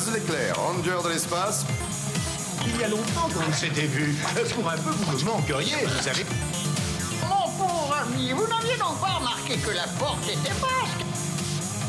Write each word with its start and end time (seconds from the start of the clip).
Buzz 0.00 0.14
l'éclair, 0.14 0.56
ranger 0.56 1.02
de 1.04 1.08
l'espace. 1.12 1.66
Il 2.66 2.80
y 2.80 2.84
a 2.84 2.88
longtemps 2.88 3.28
qu'on 3.28 3.52
s'était 3.52 3.86
vu. 3.86 4.14
Pour 4.54 4.70
un 4.70 4.76
peu, 4.76 4.90
vous 4.90 5.18
me 5.18 5.24
manqueriez, 5.24 5.84
vous 5.84 6.02
savez. 6.02 6.24
Mon 7.28 7.44
pauvre 7.58 7.94
ami, 8.02 8.30
vous 8.30 8.46
n'aviez 8.46 8.78
donc 8.78 8.98
pas 9.00 9.18
remarqué 9.18 9.56
que 9.56 9.70
la 9.74 9.84
porte 9.98 10.24
était 10.24 10.54
basque 10.60 11.04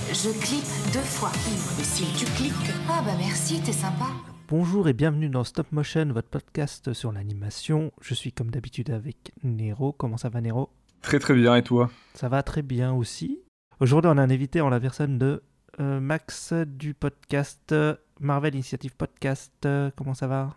Je 0.09 0.29
clique 0.45 0.65
deux 0.93 0.99
fois. 0.99 1.31
Et 1.79 1.83
si 1.83 2.05
tu 2.17 2.25
cliques. 2.33 2.53
Ah 2.89 3.01
bah 3.05 3.13
merci, 3.17 3.61
t'es 3.61 3.71
sympa. 3.71 4.07
Bonjour 4.49 4.89
et 4.89 4.93
bienvenue 4.93 5.29
dans 5.29 5.45
Stop 5.45 5.71
Motion, 5.71 6.07
votre 6.11 6.29
podcast 6.29 6.91
sur 6.93 7.11
l'animation. 7.13 7.91
Je 8.01 8.13
suis 8.13 8.33
comme 8.33 8.51
d'habitude 8.51 8.89
avec 8.89 9.31
Nero. 9.43 9.93
Comment 9.93 10.17
ça 10.17 10.29
va 10.29 10.41
Nero? 10.41 10.69
Très 11.01 11.19
très 11.19 11.33
bien, 11.33 11.55
et 11.55 11.63
toi? 11.63 11.89
Ça 12.15 12.27
va 12.27 12.43
très 12.43 12.61
bien 12.61 12.91
aussi. 12.93 13.39
Aujourd'hui, 13.79 14.11
on 14.13 14.17
a 14.17 14.21
un 14.21 14.29
invité 14.29 14.59
en 14.59 14.69
la 14.69 14.79
personne 14.79 15.17
de 15.17 15.43
Max 15.79 16.53
du 16.53 16.93
podcast 16.93 17.71
euh, 17.71 17.95
Marvel 18.19 18.53
Initiative 18.53 18.95
Podcast. 18.95 19.53
Euh, 19.65 19.89
comment 19.95 20.13
ça 20.13 20.27
va? 20.27 20.55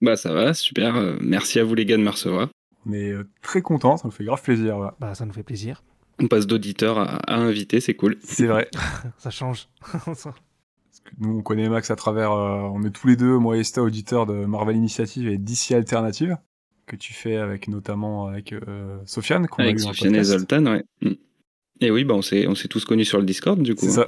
Bah 0.00 0.16
ça 0.16 0.32
va, 0.32 0.54
super. 0.54 0.96
Euh, 0.96 1.16
merci 1.20 1.58
à 1.60 1.64
vous 1.64 1.74
les 1.74 1.84
gars 1.86 1.96
de 1.96 2.02
me 2.02 2.10
recevoir. 2.10 2.48
On 2.86 2.92
est 2.92 3.10
euh, 3.10 3.28
très 3.42 3.62
content, 3.62 3.96
ça 3.96 4.06
nous 4.06 4.10
fait 4.12 4.24
grave 4.24 4.42
plaisir. 4.42 4.92
Bah, 5.00 5.14
ça 5.14 5.24
nous 5.24 5.32
fait 5.32 5.42
plaisir. 5.42 5.82
On 6.20 6.28
passe 6.28 6.46
d'auditeur 6.46 6.98
à, 6.98 7.16
à 7.26 7.36
invité, 7.36 7.80
c'est 7.80 7.94
cool. 7.94 8.16
C'est 8.22 8.46
vrai. 8.46 8.68
ça 9.18 9.30
change. 9.30 9.68
Parce 9.92 10.22
que 11.02 11.10
nous, 11.18 11.38
on 11.38 11.42
connaît 11.42 11.68
Max 11.68 11.90
à 11.90 11.96
travers. 11.96 12.32
euh, 12.32 12.60
on 12.72 12.82
est 12.84 12.90
tous 12.90 13.08
les 13.08 13.16
deux, 13.16 13.38
moi 13.38 13.56
et 13.56 13.64
Sta, 13.64 13.82
auditeurs 13.82 14.26
de 14.26 14.44
Marvel 14.44 14.76
Initiative 14.76 15.28
et 15.28 15.38
DC 15.38 15.72
Alternative, 15.72 16.36
que 16.86 16.96
tu 16.96 17.12
fais 17.14 17.36
avec 17.36 17.68
notamment 17.68 18.26
avec 18.28 18.52
euh, 18.52 18.98
Sofiane, 19.06 19.46
a 19.58 19.62
Avec 19.62 19.76
eu 19.76 19.80
Sofiane 19.80 20.14
et. 20.14 20.22
Zoltan, 20.24 20.66
ouais. 20.66 20.84
Mm. 21.02 21.12
Et 21.80 21.90
oui, 21.90 22.04
bah 22.04 22.14
on 22.14 22.22
s'est 22.22 22.46
on 22.46 22.54
s'est 22.54 22.68
tous 22.68 22.84
connus 22.84 23.04
sur 23.04 23.18
le 23.18 23.24
Discord 23.24 23.60
du 23.60 23.74
coup. 23.74 23.84
C'est 23.86 23.90
ça, 23.90 24.06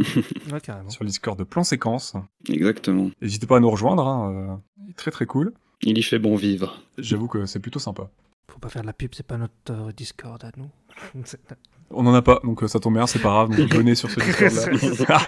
ouais, 0.00 0.60
carrément. 0.62 0.90
sur 0.90 1.04
le 1.04 1.08
Discord 1.08 1.38
de 1.38 1.44
Plan 1.44 1.64
Séquence. 1.64 2.14
Exactement. 2.48 3.10
N'hésitez 3.20 3.46
pas 3.46 3.56
à 3.56 3.60
nous 3.60 3.70
rejoindre, 3.70 4.06
hein, 4.06 4.32
euh, 4.32 4.56
il 4.84 4.90
est 4.90 4.94
très 4.94 5.10
très 5.10 5.26
cool. 5.26 5.52
Il 5.82 5.98
y 5.98 6.02
fait 6.02 6.18
bon 6.18 6.36
vivre. 6.36 6.82
J'avoue 6.98 7.28
que 7.28 7.46
c'est 7.46 7.60
plutôt 7.60 7.78
sympa. 7.78 8.10
Faut 8.50 8.58
pas 8.58 8.68
faire 8.68 8.82
de 8.82 8.86
la 8.86 8.92
pub, 8.92 9.14
c'est 9.14 9.26
pas 9.26 9.36
notre 9.36 9.52
euh, 9.70 9.92
Discord 9.92 10.42
à 10.44 10.50
nous. 10.56 10.70
On 11.90 12.06
en 12.06 12.14
a 12.14 12.22
pas, 12.22 12.40
donc 12.42 12.62
euh, 12.62 12.68
ça 12.68 12.80
tombe 12.80 12.94
bien, 12.94 13.06
c'est 13.06 13.20
pas 13.20 13.28
grave, 13.28 13.56
donc 13.56 13.72
venez 13.72 13.94
sur 13.94 14.10
ce 14.10 14.18
Discord-là. 14.72 15.20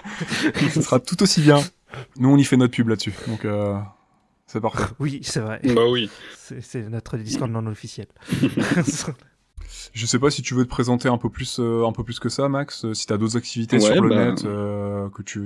Ce 0.73 0.81
sera 0.81 0.99
tout 0.99 1.21
aussi 1.23 1.41
bien. 1.41 1.59
Nous, 2.17 2.29
on 2.29 2.35
y 2.35 2.43
fait 2.43 2.57
notre 2.57 2.73
pub 2.73 2.89
là-dessus, 2.89 3.13
donc 3.27 3.45
euh, 3.45 3.79
c'est 4.45 4.59
parfait. 4.59 4.83
oui, 4.99 5.21
c'est 5.23 5.39
vrai. 5.39 5.61
Bah 5.63 5.87
oui. 5.89 6.09
C'est 6.37 6.61
c'est 6.61 6.89
notre 6.89 7.17
Discord 7.17 7.49
non 7.49 7.65
officiel. 7.67 8.07
Je 9.93 10.05
sais 10.05 10.19
pas 10.19 10.29
si 10.29 10.41
tu 10.41 10.53
veux 10.53 10.63
te 10.65 10.69
présenter 10.69 11.07
un 11.09 11.17
peu 11.17 11.29
plus, 11.29 11.57
euh, 11.59 11.85
un 11.85 11.91
peu 11.91 12.03
plus 12.03 12.19
que 12.19 12.29
ça, 12.29 12.49
Max. 12.49 12.85
euh, 12.85 12.93
si 12.93 13.05
t'as 13.05 13.17
d'autres 13.17 13.37
activités 13.37 13.77
Ouais, 13.77 13.81
sur 13.93 14.01
le 14.01 14.09
bah- 14.09 14.29
net 14.31 14.43
euh, 14.45 15.09
que 15.09 15.21
tu, 15.21 15.39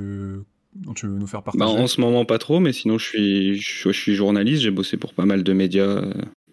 dont 0.75 0.93
tu 0.93 1.07
veux 1.07 1.13
nous 1.17 1.27
faire 1.27 1.41
Bah, 1.41 1.51
partager. 1.57 1.81
en 1.81 1.87
ce 1.87 2.01
moment 2.01 2.25
pas 2.25 2.37
trop, 2.39 2.59
mais 2.59 2.73
sinon 2.73 2.97
je 2.97 3.05
suis 3.05 3.55
je, 3.61 3.89
je 3.91 3.97
suis 3.97 4.15
journaliste, 4.15 4.61
j'ai 4.63 4.71
bossé 4.71 4.97
pour 4.97 5.13
pas 5.13 5.25
mal 5.25 5.43
de 5.43 5.53
médias. 5.53 6.01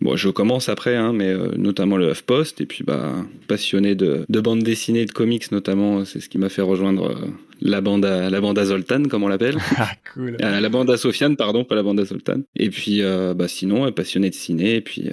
Bon, 0.02 0.16
je 0.16 0.30
commence 0.30 0.70
après, 0.70 0.96
hein, 0.96 1.12
mais 1.12 1.28
euh, 1.28 1.50
notamment 1.58 1.98
le 1.98 2.10
HuffPost, 2.12 2.60
et 2.62 2.66
puis 2.66 2.84
bah 2.84 3.12
passionné 3.48 3.94
de, 3.94 4.24
de 4.30 4.40
bande 4.40 4.62
dessinée, 4.62 5.00
et 5.02 5.04
de 5.06 5.12
comics 5.12 5.52
notamment, 5.52 6.06
c'est 6.06 6.20
ce 6.20 6.30
qui 6.30 6.38
m'a 6.38 6.48
fait 6.48 6.62
rejoindre 6.62 7.10
euh, 7.10 7.26
la 7.60 7.82
bande 7.82 8.06
à 8.06 8.30
la 8.30 8.40
bande 8.40 8.58
à 8.58 8.64
Zoltan, 8.64 9.02
comme 9.10 9.24
on 9.24 9.28
l'appelle. 9.28 9.58
Ah, 9.76 9.90
cool. 10.14 10.38
Euh, 10.42 10.58
la 10.60 10.68
bande 10.70 10.88
à 10.90 10.96
Sofiane, 10.96 11.36
pardon, 11.36 11.64
pas 11.64 11.74
la 11.74 11.82
bande 11.82 12.00
à 12.00 12.06
Zoltan. 12.06 12.40
Et 12.56 12.70
puis, 12.70 13.02
bah, 13.36 13.46
sinon, 13.46 13.92
passionné 13.92 14.30
de 14.30 14.34
ciné, 14.34 14.76
et 14.76 14.80
puis 14.80 15.10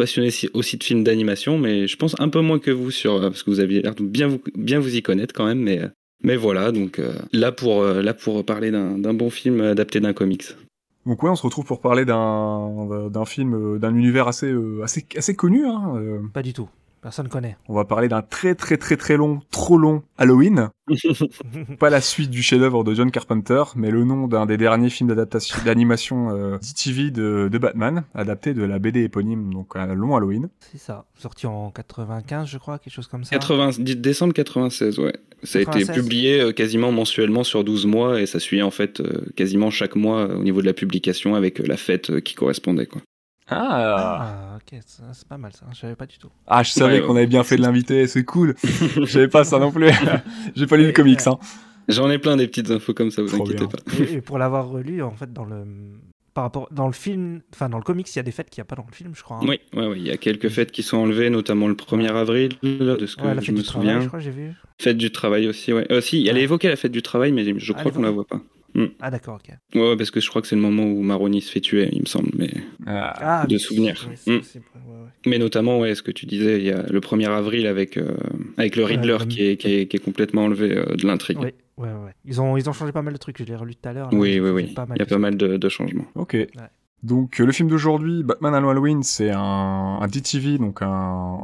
passionné 0.00 0.30
si- 0.30 0.50
aussi 0.54 0.76
de 0.76 0.84
films 0.84 1.04
d'animation, 1.04 1.58
mais 1.58 1.86
je 1.86 1.96
pense 1.96 2.14
un 2.18 2.28
peu 2.28 2.40
moins 2.40 2.58
que 2.58 2.70
vous 2.70 2.90
sur, 2.90 3.14
euh, 3.14 3.28
parce 3.30 3.42
que 3.42 3.50
vous 3.50 3.60
aviez 3.60 3.82
l'air 3.82 3.94
de 3.94 4.02
bien 4.02 4.28
vous, 4.28 4.40
bien 4.56 4.78
vous 4.80 4.94
y 4.96 5.02
connaître 5.02 5.34
quand 5.34 5.46
même, 5.46 5.60
mais, 5.60 5.78
euh, 5.80 5.88
mais 6.22 6.36
voilà, 6.36 6.72
donc 6.72 6.98
euh, 6.98 7.12
là 7.32 7.52
pour, 7.52 7.84
là 7.84 8.12
pour 8.14 8.44
parler 8.44 8.70
d'un 8.70 8.98
d'un 8.98 9.14
bon 9.14 9.30
film 9.30 9.60
adapté 9.60 10.00
d'un 10.00 10.12
comics. 10.12 10.46
Donc 11.06 11.22
ouais, 11.22 11.30
on 11.30 11.36
se 11.36 11.42
retrouve 11.42 11.64
pour 11.64 11.80
parler 11.80 12.04
d'un 12.04 13.08
d'un 13.10 13.24
film, 13.24 13.78
d'un 13.78 13.94
univers 13.94 14.28
assez, 14.28 14.50
euh, 14.52 14.82
assez, 14.82 15.06
assez 15.16 15.34
connu. 15.34 15.64
Hein. 15.66 15.94
euh. 15.96 16.18
pas 16.34 16.42
du 16.42 16.52
tout. 16.52 16.68
Personne 17.02 17.28
connaît. 17.28 17.56
on 17.68 17.74
va 17.74 17.84
parler 17.84 18.08
d'un 18.08 18.20
très 18.22 18.54
très 18.54 18.76
très 18.76 18.96
très 18.96 19.16
long, 19.16 19.40
trop 19.50 19.78
long 19.78 20.02
Halloween. 20.18 20.68
Pas 21.78 21.88
la 21.88 22.00
suite 22.00 22.30
du 22.30 22.42
chef-d'œuvre 22.42 22.84
de 22.84 22.94
John 22.94 23.10
Carpenter, 23.10 23.62
mais 23.76 23.90
le 23.90 24.04
nom 24.04 24.26
d'un 24.28 24.44
des 24.44 24.56
derniers 24.56 24.90
films 24.90 25.08
d'adaptation 25.08 25.56
d'animation 25.64 26.30
euh, 26.36 26.58
DTV 26.58 27.10
de, 27.10 27.48
de 27.50 27.58
Batman, 27.58 28.04
adapté 28.14 28.52
de 28.52 28.62
la 28.64 28.78
BD 28.78 29.02
éponyme, 29.04 29.52
donc 29.52 29.76
un 29.76 29.94
long 29.94 30.14
Halloween. 30.16 30.48
C'est 30.72 30.78
ça. 30.78 31.06
Sorti 31.18 31.46
en 31.46 31.70
95, 31.70 32.46
je 32.48 32.58
crois, 32.58 32.78
quelque 32.78 32.92
chose 32.92 33.06
comme 33.06 33.24
ça. 33.24 33.30
80, 33.36 33.82
décembre 33.96 34.34
96, 34.34 34.98
ouais. 34.98 35.14
Ça 35.42 35.58
a 35.58 35.62
été 35.62 35.70
96. 35.84 35.96
publié 36.02 36.40
euh, 36.40 36.52
quasiment 36.52 36.92
mensuellement 36.92 37.44
sur 37.44 37.64
12 37.64 37.86
mois, 37.86 38.20
et 38.20 38.26
ça 38.26 38.38
suit 38.40 38.60
en 38.62 38.70
fait 38.70 39.00
euh, 39.00 39.24
quasiment 39.36 39.70
chaque 39.70 39.96
mois 39.96 40.18
euh, 40.18 40.36
au 40.36 40.42
niveau 40.42 40.60
de 40.60 40.66
la 40.66 40.74
publication 40.74 41.34
avec 41.34 41.60
euh, 41.60 41.64
la 41.66 41.78
fête 41.78 42.10
euh, 42.10 42.20
qui 42.20 42.34
correspondait, 42.34 42.84
quoi. 42.86 43.00
Ah, 43.52 44.18
Ah, 44.49 44.49
ok, 44.60 44.80
c'est 44.86 45.28
pas 45.28 45.38
mal 45.38 45.52
ça. 45.52 45.66
Je 45.72 45.78
savais 45.78 45.96
pas 45.96 46.06
du 46.06 46.18
tout. 46.18 46.30
ah 46.46 46.62
je 46.62 46.70
savais 46.70 47.00
Ouais, 47.00 47.06
qu'on 47.06 47.16
avait 47.16 47.26
bien 47.26 47.44
fait 47.44 47.56
de 47.56 47.62
l'inviter, 47.62 48.06
c'est 48.06 48.24
cool. 48.24 48.54
Je 48.62 49.04
savais 49.06 49.28
pas 49.28 49.44
ça 49.44 49.58
non 49.58 49.70
plus. 49.72 49.90
J'ai 50.54 50.66
pas 50.66 50.76
lu 50.76 50.86
le 50.86 50.92
comics, 50.92 51.26
hein. 51.26 51.38
J'en 51.88 52.08
ai 52.10 52.18
plein 52.18 52.36
des 52.36 52.46
petites 52.46 52.70
infos 52.70 52.94
comme 52.94 53.10
ça, 53.10 53.22
vous 53.22 53.28
Trop 53.28 53.42
inquiétez 53.42 53.66
bien. 53.66 53.68
pas. 53.68 53.78
Et, 53.98 54.14
et 54.14 54.20
pour 54.20 54.38
l'avoir 54.38 54.68
relu, 54.68 55.02
en 55.02 55.10
fait, 55.12 55.32
dans 55.32 55.44
le 55.44 55.64
par 56.32 56.44
rapport 56.44 56.68
dans 56.70 56.86
le 56.86 56.92
film, 56.92 57.40
enfin 57.52 57.68
dans 57.68 57.78
le 57.78 57.82
comics, 57.82 58.08
il 58.14 58.16
y 58.16 58.20
a 58.20 58.22
des 58.22 58.30
fêtes 58.30 58.48
qu'il 58.50 58.60
n'y 58.60 58.66
a 58.66 58.66
pas 58.66 58.76
dans 58.76 58.86
le 58.88 58.94
film, 58.94 59.12
je 59.16 59.22
crois. 59.22 59.38
hein. 59.38 59.46
Oui, 59.48 59.58
ouais, 59.74 59.86
ouais, 59.88 59.96
il 59.98 60.06
y 60.06 60.12
a 60.12 60.16
quelques 60.16 60.48
fêtes 60.48 60.70
qui 60.70 60.84
sont 60.84 60.98
enlevées, 60.98 61.28
notamment 61.28 61.66
le 61.66 61.74
1er 61.74 62.14
avril, 62.14 62.50
de 62.62 63.04
ce 63.06 63.16
que 63.16 63.22
Ouais, 63.22 63.34
la 63.34 63.40
je 63.40 63.46
fête 63.46 63.56
me 63.56 63.60
du 63.62 63.66
travail, 63.66 63.86
souviens. 63.88 64.00
je 64.00 64.06
crois, 64.06 64.20
j'ai 64.20 64.30
vu. 64.30 64.52
Fête 64.80 64.96
du 64.96 65.10
travail 65.10 65.48
aussi, 65.48 65.72
ouais. 65.72 65.90
Euh, 65.90 66.00
si, 66.00 66.24
elle 66.28 66.36
a 66.36 66.38
Ouais. 66.38 66.44
évoqué 66.44 66.68
la 66.68 66.76
fête 66.76 66.92
du 66.92 67.02
travail, 67.02 67.32
mais 67.32 67.44
je 67.58 67.72
Ah, 67.72 67.80
crois 67.80 67.90
qu'on 67.90 68.02
la 68.02 68.10
voit 68.12 68.24
pas. 68.26 68.40
Ah 69.00 69.10
d'accord, 69.10 69.36
ok. 69.42 69.54
Ouais, 69.74 69.88
ouais, 69.90 69.96
parce 69.96 70.10
que 70.10 70.20
je 70.20 70.28
crois 70.28 70.40
que 70.42 70.48
c'est 70.48 70.56
le 70.56 70.62
moment 70.62 70.84
où 70.84 71.02
Maroni 71.02 71.40
se 71.40 71.50
fait 71.50 71.60
tuer, 71.60 71.88
il 71.92 72.00
me 72.00 72.06
semble. 72.06 72.30
Mais, 72.36 72.50
Ah, 72.86 73.44
De 73.48 73.54
oui, 73.54 73.60
souvenirs. 73.60 74.06
oui, 74.08 74.34
Mm. 74.34 74.38
possible, 74.38 74.64
ouais, 74.74 74.92
ouais. 75.04 75.08
mais 75.26 75.38
notamment, 75.38 75.78
ouais, 75.80 75.94
ce 75.94 76.02
que 76.02 76.10
tu 76.10 76.26
disais, 76.26 76.58
il 76.58 76.64
y 76.66 76.70
a 76.72 76.82
le 76.82 77.00
1er 77.00 77.26
avril 77.28 77.66
avec, 77.66 77.96
euh, 77.96 78.16
avec 78.56 78.76
le 78.76 78.84
Riddler 78.84 79.16
comme- 79.18 79.28
qui, 79.28 79.44
est, 79.46 79.56
qui, 79.56 79.72
est, 79.74 79.86
qui 79.86 79.96
est 79.96 80.00
complètement 80.04 80.44
enlevé 80.44 80.76
euh, 80.76 80.94
de 80.96 81.06
l'intrigue. 81.06 81.38
Oui, 81.40 81.50
ouais, 81.78 81.88
ouais. 81.88 82.14
Ils 82.24 82.40
ont, 82.40 82.56
ils 82.56 82.68
ont 82.68 82.72
changé 82.72 82.92
pas 82.92 83.02
mal 83.02 83.12
de 83.12 83.18
trucs. 83.18 83.38
Je 83.38 83.44
l'ai 83.44 83.56
relu 83.56 83.74
tout 83.74 83.88
à 83.88 83.92
l'heure. 83.92 84.08
Oui, 84.12 84.38
oui, 84.40 84.50
oui. 84.50 84.66
pas 84.74 84.86
mal 84.86 84.96
Il 84.96 85.00
y 85.00 85.02
a 85.02 85.04
de 85.04 85.08
pas 85.08 85.14
trucs. 85.16 85.20
mal 85.22 85.36
de, 85.36 85.56
de 85.56 85.68
changements. 85.68 86.06
Ok. 86.14 86.36
Donc 87.02 87.40
euh, 87.40 87.46
le 87.46 87.52
film 87.52 87.68
d'aujourd'hui, 87.70 88.22
Batman 88.22 88.54
Halloween, 88.54 89.02
c'est 89.02 89.30
un, 89.30 89.40
un 90.02 90.06
DTV, 90.06 90.58
donc 90.58 90.80
un 90.82 91.38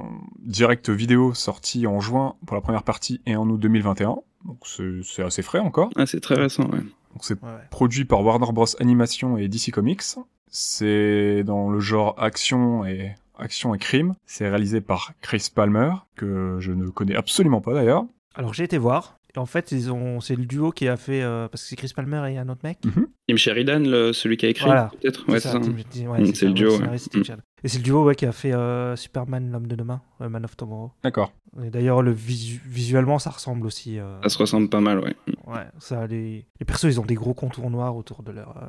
direct 0.44 0.90
vidéo 0.90 1.32
sorti 1.32 1.86
en 1.86 1.98
juin 1.98 2.34
pour 2.46 2.56
la 2.56 2.60
première 2.60 2.82
partie 2.82 3.22
et 3.26 3.36
en 3.36 3.48
août 3.48 3.58
2021. 3.58 4.16
Donc 4.44 4.58
c'est 4.64 5.00
c'est 5.02 5.22
assez 5.22 5.40
frais 5.42 5.58
encore. 5.60 5.88
Ah, 5.96 6.04
c'est 6.04 6.20
très 6.20 6.34
récent, 6.34 6.64
ouais. 6.70 6.80
Donc 7.16 7.24
c'est 7.24 7.42
Ouais, 7.42 7.48
produit 7.70 8.04
par 8.04 8.22
Warner 8.22 8.52
Bros 8.52 8.66
Animation 8.78 9.38
et 9.38 9.48
DC 9.48 9.70
Comics. 9.72 10.02
C'est 10.48 11.44
dans 11.44 11.70
le 11.70 11.80
genre 11.80 12.14
action 12.18 12.84
et 12.84 13.14
action 13.38 13.74
et 13.74 13.78
crime. 13.78 14.12
C'est 14.26 14.46
réalisé 14.46 14.82
par 14.82 15.14
Chris 15.22 15.48
Palmer 15.54 15.92
que 16.14 16.58
je 16.60 16.72
ne 16.72 16.86
connais 16.88 17.16
absolument 17.16 17.62
pas 17.62 17.72
d'ailleurs. 17.72 18.04
Alors 18.34 18.52
j'ai 18.52 18.64
été 18.64 18.76
voir. 18.76 19.15
Et 19.36 19.38
en 19.38 19.44
fait, 19.46 19.70
ils 19.70 19.92
ont, 19.92 20.20
c'est 20.20 20.34
le 20.34 20.46
duo 20.46 20.72
qui 20.72 20.88
a 20.88 20.96
fait 20.96 21.22
euh, 21.22 21.46
parce 21.48 21.62
que 21.62 21.68
c'est 21.68 21.76
Chris 21.76 21.92
Palmer 21.94 22.32
et 22.32 22.38
un 22.38 22.48
autre 22.48 22.62
mec. 22.64 22.78
Tim 23.28 23.36
Sheridan, 23.36 23.80
le- 23.80 24.12
celui 24.14 24.36
qui 24.38 24.46
a 24.46 24.48
écrit, 24.48 24.64
Voilà. 24.64 24.90
peut-être 25.00 25.28
Ouais, 25.28 25.40
c'est 25.40 25.48
ça. 25.50 25.60
Tim- 25.60 25.74
Tim- 25.90 26.06
ouais, 26.08 26.20
Mm, 26.22 26.26
c'est 26.26 26.34
c'est 26.36 26.46
le 26.46 26.52
duo, 26.54 26.70
ouais, 26.78 26.86
Mm. 26.86 27.36
Et 27.64 27.68
c'est 27.68 27.78
le 27.78 27.84
duo 27.84 28.04
ouais, 28.04 28.14
qui 28.14 28.24
a 28.26 28.32
fait 28.32 28.52
euh, 28.52 28.96
Superman, 28.96 29.50
l'homme 29.50 29.66
de 29.66 29.76
demain, 29.76 30.00
euh, 30.22 30.28
Man 30.28 30.44
of 30.44 30.56
Tomorrow. 30.56 30.92
D'accord. 31.02 31.32
Et 31.62 31.70
d'ailleurs, 31.70 32.00
le 32.02 32.12
visu- 32.12 32.62
visuellement, 32.66 33.18
ça 33.18 33.30
ressemble 33.30 33.66
aussi. 33.66 33.98
euh, 33.98 34.20
Ça 34.22 34.28
se 34.30 34.38
ressemble 34.38 34.68
pas 34.68 34.80
mal, 34.80 35.00
ouais. 35.00 35.14
Ouais, 35.46 35.64
ça, 35.78 36.06
les... 36.06 36.46
les 36.60 36.64
persos, 36.66 36.84
ils 36.84 37.00
ont 37.00 37.04
des 37.04 37.14
gros 37.14 37.34
contours 37.34 37.68
noirs 37.70 37.96
autour 37.96 38.22
de 38.22 38.30
leur, 38.32 38.56
euh, 38.58 38.66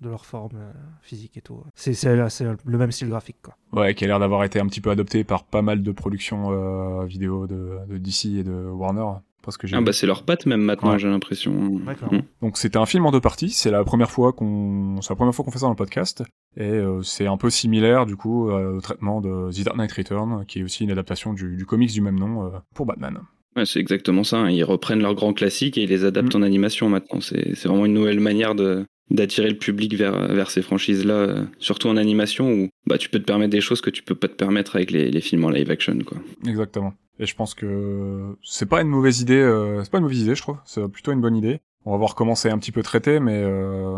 de 0.00 0.08
leur 0.10 0.26
forme 0.26 0.56
euh, 0.56 0.72
physique 1.02 1.36
et 1.36 1.40
tout. 1.42 1.62
C'est 1.74 1.94
c'est- 1.94 2.28
c'est 2.30 2.44
le 2.64 2.78
même 2.78 2.90
style 2.92 3.08
graphique, 3.08 3.36
quoi. 3.42 3.56
Ouais, 3.72 3.94
qui 3.94 4.04
a 4.04 4.08
l'air 4.08 4.18
d'avoir 4.18 4.44
été 4.44 4.60
un 4.60 4.66
petit 4.66 4.80
peu 4.80 4.90
adopté 4.90 5.24
par 5.24 5.44
pas 5.44 5.62
mal 5.62 5.82
de 5.82 5.92
productions 5.92 6.50
euh, 6.52 7.04
vidéo 7.06 7.46
de, 7.46 7.78
de 7.88 7.98
DC 7.98 8.26
et 8.38 8.42
de 8.44 8.52
Warner. 8.52 9.20
Parce 9.42 9.56
que 9.56 9.66
j'ai 9.66 9.76
Ah, 9.76 9.80
bah 9.80 9.92
c'est 9.92 10.06
leur 10.06 10.22
patte 10.24 10.46
même 10.46 10.62
maintenant, 10.62 10.92
Ouais. 10.92 10.98
j'ai 10.98 11.08
l'impression. 11.08 11.80
D'accord. 11.86 12.12
Mm. 12.12 12.22
Donc 12.42 12.56
c'était 12.58 12.78
un 12.78 12.86
film 12.86 13.04
en 13.06 13.10
deux 13.10 13.20
parties. 13.20 13.50
C'est 13.50 13.70
la 13.70 13.82
première 13.84 14.10
fois 14.10 14.32
qu'on, 14.32 15.00
c'est 15.02 15.10
la 15.10 15.16
première 15.16 15.34
fois 15.34 15.44
qu'on 15.44 15.50
fait 15.50 15.58
ça 15.58 15.66
dans 15.66 15.70
le 15.70 15.76
podcast. 15.76 16.22
Et 16.56 16.62
euh, 16.62 17.02
c'est 17.02 17.26
un 17.26 17.36
peu 17.36 17.50
similaire 17.50 18.06
du 18.06 18.16
coup 18.16 18.50
euh, 18.50 18.76
au 18.76 18.80
traitement 18.80 19.20
de 19.20 19.50
The 19.52 19.64
Dark 19.64 19.76
Knight 19.76 19.92
Return, 19.92 20.44
qui 20.46 20.60
est 20.60 20.62
aussi 20.62 20.84
une 20.84 20.90
adaptation 20.92 21.32
du, 21.32 21.56
du 21.56 21.64
comics 21.66 21.90
du 21.92 22.00
même 22.00 22.18
nom 22.18 22.44
euh, 22.46 22.50
pour 22.74 22.86
Batman. 22.86 23.18
Ouais, 23.56 23.66
c'est 23.66 23.80
exactement 23.80 24.24
ça. 24.24 24.38
hein. 24.38 24.50
Ils 24.50 24.64
reprennent 24.64 25.00
leurs 25.02 25.14
grands 25.14 25.32
classiques 25.34 25.76
et 25.76 25.82
ils 25.82 25.88
les 25.90 26.04
adaptent 26.04 26.34
Mm. 26.34 26.38
en 26.38 26.42
animation 26.42 26.88
maintenant. 26.88 27.20
C'est 27.20 27.54
c'est 27.54 27.68
vraiment 27.68 27.84
une 27.86 27.94
nouvelle 27.94 28.20
manière 28.20 28.54
de 28.54 28.84
d'attirer 29.10 29.50
le 29.50 29.58
public 29.58 29.94
vers, 29.94 30.32
vers 30.32 30.50
ces 30.50 30.62
franchises-là, 30.62 31.12
euh, 31.14 31.44
surtout 31.58 31.88
en 31.88 31.98
animation 31.98 32.50
où 32.50 32.68
bah, 32.86 32.96
tu 32.96 33.10
peux 33.10 33.18
te 33.18 33.24
permettre 33.24 33.50
des 33.50 33.60
choses 33.60 33.82
que 33.82 33.90
tu 33.90 34.02
peux 34.02 34.14
pas 34.14 34.28
te 34.28 34.34
permettre 34.34 34.76
avec 34.76 34.90
les, 34.90 35.10
les 35.10 35.20
films 35.20 35.44
en 35.44 35.50
live 35.50 35.70
action. 35.70 35.98
Quoi. 36.06 36.16
Exactement. 36.46 36.94
Et 37.18 37.26
je 37.26 37.34
pense 37.34 37.54
que 37.54 38.34
c'est 38.42 38.68
pas 38.68 38.80
une 38.82 38.88
mauvaise 38.88 39.20
idée. 39.20 39.34
euh, 39.40 39.82
c'est 39.84 39.90
pas 39.90 39.98
une 39.98 40.04
mauvaise 40.04 40.20
idée, 40.22 40.34
je 40.34 40.42
trouve. 40.42 40.56
C'est 40.64 40.86
plutôt 40.88 41.12
une 41.12 41.20
bonne 41.20 41.36
idée. 41.36 41.60
On 41.84 41.92
va 41.92 41.98
voir 41.98 42.14
comment 42.14 42.34
c'est 42.34 42.50
un 42.50 42.58
petit 42.58 42.72
peu 42.72 42.82
traité, 42.82 43.20
mais 43.20 43.42
euh, 43.42 43.96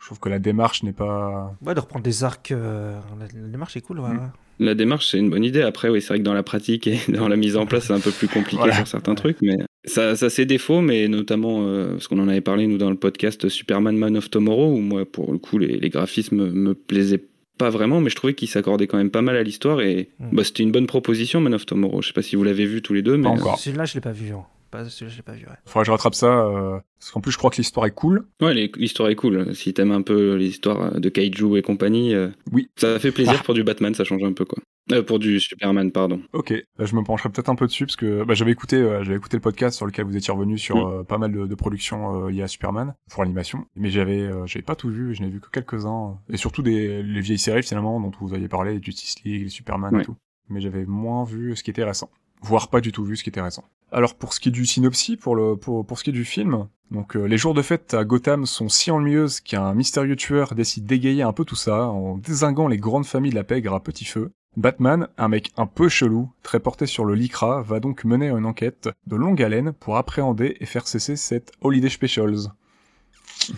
je 0.00 0.06
trouve 0.06 0.20
que 0.20 0.28
la 0.28 0.38
démarche 0.38 0.82
n'est 0.82 0.92
pas. 0.92 1.54
Ouais, 1.64 1.74
de 1.74 1.80
reprendre 1.80 2.04
des 2.04 2.24
arcs. 2.24 2.50
euh, 2.52 2.98
La, 3.18 3.26
la 3.40 3.48
démarche 3.48 3.76
est 3.76 3.80
cool, 3.80 4.00
ouais. 4.00 4.10
Mm. 4.10 4.18
ouais. 4.18 4.26
La 4.58 4.74
démarche, 4.74 5.10
c'est 5.10 5.18
une 5.18 5.28
bonne 5.28 5.44
idée. 5.44 5.60
Après, 5.62 5.88
oui, 5.90 6.00
c'est 6.00 6.08
vrai 6.08 6.18
que 6.18 6.24
dans 6.24 6.32
la 6.34 6.42
pratique 6.42 6.86
et 6.86 6.98
dans 7.12 7.28
la 7.28 7.36
mise 7.36 7.56
en 7.56 7.66
place, 7.66 7.86
c'est 7.86 7.92
un 7.92 8.00
peu 8.00 8.10
plus 8.10 8.26
compliqué 8.28 8.56
Voilà. 8.58 8.74
sur 8.74 8.86
certains 8.88 9.12
Ouais. 9.12 9.16
trucs, 9.16 9.38
mais 9.42 9.56
Ça, 9.84 10.16
ça 10.16 10.26
a 10.26 10.30
ses 10.30 10.46
défauts, 10.46 10.80
mais 10.80 11.08
notamment, 11.08 11.58
euh, 11.62 11.92
parce 11.92 12.08
qu'on 12.08 12.18
en 12.18 12.28
avait 12.28 12.40
parlé, 12.40 12.66
nous, 12.66 12.78
dans 12.78 12.90
le 12.90 12.96
podcast 12.96 13.48
Superman 13.48 13.96
Man 13.96 14.16
of 14.16 14.30
Tomorrow, 14.30 14.72
où 14.74 14.78
moi, 14.78 15.04
pour 15.04 15.30
le 15.32 15.38
coup, 15.38 15.58
les, 15.58 15.78
les 15.78 15.88
graphismes 15.90 16.50
me 16.50 16.74
plaisaient 16.74 17.22
pas 17.58 17.70
vraiment, 17.70 18.00
mais 18.00 18.10
je 18.10 18.16
trouvais 18.16 18.34
qu'il 18.34 18.48
s'accordait 18.48 18.86
quand 18.86 18.98
même 18.98 19.10
pas 19.10 19.22
mal 19.22 19.36
à 19.36 19.42
l'histoire, 19.42 19.80
et 19.80 20.08
Mm. 20.18 20.28
bah, 20.32 20.44
c'était 20.44 20.62
une 20.62 20.72
bonne 20.72 20.86
proposition, 20.86 21.40
Man 21.40 21.54
of 21.54 21.66
Tomorrow. 21.66 22.02
Je 22.02 22.08
sais 22.08 22.12
pas 22.12 22.22
si 22.22 22.36
vous 22.36 22.44
l'avez 22.44 22.66
vu 22.66 22.82
tous 22.82 22.92
les 22.94 23.02
deux, 23.02 23.16
mais... 23.16 23.24
Pas 23.24 23.30
encore. 23.30 23.58
Celui-là, 23.58 23.84
je 23.84 23.94
l'ai 23.94 24.00
pas 24.00 24.12
vu. 24.12 24.32
hein. 24.32 24.44
Pas, 24.76 24.84
celui-là, 24.90 25.10
je 25.12 25.16
l'ai 25.16 25.22
pas 25.22 25.32
vu. 25.32 25.46
Ouais. 25.46 25.52
Faudrait 25.64 25.82
que 25.82 25.86
je 25.86 25.90
rattrape 25.92 26.14
ça, 26.14 26.26
euh, 26.26 26.78
parce 26.98 27.10
qu'en 27.10 27.20
plus 27.20 27.32
je 27.32 27.38
crois 27.38 27.50
que 27.50 27.56
l'histoire 27.56 27.86
est 27.86 27.92
cool. 27.94 28.26
Ouais, 28.42 28.52
l'histoire 28.76 29.08
est 29.08 29.14
cool. 29.14 29.54
Si 29.54 29.72
t'aimes 29.72 29.92
un 29.92 30.02
peu 30.02 30.34
l'histoire 30.36 31.00
de 31.00 31.08
Kaiju 31.08 31.56
et 31.56 31.62
compagnie, 31.62 32.14
euh, 32.14 32.28
Oui. 32.52 32.68
ça 32.76 32.98
fait 32.98 33.10
plaisir 33.12 33.36
Ah. 33.38 33.42
pour 33.44 33.54
du 33.54 33.64
Batman, 33.64 33.94
ça 33.94 34.04
change 34.04 34.22
un 34.22 34.32
peu, 34.32 34.44
quoi. 34.44 34.58
Euh, 34.92 35.02
pour 35.02 35.18
du 35.18 35.40
Superman, 35.40 35.90
pardon. 35.90 36.20
Ok, 36.32 36.52
Bah, 36.78 36.84
je 36.84 36.94
me 36.94 37.02
pencherai 37.02 37.28
peut-être 37.30 37.48
un 37.48 37.54
peu 37.56 37.66
dessus, 37.66 37.86
parce 37.86 37.96
que 37.96 38.22
bah, 38.24 38.34
j'avais 38.34 38.52
écouté, 38.52 38.76
euh, 38.76 39.02
j'avais 39.02 39.16
écouté 39.16 39.36
le 39.36 39.40
podcast 39.40 39.76
sur 39.76 39.86
lequel 39.86 40.04
vous 40.04 40.16
étiez 40.16 40.32
revenu 40.32 40.58
sur 40.58 40.76
Mm. 40.76 40.92
euh, 41.00 41.02
pas 41.04 41.18
mal 41.18 41.32
de, 41.32 41.46
de 41.46 41.54
productions 41.54 42.26
euh, 42.26 42.30
liées 42.30 42.42
à 42.42 42.48
Superman, 42.48 42.94
pour 43.10 43.22
l'animation, 43.24 43.64
mais 43.76 43.90
j'avais 43.90 44.20
euh, 44.20 44.46
j'avais 44.46 44.62
pas 44.62 44.76
tout 44.76 44.90
vu, 44.90 45.14
je 45.14 45.22
n'ai 45.22 45.28
vu 45.30 45.40
que 45.40 45.48
quelques-uns, 45.50 46.18
et 46.30 46.36
surtout 46.36 46.62
des 46.62 47.02
les 47.02 47.20
vieilles 47.20 47.38
séries 47.38 47.62
finalement 47.64 47.98
dont 48.00 48.12
vous 48.20 48.34
aviez 48.34 48.48
parlé, 48.48 48.78
Justice 48.82 49.16
League, 49.24 49.42
les 49.44 49.48
Superman 49.48 50.00
et 50.00 50.04
tout, 50.04 50.16
mais 50.50 50.60
j'avais 50.60 50.84
moins 50.84 51.24
vu 51.24 51.56
ce 51.56 51.64
qui 51.64 51.70
était 51.70 51.82
récent, 51.84 52.08
voire 52.42 52.68
pas 52.70 52.80
du 52.80 52.92
tout 52.92 53.02
vu 53.04 53.16
ce 53.16 53.24
qui 53.24 53.30
était 53.30 53.40
récent. 53.42 53.64
Alors 53.92 54.14
pour 54.14 54.32
ce 54.32 54.40
qui 54.40 54.48
est 54.48 54.52
du 54.52 54.66
synopsis, 54.66 55.16
pour, 55.16 55.36
le, 55.36 55.56
pour, 55.56 55.86
pour 55.86 55.98
ce 55.98 56.04
qui 56.04 56.10
est 56.10 56.12
du 56.12 56.24
film, 56.24 56.66
donc 56.90 57.16
euh, 57.16 57.24
les 57.24 57.38
jours 57.38 57.54
de 57.54 57.62
fête 57.62 57.94
à 57.94 58.04
Gotham 58.04 58.46
sont 58.46 58.68
si 58.68 58.90
ennuyeuses 58.90 59.40
qu'un 59.40 59.74
mystérieux 59.74 60.16
tueur 60.16 60.54
décide 60.54 60.86
d'égayer 60.86 61.22
un 61.22 61.32
peu 61.32 61.44
tout 61.44 61.56
ça 61.56 61.86
en 61.86 62.16
désinguant 62.18 62.68
les 62.68 62.78
grandes 62.78 63.06
familles 63.06 63.30
de 63.30 63.36
la 63.36 63.44
pègre 63.44 63.74
à 63.74 63.82
petit 63.82 64.04
feu. 64.04 64.32
Batman, 64.56 65.08
un 65.18 65.28
mec 65.28 65.52
un 65.56 65.66
peu 65.66 65.88
chelou, 65.88 66.30
très 66.42 66.60
porté 66.60 66.86
sur 66.86 67.04
le 67.04 67.14
lycra, 67.14 67.60
va 67.60 67.78
donc 67.78 68.04
mener 68.04 68.28
une 68.28 68.46
enquête 68.46 68.88
de 69.06 69.16
longue 69.16 69.42
haleine 69.42 69.72
pour 69.72 69.96
appréhender 69.98 70.56
et 70.60 70.66
faire 70.66 70.88
cesser 70.88 71.16
cette 71.16 71.52
Holiday 71.60 71.90
Specials. 71.90 72.48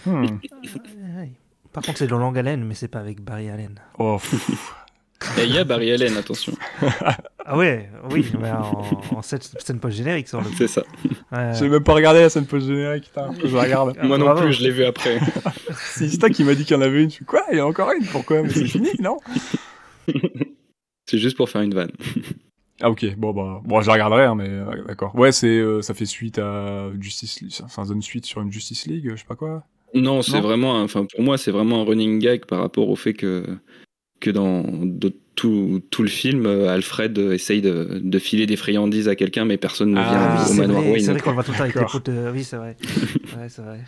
Hmm. 0.05 0.27
Par 1.73 1.85
contre, 1.85 1.99
c'est 1.99 2.09
de 2.09 2.17
longue 2.17 2.37
haleine, 2.37 2.65
mais 2.65 2.75
c'est 2.75 2.89
pas 2.89 2.99
avec 2.99 3.21
Barry 3.23 3.49
Allen. 3.49 3.81
Oh, 3.99 4.19
pff. 4.19 4.75
Et 5.39 5.45
il 5.45 5.55
y 5.55 5.59
a 5.59 5.65
Barry 5.65 5.93
Allen, 5.93 6.17
attention. 6.17 6.53
Ah 7.51 7.57
ouais, 7.57 7.89
oui, 8.11 8.31
mais 8.39 8.51
en, 8.51 8.85
en 9.17 9.23
scène, 9.23 9.41
scène 9.41 9.81
post-générique 9.81 10.29
sur 10.29 10.39
le. 10.43 10.49
C'est 10.59 10.69
ça. 10.69 10.83
Ouais. 11.33 11.53
J'ai 11.59 11.71
même 11.71 11.83
pas 11.83 11.95
regardé 11.95 12.21
la 12.21 12.29
scène 12.29 12.45
post-générique, 12.45 13.11
je 13.43 13.57
regarde. 13.57 13.97
Ah, 13.99 14.07
Moi 14.07 14.19
non 14.19 14.27
bravo. 14.27 14.43
plus, 14.43 14.53
je 14.53 14.63
l'ai 14.65 14.71
vu 14.71 14.85
après. 14.85 15.19
C'est 15.95 16.05
Ista 16.05 16.29
qui 16.29 16.45
m'a 16.45 16.55
dit 16.55 16.65
qu'il 16.67 16.77
y 16.77 16.79
en 16.79 16.83
avait 16.83 17.03
une, 17.03 17.09
je 17.09 17.15
suis 17.15 17.25
quoi, 17.25 17.41
il 17.51 17.57
y 17.57 17.61
en 17.63 17.65
a 17.65 17.69
encore 17.71 17.91
une, 17.99 18.05
pourquoi? 18.05 18.43
Mais 18.43 18.51
c'est 18.51 18.67
fini, 18.67 18.91
non? 19.01 19.17
C'est 21.07 21.19
juste 21.19 21.37
pour 21.39 21.49
faire 21.49 21.63
une 21.63 21.73
vanne. 21.73 21.91
Ah 22.83 22.91
ok, 22.91 23.15
bon 23.17 23.33
bah, 23.33 23.61
bon 23.65 23.81
je 23.81 23.87
la 23.87 23.95
regarderai, 23.95 24.25
hein, 24.25 24.35
mais 24.35 24.49
euh, 24.49 24.85
d'accord. 24.87 25.15
Ouais, 25.17 25.33
c'est, 25.33 25.47
euh, 25.49 25.81
ça 25.83 25.95
fait 25.95 26.05
suite 26.07 26.39
à 26.39 26.91
Justice 27.01 27.41
League, 27.41 27.53
enfin 27.65 27.85
ça 27.85 27.89
donne 27.89 28.03
suite 28.03 28.27
sur 28.27 28.41
une 28.43 28.53
Justice 28.53 28.87
League, 28.87 29.09
je 29.11 29.17
sais 29.17 29.25
pas 29.27 29.35
quoi. 29.37 29.65
Non, 29.95 30.21
c'est 30.23 30.33
Non? 30.33 30.41
vraiment, 30.43 30.83
enfin 30.83 31.07
pour 31.07 31.23
moi, 31.25 31.39
c'est 31.39 31.51
vraiment 31.51 31.81
un 31.81 31.85
running 31.85 32.19
gag 32.19 32.45
par 32.45 32.61
rapport 32.61 32.89
au 32.91 32.95
fait 32.97 33.15
que 33.15 33.45
que 34.21 34.31
dans 34.31 34.63
de- 34.63 35.15
tout, 35.35 35.81
tout 35.91 36.03
le 36.03 36.09
film, 36.09 36.47
euh, 36.47 36.69
Alfred 36.69 37.17
euh, 37.19 37.33
essaye 37.33 37.61
de, 37.63 38.01
de 38.03 38.19
filer 38.19 38.47
des 38.47 38.57
friandises 38.57 39.09
à 39.09 39.15
quelqu'un, 39.15 39.45
mais 39.45 39.57
personne 39.57 39.93
ne 39.93 39.99
Ah, 40.01 40.09
vient 40.11 40.21
Ah 40.21 40.35
oui, 40.35 40.51
au 40.51 40.53
c'est 40.55 40.61
manoir 40.61 40.81
vrai, 40.83 40.91
Wayne. 40.93 41.05
c'est 41.05 41.13
vrai 41.13 41.21
qu'on 41.21 41.31
le 41.31 41.35
voit 41.35 41.45
tout 41.45 41.53
le 41.53 41.57
temps 41.59 41.63
avec 41.65 41.75
potes. 41.77 42.07
de- 42.11 42.31
Oui, 42.33 42.43
c'est 42.45 42.57
vrai. 42.57 42.77
Ouais, 43.37 43.49
c'est 43.49 43.63
vrai. 43.63 43.85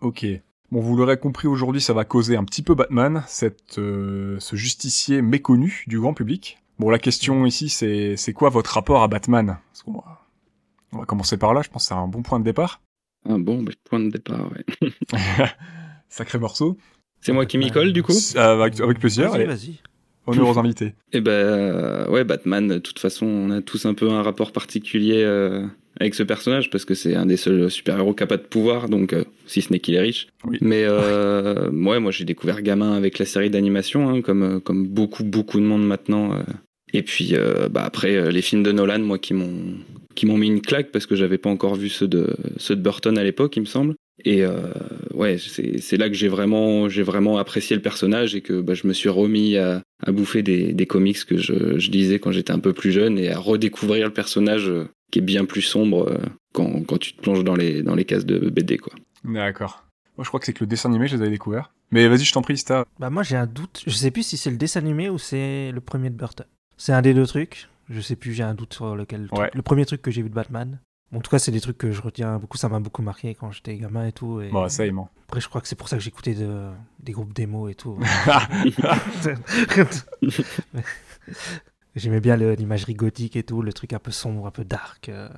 Ok. 0.00 0.24
Bon, 0.70 0.80
vous 0.80 0.96
l'aurez 0.96 1.16
compris, 1.18 1.48
aujourd'hui, 1.48 1.80
ça 1.80 1.92
va 1.92 2.04
causer 2.04 2.36
un 2.36 2.44
petit 2.44 2.62
peu 2.62 2.74
Batman, 2.74 3.24
cette, 3.26 3.78
euh, 3.78 4.36
ce 4.40 4.54
justicier 4.56 5.20
méconnu 5.22 5.84
du 5.88 5.98
grand 6.00 6.14
public. 6.14 6.58
Bon, 6.78 6.90
la 6.90 6.98
question 6.98 7.44
ici, 7.46 7.68
c'est, 7.68 8.16
c'est 8.16 8.32
quoi 8.32 8.48
votre 8.50 8.72
rapport 8.74 9.02
à 9.02 9.08
Batman? 9.08 9.58
Va, 9.86 10.02
on 10.92 10.98
va 10.98 11.04
commencer 11.06 11.36
par 11.36 11.54
là, 11.54 11.62
je 11.62 11.68
pense 11.70 11.84
que 11.84 11.88
c'est 11.88 11.94
un 11.94 12.06
bon 12.08 12.22
point 12.22 12.38
de 12.40 12.44
départ. 12.44 12.80
Un 13.28 13.38
bon 13.38 13.64
point 13.84 14.00
de 14.00 14.10
départ, 14.10 14.50
ouais. 14.52 14.64
Sacré 16.08 16.38
morceau. 16.38 16.76
C'est 17.24 17.32
moi 17.32 17.46
qui 17.46 17.56
m'y 17.56 17.70
colle, 17.70 17.92
du 17.92 18.02
coup 18.02 18.12
Euh, 18.36 18.60
avec, 18.62 18.78
avec 18.80 18.98
plaisir, 18.98 19.30
Vas-y, 19.30 19.34
allez, 19.42 19.46
vas-y. 19.46 19.74
honneur 20.26 20.48
aux 20.48 20.58
invités. 20.58 20.92
Eh 21.12 21.20
ben, 21.20 21.30
euh, 21.32 22.06
ouais, 22.08 22.22
Batman, 22.24 22.68
de 22.68 22.78
toute 22.78 22.98
façon, 22.98 23.26
on 23.26 23.50
a 23.50 23.62
tous 23.62 23.86
un 23.86 23.94
peu 23.94 24.10
un 24.10 24.22
rapport 24.22 24.52
particulier 24.52 25.22
euh, 25.24 25.66
avec 25.98 26.14
ce 26.14 26.22
personnage 26.22 26.68
parce 26.68 26.84
que 26.84 26.94
c'est 26.94 27.14
un 27.14 27.24
des 27.24 27.38
seuls 27.38 27.70
super-héros 27.70 28.12
qui 28.12 28.26
pas 28.26 28.36
de 28.36 28.42
pouvoir, 28.42 28.90
donc 28.90 29.14
euh, 29.14 29.24
si 29.46 29.62
ce 29.62 29.72
n'est 29.72 29.78
qu'il 29.78 29.94
est 29.94 30.00
riche. 30.00 30.26
Oui. 30.44 30.58
Mais 30.60 30.84
euh, 30.84 31.70
ouais, 31.70 31.98
moi 31.98 32.10
j'ai 32.10 32.24
découvert 32.26 32.60
gamin 32.60 32.92
avec 32.94 33.18
la 33.18 33.24
série 33.24 33.48
d'animation, 33.50 34.10
hein, 34.10 34.20
comme 34.20 34.60
comme 34.60 34.86
beaucoup 34.86 35.24
beaucoup 35.24 35.60
de 35.60 35.64
monde 35.64 35.86
maintenant. 35.86 36.34
euh. 36.34 36.42
Et 36.92 37.02
puis 37.02 37.30
euh, 37.32 37.68
bah 37.68 37.84
après 37.84 38.14
euh, 38.16 38.30
les 38.30 38.42
films 38.42 38.62
de 38.62 38.72
Nolan, 38.72 39.00
moi 39.00 39.18
qui 39.18 39.34
m'ont 39.34 39.52
qui 40.14 40.26
m'ont 40.26 40.36
mis 40.36 40.46
une 40.48 40.60
claque 40.60 40.90
parce 40.92 41.06
que 41.06 41.16
j'avais 41.16 41.38
pas 41.38 41.50
encore 41.50 41.74
vu 41.74 41.88
ceux 41.88 42.06
de 42.08 42.36
ceux 42.56 42.76
de 42.76 42.82
Burton 42.82 43.16
à 43.18 43.24
l'époque, 43.24 43.56
il 43.56 43.60
me 43.60 43.66
semble. 43.66 43.94
Et 44.24 44.42
euh, 44.44 44.56
ouais, 45.12 45.36
c'est 45.38 45.96
là 45.96 46.08
que 46.08 46.14
j'ai 46.14 46.28
vraiment 46.28 46.88
j'ai 46.88 47.02
vraiment 47.02 47.36
apprécié 47.38 47.76
le 47.76 47.82
personnage 47.82 48.34
et 48.34 48.40
que 48.40 48.60
bah, 48.60 48.74
je 48.74 48.86
me 48.86 48.92
suis 48.92 49.08
remis 49.10 49.56
à, 49.56 49.82
à 50.04 50.12
bouffer 50.12 50.42
des, 50.42 50.72
des 50.72 50.86
comics 50.86 51.24
que 51.26 51.36
je, 51.36 51.78
je 51.78 51.90
lisais 51.90 52.18
quand 52.18 52.32
j'étais 52.32 52.52
un 52.52 52.58
peu 52.58 52.72
plus 52.72 52.90
jeune 52.92 53.18
et 53.18 53.30
à 53.30 53.38
redécouvrir 53.38 54.06
le 54.06 54.12
personnage 54.12 54.68
euh, 54.68 54.88
qui 55.12 55.18
est 55.18 55.22
bien 55.22 55.44
plus 55.44 55.60
sombre 55.62 56.08
euh, 56.10 56.18
quand, 56.54 56.82
quand 56.86 56.98
tu 56.98 57.12
te 57.12 57.20
plonges 57.20 57.44
dans 57.44 57.54
les 57.56 57.82
dans 57.82 57.94
les 57.94 58.04
cases 58.06 58.24
de 58.24 58.38
BD 58.50 58.78
quoi. 58.78 58.94
D'accord. 59.24 59.84
Moi, 60.16 60.22
je 60.24 60.28
crois 60.28 60.38
que 60.40 60.46
c'est 60.46 60.52
que 60.52 60.62
le 60.62 60.68
dessin 60.68 60.88
animé, 60.90 61.08
je 61.08 61.16
les 61.16 61.22
avais 61.22 61.30
découverts. 61.30 61.72
Mais 61.90 62.06
vas-y, 62.06 62.24
je 62.24 62.32
t'en 62.32 62.40
prie, 62.42 62.56
Sta. 62.56 62.84
Bah, 63.00 63.10
moi, 63.10 63.24
j'ai 63.24 63.34
un 63.36 63.46
doute. 63.46 63.82
Je 63.84 63.90
sais 63.90 64.12
plus 64.12 64.22
si 64.22 64.36
c'est 64.36 64.50
le 64.50 64.56
dessin 64.56 64.78
animé 64.80 65.08
ou 65.08 65.18
c'est 65.18 65.72
le 65.72 65.80
premier 65.80 66.08
de 66.08 66.14
Burton. 66.14 66.46
C'est 66.76 66.92
un 66.92 67.02
des 67.02 67.14
deux 67.14 67.26
trucs. 67.26 67.68
Je 67.90 68.00
sais 68.00 68.14
plus, 68.14 68.32
j'ai 68.32 68.44
un 68.44 68.54
doute 68.54 68.74
sur 68.74 68.94
lequel. 68.94 69.22
le 69.22 69.26
truc- 69.26 69.38
Ouais. 69.40 69.50
Le 69.52 69.62
premier 69.62 69.84
truc 69.86 70.02
que 70.02 70.12
j'ai 70.12 70.22
vu 70.22 70.28
de 70.30 70.34
Batman. 70.34 70.78
En 71.12 71.20
tout 71.20 71.30
cas, 71.30 71.38
c'est 71.38 71.52
des 71.52 71.60
trucs 71.60 71.78
que 71.78 71.92
je 71.92 72.00
retiens 72.02 72.38
beaucoup. 72.38 72.56
Ça 72.56 72.68
m'a 72.68 72.80
beaucoup 72.80 73.02
marqué 73.02 73.34
quand 73.34 73.50
j'étais 73.52 73.76
gamin 73.76 74.06
et 74.06 74.12
tout. 74.12 74.40
Et... 74.40 74.48
Bon, 74.50 74.68
ça, 74.68 74.84
il 74.86 74.92
ment. 74.92 75.10
Après, 75.28 75.40
je 75.40 75.48
crois 75.48 75.60
que 75.60 75.68
c'est 75.68 75.76
pour 75.76 75.88
ça 75.88 75.96
que 75.96 76.02
j'écoutais 76.02 76.34
de... 76.34 76.70
des 77.00 77.12
groupes 77.12 77.32
démo 77.32 77.68
et 77.68 77.74
tout. 77.74 77.98
J'aimais 81.94 82.20
bien 82.20 82.36
l'imagerie 82.36 82.94
gothique 82.94 83.36
et 83.36 83.42
tout, 83.44 83.62
le 83.62 83.72
truc 83.72 83.92
un 83.92 83.98
peu 84.00 84.10
sombre, 84.10 84.46
un 84.46 84.50
peu 84.50 84.64
dark. 84.64 85.08
euh, 85.08 85.28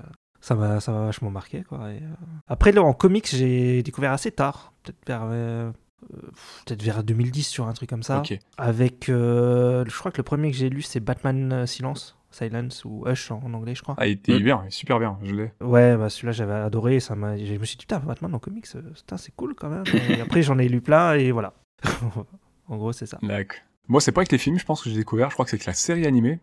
Ça 0.41 0.55
m'a 0.55 0.79
vachement 0.79 1.31
marqué. 1.31 1.63
Quoi. 1.63 1.93
Et, 1.93 1.99
euh, 1.99 2.15
Après, 2.49 2.73
là, 2.73 2.83
en 2.83 2.95
comics, 2.95 3.29
j'ai 3.29 3.83
découvert 3.83 4.13
assez 4.13 4.31
tard. 4.33 4.73
Peut-être 4.83 5.07
vers, 5.07 5.23
euh, 5.25 5.71
peut-être 6.65 6.83
vers 6.83 7.05
2010 7.05 7.43
sur 7.47 7.69
un 7.69 7.75
truc 7.75 7.91
comme 7.91 8.03
ça. 8.03 8.23
Avec, 8.57 9.11
euh, 9.11 9.85
je 9.87 9.99
crois 9.99 10.11
que 10.11 10.17
le 10.17 10.23
premier 10.23 10.51
que 10.51 10.57
j'ai 10.57 10.71
lu, 10.71 10.81
c'est 10.81 11.01
Batman 11.01 11.67
Silence. 11.67 12.16
Silence 12.37 12.85
ou 12.85 13.05
Hush 13.07 13.31
en, 13.31 13.41
en 13.45 13.55
anglais, 13.55 13.75
je 13.75 13.83
crois. 13.83 13.95
Ah, 13.99 14.07
il 14.07 14.13
était 14.13 14.39
Mm. 14.39 14.43
bien, 14.43 14.61
il 14.65 14.69
est 14.69 14.71
super 14.71 14.99
bien, 14.99 15.19
je 15.23 15.35
l'ai. 15.35 15.53
Ouais, 15.61 15.97
bah 15.97 16.09
celui-là 16.11 16.33
j'avais 16.33 16.53
adoré, 16.55 17.01
ça 17.01 17.15
m'a... 17.15 17.37
je 17.37 17.53
me 17.55 17.65
suis 17.65 17.77
dit, 17.77 17.87
putain, 17.87 17.99
Batman 18.01 18.35
en 18.35 18.39
comics, 18.39 18.67
euh, 18.75 18.83
c'est 19.17 19.35
cool 19.37 19.55
quand 19.55 19.69
même. 19.69 19.85
Et 20.11 20.21
après 20.21 20.43
j'en 20.43 20.59
ai 20.59 20.69
lu 20.69 20.81
plein 20.81 21.15
et 21.15 21.31
voilà. 21.33 21.55
en 22.69 22.77
gros, 22.77 22.93
c'est 22.93 23.07
ça. 23.07 23.19
D'accord. 23.23 23.61
Moi, 23.89 24.01
c'est 24.01 24.11
pas 24.11 24.21
avec 24.23 24.33
les 24.33 24.39
films, 24.39 24.59
je 24.59 24.65
pense 24.65 24.83
que 24.83 24.91
j'ai 24.91 24.97
découvert. 24.97 25.29
Je 25.31 25.35
crois 25.35 25.45
que 25.45 25.51
c'est 25.51 25.57
avec 25.57 25.67
la 25.67 25.73
série 25.75 26.07
animée. 26.07 26.41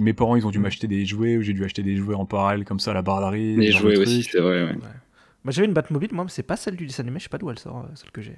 Mes 0.00 0.12
parents, 0.12 0.36
ils 0.36 0.46
ont 0.46 0.50
dû 0.52 0.60
m'acheter 0.60 0.86
des 0.86 1.04
jouets, 1.04 1.36
ou 1.36 1.42
j'ai 1.42 1.52
dû 1.52 1.64
acheter 1.64 1.82
des 1.82 1.96
jouets 1.96 2.14
en 2.14 2.26
parallèle, 2.26 2.64
comme 2.64 2.78
ça, 2.78 2.92
à 2.92 2.94
la 2.94 3.02
bardarie. 3.02 3.56
Les 3.56 3.72
ce 3.72 3.78
genre 3.78 3.82
de 3.86 3.94
jouets 3.94 4.02
aussi, 4.02 4.22
c'est 4.22 4.38
vrai. 4.38 4.62
Ouais. 4.62 4.76
J'avais 5.48 5.66
une 5.66 5.72
Batmobile, 5.74 6.10
moi, 6.12 6.22
mais 6.24 6.30
c'est 6.30 6.44
pas 6.44 6.56
celle 6.56 6.76
du 6.76 6.86
dessin 6.86 7.02
animé, 7.02 7.18
je 7.18 7.24
sais 7.24 7.28
pas 7.28 7.38
d'où 7.38 7.50
elle 7.50 7.58
sort, 7.58 7.78
euh, 7.78 7.94
celle 7.96 8.10
que 8.12 8.20
j'ai. 8.22 8.36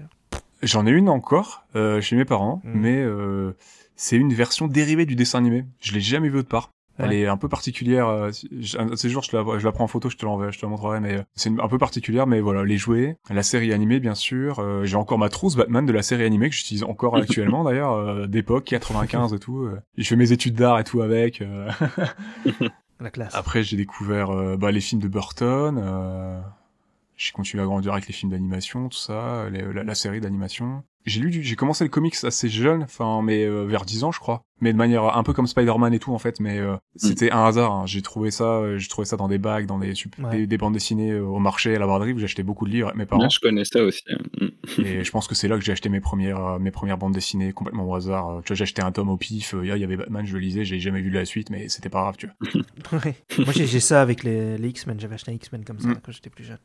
J'en 0.63 0.87
ai 0.87 0.91
une 0.91 1.11
encore, 1.11 1.65
euh, 1.77 2.01
chez 2.01 2.17
mes 2.17 2.25
parents, 2.25 2.63
Mm. 2.65 2.71
mais 2.81 3.03
euh, 3.03 3.53
c'est 3.97 4.17
une 4.17 4.33
version 4.33 4.67
dérivée 4.67 5.05
du 5.05 5.15
dessin 5.15 5.39
animé. 5.39 5.67
Je 5.81 5.93
l'ai 5.93 6.01
jamais 6.01 6.31
vue 6.31 6.39
autre 6.39 6.49
part. 6.49 6.71
Elle 6.99 7.09
Ouais. 7.11 7.21
est 7.21 7.27
un 7.27 7.37
peu 7.37 7.49
particulière. 7.49 8.09
euh, 8.09 8.31
je- 8.61 8.77
Un 8.79 8.87
de 8.87 8.97
ces 8.97 9.09
jours, 9.09 9.23
je 9.23 9.37
la, 9.37 9.59
je 9.59 9.65
la 9.65 9.73
prends 9.73 9.85
en 9.85 9.89
photo, 9.89 10.11
je 10.11 10.17
te 10.17 10.25
l'enverrai, 10.25 10.53
je 10.53 10.59
te 10.59 10.67
la 10.67 10.71
montrerai, 10.71 11.01
mais 11.01 11.19
euh, 11.19 11.23
c'est 11.35 11.51
un 11.61 11.69
peu 11.69 11.79
particulière. 11.79 12.27
Mais 12.27 12.41
voilà, 12.41 12.65
les 12.65 12.77
jouets, 12.77 13.17
la 13.31 13.43
série 13.43 13.73
animée, 13.73 14.01
bien 14.01 14.15
sûr. 14.15 14.59
euh, 14.59 14.85
J'ai 14.85 14.97
encore 14.97 15.19
ma 15.19 15.29
trousse 15.29 15.55
Batman 15.57 15.87
de 15.87 15.93
la 15.93 16.03
série 16.03 16.25
animée 16.25 16.51
que 16.51 16.57
j'utilise 16.57 16.83
encore 16.85 17.17
actuellement, 17.17 17.65
d'ailleurs, 17.65 17.93
euh, 17.93 18.27
d'époque, 18.27 18.65
95 18.65 19.33
et 19.35 19.39
tout. 19.39 19.63
euh. 19.65 19.81
Je 19.97 20.07
fais 20.07 20.17
mes 20.17 20.33
études 20.33 20.55
d'art 20.55 20.79
et 20.81 20.85
tout 20.85 21.01
avec. 21.03 21.41
euh. 21.41 21.71
La 23.01 23.11
classe. 23.11 23.35
Après, 23.37 23.63
j'ai 23.63 23.77
découvert 23.77 24.31
euh, 24.31 24.57
bah, 24.57 24.73
les 24.73 24.81
films 24.81 25.01
de 25.01 25.07
Burton. 25.07 25.79
J'ai 27.19 27.33
continué 27.33 27.63
à 27.63 27.67
grandir 27.67 27.93
avec 27.93 28.07
les 28.07 28.15
films 28.15 28.31
d'animation, 28.31 28.89
tout 28.89 28.97
ça, 28.97 29.51
les- 29.51 29.73
la, 29.73 29.83
la 29.83 29.95
série 29.97 30.21
d'animation. 30.21 30.85
J'ai 31.05 31.21
lu, 31.21 31.33
j'ai 31.43 31.57
commencé 31.57 31.85
le 31.85 31.91
comics 31.91 32.15
assez 32.23 32.49
jeune, 32.49 32.83
enfin, 32.83 33.23
mais 33.23 33.43
euh, 33.45 33.65
vers 33.65 33.85
10 33.85 34.05
ans, 34.05 34.13
je 34.13 34.21
crois. 34.21 34.43
Mais 34.61 34.73
de 34.73 34.79
manière 34.79 35.17
un 35.17 35.23
peu 35.23 35.33
comme 35.33 35.47
Spider-Man 35.47 35.95
et 35.95 35.99
tout, 35.99 36.13
en 36.13 36.19
fait. 36.19 36.39
Mais 36.39 36.59
euh, 36.59 36.77
c'était 36.97 37.31
un 37.33 37.45
hasard. 37.47 37.73
hein. 37.73 37.87
J'ai 37.87 38.03
trouvé 38.03 38.31
ça, 38.31 38.45
euh, 38.45 38.79
j'ai 38.79 38.89
trouvé 38.89 39.05
ça 39.07 39.17
dans 39.17 39.27
des 39.27 39.39
bacs, 39.39 39.67
dans 39.67 39.79
des, 39.79 39.95
Ouais. 40.19 40.31
des, 40.37 40.47
des 40.47 40.59
bandes 40.59 40.75
dessinées 40.75 41.13
euh, 41.13 41.23
au 41.25 41.39
marché, 41.39 41.75
à 41.75 41.79
la 41.79 41.87
braderie, 41.87 42.13
où 42.13 42.19
j'achetais 42.19 42.43
beaucoup 42.43 42.67
de 42.67 42.71
livres 42.71 42.89
avec 42.89 42.99
mes 42.99 43.07
parents. 43.07 43.29
Je 43.29 43.41
connais 43.41 43.65
ça 43.65 43.83
aussi. 43.83 44.03
hein. 44.11 44.19
Mm. 44.79 44.83
et 44.83 45.03
je 45.05 45.11
pense 45.11 45.27
que 45.27 45.35
c'est 45.35 45.49
là 45.49 45.57
que 45.57 45.65
j'ai 45.65 45.73
acheté 45.73 45.89
mes 45.89 46.01
premières, 46.01 46.45
euh, 46.45 46.59
mes 46.59 46.71
premières 46.71 46.99
bandes 46.99 47.15
dessinées 47.15 47.53
complètement 47.53 47.89
au 47.89 47.95
hasard. 47.95 48.29
Euh, 48.29 48.41
Tu 48.43 48.49
vois, 48.49 48.57
j'ai 48.57 48.63
acheté 48.65 48.83
un 48.83 48.93
tome 48.93 49.09
au 49.09 49.17
pif. 49.17 49.55
euh, 49.55 49.65
Il 49.65 49.77
y 49.81 49.85
avait 49.85 49.97
Batman, 49.97 50.27
je 50.27 50.35
le 50.35 50.41
lisais, 50.41 50.65
j'ai 50.65 50.79
jamais 50.79 51.01
vu 51.01 51.11
la 51.11 51.25
suite, 51.25 51.49
mais 51.51 51.69
c'était 51.69 51.89
pas 51.89 52.03
grave, 52.03 52.17
tu 52.19 52.27
vois. 52.27 52.63
Ouais. 53.05 53.15
moi 53.39 53.53
j'ai, 53.53 53.67
j'ai 53.67 53.81
ça 53.81 54.03
avec 54.03 54.23
les, 54.25 54.57
les 54.59 54.69
X-Men, 54.69 55.01
j'avais 55.01 55.15
acheté 55.15 55.31
un 55.33 55.35
X-Men 55.35 55.65
comme 55.65 55.79
ça 55.81 55.89
Mm. 55.89 56.01
quand 56.05 56.13
j'étais 56.13 56.31
plus 56.31 56.45
jeune. 56.45 56.59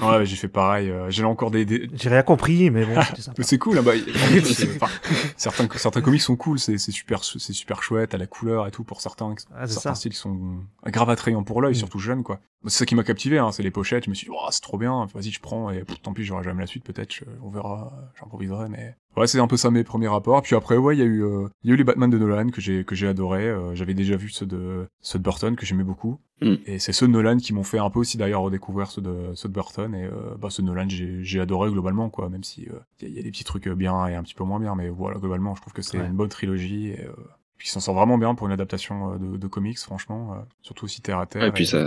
Ouais, 0.00 0.24
j'ai 0.24 0.36
fait 0.36 0.48
pareil. 0.48 0.90
euh, 0.90 1.10
j'ai 1.10 1.24
encore 1.24 1.50
des, 1.50 1.64
des, 1.64 1.88
J'ai 1.94 2.08
rien 2.08 2.22
compris, 2.22 2.70
mais 2.70 2.84
bon, 2.84 3.00
c'était 3.02 3.22
sympa. 3.22 3.34
Mais 3.38 3.44
C'est 3.52 3.58
cool, 3.58 3.78
hein, 3.78 3.82
bah, 3.82 3.92
enfin, 4.82 4.88
certains, 5.36 5.68
certains 5.78 6.00
comics 6.00 6.20
sont 6.22 6.36
cool, 6.36 6.58
c'est 6.58 6.78
c'est 6.78 6.92
super, 6.92 7.24
c'est 7.24 7.52
super 7.52 7.82
chouette 7.82 8.14
à 8.14 8.18
la 8.18 8.26
couleur 8.26 8.66
et 8.66 8.70
tout 8.70 8.84
pour 8.84 9.00
certains. 9.00 9.34
Ah, 9.54 9.66
c'est 9.66 9.74
certains 9.74 9.90
ça. 9.90 9.94
styles 9.94 10.14
sont 10.14 10.60
grave 10.86 11.10
attrayants 11.10 11.42
pour 11.44 11.60
l'œil, 11.62 11.72
Mm. 11.72 11.76
surtout 11.76 11.98
jeunes, 11.98 12.22
quoi. 12.22 12.40
C'est 12.66 12.78
ça 12.78 12.86
qui 12.86 12.94
m'a 12.94 13.02
captivé, 13.04 13.38
hein, 13.38 13.50
c'est 13.52 13.62
les 13.62 13.70
pochettes. 13.70 14.04
Je 14.04 14.10
me 14.10 14.14
suis 14.14 14.26
dit, 14.26 14.32
oh, 14.34 14.46
c'est 14.50 14.62
trop 14.62 14.78
bien, 14.78 15.06
vas-y, 15.14 15.30
je 15.30 15.40
prends, 15.40 15.70
et 15.70 15.84
pff, 15.84 16.00
tant 16.00 16.12
pis, 16.12 16.24
j'aurai 16.24 16.44
jamais 16.44 16.60
la 16.62 16.66
suite, 16.66 16.84
peut-être, 16.84 17.22
on 17.42 17.50
verra, 17.50 17.92
j'improviserai, 18.20 18.68
mais. 18.68 18.96
Ouais, 19.16 19.26
c'est 19.26 19.38
un 19.38 19.46
peu 19.46 19.56
ça 19.58 19.70
mes 19.70 19.84
premiers 19.84 20.08
rapports. 20.08 20.40
Puis 20.42 20.56
après, 20.56 20.76
ouais, 20.78 20.96
il 20.96 20.98
y 20.98 21.02
a 21.02 21.06
eu, 21.06 21.22
euh, 21.22 21.46
il 21.62 21.68
y 21.68 21.70
a 21.70 21.74
eu 21.74 21.76
les 21.76 21.84
Batman 21.84 22.08
de 22.08 22.16
Nolan 22.16 22.48
que 22.48 22.60
j'ai, 22.62 22.82
que 22.84 22.94
j'ai 22.94 23.06
adoré. 23.06 23.46
Euh, 23.46 23.74
j'avais 23.74 23.92
déjà 23.94 24.16
vu 24.16 24.30
ceux 24.30 24.46
de, 24.46 24.86
ceux 25.02 25.18
de 25.18 25.24
Burton 25.24 25.54
que 25.54 25.66
j'aimais 25.66 25.84
beaucoup. 25.84 26.18
Mm. 26.40 26.54
Et 26.66 26.78
c'est 26.78 26.92
ceux 26.92 27.06
de 27.06 27.12
Nolan 27.12 27.36
qui 27.36 27.52
m'ont 27.52 27.62
fait 27.62 27.78
un 27.78 27.90
peu 27.90 27.98
aussi 27.98 28.16
d'ailleurs 28.16 28.40
redécouvrir 28.40 28.90
ceux 28.90 29.02
de, 29.02 29.32
ceux 29.34 29.48
de 29.48 29.52
Burton. 29.54 29.94
Et, 29.94 30.04
euh, 30.04 30.34
bah, 30.40 30.48
ceux 30.50 30.62
de 30.62 30.68
Nolan, 30.68 30.88
j'ai, 30.88 31.22
j'ai 31.22 31.40
adoré 31.40 31.70
globalement, 31.70 32.08
quoi, 32.08 32.30
même 32.30 32.42
si, 32.42 32.66
euh, 32.70 32.78
il 33.00 33.04
y, 33.04 33.06
a- 33.06 33.10
il 33.10 33.16
y 33.16 33.20
a 33.20 33.22
des 33.22 33.30
petits 33.30 33.44
trucs 33.44 33.68
bien 33.68 34.06
et 34.06 34.14
un 34.14 34.22
petit 34.22 34.34
peu 34.34 34.44
moins 34.44 34.58
bien, 34.60 34.74
mais 34.74 34.88
voilà, 34.88 35.18
globalement, 35.18 35.54
je 35.54 35.60
trouve 35.60 35.72
que 35.74 35.82
c'est 35.82 35.98
Ouais. 35.98 36.06
une 36.06 36.14
bonne 36.16 36.30
trilogie, 36.30 36.88
et, 36.88 37.04
euh, 37.04 37.12
puis 37.58 37.68
s'en 37.68 37.80
sort 37.80 37.94
vraiment 37.94 38.16
bien 38.18 38.34
pour 38.34 38.46
une 38.46 38.52
adaptation 38.54 39.12
euh, 39.12 39.18
de, 39.18 39.36
de 39.36 39.46
comics, 39.46 39.78
franchement, 39.78 40.42
surtout 40.62 40.86
aussi 40.86 41.02
terre 41.02 41.18
à 41.18 41.26
terre. 41.26 41.44
Et 41.44 41.52
puis 41.52 41.64
et- 41.64 41.66
ça, 41.66 41.86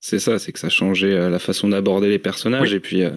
c'est 0.00 0.18
ça, 0.18 0.38
c'est 0.40 0.52
que 0.52 0.58
ça 0.58 0.68
changeait 0.68 1.30
la 1.30 1.38
façon 1.38 1.68
d'aborder 1.68 2.08
les 2.10 2.18
personnages. 2.18 2.70
Oui. 2.70 2.76
Et 2.76 2.80
puis 2.80 3.02
euh, 3.04 3.16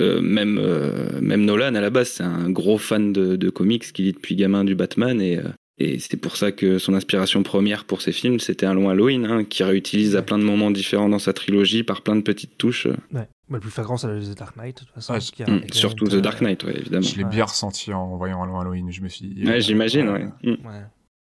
euh, 0.00 0.20
même 0.20 0.58
euh, 0.60 1.20
même 1.20 1.44
Nolan 1.44 1.74
à 1.74 1.80
la 1.80 1.90
base, 1.90 2.08
c'est 2.08 2.22
un 2.24 2.50
gros 2.50 2.78
fan 2.78 3.12
de, 3.12 3.36
de 3.36 3.50
comics 3.50 3.92
qui 3.92 4.02
lit 4.02 4.12
depuis 4.12 4.36
gamin 4.36 4.64
du 4.64 4.74
Batman 4.74 5.20
et 5.20 5.38
euh, 5.38 5.42
et 5.80 6.00
c'est 6.00 6.16
pour 6.16 6.36
ça 6.36 6.50
que 6.50 6.78
son 6.78 6.92
inspiration 6.94 7.44
première 7.44 7.84
pour 7.84 8.02
ses 8.02 8.10
films, 8.10 8.40
c'était 8.40 8.66
un 8.66 8.74
long 8.74 8.88
Halloween, 8.90 9.24
hein, 9.26 9.44
qui 9.44 9.62
réutilise 9.62 10.16
à 10.16 10.18
Ouais. 10.18 10.24
plein 10.24 10.36
de 10.38 10.42
moments 10.42 10.72
différents 10.72 11.08
dans 11.08 11.20
sa 11.20 11.32
trilogie 11.32 11.84
par 11.84 12.02
plein 12.02 12.16
de 12.16 12.22
petites 12.22 12.58
touches. 12.58 12.86
Ouais. 12.86 12.96
Bah, 13.12 13.28
le 13.52 13.60
plus 13.60 13.70
flagrant, 13.70 13.96
c'est 13.96 14.08
The 14.08 14.36
Dark 14.36 14.56
Knight, 14.56 14.74
de 14.80 14.84
toute 14.86 14.94
façon. 14.96 15.12
Ouais, 15.12 15.20
qui 15.20 15.44
a- 15.44 15.46
Mm, 15.48 15.60
surtout 15.72 16.06
The 16.08 16.16
Dark 16.16 16.40
Knight, 16.40 16.64
ouais, 16.64 16.74
évidemment. 16.76 17.06
Je 17.06 17.16
l'ai 17.16 17.22
Ouais. 17.22 17.30
bien 17.30 17.44
ressenti 17.44 17.92
en 17.92 18.16
voyant 18.16 18.42
Halloween 18.42 18.60
Halloween. 18.60 18.90
Je 18.92 19.00
me 19.02 19.08
suis 19.08 19.28
dit. 19.28 19.44
Ouais, 19.44 19.52
euh, 19.58 19.60
j'imagine, 19.60 20.08
euh, 20.08 20.12
ouais. 20.14 20.24
Mm. 20.42 20.56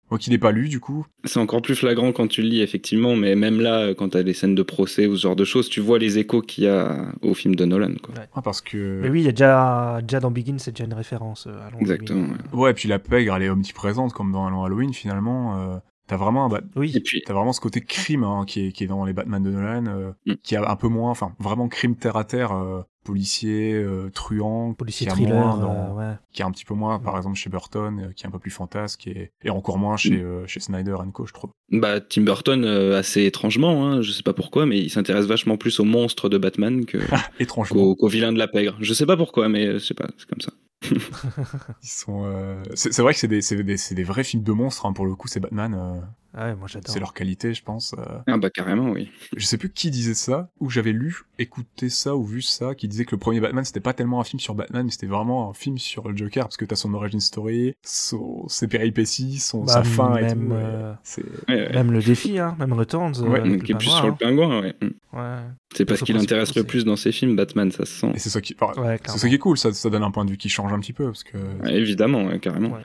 Ouais. 0.05 0.11
Moi 0.11 0.19
qui 0.19 0.31
l'ai 0.31 0.39
pas 0.39 0.53
lu, 0.53 0.69
du 0.69 0.81
coup. 0.81 1.07
C'est 1.25 1.41
encore 1.41 1.63
plus 1.63 1.75
flagrant 1.75 2.13
quand 2.13 2.29
tu 2.29 2.43
le 2.43 2.49
lis, 2.49 2.61
effectivement, 2.61 3.17
mais 3.17 3.35
même 3.35 3.61
là, 3.61 3.81
euh, 3.81 3.95
quand 3.95 4.11
t'as 4.11 4.23
des 4.23 4.35
scènes 4.35 4.55
de 4.55 4.63
procès 4.63 5.07
ou 5.07 5.17
ce 5.17 5.23
genre 5.23 5.35
de 5.37 5.45
choses, 5.45 5.69
tu 5.69 5.81
vois 5.81 5.99
les 5.99 6.19
échos 6.19 6.43
qu'il 6.43 6.65
y 6.65 6.69
a 6.69 7.07
au 7.23 7.35
film 7.35 7.57
de 7.57 7.65
Nolan, 7.65 7.95
quoi. 8.03 8.15
Ah, 8.35 8.43
parce 8.43 8.61
que. 8.61 9.01
Mais 9.03 9.09
oui, 9.09 9.21
il 9.23 9.25
y 9.25 9.29
a 9.29 9.33
déjà, 9.33 9.99
déjà 10.03 10.21
dans 10.21 10.31
Begin, 10.31 10.59
c'est 10.59 10.73
déjà 10.73 10.85
une 10.85 10.95
référence. 10.95 11.47
euh, 11.47 11.53
à 11.59 11.67
Halloween. 11.69 11.81
Exactement, 11.81 12.29
ouais. 12.53 12.59
Ouais, 12.59 12.71
et 12.71 12.75
puis 12.75 12.89
la 12.89 12.99
pègre, 12.99 13.35
elle 13.37 13.43
est 13.45 13.49
omniprésente, 13.49 14.13
comme 14.13 14.31
dans 14.33 14.47
Halloween 14.47 14.65
Halloween, 14.65 14.93
finalement. 14.95 15.59
euh, 15.59 15.77
T'as 16.07 16.17
vraiment, 16.17 16.45
un 16.45 16.49
Bat- 16.49 16.61
Oui, 16.77 16.93
Et 16.95 17.01
puis, 17.01 17.23
t'as 17.25 17.33
vraiment 17.33 17.53
ce 17.55 17.61
côté 17.61 17.81
crime 17.81 18.25
hein, 18.25 18.45
qui, 18.47 18.67
est, 18.67 18.73
qui 18.73 18.85
est 18.85 18.87
dans 18.87 19.05
les 19.07 19.13
Batman 19.15 19.43
de 19.43 19.51
Nolan, 19.51 19.87
euh, 19.87 20.13
Mm. 20.27 20.35
qui 20.43 20.55
a 20.57 20.71
un 20.71 20.77
peu 20.77 20.89
moins, 20.89 21.11
enfin, 21.11 21.33
vraiment 21.39 21.67
crime 21.69 21.97
terre 21.97 22.17
à 22.17 22.25
terre, 22.25 22.53
euh, 22.53 22.83
policier, 23.05 23.73
euh, 23.75 24.11
truand, 24.13 24.75
policier 24.75 25.07
qui 25.07 25.13
a 25.13 25.15
thriller. 25.15 25.35
moins 25.35 25.59
dans- 25.59 25.99
euh, 26.01 26.11
ouais. 26.11 26.15
qui 26.33 26.43
est 26.43 26.45
un 26.45 26.51
petit 26.51 26.65
peu 26.65 26.75
moins, 26.75 26.99
par 26.99 27.15
Ouais. 27.15 27.19
exemple, 27.21 27.37
chez 27.37 27.49
Burton, 27.51 28.01
euh, 28.01 28.13
qui 28.13 28.25
est 28.25 28.27
un 28.27 28.31
peu 28.31 28.39
plus 28.39 28.51
fantasque, 28.51 29.07
et, 29.07 29.31
et 29.43 29.51
encore 29.51 29.79
moins 29.79 29.97
chez, 29.97 30.21
euh, 30.23 30.47
chez 30.47 30.61
Snyder 30.61 30.97
Co, 31.13 31.27
je 31.27 31.33
trouve. 31.33 31.51
Bah, 31.71 32.01
Tim 32.01 32.23
Burton, 32.23 32.65
euh, 32.65 32.99
assez 32.99 33.25
étrangement, 33.25 33.87
hein, 33.87 34.03
je 34.03 34.11
sais 34.11 34.23
pas 34.23 34.33
pourquoi, 34.35 34.67
mais 34.67 34.79
il 34.79 34.91
s'intéresse 34.91 35.27
vachement 35.27 35.57
plus 35.57 35.81
aux 35.81 35.85
monstres 35.85 36.29
de 36.29 36.37
Batman 36.39 36.85
que, 36.87 36.99
Étrangement. 37.41 37.75
qu'aux, 37.81 37.95
qu'aux 37.97 38.09
vilains 38.09 38.33
de 38.33 38.39
la 38.39 38.49
pègre. 38.49 38.77
Je 38.81 38.93
sais 38.95 39.07
pas 39.07 39.17
pourquoi, 39.17 39.49
mais 39.49 39.67
euh, 39.67 39.73
je 39.75 39.85
sais 39.85 39.95
pas, 39.95 40.09
c'est 40.19 40.29
comme 40.29 40.41
ça. 40.41 40.53
Ils 40.91 41.89
sont, 41.89 42.25
euh, 42.25 42.63
c'est 42.75 43.01
vrai 43.01 43.13
que 43.13 43.19
c'est 43.19 43.29
des, 43.29 43.41
des, 43.41 43.77
des 43.95 44.05
vrais 44.05 44.25
films 44.25 44.43
de 44.43 44.53
monstres, 44.53 44.87
hein, 44.87 44.93
pour 44.93 45.07
le 45.07 45.15
coup, 45.15 45.29
c'est 45.29 45.41
Batman. 45.41 46.03
Euh, 46.35 46.39
Ah 46.41 46.47
ouais, 46.47 46.55
moi 46.57 46.67
j'adore. 46.69 46.93
c'est 46.93 47.01
leur 47.01 47.15
qualité, 47.15 47.55
je 47.55 47.63
pense. 47.63 47.95
euh. 47.99 48.19
Ah 48.27 48.37
bah 48.39 48.51
carrément, 48.51 48.91
oui. 48.91 49.11
Je 49.37 49.45
sais 49.47 49.59
plus 49.59 49.71
qui 49.71 49.91
disait 49.91 50.15
ça, 50.15 50.51
ou 50.61 50.71
j'avais 50.71 50.93
lu, 50.93 51.23
écouté 51.39 51.89
ça, 51.89 52.17
ou 52.17 52.25
vu 52.25 52.43
ça, 52.43 52.75
qui 52.75 52.89
disait 52.89 53.05
que 53.05 53.13
le 53.13 53.19
premier 53.19 53.41
Batman, 53.41 53.65
c'était 53.65 53.81
pas 53.81 53.93
tellement 53.93 54.21
un 54.21 54.25
film 54.25 54.41
sur 54.41 54.55
Batman, 54.55 54.85
mais 54.85 54.91
c'était 54.91 55.07
vraiment 55.07 55.51
un 55.51 55.55
film 55.55 55.79
sur 55.79 56.09
le 56.09 56.17
Joker, 56.17 56.45
parce 56.45 56.57
que 56.57 56.65
t'as 56.65 56.77
son 56.77 56.93
origin 56.95 57.21
story, 57.21 57.75
son, 57.85 58.47
ses 58.49 58.69
péripéties, 58.69 59.39
son, 59.39 59.65
Bah, 59.65 59.73
sa 59.75 59.85
fin 59.85 60.17
et 60.17 60.23
même, 60.23 60.49
tout. 60.49 60.55
euh, 60.55 60.95
C'est... 61.03 61.23
Ouais, 61.49 61.55
ouais. 61.69 61.73
Même 61.73 61.93
le 61.93 62.03
défi, 62.03 62.39
hein, 62.39 62.57
même 62.59 62.73
Returns. 62.73 63.15
euh, 63.21 63.29
Ouais, 63.29 63.41
avec 63.41 63.63
qui 63.65 63.73
est 63.73 63.77
plus 63.77 63.89
sur 63.91 64.07
le 64.07 64.15
pingouin, 64.15 64.61
ouais. 64.63 64.75
Mm. 64.83 64.89
hein. 65.19 65.43
C'est 65.77 65.85
parce 65.85 66.03
qu'il 66.03 66.17
intéresse 66.17 66.55
le 66.55 66.65
plus 66.65 66.85
dans 66.85 66.97
ses 66.97 67.11
films, 67.13 67.35
Batman, 67.37 67.71
ça 67.73 67.85
se 67.85 67.93
sent. 67.93 68.13
Et 68.15 68.19
c'est 68.19 68.31
ça 68.31 68.41
qui, 68.41 68.55
enfin, 68.61 68.73
c'est 69.07 69.19
ça 69.19 69.29
qui 69.29 69.35
est 69.35 69.39
cool, 69.39 69.59
ça, 69.59 69.73
ça 69.73 69.91
donne 69.91 70.03
un 70.05 70.11
point 70.11 70.25
de 70.25 70.31
vue 70.31 70.37
qui 70.37 70.49
change 70.49 70.73
un 70.73 70.79
petit 70.81 70.93
peu, 70.93 71.07
parce 71.07 71.25
que... 71.25 71.37
Ouais, 71.63 71.75
évidemment, 71.75 72.25
ouais, 72.27 72.39
carrément. 72.39 72.77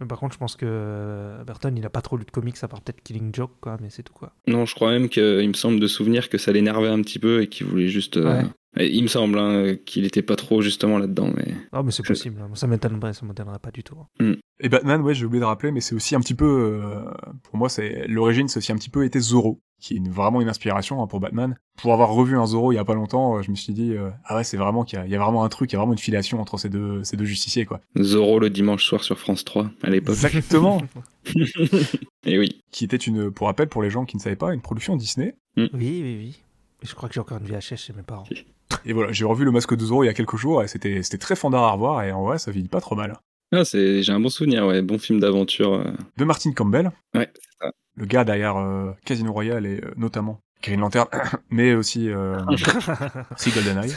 Mais 0.00 0.06
par 0.06 0.18
contre, 0.18 0.34
je 0.34 0.38
pense 0.38 0.54
que 0.56 0.64
euh, 0.68 1.42
Burton, 1.44 1.76
il 1.76 1.84
a 1.84 1.90
pas 1.90 2.00
trop 2.02 2.16
lu 2.16 2.24
de 2.24 2.30
comics 2.30 2.56
à 2.62 2.68
part 2.68 2.80
peut-être 2.80 3.02
Killing 3.02 3.34
Joke, 3.34 3.52
quoi, 3.60 3.76
mais 3.80 3.88
c'est 3.90 4.02
tout, 4.02 4.12
quoi. 4.12 4.32
Non, 4.46 4.64
je 4.66 4.74
crois 4.74 4.90
même 4.92 5.08
qu'il 5.08 5.48
me 5.48 5.54
semble 5.54 5.80
de 5.80 5.86
souvenir 5.88 6.28
que 6.28 6.38
ça 6.38 6.52
l'énervait 6.52 6.88
un 6.88 7.02
petit 7.02 7.18
peu 7.18 7.42
et 7.42 7.48
qu'il 7.48 7.66
voulait 7.66 7.88
juste. 7.88 8.16
euh, 8.16 8.42
Ouais. 8.42 8.48
Il 8.80 9.02
me 9.02 9.08
semble 9.08 9.38
hein, 9.38 9.74
qu'il 9.84 10.04
était 10.04 10.22
pas 10.22 10.36
trop 10.36 10.60
justement 10.62 10.98
là-dedans, 10.98 11.30
mais. 11.36 11.54
Non, 11.72 11.82
mais 11.82 11.90
c'est 11.90 12.02
Je- 12.04 12.08
possible. 12.08 12.40
hein. 12.40 12.50
Ça 12.54 12.66
m'étonnerait, 12.66 13.12
ça 13.12 13.26
m'étonnerait 13.26 13.58
pas 13.58 13.70
du 13.70 13.82
tout. 13.82 13.96
hein. 14.20 14.34
Et 14.60 14.68
Batman, 14.68 15.00
ouais, 15.02 15.14
j'ai 15.14 15.24
oublié 15.24 15.40
de 15.40 15.44
rappeler, 15.46 15.70
mais 15.70 15.80
c'est 15.80 15.94
aussi 15.94 16.14
un 16.16 16.20
petit 16.20 16.34
peu, 16.34 16.80
euh, 16.84 17.04
pour 17.44 17.56
moi, 17.56 17.68
c'est 17.68 18.06
l'origine, 18.08 18.48
c'est 18.48 18.58
aussi 18.58 18.72
un 18.72 18.76
petit 18.76 18.90
peu 18.90 19.04
été 19.04 19.20
Zorro, 19.20 19.60
qui 19.80 19.94
est 19.94 19.96
une- 19.98 20.10
vraiment 20.10 20.40
une 20.40 20.48
inspiration 20.48 21.00
hein, 21.02 21.06
pour 21.06 21.20
Batman. 21.20 21.56
Pour 21.80 21.92
avoir 21.92 22.10
revu 22.10 22.36
un 22.36 22.44
Zorro 22.46 22.72
il 22.72 22.74
y 22.74 22.78
a 22.78 22.84
pas 22.84 22.94
longtemps, 22.94 23.36
euh, 23.38 23.42
je 23.42 23.50
me 23.52 23.56
suis 23.56 23.72
dit, 23.72 23.92
euh, 23.92 24.10
ah 24.24 24.34
ouais, 24.36 24.42
c'est 24.44 24.56
vraiment 24.56 24.82
qu'il 24.84 24.98
y 24.98 25.02
a, 25.02 25.06
il 25.06 25.12
y 25.12 25.14
a 25.14 25.18
vraiment 25.20 25.44
un 25.44 25.48
truc, 25.48 25.70
il 25.70 25.74
y 25.74 25.76
a 25.76 25.78
vraiment 25.78 25.92
une 25.92 25.98
filiation 25.98 26.40
entre 26.40 26.58
ces 26.58 26.68
deux, 26.68 27.04
ces 27.04 27.16
deux 27.16 27.24
justiciers, 27.24 27.66
quoi. 27.66 27.80
Zorro 28.00 28.40
le 28.40 28.50
dimanche 28.50 28.84
soir 28.84 29.04
sur 29.04 29.18
France 29.18 29.44
3 29.44 29.70
à 29.82 29.90
l'époque. 29.90 30.16
Exactement. 30.16 30.82
Et 32.24 32.38
oui. 32.38 32.60
qui 32.72 32.84
était 32.84 32.96
une, 32.96 33.30
pour 33.30 33.46
rappel, 33.46 33.68
pour 33.68 33.82
les 33.82 33.90
gens 33.90 34.04
qui 34.04 34.16
ne 34.16 34.22
savaient 34.22 34.36
pas, 34.36 34.52
une 34.54 34.60
production 34.60 34.96
Disney. 34.96 35.36
Oui, 35.56 35.68
oui, 35.74 36.02
oui. 36.02 36.42
Et 36.82 36.86
je 36.86 36.94
crois 36.94 37.08
que 37.08 37.14
j'ai 37.14 37.20
encore 37.20 37.38
une 37.38 37.46
VHS 37.46 37.76
chez 37.76 37.92
mes 37.92 38.02
parents. 38.02 38.26
Et 38.84 38.92
voilà, 38.92 39.12
j'ai 39.12 39.24
revu 39.24 39.44
le 39.44 39.50
masque 39.50 39.74
de 39.74 39.84
Zorro 39.84 40.04
il 40.04 40.06
y 40.06 40.10
a 40.10 40.14
quelques 40.14 40.36
jours, 40.36 40.62
et 40.62 40.68
c'était, 40.68 41.02
c'était 41.02 41.18
très 41.18 41.36
fandard 41.36 41.64
à 41.64 41.72
revoir, 41.72 42.02
et 42.04 42.12
en 42.12 42.24
vrai, 42.24 42.38
ça 42.38 42.50
vieillit 42.50 42.68
pas 42.68 42.80
trop 42.80 42.94
mal. 42.96 43.18
Ah, 43.52 43.64
c'est... 43.64 44.02
J'ai 44.02 44.12
un 44.12 44.20
bon 44.20 44.28
souvenir, 44.28 44.66
ouais. 44.66 44.82
Bon 44.82 44.98
film 44.98 45.20
d'aventure. 45.20 45.74
euh. 45.74 45.84
De 46.18 46.24
Martin 46.24 46.52
Campbell. 46.52 46.90
Ouais, 47.14 47.30
c'est 47.34 47.64
ça. 47.66 47.72
Le 47.96 48.04
gars 48.06 48.24
derrière 48.24 48.56
euh, 48.58 48.92
Casino 49.04 49.32
Royale 49.32 49.64
et 49.66 49.80
euh, 49.82 49.90
notamment 49.96 50.40
Green 50.62 50.80
Lantern, 50.80 51.06
mais 51.50 51.72
aussi, 51.74 52.10
euh, 52.10 52.38
aussi 53.34 53.50
GoldenEye. 53.50 53.90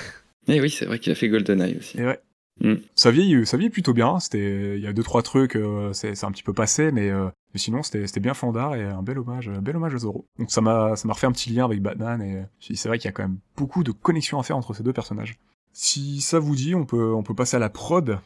Et 0.47 0.55
Eh 0.55 0.61
oui, 0.61 0.69
c'est 0.69 0.85
vrai 0.85 0.99
qu'il 0.99 1.11
a 1.11 1.15
fait 1.15 1.27
GoldenEye 1.29 1.77
aussi. 1.77 1.99
Et 1.99 2.05
ouais. 2.05 2.19
Mm. 2.59 2.75
Ça 2.95 3.11
vieillit, 3.11 3.45
ça 3.45 3.57
vieillit 3.57 3.71
plutôt 3.71 3.93
bien. 3.93 4.19
C'était, 4.19 4.77
il 4.77 4.83
y 4.83 4.87
a 4.87 4.93
deux 4.93 5.03
trois 5.03 5.23
trucs, 5.23 5.55
euh, 5.55 5.93
c'est, 5.93 6.23
un 6.23 6.31
petit 6.31 6.43
peu 6.43 6.53
passé, 6.53 6.91
mais, 6.91 7.09
euh, 7.09 7.29
mais 7.53 7.59
sinon 7.59 7.81
c'était, 7.83 8.19
bien 8.19 8.33
fandard 8.33 8.75
et 8.75 8.83
un 8.83 9.01
bel 9.01 9.17
hommage, 9.17 9.49
un 9.49 9.61
bel 9.61 9.75
hommage 9.75 9.95
à 9.95 9.99
Zorro. 9.99 10.25
Donc 10.37 10.51
ça 10.51 10.61
m'a, 10.61 10.95
ça 10.95 11.07
m'a 11.07 11.13
refait 11.13 11.27
un 11.27 11.31
petit 11.31 11.51
lien 11.51 11.65
avec 11.65 11.81
Batman 11.81 12.21
et 12.21 12.45
c'est 12.59 12.87
vrai 12.87 12.97
qu'il 12.97 13.05
y 13.05 13.09
a 13.09 13.13
quand 13.13 13.23
même 13.23 13.39
beaucoup 13.57 13.83
de 13.83 13.91
connexions 13.91 14.39
à 14.39 14.43
faire 14.43 14.57
entre 14.57 14.73
ces 14.73 14.83
deux 14.83 14.93
personnages. 14.93 15.37
Si 15.73 16.19
ça 16.21 16.39
vous 16.39 16.55
dit, 16.55 16.75
on 16.75 16.85
peut, 16.85 17.13
on 17.13 17.23
peut 17.23 17.33
passer 17.33 17.55
à 17.55 17.59
la 17.59 17.69
prod. 17.69 18.19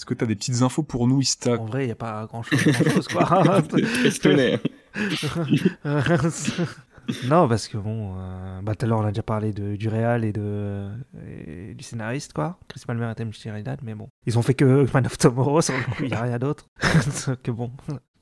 Est-ce 0.00 0.06
que 0.06 0.14
t'as 0.14 0.24
des 0.24 0.34
petites 0.34 0.62
infos 0.62 0.82
pour 0.82 1.06
nous, 1.06 1.20
Ista 1.20 1.60
En 1.60 1.66
vrai, 1.66 1.82
il 1.82 1.86
n'y 1.88 1.92
a 1.92 1.94
pas 1.94 2.24
grand-chose, 2.24 2.58
grand-chose, 2.58 3.08
quoi. 3.08 3.62
Tristounet. 3.68 4.58
non, 7.28 7.46
parce 7.46 7.68
que 7.68 7.76
bon, 7.76 8.14
euh, 8.16 8.62
bah, 8.62 8.74
tout 8.74 8.86
à 8.86 8.88
l'heure 8.88 9.00
on 9.00 9.04
a 9.04 9.10
déjà 9.10 9.22
parlé 9.22 9.52
de, 9.52 9.76
du 9.76 9.88
réal 9.88 10.24
et, 10.24 10.32
de, 10.32 10.88
et 11.28 11.74
du 11.74 11.84
scénariste, 11.84 12.32
quoi. 12.32 12.58
Chris 12.66 12.80
Palmer 12.86 13.10
et 13.10 13.14
Tim 13.14 13.30
Sheridan, 13.30 13.76
mais 13.82 13.94
bon. 13.94 14.08
Ils 14.24 14.38
ont 14.38 14.42
fait 14.42 14.54
que 14.54 14.86
Man 14.94 15.04
of 15.04 15.18
Tomorrow, 15.18 15.60
sur 15.60 15.76
le 15.76 15.82
coup, 15.82 16.04
il 16.04 16.08
n'y 16.08 16.14
a 16.14 16.22
rien 16.22 16.38
d'autre. 16.38 16.64
que 17.42 17.50
bon. 17.50 17.70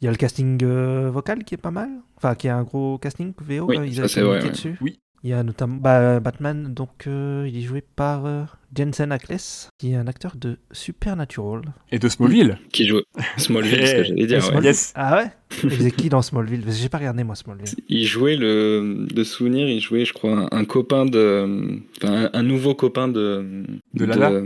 Il 0.00 0.06
y 0.06 0.08
a 0.08 0.10
le 0.10 0.16
casting 0.16 0.58
euh, 0.64 1.10
vocal 1.12 1.44
qui 1.44 1.54
est 1.54 1.58
pas 1.58 1.70
mal. 1.70 1.90
Enfin, 2.16 2.34
qui 2.34 2.48
est 2.48 2.50
un 2.50 2.64
gros 2.64 2.98
casting 2.98 3.32
VO, 3.38 3.66
Oui, 3.66 3.76
quoi. 3.76 3.86
Ils 3.86 3.94
ça, 3.94 4.00
avaient 4.00 4.08
c'est 4.08 4.22
vrai, 4.22 4.40
communiqué 4.40 4.46
ouais. 4.46 4.50
dessus. 4.50 4.76
Oui. 4.80 4.98
Il 5.24 5.30
y 5.30 5.32
a 5.32 5.42
notamment 5.42 5.76
bah, 5.76 6.20
Batman, 6.20 6.72
donc 6.72 7.06
euh, 7.08 7.44
il 7.48 7.58
est 7.58 7.62
joué 7.62 7.82
par 7.96 8.24
euh, 8.26 8.44
Jensen 8.76 9.10
Ackles, 9.10 9.68
qui 9.76 9.90
est 9.92 9.96
un 9.96 10.06
acteur 10.06 10.36
de 10.36 10.58
Supernatural. 10.70 11.62
Et 11.90 11.98
de 11.98 12.08
Smallville 12.08 12.56
Qui 12.72 12.86
joue 12.86 13.00
Smallville, 13.36 13.84
ce 13.86 13.92
que 13.94 14.04
j'allais 14.04 14.22
Et 14.22 14.26
dire. 14.28 14.48
ouais. 14.54 14.62
Yes. 14.62 14.92
Ah 14.94 15.16
ouais? 15.16 15.30
Il 15.64 15.70
faisait 15.70 15.90
qui 15.90 16.08
dans 16.08 16.22
Smallville? 16.22 16.60
Parce 16.62 16.76
que 16.76 16.82
J'ai 16.82 16.88
pas 16.88 16.98
regardé 16.98 17.24
moi 17.24 17.34
Smallville. 17.34 17.66
Il 17.88 18.04
jouait 18.04 18.36
le 18.36 19.06
de 19.12 19.24
souvenir, 19.24 19.68
il 19.68 19.80
jouait, 19.80 20.04
je 20.04 20.12
crois, 20.12 20.48
un, 20.52 20.56
un 20.56 20.64
copain 20.64 21.04
de, 21.04 21.80
enfin, 21.96 22.30
un, 22.32 22.38
un 22.38 22.42
nouveau 22.44 22.74
copain 22.76 23.08
de 23.08 23.64
De 23.94 24.04
Lala 24.04 24.40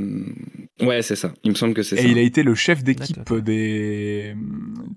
Ouais, 0.81 1.03
c'est 1.03 1.17
ça. 1.17 1.33
Il 1.45 1.51
me 1.51 1.55
semble 1.57 1.75
que 1.75 1.83
c'est 1.83 1.97
Et 1.97 2.03
ça. 2.03 2.09
il 2.09 2.19
a 2.19 2.23
été 2.23 2.43
le 2.43 2.55
chef 2.55 2.83
d'équipe 2.83 3.33
des 3.41 4.35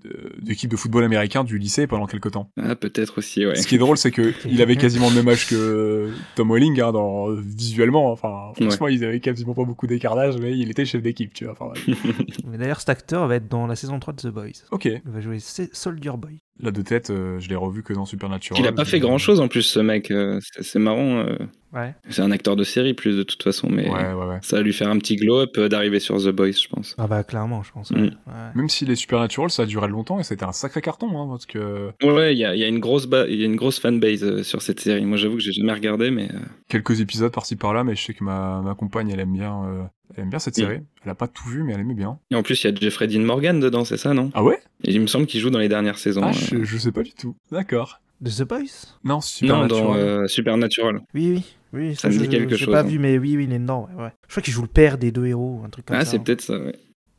de- 0.02 0.32
d'équipe 0.42 0.70
de 0.70 0.76
football 0.76 1.04
américain 1.04 1.44
du 1.44 1.58
lycée 1.58 1.86
pendant 1.86 2.06
quelques 2.06 2.30
temps. 2.32 2.50
Ah, 2.56 2.74
peut-être 2.74 3.18
aussi, 3.18 3.44
ouais. 3.46 3.54
Ce 3.56 3.66
qui 3.66 3.74
est 3.74 3.78
drôle, 3.78 3.98
c'est 3.98 4.10
que 4.10 4.32
il 4.50 4.62
avait 4.62 4.76
quasiment 4.76 5.10
le 5.10 5.16
même 5.16 5.28
âge 5.28 5.46
que 5.46 6.10
Tom 6.34 6.50
Welling, 6.50 6.80
hein, 6.80 6.92
dans 6.92 7.30
visuellement. 7.34 8.10
Enfin, 8.10 8.52
franchement, 8.58 8.88
ils 8.88 9.04
avaient 9.04 9.20
quasiment 9.20 9.54
pas 9.54 9.64
beaucoup 9.64 9.86
d'écart 9.86 10.16
d'âge, 10.16 10.36
mais 10.38 10.56
il 10.56 10.70
était 10.70 10.84
chef 10.86 11.02
d'équipe, 11.02 11.32
tu 11.34 11.44
vois. 11.44 11.52
Enfin, 11.52 11.66
ouais. 11.66 11.94
Mais 12.46 12.58
d'ailleurs, 12.58 12.80
cet 12.80 12.88
acteur 12.88 13.26
va 13.28 13.36
être 13.36 13.48
dans 13.48 13.66
la 13.66 13.76
saison 13.76 13.98
3 14.00 14.14
de 14.14 14.22
The 14.22 14.26
Boys. 14.28 14.62
ok. 14.70 14.86
Il 14.86 15.00
va 15.04 15.20
jouer 15.20 15.38
Soldier 15.40 16.12
Boy. 16.16 16.38
Là 16.58 16.70
de 16.70 16.80
tête, 16.80 17.10
euh, 17.10 17.38
je 17.38 17.50
l'ai 17.50 17.54
revu 17.54 17.82
que 17.82 17.92
dans 17.92 18.06
Supernatural. 18.06 18.62
Il 18.62 18.66
a 18.66 18.72
pas 18.72 18.86
fait 18.86 18.98
grand 18.98 19.18
chose 19.18 19.40
en 19.40 19.48
plus, 19.48 19.60
ce 19.62 19.78
mec. 19.78 20.10
euh, 20.10 20.40
C'est 20.42 20.62
c'est 20.62 20.78
marrant. 20.78 21.18
euh. 21.18 21.36
Ouais. 21.76 21.94
C'est 22.08 22.22
un 22.22 22.30
acteur 22.30 22.56
de 22.56 22.64
série 22.64 22.94
plus 22.94 23.16
de 23.16 23.22
toute 23.22 23.42
façon, 23.42 23.68
mais 23.70 23.88
Ouais, 23.88 24.12
ouais, 24.14 24.26
ouais. 24.26 24.38
ça 24.42 24.56
va 24.56 24.62
lui 24.62 24.72
faire 24.72 24.88
un 24.88 24.98
petit 24.98 25.16
glow-up 25.16 25.50
euh, 25.58 25.68
d'arriver 25.68 26.00
sur 26.00 26.16
The 26.16 26.28
Boys, 26.30 26.52
je 26.52 26.68
pense. 26.68 26.94
Ah 26.98 27.06
bah 27.06 27.22
clairement, 27.22 27.62
je 27.62 27.70
pense. 27.72 27.90
Mm. 27.90 28.10
Même 28.54 28.68
si 28.68 28.84
les 28.86 28.96
Supernatural, 28.96 29.50
ça 29.50 29.64
a 29.64 29.66
duré 29.66 29.86
longtemps 29.88 30.18
et 30.18 30.22
c'était 30.24 30.44
un 30.44 30.52
sacré 30.52 30.80
carton, 30.80 31.08
hein, 31.20 31.26
parce 31.28 31.44
que 31.46 31.90
Ouais, 32.02 32.34
il 32.34 32.38
y 32.38 32.44
a, 32.44 32.54
il 32.54 32.60
y 32.60 32.64
a 32.64 32.68
une 32.68 32.78
grosse 32.80 33.06
ba- 33.06 33.28
y 33.28 33.42
a 33.42 33.46
une 33.46 33.56
grosse 33.56 33.78
fanbase 33.78 34.24
euh, 34.24 34.42
sur 34.42 34.62
cette 34.62 34.80
série. 34.80 35.04
Moi, 35.04 35.16
j'avoue 35.18 35.34
que 35.36 35.42
j'ai 35.42 35.52
jamais 35.52 35.72
regardé, 35.72 36.10
mais 36.10 36.30
euh, 36.32 36.38
quelques 36.68 37.00
épisodes 37.00 37.30
par-ci 37.32 37.56
par-là, 37.56 37.84
mais 37.84 37.94
je 37.94 38.02
sais 38.02 38.14
que 38.14 38.24
ma, 38.24 38.62
ma 38.64 38.74
compagne, 38.74 39.10
elle 39.10 39.20
aime 39.20 39.32
bien, 39.34 39.64
euh, 39.66 39.82
elle 40.16 40.22
aime 40.24 40.30
bien 40.30 40.38
cette 40.38 40.56
Mm. 40.56 40.60
série. 40.62 40.78
Elle 41.04 41.10
a 41.10 41.14
pas 41.14 41.28
tout 41.28 41.48
vu, 41.48 41.62
mais 41.62 41.74
elle 41.74 41.80
aimait 41.80 41.94
bien. 41.94 42.18
et 42.30 42.34
en 42.36 42.42
plus 42.42 42.64
il 42.64 42.70
y 42.70 42.72
a 42.72 42.74
Jeffrey 42.74 43.06
Dean 43.06 43.20
Morgan 43.20 43.60
dedans, 43.60 43.84
c'est 43.84 43.96
ça, 43.98 44.14
non? 44.14 44.30
Ah 44.34 44.42
ouais? 44.42 44.58
Et 44.84 44.92
il 44.92 45.00
me 45.00 45.06
semble 45.06 45.26
qu'il 45.26 45.40
joue 45.40 45.50
dans 45.50 45.58
les 45.58 45.68
dernières 45.68 45.98
saisons. 45.98 46.22
Ah, 46.24 46.30
euh. 46.30 46.32
je, 46.32 46.64
je 46.64 46.78
sais 46.78 46.92
pas 46.92 47.02
du 47.02 47.12
tout. 47.12 47.36
D'accord. 47.52 48.00
De 48.20 48.30
The 48.30 48.42
Boys? 48.42 48.58
Non, 49.04 49.14
Non, 49.16 49.20
Supernatural. 49.20 49.68
dans 49.68 49.94
euh, 49.96 50.26
Supernatural. 50.26 51.00
Oui, 51.14 51.32
oui. 51.36 51.44
Oui, 51.72 51.96
Ça 51.96 52.08
me 52.08 52.14
je, 52.14 52.20
dit 52.20 52.28
quelque 52.28 52.56
j'ai 52.56 52.64
chose, 52.64 52.72
pas 52.74 52.80
hein. 52.80 52.84
vu, 52.84 52.98
mais 52.98 53.18
oui, 53.18 53.36
oui, 53.36 53.44
il 53.44 53.52
est 53.52 53.58
dedans. 53.58 53.88
Ouais, 53.96 54.04
ouais. 54.04 54.10
Je 54.26 54.32
crois 54.32 54.42
qu'il 54.42 54.54
joue 54.54 54.62
le 54.62 54.68
père 54.68 54.96
des 54.96 55.10
deux 55.12 55.26
héros, 55.26 55.60
un 55.64 55.68
truc 55.68 55.84
comme 55.86 55.96
Ah, 55.96 56.04
ça. 56.04 56.12
c'est 56.12 56.18
peut-être 56.20 56.40
ça, 56.40 56.58
ouais. 56.58 56.74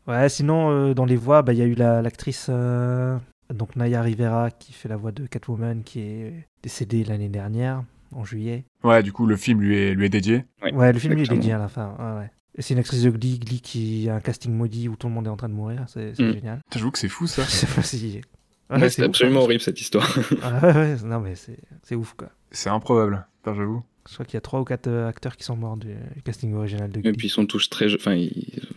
Ouais, 0.07 0.29
sinon, 0.29 0.71
euh, 0.71 0.93
dans 0.93 1.05
les 1.05 1.17
voix, 1.17 1.41
bah, 1.43 1.53
il 1.53 1.59
y 1.59 1.61
a 1.61 1.65
eu 1.65 1.75
la- 1.75 2.01
l'actrice 2.01 2.47
euh, 2.49 3.17
donc 3.53 3.75
Naya 3.75 4.01
Rivera 4.01 4.49
qui 4.51 4.73
fait 4.73 4.89
la 4.89 4.95
voix 4.97 5.11
de 5.11 5.27
Catwoman 5.27 5.83
qui 5.83 5.99
est 5.99 6.33
décédée 6.63 7.03
l'année 7.03 7.29
dernière, 7.29 7.83
en 8.15 8.23
juillet. 8.23 8.63
Ouais, 8.83 9.03
du 9.03 9.11
coup, 9.11 9.25
le 9.27 9.35
film 9.35 9.61
lui 9.61 9.77
est, 9.77 9.93
lui 9.93 10.05
est 10.05 10.09
dédié. 10.09 10.45
Ouais, 10.63 10.73
Ouais, 10.73 10.93
le 10.93 10.97
film 10.99 11.13
lui 11.13 11.23
est 11.23 11.27
dédié 11.29 11.51
à 11.53 11.57
la 11.59 11.67
fin. 11.67 11.93
Ouais, 11.99 12.19
ouais. 12.21 12.31
Et 12.57 12.61
c'est 12.63 12.73
une 12.73 12.79
actrice 12.79 13.03
de 13.03 13.11
Glee, 13.11 13.37
Glee 13.37 13.61
qui 13.61 14.09
a 14.09 14.15
un 14.15 14.19
casting 14.21 14.51
maudit 14.53 14.87
où 14.89 14.95
tout 14.95 15.07
le 15.07 15.13
monde 15.13 15.27
est 15.27 15.29
en 15.29 15.37
train 15.37 15.49
de 15.49 15.53
mourir. 15.53 15.83
C'est 15.87 16.15
c'est 16.15 16.23
Mm. 16.23 16.33
génial. 16.33 16.61
J'avoue 16.73 16.89
que 16.89 16.97
c'est 16.97 17.09
fou 17.09 17.27
ça. 17.27 17.43
Je 17.47 17.49
sais 17.49 17.67
pas 17.67 17.83
si. 17.83 18.21
Ouais, 18.69 18.81
Ouais, 18.81 18.89
c'est 18.89 19.01
ouf, 19.03 19.07
absolument 19.09 19.39
hein. 19.39 19.43
horrible 19.43 19.61
cette 19.61 19.79
histoire. 19.81 20.17
Ah, 20.41 20.59
ouais, 20.65 20.73
ouais, 20.73 20.95
non, 21.05 21.19
mais 21.19 21.35
c'est 21.35 21.57
c'est 21.83 21.95
ouf 21.95 22.13
quoi. 22.17 22.29
C'est 22.51 22.69
improbable. 22.69 23.25
J'avoue. 23.45 23.81
Je 24.09 24.13
crois 24.13 24.25
qu'il 24.25 24.33
y 24.35 24.37
a 24.37 24.41
trois 24.41 24.59
ou 24.61 24.63
quatre 24.65 24.87
euh, 24.87 25.07
acteurs 25.07 25.35
qui 25.37 25.43
sont 25.45 25.55
morts 25.55 25.77
du 25.77 25.87
du 26.15 26.21
casting 26.21 26.53
original 26.53 26.89
de 26.91 26.99
Et 26.99 27.01
Glee. 27.01 27.11
puis 27.13 27.27
ils 27.27 27.31
sont 27.31 27.45
tous 27.45 27.69
très 27.69 27.87
jeunes. 27.89 27.99
Enfin, 28.01 28.13
ils, 28.13 28.29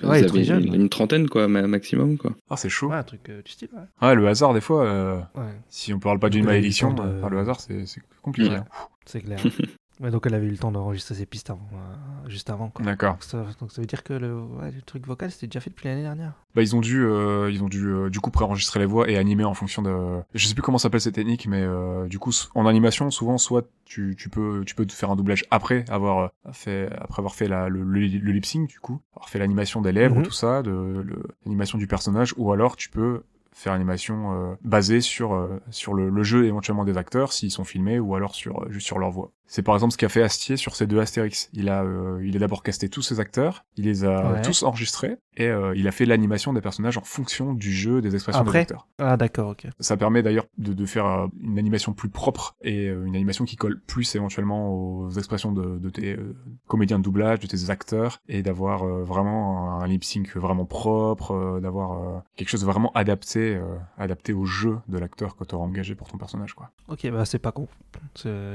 Ouais, 0.02 0.20
ils 0.20 0.26
très 0.26 0.36
avaient 0.36 0.44
jeunes, 0.44 0.64
une, 0.64 0.70
ouais. 0.70 0.76
une 0.76 0.88
trentaine, 0.88 1.28
quoi, 1.28 1.46
ma- 1.48 1.66
maximum, 1.66 2.18
quoi. 2.18 2.32
Ah, 2.50 2.56
c'est 2.56 2.68
chaud. 2.68 2.88
Ouais, 2.90 2.96
un 2.96 3.02
truc 3.02 3.28
euh, 3.28 3.42
du 3.42 3.50
style, 3.50 3.68
ouais. 3.72 4.08
Ouais, 4.08 4.14
le 4.14 4.26
hasard, 4.28 4.54
des 4.54 4.60
fois, 4.60 4.84
euh, 4.86 5.18
Ouais, 5.36 5.42
si 5.68 5.92
on 5.92 5.98
parle 5.98 6.18
pas 6.20 6.30
d'une 6.30 6.44
malédiction, 6.44 6.92
de- 6.94 7.02
euh, 7.02 7.28
le 7.28 7.38
hasard, 7.38 7.60
c'est 7.60 7.84
c'est 7.86 8.00
compliqué. 8.22 8.50
Ouais. 8.50 8.56
hein. 8.58 8.64
c'est 9.06 9.20
clair. 9.22 9.38
donc 10.00 10.24
elle 10.26 10.34
avait 10.34 10.46
eu 10.46 10.50
le 10.50 10.56
temps 10.56 10.72
d'enregistrer 10.72 11.14
ses 11.14 11.26
pistes 11.26 11.50
avant, 11.50 11.68
euh, 11.74 12.28
juste 12.30 12.48
avant. 12.48 12.70
Quoi. 12.70 12.84
D'accord. 12.84 13.12
Donc, 13.12 13.22
ça, 13.24 13.44
donc 13.60 13.70
ça 13.70 13.82
veut 13.82 13.86
dire 13.86 14.02
que 14.02 14.14
le, 14.14 14.34
ouais, 14.34 14.70
le 14.70 14.80
truc 14.80 15.06
vocal 15.06 15.30
c'était 15.30 15.46
déjà 15.46 15.60
fait 15.60 15.68
depuis 15.68 15.88
l'année 15.88 16.00
dernière. 16.02 16.32
Bah, 16.54 16.62
ils 16.62 16.74
ont 16.74 16.80
dû, 16.80 17.02
euh, 17.04 17.50
ils 17.52 17.62
ont 17.62 17.68
dû, 17.68 17.86
euh, 17.86 18.08
du 18.08 18.18
coup, 18.20 18.30
préenregistrer 18.30 18.80
les 18.80 18.86
voix 18.86 19.10
et 19.10 19.16
animer 19.18 19.44
en 19.44 19.52
fonction 19.52 19.82
de. 19.82 20.20
Je 20.32 20.46
sais 20.46 20.54
plus 20.54 20.62
comment 20.62 20.78
s'appelle 20.78 21.00
cette 21.02 21.16
technique, 21.16 21.46
mais 21.46 21.60
euh, 21.62 22.06
du 22.06 22.18
coup, 22.18 22.32
en 22.54 22.66
animation, 22.66 23.10
souvent, 23.10 23.36
soit 23.36 23.68
tu, 23.84 24.14
tu 24.16 24.28
peux, 24.30 24.62
tu 24.64 24.74
peux 24.74 24.86
te 24.86 24.92
faire 24.92 25.10
un 25.10 25.16
doublage 25.16 25.44
après 25.50 25.84
avoir 25.90 26.18
euh, 26.46 26.52
fait, 26.52 26.90
après 26.98 27.20
avoir 27.20 27.34
fait 27.34 27.48
la, 27.48 27.68
le, 27.68 27.82
le, 27.82 28.00
le 28.00 28.32
lip 28.32 28.46
sync, 28.46 28.68
du 28.68 28.80
coup, 28.80 29.00
avoir 29.14 29.28
fait 29.28 29.38
l'animation 29.38 29.80
des 29.82 29.92
lèvres, 29.92 30.16
Mhm. 30.16 30.22
tout 30.24 30.32
ça, 30.32 30.62
de 30.62 31.04
l'animation 31.44 31.76
du 31.78 31.86
personnage, 31.86 32.32
ou 32.36 32.52
alors 32.52 32.76
tu 32.76 32.88
peux 32.88 33.22
faire 33.52 33.72
l'animation 33.72 34.32
euh, 34.32 34.54
basée 34.62 35.00
sur 35.00 35.34
euh, 35.34 35.60
sur 35.70 35.92
le, 35.92 36.08
le 36.08 36.22
jeu 36.22 36.46
éventuellement 36.46 36.84
des 36.84 36.96
acteurs 36.96 37.32
s'ils 37.32 37.50
sont 37.50 37.64
filmés 37.64 37.98
ou 37.98 38.14
alors 38.14 38.34
sur 38.34 38.62
euh, 38.62 38.70
juste 38.70 38.86
sur 38.86 38.98
leur 38.98 39.10
voix. 39.10 39.32
C'est 39.52 39.62
par 39.62 39.74
exemple 39.74 39.92
ce 39.92 39.98
qu'a 39.98 40.08
fait 40.08 40.22
Astier 40.22 40.56
sur 40.56 40.76
ces 40.76 40.86
deux 40.86 41.00
Astérix. 41.00 41.50
Il 41.52 41.68
a 41.68 41.82
euh, 41.82 42.20
il 42.24 42.36
a 42.36 42.38
d'abord 42.38 42.62
casté 42.62 42.88
tous 42.88 43.02
ses 43.02 43.18
acteurs, 43.18 43.64
il 43.76 43.84
les 43.84 44.04
a 44.04 44.30
Ouais. 44.32 44.42
tous 44.42 44.62
enregistrés 44.62 45.16
et 45.36 45.48
euh, 45.48 45.74
il 45.74 45.88
a 45.88 45.90
fait 45.90 46.04
l'animation 46.04 46.52
des 46.52 46.60
personnages 46.60 46.96
en 46.98 47.02
fonction 47.02 47.52
du 47.52 47.72
jeu, 47.72 48.00
des 48.00 48.14
expressions 48.14 48.42
Après 48.42 48.58
des 48.58 48.62
acteurs. 48.62 48.86
Ah 48.98 49.16
d'accord, 49.16 49.50
ok. 49.50 49.66
Ça 49.80 49.96
permet 49.96 50.22
d'ailleurs 50.22 50.46
de, 50.58 50.72
de 50.72 50.86
faire 50.86 51.06
euh, 51.06 51.26
une 51.42 51.58
animation 51.58 51.92
plus 51.94 52.08
propre 52.10 52.54
et 52.62 52.86
euh, 52.88 53.04
une 53.06 53.16
animation 53.16 53.44
qui 53.44 53.56
colle 53.56 53.80
plus 53.80 54.14
éventuellement 54.14 54.70
aux 54.72 55.10
expressions 55.10 55.50
de, 55.52 55.78
de 55.78 55.90
tes 55.90 56.12
euh, 56.14 56.36
comédiens 56.68 56.98
de 57.00 57.04
doublage, 57.04 57.40
de 57.40 57.46
tes 57.48 57.70
acteurs, 57.70 58.20
et 58.28 58.42
d'avoir 58.42 58.84
euh, 58.84 59.02
vraiment 59.02 59.80
un 59.80 59.86
lip 59.88 60.04
sync 60.04 60.36
vraiment 60.36 60.64
propre, 60.66 61.32
euh, 61.32 61.60
d'avoir 61.60 61.92
euh, 61.92 62.18
quelque 62.36 62.50
chose 62.50 62.60
de 62.60 62.66
vraiment 62.66 62.92
adapté, 62.94 63.56
euh, 63.56 63.64
adapté 63.98 64.32
au 64.32 64.44
jeu 64.44 64.78
de 64.88 64.98
l'acteur 64.98 65.34
que 65.36 65.42
tu 65.42 65.56
auras 65.56 65.64
engagé 65.64 65.96
pour 65.96 66.06
ton 66.08 66.18
personnage. 66.18 66.54
quoi. 66.54 66.70
Ok, 66.88 67.10
bah 67.10 67.24
c'est 67.24 67.38
pas 67.40 67.50
con. 67.52 67.66
C'est- 68.14 68.54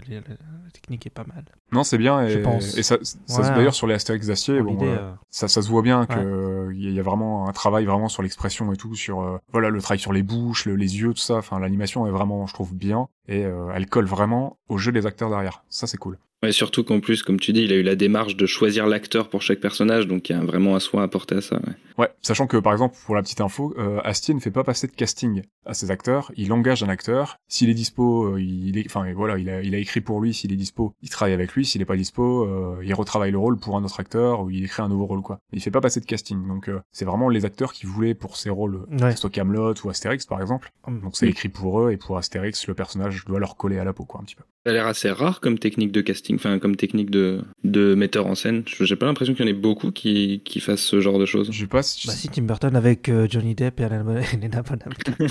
technique 0.86 1.06
est 1.08 1.10
pas 1.10 1.24
mal. 1.26 1.44
Non, 1.72 1.84
c'est 1.84 1.98
bien, 1.98 2.22
et, 2.24 2.30
Je 2.30 2.40
pense. 2.40 2.78
et 2.78 2.84
ça, 2.84 2.98
ça 3.26 3.42
Ouais, 3.42 3.48
se- 3.48 3.54
d'ailleurs 3.54 3.74
sur 3.74 3.88
les 3.88 3.96
Astérix 3.96 4.28
bon, 4.62 4.72
l'idée, 4.72 4.86
euh, 4.86 5.12
ça, 5.32 5.48
ça 5.48 5.62
se 5.62 5.70
voit 5.70 5.82
bien 5.82 6.06
que 6.06 6.14
euh, 6.20 6.72
il 6.76 6.92
y 6.92 7.00
a 7.00 7.04
vraiment 7.04 7.48
un 7.50 7.52
travail 7.54 7.86
vraiment 7.86 8.08
sur 8.08 8.22
l'expression 8.24 8.72
et 8.72 8.78
tout, 8.78 8.96
sur 8.96 9.22
euh, 9.22 9.38
voilà 9.52 9.70
le 9.70 9.82
travail 9.82 10.00
sur 10.00 10.14
les 10.14 10.24
bouches, 10.24 10.66
le- 10.66 10.76
les 10.76 11.00
yeux, 11.00 11.10
tout 11.14 11.20
ça. 11.22 11.36
Enfin, 11.38 11.60
l'animation 11.60 12.06
est 12.08 12.12
vraiment, 12.12 12.46
je 12.46 12.54
trouve, 12.54 12.74
bien 12.74 13.08
et 13.28 13.44
euh, 13.46 13.72
elle 13.74 13.88
colle 13.88 14.06
vraiment 14.06 14.58
au 14.70 14.78
jeu 14.78 14.92
des 14.92 15.06
acteurs 15.08 15.30
derrière. 15.30 15.64
Ça, 15.70 15.88
c'est 15.88 15.98
cool. 15.98 16.20
Ouais, 16.44 16.52
surtout 16.52 16.84
qu'en 16.84 17.00
plus, 17.00 17.24
comme 17.24 17.40
tu 17.40 17.54
dis, 17.54 17.62
il 17.64 17.72
a 17.72 17.76
eu 17.76 17.82
la 17.84 17.96
démarche 17.96 18.36
de 18.36 18.46
choisir 18.46 18.86
l'acteur 18.88 19.30
pour 19.30 19.42
chaque 19.42 19.60
personnage, 19.60 20.06
donc 20.06 20.30
il 20.30 20.34
y 20.34 20.36
a 20.36 20.44
vraiment 20.44 20.76
un 20.76 20.80
soin 20.80 21.02
apporté 21.04 21.36
à 21.36 21.42
ça. 21.42 21.56
ouais. 21.56 21.74
Ouais, 21.98 22.10
sachant 22.22 22.46
que 22.46 22.58
par 22.58 22.74
exemple, 22.74 22.96
pour 23.06 23.16
la 23.16 23.22
petite 23.22 23.40
info, 23.40 23.74
euh, 23.78 24.02
Astier 24.04 24.34
ne 24.34 24.42
fait 24.42 24.52
pas 24.52 24.66
passer 24.66 24.86
de 24.88 24.92
casting 24.92 25.44
à 25.66 25.74
ses 25.74 25.92
acteurs. 25.92 26.30
Il 26.36 26.52
engage 26.52 26.84
un 26.84 26.90
acteur. 26.90 27.38
S'il 27.48 27.70
est 27.70 27.74
dispo, 27.74 28.34
euh, 28.36 28.42
il 28.42 28.78
est, 28.78 28.86
enfin 28.86 29.12
voilà, 29.14 29.38
il 29.38 29.50
a, 29.50 29.62
il 29.62 29.74
a 29.74 29.78
écrit 29.78 30.02
pour 30.02 30.20
lui. 30.20 30.34
S'il 30.34 30.52
est 30.52 30.58
dispo, 30.58 30.94
il 31.02 31.10
travaille 31.10 31.34
avec 31.34 31.54
lui. 31.54 31.66
S'il 31.66 31.82
est 31.82 31.86
pas 31.86 31.96
dispo, 31.96 32.44
euh, 32.44 32.82
il 32.84 32.94
retravaille 32.94 33.32
le 33.32 33.38
rôle 33.38 33.58
pour 33.58 33.78
un 33.78 33.84
autre 33.86 33.98
acteur 34.02 34.42
ou 34.42 34.50
il 34.50 34.66
écrit 34.66 34.82
un 34.84 34.90
nouveau 34.90 35.06
rôle 35.06 35.22
quoi. 35.22 35.40
Il 35.54 35.62
fait 35.62 35.72
pas 35.72 35.80
passer 35.80 36.02
de 36.02 36.06
casting. 36.06 36.46
Donc 36.50 36.68
euh, 36.68 36.82
c'est 36.92 37.06
vraiment 37.06 37.30
les 37.30 37.46
acteurs 37.46 37.72
qui 37.72 37.86
voulaient 37.86 38.14
pour 38.14 38.36
ces 38.36 38.50
rôles, 38.50 38.86
que 38.98 39.02
Ouais. 39.06 39.12
ce 39.14 39.20
soit 39.20 39.30
Camelot 39.30 39.74
ou 39.86 39.90
Astérix 39.90 40.26
par 40.26 40.42
exemple. 40.42 40.74
Hum. 40.86 41.00
Donc 41.00 41.16
c'est 41.16 41.30
écrit 41.30 41.48
pour 41.50 41.80
eux 41.82 41.92
et 41.94 41.98
pour 41.98 42.18
Astérix, 42.18 42.68
le 42.68 42.74
personnage 42.74 43.24
doit 43.24 43.40
leur 43.40 43.56
coller 43.56 43.80
à 43.80 43.86
la 43.86 43.94
peau 43.94 44.04
quoi 44.04 44.20
un 44.20 44.26
petit 44.26 44.36
peu. 44.36 44.44
Ça 44.66 44.72
a 44.72 44.74
l'air 44.74 44.88
assez 44.88 45.10
rare 45.12 45.40
comme 45.42 45.60
technique 45.60 45.92
de 45.94 46.02
casting, 46.02 46.25
enfin 46.34 46.58
comme 46.58 46.76
technique 46.76 47.12
de, 47.12 47.42
de 47.64 47.94
metteur 47.94 48.26
en 48.26 48.34
scène. 48.36 48.64
J'ai 48.80 48.96
pas 48.96 49.06
l'impression 49.06 49.34
qu'il 49.36 49.46
y 49.46 49.48
en 49.48 49.52
ait 49.52 49.54
beaucoup 49.56 49.92
qui, 49.92 50.42
qui 50.44 50.60
fassent 50.60 50.82
ce 50.82 51.00
genre 51.00 51.20
de 51.20 51.26
choses. 51.26 51.52
Je 51.52 51.60
sais 51.60 51.68
pas 51.68 51.84
si 51.84 52.08
Bah 52.08 52.14
si 52.14 52.30
Tim 52.30 52.42
Burton 52.44 52.76
avec 52.76 53.10
euh, 53.10 53.28
Johnny 53.30 53.54
Depp 53.54 53.80
et 53.80 53.84
Helena 53.84 54.22
Helena 54.34 54.64
Bonham 54.64 54.94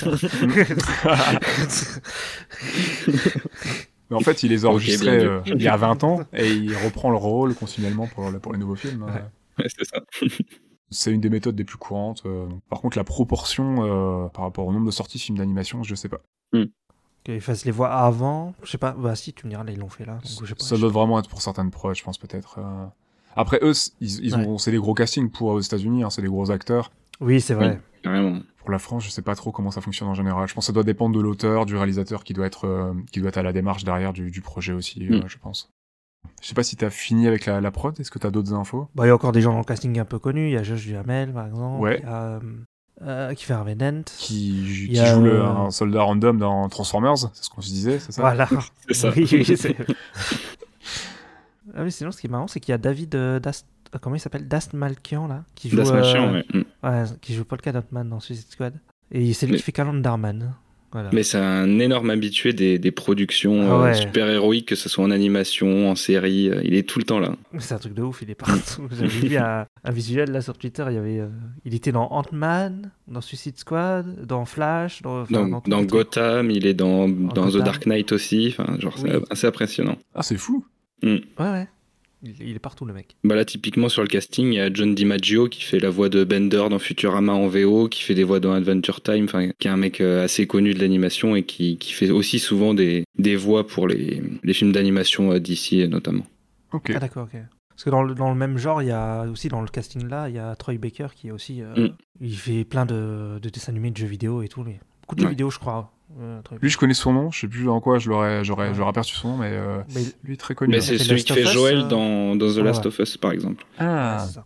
Mais 4.10 4.16
en 4.16 4.20
fait, 4.20 4.42
il 4.42 4.50
les 4.50 4.64
a 4.64 4.68
enregistrés 4.68 5.24
euh, 5.24 5.40
il 5.46 5.62
y 5.62 5.68
a 5.68 5.76
20 5.76 6.04
ans 6.04 6.20
et 6.34 6.50
il 6.52 6.76
reprend 6.76 7.10
le 7.10 7.16
rôle 7.16 7.54
continuellement 7.54 8.06
pour, 8.06 8.30
pour 8.40 8.52
les 8.52 8.58
nouveaux 8.58 8.74
films. 8.76 9.04
Ouais, 9.04 9.66
c'est 9.66 9.84
ça. 9.84 10.00
C'est 10.90 11.10
une 11.10 11.20
des 11.20 11.30
méthodes 11.30 11.58
les 11.58 11.64
plus 11.64 11.78
courantes. 11.78 12.22
euh. 12.26 12.46
Par 12.68 12.80
contre, 12.80 12.98
la 12.98 13.04
proportion 13.04 14.24
euh, 14.24 14.28
par 14.28 14.44
rapport 14.44 14.66
au 14.66 14.72
nombre 14.72 14.86
de 14.86 14.90
sorties 14.92 15.18
de 15.18 15.22
films 15.22 15.38
d'animation, 15.38 15.82
je 15.82 15.94
sais 15.94 16.08
pas. 16.10 16.20
Qu'ils 17.24 17.40
fassent 17.40 17.64
les 17.64 17.72
voix 17.72 17.90
avant. 17.90 18.54
Je 18.62 18.70
sais 18.70 18.78
pas. 18.78 18.92
Bah 18.92 19.14
si, 19.16 19.32
tu 19.32 19.46
me 19.46 19.50
diras, 19.50 19.64
là 19.64 19.72
ils 19.72 19.78
l'ont 19.78 19.88
fait 19.88 20.04
là. 20.04 20.18
Donc, 20.38 20.48
pas. 20.48 20.54
Ça 20.64 20.76
doit 20.76 20.90
vraiment 20.90 21.18
être 21.18 21.28
pour 21.30 21.40
certaines 21.42 21.70
prods, 21.70 21.94
je 21.94 22.04
pense 22.04 22.18
peut-être. 22.18 22.58
euh. 22.58 22.86
Après, 23.36 23.58
eux, 23.62 23.72
ils, 24.00 24.24
ils 24.26 24.36
ont, 24.36 24.58
c'est 24.58 24.70
des 24.70 24.76
gros 24.78 24.94
castings 24.94 25.30
pour 25.30 25.48
aux 25.48 25.60
États-Unis, 25.60 26.04
hein, 26.04 26.10
c'est 26.10 26.22
des 26.22 26.28
gros 26.28 26.50
acteurs. 26.50 26.92
Oui, 27.20 27.40
c'est 27.40 27.54
vrai. 27.54 27.80
Carrément. 28.02 28.40
Pour 28.58 28.70
la 28.70 28.78
France, 28.78 29.04
je 29.04 29.10
sais 29.10 29.22
pas 29.22 29.34
trop 29.34 29.50
comment 29.52 29.70
ça 29.70 29.80
fonctionne 29.80 30.08
en 30.08 30.14
général. 30.14 30.46
Je 30.48 30.54
pense 30.54 30.64
que 30.64 30.66
ça 30.66 30.72
doit 30.72 30.82
dépendre 30.84 31.16
de 31.16 31.20
l'auteur, 31.20 31.66
du 31.66 31.76
réalisateur 31.76 32.22
qui 32.24 32.32
doit 32.34 32.46
être, 32.46 32.66
euh, 32.66 32.92
qui 33.10 33.20
doit 33.20 33.30
être 33.30 33.38
à 33.38 33.42
la 33.42 33.52
démarche 33.52 33.84
derrière 33.84 34.12
du, 34.12 34.30
du 34.30 34.40
projet 34.40 34.72
aussi, 34.72 35.04
euh, 35.10 35.20
Mm. 35.20 35.28
je 35.28 35.38
pense. 35.38 35.70
Je 36.42 36.48
sais 36.48 36.54
pas 36.54 36.62
si 36.62 36.76
t'as 36.76 36.90
fini 36.90 37.26
avec 37.26 37.46
la, 37.46 37.60
la 37.60 37.70
prod. 37.70 37.98
Est-ce 37.98 38.10
que 38.10 38.18
t'as 38.18 38.30
d'autres 38.30 38.52
infos? 38.54 38.88
Bah 38.94 39.04
il 39.04 39.08
y 39.08 39.10
a 39.10 39.14
encore 39.14 39.32
des 39.32 39.40
gens 39.40 39.52
dans 39.52 39.58
le 39.58 39.64
casting 39.64 39.98
un 39.98 40.04
peu 40.04 40.18
connus. 40.18 40.48
Il 40.48 40.52
y 40.52 40.56
a 40.56 40.62
Josh 40.62 40.84
Duhamel 40.84 41.32
par 41.32 41.46
exemple. 41.46 41.80
Ouais. 41.82 41.98
Il 42.02 42.04
y 42.04 42.08
a 42.08 42.40
euh, 43.02 43.30
euh, 43.30 43.34
qui 43.34 43.44
fait 43.44 43.52
Harvey 43.54 43.74
Dent. 43.74 44.02
qui, 44.16 44.94
joue 44.94 45.20
le- 45.22 45.40
euh, 45.40 45.46
un 45.46 45.70
soldat 45.70 46.02
random 46.02 46.38
dans 46.38 46.68
Transformers 46.68 47.18
C'est 47.18 47.44
ce 47.44 47.50
qu'on 47.50 47.60
se 47.60 47.68
disait, 47.68 47.98
c'est 47.98 48.12
ça 48.12 48.22
Voilà. 48.22 48.48
C'est 48.88 48.94
ça. 48.94 49.10
Oui, 49.16 49.28
oui, 49.32 49.44
c'est- 49.56 49.76
ah 51.74 51.82
oui, 51.82 51.90
sinon 51.92 52.10
ce 52.12 52.20
qui 52.20 52.26
est 52.26 52.30
marrant, 52.30 52.46
c'est 52.46 52.60
qu'il 52.60 52.72
y 52.72 52.74
a 52.74 52.78
David 52.78 53.14
euh, 53.14 53.40
Dast. 53.40 53.66
euh, 53.94 53.98
Comment 54.00 54.16
il 54.16 54.20
s'appelle? 54.20 54.46
Dast 54.48 54.72
Malkian 54.74 55.26
là 55.26 55.44
qui 55.54 55.68
joue, 55.70 55.76
Das 55.76 55.90
euh, 55.90 55.94
Machin, 55.94 56.32
ouais. 56.32 56.44
Mm. 56.52 56.62
ouais, 56.86 57.04
qui 57.20 57.34
joue 57.34 57.44
Polka 57.44 57.72
Dot 57.72 57.90
Man 57.92 58.08
dans 58.08 58.20
Suicide 58.20 58.50
Squad. 58.50 58.74
Et 59.10 59.32
c'est 59.32 59.46
lui 59.46 59.52
Mais- 59.52 59.58
qui 59.58 59.64
fait 59.64 59.72
Calendarman. 59.72 60.54
Voilà. 60.94 61.10
Mais 61.12 61.24
c'est 61.24 61.38
un 61.38 61.78
énorme 61.80 62.08
habitué 62.10 62.52
des, 62.52 62.78
des 62.78 62.90
productions 62.92 63.62
Ah 63.62 63.74
euh, 63.74 63.82
ouais. 63.82 63.94
super 63.94 64.30
héroïques, 64.30 64.68
que 64.68 64.76
ce 64.76 64.88
soit 64.88 65.04
en 65.04 65.10
animation, 65.10 65.90
en 65.90 65.96
série. 65.96 66.48
euh, 66.48 66.60
il 66.64 66.74
est 66.74 66.88
tout 66.88 67.00
le 67.00 67.04
temps 67.04 67.18
là. 67.18 67.34
C'est 67.58 67.74
un 67.74 67.78
truc 67.78 67.94
de 67.94 68.02
ouf, 68.02 68.22
il 68.22 68.30
est 68.30 68.36
partout. 68.36 68.86
J'avais 68.92 69.08
vu 69.08 69.36
un, 69.36 69.66
un 69.82 69.90
visuel 69.90 70.30
là 70.30 70.40
sur 70.40 70.56
Twitter, 70.56 70.84
il 70.88 70.94
y 70.94 70.98
avait, 70.98 71.18
euh, 71.18 71.26
il 71.64 71.74
était 71.74 71.90
dans 71.90 72.06
Ant-Man, 72.12 72.92
dans 73.08 73.20
Suicide 73.20 73.58
Squad, 73.58 74.24
dans 74.24 74.44
Flash, 74.44 75.02
dans, 75.02 75.24
Dans, 75.24 75.48
dans 75.48 75.62
dans. 75.66 75.82
Gotham, 75.82 76.50
il 76.52 76.64
est 76.64 76.74
dans, 76.74 77.08
dans 77.08 77.50
The. 77.50 77.56
Dark 77.56 77.86
Knight 77.86 78.12
aussi. 78.12 78.54
Enfin, 78.56 78.78
genre, 78.78 78.96
c'est 78.96 79.10
assez 79.32 79.48
impressionnant. 79.48 79.96
Ah, 80.14 80.22
c'est 80.22 80.36
fou 80.36 80.64
Ouais, 81.02 81.20
ouais. 81.38 81.68
Il, 82.24 82.34
il 82.48 82.56
est 82.56 82.58
partout 82.58 82.84
le 82.86 82.94
mec. 82.94 83.16
Bah 83.22 83.34
là, 83.34 83.44
typiquement 83.44 83.88
sur 83.88 84.02
le 84.02 84.08
casting, 84.08 84.46
il 84.46 84.54
y 84.54 84.60
a 84.60 84.72
John 84.72 84.94
DiMaggio 84.94 85.48
qui 85.48 85.62
fait 85.62 85.78
la 85.78 85.90
voix 85.90 86.08
de 86.08 86.24
Bender 86.24 86.64
dans 86.70 86.78
Futurama 86.78 87.32
en 87.34 87.46
VO, 87.48 87.88
qui 87.88 88.02
fait 88.02 88.14
des 88.14 88.24
voix 88.24 88.40
dans 88.40 88.52
Adventure 88.52 89.02
Time, 89.02 89.24
enfin, 89.24 89.50
qui 89.58 89.68
est 89.68 89.70
un 89.70 89.76
mec 89.76 90.00
euh, 90.00 90.24
assez 90.24 90.46
connu 90.46 90.72
de 90.74 90.80
l'animation 90.80 91.36
et 91.36 91.42
qui, 91.42 91.76
qui 91.76 91.92
fait 91.92 92.10
aussi 92.10 92.38
souvent 92.38 92.72
des, 92.74 93.04
des 93.18 93.36
voix 93.36 93.66
pour 93.66 93.86
les, 93.86 94.22
les 94.42 94.52
films 94.54 94.72
d'animation 94.72 95.32
euh, 95.32 95.38
d'ici 95.38 95.86
notamment. 95.88 96.24
Ok. 96.72 96.92
Ah 96.94 96.98
d'accord, 96.98 97.28
ok. 97.32 97.38
Parce 97.68 97.84
que 97.84 97.90
dans 97.90 98.02
le, 98.04 98.14
dans 98.14 98.28
le 98.30 98.36
même 98.36 98.56
genre, 98.56 98.82
il 98.82 98.88
y 98.88 98.92
a 98.92 99.24
aussi 99.24 99.48
dans 99.48 99.60
le 99.60 99.66
casting 99.68 100.06
là, 100.08 100.28
il 100.28 100.34
y 100.36 100.38
a 100.38 100.54
Troy 100.56 100.78
Baker 100.78 101.08
qui 101.14 101.28
est 101.28 101.32
aussi. 101.32 101.60
euh, 101.60 101.88
Mm. 101.88 101.94
Il 102.20 102.36
fait 102.36 102.64
plein 102.64 102.86
de, 102.86 103.38
de 103.42 103.48
dessins 103.48 103.72
animés, 103.72 103.90
de 103.90 103.96
jeux 103.96 104.06
vidéo 104.06 104.42
et 104.42 104.48
tout. 104.48 104.62
lui. 104.62 104.74
Beaucoup 105.02 105.16
de 105.16 105.20
jeux 105.22 105.28
vidéo, 105.28 105.50
je 105.50 105.58
crois. 105.58 105.92
Euh, 106.20 106.40
Lui, 106.62 106.70
je 106.70 106.78
connais 106.78 106.94
son 106.94 107.12
nom, 107.12 107.30
je 107.30 107.40
sais 107.40 107.48
plus 107.48 107.64
dans 107.64 107.80
quoi 107.80 107.98
je 107.98 108.08
l'aurais, 108.08 108.44
j'aurais, 108.44 108.68
Ouais. 108.68 108.74
j'aurais 108.74 108.90
aperçu 108.90 109.14
son 109.16 109.28
nom, 109.30 109.36
mais 109.38 109.50
euh, 109.52 109.78
Mais- 109.94 110.02
lui 110.22 110.36
très 110.36 110.54
connu. 110.54 110.70
Mais 110.72 110.80
c'est 110.80 110.98
celui 110.98 111.14
Last 111.16 111.26
qui 111.26 111.32
of 111.32 111.38
fait 111.38 111.44
Joel 111.52 111.76
euh, 111.78 111.82
dans, 111.88 112.36
dans 112.36 112.52
The 112.52 112.58
ah, 112.58 112.62
Last 112.62 112.80
ouais. 112.82 112.86
of 112.88 112.98
Us, 113.00 113.16
par 113.16 113.32
exemple. 113.32 113.64
Ah, 113.78 114.24
c'est 114.26 114.34
ça. 114.34 114.44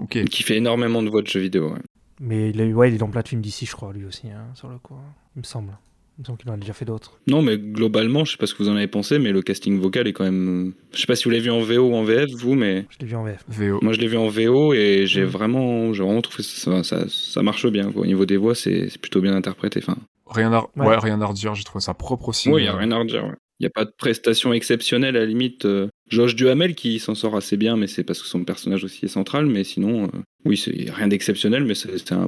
ok. 0.00 0.24
Qui 0.24 0.42
fait 0.42 0.56
énormément 0.56 1.02
de 1.02 1.08
voix 1.10 1.22
de 1.22 1.26
jeux 1.28 1.40
vidéo. 1.40 1.70
ouais. 1.72 1.78
Mais 2.20 2.50
il, 2.50 2.60
a 2.60 2.64
eu- 2.64 2.74
ouais, 2.74 2.90
il 2.90 2.94
est 2.94 2.98
dans 2.98 3.08
plein 3.10 3.22
de 3.22 3.28
films 3.28 3.40
d'ici, 3.42 3.66
je 3.66 3.72
crois, 3.72 3.92
lui 3.92 4.04
aussi, 4.04 4.28
hein, 4.28 4.46
sur 4.54 4.68
le 4.68 4.78
coup. 4.78 4.94
hein. 4.94 5.12
Il 5.36 5.40
me 5.40 5.44
semble. 5.44 5.72
Il 6.18 6.22
me 6.22 6.26
semble 6.26 6.38
qu'il 6.38 6.50
en 6.50 6.54
a 6.54 6.56
déjà 6.58 6.74
fait 6.74 6.84
d'autres. 6.84 7.18
Non, 7.26 7.40
mais 7.40 7.56
globalement, 7.58 8.24
je 8.26 8.32
sais 8.32 8.36
pas 8.36 8.46
ce 8.46 8.54
que 8.54 8.62
vous 8.62 8.68
en 8.68 8.76
avez 8.76 8.86
pensé, 8.86 9.18
mais 9.18 9.32
le 9.32 9.40
casting 9.40 9.80
vocal 9.80 10.06
est 10.06 10.12
quand 10.12 10.24
même. 10.24 10.74
Je 10.92 11.00
sais 11.00 11.06
pas 11.06 11.16
si 11.16 11.24
vous 11.24 11.30
l'avez 11.30 11.42
vu 11.42 11.50
en 11.50 11.62
VO 11.62 11.88
ou 11.88 11.94
en 11.94 12.04
VF, 12.04 12.30
vous, 12.32 12.54
mais 12.54 12.84
Je 12.90 12.98
l'ai 13.00 13.06
vu 13.06 13.16
en 13.16 13.24
VF. 13.24 13.42
VO. 13.48 13.78
moi 13.82 13.94
je 13.94 13.98
l'ai 13.98 14.08
vu 14.08 14.18
en 14.18 14.28
VO 14.28 14.74
et 14.74 15.06
j'ai 15.06 15.22
Mm. 15.22 15.26
vraiment, 15.26 15.92
j'ai 15.94 16.02
vraiment 16.04 16.20
trouvé 16.20 16.42
ça, 16.42 16.84
ça, 16.84 17.06
ça 17.08 17.42
marche 17.42 17.66
bien. 17.66 17.90
quoi. 17.90 18.02
Au 18.02 18.06
niveau 18.06 18.26
des 18.26 18.36
voix, 18.36 18.54
c'est 18.54 18.90
c'est 18.90 19.00
plutôt 19.00 19.22
bien 19.22 19.34
interprété. 19.34 19.80
Enfin, 19.82 19.96
Rien 20.32 20.52
à, 20.52 20.62
Ouais. 20.76 20.86
ouais. 20.86 20.98
rien 20.98 21.20
à 21.20 21.26
redire. 21.26 21.54
J'ai 21.54 21.64
trouvé 21.64 21.82
ça 21.82 21.94
propre 21.94 22.28
aussi. 22.28 22.50
oui, 22.50 22.62
il 22.62 22.64
y 22.64 22.68
a 22.68 22.76
rien 22.76 22.90
à 22.90 22.98
redire. 22.98 23.24
ouais. 23.24 23.34
Il 23.60 23.64
y 23.64 23.66
a 23.66 23.70
pas 23.70 23.84
de 23.84 23.92
prestation 23.96 24.52
exceptionnelle 24.52 25.16
à 25.16 25.20
la 25.20 25.26
limite. 25.26 25.66
euh, 25.66 25.86
Josh 26.08 26.34
Duhamel 26.34 26.74
qui 26.74 26.98
s'en 26.98 27.14
sort 27.14 27.36
assez 27.36 27.56
bien, 27.56 27.76
mais 27.76 27.86
c'est 27.86 28.02
parce 28.02 28.20
que 28.20 28.26
son 28.26 28.42
personnage 28.44 28.82
aussi 28.82 29.04
est 29.04 29.08
central. 29.08 29.46
Mais 29.46 29.62
sinon, 29.62 30.04
euh, 30.06 30.08
oui, 30.44 30.56
c'est 30.56 30.90
rien 30.90 31.06
d'exceptionnel, 31.06 31.64
mais 31.64 31.74
c'est 31.76 32.12
un, 32.12 32.26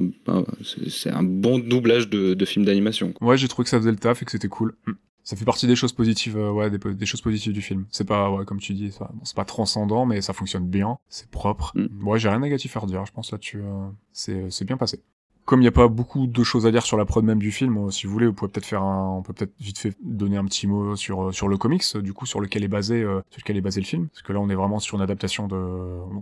c'est- 0.63 1.09
un 1.11 1.23
bon 1.23 1.59
doublage 1.59 2.09
de, 2.09 2.33
de 2.35 2.45
film 2.45 2.63
d'animation. 2.63 3.13
Ouais, 3.21 3.37
j'ai 3.37 3.47
trouvé 3.49 3.65
que 3.65 3.69
ça 3.69 3.77
faisait 3.79 3.91
le 3.91 3.97
taf 3.97 4.21
et 4.21 4.25
que 4.25 4.31
c'était 4.31 4.47
cool. 4.47 4.75
Mm. 4.87 4.91
Ça 5.23 5.35
fait 5.35 5.43
partie 5.43 5.65
des 5.65 5.75
choses 5.75 5.91
positives, 5.91 6.37
euh, 6.37 6.51
ouais, 6.51 6.69
des, 6.69 7.05
choses 7.07 7.21
positives 7.21 7.51
du 7.51 7.61
film. 7.63 7.85
C'est 7.89 8.05
pas, 8.07 8.29
ouais, 8.29 8.45
comme 8.45 8.59
tu 8.59 8.73
dis, 8.73 8.91
ça- 8.91 9.09
bon, 9.11 9.21
c'est 9.25 9.35
pas 9.35 9.43
transcendant, 9.43 10.05
mais 10.05 10.21
ça 10.21 10.33
fonctionne 10.33 10.67
bien, 10.67 10.97
c'est 11.09 11.29
propre. 11.31 11.71
Mm. 11.75 12.07
Ouais, 12.07 12.19
j'ai 12.19 12.29
rien 12.29 12.37
de 12.37 12.43
négatif 12.43 12.77
à 12.77 12.79
redire, 12.81 13.05
je 13.05 13.11
pense 13.11 13.31
là-dessus, 13.31 13.57
euh, 13.59 13.87
c'est, 14.13 14.51
c'est 14.51 14.65
bien 14.65 14.77
passé. 14.77 15.01
Comme 15.45 15.59
il 15.59 15.63
n'y 15.65 15.67
a 15.67 15.71
pas 15.71 15.87
beaucoup 15.87 16.25
de 16.25 16.43
choses 16.43 16.65
à 16.65 16.71
dire 16.71 16.83
sur 16.83 16.97
la 16.97 17.05
prod 17.05 17.23
même 17.23 17.37
du 17.37 17.51
film, 17.51 17.77
euh, 17.77 17.91
si 17.91 18.07
vous 18.07 18.13
voulez, 18.13 18.25
vous 18.25 18.33
pouvez 18.33 18.51
peut-être 18.51 18.65
faire 18.65 18.81
un, 18.81 19.17
on 19.17 19.21
peut 19.21 19.31
peut-être 19.31 19.53
vite 19.59 19.77
fait 19.77 19.95
donner 20.03 20.37
un 20.37 20.45
petit 20.45 20.65
mot 20.65 20.95
sur 20.95 21.27
euh, 21.27 21.31
sur 21.31 21.47
le 21.47 21.57
comics, 21.57 21.83
euh, 21.95 22.01
du 22.01 22.13
coup 22.13 22.25
sur 22.25 22.41
lequel 22.41 22.63
est 22.63 22.67
basé, 22.67 23.01
sur 23.29 23.39
lequel 23.41 23.55
est 23.55 23.61
basé 23.61 23.79
le 23.79 23.85
film, 23.85 24.07
parce 24.07 24.23
que 24.23 24.33
là 24.33 24.39
on 24.39 24.49
est 24.49 24.55
vraiment 24.55 24.79
sur 24.79 24.97
une 24.97 25.03
adaptation 25.03 25.47
de, 25.47 25.55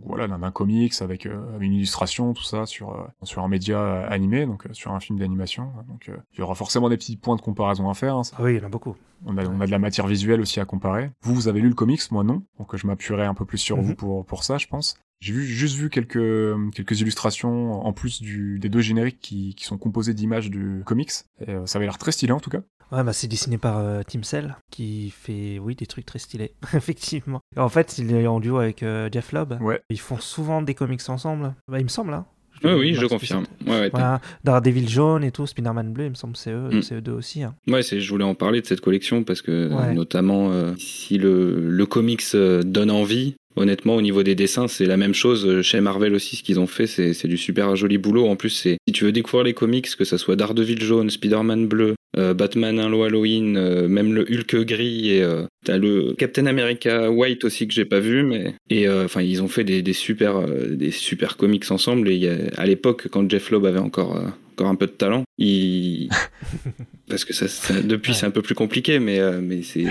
voilà, 0.06 0.28
d'un 0.28 0.52
comics 0.52 0.94
avec 1.02 1.26
une 1.60 1.74
illustration, 1.74 2.34
tout 2.34 2.44
ça 2.44 2.66
sur 2.66 3.08
sur 3.24 3.44
un 3.44 3.48
média 3.48 4.06
animé, 4.08 4.46
donc 4.46 4.68
sur 4.74 4.92
un 4.92 5.00
film 5.00 5.18
d'animation. 5.20 5.70
Donc 5.88 6.12
il 6.34 6.40
y 6.40 6.42
aura 6.42 6.56
forcément 6.56 6.90
des 6.90 6.98
petits 6.98 7.16
points 7.16 7.38
de 7.38 7.42
comparaison 7.42 7.90
à 7.90 7.94
faire. 7.94 8.18
hein, 8.18 8.24
ça 8.24 8.36
Ah 8.38 8.44
oui, 8.44 8.56
il 8.56 8.58
y 8.58 8.62
en 8.62 8.66
a 8.66 8.70
beaucoup. 8.70 8.96
On 9.26 9.38
a, 9.38 9.46
on 9.46 9.62
a 9.62 9.66
de 9.66 9.72
la 9.72 9.80
matière 9.80 10.08
visuelle 10.08 10.42
aussi 10.42 10.60
à 10.60 10.66
comparer. 10.66 11.12
Vous, 11.22 11.34
vous 11.34 11.48
avez 11.48 11.62
lu 11.62 11.70
le 11.70 11.76
comics, 11.76 12.02
moi 12.12 12.24
non. 12.24 12.44
Donc 12.60 12.76
je 12.76 12.86
m'appuierai 12.88 13.26
un 13.26 13.34
peu 13.34 13.46
plus 13.46 13.58
sur 13.58 13.78
Mhm. 13.78 13.84
vous 13.84 13.96
pour, 13.96 14.26
pour 14.26 14.44
ça, 14.44 14.58
je 14.58 14.68
pense. 14.68 14.98
J'ai 15.22 15.32
vu, 15.34 15.46
juste 15.46 15.78
vu 15.78 15.90
quelques, 15.90 16.74
quelques 16.74 17.00
illustrations 17.00 17.86
en 17.86 17.94
plus 17.94 18.22
du, 18.22 18.60
des 18.60 18.68
deux 18.70 18.82
génériques 18.82 19.20
qui, 19.22 19.56
qui 19.56 19.64
sont 19.64 19.78
composés 19.78 20.14
d'images 20.14 20.50
du 20.50 20.82
comics. 20.86 21.12
Et, 21.46 21.52
euh, 21.52 21.66
ça 21.66 21.78
avait 21.78 21.86
l'air 21.86 21.98
très 21.98 22.12
stylé 22.12 22.34
en 22.34 22.40
tout 22.42 22.50
cas. 22.50 22.60
Ouais, 22.92 23.04
bah, 23.04 23.14
c'est 23.14 23.28
dessiné 23.30 23.58
par 23.58 23.78
euh, 23.78 24.02
Tim 24.06 24.22
Cell, 24.22 24.56
qui 24.70 25.10
fait, 25.10 25.58
oui, 25.60 25.76
des 25.76 25.88
trucs 25.88 26.06
très 26.06 26.20
stylés, 26.20 26.54
effectivement. 26.74 27.40
En 27.58 27.70
fait, 27.70 27.98
il 27.98 28.12
est 28.14 28.28
en 28.28 28.40
duo 28.40 28.58
avec 28.58 28.84
euh, 28.84 29.10
Jeff 29.12 29.32
Lobb. 29.32 29.58
Ouais. 29.62 29.82
Ils 29.90 30.00
font 30.00 30.18
souvent 30.20 30.62
des 30.62 30.76
comics 30.76 31.02
ensemble. 31.08 31.56
Bah, 31.70 31.80
il 31.80 31.84
me 31.86 31.90
semble, 31.90 32.14
hein. 32.14 32.26
Oui, 32.64 32.72
oui, 32.74 32.94
je 32.96 33.06
confirme. 33.06 33.46
Ouais, 33.68 33.72
ouais, 33.80 33.90
t'as- 33.90 33.98
Voilà, 33.98 34.22
Daredevil 34.44 34.88
jaune 34.90 35.24
et 35.24 35.32
tout, 35.32 35.46
Spider-Man 35.46 35.92
bleu, 35.94 36.06
il 36.06 36.10
me 36.12 36.16
semble, 36.16 36.36
c'est 36.38 36.52
eux, 36.52 36.70
Mm. 36.72 36.82
c'est 36.82 36.96
eux 36.96 37.02
deux 37.02 37.12
aussi. 37.12 37.44
hein. 37.44 37.56
Ouais, 37.68 37.82
je 37.84 38.10
voulais 38.10 38.24
en 38.24 38.36
parler 38.36 38.62
de 38.62 38.66
cette 38.66 38.82
collection 38.82 39.24
parce 39.24 39.42
que 39.42 39.70
Ouais. 39.74 39.94
notamment 39.94 40.52
euh, 40.52 40.74
si 40.78 41.18
le, 41.18 41.70
le 41.70 41.86
comics 41.86 42.22
euh, 42.36 42.62
donne 42.64 42.92
envie, 42.92 43.36
honnêtement 43.56 43.96
au 43.96 44.02
niveau 44.02 44.24
des 44.24 44.34
dessins 44.36 44.68
c'est 44.68 44.86
la 44.86 44.98
même 44.98 45.14
chose 45.14 45.46
Euh, 45.46 45.62
chez 45.62 45.80
Marvel 45.82 46.14
aussi 46.16 46.36
ce 46.38 46.44
qu'ils 46.44 46.60
ont 46.60 46.68
fait 46.68 46.88
c'est, 46.88 47.28
du 47.28 47.38
super 47.38 47.76
joli 47.76 47.98
boulot. 47.98 48.28
En 48.28 48.36
plus 48.36 48.50
si 48.50 48.78
tu 48.94 49.04
veux 49.06 49.12
découvrir 49.12 49.44
les 49.44 49.54
comics 49.54 49.96
que 49.96 50.06
ça 50.06 50.18
soit 50.18 50.36
Daredevil 50.36 50.82
jaune, 50.82 51.10
Spider-Man 51.10 51.68
bleu, 51.68 51.96
euh, 52.18 52.34
Batman 52.34 52.80
Halo 52.80 53.04
Halloween, 53.04 53.58
euh, 53.58 53.88
même 53.88 54.14
le 54.14 54.22
Hulk 54.22 54.66
gris 54.66 55.12
et 55.12 55.24
euh, 55.24 55.44
t'as 55.66 55.78
le 55.78 56.14
Captain 56.14 56.46
America 56.46 57.10
white 57.10 57.44
aussi 57.44 57.68
que 57.68 57.74
j'ai 57.74 57.86
pas 57.86 58.00
vu 58.00 58.24
mais 58.24 58.54
et 58.70 58.88
enfin 58.90 59.22
ils 59.22 59.42
ont 59.42 59.48
fait 59.48 59.64
des, 59.64 59.82
des 59.82 59.94
super 59.94 60.42
des 60.48 60.92
super 60.92 61.38
comics 61.38 61.70
ensemble 61.72 62.10
et 62.10 62.30
à 62.58 62.66
l'époque 62.66 63.08
quand 63.10 63.30
Jeff 63.30 63.50
Loeb 63.50 63.66
avait 63.66 63.80
encore 63.80 64.22
encore 64.54 64.68
un 64.68 64.76
peu 64.76 64.86
de 64.88 64.92
talent, 64.92 65.24
il 65.38 66.10
parce 67.10 67.26
que 67.26 67.34
ça, 67.34 67.48
ça- 67.48 67.82
depuis 67.82 68.12
Ouais. 68.12 68.18
c'est 68.18 68.26
un 68.26 68.32
peu 68.32 68.42
plus 68.42 68.56
compliqué 68.56 69.00
mais 69.00 69.20
euh, 69.20 69.40
mais 69.42 69.62
c'est 69.62 69.86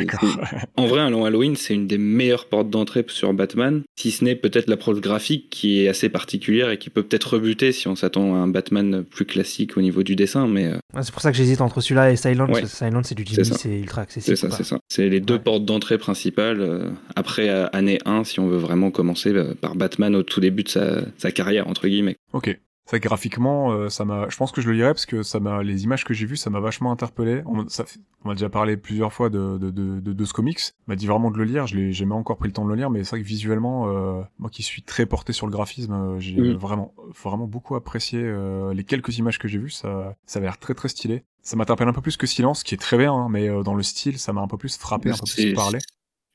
en 0.76 0.86
vrai 0.86 1.00
un 1.00 1.10
long 1.10 1.24
Halloween 1.24 1.56
c'est 1.56 1.74
une 1.74 1.86
des 1.86 1.98
meilleures 1.98 2.46
portes 2.46 2.70
d'entrée 2.70 3.04
sur 3.08 3.32
Batman 3.34 3.82
si 3.98 4.10
ce 4.10 4.24
n'est 4.24 4.34
peut-être 4.34 4.68
l'approche 4.68 5.00
graphique 5.00 5.48
qui 5.50 5.82
est 5.82 5.88
assez 5.88 6.08
particulière 6.08 6.70
et 6.70 6.78
qui 6.78 6.90
peut 6.90 7.02
peut-être 7.02 7.34
rebuter 7.34 7.72
si 7.72 7.86
on 7.88 7.96
s'attend 7.96 8.34
à 8.34 8.38
un 8.38 8.48
Batman 8.48 9.04
plus 9.04 9.24
classique 9.24 9.76
au 9.76 9.82
niveau 9.82 10.02
du 10.02 10.16
dessin 10.16 10.46
mais 10.48 10.66
euh, 10.66 10.76
Ouais, 10.94 11.02
c'est 11.02 11.12
pour 11.12 11.22
ça 11.22 11.30
que 11.30 11.36
j'hésite 11.36 11.60
entre 11.60 11.80
celui-là 11.80 12.10
et 12.12 12.16
Silent. 12.16 12.46
Ouais. 12.46 12.60
parce 12.60 12.72
que 12.72 12.86
Silent, 12.86 13.02
c'est 13.02 13.14
du 13.14 13.24
Jimmy, 13.26 13.44
c'est 13.46 13.78
ultra 13.80 14.02
accessible. 14.02 14.36
c'est 14.36 14.50
ça 14.50 14.56
c'est 14.56 14.64
ça 14.64 14.78
c'est 14.88 15.08
les 15.08 15.20
deux 15.20 15.38
portes 15.38 15.64
d'entrée 15.64 15.98
principales 15.98 16.60
euh, 16.60 16.90
après 17.16 17.48
euh, 17.48 17.66
année 17.72 17.98
1 18.04 18.24
si 18.24 18.40
on 18.40 18.48
veut 18.48 18.56
vraiment 18.58 18.90
commencer 18.90 19.32
bah, 19.32 19.46
par 19.60 19.74
Batman 19.74 20.14
au 20.16 20.22
tout 20.22 20.40
début 20.40 20.62
de 20.64 20.68
sa, 20.68 21.02
sa 21.18 21.30
carrière 21.30 21.68
entre 21.68 21.88
guillemets 21.88 22.16
Ok. 22.32 22.58
Ça 22.84 22.98
graphiquement, 22.98 23.70
euh, 23.72 23.88
ça 23.88 24.04
m'a. 24.04 24.28
Je 24.28 24.36
pense 24.36 24.50
que 24.50 24.60
je 24.60 24.68
le 24.68 24.74
lirai 24.74 24.88
parce 24.90 25.06
que 25.06 25.22
ça 25.22 25.38
m'a. 25.38 25.62
Les 25.62 25.84
images 25.84 26.04
que 26.04 26.12
j'ai 26.14 26.26
vues, 26.26 26.36
ça 26.36 26.50
m'a 26.50 26.58
vachement 26.58 26.90
interpellé. 26.90 27.42
On, 27.46 27.54
m'a- 27.54 27.64
ça 27.68 27.84
fait- 27.84 28.00
on 28.24 28.28
m'a 28.28 28.34
déjà 28.34 28.48
parlé 28.48 28.76
plusieurs 28.76 29.12
fois 29.12 29.30
de 29.30 29.56
de, 29.56 29.70
de, 29.70 30.00
de, 30.00 30.12
de 30.12 30.24
ce 30.24 30.32
comics. 30.32 30.58
On 30.88 30.90
m'a 30.92 30.96
dit 30.96 31.06
vraiment 31.06 31.30
de 31.30 31.38
le 31.38 31.44
lire. 31.44 31.66
Je 31.68 31.76
l'ai 31.76 31.92
j'ai 31.92 32.04
jamais 32.04 32.14
encore 32.14 32.36
pris 32.38 32.48
le 32.48 32.52
temps 32.52 32.64
de 32.64 32.68
le 32.70 32.74
lire, 32.74 32.90
mais 32.90 33.04
c'est 33.04 33.10
vrai 33.10 33.22
que 33.22 33.26
visuellement, 33.26 33.88
euh, 33.88 34.22
moi 34.38 34.50
qui 34.50 34.62
suis 34.64 34.82
très 34.82 35.06
porté 35.06 35.32
sur 35.32 35.46
le 35.46 35.52
graphisme, 35.52 35.92
euh, 35.92 36.18
j'ai 36.18 36.52
vraiment 36.54 36.92
vraiment 37.22 37.46
beaucoup 37.46 37.76
apprécié 37.76 38.20
euh, 38.20 38.74
les 38.74 38.82
quelques 38.84 39.16
images 39.16 39.38
que 39.38 39.46
j'ai 39.46 39.58
vues. 39.58 39.70
Ça 39.70 40.16
ça 40.26 40.38
avait 40.40 40.46
l'air 40.46 40.58
très 40.58 40.74
très 40.74 40.88
stylé. 40.88 41.22
Ça 41.42 41.56
m'interpelle 41.56 41.88
un 41.88 41.92
peu 41.92 42.02
plus 42.02 42.16
que 42.16 42.26
Silence, 42.26 42.62
qui 42.64 42.74
est 42.74 42.78
très 42.78 42.98
bien, 42.98 43.12
hein, 43.14 43.28
mais 43.30 43.48
euh, 43.48 43.62
dans 43.62 43.74
le 43.74 43.82
style, 43.84 44.18
ça 44.18 44.32
m'a 44.32 44.40
un 44.40 44.48
peu 44.48 44.56
plus 44.58 44.76
frappé, 44.76 45.10
un 45.10 45.14
peu 45.14 45.18
plus 45.32 45.54
parlé. 45.54 45.78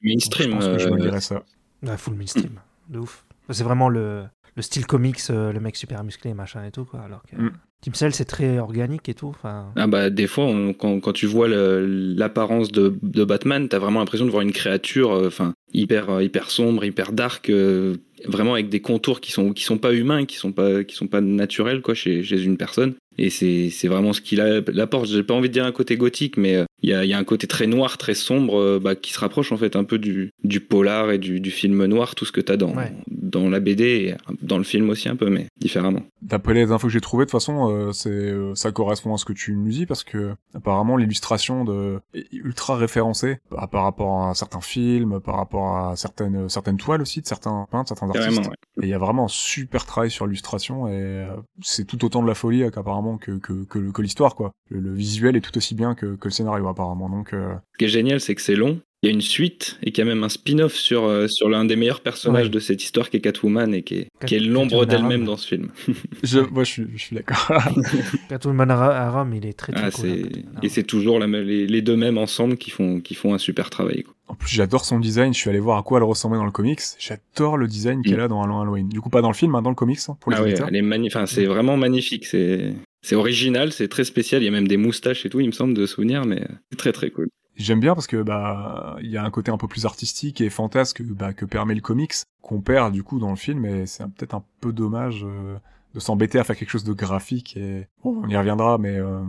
mainstream 0.01 0.51
Donc, 0.51 0.61
je 0.61 0.67
pense 0.67 0.77
que 0.77 0.83
je 0.83 0.89
me 0.89 0.97
lirai 0.97 1.21
ça. 1.21 1.43
Ouais, 1.83 1.97
full 1.97 2.15
mainstream. 2.15 2.59
De 2.89 2.99
ouf. 2.99 3.25
C'est 3.49 3.63
vraiment 3.63 3.87
le, 3.87 4.25
le 4.57 4.61
style 4.63 4.85
comics, 4.85 5.19
euh, 5.29 5.53
le 5.53 5.59
mec 5.61 5.77
super 5.77 6.03
musclé, 6.03 6.33
machin 6.33 6.65
et 6.65 6.71
tout, 6.71 6.83
quoi. 6.83 6.99
Alors 7.01 7.21
que 7.23 7.35
Mm. 7.37 7.51
Tim 7.79 7.93
Cell, 7.93 8.11
c'est 8.11 8.25
très 8.25 8.57
organique 8.57 9.07
et 9.07 9.13
tout. 9.13 9.35
Ah 9.43 9.85
bah 9.87 10.09
des 10.09 10.25
fois 10.25 10.45
on- 10.45 10.73
quand, 10.73 10.99
quand 10.99 11.13
tu 11.13 11.27
vois 11.27 11.47
l'apparence 11.47 12.71
de, 12.71 12.97
de 13.03 13.23
Batman 13.23 13.67
t'as 13.69 13.77
vraiment 13.79 13.99
l'impression 13.99 14.25
de 14.25 14.31
voir 14.31 14.41
une 14.41 14.51
créature 14.51 15.11
euh, 15.11 15.27
enfin 15.27 15.53
hyper 15.73 16.09
euh, 16.09 16.23
hyper 16.23 16.49
sombre 16.49 16.83
hyper 16.85 17.11
dark 17.11 17.49
euh, 17.49 17.95
vraiment 18.25 18.53
avec 18.53 18.69
des 18.69 18.79
contours 18.81 19.21
qui 19.21 19.31
sont 19.31 19.53
qui 19.53 19.63
sont 19.63 19.77
pas 19.77 19.93
humains 19.93 20.25
qui 20.25 20.37
sont 20.37 20.51
pas 20.53 20.83
qui 20.83 20.95
sont 20.95 21.07
pas 21.07 21.21
naturels 21.21 21.81
quoi 21.83 21.93
chez, 21.93 22.23
chez 22.23 22.41
une 22.43 22.57
personne 22.57 22.95
et 23.17 23.29
c'est 23.29 23.69
c'est 23.69 23.87
vraiment 23.87 24.13
ce 24.13 24.21
qu'il 24.21 24.41
a 24.41 24.61
l'apporte 24.73 25.07
j'ai 25.07 25.23
pas 25.23 25.33
envie 25.33 25.49
de 25.49 25.53
dire 25.53 25.65
un 25.65 25.71
côté 25.71 25.97
gothique 25.97 26.37
mais 26.37 26.55
euh, 26.55 26.65
il 26.83 26.89
y 26.89 26.93
a 26.93 27.03
il 27.03 27.09
y 27.09 27.13
a 27.13 27.17
un 27.17 27.23
côté 27.23 27.47
très 27.47 27.67
noir 27.67 27.97
très 27.97 28.13
sombre 28.13 28.59
euh, 28.59 28.79
bah, 28.79 28.95
qui 28.95 29.13
se 29.13 29.19
rapproche 29.19 29.51
en 29.51 29.57
fait 29.57 29.75
un 29.75 29.83
peu 29.83 29.97
du 29.97 30.31
du 30.43 30.59
polar 30.59 31.11
et 31.11 31.17
du, 31.17 31.39
du 31.39 31.51
film 31.51 31.85
noir 31.85 32.15
tout 32.15 32.25
ce 32.25 32.31
que 32.31 32.41
t'as 32.41 32.57
dans 32.57 32.75
Ouais. 32.75 32.91
dans 33.09 33.49
la 33.49 33.59
BD 33.59 33.83
et 33.83 34.15
dans 34.41 34.57
le 34.57 34.63
film 34.63 34.89
aussi 34.89 35.09
un 35.09 35.15
peu 35.15 35.29
mais 35.29 35.47
différemment 35.59 36.01
D'après 36.21 36.53
les 36.53 36.71
infos 36.71 36.87
que 36.87 36.93
j'ai 36.93 36.99
trouvées, 36.99 37.23
de 37.25 37.29
toute 37.29 37.39
façon, 37.39 37.71
euh, 37.71 37.91
c'est 37.93 38.09
euh, 38.09 38.53
ça 38.55 38.71
correspond 38.71 39.13
à 39.13 39.17
ce 39.17 39.23
que 39.23 39.33
tu 39.33 39.53
nous 39.55 39.69
dis 39.69 39.85
parce 39.85 40.03
que 40.03 40.33
apparemment 40.53 40.97
l'illustration 40.97 41.63
de 41.63 41.99
est 42.13 42.27
ultra 42.33 42.75
référencée 42.75 43.37
par 43.49 43.69
par 43.69 43.83
rapport 43.83 44.23
à 44.27 44.35
certains 44.35 44.61
films, 44.61 45.19
par 45.21 45.35
rapport 45.37 45.77
à 45.77 45.95
certaines 45.95 46.49
certaines 46.49 46.77
toiles 46.77 47.01
aussi 47.01 47.21
de 47.21 47.27
certains 47.27 47.67
peintres, 47.71 47.89
certains 47.89 48.09
artistes. 48.09 48.41
ouais. 48.47 48.55
Il 48.81 48.87
y 48.87 48.93
a 48.93 48.97
vraiment 48.97 49.25
un 49.25 49.29
super 49.29 49.85
travail 49.85 50.11
sur 50.11 50.27
l'illustration 50.27 50.87
et 50.87 50.91
euh, 50.93 51.35
c'est 51.61 51.85
tout 51.85 52.05
autant 52.05 52.21
de 52.21 52.27
la 52.27 52.35
folie 52.35 52.63
euh, 52.63 52.69
qu'apparemment 52.69 53.17
que 53.17 53.37
que 53.37 54.01
l'histoire 54.01 54.35
quoi. 54.35 54.51
Le, 54.69 54.93
visuel 54.93 55.35
est 55.35 55.41
tout 55.41 55.57
aussi 55.57 55.73
bien 55.73 55.95
que 55.95 56.15
que 56.15 56.27
le 56.27 56.31
scénario 56.31 56.67
apparemment. 56.67 57.09
Donc 57.09 57.33
euh, 57.33 57.55
Ce 57.73 57.77
qui 57.79 57.85
est 57.85 57.89
génial, 57.89 58.19
c'est 58.19 58.35
que 58.35 58.41
c'est 58.41 58.55
long. 58.55 58.79
Il 59.03 59.09
y 59.09 59.11
a 59.11 59.13
une 59.13 59.21
suite 59.21 59.77
et 59.83 59.91
qu'il 59.91 60.03
y 60.03 60.07
a 60.07 60.11
même 60.11 60.23
un 60.23 60.29
spin-off 60.29 60.73
sur, 60.73 61.05
euh, 61.05 61.27
sur 61.27 61.49
l'un 61.49 61.65
des 61.65 61.75
meilleurs 61.75 62.01
personnages 62.01 62.45
Ouais. 62.45 62.49
de 62.49 62.59
cette 62.59 62.81
histoire 62.83 63.11
qui 63.11 63.17
est 63.17 63.19
Catwoman 63.21 63.71
et 63.75 63.83
qui 63.83 63.93
est, 63.93 64.07
Cat- 64.19 64.25
qui 64.25 64.35
est 64.35 64.39
l'ombre 64.39 64.79
Catwoman 64.79 64.87
d'elle-même 64.89 65.11
Aram. 65.21 65.25
dans 65.25 65.37
ce 65.37 65.47
film. 65.47 65.69
je 66.23 66.39
moi 66.39 66.63
je 66.63 66.71
suis 66.71 66.87
je 66.95 67.01
suis 67.03 67.15
d'accord. 67.15 67.51
Catwoman 68.29 68.71
à 68.71 69.11
Rome, 69.11 69.33
il 69.35 69.45
est 69.45 69.53
très 69.53 69.71
très 69.73 69.85
Ah, 69.85 69.91
cool. 69.91 70.05
c'est- 70.09 70.37
hein, 70.39 70.59
et 70.63 70.69
c'est 70.69 70.83
toujours 70.83 71.19
la, 71.19 71.27
les, 71.27 71.67
les 71.67 71.81
deux 71.83 71.95
mêmes 71.95 72.17
ensemble 72.17 72.57
qui 72.57 72.71
font, 72.71 72.99
qui 72.99 73.13
font 73.13 73.35
un 73.35 73.37
super 73.37 73.69
travail. 73.69 74.01
quoi. 74.03 74.15
En 74.29 74.33
plus, 74.35 74.49
j'adore 74.53 74.83
son 74.83 74.99
design. 74.99 75.31
Je 75.33 75.39
suis 75.39 75.49
allé 75.49 75.59
voir 75.59 75.77
à 75.77 75.83
quoi 75.83 75.99
elle 75.99 76.03
ressemblait 76.03 76.37
dans 76.39 76.45
le 76.45 76.51
comics. 76.51 76.81
J'adore 76.99 77.55
le 77.57 77.67
design 77.67 78.01
qu'elle 78.01 78.17
Mm. 78.17 78.21
a 78.21 78.27
dans 78.27 78.41
Halloween 78.43 78.61
Halloween. 78.63 78.89
Du 78.89 78.99
coup, 78.99 79.09
pas 79.09 79.21
dans 79.21 79.29
le 79.31 79.35
film, 79.35 79.53
hein, 79.55 79.61
dans 79.61 79.69
le 79.69 79.75
comics, 79.75 79.99
hein, 80.09 80.17
pour 80.19 80.31
les 80.31 80.37
Ah 80.39 80.43
ouais, 80.43 80.53
elle 80.67 80.75
est 80.75 80.81
magnifique. 80.81 81.15
Enfin, 81.15 81.25
c'est 81.27 81.45
vraiment 81.45 81.77
magnifique. 81.77 82.25
C'est, 82.25 82.73
c'est 83.03 83.15
original, 83.15 83.71
c'est 83.71 83.87
très 83.87 84.03
spécial. 84.03 84.41
Il 84.41 84.45
y 84.45 84.49
a 84.49 84.51
même 84.51 84.67
des 84.67 84.75
moustaches 84.77 85.25
et 85.25 85.29
tout, 85.29 85.39
il 85.39 85.45
me 85.47 85.51
semble, 85.51 85.75
de 85.75 85.85
souvenir, 85.85 86.25
mais 86.25 86.45
c'est 86.71 86.77
très 86.77 86.91
très 86.91 87.09
cool. 87.11 87.29
J'aime 87.57 87.79
bien 87.79 87.95
parce 87.95 88.05
que 88.07 88.21
bah 88.21 88.97
il 89.01 89.09
y 89.09 89.17
a 89.17 89.23
un 89.23 89.31
côté 89.31 89.51
un 89.51 89.57
peu 89.57 89.67
plus 89.67 89.85
artistique 89.85 90.41
et 90.41 90.49
fantasque 90.49 91.01
bah, 91.01 91.33
que 91.33 91.43
permet 91.43 91.73
le 91.73 91.81
comics 91.81 92.13
qu'on 92.41 92.61
perd 92.61 92.93
du 92.93 93.03
coup 93.03 93.19
dans 93.19 93.31
le 93.31 93.35
film 93.35 93.65
et 93.65 93.87
c'est 93.87 94.03
peut-être 94.13 94.35
un 94.35 94.43
peu 94.61 94.71
dommage 94.71 95.25
euh, 95.25 95.57
de 95.95 95.99
s'embêter 95.99 96.37
à 96.37 96.43
faire 96.43 96.55
quelque 96.55 96.69
chose 96.69 96.83
de 96.83 96.93
graphique 96.93 97.57
et 97.57 97.87
bon, 98.03 98.21
on 98.23 98.29
y 98.29 98.37
reviendra 98.37 98.77
mais 98.77 98.97
euh, 98.99 99.21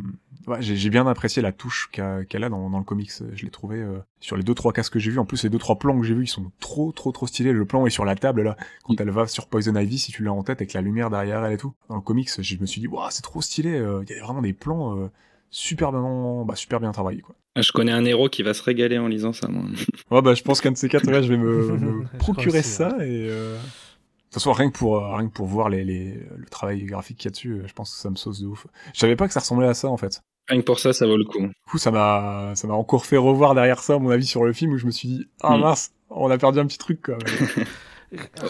ouais, 0.46 0.58
j'ai 0.60 0.90
bien 0.90 1.06
apprécié 1.06 1.40
la 1.40 1.52
touche 1.52 1.88
qu'elle 1.90 2.44
a 2.44 2.48
dans, 2.50 2.68
dans 2.68 2.76
le 2.78 2.84
comics. 2.84 3.10
Je 3.34 3.44
l'ai 3.44 3.50
trouvé 3.50 3.78
euh, 3.78 3.98
sur 4.20 4.36
les 4.36 4.42
deux 4.42 4.54
trois 4.54 4.74
cases 4.74 4.90
que 4.90 4.98
j'ai 4.98 5.10
vus. 5.10 5.18
En 5.18 5.24
plus 5.24 5.42
les 5.44 5.48
deux 5.50 5.58
trois 5.58 5.78
plans 5.78 5.98
que 5.98 6.06
j'ai 6.06 6.14
vus 6.14 6.24
ils 6.24 6.28
sont 6.28 6.52
trop 6.60 6.92
trop 6.92 7.12
trop 7.12 7.26
stylés. 7.26 7.52
Le 7.52 7.64
plan 7.64 7.86
est 7.86 7.90
sur 7.90 8.04
la 8.04 8.14
table 8.14 8.42
là 8.42 8.58
quand 8.84 9.00
elle 9.00 9.10
va 9.10 9.26
sur 9.26 9.46
Poison 9.46 9.74
Ivy 9.74 9.98
si 9.98 10.12
tu 10.12 10.22
l'as 10.22 10.34
en 10.34 10.42
tête 10.42 10.58
avec 10.60 10.74
la 10.74 10.82
lumière 10.82 11.08
derrière 11.08 11.42
elle 11.46 11.54
et 11.54 11.58
tout. 11.58 11.72
Dans 11.88 11.96
le 11.96 12.02
comics 12.02 12.30
je 12.38 12.56
me 12.58 12.66
suis 12.66 12.82
dit 12.82 12.88
waouh 12.88 13.08
c'est 13.10 13.22
trop 13.22 13.40
stylé. 13.40 13.70
Euh, 13.78 14.04
Il 14.06 14.14
y 14.14 14.20
a 14.20 14.22
vraiment 14.22 14.42
des 14.42 14.52
plans. 14.52 14.98
euh, 14.98 15.10
super 15.50 15.92
bien, 15.92 16.44
bah, 16.44 16.54
super 16.56 16.78
bien 16.78 16.92
travaillé 16.92 17.22
quoi. 17.22 17.34
Ah, 17.58 17.62
Je 17.62 17.72
connais 17.72 17.92
un 17.92 18.04
héros 18.04 18.28
qui 18.28 18.42
va 18.42 18.54
se 18.54 18.62
régaler 18.62 18.98
en 18.98 19.08
lisant 19.08 19.32
ça, 19.32 19.48
moi. 19.48 19.64
Ouais, 20.10 20.22
bah, 20.22 20.34
je 20.34 20.42
pense 20.42 20.60
qu'un 20.60 20.72
de 20.72 20.76
ces 20.76 20.88
quatre, 20.88 21.06
ouais, 21.06 21.22
je 21.22 21.28
vais 21.28 21.36
me, 21.36 22.04
procurer 22.18 22.60
aussi, 22.60 22.68
ça 22.68 22.96
et. 23.00 23.28
Euh... 23.30 23.56
De 23.56 24.32
toute 24.32 24.42
façon, 24.42 24.52
rien 24.52 24.70
que 24.70 24.76
pour, 24.76 24.98
euh, 24.98 25.16
rien 25.16 25.26
que 25.26 25.32
pour 25.32 25.46
voir 25.46 25.70
les, 25.70 25.84
les, 25.84 26.12
le 26.36 26.44
travail 26.50 26.82
graphique 26.84 27.16
qu'il 27.16 27.28
y 27.28 27.28
a 27.28 27.32
dessus, 27.32 27.50
euh, 27.52 27.66
je 27.66 27.72
pense 27.72 27.94
que 27.94 27.98
ça 27.98 28.10
me 28.10 28.16
sauce 28.16 28.40
de 28.40 28.46
ouf. 28.46 28.66
Je 28.92 29.00
savais 29.00 29.16
pas 29.16 29.26
que 29.26 29.32
ça 29.32 29.40
ressemblait 29.40 29.68
à 29.68 29.72
ça 29.74 29.88
en 29.88 29.96
fait. 29.96 30.20
Rien 30.48 30.60
que 30.60 30.66
pour 30.66 30.78
ça, 30.78 30.92
ça 30.92 31.06
vaut 31.06 31.16
le 31.16 31.24
coup. 31.24 31.40
Du 31.40 31.52
coup, 31.70 31.78
ça 31.78 31.90
m'a, 31.90 32.52
ça 32.54 32.68
m'a 32.68 32.74
encore 32.74 33.06
fait 33.06 33.16
revoir 33.16 33.54
derrière 33.54 33.80
ça 33.80 33.98
mon 33.98 34.10
avis 34.10 34.26
sur 34.26 34.44
le 34.44 34.52
film 34.52 34.72
où 34.72 34.76
je 34.78 34.84
me 34.84 34.90
suis 34.90 35.08
dit, 35.08 35.26
ah 35.40 35.56
Mm. 35.56 35.60
mince, 35.62 35.92
on 36.10 36.30
a 36.30 36.36
perdu 36.36 36.58
un 36.60 36.66
petit 36.66 36.76
truc 36.78 37.00
quoi. 37.02 37.16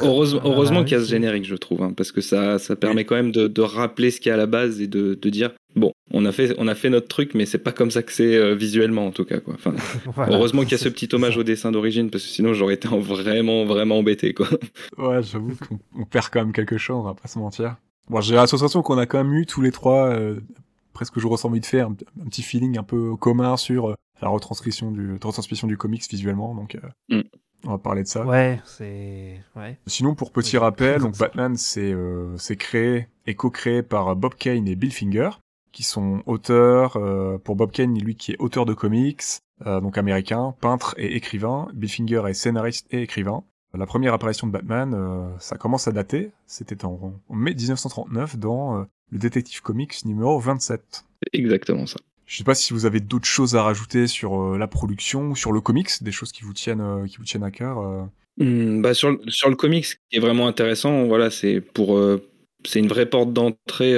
Heureusement, 0.03 0.40
Ah, 0.44 0.49
heureusement 0.49 0.85
qu'il 0.85 0.97
y 0.97 1.01
a 1.01 1.05
ce 1.05 1.09
générique, 1.11 1.44
je 1.44 1.55
trouve, 1.57 1.83
hein, 1.83 1.92
parce 1.97 2.12
que 2.12 2.21
ça, 2.21 2.59
ça 2.59 2.77
permet 2.77 3.05
quand 3.05 3.16
même 3.16 3.33
de, 3.33 3.49
de 3.49 3.61
rappeler 3.62 4.11
ce 4.11 4.21
qu'il 4.21 4.29
y 4.29 4.33
a 4.33 4.35
à 4.35 4.38
la 4.38 4.47
base 4.47 4.81
et 4.81 4.87
de, 4.87 5.14
de 5.14 5.31
dire 5.31 5.51
bon, 5.77 5.92
on 6.12 6.25
a 6.25 6.33
fait, 6.33 6.55
on 6.59 6.68
a 6.68 6.75
fait 6.75 6.90
notre 6.90 7.09
truc, 7.09 7.35
mais 7.35 7.44
c'est 7.47 7.59
pas 7.59 7.73
comme 7.73 7.90
ça 7.90 8.03
que 8.03 8.12
c'est 8.12 8.37
euh, 8.37 8.55
visuellement 8.55 9.07
en 9.07 9.11
tout 9.11 9.25
cas, 9.25 9.40
quoi. 9.40 9.55
Enfin, 9.55 9.75
Voilà. 10.14 10.37
heureusement 10.37 10.62
qu'il 10.62 10.73
y 10.73 10.75
a 10.75 10.79
ce 10.79 10.88
petit 10.88 11.09
hommage 11.12 11.37
au 11.37 11.42
dessin 11.42 11.73
d'origine, 11.73 12.11
parce 12.11 12.25
que 12.25 12.31
sinon 12.31 12.55
j'aurais 12.55 12.75
été 12.75 12.88
en 12.88 12.99
vraiment, 13.01 13.64
vraiment 13.64 13.99
embêté, 13.99 14.35
quoi. 14.35 14.49
Ouais, 14.99 15.23
j'avoue 15.23 15.55
qu'on 15.68 15.79
on 15.97 16.05
perd 16.05 16.27
quand 16.33 16.40
même 16.40 16.53
quelque 16.53 16.79
chose, 16.79 16.97
on 16.97 17.03
va 17.03 17.14
pas 17.14 17.29
se 17.29 17.38
mentir. 17.38 17.77
Bon, 18.09 18.21
j'ai 18.21 18.35
l'association 18.35 18.83
qu'on 18.83 18.99
a 18.99 19.07
quand 19.07 19.23
même 19.23 19.35
eu 19.35 19.44
tous 19.47 19.61
les 19.61 19.71
trois, 19.73 20.09
euh, 20.09 20.37
presque 20.94 21.18
je 21.18 21.27
ressens 21.27 21.51
vite 21.51 21.66
fait, 21.66 21.81
un, 21.81 21.94
un 22.23 22.29
petit 22.29 22.42
feeling 22.42 22.79
un 22.79 22.83
peu 22.83 23.16
commun 23.16 23.57
sur 23.57 23.90
euh, 23.90 23.94
la 24.23 24.29
retranscription 24.29 24.90
du, 24.90 25.12
retransmission 25.12 25.68
du 25.68 25.77
comics 25.77 26.03
visuellement, 26.11 26.55
donc 26.55 26.75
euh, 26.77 26.79
Mm. 27.18 27.23
On 27.64 27.71
va 27.71 27.79
parler 27.79 28.03
de 28.03 28.09
ça. 28.09 28.25
Ouais, 28.25 28.61
c'est. 28.64 29.40
Ouais. 29.57 29.79
Sinon, 29.87 30.14
pour 30.14 30.33
petit 30.33 30.59
rappel, 30.59 31.01
donc 31.01 31.16
Batman, 31.18 31.57
c'est 31.57 31.92
euh, 31.92 32.37
c'est 32.38 32.57
créé 32.57 33.09
et 33.27 33.35
co-créé 33.35 33.83
par 33.83 34.14
Bob 34.16 34.35
Kane 34.35 34.66
et 34.68 34.77
Bill 34.77 34.92
Finger, 34.92 35.31
qui 35.73 35.83
sont 35.83 36.23
auteurs. 36.27 36.97
euh, 36.97 37.38
pour 37.38 37.57
Bob 37.57 37.71
Kane, 37.73 37.99
lui 37.99 38.14
qui 38.16 38.33
est 38.33 38.37
auteur 38.38 38.64
de 38.66 38.75
comics, 38.75 39.23
euh, 39.66 39.81
donc 39.81 39.99
américain, 39.99 40.55
peintre 40.61 40.94
et 40.99 41.16
écrivain. 41.16 41.68
Bill 41.75 41.90
Finger 41.90 42.23
est 42.29 42.35
scénariste 42.35 42.87
et 42.90 43.03
écrivain. 43.03 43.42
La 43.75 43.85
première 43.87 44.14
apparition 44.14 44.47
de 44.47 44.53
Batman, 44.53 44.94
euh, 44.94 45.29
ça 45.38 45.57
commence 45.57 45.87
à 45.88 45.92
dater. 45.92 46.31
C'était 46.47 46.85
en, 46.87 47.12
en 47.29 47.35
mai 47.35 47.55
1939 47.55 48.38
dans 48.38 48.79
euh, 48.79 48.85
le 49.11 49.18
Détective 49.18 49.61
Comics 49.61 50.05
numéro 50.07 50.38
27. 50.38 51.05
C'est 51.23 51.38
exactement 51.38 51.85
ça. 51.87 51.99
Je 52.29 52.37
sais 52.37 52.45
pas 52.45 52.55
si 52.55 52.75
vous 52.75 52.85
avez 52.85 53.01
d'autres 53.01 53.27
choses 53.27 53.57
à 53.57 53.62
rajouter 53.62 54.07
sur 54.07 54.38
euh, 54.41 54.59
la 54.59 54.69
production 54.69 55.31
ou 55.31 55.37
sur 55.37 55.51
le 55.51 55.62
comics, 55.62 55.88
des 56.03 56.12
choses 56.12 56.31
qui 56.31 56.45
vous 56.45 56.53
tiennent, 56.53 56.83
euh, 56.83 57.07
qui 57.07 57.17
vous 57.17 57.25
tiennent 57.25 57.43
à 57.43 57.51
cœur. 57.51 57.79
euh. 57.79 58.03
Hmm, 58.37 58.83
bah 58.83 58.93
sur, 58.93 59.11
le- 59.11 59.21
sur 59.29 59.49
le 59.49 59.57
comics, 59.57 59.87
ce 59.87 59.95
qui 60.11 60.19
est 60.19 60.21
vraiment 60.21 60.47
intéressant, 60.47 61.05
voilà, 61.07 61.31
c'est 61.31 61.61
pour 61.61 61.99
c'est 62.64 62.81
une 62.81 62.87
vraie 62.88 63.07
porte 63.07 63.33
d'entrée. 63.33 63.97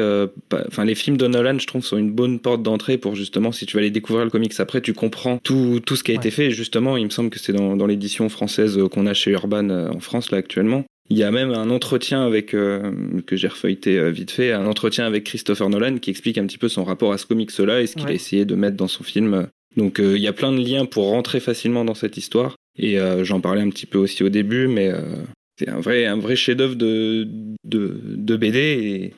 Enfin, 0.69 0.85
les 0.85 0.95
films 0.95 1.17
de 1.17 1.27
Nolan, 1.27 1.59
je 1.59 1.67
trouve, 1.67 1.85
sont 1.85 1.97
une 1.99 2.13
bonne 2.13 2.39
porte 2.39 2.63
d'entrée 2.63 2.99
pour 2.99 3.15
justement, 3.17 3.53
si 3.53 3.67
tu 3.67 3.77
vas 3.77 3.81
aller 3.81 3.91
découvrir 3.91 4.25
le 4.25 4.31
comics 4.31 4.53
après, 4.61 4.81
tu 4.81 4.95
comprends 4.95 5.39
tout, 5.39 5.81
tout 5.85 5.97
ce 5.97 6.05
qui 6.05 6.13
a 6.13 6.15
été 6.15 6.31
fait. 6.31 6.47
Et 6.47 6.51
justement, 6.53 6.97
il 6.97 7.05
me 7.07 7.11
semble 7.11 7.31
que 7.31 7.39
c'est 7.39 7.53
dans, 7.53 7.77
dans 7.77 7.87
l'édition 7.87 8.29
française 8.29 8.79
qu'on 8.93 9.07
a 9.07 9.15
chez 9.15 9.31
Urban 9.33 9.69
en 9.91 10.01
France 10.01 10.31
là 10.31 10.39
actuellement. 10.39 10.85
Il 11.11 11.19
y 11.19 11.25
a 11.25 11.31
même 11.33 11.51
un 11.51 11.71
entretien 11.71 12.25
avec 12.25 12.55
euh, 12.55 12.93
que 13.27 13.37
j'ai 13.37 13.49
refeuilleté 13.49 13.99
euh, 13.99 14.11
vite 14.11 14.31
fait, 14.31 14.53
un 14.53 14.67
entretien 14.67 15.05
avec 15.07 15.25
Christopher 15.25 15.69
Nolan 15.69 15.99
qui 15.99 16.11
explique 16.11 16.39
un 16.39 16.47
petit 16.47 16.59
peu 16.59 16.69
son 16.69 16.85
rapport 16.85 17.13
à 17.13 17.19
ce 17.19 17.27
comics-là 17.27 17.81
et 17.83 17.87
ce 17.89 17.95
qu'il 17.97 18.05
Ouais. 18.07 18.13
a 18.13 18.15
essayé 18.15 18.45
de 18.45 18.55
mettre 18.55 18.77
dans 18.77 18.89
son 18.89 19.03
film. 19.03 19.49
Donc 19.77 19.99
euh, 20.01 20.17
il 20.17 20.23
y 20.23 20.29
a 20.29 20.33
plein 20.33 20.53
de 20.53 20.61
liens 20.65 20.87
pour 20.87 21.07
rentrer 21.09 21.41
facilement 21.41 21.85
dans 21.85 21.95
cette 21.95 22.17
histoire. 22.17 22.55
Et 22.79 22.97
j'en 23.25 23.41
parlais 23.43 23.61
un 23.61 23.69
petit 23.69 23.85
peu 23.85 23.99
aussi 23.99 24.23
au 24.23 24.31
début, 24.31 24.67
mais 24.69 24.91
c'est 25.59 25.69
un 25.69 25.81
vrai, 25.81 26.07
un 26.07 26.17
vrai 26.17 26.35
chef-d'œuvre 26.35 26.77
de, 26.77 27.29
de, 27.65 28.01
de 28.05 28.37
BD, 28.37 28.59
et 28.59 29.15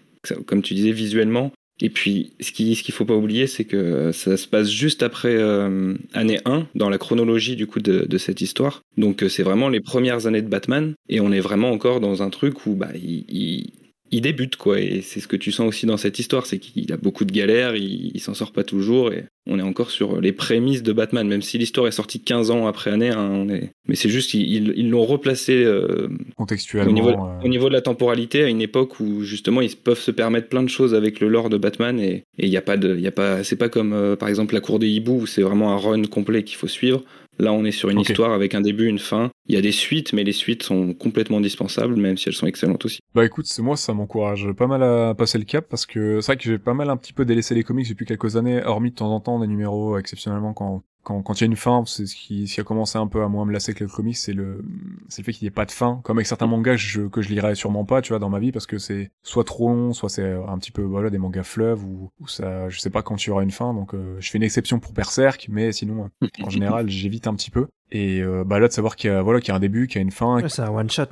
comme 0.46 0.62
tu 0.62 0.74
disais, 0.74 0.90
visuellement. 0.90 1.52
Et 1.85 1.90
puis, 1.90 2.33
ce 2.38 2.53
qu'il 2.53 2.77
ce 2.77 2.85
qu'il 2.85 2.95
faut 2.95 3.05
pas 3.05 3.16
oublier, 3.16 3.49
c'est 3.49 3.64
que 3.64 4.12
ça 4.12 4.37
se 4.37 4.47
passe 4.47 4.71
juste 4.71 5.03
après 5.03 5.35
euh, 5.35 5.95
année 6.14 6.38
1, 6.45 6.68
dans 6.77 6.88
la 6.88 6.97
chronologie 6.97 7.57
du 7.57 7.66
coup 7.66 7.81
de, 7.81 8.18
cette 8.18 8.40
histoire. 8.40 8.83
Donc, 8.97 9.25
euh, 9.25 9.29
c'est 9.29 9.42
vraiment 9.42 9.68
les 9.68 9.81
premières 9.81 10.29
années 10.29 10.42
de 10.42 10.49
Batman, 10.49 10.95
et 11.09 11.21
on 11.21 11.33
est 11.33 11.40
vraiment 11.40 11.73
encore 11.73 11.99
dans 11.99 12.23
un 12.23 12.31
truc 12.31 12.66
où 12.66 12.77
bah, 12.77 12.90
il, 12.95 13.73
il 14.12 14.20
débute, 14.20 14.57
quoi. 14.57 14.79
Et 14.79 15.01
c'est 15.01 15.20
ce 15.20 15.27
que 15.27 15.37
tu 15.37 15.51
sens 15.51 15.66
aussi 15.66 15.87
dans 15.87 15.96
cette 15.96 16.18
histoire, 16.18 16.46
c'est 16.46 16.59
qu'il 16.59 16.92
a 16.92 16.96
beaucoup 16.96 17.25
de 17.25 17.33
galères, 17.33 17.75
il, 17.75 18.12
il 18.14 18.20
s'en 18.20 18.35
sort 18.35 18.53
pas 18.53 18.62
toujours, 18.62 19.12
et 19.12 19.25
on 19.46 19.59
est 19.59 19.62
encore 19.62 19.90
sur 19.90 20.20
les 20.20 20.33
prémices 20.33 20.83
de 20.83 20.92
Batman, 20.92 21.27
même 21.27 21.42
si 21.42 21.59
l'histoire 21.59 21.88
est 21.88 21.92
sortie 21.92 22.20
15 22.20 22.51
ans 22.51 22.66
après 22.66 22.90
année. 22.90 23.09
hein, 23.11 23.29
on 23.33 23.48
est... 23.48 23.70
Mais 23.88 23.96
c'est 23.96 24.09
juste 24.09 24.31
qu'ils 24.31 24.72
ils 24.77 24.90
l'ont 24.90 25.05
replacé 25.05 25.64
euh, 25.64 26.09
contextuellement. 26.37 26.90
au 26.90 26.94
niveau, 26.94 27.09
euh, 27.09 27.44
au 27.44 27.48
niveau 27.48 27.68
de 27.68 27.72
la 27.72 27.81
temporalité, 27.81 28.44
à 28.44 28.48
une 28.48 28.61
époque 28.61 29.01
où 29.01 29.25
justement 29.25 29.61
ils 29.61 29.75
peuvent 29.75 29.98
se 29.98 30.12
permettre 30.12 30.48
plein 30.48 30.62
de 30.62 30.68
choses 30.68 30.94
avec 30.94 31.18
le 31.18 31.29
lore 31.29 31.51
de 31.51 31.57
Batman 31.57 31.98
et 31.98 32.25
il 32.38 32.48
y 32.48 32.57
a 32.57 32.62
pas 32.62 32.77
de, 32.77 32.94
il 32.94 33.01
y 33.01 33.09
a 33.09 33.12
pas, 33.12 33.42
c'est 33.42 33.57
pas 33.57 33.68
comme 33.68 33.92
euh, 33.92 34.14
par 34.14 34.29
exemple 34.29 34.55
la 34.55 34.61
cour 34.61 34.79
des 34.79 34.88
hiboux 34.88 35.22
où 35.22 35.27
c'est 35.27 35.42
vraiment 35.42 35.72
un 35.72 35.77
run 35.77 36.03
complet 36.05 36.44
qu'il 36.44 36.57
faut 36.57 36.68
suivre. 36.68 37.03
Là, 37.42 37.52
on 37.52 37.64
est 37.64 37.72
sur 37.72 37.90
une 37.90 37.98
histoire 37.98 38.31
avec 38.31 38.55
un 38.55 38.61
début, 38.61 38.87
une 38.87 39.00
fin. 39.00 39.33
Il 39.46 39.57
y 39.57 39.59
a 39.59 39.61
des 39.61 39.72
suites, 39.72 40.12
mais 40.12 40.22
les 40.22 40.31
suites 40.31 40.62
sont 40.62 40.94
complètement 40.94 41.40
dispensables, 41.40 41.96
même 41.96 42.16
si 42.16 42.28
elles 42.28 42.37
sont 42.37 42.46
excellentes 42.46 42.85
aussi. 42.85 43.00
Bah 43.16 43.24
écoute, 43.24 43.46
c'est 43.46 43.62
moi, 43.62 43.76
ça 43.76 43.92
m'encourage 43.92 44.52
pas 44.52 44.68
mal 44.68 44.81
à 44.85 45.12
passer 45.16 45.38
le 45.38 45.44
cap 45.44 45.66
parce 45.68 45.85
que 45.85 46.20
c'est 46.20 46.26
vrai 46.26 46.37
que 46.37 46.44
j'ai 46.44 46.59
pas 46.59 46.72
mal 46.72 46.88
un 46.88 46.96
petit 46.96 47.12
peu 47.12 47.24
délaissé 47.24 47.57
les 47.57 47.64
comics 47.64 47.88
depuis 47.88 48.07
quelques 48.07 48.37
années, 48.37 48.62
hormis 48.64 48.90
de 48.90 48.94
temps 48.94 49.12
en 49.12 49.18
temps 49.18 49.40
des 49.40 49.48
numéros 49.48 49.98
exceptionnellement 49.98 50.55
quand 50.55 50.85
quand 51.03 51.23
quand 51.23 51.35
il 51.35 51.41
y 51.41 51.45
a 51.45 51.47
une 51.47 51.57
fin, 51.57 51.85
c'est 51.87 52.07
ce 52.07 52.15
qui, 52.15 52.47
ce 52.47 52.55
qui 52.55 52.61
a 52.61 52.65
commencé 52.65 52.97
un 52.99 53.07
peu 53.07 53.23
à 53.23 53.29
moins 53.29 53.45
me 53.45 53.53
lasser 53.53 53.75
que 53.75 53.85
le 53.85 53.91
comics, 53.91 54.17
c'est 54.17 54.33
le 54.33 54.65
c'est 55.09 55.23
le 55.23 55.25
fait 55.25 55.33
qu'il 55.33 55.45
n'y 55.45 55.49
ait 55.49 55.51
pas 55.51 55.65
de 55.67 55.71
fin, 55.73 56.01
comme 56.05 56.19
avec 56.19 56.27
certains 56.27 56.47
mangas 56.47 56.77
je, 56.77 57.03
que 57.03 57.23
je 57.23 57.29
lirais 57.31 57.55
sûrement 57.55 57.85
pas, 57.85 58.03
tu 58.03 58.11
vois, 58.11 58.19
dans 58.19 58.29
ma 58.29 58.38
vie 58.38 58.53
parce 58.53 58.67
que 58.67 58.79
c'est 58.79 59.11
soit 59.23 59.45
trop 59.45 59.69
long, 59.69 59.93
soit 59.93 60.09
c'est 60.09 60.33
un 60.33 60.59
petit 60.59 60.71
peu 60.71 60.83
voilà 60.83 61.11
des 61.11 61.19
mangas 61.19 61.43
fleuves 61.43 61.85
ou, 61.85 62.11
ou 62.21 62.29
ça, 62.29 62.69
je 62.69 62.79
sais 62.79 62.91
pas 62.91 63.03
quand 63.03 63.25
il 63.25 63.29
y 63.29 63.31
aura 63.31 63.43
une 63.43 63.51
fin, 63.51 63.75
donc 63.75 63.95
euh, 63.95 64.17
je 64.21 64.31
fais 64.31 64.38
une 64.38 64.45
exception 64.45 64.79
pour 64.81 64.93
Berserk, 64.93 65.47
mais 65.51 65.73
sinon 65.73 66.11
en 66.43 66.51
général 66.51 66.88
j'évite 66.88 67.27
un 67.27 67.35
petit 67.35 67.51
peu. 67.51 67.67
Et 67.91 68.21
euh, 68.23 68.45
bah 68.45 68.59
là 68.59 68.69
de 68.69 68.73
savoir 68.73 68.97
qu'il 68.97 69.11
y 69.11 69.12
a 69.12 69.23
voilà 69.23 69.41
qu'il 69.41 69.49
y 69.49 69.53
a 69.53 69.57
un 69.57 69.61
début, 69.61 69.87
qu'il 69.87 69.97
y 69.97 69.99
a 69.99 70.03
une 70.03 70.11
fin, 70.12 70.41
Ouais, 70.41 70.49
c'est 70.49 70.62
un 70.62 70.71
one 70.71 70.88
shot. 70.91 71.05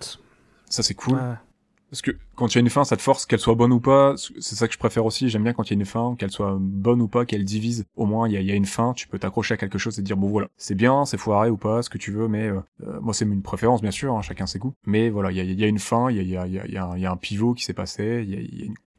ça 0.69 0.83
c'est 0.83 0.95
cool. 0.95 1.15
Ouais. 1.15 1.35
Parce 1.91 2.03
que 2.03 2.13
quand 2.37 2.47
il 2.49 2.55
y 2.55 2.59
a 2.59 2.61
une 2.61 2.71
fin, 2.71 2.85
ça 2.85 2.97
te 2.97 3.03
force, 3.03 3.27
qu'elle 3.27 3.41
soit 3.41 3.57
bonne 3.57 3.73
ou 3.73 3.81
pas. 3.81 4.15
C'est 4.17 4.55
ça 4.55 4.69
que 4.69 4.75
je 4.75 4.79
préfère 4.79 5.05
aussi. 5.05 5.29
J'aime 5.29 5.43
bien 5.43 5.53
quand 5.53 5.65
il 5.71 5.75
y 5.75 5.77
a 5.77 5.81
une 5.81 5.87
fin, 5.87 6.15
qu'elle 6.17 6.31
soit 6.31 6.57
bonne 6.61 7.03
ou 7.03 7.09
pas, 7.09 7.27
qu'elle 7.27 7.45
divise. 7.45 7.85
Au 7.97 8.07
moins, 8.07 8.29
il 8.29 8.41
y 8.41 8.51
a, 8.51 8.55
une 8.55 8.67
fin. 8.67 8.93
Tu 8.95 9.09
peux 9.09 9.19
t'accrocher 9.19 9.55
à 9.55 9.57
quelque 9.57 9.79
chose 9.79 9.99
et 9.99 10.03
dire 10.03 10.17
bon 10.17 10.29
voilà, 10.29 10.49
c'est 10.57 10.77
bien, 10.77 11.05
c'est 11.05 11.19
foiré 11.19 11.51
ou 11.51 11.57
pas, 11.57 11.83
ce 11.83 11.91
que 11.91 11.99
tu 11.99 12.13
veux. 12.13 12.29
Mais 12.29 12.49
euh, 12.49 12.61
euh, 12.87 13.01
moi, 13.01 13.13
c'est 13.13 13.25
une 13.25 13.43
préférence 13.43 13.83
bien 13.83 13.91
sûr. 13.91 14.15
hein, 14.15 14.23
chacun 14.23 14.47
ses 14.47 14.59
goûts. 14.59 14.75
Mais 14.87 15.11
voilà, 15.11 15.33
il 15.33 15.61
y 15.61 15.65
a, 15.65 15.67
une 15.67 15.79
fin, 15.79 16.11
il 16.11 16.23
y 16.23 16.37
a, 16.37 17.11
un- 17.11 17.17
pivot 17.17 17.55
qui 17.55 17.65
s'est 17.65 17.75
passé. 17.75 18.27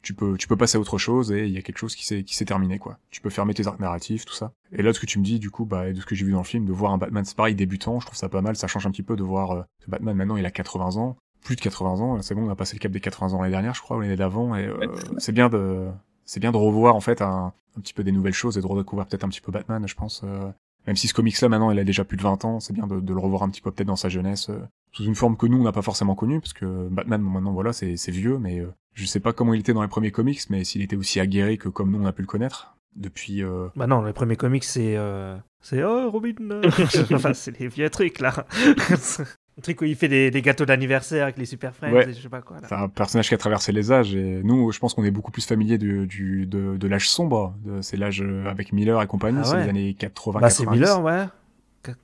Tu 0.02 0.14
peux, 0.14 0.36
passer 0.58 0.76
à 0.76 0.80
autre 0.80 0.98
chose 0.98 1.32
et 1.32 1.46
il 1.46 1.52
y 1.52 1.58
a 1.58 1.62
quelque 1.62 1.78
chose 1.78 1.94
qui 1.94 2.04
s'est, 2.04 2.44
terminé, 2.44 2.78
quoi. 2.78 2.98
Tu 3.10 3.20
peux 3.20 3.30
fermer 3.30 3.54
tes 3.54 3.66
arcs 3.66 3.80
narratifs, 3.80 4.24
tout 4.24 4.34
ça. 4.34 4.52
Et 4.72 4.82
là, 4.82 4.92
ce 4.92 5.00
que 5.00 5.06
tu 5.06 5.18
me 5.18 5.24
dis, 5.24 5.38
du 5.38 5.50
coup, 5.50 5.64
bah, 5.64 5.92
de 5.92 6.00
ce 6.00 6.04
que 6.04 6.14
j'ai 6.14 6.24
vu 6.24 6.32
dans 6.32 6.38
le 6.38 6.44
film, 6.44 6.66
de 6.66 6.72
voir 6.72 6.92
un 6.92 6.98
Batman, 6.98 7.24
c'est 7.24 7.36
pareil, 7.36 7.54
débutant, 7.54 8.00
je 8.00 8.06
trouve 8.06 8.18
ça 8.18 8.28
pas 8.28 8.42
mal. 8.42 8.56
Ça 8.56 8.66
change 8.66 8.86
un 8.86 8.90
petit 8.90 9.04
peu 9.04 9.16
de 9.16 9.22
voir 9.22 9.52
euh, 9.52 9.62
ce 9.78 9.90
Batman 9.90 10.16
maintenant, 10.16 10.36
il 10.36 10.44
a 10.44 10.50
80 10.50 10.96
ans 10.96 11.16
plus 11.44 11.56
de 11.56 11.60
80 11.60 11.90
ans. 12.00 12.22
C'est 12.22 12.34
bon, 12.34 12.46
on 12.46 12.50
a 12.50 12.54
passé 12.56 12.76
le 12.76 12.80
cap 12.80 12.92
des 12.92 13.00
80 13.00 13.34
ans 13.34 13.38
l'année 13.40 13.50
dernière, 13.52 13.74
je 13.74 13.82
crois, 13.82 13.96
ou 13.96 14.00
l'année 14.00 14.16
d'avant. 14.16 14.54
Et 14.56 14.66
euh, 14.66 14.86
c'est 15.18 15.32
bien 15.32 15.48
de, 15.48 15.88
c'est 16.24 16.40
bien 16.40 16.52
de 16.52 16.56
revoir 16.56 16.94
en 16.96 17.00
fait 17.00 17.20
un, 17.22 17.52
un 17.76 17.80
petit 17.80 17.94
peu 17.94 18.04
des 18.04 18.12
nouvelles 18.12 18.32
choses 18.34 18.58
et 18.58 18.60
de 18.60 18.66
redécouvrir 18.66 19.06
peut-être 19.06 19.24
un 19.24 19.28
petit 19.28 19.40
peu 19.40 19.52
Batman, 19.52 19.86
je 19.86 19.94
pense. 19.94 20.22
euh, 20.24 20.50
même 20.86 20.96
si 20.96 21.06
ce 21.06 21.14
comics-là 21.14 21.48
maintenant, 21.48 21.70
il 21.70 21.78
a 21.78 21.84
déjà 21.84 22.04
plus 22.04 22.16
de 22.16 22.22
20 22.22 22.44
ans, 22.44 22.58
c'est 22.58 22.72
bien 22.72 22.86
de, 22.88 22.98
de 22.98 23.12
le 23.14 23.20
revoir 23.20 23.44
un 23.44 23.48
petit 23.50 23.60
peu 23.60 23.70
peut-être 23.70 23.86
dans 23.86 23.94
sa 23.96 24.08
jeunesse, 24.08 24.48
euh, 24.50 24.58
sous 24.92 25.04
une 25.04 25.14
forme 25.14 25.36
que 25.36 25.46
nous 25.46 25.58
on 25.60 25.62
n'a 25.62 25.70
pas 25.72 25.80
forcément 25.82 26.16
connue, 26.16 26.40
parce 26.40 26.52
que 26.54 26.88
Batman 26.90 27.22
bon, 27.22 27.30
maintenant 27.30 27.52
voilà, 27.52 27.72
c'est 27.72 27.96
c'est 27.96 28.10
vieux, 28.10 28.38
mais 28.38 28.58
euh, 28.58 28.66
je 28.94 29.06
sais 29.06 29.20
pas 29.20 29.32
comment 29.32 29.54
il 29.54 29.60
était 29.60 29.74
dans 29.74 29.82
les 29.82 29.88
premiers 29.88 30.10
comics, 30.10 30.40
mais 30.50 30.64
s'il 30.64 30.82
était 30.82 30.96
aussi 30.96 31.20
aguerri 31.20 31.56
que 31.56 31.68
comme 31.68 31.92
nous 31.92 32.02
on 32.02 32.06
a 32.06 32.12
pu 32.12 32.22
le 32.22 32.26
connaître 32.26 32.74
depuis. 32.96 33.44
euh, 33.44 33.68
Bah 33.76 33.86
non, 33.86 34.02
les 34.02 34.12
premiers 34.12 34.34
comics, 34.36 34.64
c'est. 34.64 34.96
euh, 34.96 35.36
C'est 35.60 35.84
Oh, 35.84 36.10
Robin 36.10 36.34
euh. 36.50 36.62
Enfin, 37.12 37.32
c'est 37.32 37.58
les 37.60 37.68
vieux 37.68 37.88
trucs, 37.88 38.18
là. 38.18 38.44
Le 39.58 39.62
truc 39.62 39.80
où 39.82 39.84
il 39.84 39.94
fait 39.96 40.08
des, 40.08 40.30
des 40.30 40.40
gâteaux 40.42 40.64
d'anniversaire 40.64 41.24
avec 41.24 41.36
les 41.36 41.44
Super 41.44 41.74
Friends 41.74 41.92
Ouais. 41.92 42.08
et 42.08 42.14
je 42.14 42.20
sais 42.20 42.28
pas 42.30 42.40
quoi. 42.40 42.56
C'est 42.66 42.74
un 42.74 42.88
personnage 42.88 43.28
qui 43.28 43.34
a 43.34 43.38
traversé 43.38 43.70
les 43.72 43.92
âges 43.92 44.14
et 44.14 44.40
nous, 44.42 44.72
je 44.72 44.78
pense 44.78 44.94
qu'on 44.94 45.04
est 45.04 45.10
beaucoup 45.10 45.30
plus 45.30 45.44
familier 45.46 45.76
du, 45.76 46.06
du, 46.06 46.46
de, 46.46 46.76
de 46.78 46.88
l'âge 46.88 47.08
sombre. 47.10 47.54
de- 47.64 47.82
C'est 47.82 47.96
l'âge 47.98 48.22
euh, 48.22 48.46
avec 48.46 48.72
Miller 48.72 49.02
et 49.02 49.06
compagnie, 49.06 49.38
Ah 49.42 49.44
c'est 49.44 49.54
ouais. 49.56 49.62
les 49.64 49.68
années 49.68 49.94
80. 49.94 50.40
bah, 50.40 50.48
c'est 50.50 50.64
90. 50.64 50.80
Miller, 50.80 51.02
ouais. 51.02 51.24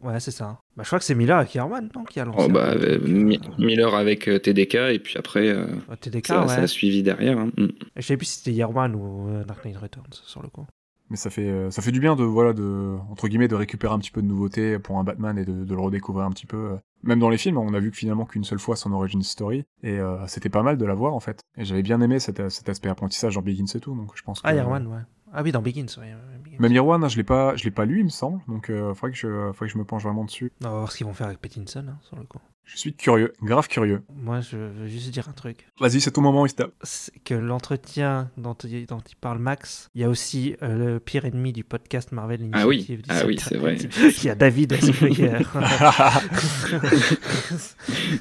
Ouais, 0.02 0.18
c'est 0.18 0.32
ça. 0.32 0.58
Bah, 0.76 0.82
je 0.82 0.88
crois 0.88 0.98
que 0.98 1.04
c'est 1.04 1.14
Miller 1.14 1.40
et 1.40 1.46
Kierman, 1.46 1.88
non, 1.94 2.02
qui 2.04 2.18
a 2.18 2.24
lancé. 2.24 2.44
Oh, 2.44 2.48
bah, 2.52 2.70
euh. 2.74 2.98
Mi- 3.06 3.40
Miller 3.58 3.94
avec 3.94 4.26
euh, 4.28 4.38
TDK 4.40 4.74
et 4.74 4.98
puis 4.98 5.16
après 5.16 5.48
euh, 5.48 5.66
Ouais, 5.88 5.96
TDK, 6.00 6.26
ça, 6.26 6.40
ouais. 6.42 6.48
ça 6.48 6.56
a 6.62 6.66
suivi 6.66 7.02
derrière. 7.04 7.38
hein. 7.38 7.50
Mm. 7.56 7.66
Je 7.96 8.02
sais 8.02 8.16
plus 8.16 8.26
si 8.26 8.38
c'était 8.38 8.52
Yerman 8.52 8.94
ou 8.96 9.28
euh, 9.30 9.44
Dark 9.44 9.64
Knight 9.64 9.76
Returns, 9.76 10.04
sur 10.10 10.42
le 10.42 10.48
coup. 10.48 10.66
Mais 11.10 11.16
ça 11.16 11.30
fait, 11.30 11.48
euh, 11.48 11.70
ça 11.70 11.80
fait 11.82 11.90
du 11.92 12.00
bien 12.00 12.16
de, 12.16 12.24
voilà, 12.24 12.52
de, 12.52 12.96
entre 13.10 13.28
guillemets, 13.28 13.48
de 13.48 13.54
récupérer 13.54 13.94
un 13.94 13.98
petit 13.98 14.10
peu 14.10 14.20
de 14.20 14.26
nouveauté 14.26 14.78
pour 14.78 14.98
un 14.98 15.04
Batman 15.04 15.38
et 15.38 15.44
de, 15.44 15.64
de 15.64 15.74
le 15.74 15.80
redécouvrir 15.80 16.26
un 16.26 16.30
petit 16.30 16.46
peu. 16.46 16.56
euh. 16.56 16.76
Même 17.02 17.18
dans 17.20 17.30
les 17.30 17.38
films, 17.38 17.56
on 17.58 17.72
a 17.74 17.80
vu 17.80 17.90
que 17.90 17.96
finalement 17.96 18.24
qu'une 18.26 18.44
seule 18.44 18.58
fois 18.58 18.74
son 18.76 18.92
origin 18.92 19.22
story 19.22 19.64
et 19.82 19.98
euh, 19.98 20.26
c'était 20.26 20.48
pas 20.48 20.62
mal 20.62 20.76
de 20.76 20.84
la 20.84 20.94
voir 20.94 21.14
en 21.14 21.20
fait. 21.20 21.40
Et 21.56 21.64
j'avais 21.64 21.82
bien 21.82 22.00
aimé 22.00 22.18
cet, 22.18 22.48
cet 22.50 22.68
aspect 22.68 22.88
apprentissage 22.88 23.36
dans 23.36 23.42
Begins 23.42 23.64
et 23.74 23.80
tout, 23.80 23.94
donc 23.94 24.10
je 24.16 24.22
pense 24.22 24.40
que. 24.42 24.48
Ah, 24.48 24.54
Yerman, 24.54 24.86
ouais. 24.86 25.00
Ah 25.32 25.42
oui, 25.42 25.52
dans 25.52 25.62
Begins, 25.62 25.86
ouais. 25.98 26.04
ouais, 26.06 26.38
Begins. 26.42 26.56
Même 26.58 26.72
Irwan, 26.72 27.04
hein, 27.04 27.08
je 27.08 27.16
l'ai 27.16 27.24
pas, 27.24 27.54
je 27.56 27.64
l'ai 27.64 27.70
pas 27.70 27.84
lu, 27.84 28.00
il 28.00 28.04
me 28.04 28.08
semble, 28.10 28.40
donc 28.48 28.68
euh, 28.70 28.94
faudrait 28.94 29.12
que 29.12 29.16
je, 29.18 29.28
faudrait 29.52 29.66
que 29.68 29.72
je 29.72 29.78
me 29.78 29.84
penche 29.84 30.02
vraiment 30.02 30.24
dessus. 30.24 30.52
On 30.62 30.68
va 30.68 30.70
voir 30.78 30.92
ce 30.92 30.96
qu'ils 30.96 31.06
vont 31.06 31.12
faire 31.14 31.28
avec 31.28 31.38
Pattinson, 31.40 31.84
hein, 31.88 31.98
sur 32.02 32.16
le 32.16 32.24
coup. 32.24 32.38
Je 32.70 32.76
suis 32.76 32.92
curieux, 32.92 33.32
grave 33.42 33.66
curieux. 33.66 34.02
Moi, 34.14 34.40
je 34.42 34.58
veux 34.58 34.86
juste 34.88 35.10
dire 35.10 35.26
un 35.28 35.32
truc. 35.32 35.66
Vas-y, 35.80 36.02
c'est 36.02 36.10
ton 36.10 36.20
moment, 36.20 36.44
Ista. 36.44 36.68
C'est 36.82 37.12
que 37.24 37.32
l'entretien 37.32 38.30
dont, 38.36 38.52
il- 38.62 38.84
dont 38.86 39.00
il 39.08 39.16
parle 39.16 39.38
Max, 39.38 39.88
il 39.94 40.02
y 40.02 40.04
a 40.04 40.08
aussi 40.10 40.54
euh, 40.62 40.92
le 40.92 41.00
pire 41.00 41.24
ennemi 41.24 41.52
du 41.54 41.64
podcast 41.64 42.12
Marvel 42.12 42.46
Ah 42.52 42.66
oui, 42.66 42.76
Initiative. 42.76 43.04
ah 43.08 43.22
oui, 43.26 43.38
c'est 43.38 43.56
vrai. 43.56 43.76
Il 44.18 44.24
y 44.24 44.28
a 44.28 44.34
David 44.34 44.74
Asperger. 44.74 45.38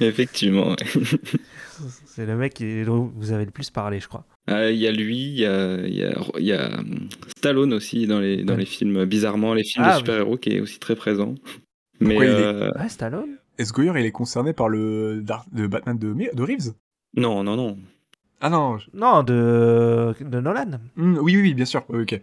Effectivement. 0.00 0.70
ouais. 0.70 0.76
c'est 2.06 2.24
le 2.26 2.36
mec 2.36 2.62
dont 2.86 3.12
vous 3.16 3.32
avez 3.32 3.44
le 3.44 3.50
plus 3.50 3.70
parlé, 3.70 4.00
je 4.00 4.08
crois. 4.08 4.24
Ah, 4.46 4.70
Il 4.70 4.78
y 4.78 4.86
a 4.86 4.92
lui, 4.92 5.16
il 5.28 5.38
y 5.40 5.46
a, 5.46 5.78
il 5.86 5.94
y 5.94 6.04
a, 6.04 6.14
il 6.38 6.44
y 6.46 6.52
a, 6.52 6.78
hum, 6.78 7.08
Stallone 7.36 7.72
aussi 7.74 8.06
dans 8.06 8.20
les, 8.20 8.44
dans 8.44 8.54
Ouais. 8.54 8.60
les 8.60 8.66
films, 8.66 9.04
bizarrement, 9.04 9.52
les 9.54 9.64
films 9.64 9.84
Ah 9.86 9.90
de 9.90 9.94
oui. 9.96 10.00
super-héros 10.00 10.36
qui 10.38 10.50
est 10.50 10.60
aussi 10.60 10.78
très 10.78 10.96
présent. 10.96 11.34
Mais 12.00 12.14
Pourquoi 12.14 12.24
il 12.24 12.30
est- 12.30 12.34
euh, 12.34 12.70
Ouais, 12.78 12.88
Stallone 12.88 13.36
Est-ce 13.58 13.72
Goyer, 13.72 13.92
il 13.96 14.06
est 14.06 14.12
concerné 14.12 14.52
par 14.52 14.68
le, 14.68 15.22
Batman 15.52 15.98
de, 15.98 16.42
Reeves? 16.42 16.72
Non, 17.16 17.42
non, 17.42 17.56
non. 17.56 17.76
Ah 18.40 18.50
non, 18.50 18.78
je- 18.78 18.88
Non, 18.94 19.22
de, 19.24 20.14
de 20.20 20.40
Nolan. 20.40 20.78
Hmm, 20.96 21.18
oui, 21.18 21.34
oui, 21.36 21.42
oui, 21.42 21.54
bien 21.54 21.64
sûr. 21.64 21.82
Ok. 21.88 22.20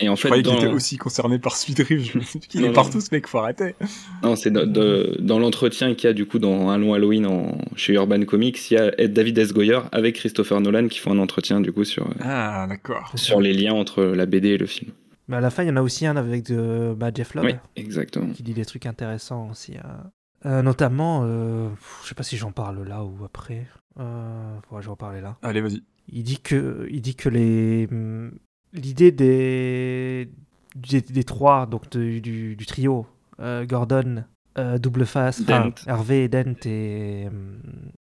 Et 0.00 0.08
en 0.08 0.14
Je 0.14 0.20
fait, 0.22 0.28
croyais 0.28 0.42
qu'il 0.44 0.54
était 0.54 0.68
aussi 0.68 0.96
concerné 0.96 1.38
par 1.40 1.56
Speed 1.56 1.80
Reeves. 1.80 2.12
Je 2.12 2.18
me 2.18 2.22
suis 2.22 2.38
dit 2.38 2.46
qu'il 2.48 2.60
Non, 2.60 2.66
est 2.66 2.70
non. 2.70 2.74
partout, 2.74 3.00
ce 3.00 3.08
mec, 3.12 3.26
faut 3.26 3.38
arrêter. 3.38 3.74
non, 4.22 4.36
c'est 4.36 4.50
dans, 4.50 4.64
de- 4.64 5.16
dans 5.20 5.38
l'entretien 5.40 5.94
qu'il 5.94 6.06
y 6.06 6.10
a 6.10 6.12
du 6.14 6.24
coup 6.24 6.38
dans 6.38 6.70
Un 6.70 6.78
long 6.78 6.94
Halloween 6.94 7.26
en, 7.26 7.58
chez 7.76 7.94
Urban 7.94 8.24
Comics, 8.24 8.70
il 8.70 8.74
y 8.74 8.76
a 8.78 8.92
Ed- 8.98 9.12
David 9.12 9.36
S. 9.38 9.52
Goyer 9.52 9.80
avec 9.92 10.14
Christopher 10.14 10.60
Nolan 10.60 10.86
qui 10.88 11.00
font 11.00 11.10
un 11.12 11.18
entretien 11.18 11.60
du 11.60 11.72
coup 11.72 11.84
sur, 11.84 12.06
euh, 12.06 12.14
Ah, 12.20 12.66
d'accord. 12.68 13.10
sur 13.16 13.40
les 13.40 13.52
liens 13.52 13.74
entre 13.74 14.02
la 14.04 14.24
BD 14.26 14.50
et 14.50 14.58
le 14.58 14.66
film. 14.66 14.92
Mais 15.26 15.36
à 15.36 15.40
la 15.40 15.50
fin, 15.50 15.64
il 15.64 15.68
y 15.68 15.70
en 15.72 15.76
a 15.76 15.82
aussi 15.82 16.06
un 16.06 16.16
avec 16.16 16.44
de, 16.44 16.94
bah, 16.96 17.10
Jeff 17.14 17.34
Lobb 17.34 17.44
Oui, 17.46 17.54
exactement. 17.76 18.30
qui 18.32 18.42
dit 18.44 18.54
des 18.54 18.64
trucs 18.64 18.86
intéressants 18.86 19.48
aussi. 19.50 19.74
euh. 19.76 19.80
Euh, 20.46 20.62
notamment, 20.62 21.22
euh, 21.24 21.68
je 22.02 22.08
sais 22.08 22.14
pas 22.14 22.22
si 22.22 22.36
j'en 22.36 22.52
parle 22.52 22.82
là 22.86 23.04
ou 23.04 23.24
après. 23.24 23.66
Euh, 23.98 24.54
ouais, 24.70 24.80
je 24.82 24.86
vais 24.86 24.92
en 24.92 24.96
parler 24.96 25.20
là. 25.20 25.36
Allez, 25.42 25.60
vas-y. 25.60 25.82
Il 26.10 26.22
dit 26.22 26.40
que, 26.40 26.86
il 26.90 27.00
dit 27.02 27.16
que 27.16 27.28
les, 27.28 27.88
hum, 27.90 28.32
l'idée 28.72 29.10
des, 29.12 30.30
des, 30.76 31.00
des 31.00 31.24
trois, 31.24 31.66
donc 31.66 31.90
de- 31.90 32.18
du, 32.20 32.54
du 32.56 32.66
trio, 32.66 33.06
euh, 33.40 33.66
Gordon, 33.66 34.24
Double 34.80 35.06
Face, 35.06 35.42
Dent. 35.44 35.70
Hervé, 35.86 36.28
Dent 36.28 36.54
et, 36.64 37.26
hum, 37.28 37.60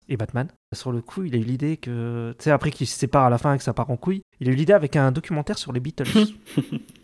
et 0.08 0.16
Batman. 0.16 0.46
Sur 0.72 0.92
le 0.92 1.00
coup, 1.02 1.24
il 1.24 1.34
a 1.34 1.38
eu 1.38 1.42
l'idée 1.42 1.76
que, 1.78 2.32
tu 2.38 2.44
sais, 2.44 2.50
après 2.52 2.70
qu'ils 2.70 2.86
se 2.86 2.96
séparent 2.96 3.24
à 3.24 3.30
la 3.30 3.38
fin 3.38 3.54
et 3.54 3.58
que 3.58 3.64
ça 3.64 3.72
part 3.74 3.90
en 3.90 3.96
couille, 3.96 4.22
il 4.40 4.48
a 4.48 4.52
eu 4.52 4.54
l'idée 4.54 4.72
avec 4.72 4.94
un 4.94 5.10
documentaire 5.10 5.58
sur 5.58 5.72
les 5.72 5.80
Beatles. 5.80 6.04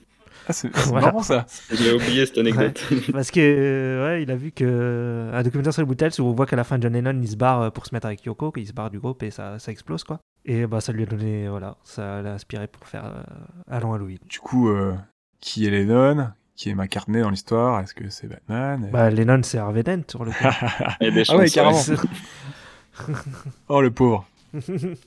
Ah, 0.51 0.53
c'est 0.55 0.75
Voilà. 0.89 1.07
marrant, 1.07 1.23
ça. 1.23 1.47
J'ai 1.73 1.93
oublié 1.95 2.27
cette 2.27 2.39
anecdote. 2.39 2.83
Parce 3.13 3.31
que, 3.31 3.41
euh, 3.41 4.05
ouais, 4.07 4.23
il 4.23 4.31
a 4.31 4.37
vu 4.37 4.51
que 4.53 5.31
un 5.33 5.43
documentaire 5.43 5.73
sur 5.73 5.83
les 5.83 5.89
Beatles 5.89 6.21
où 6.21 6.25
on 6.25 6.33
voit 6.33 6.47
qu'à 6.47 6.57
la 6.57 6.65
fin, 6.65 6.79
John 6.81 6.93
Lennon, 6.93 7.19
il 7.23 7.29
se 7.29 7.37
barre 7.37 7.63
euh, 7.63 7.71
pour 7.71 7.87
se 7.87 7.95
mettre 7.95 8.07
avec 8.07 8.25
Yoko, 8.25 8.51
qu'il 8.53 8.67
se 8.67 8.73
barre 8.73 8.91
du 8.91 8.99
groupe 8.99 9.23
et 9.23 9.31
ça, 9.31 9.59
ça 9.59 9.71
explose, 9.73 10.05
quoi. 10.05 10.19
Et 10.45 10.67
bah, 10.67 10.81
ça 10.81 10.93
lui 10.93 11.03
a 11.03 11.07
donné, 11.07 11.49
voilà, 11.49 11.77
ça 11.85 12.23
l'a 12.23 12.33
inspiré 12.35 12.67
pour 12.67 12.87
faire 12.87 13.05
euh, 13.05 13.23
Allons 13.71 13.93
Halloween. 13.93 14.19
Du 14.29 14.39
coup, 14.41 14.69
euh, 14.71 14.95
qui 15.41 15.67
est 15.67 15.71
Lennon? 15.71 16.29
Qui 16.57 16.69
est 16.71 16.75
McCartney 16.75 17.21
dans 17.23 17.31
l'histoire? 17.31 17.81
Est-ce 17.81 17.95
que 17.95 18.11
c'est 18.11 18.27
Batman? 18.27 18.91
Bah, 18.93 19.09
Lennon, 19.11 19.41
c'est 19.43 19.57
Harvey 19.59 19.83
Dent, 19.83 20.03
sur 20.09 20.25
le 20.25 20.31
coup. 20.33 20.45
Des 21.01 21.23
Ah 21.29 21.37
ouais, 21.37 21.49
carrément. 21.49 21.79
Oh, 23.69 23.81
le 23.81 23.91
pauvre. 23.91 24.27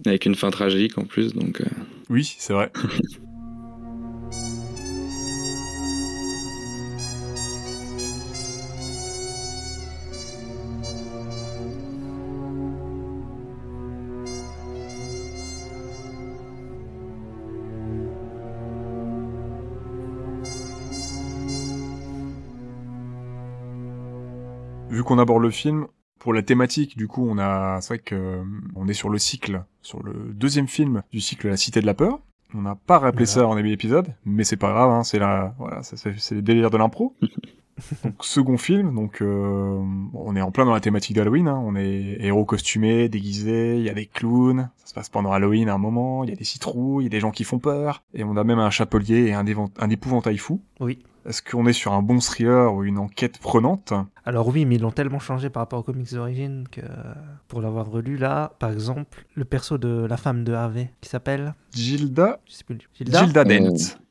Avec 0.06 0.26
une 0.26 0.36
fin 0.36 0.50
tragique 0.52 0.98
en 0.98 1.04
plus, 1.04 1.34
donc. 1.34 1.62
euh, 1.62 1.66
Oui, 2.10 2.36
c'est 2.40 2.54
vrai. 2.54 2.72
Vu 25.04 25.08
qu'on 25.10 25.20
aborde 25.20 25.44
le 25.44 25.50
film, 25.50 25.88
pour 26.18 26.34
la 26.34 26.42
thématique, 26.44 26.96
du 26.96 27.10
coup, 27.10 27.28
on 27.30 27.38
a, 27.38 27.80
c'est 27.82 27.96
vrai 27.96 28.00
que 28.00 28.16
euh, 28.16 28.44
on 28.74 28.88
est 28.88 28.94
sur 28.94 29.10
le 29.10 29.18
cycle, 29.18 29.62
sur 29.82 30.02
le 30.02 30.14
deuxième 30.34 30.70
film 30.70 31.04
du 31.12 31.20
cycle 31.20 31.50
La 31.50 31.58
Cité 31.58 31.82
de 31.82 31.86
la 31.86 31.94
Peur. 31.94 32.22
On 32.54 32.62
n'a 32.62 32.76
pas 32.76 33.00
rappelé 33.00 33.26
Voilà. 33.26 33.42
ça 33.42 33.48
en 33.48 33.56
début 33.58 33.68
d'épisode, 33.68 34.16
mais 34.24 34.46
c'est 34.46 34.56
pas 34.56 34.72
grave, 34.72 34.92
hein, 34.92 35.04
c'est 35.04 35.20
la, 35.20 35.56
voilà, 35.58 35.84
c'est 35.84 35.98
c'est 36.18 36.36
le 36.36 36.42
délire 36.42 36.70
de 36.70 36.78
l'impro. 36.78 37.18
donc 38.06 38.14
second 38.22 38.58
film, 38.58 38.96
donc 38.96 39.22
euh, 39.22 39.84
on 40.14 40.36
est 40.38 40.42
en 40.42 40.52
plein 40.52 40.64
dans 40.64 40.74
la 40.74 40.80
thématique 40.80 41.18
d'Halloween. 41.18 41.50
Hein, 41.50 41.62
on 41.62 41.76
est 41.76 42.16
héros 42.22 42.46
costumés, 42.46 43.10
déguisés, 43.10 43.76
il 43.76 43.84
y 43.84 43.90
a 43.90 43.94
des 43.94 44.06
clowns. 44.06 44.70
Ça 44.78 44.88
se 44.88 44.94
passe 44.94 45.10
pendant 45.10 45.34
Halloween 45.34 45.68
à 45.68 45.74
un 45.74 45.80
moment. 45.80 46.24
Il 46.24 46.30
y 46.30 46.34
a 46.34 46.38
des 46.38 46.46
citrouilles, 46.46 47.04
il 47.04 47.08
y 47.08 47.12
a 47.12 47.18
des 47.18 47.20
gens 47.20 47.32
qui 47.32 47.44
font 47.44 47.60
peur, 47.60 48.04
et 48.14 48.24
on 48.24 48.38
a 48.38 48.46
même 48.46 48.60
un 48.60 48.70
chapelier 48.70 49.26
et 49.26 49.34
un, 49.34 49.44
un 49.80 49.90
épouvantail 49.90 50.38
fou. 50.38 50.62
Oui. 50.80 51.00
Est-ce 51.26 51.42
qu'on 51.42 51.66
est 51.68 51.74
sur 51.74 51.94
un 51.94 52.02
bon 52.02 52.20
thriller 52.20 52.74
ou 52.74 52.84
une 52.84 52.98
enquête 52.98 53.38
prenante? 53.38 53.94
Alors 54.26 54.48
oui, 54.50 54.66
mais 54.66 54.76
ils 54.76 54.82
l'ont 54.82 54.92
tellement 54.92 55.20
changé 55.20 55.50
par 55.50 55.62
rapport 55.62 55.80
aux 55.80 55.84
comics 55.84 56.14
d'origine 56.14 56.66
que 56.70 56.82
pour 57.48 57.62
l'avoir 57.62 57.90
relu 57.90 58.18
là, 58.18 58.54
par 58.60 58.72
exemple, 58.72 59.26
le 59.36 59.46
perso 59.46 59.78
de 59.78 60.06
la 60.06 60.18
femme 60.18 60.44
de 60.44 60.54
Harvey 60.54 60.92
qui 61.02 61.10
s'appelle, 61.10 61.54
Gilda, 61.74 62.40
je 62.46 62.54
sais 62.54 62.64
plus, 62.64 62.78
Gilda? 62.94 63.24
Gilda 63.24 63.44
Dent. 63.46 63.50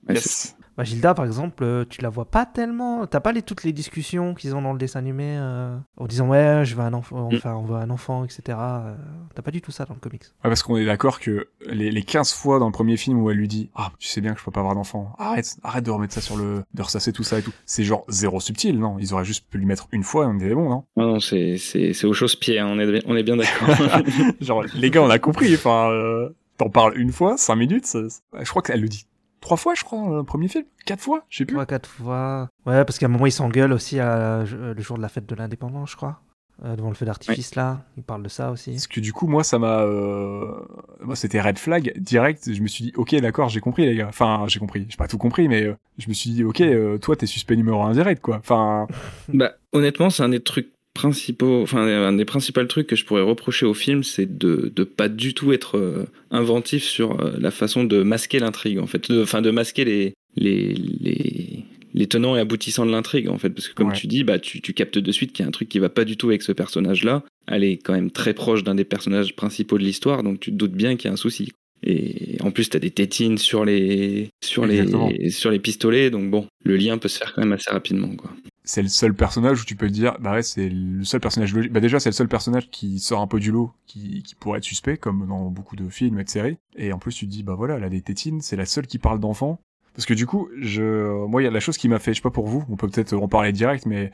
ouais, 0.08 0.14
Yes. 0.14 0.56
Bah, 0.76 0.84
Gilda, 0.84 1.12
par 1.14 1.24
exemple, 1.26 1.62
euh, 1.64 1.84
tu 1.88 2.00
la 2.00 2.08
vois 2.08 2.24
pas 2.24 2.46
tellement. 2.46 3.06
T'as 3.06 3.20
pas 3.20 3.32
les, 3.32 3.42
toutes 3.42 3.62
les 3.64 3.72
discussions 3.72 4.34
qu'ils 4.34 4.54
ont 4.56 4.62
dans 4.62 4.72
le 4.72 4.78
dessin 4.78 5.00
animé 5.00 5.36
euh, 5.38 5.76
en 5.98 6.06
disant 6.06 6.28
ouais, 6.28 6.62
je 6.64 6.74
veux 6.74 6.82
un 6.82 6.94
enfant, 6.94 7.28
Mm. 7.30 7.36
enfin 7.36 7.54
on 7.54 7.64
veut 7.64 7.76
un 7.76 7.90
enfant, 7.90 8.24
etc. 8.24 8.42
euh, 8.60 8.94
T'as 9.34 9.42
pas 9.42 9.50
du 9.50 9.60
tout 9.60 9.70
ça 9.70 9.84
dans 9.84 9.94
le 9.94 10.00
comics. 10.00 10.22
Ouais, 10.22 10.50
parce 10.50 10.62
qu'on 10.62 10.76
est 10.76 10.84
d'accord 10.86 11.20
que 11.20 11.48
les, 11.66 11.90
les 11.90 12.02
15 12.02 12.32
fois 12.32 12.58
dans 12.58 12.66
le 12.66 12.72
premier 12.72 12.96
film 12.96 13.20
où 13.20 13.30
elle 13.30 13.36
lui 13.36 13.48
dit 13.48 13.70
Ah, 13.74 13.90
tu 13.98 14.08
sais 14.08 14.20
bien 14.20 14.32
que 14.32 14.40
je 14.40 14.44
peux 14.44 14.50
pas 14.50 14.60
avoir 14.60 14.74
d'enfant. 14.74 15.14
Arrête, 15.18 15.56
arrête 15.62 15.84
de 15.84 15.90
remettre 15.90 16.14
ça 16.14 16.20
sur 16.20 16.36
le. 16.36 16.62
de 16.72 16.82
ressasser 16.82 17.12
tout 17.12 17.22
ça 17.24 17.38
et 17.38 17.42
tout. 17.42 17.52
C'est 17.66 17.84
genre 17.84 18.04
zéro 18.08 18.40
subtil, 18.40 18.78
non? 18.78 18.96
Ils 18.98 19.12
auraient 19.14 19.24
juste 19.24 19.46
pu 19.50 19.58
lui 19.58 19.66
mettre 19.66 19.88
une 19.92 20.02
fois 20.04 20.24
et 20.24 20.28
on 20.28 20.36
était 20.36 20.54
bon, 20.54 20.68
non? 20.70 20.84
Non, 20.96 21.12
non, 21.14 21.20
c'est 21.20 22.04
aux 22.04 22.12
choses-pieds, 22.14 22.58
hein, 22.58 22.66
on 22.70 22.78
est 22.78 23.02
on 23.06 23.14
est 23.16 23.22
bien 23.22 23.36
d'accord. 23.36 23.68
Genre, 24.40 24.64
les 24.74 24.90
gars, 24.90 25.02
on 25.02 25.10
a 25.10 25.18
compris. 25.18 25.54
Enfin, 25.54 25.90
euh, 25.90 26.30
t'en 26.58 26.68
parles 26.70 26.96
une 26.98 27.12
fois, 27.12 27.36
5 27.36 27.56
minutes. 27.56 27.86
ça- 27.86 28.08
ça- 28.08 28.20
Je 28.42 28.48
crois 28.48 28.62
qu'elle 28.62 28.80
le 28.80 28.88
dit 28.88 29.06
trois 29.42 29.58
fois, 29.58 29.74
je 29.74 29.84
crois, 29.84 29.98
dans 29.98 30.16
le 30.16 30.24
premier 30.24 30.48
film. 30.48 30.64
Quatre 30.86 31.00
fois, 31.00 31.26
je 31.28 31.38
sais 31.38 31.44
plus. 31.44 31.54
Trois, 31.54 31.66
quatre 31.66 31.88
fois. 31.88 32.48
Ouais, 32.64 32.84
parce 32.86 32.98
qu'à 32.98 33.06
un 33.06 33.10
moment, 33.10 33.26
ils 33.26 33.32
s'engueulent 33.32 33.72
aussi 33.72 34.00
à, 34.00 34.44
le 34.44 34.80
jour 34.80 34.96
de 34.96 35.02
la 35.02 35.10
fête 35.10 35.26
de 35.26 35.34
l'indépendance, 35.34 35.90
je 35.90 35.96
crois. 35.96 36.20
Euh, 36.64 36.76
devant 36.76 36.90
le 36.90 36.94
feu 36.94 37.04
d'artifice, 37.04 37.56
là. 37.56 37.82
Ils 37.96 38.04
parlent 38.04 38.22
de 38.22 38.28
ça 38.28 38.52
aussi. 38.52 38.70
Parce 38.70 38.86
que 38.86 39.00
du 39.00 39.12
coup, 39.12 39.26
moi, 39.26 39.42
ça 39.42 39.58
m'a, 39.58 39.80
euh... 39.80 40.60
moi, 41.00 41.16
c'était 41.16 41.40
red 41.40 41.58
flag 41.58 41.92
direct. 41.98 42.52
Je 42.52 42.62
me 42.62 42.68
suis 42.68 42.84
dit, 42.84 42.92
ok, 42.94 43.16
d'accord, 43.16 43.48
j'ai 43.48 43.60
compris, 43.60 43.84
les 43.84 43.96
gars. 43.96 44.06
Enfin, 44.08 44.44
j'ai 44.46 44.60
compris. 44.60 44.86
J'ai 44.88 44.96
pas 44.96 45.08
tout 45.08 45.18
compris, 45.18 45.48
mais 45.48 45.64
euh, 45.64 45.76
je 45.98 46.08
me 46.08 46.14
suis 46.14 46.30
dit, 46.30 46.44
ok, 46.44 46.60
euh, 46.60 46.98
toi, 46.98 47.16
t'es 47.16 47.26
suspect 47.26 47.56
numéro 47.56 47.82
un 47.82 47.92
direct, 47.92 48.22
quoi. 48.22 48.36
Enfin, 48.36 48.86
Bah, 49.28 49.52
honnêtement, 49.72 50.08
c'est 50.10 50.22
un 50.22 50.28
des 50.28 50.42
trucs 50.42 50.72
principaux, 50.94 51.62
enfin, 51.62 51.86
un 51.86 52.12
des 52.12 52.24
principaux 52.24 52.64
trucs 52.64 52.86
que 52.86 52.96
je 52.96 53.04
pourrais 53.04 53.22
reprocher 53.22 53.66
au 53.66 53.74
film, 53.74 54.02
c'est 54.02 54.38
de, 54.38 54.72
de 54.74 54.84
pas 54.84 55.08
du 55.08 55.34
tout 55.34 55.52
être 55.52 55.76
euh, 55.78 56.04
inventif 56.30 56.84
sur 56.84 57.20
euh, 57.20 57.32
la 57.38 57.50
façon 57.50 57.84
de 57.84 58.02
masquer 58.02 58.38
l'intrigue, 58.38 58.78
en 58.78 58.86
fait. 58.86 59.10
De- 59.10 59.22
Enfin, 59.22 59.42
de, 59.42 59.50
masquer 59.50 59.84
les, 59.84 60.14
les, 60.36 60.74
les, 60.74 61.64
les 61.94 62.06
tenants 62.06 62.36
et 62.36 62.40
aboutissants 62.40 62.86
de 62.86 62.90
l'intrigue, 62.92 63.28
en 63.28 63.38
fait. 63.38 63.50
Parce 63.50 63.68
que, 63.68 63.74
comme 63.74 63.88
Ouais. 63.88 63.94
tu 63.96 64.06
dis, 64.06 64.22
bah, 64.24 64.38
tu, 64.38 64.60
tu 64.60 64.72
captes 64.74 64.98
de 64.98 65.12
suite 65.12 65.32
qu'il 65.32 65.42
y 65.42 65.46
a 65.46 65.48
un 65.48 65.52
truc 65.52 65.68
qui 65.68 65.78
va 65.78 65.88
pas 65.88 66.04
du 66.04 66.16
tout 66.16 66.28
avec 66.28 66.42
ce 66.42 66.52
personnage-là. 66.52 67.22
Elle 67.48 67.64
est 67.64 67.78
quand 67.78 67.94
même 67.94 68.10
très 68.10 68.34
proche 68.34 68.62
d'un 68.62 68.74
des 68.74 68.84
personnages 68.84 69.34
principaux 69.34 69.78
de 69.78 69.82
l'histoire, 69.84 70.22
donc 70.22 70.40
tu 70.40 70.50
te 70.52 70.56
doutes 70.56 70.72
bien 70.72 70.96
qu'il 70.96 71.08
y 71.08 71.10
a 71.10 71.14
un 71.14 71.16
souci. 71.16 71.50
Et 71.84 72.36
en 72.42 72.52
plus, 72.52 72.68
t'as 72.70 72.78
des 72.78 72.92
tétines 72.92 73.38
sur 73.38 73.64
les, 73.64 74.28
sur 74.44 74.64
Exactement. 74.66 75.08
les, 75.10 75.30
sur 75.30 75.50
les 75.50 75.58
pistolets, 75.58 76.10
donc 76.10 76.30
bon, 76.30 76.46
le 76.64 76.76
lien 76.76 76.96
peut 76.98 77.08
se 77.08 77.18
faire 77.18 77.32
quand 77.34 77.42
même 77.42 77.52
assez 77.52 77.70
rapidement, 77.72 78.14
quoi. 78.14 78.30
C'est 78.64 78.82
le 78.82 78.88
seul 78.88 79.14
personnage 79.14 79.62
où 79.62 79.64
tu 79.64 79.74
peux 79.76 79.88
te 79.88 79.92
dire, 79.92 80.16
bah 80.20 80.32
ouais, 80.32 80.42
c'est 80.42 80.68
le 80.68 81.04
seul 81.04 81.20
personnage 81.20 81.52
logique. 81.54 81.72
Bah 81.72 81.80
déjà, 81.80 81.98
c'est 82.00 82.08
le 82.10 82.14
seul 82.14 82.28
personnage 82.28 82.70
qui 82.70 82.98
sort 83.00 83.20
un 83.20 83.26
peu 83.26 83.40
du 83.40 83.50
lot, 83.50 83.72
qui, 83.86 84.22
qui 84.22 84.34
pourrait 84.34 84.58
être 84.58 84.64
suspect, 84.64 84.96
comme 84.96 85.26
dans 85.26 85.50
beaucoup 85.50 85.74
de 85.76 85.88
films 85.88 86.18
et 86.20 86.24
de 86.24 86.28
séries. 86.28 86.58
Et 86.76 86.92
en 86.92 86.98
plus, 86.98 87.12
tu 87.14 87.26
te 87.26 87.30
dis, 87.30 87.42
bah 87.42 87.54
voilà, 87.54 87.76
elle 87.76 87.84
a 87.84 87.88
des 87.88 88.02
tétines, 88.02 88.40
c'est 88.40 88.56
la 88.56 88.66
seule 88.66 88.86
qui 88.86 88.98
parle 88.98 89.18
d'enfants. 89.20 89.58
Parce 89.94 90.06
que 90.06 90.14
du 90.14 90.26
coup, 90.26 90.48
je, 90.60 91.26
moi, 91.26 91.42
il 91.42 91.44
y 91.44 91.48
a 91.48 91.50
la 91.50 91.60
chose 91.60 91.76
qui 91.76 91.88
m'a 91.88 91.98
fait, 91.98 92.12
je 92.12 92.18
sais 92.18 92.22
pas 92.22 92.30
pour 92.30 92.46
vous, 92.46 92.64
on 92.70 92.76
peut 92.76 92.88
peut-être 92.88 93.12
en 93.14 93.28
parler 93.28 93.52
direct, 93.52 93.84
mais 93.84 94.10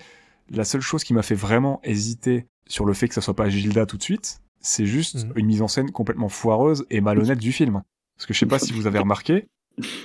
la 0.50 0.64
seule 0.64 0.80
chose 0.80 1.04
qui 1.04 1.14
m'a 1.14 1.22
fait 1.22 1.34
vraiment 1.37 1.80
hésiter 1.84 2.46
sur 2.66 2.84
le 2.84 2.94
fait 2.94 3.06
que 3.08 3.14
ça 3.14 3.20
soit 3.20 3.37
pas 3.37 3.48
Gilda 3.48 3.87
tout 3.87 3.96
de 3.96 4.02
suite, 4.02 4.40
c'est 4.61 4.87
juste 4.87 5.24
Mhm. 5.26 5.32
une 5.37 5.46
mise 5.46 5.62
en 5.62 5.68
scène 5.68 5.90
complètement 5.92 6.28
foireuse 6.28 6.84
et 6.90 7.00
malhonnête 7.00 7.38
du 7.38 7.52
film. 7.52 7.82
Parce 8.16 8.26
que 8.26 8.34
je 8.34 8.38
sais 8.40 8.46
pas 8.46 8.58
si 8.58 8.72
vous 8.72 8.87
avez 8.88 8.98
remarqué, 8.98 9.46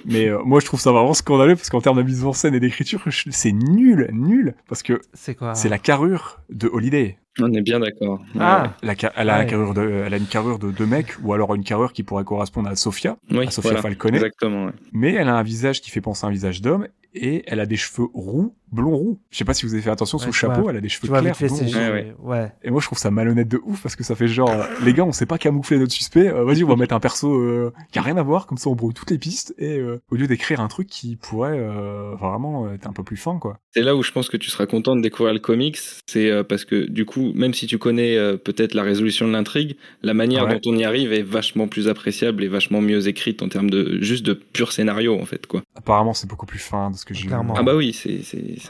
mais 0.05 0.27
euh, 0.27 0.41
moi 0.43 0.59
je 0.59 0.65
trouve 0.65 0.79
ça 0.79 0.91
vraiment 0.91 1.13
scandaleux 1.13 1.55
parce 1.55 1.69
qu'en 1.69 1.81
termes 1.81 1.97
de 1.97 2.03
mise 2.03 2.23
en 2.23 2.33
scène 2.33 2.55
et 2.55 2.59
d'écriture, 2.59 3.03
c'est 3.31 3.51
nul, 3.51 4.09
nul. 4.13 4.55
Parce 4.67 4.83
que 4.83 5.01
c'est 5.13 5.69
la 5.69 5.79
carrure 5.79 6.39
de 6.49 6.67
Holiday. 6.67 7.17
On 7.39 7.51
est 7.53 7.61
bien 7.61 7.79
d'accord. 7.79 8.21
Ah, 8.39 8.73
La 8.84 8.93
elle, 9.15 9.29
a 9.29 9.39
ouais. 9.39 9.45
carrure 9.47 9.73
de, 9.73 9.81
elle 10.05 10.13
a 10.13 10.17
une 10.17 10.27
carrure 10.27 10.59
de, 10.59 10.71
de 10.71 10.86
mec, 10.86 11.07
ou 11.23 11.34
alors 11.34 11.55
une 11.55 11.63
carrure 11.63 11.91
qui 11.93 12.03
pourrait 12.03 12.23
correspondre 12.23 12.69
à 12.69 12.75
Sophia, 12.75 13.17
oui, 13.31 13.47
à 13.47 13.61
voilà, 13.61 13.81
Falconet. 13.81 14.17
Exactement. 14.17 14.65
ouais. 14.65 14.71
Mais 14.91 15.13
elle 15.13 15.29
a 15.29 15.36
un 15.36 15.43
visage 15.43 15.81
qui 15.81 15.89
fait 15.89 16.01
penser 16.01 16.25
à 16.25 16.29
un 16.29 16.31
visage 16.31 16.61
d'homme, 16.61 16.88
et 17.15 17.43
elle 17.45 17.59
a 17.59 17.67
des 17.67 17.75
cheveux 17.77 18.07
roux, 18.15 18.55
blond 18.71 18.95
roux. 18.95 19.19
Je 19.29 19.38
sais 19.38 19.45
pas 19.45 19.53
si 19.53 19.67
vous 19.67 19.73
avez 19.75 19.84
fait 19.84 19.91
attention, 19.91 20.17
son 20.17 20.25
Ouais, 20.25 20.31
tu 20.31 20.38
chapeau, 20.39 20.61
vois- 20.61 20.71
elle 20.71 20.77
a 20.77 20.81
des 20.81 20.89
cheveux 20.89 21.07
clairs. 21.07 21.36
Ouais, 21.39 21.91
ouais, 21.91 22.15
ouais. 22.23 22.51
Et 22.63 22.71
moi, 22.71 22.81
je 22.81 22.88
trouve 22.88 22.97
ça 22.97 23.11
malhonnête 23.11 23.47
de 23.47 23.61
ouf 23.63 23.84
parce 23.84 23.95
que 23.95 24.03
ça 24.03 24.15
fait 24.15 24.27
genre, 24.27 24.51
les 24.84 24.93
gars, 24.93 25.03
on 25.03 25.11
sait 25.11 25.27
pas 25.27 25.38
camoufler 25.38 25.77
notre 25.77 25.91
suspect. 25.91 26.27
euh, 26.27 26.43
Vas-y, 26.43 26.63
on 26.63 26.67
va 26.69 26.75
mettre 26.75 26.95
un 26.95 26.99
perso 26.99 27.31
euh, 27.36 27.71
qui 27.91 27.99
a 27.99 28.01
rien 28.01 28.17
à 28.17 28.23
voir, 28.23 28.47
comme 28.47 28.57
ça 28.57 28.67
on 28.71 28.75
brouille 28.75 28.95
toutes 28.95 29.11
les 29.11 29.19
pistes. 29.19 29.53
Et 29.59 29.77
euh, 29.77 30.01
au 30.09 30.15
lieu 30.15 30.25
d'écrire 30.25 30.59
un 30.59 30.67
truc 30.67 30.88
qui 30.88 31.15
pourrait 31.15 31.55
euh, 31.59 32.15
vraiment 32.15 32.71
être 32.73 32.88
un 32.88 32.93
peu 32.93 33.03
plus 33.03 33.17
fin, 33.17 33.38
quoi. 33.38 33.59
C'est 33.75 33.81
là 33.84 33.95
où 33.95 34.01
je 34.01 34.11
pense 34.11 34.27
que 34.27 34.38
tu 34.38 34.49
seras 34.49 34.65
content 34.65 34.95
de 34.95 35.01
découvrir 35.01 35.34
le 35.36 35.39
comics, 35.39 35.77
c'est 36.07 36.31
euh, 36.31 36.43
parce 36.43 36.65
que 36.65 36.89
du 36.89 37.05
coup, 37.05 37.22
même 37.34 37.53
si 37.53 37.67
tu 37.67 37.78
connais 37.78 38.17
euh, 38.17 38.36
peut-être 38.38 38.74
la 38.74 38.84
résolution 38.84 39.28
de 39.28 39.32
l'intrigue, 39.34 39.76
la 40.01 40.13
manière 40.13 40.45
Ouais. 40.45 40.59
dont 40.59 40.71
on 40.71 40.78
y 40.78 40.84
arrive 40.84 41.13
est 41.13 41.21
vachement 41.21 41.67
plus 41.67 41.88
appréciable 41.88 42.43
et 42.43 42.47
vachement 42.47 42.82
mieux 42.82 43.07
écrite 43.07 43.41
en 43.41 43.47
termes 43.49 43.69
de 43.69 43.99
juste 44.01 44.26
de 44.26 44.34
pur 44.34 44.71
scénario 44.74 45.17
en 45.19 45.26
fait 45.26 45.47
quoi. 45.47 45.61
Apparemment, 45.76 46.13
c'est 46.13 46.28
beaucoup 46.28 46.45
plus 46.45 46.59
fin 46.59 46.91
de 46.91 46.95
ce 46.97 47.05
que 47.05 47.13
j'ai. 47.13 47.28
Clairement. 47.28 47.53
Ah 47.57 47.63
bah 47.63 47.76
oui, 47.76 47.93
c'est 47.93 48.19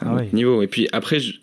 un 0.02 0.06
Ah 0.06 0.14
autre 0.14 0.24
oui. 0.24 0.28
niveau. 0.32 0.62
Et 0.62 0.66
puis 0.68 0.88
après, 0.92 1.18
je- 1.20 1.34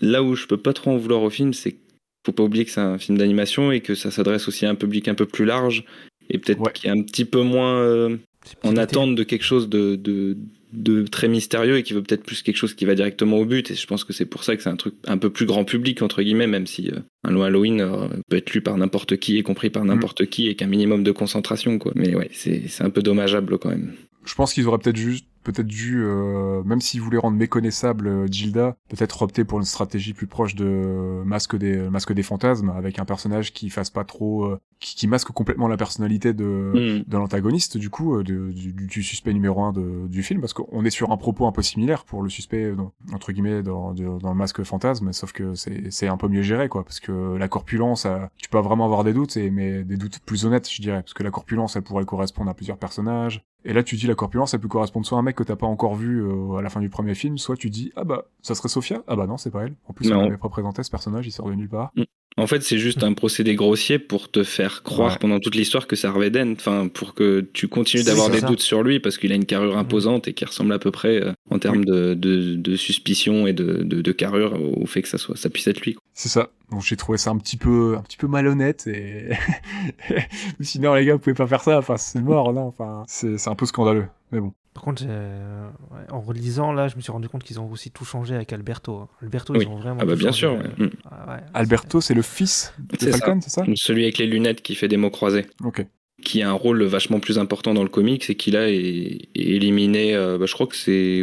là 0.00 0.22
où 0.22 0.34
je 0.34 0.46
peux 0.46 0.56
pas 0.56 0.72
trop 0.72 0.90
en 0.92 0.96
vouloir 0.96 1.22
au 1.22 1.30
film, 1.30 1.52
c'est 1.52 1.72
qu'il 1.72 1.80
faut 2.26 2.32
pas 2.32 2.42
oublier 2.42 2.64
que 2.64 2.70
c'est 2.70 2.80
un 2.80 2.98
film 2.98 3.18
d'animation 3.18 3.70
et 3.72 3.80
que 3.80 3.94
ça 3.94 4.10
s'adresse 4.10 4.48
aussi 4.48 4.64
à 4.66 4.70
un 4.70 4.74
public 4.74 5.08
un 5.08 5.14
peu 5.14 5.26
plus 5.26 5.44
large 5.44 5.84
et 6.30 6.38
peut-être 6.38 6.60
Ouais. 6.60 6.72
qui 6.72 6.86
est 6.86 6.90
un 6.90 7.02
petit 7.02 7.24
peu 7.26 7.42
moins 7.42 7.74
euh, 7.76 8.16
en 8.62 8.76
attente 8.76 9.14
de 9.14 9.22
quelque 9.24 9.44
chose 9.44 9.68
de, 9.68 9.96
de, 9.96 10.36
de 10.74 11.06
très 11.06 11.28
mystérieux 11.28 11.78
et 11.78 11.82
qui 11.82 11.92
veut 11.92 12.02
peut-être 12.02 12.24
plus 12.24 12.42
quelque 12.42 12.56
chose 12.56 12.74
qui 12.74 12.84
va 12.84 12.94
directement 12.94 13.38
au 13.38 13.44
but. 13.44 13.70
Et 13.70 13.74
je 13.74 13.86
pense 13.86 14.04
que 14.04 14.12
c'est 14.12 14.26
pour 14.26 14.44
ça 14.44 14.56
que 14.56 14.62
c'est 14.62 14.70
un 14.70 14.76
truc 14.76 14.94
un 15.06 15.18
peu 15.18 15.30
plus 15.30 15.46
grand 15.46 15.64
public, 15.64 16.02
entre 16.02 16.22
guillemets, 16.22 16.46
même 16.46 16.66
si 16.66 16.90
euh, 16.90 16.98
un 17.22 17.30
long 17.30 17.42
Halloween 17.42 17.80
euh, 17.80 18.08
peut 18.28 18.36
être 18.36 18.52
lu 18.52 18.60
par 18.60 18.76
n'importe 18.76 19.16
qui 19.16 19.38
et 19.38 19.42
compris 19.42 19.70
par 19.70 19.84
n'importe 19.84 20.26
qui 20.26 20.48
et 20.48 20.54
qu'un 20.54 20.66
minimum 20.66 21.02
de 21.02 21.12
concentration, 21.12 21.78
quoi. 21.78 21.92
Mais 21.94 22.14
ouais, 22.14 22.28
c'est 22.32 22.62
c'est 22.68 22.84
un 22.84 22.90
peu 22.90 23.02
dommageable 23.02 23.58
quand 23.58 23.70
même. 23.70 23.92
Je 24.24 24.34
pense 24.34 24.54
qu'ils 24.54 24.66
auraient 24.66 24.78
peut-être 24.78 24.96
juste 24.96 25.26
peut-être 25.44 25.66
dû, 25.66 26.02
euh, 26.02 26.62
même 26.64 26.80
s'ils 26.80 27.00
voulaient 27.00 27.18
rendre 27.18 27.36
méconnaissable 27.36 28.08
euh, 28.08 28.26
Gilda, 28.26 28.76
peut-être 28.88 29.22
opter 29.22 29.44
pour 29.44 29.58
une 29.58 29.64
stratégie 29.64 30.12
plus 30.14 30.26
proche 30.26 30.54
de 30.56 31.22
Masque 31.24 31.56
des 31.56 31.76
Masque 31.90 32.12
des 32.12 32.22
fantasmes, 32.24 32.70
avec 32.70 32.98
un 32.98 33.04
personnage 33.04 33.52
qui 33.52 33.70
fasse 33.70 33.90
pas 33.90 34.04
trop, 34.04 34.44
euh, 34.44 34.58
qui, 34.80 34.96
qui 34.96 35.06
masque 35.06 35.28
complètement 35.28 35.68
la 35.68 35.76
personnalité 35.76 36.32
de 36.32 36.44
Hmm. 36.44 37.02
de 37.06 37.16
l'antagoniste 37.16 37.76
du 37.78 37.90
coup, 37.90 38.16
euh, 38.16 38.24
de- 38.24 38.50
du, 38.50 38.72
du 38.72 39.02
suspect 39.02 39.32
numéro 39.32 39.62
un 39.62 39.72
de, 39.72 40.08
du 40.08 40.22
film, 40.22 40.40
parce 40.40 40.52
qu'on 40.52 40.84
est 40.84 40.90
sur 40.90 41.12
un 41.12 41.16
propos 41.16 41.46
un 41.46 41.52
peu 41.52 41.62
similaire 41.62 42.04
pour 42.04 42.22
le 42.22 42.28
suspect 42.28 42.64
euh, 42.64 42.74
dans- 42.74 42.92
entre 43.12 43.32
guillemets 43.32 43.62
dans, 43.62 43.92
le 43.92 44.34
Masque 44.34 44.62
fantasme, 44.64 45.12
sauf 45.12 45.32
que 45.32 45.54
c'est 45.54 46.08
un 46.08 46.16
peu 46.16 46.28
mieux 46.28 46.42
géré 46.42 46.68
quoi, 46.68 46.84
parce 46.84 47.00
que 47.00 47.36
la 47.36 47.48
corpulence, 47.48 48.06
euh, 48.06 48.18
tu 48.36 48.48
peux 48.48 48.58
vraiment 48.58 48.84
avoir 48.86 49.04
des 49.04 49.12
doutes, 49.12 49.36
et, 49.36 49.50
mais 49.50 49.84
des 49.84 49.96
doutes 49.96 50.18
plus 50.20 50.44
honnêtes 50.46 50.68
je 50.70 50.80
dirais, 50.82 51.00
parce 51.02 51.14
que 51.14 51.22
la 51.22 51.30
corpulence 51.30 51.76
elle 51.76 51.82
pourrait 51.82 52.04
correspondre 52.04 52.50
à 52.50 52.54
plusieurs 52.54 52.78
personnages. 52.78 53.44
Et 53.66 53.72
là, 53.72 53.82
tu 53.82 53.96
dis 53.96 54.06
la 54.06 54.14
corpulence, 54.14 54.52
elle 54.52 54.60
peut 54.60 54.68
correspondre 54.68 55.06
soit 55.06 55.16
à 55.16 55.20
un 55.20 55.22
mec 55.24 55.36
que 55.36 55.42
t'as 55.42 55.56
pas 55.56 55.66
encore 55.66 55.94
vu 55.94 56.22
euh, 56.22 56.56
à 56.56 56.62
la 56.62 56.68
fin 56.68 56.80
du 56.80 56.90
premier 56.90 57.14
film, 57.14 57.38
soit 57.38 57.56
tu 57.56 57.70
dis 57.70 57.92
ah 57.96 58.04
bah 58.04 58.24
ça 58.42 58.54
serait 58.54 58.68
Sophia, 58.68 59.02
ah 59.06 59.16
bah 59.16 59.26
non 59.26 59.38
c'est 59.38 59.50
pas 59.50 59.62
elle. 59.64 59.74
En 59.88 59.92
plus, 59.94 60.10
on 60.12 60.16
Non. 60.16 60.22
n'avait 60.24 60.36
pas 60.36 60.48
présenté 60.50 60.82
ce 60.82 60.90
personnage, 60.90 61.26
il 61.26 61.30
sort 61.32 61.48
de 61.48 61.54
nulle 61.54 61.68
part. 61.70 61.90
En 62.36 62.48
fait, 62.48 62.62
c'est 62.64 62.78
juste 62.78 63.04
un 63.04 63.12
procédé 63.12 63.54
grossier 63.54 64.00
pour 64.00 64.28
te 64.28 64.42
faire 64.42 64.82
croire 64.82 65.12
Ouais. 65.12 65.18
pendant 65.20 65.38
toute 65.38 65.54
l'histoire 65.54 65.86
que 65.86 65.94
c'est 65.94 66.08
Harvey 66.08 66.30
Dent, 66.30 66.50
enfin 66.52 66.88
pour 66.88 67.14
que 67.14 67.48
tu 67.52 67.68
continues 67.68 68.02
d'avoir 68.02 68.26
ça. 68.26 68.40
des 68.40 68.46
doutes 68.46 68.60
sur 68.60 68.82
lui 68.82 68.98
parce 68.98 69.18
qu'il 69.18 69.30
a 69.30 69.36
une 69.36 69.44
carrure 69.44 69.78
imposante 69.78 70.26
et 70.26 70.32
qui 70.32 70.44
ressemble 70.44 70.72
à 70.72 70.80
peu 70.80 70.90
près 70.90 71.22
euh, 71.22 71.32
en 71.50 71.60
termes 71.60 71.84
de, 71.84 72.14
de, 72.14 72.56
de 72.56 72.76
suspicion 72.76 73.46
et 73.46 73.52
de, 73.52 73.84
de, 73.84 74.02
de 74.02 74.12
carrure 74.12 74.58
au 74.60 74.84
fait 74.86 75.02
que 75.02 75.08
ça 75.08 75.16
soit 75.18 75.36
ça 75.36 75.48
puisse 75.48 75.68
être 75.68 75.80
lui. 75.82 75.96
C'est 76.12 76.28
ça. 76.28 76.48
Donc 76.72 76.82
j'ai 76.82 76.96
trouvé 76.96 77.18
ça 77.18 77.30
un 77.30 77.38
petit 77.38 77.56
peu 77.56 77.94
un 77.96 78.02
petit 78.02 78.16
peu 78.16 78.26
malhonnête 78.26 78.88
et 78.88 79.28
sinon 80.60 80.94
les 80.94 81.04
gars 81.04 81.12
vous 81.14 81.20
pouvez 81.20 81.34
pas 81.34 81.46
faire 81.46 81.62
ça. 81.62 81.78
Enfin 81.78 81.96
c'est 81.96 82.20
mort 82.20 82.52
non. 82.52 82.62
Enfin 82.66 83.04
c'est 83.06 83.38
c'est 83.38 83.50
un 83.50 83.54
peu 83.54 83.66
scandaleux. 83.66 84.06
Mais 84.32 84.40
bon. 84.40 84.52
Par 84.74 84.82
contre, 84.82 85.04
ouais, 85.04 86.10
en 86.10 86.20
relisant, 86.20 86.72
là, 86.72 86.88
je 86.88 86.96
me 86.96 87.00
suis 87.00 87.12
rendu 87.12 87.28
compte 87.28 87.44
qu'ils 87.44 87.60
ont 87.60 87.70
aussi 87.70 87.90
tout 87.92 88.04
changé 88.04 88.34
avec 88.34 88.52
Alberto. 88.52 88.96
hein. 88.98 89.08
Alberto, 89.22 89.52
Oui. 89.54 89.60
ils 89.62 89.68
ont 89.68 89.76
vraiment 89.76 90.00
Ah 90.02 90.04
bah 90.04 90.16
bien 90.16 90.32
sûr. 90.32 90.50
euh, 90.52 90.56
ouais. 90.84 90.90
Ah 91.10 91.34
ouais, 91.34 91.40
Alberto 91.54 92.00
c'est 92.00 92.14
le 92.14 92.22
fils 92.22 92.74
de 92.78 92.96
C'est 92.98 93.12
ça. 93.12 93.18
Falcon, 93.18 93.40
c'est 93.40 93.50
ça? 93.50 93.64
Celui 93.76 94.02
avec 94.02 94.18
les 94.18 94.26
lunettes 94.26 94.62
qui 94.62 94.74
fait 94.74 94.88
des 94.88 94.96
mots 94.96 95.10
croisés. 95.10 95.46
Ok. 95.64 95.86
qui 96.24 96.42
a 96.42 96.48
un 96.48 96.52
rôle 96.54 96.82
vachement 96.84 97.20
plus 97.20 97.38
important 97.38 97.74
dans 97.74 97.82
le 97.82 97.88
comics 97.88 98.28
et 98.30 98.34
qui 98.34 98.50
là 98.50 98.68
est, 98.70 98.74
est 98.76 99.28
éliminé, 99.34 100.14
euh, 100.14 100.38
bah, 100.38 100.46
je 100.46 100.54
crois 100.54 100.66
que 100.66 100.76
c'est 100.76 101.22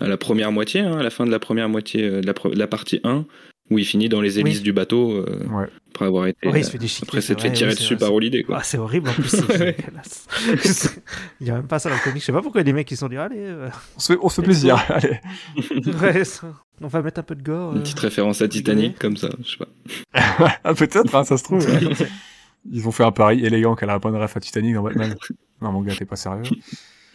à 0.00 0.08
la 0.08 0.16
première 0.16 0.50
moitié, 0.52 0.80
hein, 0.80 0.96
à 0.98 1.02
la 1.02 1.10
fin 1.10 1.24
de 1.24 1.30
la 1.30 1.38
première 1.38 1.68
moitié 1.68 2.02
euh, 2.04 2.20
de 2.20 2.26
la, 2.26 2.32
de 2.32 2.58
la 2.58 2.66
partie 2.66 3.00
1, 3.04 3.26
où 3.70 3.78
il 3.78 3.84
finit 3.84 4.08
dans 4.08 4.20
les 4.20 4.38
hélices 4.38 4.58
Oui. 4.58 4.62
du 4.62 4.72
bateau 4.72 5.12
euh, 5.12 5.46
Ouais. 5.50 5.68
après 5.90 6.04
avoir 6.04 6.26
été... 6.26 6.48
Ouais, 6.48 6.60
il 6.60 6.64
se 6.64 6.70
fait 6.70 6.78
déchiqueter, 6.78 7.08
après 7.08 7.20
c'est 7.20 7.28
s'être 7.28 7.40
fait 7.40 7.52
tirer 7.52 7.74
dessus 7.74 7.96
par 7.96 8.12
Holiday. 8.12 8.42
Quoi. 8.42 8.58
Ah, 8.58 8.62
c'est 8.62 8.78
horrible 8.78 9.08
en 9.08 9.12
plus. 9.12 9.34
Il 11.40 11.46
y 11.46 11.50
a 11.50 11.54
même 11.54 11.66
pas 11.66 11.78
ça 11.78 11.88
dans 11.88 11.94
le 11.96 12.02
comic. 12.02 12.20
Je 12.20 12.26
sais 12.26 12.32
pas 12.32 12.42
pourquoi 12.42 12.62
les 12.62 12.72
mecs 12.72 12.90
ils 12.90 12.96
se 12.96 13.00
sont 13.00 13.08
dit 13.08 13.16
allez, 13.16 13.38
euh, 13.38 13.68
On 13.96 14.00
se 14.00 14.12
fait 14.12 14.18
on 14.22 14.28
se 14.28 14.40
fait 14.40 14.42
plaisir. 14.42 14.76
Allez. 14.90 15.18
on 16.82 16.88
va 16.88 17.02
mettre 17.02 17.20
un 17.20 17.22
peu 17.22 17.34
de 17.34 17.42
gore. 17.42 17.72
Une 17.72 17.78
euh. 17.78 17.82
petite 17.82 17.98
référence 18.00 18.42
à 18.42 18.48
Titanic 18.48 18.98
comme 18.98 19.16
ça, 19.16 19.30
je 19.42 19.50
sais 19.52 19.56
pas. 19.58 20.58
ah 20.64 20.74
peut-être 20.74 21.14
hein, 21.14 21.24
ça 21.24 21.38
se 21.38 21.44
trouve. 21.44 21.66
Ils 22.70 22.88
ont 22.88 22.92
fait 22.92 23.04
un 23.04 23.12
pari 23.12 23.44
élégant 23.44 23.74
qu'elle 23.76 23.90
a 23.90 24.00
pas 24.00 24.10
de 24.10 24.16
ref 24.16 24.36
à 24.36 24.40
Titanic 24.40 24.74
dans 24.74 24.82
Batman. 24.82 25.14
non 25.62 25.72
mon 25.72 25.80
gars 25.82 25.94
t'es 25.96 26.04
pas 26.04 26.16
sérieux. 26.16 26.42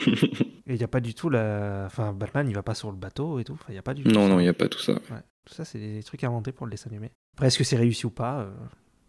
Et 0.06 0.76
il 0.76 0.78
y 0.78 0.84
a 0.84 0.88
pas 0.88 1.00
du 1.02 1.14
tout 1.14 1.30
la. 1.30 1.84
Enfin, 1.86 2.14
Batman 2.14 2.48
il 2.48 2.56
va 2.56 2.64
pas 2.64 2.76
sur 2.76 2.92
le 2.92 2.98
bateau 2.98 3.40
et 3.40 3.44
tout. 3.44 3.54
Enfin, 3.54 3.74
y 3.74 3.78
a 3.78 3.82
pas 3.82 3.94
du 3.94 4.04
tout. 4.04 4.12
Non, 4.12 4.28
ça. 4.28 4.34
non, 4.34 4.40
il 4.40 4.44
n'y 4.44 4.50
a 4.50 4.54
pas 4.54 4.68
tout 4.68 4.80
ça. 4.80 4.94
Ouais. 4.94 5.24
Tout 5.50 5.56
ça, 5.56 5.66
c'est 5.66 5.80
des 5.80 6.04
trucs 6.04 6.24
inventés 6.24 6.52
pour 6.52 6.68
le 6.68 6.72
dessin 6.72 6.92
animé. 6.92 7.12
Après, 7.34 7.48
est-ce 7.48 7.58
que 7.58 7.64
c'est 7.64 7.76
réussi 7.76 8.06
ou 8.06 8.12
pas 8.12 8.42
euh, 8.42 8.52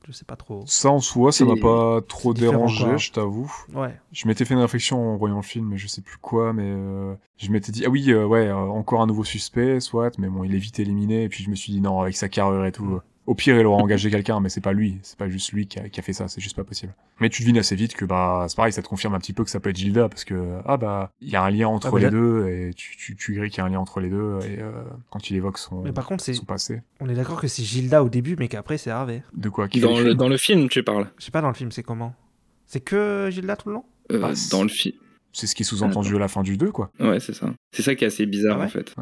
Je 0.06 0.12
sais 0.12 0.24
pas 0.24 0.36
trop. 0.36 0.64
Ça 0.66 0.88
en 0.88 1.00
soi 1.00 1.32
ça 1.32 1.44
m'a 1.44 1.54
pas 1.60 2.00
trop 2.08 2.32
dérangé 2.32 2.84
quoi. 2.84 2.96
je 2.96 3.10
t'avoue. 3.12 3.52
Ouais. 3.74 3.94
Je 4.12 4.26
m'étais 4.26 4.46
fait 4.46 4.54
une 4.54 4.60
réflexion 4.60 5.12
en 5.12 5.16
voyant 5.16 5.36
le 5.36 5.42
film, 5.42 5.66
mais 5.68 5.76
je 5.76 5.86
sais 5.86 6.00
plus 6.00 6.16
quoi, 6.16 6.54
mais 6.54 6.64
euh, 6.64 7.14
je 7.36 7.50
m'étais 7.50 7.72
dit, 7.72 7.84
ah 7.84 7.90
oui, 7.90 8.10
euh, 8.10 8.24
ouais, 8.24 8.46
euh, 8.48 8.54
encore 8.54 9.02
un 9.02 9.06
nouveau 9.06 9.24
suspect, 9.24 9.80
soit, 9.80 10.16
mais 10.18 10.28
bon, 10.28 10.42
il 10.44 10.54
est 10.54 10.58
vite 10.58 10.78
éliminé, 10.78 11.24
et 11.24 11.28
puis 11.28 11.44
je 11.44 11.50
me 11.50 11.54
suis 11.54 11.72
dit, 11.72 11.80
non, 11.82 12.00
avec 12.00 12.16
sa 12.16 12.28
carrure 12.30 12.64
et 12.64 12.72
tout, 12.72 12.84
Mm. 12.84 13.00
Au 13.26 13.34
pire, 13.34 13.56
il 13.58 13.64
aura 13.66 13.80
engagé 13.82 14.10
quelqu'un, 14.10 14.40
mais 14.40 14.48
c'est 14.48 14.60
pas 14.62 14.72
lui, 14.72 14.98
c'est 15.02 15.18
pas 15.18 15.28
juste 15.28 15.52
lui 15.52 15.66
qui 15.66 15.78
a, 15.78 15.88
qui 15.88 16.00
a 16.00 16.02
fait 16.02 16.12
ça, 16.12 16.26
c'est 16.26 16.40
juste 16.40 16.56
pas 16.56 16.64
possible. 16.64 16.94
Mais 17.20 17.28
tu 17.28 17.42
devines 17.42 17.58
assez 17.58 17.76
vite 17.76 17.94
que, 17.94 18.04
bah, 18.04 18.46
c'est 18.48 18.56
pareil, 18.56 18.72
ça 18.72 18.82
te 18.82 18.88
confirme 18.88 19.14
un 19.14 19.18
petit 19.18 19.32
peu 19.32 19.44
que 19.44 19.50
ça 19.50 19.60
peut 19.60 19.70
être 19.70 19.76
Gilda, 19.76 20.08
parce 20.08 20.24
que, 20.24 20.58
ah 20.64 20.76
bah, 20.76 21.10
il 21.20 21.28
y 21.28 21.36
a 21.36 21.42
un 21.42 21.50
lien 21.50 21.68
entre 21.68 21.88
Ah, 21.88 21.90
bah, 21.92 21.98
les 21.98 22.04
là- 22.04 22.10
deux, 22.10 22.48
et 22.48 22.72
tu, 22.74 22.96
tu, 22.96 23.14
tu 23.16 23.34
grilles 23.34 23.50
qu'il 23.50 23.58
y 23.58 23.60
a 23.60 23.64
un 23.66 23.68
lien 23.68 23.78
entre 23.78 24.00
les 24.00 24.08
deux, 24.10 24.38
et 24.48 24.60
euh, 24.60 24.72
quand 25.10 25.30
il 25.30 25.36
évoque 25.36 25.58
son, 25.58 25.82
Mais 25.82 25.92
par 25.92 26.06
contre, 26.06 26.24
c'est... 26.24 26.44
passé. 26.44 26.80
on 27.00 27.08
est 27.08 27.14
d'accord 27.14 27.40
que 27.40 27.46
c'est 27.48 27.62
Gilda 27.62 28.02
au 28.02 28.08
début, 28.08 28.36
mais 28.38 28.48
qu'après 28.48 28.78
c'est 28.78 28.90
Harvey. 28.90 29.22
De 29.34 29.48
quoi? 29.48 29.68
Qui 29.68 29.80
Dans 29.80 30.00
le, 30.00 30.14
dans 30.14 30.28
le 30.28 30.36
film, 30.38 30.68
tu 30.68 30.82
parles 30.82 31.08
Je 31.18 31.24
sais 31.26 31.30
pas 31.30 31.42
dans 31.42 31.48
le 31.48 31.54
film, 31.54 31.70
c'est 31.70 31.82
comment? 31.82 32.14
C'est 32.66 32.80
que 32.80 33.28
Gilda 33.30 33.56
tout 33.56 33.68
le 33.68 33.74
long? 33.76 33.84
Euh, 34.12 34.18
Bah, 34.18 34.34
c'est- 34.34 34.50
Dans 34.50 34.62
le 34.62 34.68
film. 34.68 34.94
C'est 35.32 35.46
ce 35.46 35.54
qui 35.54 35.62
est 35.62 35.64
sous-entendu 35.64 36.16
à 36.16 36.18
la 36.18 36.26
fin 36.26 36.42
du 36.42 36.56
2, 36.56 36.72
quoi. 36.72 36.90
Ouais, 36.98 37.20
c'est 37.20 37.34
ça. 37.34 37.52
C'est 37.72 37.82
ça 37.82 37.94
qui 37.94 38.02
est 38.02 38.08
assez 38.08 38.26
bizarre 38.26 38.56
Ah 38.56 38.60
ouais? 38.60 38.66
en 38.66 38.68
fait. 38.68 38.94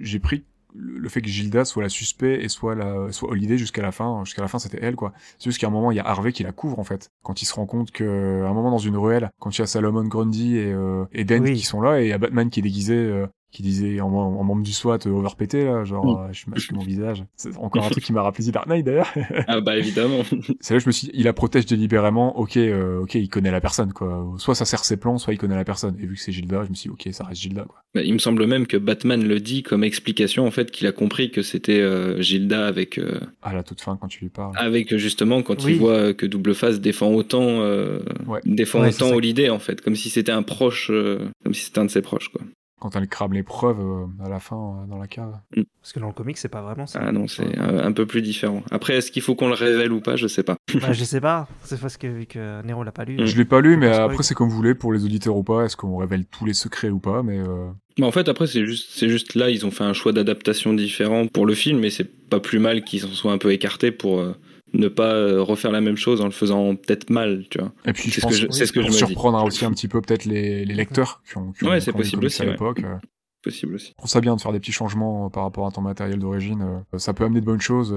j'ai 0.00 0.18
pris 0.18 0.42
le 0.74 1.08
fait 1.08 1.20
que 1.20 1.28
Gilda 1.28 1.64
soit 1.64 1.82
la 1.82 1.88
suspect 1.88 2.42
et 2.42 2.48
soit 2.48 2.74
la 2.74 3.12
soit 3.12 3.30
Holiday 3.30 3.58
jusqu'à 3.58 3.82
la 3.82 3.92
fin 3.92 4.24
jusqu'à 4.24 4.42
la 4.42 4.48
fin 4.48 4.58
c'était 4.58 4.78
elle 4.80 4.96
quoi 4.96 5.12
c'est 5.38 5.44
juste 5.50 5.58
qu'à 5.60 5.66
un 5.66 5.70
moment 5.70 5.90
il 5.90 5.96
y 5.96 6.00
a 6.00 6.06
Harvey 6.06 6.32
qui 6.32 6.42
la 6.42 6.52
couvre 6.52 6.78
en 6.78 6.84
fait 6.84 7.10
quand 7.22 7.42
il 7.42 7.44
se 7.46 7.54
rend 7.54 7.66
compte 7.66 7.90
que 7.90 8.42
à 8.44 8.48
un 8.48 8.54
moment 8.54 8.70
dans 8.70 8.78
une 8.78 8.96
ruelle 8.96 9.30
quand 9.38 9.56
il 9.56 9.60
y 9.60 9.64
a 9.64 9.66
Salomon 9.66 10.04
Grundy 10.04 10.56
et 10.56 10.72
euh, 10.72 11.04
et 11.12 11.24
Oui. 11.38 11.54
qui 11.54 11.66
sont 11.66 11.80
là 11.82 12.00
et 12.00 12.04
il 12.04 12.08
y 12.08 12.12
a 12.12 12.18
Batman 12.18 12.48
qui 12.48 12.60
est 12.60 12.62
déguisé 12.62 12.94
euh, 12.94 13.26
qui 13.52 13.62
disait 13.62 14.00
en, 14.00 14.08
en 14.08 14.42
membre 14.42 14.62
du 14.62 14.72
SWAT 14.72 14.98
euh, 15.06 15.10
overpété 15.10 15.64
là 15.64 15.84
genre 15.84 16.04
Mm. 16.04 16.24
euh, 16.30 16.32
je 16.32 16.50
masque 16.50 16.72
mon 16.72 16.82
visage 16.82 17.22
c'est 17.36 17.56
encore 17.58 17.84
un 17.84 17.90
truc 17.90 18.02
qui 18.02 18.12
m'a 18.12 18.22
rappelé 18.22 18.48
The 18.48 18.50
Dark 18.50 18.66
Knight 18.66 18.84
d'ailleurs 18.84 19.12
Ah 19.46 19.60
bah 19.60 19.76
évidemment. 19.76 20.22
c'est 20.60 20.74
là 20.74 20.78
que 20.78 20.84
je 20.84 20.88
me 20.88 20.92
suis 20.92 21.08
dit, 21.08 21.12
il 21.14 21.24
la 21.24 21.32
protège 21.32 21.66
délibérément 21.66 22.38
ok 22.38 22.56
euh, 22.56 23.02
ok 23.02 23.14
il 23.14 23.28
connaît 23.28 23.50
la 23.50 23.60
personne 23.60 23.92
quoi 23.92 24.34
soit 24.38 24.54
ça 24.54 24.64
sert 24.64 24.84
ses 24.84 24.96
plans 24.96 25.18
soit 25.18 25.34
il 25.34 25.36
connaît 25.38 25.54
la 25.54 25.64
personne 25.64 25.94
et 26.00 26.06
vu 26.06 26.14
que 26.14 26.20
c'est 26.20 26.32
Gilda 26.32 26.64
je 26.64 26.70
me 26.70 26.74
suis 26.74 26.88
dit 26.88 26.92
ok 26.94 27.12
ça 27.14 27.24
reste 27.24 27.42
Gilda 27.42 27.64
quoi 27.68 27.82
Bah, 27.94 28.00
il 28.02 28.12
me 28.14 28.18
semble 28.18 28.46
même 28.46 28.66
que 28.66 28.76
Batman 28.78 29.22
le 29.22 29.38
dit 29.38 29.62
comme 29.62 29.84
explication 29.84 30.46
en 30.46 30.50
fait 30.50 30.70
qu'il 30.70 30.86
a 30.86 30.92
compris 30.92 31.30
que 31.30 31.42
c'était 31.42 31.80
euh, 31.80 32.20
Gilda 32.22 32.66
avec 32.66 32.96
euh, 32.98 33.20
à 33.42 33.52
la 33.52 33.62
toute 33.62 33.80
fin 33.82 33.96
quand 34.00 34.08
tu 34.08 34.20
lui 34.24 34.30
parles 34.30 34.54
avec 34.56 34.96
justement 34.96 35.42
quand 35.42 35.62
Oui. 35.64 35.72
il 35.74 35.78
voit 35.78 36.14
que 36.14 36.24
Double 36.26 36.54
Face 36.54 36.80
défend 36.80 37.10
autant 37.12 37.42
euh, 37.44 38.00
Ouais. 38.26 38.40
défend 38.46 38.80
Ouais, 38.80 38.88
autant. 38.94 39.12
Holiday 39.14 39.50
en 39.50 39.58
fait 39.58 39.80
comme 39.82 39.94
si 39.96 40.08
c'était 40.08 40.32
un 40.32 40.42
proche 40.42 40.88
euh, 40.90 41.28
comme 41.44 41.52
si 41.54 41.64
c'était 41.64 41.80
un 41.80 41.84
de 41.84 41.90
ses 41.90 42.00
proches 42.02 42.28
quoi. 42.30 42.40
Quand 42.82 42.96
elle 42.96 43.06
crame 43.06 43.32
les 43.32 43.44
preuves 43.44 43.78
euh, 43.78 44.24
à 44.24 44.28
la 44.28 44.40
fin 44.40 44.56
euh, 44.56 44.86
dans 44.88 44.98
la 44.98 45.06
cave 45.06 45.38
Parce 45.80 45.92
que 45.92 46.00
dans 46.00 46.08
le 46.08 46.12
comic, 46.12 46.36
c'est 46.36 46.48
pas 46.48 46.62
vraiment 46.62 46.86
ça. 46.86 46.98
Ah 47.00 47.12
non 47.12 47.28
c'est 47.28 47.56
un, 47.56 47.78
un 47.78 47.92
peu 47.92 48.06
plus 48.06 48.22
différent. 48.22 48.64
Après 48.72 48.94
est-ce 48.94 49.12
qu'il 49.12 49.22
faut 49.22 49.36
qu'on 49.36 49.46
le 49.46 49.54
révèle 49.54 49.92
ou 49.92 50.00
pas? 50.00 50.16
Je 50.16 50.26
sais 50.26 50.42
pas. 50.42 50.56
Bah, 50.80 50.92
je 50.92 51.04
sais 51.04 51.20
pas. 51.20 51.46
C'est 51.62 51.80
parce 51.80 51.96
que, 51.96 52.08
vu 52.08 52.26
que 52.26 52.60
Nero 52.62 52.82
l'a 52.82 52.90
pas 52.90 53.04
lu. 53.04 53.22
Mm. 53.22 53.26
Je 53.26 53.36
l'ai 53.36 53.44
pas 53.44 53.60
lu, 53.60 53.76
mais 53.76 53.86
après 53.86 54.24
c'est 54.24 54.34
comme 54.34 54.48
vous 54.48 54.56
voulez 54.56 54.74
pour 54.74 54.92
les 54.92 55.04
auditeurs 55.04 55.36
ou 55.36 55.44
pas. 55.44 55.64
Est-ce 55.64 55.76
qu'on 55.76 55.96
révèle 55.96 56.24
tous 56.26 56.44
les 56.44 56.54
secrets 56.54 56.90
ou 56.90 56.98
pas 56.98 57.22
Mais 57.22 57.38
euh, 57.38 57.70
Mais 58.00 58.06
en 58.06 58.10
fait 58.10 58.28
après 58.28 58.48
c'est 58.48 58.66
juste 58.66 58.90
c'est 58.90 59.08
juste 59.08 59.36
là 59.36 59.48
ils 59.48 59.64
ont 59.64 59.70
fait 59.70 59.84
un 59.84 59.92
choix 59.92 60.12
d'adaptation 60.12 60.74
différent 60.74 61.28
pour 61.28 61.46
le 61.46 61.54
film 61.54 61.84
et 61.84 61.90
c'est 61.90 62.28
pas 62.28 62.40
plus 62.40 62.58
mal 62.58 62.82
qu'ils 62.82 63.00
s'en 63.00 63.08
soient 63.08 63.32
un 63.32 63.38
peu 63.38 63.52
écartés 63.52 63.92
pour 63.92 64.18
euh, 64.18 64.32
ne 64.74 64.88
pas 64.88 65.12
euh, 65.14 65.42
refaire 65.42 65.70
la 65.72 65.80
même 65.80 65.96
chose 65.96 66.20
en 66.20 66.24
le 66.26 66.30
faisant 66.30 66.74
peut-être 66.76 67.10
mal 67.10 67.44
tu 67.50 67.58
vois. 67.58 67.72
et 67.86 67.92
puis 67.92 68.10
je 68.10 68.14
C'est 68.14 68.20
ce 68.20 68.26
pense 68.26 68.32
que 68.32 68.38
je- 68.40 68.50
c'est 68.50 68.66
ce 68.66 68.72
que 68.72 68.82
je 68.82 68.90
surprendre 68.90 69.42
aussi 69.44 69.64
un 69.64 69.70
petit 69.72 69.88
peu 69.88 70.00
peut-être 70.00 70.24
les, 70.24 70.64
les 70.64 70.74
lecteurs 70.74 71.22
qui 71.30 71.38
ont, 71.38 71.52
qui 71.52 71.64
ont 71.64 71.68
Ouais, 71.70 71.80
c'est 71.80 71.92
possible 71.92 72.24
aussi, 72.26 72.42
à 72.42 72.46
l'époque. 72.46 72.82
euh, 72.84 72.96
possible 73.44 73.74
aussi. 73.74 73.88
Je 73.88 73.94
trouve 73.96 74.08
ça 74.08 74.20
bien 74.20 74.36
de 74.36 74.40
faire 74.40 74.52
des 74.52 74.60
petits 74.60 74.70
changements 74.70 75.26
euh, 75.26 75.28
par 75.28 75.42
rapport 75.42 75.66
à 75.66 75.72
ton 75.72 75.80
matériel 75.80 76.20
d'origine. 76.20 76.64
Ça 76.96 77.12
peut 77.12 77.24
amener 77.24 77.40
de 77.40 77.44
bonnes 77.44 77.60
choses. 77.60 77.92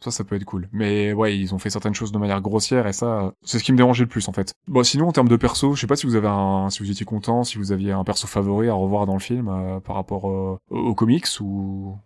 Ça, 0.00 0.12
ça 0.12 0.22
peut 0.22 0.36
être 0.36 0.44
cool. 0.44 0.68
Mais 0.72 1.12
ouais, 1.12 1.36
ils 1.36 1.52
ont 1.54 1.58
fait 1.58 1.70
certaines 1.70 1.94
choses 1.94 2.12
de 2.12 2.18
manière 2.18 2.40
grossière 2.40 2.86
et 2.86 2.92
ça, 2.92 3.32
c'est 3.42 3.58
ce 3.58 3.64
qui 3.64 3.72
me 3.72 3.76
dérangeait 3.76 4.04
le 4.04 4.08
plus 4.08 4.28
en 4.28 4.32
fait. 4.32 4.52
Bon, 4.68 4.84
sinon 4.84 5.08
en 5.08 5.12
termes 5.12 5.26
de 5.28 5.34
perso, 5.36 5.74
je 5.74 5.80
sais 5.80 5.88
pas 5.88 5.96
si 5.96 6.06
vous 6.06 6.14
avez 6.14 6.28
un, 6.28 6.70
si 6.70 6.84
vous 6.84 6.90
étiez 6.92 7.04
content, 7.04 7.42
si 7.42 7.58
vous 7.58 7.72
aviez 7.72 7.90
un 7.90 8.04
perso 8.04 8.28
favori 8.28 8.68
à 8.68 8.74
revoir 8.74 9.06
dans 9.06 9.14
le 9.14 9.18
film 9.20 9.48
euh, 9.48 9.80
par 9.80 9.96
rapport 9.96 10.30
euh, 10.30 10.56
aux 10.70 10.94
comics 10.94 11.26
ou 11.40 11.96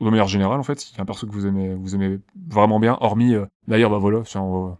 ou 0.00 0.04
de 0.04 0.10
manière 0.10 0.28
générale 0.28 0.58
en 0.60 0.62
fait, 0.62 0.78
s'il 0.80 0.96
y 0.96 0.98
a 0.98 1.02
un 1.02 1.06
perso 1.06 1.26
que 1.26 1.32
vous 1.32 1.46
aimez, 1.46 1.74
vous 1.74 1.94
aimez 1.94 2.18
vraiment 2.50 2.78
bien, 2.80 2.96
hormis 3.00 3.34
euh, 3.34 3.44
d'ailleurs 3.66 3.90
bah 3.90 3.98
voilà, 3.98 4.22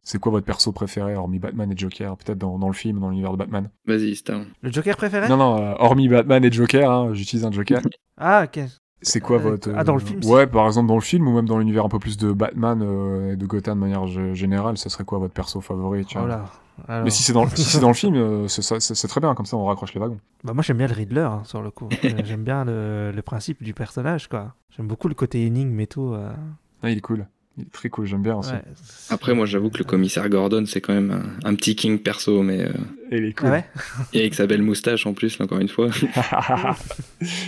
c'est 0.02 0.18
quoi 0.18 0.32
votre 0.32 0.46
perso 0.46 0.72
préféré 0.72 1.16
hormis 1.16 1.38
Batman 1.38 1.70
et 1.72 1.76
Joker, 1.76 2.16
peut-être 2.16 2.38
dans, 2.38 2.58
dans 2.58 2.68
le 2.68 2.74
film, 2.74 3.00
dans 3.00 3.10
l'univers 3.10 3.32
de 3.32 3.36
Batman? 3.36 3.68
Vas-y, 3.86 4.16
Star. 4.16 4.40
Le 4.62 4.72
Joker 4.72 4.96
préféré? 4.96 5.28
Non 5.28 5.36
non, 5.36 5.58
euh, 5.62 5.74
hormis 5.78 6.08
Batman 6.08 6.44
et 6.44 6.52
Joker, 6.52 6.90
hein, 6.90 7.10
j'utilise 7.14 7.44
un 7.44 7.50
Joker. 7.52 7.80
Ah, 8.20 8.46
ok. 8.46 8.64
C'est 9.00 9.20
quoi 9.20 9.36
Euh, 9.36 9.50
votre 9.50 9.70
ah, 9.76 9.84
dans 9.84 9.94
le 9.94 10.00
film, 10.00 10.20
Ouais, 10.24 10.48
par 10.48 10.66
exemple 10.66 10.88
dans 10.88 10.96
le 10.96 11.00
film 11.00 11.28
ou 11.28 11.34
même 11.36 11.46
dans 11.46 11.58
l'univers 11.58 11.84
un 11.84 11.88
peu 11.88 12.00
plus 12.00 12.16
de 12.16 12.32
Batman 12.32 12.80
euh, 12.82 13.32
et 13.32 13.36
de 13.36 13.46
Gotham 13.46 13.76
de 13.78 13.80
manière 13.84 14.06
générale, 14.34 14.76
ce 14.76 14.88
serait 14.88 15.04
quoi 15.04 15.18
votre 15.20 15.34
perso 15.34 15.60
favori 15.60 16.04
tiens? 16.04 16.22
Oh 16.24 16.26
là. 16.26 16.46
Alors. 16.86 17.04
Mais 17.04 17.10
si 17.10 17.22
c'est 17.22 17.32
dans 17.32 17.44
le- 17.44 17.50
si 17.50 17.64
c'est 17.64 17.80
dans 17.80 17.88
le 17.88 17.94
film, 18.02 18.14
euh, 18.16 18.46
c'est 18.48 19.08
très 19.08 19.20
bien 19.20 19.34
comme 19.34 19.46
ça 19.46 19.56
on 19.56 19.64
raccroche 19.64 19.94
les 19.94 20.00
wagons. 20.00 20.18
Bah 20.44 20.52
moi 20.54 20.62
j'aime 20.62 20.76
bien 20.78 20.86
le 20.86 20.94
Riddler 20.94 21.20
hein, 21.22 21.42
sur 21.44 21.62
le 21.62 21.70
coup. 21.70 21.88
Euh, 22.04 22.10
j'aime 22.24 22.44
bien 22.44 22.64
le, 22.64 23.10
le 23.14 23.22
principe 23.22 23.62
du 23.62 23.74
personnage 23.74 24.28
quoi. 24.28 24.54
J'aime 24.76 24.86
beaucoup 24.86 25.08
le 25.08 25.14
côté 25.14 25.44
énigme 25.44 25.78
et 25.80 25.86
tout. 25.86 26.12
euh. 26.14 26.30
Ah, 26.82 26.90
il 26.90 26.98
est 26.98 27.00
cool. 27.00 27.26
Il 27.56 27.64
est 27.64 27.72
très 27.72 27.88
cool, 27.88 28.06
j'aime 28.06 28.22
bien 28.22 28.36
aussi. 28.36 28.52
Ouais. 28.52 28.62
Après, 29.10 29.34
moi, 29.34 29.44
j'avoue 29.44 29.68
que 29.68 29.78
le 29.78 29.84
commissaire 29.84 30.28
Gordon, 30.28 30.62
c'est 30.64 30.80
quand 30.80 30.92
même 30.94 31.10
un, 31.10 31.48
un 31.48 31.54
petit 31.56 31.74
king 31.74 31.98
perso, 31.98 32.40
mais 32.44 32.60
euh, 32.62 32.72
Et 33.10 33.16
il 33.16 33.24
est 33.24 33.34
Ah 33.38 33.40
cool. 33.40 33.50
ouais 33.50 33.64
et 34.12 34.20
avec 34.20 34.34
sa 34.34 34.46
belle 34.46 34.62
moustache 34.62 35.06
en 35.06 35.12
plus, 35.12 35.40
là, 35.40 35.46
encore 35.46 35.58
une 35.58 35.68
fois. 35.68 35.88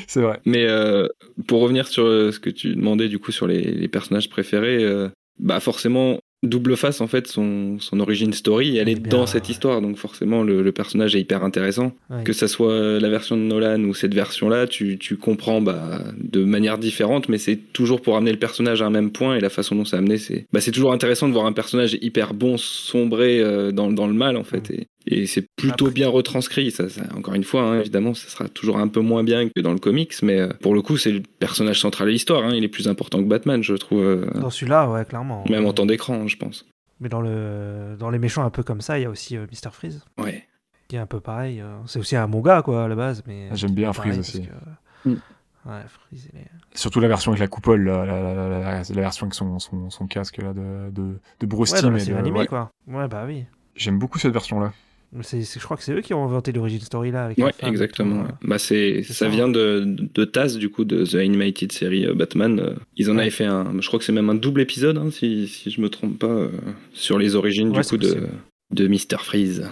c'est 0.07 0.21
vrai. 0.21 0.41
Mais 0.45 0.67
euh, 0.67 1.07
pour 1.47 1.61
revenir 1.61 1.87
sur 1.87 2.05
ce 2.05 2.39
que 2.41 2.51
tu 2.51 2.75
demandais 2.75 3.09
du 3.09 3.19
coup 3.19 3.33
sur 3.33 3.47
les, 3.47 3.63
les 3.63 3.89
personnages 3.89 4.29
préférés, 4.29 4.83
euh, 4.83 5.09
bah 5.39 5.61
forcément 5.61 6.19
Double 6.43 6.75
Face 6.77 7.03
en 7.03 7.07
fait 7.07 7.27
son, 7.27 7.79
son 7.81 8.01
origin 8.01 8.33
story 8.33 8.79
elle 8.79 8.89
est 8.89 8.95
Bien, 8.95 9.11
dans 9.11 9.27
cette 9.27 9.45
ouais. 9.45 9.51
histoire 9.53 9.83
donc 9.83 9.99
forcément 9.99 10.43
le, 10.43 10.63
le 10.63 10.73
personnage 10.73 11.15
est 11.15 11.21
hyper 11.21 11.45
intéressant 11.45 11.93
Ouais. 12.09 12.25
que 12.25 12.33
ça 12.33 12.49
soit 12.49 12.99
la 12.99 13.09
version 13.11 13.37
de 13.37 13.43
Nolan 13.43 13.81
ou 13.85 13.93
cette 13.95 14.15
version 14.15 14.49
là 14.49 14.67
tu, 14.67 14.97
tu 14.99 15.17
comprends 15.17 15.61
bah, 15.61 16.03
de 16.17 16.43
manière 16.45 16.79
différente 16.79 17.29
mais 17.29 17.37
c'est 17.39 17.57
toujours 17.75 18.01
pour 18.01 18.17
amener 18.17 18.33
le 18.33 18.39
personnage 18.39 18.81
à 18.81 18.87
un 18.87 18.91
même 18.91 19.11
point 19.11 19.37
et 19.37 19.41
la 19.41 19.51
façon 19.51 19.75
dont 19.77 19.85
c'est 19.85 19.97
amené 19.97 20.17
c'est 20.17 20.47
bah, 20.53 20.61
c'est 20.63 20.73
toujours 20.73 20.93
intéressant 20.93 21.29
de 21.29 21.35
voir 21.35 21.45
un 21.47 21.53
personnage 21.53 21.99
hyper 22.01 22.33
bon 22.33 22.57
sombrer 22.57 23.41
euh, 23.41 23.71
dans, 23.71 23.93
dans 23.93 24.07
le 24.07 24.15
mal 24.15 24.37
en 24.37 24.45
fait 24.45 24.71
et, 24.71 24.89
et 25.11 25.27
c'est 25.27 25.47
plutôt 25.57 25.87
Après- 25.87 25.95
bien 25.95 26.09
retranscrit 26.09 26.71
ça, 26.71 26.89
ça- 26.89 27.03
encore 27.17 27.35
une 27.35 27.45
fois 27.45 27.63
hein, 27.63 27.81
évidemment 27.81 28.15
ça 28.15 28.29
sera 28.29 28.49
toujours 28.49 28.79
un 28.79 28.89
peu 28.89 29.01
moins 29.01 29.25
bien 29.25 29.49
que 29.49 29.61
dans 29.61 29.73
le 29.73 29.79
comics 29.79 30.15
mais 30.23 30.39
euh, 30.41 30.49
pour 30.63 30.75
le 30.75 30.83
coup 30.83 30.97
c'est 30.97 31.13
le 31.13 31.21
personnage 31.39 31.81
central 31.81 32.09
de 32.09 32.13
l'histoire 32.13 32.45
hein, 32.45 32.53
il 32.55 32.65
est 32.65 32.69
plus 32.69 32.89
important 32.89 33.19
que 33.23 33.29
Batman 33.29 33.63
je 33.63 33.75
trouve 33.75 34.03
euh, 34.03 34.31
Dans 34.35 34.51
celui-là, 34.51 34.89
ouais, 34.91 35.05
clairement. 35.05 35.45
même 35.49 35.67
en 35.67 35.73
temps 35.73 35.87
d'écran 35.87 36.27
je 36.29 36.37
pense 36.37 36.67
Mais 37.01 37.09
dans, 37.09 37.21
le... 37.21 37.97
dans 37.99 38.11
les 38.11 38.19
méchants 38.19 38.45
un 38.45 38.51
peu 38.51 38.63
comme 38.63 38.81
ça, 38.81 38.99
il 38.99 39.03
y 39.03 39.05
a 39.07 39.11
aussi 39.11 39.37
euh, 39.37 39.47
Mr. 39.51 39.71
Freeze, 39.73 40.05
ouais 40.19 40.45
qui 40.89 40.97
est 40.97 40.99
un 40.99 41.07
peu 41.07 41.21
pareil. 41.21 41.61
euh, 41.61 41.77
C'est 41.87 42.01
aussi 42.01 42.17
un 42.17 42.27
manga, 42.27 42.63
quoi, 42.63 42.85
à 42.85 42.89
la 42.89 42.97
base. 42.97 43.23
mais 43.25 43.47
Ah, 43.53 43.55
j'aime 43.55 43.75
bien 43.75 43.93
Freeze 43.93 44.19
aussi. 44.19 44.43
que- 44.43 45.09
Mm. 45.11 45.15
Ouais, 45.67 45.83
Freeze, 45.87 46.29
est... 46.35 46.49
Surtout 46.77 46.99
la 46.99 47.07
version 47.07 47.31
avec 47.31 47.39
la 47.41 47.47
coupole, 47.47 47.85
la, 47.85 48.05
la, 48.05 48.21
la, 48.23 48.35
la- 48.35 48.49
la- 48.59 48.83
la 48.83 49.01
version 49.01 49.27
avec 49.27 49.35
son, 49.35 49.61
son, 49.61 49.89
son 49.89 50.07
casque 50.09 50.39
là 50.39 50.53
de, 50.53 50.91
de, 50.91 51.21
de 51.39 51.47
Bruce 51.47 51.71
Ouais, 51.73 51.81
la 51.83 51.97
et 51.97 52.01
série 52.01 52.15
de- 52.15 52.19
animée, 52.19 52.41
ouais. 52.41 52.47
quoi. 52.49 52.73
Ouais, 52.89 53.07
bah 53.07 53.23
oui. 53.25 53.45
J'aime 53.77 54.01
beaucoup 54.01 54.19
cette 54.19 54.33
version 54.33 54.59
là. 54.59 54.73
Mais 54.73 54.75
c'est- 55.23 55.43
je 55.59 55.65
crois 55.65 55.77
que 55.77 55.83
c'est 55.83 55.93
eux 55.93 56.01
qui 56.01 56.15
ont 56.15 56.25
inventé 56.25 56.53
l'origin 56.53 56.79
story 56.81 57.11
là. 57.11 57.25
Avec 57.27 57.39
Ouais, 57.39 57.53
exactement. 57.63 58.23
ouais. 58.23 58.29
Bah 58.43 58.59
c'est, 58.59 59.03
ça, 59.03 59.15
ça, 59.15 59.29
vient 59.29 59.49
de, 59.49 59.85
de 59.87 60.25
Taz, 60.25 60.57
du 60.57 60.69
coup, 60.71 60.85
de 60.85 61.05
The 61.05 61.17
Animated 61.17 61.73
Series 61.73 62.07
euh, 62.07 62.15
Batman. 62.15 62.61
Euh, 62.61 62.75
Ils 62.97 63.11
en 63.11 63.15
Ouais. 63.17 63.23
avaient 63.23 63.31
fait 63.31 63.45
un, 63.47 63.81
je 63.81 63.87
crois 63.87 63.99
que 63.99 64.05
c'est 64.05 64.13
même 64.13 64.31
un 64.31 64.35
double 64.35 64.61
épisode, 64.61 64.99
hein, 64.99 65.11
si, 65.11 65.49
si 65.49 65.71
je 65.71 65.81
me 65.81 65.89
trompe 65.91 66.19
pas, 66.19 66.27
euh, 66.27 66.51
sur 66.93 67.19
les 67.19 67.35
origines, 67.35 67.71
Ouais, 67.71 67.83
du 67.83 67.89
coup, 67.89 67.97
de, 67.97 68.07
possible. 68.07 68.29
de 68.73 68.89
Mr. 68.89 69.19
Freeze. 69.21 69.69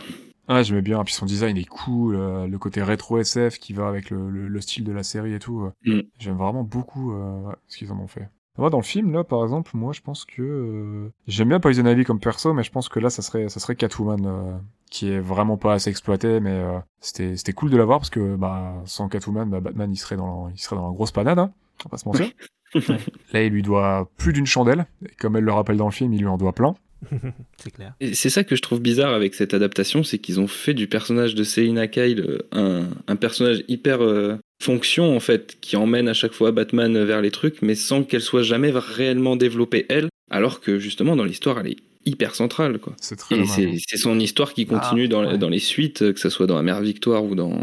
Ah, 0.49 0.63
j'aimais 0.63 0.83
bien. 0.83 1.05
Puis 1.05 1.13
son 1.15 1.27
design 1.27 1.57
est 1.59 1.65
cool, 1.69 2.17
euh, 2.17 2.47
le 2.47 2.59
côté 2.59 2.83
rétro 2.83 3.19
SF 3.19 3.59
qui 3.59 3.75
va 3.75 3.87
avec 3.87 4.09
le, 4.11 4.31
le, 4.31 4.49
le 4.49 4.61
style 4.61 4.83
de 4.85 4.93
la 4.93 5.03
série 5.03 5.35
et 5.35 5.39
tout. 5.39 5.61
euh. 5.87 5.95
Mm. 5.99 6.01
J'aime 6.19 6.37
vraiment 6.39 6.63
beaucoup 6.65 7.13
euh, 7.13 7.53
ce 7.69 7.77
qu'ils 7.77 7.93
en 7.93 7.99
ont 8.01 8.07
fait. 8.07 8.29
Moi, 8.57 8.71
dans 8.71 8.79
le 8.79 8.83
film, 8.85 9.13
là, 9.13 9.23
par 9.23 9.45
exemple, 9.45 9.71
moi, 9.75 9.93
je 9.93 10.01
pense 10.01 10.25
que 10.25 10.43
euh, 10.43 11.13
j'aime 11.29 11.51
bien 11.51 11.61
Poison 11.61 11.87
Ivy 11.87 12.03
comme 12.05 12.19
perso, 12.19 12.53
mais 12.55 12.65
je 12.65 12.73
pense 12.73 12.89
que 12.89 12.99
là, 12.99 13.09
ça 13.09 13.23
serait, 13.23 13.49
ça 13.51 13.61
serait 13.61 13.77
Catwoman, 13.77 14.27
euh, 14.27 14.57
qui 14.91 15.11
est 15.11 15.21
vraiment 15.21 15.57
pas 15.57 15.75
assez 15.75 15.91
exploité, 15.91 16.41
mais 16.41 16.51
euh, 16.53 16.79
c'était, 17.01 17.37
c'était 17.37 17.53
cool 17.53 17.71
de 17.71 17.77
l'avoir 17.77 17.99
parce 17.99 18.11
que, 18.11 18.37
bah, 18.37 18.75
sans 18.87 19.09
Catwoman, 19.09 19.49
bah, 19.49 19.61
Batman, 19.61 19.93
il 19.93 19.97
serait 19.97 20.17
dans, 20.17 20.47
la- 20.47 20.53
il 20.55 20.59
serait 20.59 20.77
dans 20.77 20.87
la 20.89 20.95
grosse 20.95 21.13
panade, 21.13 21.39
hein, 21.39 21.53
on 21.81 21.89
va 21.89 21.91
pas 21.91 21.97
se 21.99 22.09
mentir. 22.09 22.27
là, 23.33 23.43
il 23.43 23.53
lui 23.53 23.63
doit 23.63 24.11
plus 24.17 24.33
d'une 24.33 24.47
chandelle, 24.47 24.87
et 25.05 25.15
comme 25.19 25.37
elle 25.37 25.45
le 25.45 25.53
rappelle 25.53 25.77
dans 25.77 25.87
le 25.87 25.93
film, 25.93 26.13
il 26.13 26.21
lui 26.21 26.27
en 26.27 26.37
doit 26.39 26.53
plein. 26.53 26.75
c'est 27.59 27.71
clair. 27.71 27.95
Et 28.01 28.15
c'est 28.15 28.29
ça 28.31 28.43
que 28.45 28.57
je 28.57 28.63
trouve 28.63 28.81
bizarre 28.81 29.15
avec 29.15 29.35
cette 29.35 29.55
adaptation, 29.55 30.03
c'est 30.03 30.19
qu'ils 30.19 30.41
ont 30.41 30.49
fait 30.49 30.75
du 30.75 30.89
personnage 30.89 31.35
de 31.37 31.45
Selina 31.45 31.87
Kyle 31.87 32.21
euh, 32.21 32.43
un, 32.53 32.89
un 33.07 33.17
personnage 33.17 33.63
hyper 33.69 34.03
euh, 34.03 34.37
fonction 34.63 35.15
en 35.17 35.21
fait, 35.21 35.59
qui 35.61 35.77
emmène 35.77 36.09
à 36.09 36.15
chaque 36.15 36.33
fois 36.33 36.51
Batman 36.51 37.05
vers 37.05 37.21
les 37.21 37.31
trucs, 37.31 37.63
mais 37.63 37.77
sans 37.77 38.03
qu'elle 38.03 38.21
soit 38.21 38.43
jamais 38.43 38.71
réellement 38.75 39.37
développée 39.37 39.87
elle, 39.89 40.09
alors 40.31 40.61
que 40.61 40.79
justement 40.81 41.15
dans 41.15 41.25
l'histoire 41.25 41.61
elle 41.61 41.69
est 41.69 41.77
hyper 42.09 42.35
centrale 42.35 42.79
quoi. 42.79 42.95
C'est 43.01 43.17
très 43.17 43.39
Et 43.39 43.47
c'est 43.47 43.75
c'est 43.87 43.97
son 43.99 44.19
histoire 44.19 44.53
qui 44.55 44.67
continue 44.67 45.05
Ah, 45.05 45.09
dans, 45.09 45.27
ouais. 45.27 45.39
dans 45.39 45.49
les 45.49 45.59
suites, 45.59 46.03
euh, 46.03 46.13
que 46.13 46.21
ce 46.21 46.31
soit 46.31 46.47
dans 46.47 46.57
La 46.57 46.63
Mère 46.63 46.81
Victoire 46.81 47.25
ou 47.25 47.35
dans. 47.35 47.57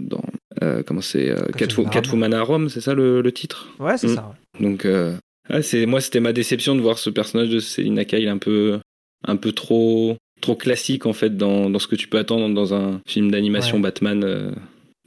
dans 0.00 0.22
euh, 0.62 0.82
comment 0.86 1.00
c'est 1.00 1.30
euh, 1.30 1.46
Catwo- 1.56 1.88
Catwoman 1.88 2.32
à 2.32 2.40
Rome, 2.42 2.68
c'est 2.68 2.80
ça 2.80 2.94
le, 2.94 3.20
le 3.22 3.32
titre? 3.32 3.68
Ouais, 3.80 3.96
c'est 3.98 4.08
Mm. 4.08 4.14
ça. 4.14 4.28
ouais. 4.28 4.62
Donc, 4.68 4.84
euh, 4.84 5.16
ah, 5.48 5.62
c'est 5.62 5.84
moi, 5.86 6.00
c'était 6.00 6.20
ma 6.20 6.32
déception 6.32 6.74
de 6.76 6.80
voir 6.80 6.98
ce 6.98 7.10
personnage 7.10 7.48
de 7.50 7.58
Selina 7.60 8.04
Kyle 8.04 8.28
un 8.28 8.38
peu, 8.38 8.78
un 9.26 9.36
peu 9.36 9.50
trop, 9.52 10.16
trop 10.40 10.54
classique 10.54 11.06
en 11.06 11.12
fait 11.12 11.36
dans, 11.36 11.68
dans 11.70 11.78
ce 11.80 11.88
que 11.88 11.96
tu 11.96 12.06
peux 12.08 12.18
attendre 12.18 12.54
dans 12.54 12.72
un 12.74 13.00
film 13.06 13.30
d'animation 13.30 13.76
Ouais. 13.78 13.82
Batman 13.82 14.22
euh, 14.24 14.52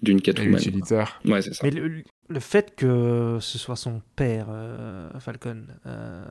d'une 0.02 0.22
Catwoman. 0.22 0.60
utilitaire. 0.60 1.20
Ouais, 1.26 1.42
c'est 1.42 1.54
ça. 1.54 1.62
Mais 1.64 1.72
le, 1.72 2.04
le 2.30 2.40
fait 2.40 2.76
que 2.76 3.38
ce 3.40 3.58
soit 3.58 3.76
son 3.78 4.02
père, 4.18 4.48
euh, 4.52 5.10
Falcon, 5.20 5.64
euh, 5.88 6.24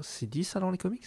c'est 0.00 0.28
dit 0.30 0.44
ça 0.44 0.58
dans 0.60 0.70
les 0.70 0.78
comics? 0.78 1.04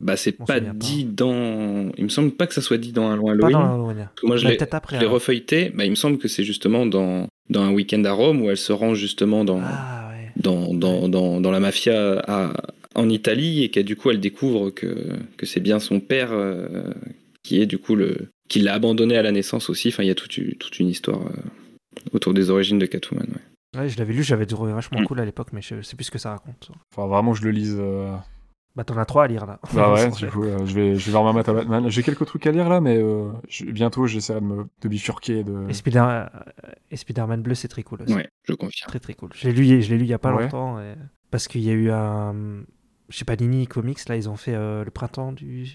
Bah, 0.00 0.16
c'est 0.16 0.32
pas 0.32 0.44
pas. 0.46 0.60
dit 0.60 1.04
dans. 1.04 1.90
Il 1.98 2.04
me 2.04 2.08
semble 2.08 2.30
pas 2.32 2.46
que 2.46 2.54
ça 2.54 2.62
soit 2.62 2.78
dit 2.78 2.92
dans 2.92 3.08
Un 3.08 3.16
Loin 3.16 3.36
Pas 3.36 3.46
Halloween. 3.48 3.52
dans 3.66 3.74
Halloween. 3.74 3.96
Parce 4.14 4.20
que 4.22 4.26
moi, 4.26 4.36
je 4.38 4.98
l'ai 4.98 5.06
refeuilleté. 5.06 5.70
Bah, 5.74 5.84
il 5.84 5.90
me 5.90 5.94
semble 5.96 6.18
que 6.18 6.26
c'est 6.28 6.44
justement 6.44 6.86
dans, 6.86 7.26
dans 7.50 7.60
un 7.62 7.72
week-end 7.72 8.02
à 8.04 8.12
Rome 8.12 8.42
où 8.42 8.50
elle 8.50 8.56
se 8.56 8.72
rend 8.72 8.94
justement 8.94 9.44
dans, 9.44 9.60
Ah 9.62 10.08
ouais. 10.10 10.30
dans, 10.36 10.72
dans, 10.74 11.08
dans, 11.08 11.40
dans 11.40 11.50
la 11.50 11.60
mafia 11.60 12.18
à- 12.26 12.52
en 12.94 13.08
Italie 13.08 13.62
et 13.62 13.68
qu'elle 13.70 13.84
du 13.84 13.94
coup 13.94 14.10
elle 14.10 14.18
découvre 14.20 14.70
que, 14.70 15.10
que 15.36 15.46
c'est 15.46 15.60
bien 15.60 15.78
son 15.78 16.00
père 16.00 16.30
euh, 16.32 16.92
qui 17.44 17.60
est 17.60 17.66
du 17.66 17.78
coup 17.78 17.94
le 17.94 18.30
qui 18.48 18.58
l'a 18.58 18.74
abandonné 18.74 19.16
à 19.16 19.22
la 19.22 19.30
naissance 19.30 19.70
aussi. 19.70 19.88
Enfin, 19.88 20.02
il 20.02 20.06
y 20.08 20.10
a 20.10 20.14
toute, 20.16 20.36
une- 20.38 20.54
toute 20.54 20.80
une 20.80 20.88
histoire 20.88 21.20
euh, 21.26 21.30
autour 22.12 22.34
des 22.34 22.50
origines 22.50 22.78
de 22.80 22.86
Catwoman. 22.86 23.26
ouais. 23.28 23.80
Ouais, 23.82 23.88
je 23.88 23.96
l'avais 23.98 24.12
lu, 24.12 24.24
j'avais 24.24 24.46
trouvé 24.46 24.72
vachement 24.72 25.00
Mm. 25.00 25.04
cool 25.04 25.20
à 25.20 25.24
l'époque, 25.24 25.48
mais 25.52 25.62
je 25.62 25.82
sais 25.82 25.94
plus 25.94 26.04
ce 26.06 26.10
que 26.10 26.18
ça 26.18 26.30
raconte. 26.30 26.70
Enfin, 26.92 27.06
vraiment, 27.06 27.32
je 27.34 27.44
le 27.44 27.52
lise. 27.52 27.76
euh, 27.78 28.12
Bah 28.76 28.84
t'en 28.84 28.96
as 28.98 29.04
trois 29.04 29.24
à 29.24 29.26
lire 29.26 29.46
là. 29.46 29.58
Bah 29.74 29.92
ouais, 29.94 30.10
du 30.16 30.26
coup, 30.28 30.44
euh, 30.44 30.64
je 30.64 30.74
vais, 30.74 30.94
je 30.94 31.04
vais 31.06 31.10
voir 31.10 31.24
ma 31.24 31.32
maths 31.32 31.48
à 31.48 31.52
Batman. 31.52 31.88
J'ai 31.90 32.02
quelques 32.04 32.24
trucs 32.24 32.46
à 32.46 32.52
lire 32.52 32.68
là, 32.68 32.80
mais 32.80 32.96
euh, 33.02 33.32
je- 33.48 33.64
bientôt 33.64 34.06
j'essaierai 34.06 34.40
de 34.40 34.44
me 34.46 34.66
de 34.80 34.88
bifurquer. 34.88 35.42
De... 35.42 35.68
Et, 35.68 35.74
Spider- 35.74 35.98
euh, 36.08 36.26
et 36.90 36.96
Spider-Man 36.96 37.42
bleu, 37.42 37.54
c'est 37.56 37.66
très 37.68 37.82
cool 37.82 38.02
aussi. 38.02 38.14
Ouais, 38.14 38.28
je 38.44 38.52
confirme. 38.54 38.88
Très 38.88 39.00
très 39.00 39.14
cool. 39.14 39.30
Je 39.34 39.48
l'ai 39.48 39.52
lu, 39.54 39.82
je 39.82 39.90
l'ai 39.90 39.98
lu 39.98 40.04
il 40.04 40.08
y 40.10 40.14
a 40.14 40.18
pas 40.20 40.32
Ouais. 40.32 40.44
longtemps. 40.44 40.78
et- 40.80 40.94
Parce 41.32 41.48
qu'il 41.48 41.62
y 41.62 41.70
a 41.70 41.72
eu 41.72 41.90
un. 41.90 42.34
Je 43.08 43.16
sais 43.16 43.24
pas, 43.24 43.34
Nini 43.34 43.66
Comics, 43.66 44.08
là, 44.08 44.14
ils 44.16 44.28
ont 44.28 44.36
fait 44.36 44.54
euh, 44.54 44.84
le 44.84 44.90
printemps 44.92 45.32
du. 45.32 45.66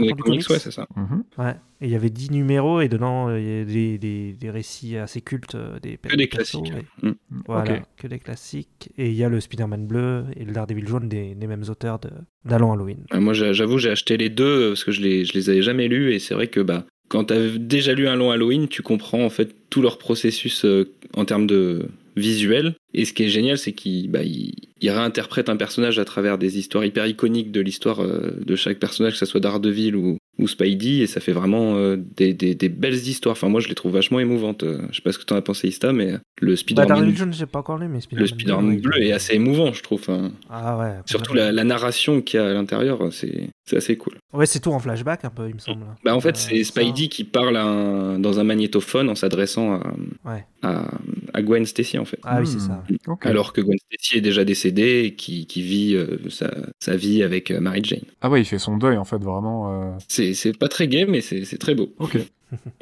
Dans 0.00 0.06
les 0.06 0.12
du 0.14 0.22
comics, 0.22 0.42
comics. 0.44 0.50
ouais, 0.50 0.58
c'est 0.58 0.70
ça. 0.70 0.86
Mhm. 0.96 1.24
Ouais. 1.38 1.54
Et 1.80 1.86
il 1.86 1.90
y 1.90 1.94
avait 1.96 2.10
10 2.10 2.30
numéros 2.30 2.80
et 2.80 2.88
dedans, 2.88 3.28
euh, 3.28 3.38
il 3.40 3.46
y 3.46 3.60
a 3.60 3.64
des, 3.64 3.98
des, 3.98 4.32
des 4.32 4.50
récits 4.50 4.96
assez 4.96 5.20
cultes. 5.20 5.54
euh, 5.54 5.78
Des 5.80 5.96
Que 5.98 6.16
des 6.16 6.28
classiques. 6.28 6.72
et- 7.02 7.06
Mm. 7.06 7.12
Voilà, 7.46 7.80
que 7.96 8.06
des 8.06 8.18
classiques. 8.18 8.90
Et 8.98 9.08
il 9.10 9.14
y 9.16 9.24
a 9.24 9.28
le 9.28 9.40
Spider-Man 9.40 9.86
bleu 9.86 10.24
et 10.36 10.44
le 10.44 10.52
Daredevil 10.52 10.86
jaune 10.86 11.08
des, 11.08 11.34
des 11.34 11.46
mêmes 11.46 11.64
auteurs 11.68 11.98
de- 11.98 12.10
d'Allant 12.44 12.72
Halloween. 12.72 13.04
Euh, 13.12 13.20
Moi, 13.20 13.32
j'a- 13.34 13.52
j'avoue, 13.52 13.78
j'ai 13.78 13.90
acheté 13.90 14.16
les 14.16 14.28
deux 14.30 14.44
euh, 14.44 14.68
parce 14.70 14.84
que 14.84 14.92
je 14.92 15.00
les, 15.00 15.24
je 15.24 15.32
les 15.34 15.50
avais 15.50 15.62
jamais 15.62 15.88
lus 15.88 16.12
et 16.14 16.18
c'est 16.18 16.34
vrai 16.34 16.46
que 16.46 16.60
bah, 16.60 16.86
quand 17.08 17.24
tu 17.24 17.34
as 17.34 17.58
déjà 17.58 17.92
lu 17.94 18.06
un 18.08 18.16
long 18.16 18.30
Halloween, 18.30 18.68
tu 18.68 18.82
comprends 18.82 19.24
en 19.24 19.30
fait 19.30 19.54
tout 19.68 19.82
leur 19.82 19.98
processus 19.98 20.64
euh, 20.64 20.90
en 21.14 21.24
termes 21.24 21.46
de 21.46 21.88
visuel. 22.16 22.74
Et 22.94 23.04
ce 23.04 23.12
qui 23.12 23.24
est 23.24 23.28
génial, 23.28 23.58
c'est 23.58 23.72
qu'ils 23.72 24.10
bah, 24.10 24.22
ils- 24.22 24.54
ils 24.80 24.90
réinterprètent 24.90 25.48
un 25.48 25.56
personnage 25.56 25.98
à 25.98 26.04
travers 26.04 26.38
des 26.38 26.58
histoires 26.58 26.84
hyper 26.84 27.06
iconiques 27.06 27.52
de 27.52 27.60
l'histoire 27.60 28.00
euh, 28.00 28.32
de 28.44 28.56
chaque 28.56 28.78
personnage, 28.78 29.12
que 29.14 29.18
ce 29.18 29.26
soit 29.26 29.40
Daredevil 29.40 29.96
ou, 29.96 30.18
ou 30.38 30.48
Spidey, 30.48 31.00
et 31.00 31.06
ça 31.06 31.20
fait 31.20 31.32
vraiment 31.32 31.76
euh, 31.76 31.96
des, 32.16 32.32
des- 32.32 32.54
des 32.54 32.68
belles 32.68 32.94
histoires. 32.94 33.32
Enfin, 33.34 33.48
moi, 33.48 33.60
je 33.60 33.68
les 33.68 33.74
trouve 33.74 33.92
vachement 33.92 34.18
émouvantes. 34.18 34.62
Euh, 34.62 34.80
Je 34.90 34.96
sais 34.96 35.02
pas 35.02 35.12
ce 35.12 35.18
que 35.18 35.24
t'en 35.24 35.36
as 35.36 35.42
pensé, 35.42 35.68
Ista, 35.68 35.92
mais 35.92 36.12
le 36.40 36.52
Bah, 36.52 36.56
Spider-Man 36.56 36.88
Daredevil 36.88 37.16
jaune, 37.16 37.32
j'ai 37.32 37.46
pas 37.46 37.58
encore 37.60 37.78
lu, 37.78 37.86
mais 37.88 38.00
Spider-Man 38.00 38.22
le 38.22 38.26
Spider-Man 38.28 38.80
bleu 38.80 39.02
est 39.02 39.12
assez 39.12 39.34
émouvant, 39.34 39.72
je 39.72 39.82
trouve. 39.82 40.00
Enfin, 40.00 40.32
Ah 40.50 40.78
ouais. 40.78 40.92
surtout 41.06 41.34
la, 41.34 41.52
la 41.52 41.64
narration 41.64 42.22
qu'il 42.22 42.40
y 42.40 42.42
a 42.42 42.46
à 42.48 42.52
l'intérieur, 42.54 43.12
c'est 43.12 43.50
c'est 43.64 43.76
assez 43.76 43.96
cool. 43.96 44.14
Ouais, 44.32 44.44
c'est 44.44 44.58
tout 44.58 44.72
en 44.72 44.80
flashback 44.80 45.24
un 45.24 45.30
peu, 45.30 45.48
il 45.48 45.54
me 45.54 45.60
semble. 45.60 45.84
Bah 46.04 46.16
en 46.16 46.20
fait, 46.20 46.30
Euh, 46.30 46.32
c'est 46.34 46.64
ça. 46.64 46.72
Spidey 46.82 47.06
qui 47.08 47.22
parle 47.24 47.56
un- 47.56 48.18
dans 48.18 48.40
un 48.40 48.44
magnétophone 48.44 49.08
en 49.08 49.14
s'adressant 49.14 49.74
à, 49.74 49.94
Ouais. 50.24 50.44
à, 50.62 50.90
à 51.32 51.42
Gwen 51.42 51.64
Stacy 51.64 51.96
en 51.98 52.04
fait. 52.04 52.18
Ah 52.24 52.40
oui, 52.40 52.46
c'est 52.48 52.56
Hmm. 52.56 52.60
ça. 52.60 52.84
Alors 53.22 53.52
que 53.52 53.60
Gwen 53.60 53.78
Stacy 53.78 54.18
est 54.18 54.20
déjà 54.20 54.44
décédée 54.44 55.02
et 55.04 55.14
qui, 55.14 55.46
qui 55.46 55.62
vit 55.62 55.94
euh, 55.94 56.18
sa, 56.28 56.50
sa 56.80 56.96
vie 56.96 57.22
avec 57.22 57.50
euh, 57.52 57.60
Mary 57.60 57.80
Jane. 57.84 58.00
Ah 58.20 58.28
ouais, 58.30 58.40
il 58.40 58.44
fait 58.44 58.58
son 58.58 58.76
deuil 58.76 58.96
en 58.96 59.04
fait, 59.04 59.18
vraiment. 59.22 59.92
euh, 59.92 59.96
C'est 60.08 60.31
c'est 60.34 60.56
pas 60.56 60.68
très 60.68 60.88
gay, 60.88 61.04
mais 61.06 61.20
c'est 61.20 61.44
c'est 61.44 61.58
très 61.58 61.74
beau. 61.74 61.94
Ok. 61.98 62.18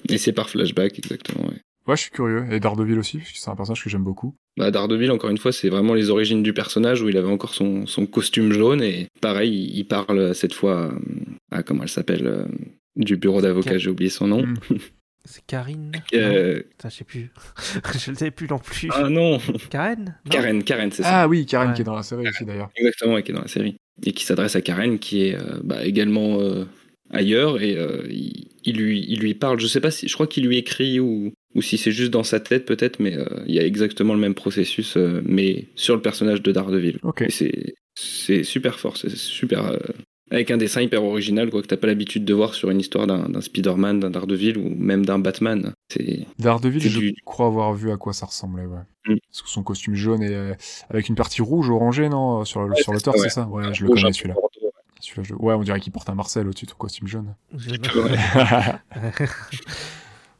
Et 0.08 0.18
c'est 0.18 0.32
par 0.32 0.50
flashback, 0.50 0.98
exactement. 0.98 1.46
Ouais. 1.48 1.56
Ouais, 1.86 1.96
je 1.96 2.02
suis 2.02 2.10
curieux. 2.10 2.44
Et 2.50 2.60
Daredevil 2.60 2.98
aussi, 2.98 3.18
parce 3.18 3.32
que 3.32 3.38
c'est 3.38 3.50
un 3.50 3.56
personnage 3.56 3.82
que 3.82 3.88
j'aime 3.90 4.04
beaucoup. 4.04 4.34
Bah, 4.56 4.70
Daredevil, 4.70 5.10
encore 5.10 5.30
une 5.30 5.38
fois, 5.38 5.50
c'est 5.52 5.68
vraiment 5.70 5.94
les 5.94 6.10
origines 6.10 6.42
du 6.42 6.52
personnage 6.52 7.00
où 7.02 7.08
il 7.08 7.16
avait 7.16 7.30
encore 7.30 7.54
son, 7.54 7.86
son 7.86 8.06
costume 8.06 8.52
jaune 8.52 8.82
et 8.82 9.08
pareil, 9.20 9.50
il 9.52 9.78
il 9.78 9.84
parle 9.84 10.34
cette 10.34 10.52
fois 10.54 10.92
à, 11.50 11.58
à- 11.58 11.62
comment 11.62 11.82
elle 11.82 11.88
s'appelle 11.88 12.26
euh, 12.26 12.44
du 12.96 13.16
bureau 13.16 13.40
d'avocat, 13.40 13.78
j'ai 13.78 13.90
oublié 13.90 14.10
son 14.10 14.26
nom. 14.26 14.42
Mm. 14.46 14.56
C'est 15.26 15.44
Karine 15.46 15.92
Euh, 16.14 16.62
Putain, 16.70 16.88
je 16.88 16.94
sais 16.96 17.04
plus. 17.04 17.30
je 17.98 18.10
ne 18.10 18.16
sais 18.16 18.30
plus 18.30 18.48
non 18.48 18.58
plus. 18.58 18.88
ah 18.92 19.08
non, 19.08 19.38
Karen 19.68 20.16
Non 20.24 20.30
Karen, 20.30 20.64
Karen, 20.64 20.90
c'est 20.92 21.02
ça. 21.02 21.22
Ah 21.22 21.28
oui, 21.28 21.44
Karen 21.46 21.68
Ouais. 21.70 21.74
qui 21.74 21.82
est 21.82 21.84
dans 21.84 21.94
la 21.94 22.02
série 22.02 22.26
aussi 22.26 22.44
d'ailleurs. 22.46 22.70
Exactement, 22.74 23.18
et 23.18 23.22
qui 23.22 23.30
est 23.30 23.34
dans 23.34 23.42
la 23.42 23.46
série. 23.48 23.76
Et 24.04 24.12
qui 24.12 24.24
s'adresse 24.24 24.56
à 24.56 24.62
Karen, 24.62 24.98
qui 24.98 25.26
est 25.26 25.34
euh, 25.36 25.60
bah, 25.62 25.84
également 25.84 26.40
euh, 26.40 26.64
ailleurs, 27.10 27.60
et 27.62 27.76
euh, 27.76 28.02
il, 28.10 28.48
il 28.64 28.76
lui, 28.76 29.04
il 29.08 29.20
lui 29.20 29.34
parle, 29.34 29.60
je 29.60 29.66
sais 29.66 29.80
pas 29.80 29.90
si, 29.90 30.08
je 30.08 30.14
crois 30.14 30.26
qu'il 30.26 30.46
lui 30.46 30.56
écrit 30.58 31.00
ou, 31.00 31.32
ou 31.54 31.62
si 31.62 31.78
c'est 31.78 31.92
juste 31.92 32.10
dans 32.10 32.22
sa 32.24 32.40
tête 32.40 32.64
peut-être, 32.66 33.00
mais 33.00 33.16
euh, 33.16 33.24
il 33.46 33.54
y 33.54 33.58
a 33.58 33.64
exactement 33.66 34.14
le 34.14 34.20
même 34.20 34.34
processus, 34.34 34.96
euh, 34.96 35.20
mais 35.24 35.66
sur 35.74 35.94
le 35.96 36.02
personnage 36.02 36.42
de 36.42 36.52
Daredevil. 36.52 36.98
C'est, 37.28 37.74
c'est 37.94 38.44
super 38.44 38.78
fort, 38.78 38.96
c'est 38.96 39.10
super. 39.14 39.76
avec 40.30 40.50
un 40.52 40.56
dessin 40.56 40.80
hyper 40.80 41.02
original, 41.02 41.50
quoi, 41.50 41.60
que 41.60 41.66
t'as 41.66 41.76
pas 41.76 41.88
l'habitude 41.88 42.24
de 42.24 42.32
voir 42.32 42.54
sur 42.54 42.70
une 42.70 42.78
histoire 42.78 43.06
d'un, 43.08 43.28
d'un 43.28 43.40
Spider-Man, 43.40 43.98
d'un 43.98 44.10
Daredevil 44.10 44.58
ou 44.58 44.68
même 44.70 45.04
d'un 45.04 45.18
Batman. 45.18 45.72
C'est, 45.92 46.20
Daredevil, 46.38 46.80
C'est 46.82 46.88
je 46.88 46.98
du- 47.00 47.14
crois 47.24 47.46
avoir 47.46 47.74
vu 47.74 47.90
à 47.90 47.96
quoi 47.96 48.12
ça 48.12 48.26
ressemblait, 48.26 48.64
ouais. 48.64 48.78
Mm. 49.08 49.16
Son 49.32 49.62
costume 49.64 49.94
jaune 49.96 50.22
et 50.22 50.52
avec 50.88 51.08
une 51.08 51.14
partie 51.16 51.42
rouge 51.42 51.68
orangée, 51.70 52.08
non, 52.08 52.44
sur 52.44 52.62
le, 52.62 52.70
Ouais, 52.74 52.82
sur 52.82 52.92
le 52.92 53.00
c'est 53.00 53.10
c'est 53.18 53.28
ça? 53.30 53.48
Ouais, 53.48 53.74
je 53.74 53.82
le 53.82 53.88
rouge, 53.88 54.02
connais 54.02 54.12
celui-là. 54.12 54.34
Celui-là, 55.00 55.22
je- 55.24 55.34
Ouais, 55.34 55.54
on 55.54 55.62
dirait 55.62 55.80
qu'il 55.80 55.92
porte 55.92 56.08
un 56.10 56.14
Marcel 56.14 56.46
au-dessus 56.48 56.66
de 56.66 56.70
son 56.70 56.76
costume 56.76 57.08
jaune. 57.08 57.34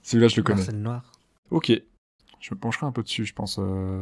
Celui-là, 0.03 0.29
je 0.29 0.37
le 0.37 0.43
connais. 0.43 0.59
Marcel 0.59 0.77
Noir. 0.81 1.03
Ok. 1.51 1.73
Je 2.41 2.55
me 2.55 2.59
pencherai 2.59 2.87
un 2.87 2.93
peu 2.93 3.03
dessus, 3.03 3.27
je 3.27 3.35
pense. 3.35 3.59
euh, 3.59 4.01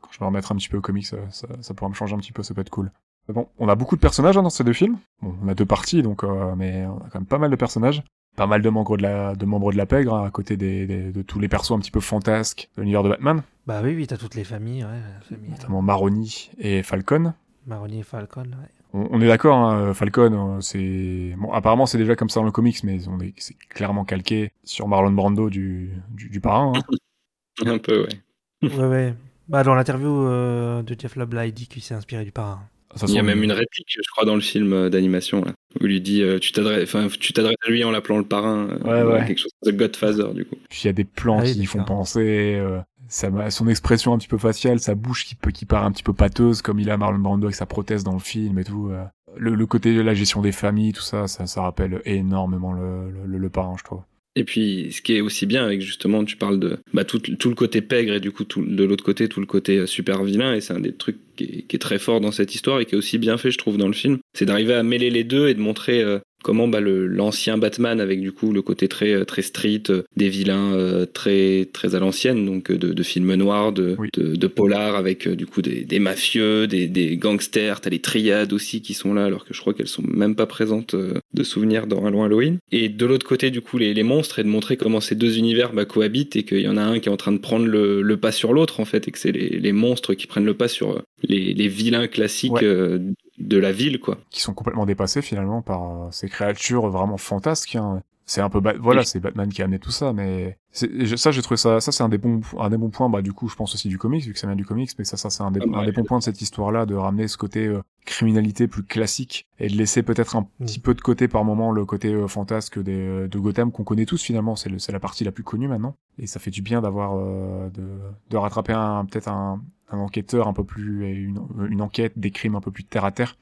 Quand 0.00 0.08
je 0.12 0.18
vais 0.18 0.24
me 0.24 0.28
remettre 0.28 0.52
un 0.52 0.56
petit 0.56 0.68
peu 0.68 0.76
au 0.76 0.80
comics, 0.80 1.06
ça, 1.06 1.16
ça, 1.30 1.48
ça 1.60 1.74
pourra 1.74 1.88
me 1.88 1.94
changer 1.94 2.14
un 2.14 2.18
petit 2.18 2.32
peu, 2.32 2.42
ça 2.42 2.54
peut 2.54 2.60
être 2.60 2.70
cool. 2.70 2.90
Bon, 3.28 3.48
on 3.58 3.68
a 3.68 3.74
beaucoup 3.76 3.94
de 3.96 4.00
personnages 4.00 4.36
hein, 4.36 4.42
dans 4.42 4.50
ces 4.50 4.64
deux 4.64 4.72
films. 4.72 4.98
Bon, 5.20 5.36
on 5.42 5.48
a 5.48 5.54
deux 5.54 5.64
parties, 5.66 6.02
donc, 6.02 6.24
euh, 6.24 6.54
mais 6.56 6.84
on 6.86 6.98
a 6.98 7.08
quand 7.10 7.20
même 7.20 7.26
pas 7.26 7.38
mal 7.38 7.50
de 7.50 7.56
personnages. 7.56 8.02
Pas 8.36 8.46
mal 8.46 8.62
de 8.62 8.68
membres 8.70 8.96
de 8.96 9.02
la, 9.02 9.34
de 9.34 9.44
membres 9.44 9.72
de 9.72 9.76
la 9.76 9.84
pègre, 9.86 10.14
hein, 10.14 10.24
à 10.24 10.30
côté 10.30 10.56
des, 10.56 10.86
des- 10.86 11.12
de 11.12 11.22
tous 11.22 11.38
les 11.38 11.48
persos 11.48 11.72
un 11.72 11.78
petit 11.78 11.90
peu 11.90 12.00
fantasques 12.00 12.68
de 12.76 12.80
l'univers 12.82 13.02
de 13.02 13.10
Batman, 13.10 13.42
Bah 13.66 13.80
oui, 13.84 13.94
oui, 13.94 14.06
t'as 14.06 14.16
toutes 14.16 14.34
les 14.34 14.44
familles, 14.44 14.84
ouais. 14.84 15.00
famille. 15.28 15.50
notamment 15.50 15.82
Maroni 15.82 16.50
et 16.58 16.82
Falcon. 16.82 17.34
Maroni 17.66 18.00
et 18.00 18.02
Falcon, 18.02 18.44
ouais. 18.44 18.70
On, 18.92 19.08
on 19.10 19.20
est 19.20 19.26
d'accord, 19.28 19.56
hein, 19.58 19.94
Falcon, 19.94 20.56
euh, 20.56 20.60
c'est 20.60 21.34
bon. 21.38 21.50
Apparemment, 21.52 21.86
c'est 21.86 21.98
déjà 21.98 22.14
comme 22.16 22.28
ça 22.28 22.40
dans 22.40 22.46
le 22.46 22.52
comics, 22.52 22.82
mais 22.84 22.98
on 23.08 23.20
est, 23.20 23.32
c'est 23.38 23.56
clairement 23.70 24.04
calqué 24.04 24.52
sur 24.64 24.88
Marlon 24.88 25.12
Brando 25.12 25.48
du, 25.50 25.90
du, 26.10 26.28
du 26.28 26.40
parrain. 26.40 26.72
hein. 26.76 26.82
Un 27.66 27.78
peu, 27.78 28.02
ouais. 28.04 28.70
Ouais, 28.70 28.86
ouais. 28.86 29.14
Bah, 29.48 29.62
dans 29.64 29.74
l'interview 29.74 30.26
euh, 30.26 30.82
de 30.82 30.96
Jeff 30.98 31.16
Loebla, 31.16 31.46
il 31.46 31.52
dit 31.52 31.66
qu'il 31.66 31.82
s'est 31.82 31.94
inspiré 31.94 32.24
du 32.24 32.32
parrain. 32.32 32.62
Ça 32.94 33.06
Il 33.08 33.14
y 33.14 33.18
a 33.18 33.22
même 33.22 33.42
une 33.42 33.52
réplique, 33.52 33.88
je 33.88 34.10
crois, 34.12 34.24
dans 34.26 34.34
le 34.34 34.40
film 34.42 34.72
euh, 34.74 34.90
d'animation, 34.90 35.42
là, 35.44 35.52
où 35.80 35.86
il 35.86 35.88
lui 35.92 36.00
dit 36.02 36.22
euh, 36.22 36.38
tu 36.38 36.52
t'adresses, 36.52 36.84
enfin, 36.84 37.08
tu 37.08 37.32
t'adresses 37.32 37.56
à 37.66 37.70
lui 37.70 37.82
en 37.84 37.90
l'appelant 37.90 38.18
le 38.18 38.24
parrain, 38.24 38.68
euh, 38.68 38.78
Ouais, 39.06 39.12
ouais. 39.20 39.26
quelque 39.26 39.38
chose 39.38 39.52
de 39.64 39.70
Godfather, 39.72 40.34
du 40.34 40.44
coup. 40.44 40.56
Puis 40.68 40.82
il 40.84 40.86
y 40.86 40.90
a 40.90 40.92
des 40.92 41.04
plans 41.04 41.38
Ah 41.40 41.44
qui 41.44 41.64
font 41.64 41.84
penser, 41.84 42.56
euh, 42.60 42.78
son 43.12 43.68
expression 43.68 44.12
un 44.12 44.18
petit 44.18 44.28
peu 44.28 44.38
faciale, 44.38 44.80
sa 44.80 44.94
bouche 44.94 45.24
qui, 45.24 45.36
qui 45.52 45.66
un 45.70 45.92
petit 45.92 46.02
peu 46.02 46.14
pâteuse, 46.14 46.62
comme 46.62 46.80
il 46.80 46.90
a 46.90 46.96
Marlon 46.96 47.18
Brando 47.18 47.46
avec 47.46 47.54
sa 47.54 47.66
prothèse 47.66 48.04
dans 48.04 48.14
le 48.14 48.18
film 48.18 48.58
et 48.58 48.64
tout. 48.64 48.88
euh. 48.90 49.04
Le, 49.36 49.66
côté 49.66 49.94
de 49.94 50.00
la 50.02 50.12
gestion 50.12 50.42
des 50.42 50.52
familles, 50.52 50.92
tout 50.92 51.02
ça, 51.02 51.26
ça, 51.26 51.62
rappelle 51.62 52.02
énormément 52.04 52.72
le, 52.72 53.10
le, 53.26 53.48
parrain, 53.48 53.76
je 53.78 53.84
trouve. 53.84 54.02
Et 54.34 54.44
puis, 54.44 54.92
ce 54.92 55.02
qui 55.02 55.14
est 55.14 55.20
aussi 55.20 55.46
bien 55.46 55.64
avec 55.64 55.80
justement, 55.80 56.24
tu 56.24 56.36
parles 56.36 56.58
de 56.58 56.78
bah, 56.92 57.04
tout, 57.04 57.20
le 57.26 57.54
côté 57.54 57.80
pègre 57.82 58.14
et 58.14 58.20
du 58.20 58.30
coup, 58.30 58.44
de 58.44 58.84
l'autre 58.84 59.04
côté, 59.04 59.28
tout 59.28 59.40
le 59.40 59.46
côté 59.46 59.78
euh, 59.78 59.86
super 59.86 60.22
vilain. 60.24 60.54
Et 60.54 60.60
c'est 60.60 60.72
un 60.72 60.80
des 60.80 60.94
trucs 60.94 61.18
qui 61.36 61.44
est, 61.44 61.62
qui 61.62 61.76
est 61.76 61.78
très 61.78 61.98
fort 61.98 62.20
dans 62.20 62.32
cette 62.32 62.54
histoire 62.54 62.80
et 62.80 62.86
qui 62.86 62.94
est 62.94 62.98
aussi 62.98 63.18
bien 63.18 63.36
fait, 63.36 63.50
je 63.50 63.58
trouve, 63.58 63.76
dans 63.76 63.86
le 63.86 63.92
film. 63.92 64.18
C'est 64.34 64.46
d'arriver 64.46 64.74
à 64.74 64.82
mêler 64.82 65.10
les 65.10 65.24
deux 65.24 65.48
et 65.48 65.54
de 65.54 65.60
montrer 65.60 66.02
euh, 66.02 66.18
comment 66.42 66.68
bah, 66.68 66.80
le- 66.80 67.06
l'ancien 67.06 67.58
Batman, 67.58 68.00
avec 68.00 68.20
du 68.20 68.32
coup 68.32 68.52
le 68.52 68.62
côté 68.62 68.88
très, 68.88 69.12
euh, 69.12 69.24
très 69.24 69.42
street, 69.42 69.84
euh, 69.90 70.02
des 70.16 70.28
vilains 70.28 70.74
euh, 70.74 71.06
très, 71.06 71.68
très 71.72 71.94
à 71.94 72.00
l'ancienne, 72.00 72.44
donc 72.46 72.70
de, 72.70 72.92
de 72.92 73.02
films 73.02 73.34
noirs, 73.34 73.72
de, 73.72 73.96
Oui. 73.98 74.08
de, 74.14 74.36
de 74.36 74.46
polar, 74.46 74.96
avec 74.96 75.28
du 75.28 75.46
coup 75.46 75.62
des, 75.62 75.84
des 75.84 75.98
mafieux, 75.98 76.66
des, 76.66 76.88
des 76.88 77.16
gangsters. 77.16 77.80
T'as 77.80 77.90
les 77.90 78.00
triades 78.00 78.52
aussi 78.52 78.82
qui 78.82 78.94
sont 78.94 79.14
là, 79.14 79.24
alors 79.24 79.44
que 79.44 79.54
je 79.54 79.60
crois 79.60 79.74
qu'elles 79.74 79.86
sont 79.88 80.02
même 80.06 80.34
pas 80.34 80.46
présentes 80.46 80.94
euh, 80.94 81.14
de 81.34 81.42
souvenirs 81.42 81.86
dans 81.86 82.04
Halloween 82.06 82.24
Halloween. 82.26 82.58
Et 82.70 82.88
de 82.88 83.06
l'autre 83.06 83.26
côté, 83.26 83.50
du 83.50 83.60
coup, 83.60 83.78
les, 83.78 83.94
les 83.94 84.02
monstres 84.02 84.38
et 84.38 84.42
de 84.44 84.48
montrer 84.48 84.76
comment 84.76 85.00
ces 85.00 85.14
deux 85.14 85.38
univers 85.38 85.72
bah, 85.72 85.84
cohabitent 85.84 86.36
et 86.36 86.42
qu'il 86.44 86.60
y 86.60 86.68
en 86.68 86.76
a 86.76 86.82
un 86.82 86.98
qui 86.98 87.08
est 87.08 87.12
en 87.12 87.16
train 87.16 87.32
de 87.32 87.38
prendre 87.38 87.66
le, 87.66 88.02
le 88.02 88.16
pas 88.16 88.32
sur 88.32 88.52
l'autre, 88.52 88.80
en 88.80 88.84
fait, 88.84 89.08
et 89.08 89.10
que 89.10 89.18
c'est 89.18 89.32
les, 89.32 89.48
les 89.48 89.72
monstres 89.72 90.14
qui 90.14 90.26
prennent 90.26 90.44
le 90.44 90.54
pas 90.54 90.68
sur 90.68 91.02
les, 91.22 91.54
les 91.54 91.68
vilains 91.68 92.06
classiques 92.08 92.52
Ouais. 92.52 92.64
euh, 92.64 92.98
de 93.42 93.58
la 93.58 93.72
ville, 93.72 94.00
quoi. 94.00 94.18
Qui 94.30 94.40
sont 94.40 94.54
complètement 94.54 94.86
dépassés 94.86 95.22
finalement 95.22 95.62
par 95.62 95.82
euh, 95.82 96.08
ces 96.10 96.28
créatures 96.28 96.88
vraiment 96.88 97.16
fantasques. 97.18 97.76
hein. 97.76 98.02
C'est 98.24 98.40
un 98.40 98.48
peu 98.48 98.60
Ba- 98.60 98.74
voilà, 98.80 99.04
c'est 99.04 99.18
Batman 99.18 99.48
qui 99.48 99.62
a 99.62 99.64
amené 99.64 99.80
tout 99.80 99.90
ça, 99.90 100.12
mais 100.12 100.56
c'est- 100.70 100.86
et 100.90 101.06
je- 101.06 101.16
ça 101.16 101.32
j'ai 101.32 101.42
trouvé 101.42 101.56
ça, 101.58 101.80
ça 101.80 101.90
c'est 101.90 102.04
un 102.04 102.08
des 102.08 102.18
bons, 102.18 102.40
un 102.58 102.70
des 102.70 102.76
bons 102.76 102.88
points. 102.88 103.08
Bah 103.10 103.20
du 103.20 103.32
coup, 103.32 103.48
je 103.48 103.56
pense 103.56 103.74
aussi 103.74 103.88
du 103.88 103.98
comics 103.98 104.24
vu 104.24 104.32
que 104.32 104.38
ça 104.38 104.46
vient 104.46 104.54
du 104.56 104.64
comics, 104.64 104.90
mais 104.96 105.04
ça, 105.04 105.16
ça 105.16 105.28
c'est 105.28 105.42
un 105.42 105.50
des, 105.50 105.60
Ah 105.60 105.66
bah 105.66 105.78
un 105.78 105.80
des 105.82 105.88
ouais. 105.88 105.92
bons 105.92 106.04
points 106.04 106.18
de 106.18 106.22
cette 106.22 106.40
histoire-là 106.40 106.86
de 106.86 106.94
ramener 106.94 107.26
ce 107.26 107.36
côté 107.36 107.66
euh, 107.66 107.82
criminalité 108.06 108.68
plus 108.68 108.84
classique 108.84 109.46
et 109.58 109.68
de 109.68 109.76
laisser 109.76 110.02
peut-être 110.04 110.36
un 110.36 110.42
Mm. 110.60 110.64
petit 110.64 110.78
peu 110.78 110.94
de 110.94 111.00
côté 111.00 111.26
par 111.26 111.44
moment 111.44 111.72
le 111.72 111.84
côté 111.84 112.14
euh, 112.14 112.28
fantasque 112.28 112.78
des, 112.80 112.92
euh, 112.96 113.28
de 113.28 113.38
Gotham 113.40 113.72
qu'on 113.72 113.84
connaît 113.84 114.06
tous 114.06 114.22
finalement. 114.22 114.54
C'est 114.54 114.68
le- 114.68 114.78
c'est 114.78 114.92
la 114.92 115.00
partie 115.00 115.24
la 115.24 115.32
plus 115.32 115.42
connue 115.44 115.66
maintenant, 115.68 115.96
et 116.18 116.28
ça 116.28 116.38
fait 116.38 116.50
du 116.52 116.62
bien 116.62 116.80
d'avoir 116.80 117.14
euh, 117.16 117.68
de, 117.70 117.82
de 118.30 118.36
rattraper 118.36 118.72
un 118.72 119.04
peut-être 119.04 119.28
un, 119.28 119.60
un 119.92 119.98
enquêteur 119.98 120.48
un 120.48 120.52
peu 120.52 120.64
plus 120.64 121.06
une, 121.12 121.46
une 121.68 121.82
enquête 121.82 122.12
des 122.16 122.30
crimes 122.30 122.54
un 122.54 122.60
peu 122.60 122.70
plus 122.70 122.84
terre 122.84 123.04
à 123.04 123.12
terre. 123.12 123.36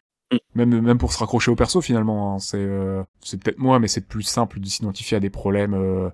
Même 0.54 0.80
même 0.80 0.98
pour 0.98 1.12
se 1.12 1.18
raccrocher 1.18 1.50
au 1.50 1.56
perso 1.56 1.80
finalement 1.80 2.34
hein, 2.34 2.38
c'est 2.38 2.58
euh, 2.58 3.02
c'est 3.20 3.42
peut-être 3.42 3.58
moi 3.58 3.80
mais 3.80 3.88
c'est 3.88 4.06
plus 4.06 4.22
simple 4.22 4.60
de 4.60 4.66
s'identifier 4.66 5.16
à 5.16 5.20
des 5.20 5.30
problèmes 5.30 5.74
euh, 5.74 6.08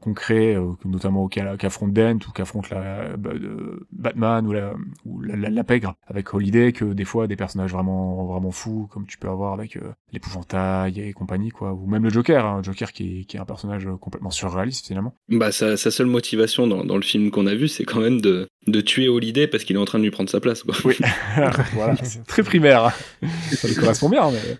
concrets 0.00 0.54
euh, 0.54 0.72
notamment 0.84 1.28
qu'affronte 1.28 1.92
Dent 1.92 2.18
ou 2.28 2.32
qu'affronte 2.32 2.70
la 2.70 3.16
bah, 3.16 3.30
euh, 3.34 3.86
Batman 3.92 4.46
ou 4.46 4.52
la 4.52 4.74
ou 5.04 5.20
la, 5.20 5.36
la, 5.36 5.50
la 5.50 5.64
pègre 5.64 5.94
avec 6.06 6.32
Holiday 6.34 6.72
que 6.72 6.84
des 6.84 7.04
fois 7.04 7.26
des 7.26 7.36
personnages 7.36 7.72
vraiment 7.72 8.26
vraiment 8.26 8.50
fous 8.50 8.88
comme 8.90 9.06
tu 9.06 9.18
peux 9.18 9.28
avoir 9.28 9.52
avec 9.52 9.76
euh, 9.76 9.92
l'épouvantail 10.12 11.00
et 11.00 11.12
compagnie 11.12 11.50
quoi. 11.50 11.72
Ou 11.72 11.86
même 11.86 12.02
le 12.02 12.10
Joker 12.10 12.44
hein, 12.44 12.62
Joker 12.62 12.92
qui 12.92 13.20
est 13.20 13.24
qui 13.24 13.36
est 13.36 13.40
un 13.40 13.44
personnage 13.44 13.88
complètement 14.00 14.30
surréaliste 14.30 14.86
finalement. 14.86 15.14
Bah, 15.28 15.52
sa, 15.52 15.76
sa 15.76 15.90
seule 15.90 16.06
motivation 16.06 16.66
dans, 16.66 16.84
dans 16.84 16.96
le 16.96 17.02
film 17.02 17.30
qu'on 17.30 17.46
a 17.46 17.54
vu, 17.54 17.68
c'est 17.68 17.84
quand 17.84 18.00
même 18.00 18.20
de, 18.20 18.48
de 18.66 18.80
tuer 18.80 19.08
Holiday 19.08 19.46
parce 19.46 19.64
qu'il 19.64 19.76
est 19.76 19.78
en 19.78 19.84
train 19.84 19.98
de 19.98 20.04
lui 20.04 20.10
prendre 20.10 20.30
sa 20.30 20.40
place, 20.40 20.62
quoi. 20.62 20.74
oui. 20.84 20.96
Voilà. 21.72 21.96
C'est 22.02 22.24
très 22.26 22.42
primaire. 22.42 22.92
Ça 23.50 23.68
lui 23.68 23.74
correspond 23.74 24.08
bien 24.08 24.30
mais 24.30 24.56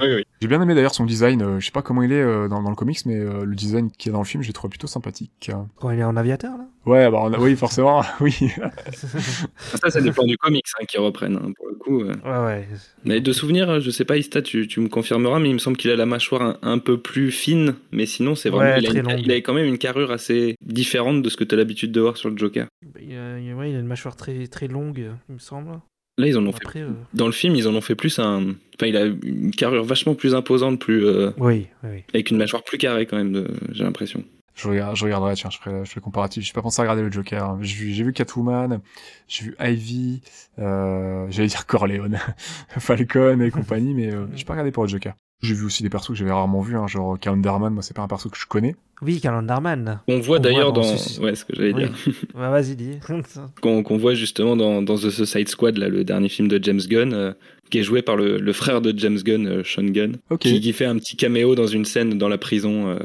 Oui, 0.00 0.06
oui. 0.16 0.24
J'ai 0.40 0.48
bien 0.48 0.60
aimé 0.62 0.74
d'ailleurs 0.74 0.94
son 0.94 1.04
design, 1.04 1.42
euh, 1.42 1.60
je 1.60 1.66
sais 1.66 1.72
pas 1.72 1.82
comment 1.82 2.02
il 2.02 2.12
est 2.12 2.22
euh, 2.22 2.48
dans, 2.48 2.62
dans 2.62 2.70
le 2.70 2.76
comics, 2.76 2.98
mais 3.06 3.16
euh, 3.18 3.44
le 3.44 3.54
design 3.54 3.90
qu'il 3.90 4.10
y 4.10 4.12
a 4.12 4.14
dans 4.14 4.20
le 4.20 4.26
film, 4.26 4.42
j'ai 4.42 4.52
trouvé 4.52 4.70
plutôt 4.70 4.86
sympathique. 4.86 5.50
Quand 5.76 5.90
il 5.90 5.98
est 5.98 6.04
en 6.04 6.16
aviateur, 6.16 6.56
là? 6.56 6.64
Ouais, 6.86 7.10
bah 7.10 7.18
on 7.22 7.32
a- 7.32 7.38
oui, 7.38 7.56
forcément, 7.56 8.02
oui. 8.20 8.34
Ça, 9.88 10.00
des 10.00 10.12
plans 10.12 10.24
du 10.26 10.36
comics 10.38 10.64
hein, 10.80 10.84
qui 10.88 10.98
reprennent, 10.98 11.36
hein, 11.36 11.52
pour 11.56 11.68
le 11.68 11.74
coup. 11.74 12.00
euh. 12.02 12.14
Ouais, 12.24 12.46
ouais. 12.46 12.68
Mais 13.04 13.20
de 13.20 13.32
souvenir, 13.32 13.80
je 13.80 13.90
sais 13.90 14.04
pas, 14.04 14.16
Ista, 14.16 14.40
tu, 14.42 14.66
tu 14.66 14.80
me 14.80 14.88
confirmeras, 14.88 15.38
mais 15.38 15.50
il 15.50 15.54
me 15.54 15.58
semble 15.58 15.76
qu'il 15.76 15.90
a 15.90 15.96
la 15.96 16.06
mâchoire 16.06 16.42
un, 16.42 16.58
un 16.62 16.78
peu 16.78 16.98
plus 16.98 17.30
fine, 17.30 17.74
mais 17.92 18.06
sinon, 18.06 18.34
c'est 18.34 18.48
vraiment. 18.50 18.72
Ouais, 18.72 18.80
il, 18.80 18.86
a 18.86 18.90
très 18.90 18.98
une- 19.00 19.08
longue. 19.08 19.20
il 19.22 19.30
a 19.32 19.36
quand 19.36 19.54
même 19.54 19.66
une 19.66 19.78
carrure 19.78 20.10
assez 20.10 20.56
différente 20.64 21.22
de 21.22 21.28
ce 21.28 21.36
que 21.36 21.44
tu 21.44 21.54
as 21.54 21.58
l'habitude 21.58 21.92
de 21.92 22.00
voir 22.00 22.16
sur 22.16 22.30
le 22.30 22.36
Joker. 22.38 22.66
Il 23.00 23.16
a, 23.16 23.38
il 23.38 23.50
a- 23.50 23.54
ouais, 23.56 23.70
il 23.70 23.76
a 23.76 23.80
une 23.80 23.86
mâchoire 23.86 24.16
très, 24.16 24.46
très 24.46 24.68
longue, 24.68 24.98
il 25.28 25.34
me 25.34 25.38
semble. 25.38 25.80
Là, 26.20 26.26
ils 26.28 26.36
en 26.38 26.46
ont 26.46 26.52
fait. 26.52 26.78
Euh, 26.78 26.90
Dans 27.14 27.26
le 27.26 27.32
film, 27.32 27.54
ils 27.56 27.66
en 27.66 27.74
ont 27.74 27.80
fait 27.80 27.94
plus 27.94 28.18
un. 28.18 28.54
Enfin, 28.76 28.86
il 28.86 28.96
a 28.96 29.06
une 29.06 29.50
carrure 29.50 29.84
vachement 29.84 30.14
plus 30.14 30.34
imposante, 30.34 30.78
plus. 30.78 31.04
euh, 31.06 31.30
oui, 31.38 31.66
oui, 31.82 31.90
oui. 31.92 32.04
avec 32.14 32.30
une 32.30 32.36
mâchoire 32.36 32.62
plus 32.62 32.78
carrée, 32.78 33.06
quand 33.06 33.16
même, 33.16 33.32
de... 33.32 33.48
j'ai 33.72 33.84
l'impression. 33.84 34.22
Je, 34.54 34.68
regarde, 34.68 34.94
je 34.96 35.04
regarderai, 35.04 35.34
tiens, 35.34 35.48
je 35.48 35.56
ferai, 35.58 35.70
je 35.84 35.88
ferai 35.88 36.00
le 36.00 36.02
comparatif. 36.02 36.44
J'ai 36.44 36.52
pas 36.52 36.60
pensé 36.60 36.80
à 36.80 36.82
regarder 36.82 37.02
le 37.02 37.10
Joker. 37.10 37.56
J'ai 37.62 37.74
vu, 37.76 37.92
j'ai 37.92 38.04
vu 38.04 38.12
Catwoman, 38.12 38.80
j'ai 39.26 39.44
vu 39.46 39.56
Ivy, 39.58 40.20
euh, 40.58 41.26
j'allais 41.30 41.48
dire 41.48 41.64
Corleone, 41.66 42.18
Falcon 42.78 43.40
et 43.40 43.50
compagnie, 43.50 43.94
mais 43.94 44.12
euh, 44.12 44.26
j'ai 44.34 44.44
pas 44.44 44.52
regardé 44.52 44.70
pour 44.70 44.82
le 44.84 44.88
Joker. 44.90 45.14
J'ai 45.42 45.54
vu 45.54 45.64
aussi 45.64 45.82
des 45.82 45.88
persos 45.88 46.08
que 46.08 46.14
j'avais 46.14 46.32
rarement 46.32 46.60
vus, 46.60 46.76
hein, 46.76 46.86
genre 46.86 47.16
Darman, 47.18 47.72
moi 47.72 47.82
c'est 47.82 47.96
pas 47.96 48.02
un 48.02 48.08
perso 48.08 48.28
que 48.28 48.36
je 48.36 48.46
connais. 48.46 48.76
Oui, 49.00 49.20
Calendarman. 49.20 50.00
On 50.08 50.20
voit 50.20 50.38
d'ailleurs 50.38 50.74
dans. 50.74 50.82
dans 50.82 50.96
ce- 50.98 51.18
Ouais, 51.20 51.34
ce 51.34 51.46
que 51.46 51.56
j'allais 51.56 51.72
Oui. 51.72 51.84
dire. 51.88 52.14
Bah, 52.34 52.50
vas-y, 52.50 52.76
dis. 52.76 52.98
Qu'on 53.62 53.96
voit 53.96 54.12
justement 54.14 54.54
dans, 54.56 54.82
dans 54.82 54.96
The 54.96 55.08
Suicide 55.08 55.48
Squad, 55.48 55.78
là, 55.78 55.88
le 55.88 56.04
dernier 56.04 56.28
film 56.28 56.48
de 56.48 56.62
James 56.62 56.80
Gunn, 56.86 57.14
euh, 57.14 57.32
qui 57.70 57.78
est 57.78 57.82
joué 57.82 58.02
par 58.02 58.16
le, 58.16 58.38
le 58.38 58.52
frère 58.52 58.82
de 58.82 58.92
James 58.98 59.16
Gunn, 59.16 59.46
euh, 59.46 59.62
Sean 59.64 59.84
Gunn, 59.84 60.16
qui, 60.38 60.60
qui 60.60 60.72
fait 60.74 60.84
un 60.84 60.96
petit 60.96 61.16
caméo 61.16 61.54
dans 61.54 61.66
une 61.66 61.86
scène 61.86 62.18
dans 62.18 62.28
la 62.28 62.36
prison 62.36 62.88
euh, 62.88 62.98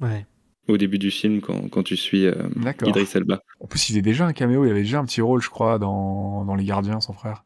ouais. 0.00 0.24
au 0.68 0.76
début 0.76 0.98
du 1.00 1.10
film 1.10 1.40
quand, 1.40 1.68
quand 1.68 1.82
tu 1.82 1.96
suis 1.96 2.26
euh, 2.26 2.34
D'accord. 2.54 2.88
Idris 2.90 3.08
Elba. 3.14 3.42
On 3.58 3.66
plus, 3.66 3.88
il 3.88 3.92
faisait 3.92 4.02
déjà 4.02 4.24
un 4.26 4.32
caméo, 4.32 4.64
il 4.64 4.70
avait 4.70 4.82
déjà 4.82 5.00
un 5.00 5.04
petit 5.04 5.20
rôle, 5.20 5.42
je 5.42 5.50
crois, 5.50 5.80
dans, 5.80 6.44
dans 6.44 6.54
Les 6.54 6.64
Gardiens, 6.64 7.00
son 7.00 7.12
frère. 7.12 7.42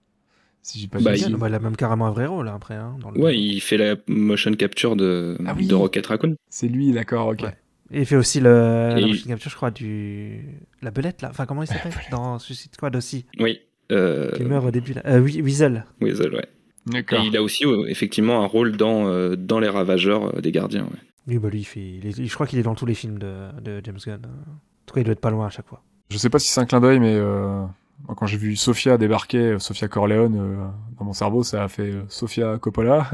Si 0.67 0.81
j'ai 0.81 0.89
pas 0.89 0.99
Bah, 0.99 1.15
il- 1.15 1.37
Bah, 1.37 1.49
il 1.49 1.55
a 1.55 1.61
même 1.61 1.77
carrément 1.77 2.07
un 2.09 2.11
vrai 2.11 2.27
rôle 2.27 2.49
après. 2.49 2.75
Hein, 2.75 2.97
dans 3.01 3.13
le- 3.13 3.21
Ouais, 3.21 3.39
il 3.39 3.61
fait 3.61 3.77
la 3.77 3.95
motion 4.09 4.53
capture 4.55 4.97
de, 4.97 5.39
Ah 5.47 5.55
oui. 5.57 5.69
de 5.69 5.75
Rocket 5.77 6.05
Raccoon. 6.05 6.35
C'est 6.51 6.67
lui, 6.67 6.91
d'accord, 6.91 7.29
ok. 7.29 7.43
Ouais. 7.43 7.55
Et 7.93 8.01
il 8.01 8.07
fait 8.07 8.17
aussi 8.17 8.41
le, 8.41 8.51
la 8.91 8.99
Et 8.99 9.03
il- 9.03 9.07
motion 9.09 9.29
capture, 9.29 9.51
je 9.53 9.55
crois, 9.57 9.71
du. 9.71 10.41
La 10.83 10.91
belette, 10.91 11.23
là. 11.23 11.29
Enfin, 11.31 11.47
comment 11.47 11.63
il 11.63 11.69
s'appelle? 11.69 11.93
Dans 12.11 12.41
Suicide 12.41 12.75
Squad 12.75 12.97
aussi. 12.97 13.27
Oui. 13.39 13.61
Euh, 13.93 14.33
Qui 14.33 14.43
meurt 14.43 14.67
au 14.67 14.73
début, 14.73 14.93
là. 14.93 15.03
Euh, 15.07 15.21
Weasel. 15.21 15.85
Weasel, 16.01 16.35
ouais. 16.35 16.49
Et 16.89 16.91
D'accord. 16.95 17.23
il 17.25 17.37
a 17.37 17.43
aussi 17.45 17.63
effectivement 17.87 18.43
un 18.43 18.47
rôle 18.47 18.77
dans, 18.77 19.07
euh, 19.07 19.37
dans 19.37 19.61
les 19.61 19.69
Ravageurs 19.69 20.37
euh, 20.37 20.41
des 20.41 20.51
Gardiens. 20.51 20.83
ouais. 20.83 20.99
Oui, 21.29 21.39
bah 21.39 21.49
lui, 21.49 21.61
il 21.61 21.65
fait. 21.65 21.81
il 21.81 22.07
est- 22.07 22.25
Je 22.27 22.35
crois 22.35 22.49
qu'il 22.49 22.59
est 22.59 22.63
dans 22.65 22.75
tous 22.75 22.87
les 22.87 22.95
films 22.95 23.19
de, 23.21 23.33
de 23.63 23.81
James 23.85 23.99
Gunn. 24.05 24.17
En 24.25 24.87
tout 24.87 24.95
cas, 24.95 25.01
il 25.01 25.05
doit 25.05 25.13
être 25.13 25.21
pas 25.21 25.31
loin 25.31 25.47
à 25.47 25.51
chaque 25.51 25.67
fois. 25.69 25.83
Je 26.11 26.19
sais 26.19 26.31
pas 26.31 26.41
si 26.41 26.49
c'est 26.49 26.61
un 26.61 26.67
clin 26.67 26.81
d'œil, 26.81 26.99
mais 26.99 27.15
euh, 27.15 27.65
moi, 28.05 28.15
quand 28.17 28.27
j'ai 28.27 28.37
vu 28.37 28.57
Sofia 28.57 28.99
débarquer, 28.99 29.53
euh, 29.53 29.59
Sofia 29.59 29.89
Corleone, 29.89 30.37
euh, 30.39 30.67
dans 30.99 31.05
mon 31.05 31.13
cerveau, 31.13 31.43
ça 31.43 31.65
a 31.65 31.69
fait 31.69 31.91
euh, 31.91 32.03
Sofia 32.09 32.59
Coppola. 32.59 33.07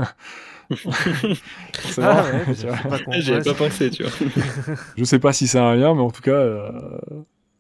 Forcément, 0.77 2.09
Ah 2.09 2.25
ouais, 2.25 2.55
c'est 2.55 2.67
pas. 2.67 3.11
J'avais 3.21 3.43
pas 3.43 3.55
pensé, 3.55 3.91
tu 3.91 4.03
vois. 4.05 4.13
Je 4.97 5.05
sais 5.05 5.19
pas 5.19 5.33
si 5.33 5.47
c'est 5.47 5.59
un 5.59 5.75
lien, 5.75 5.95
mais 5.95 6.01
en 6.01 6.11
tout 6.11 6.23
cas, 6.23 6.33
euh, 6.33 6.91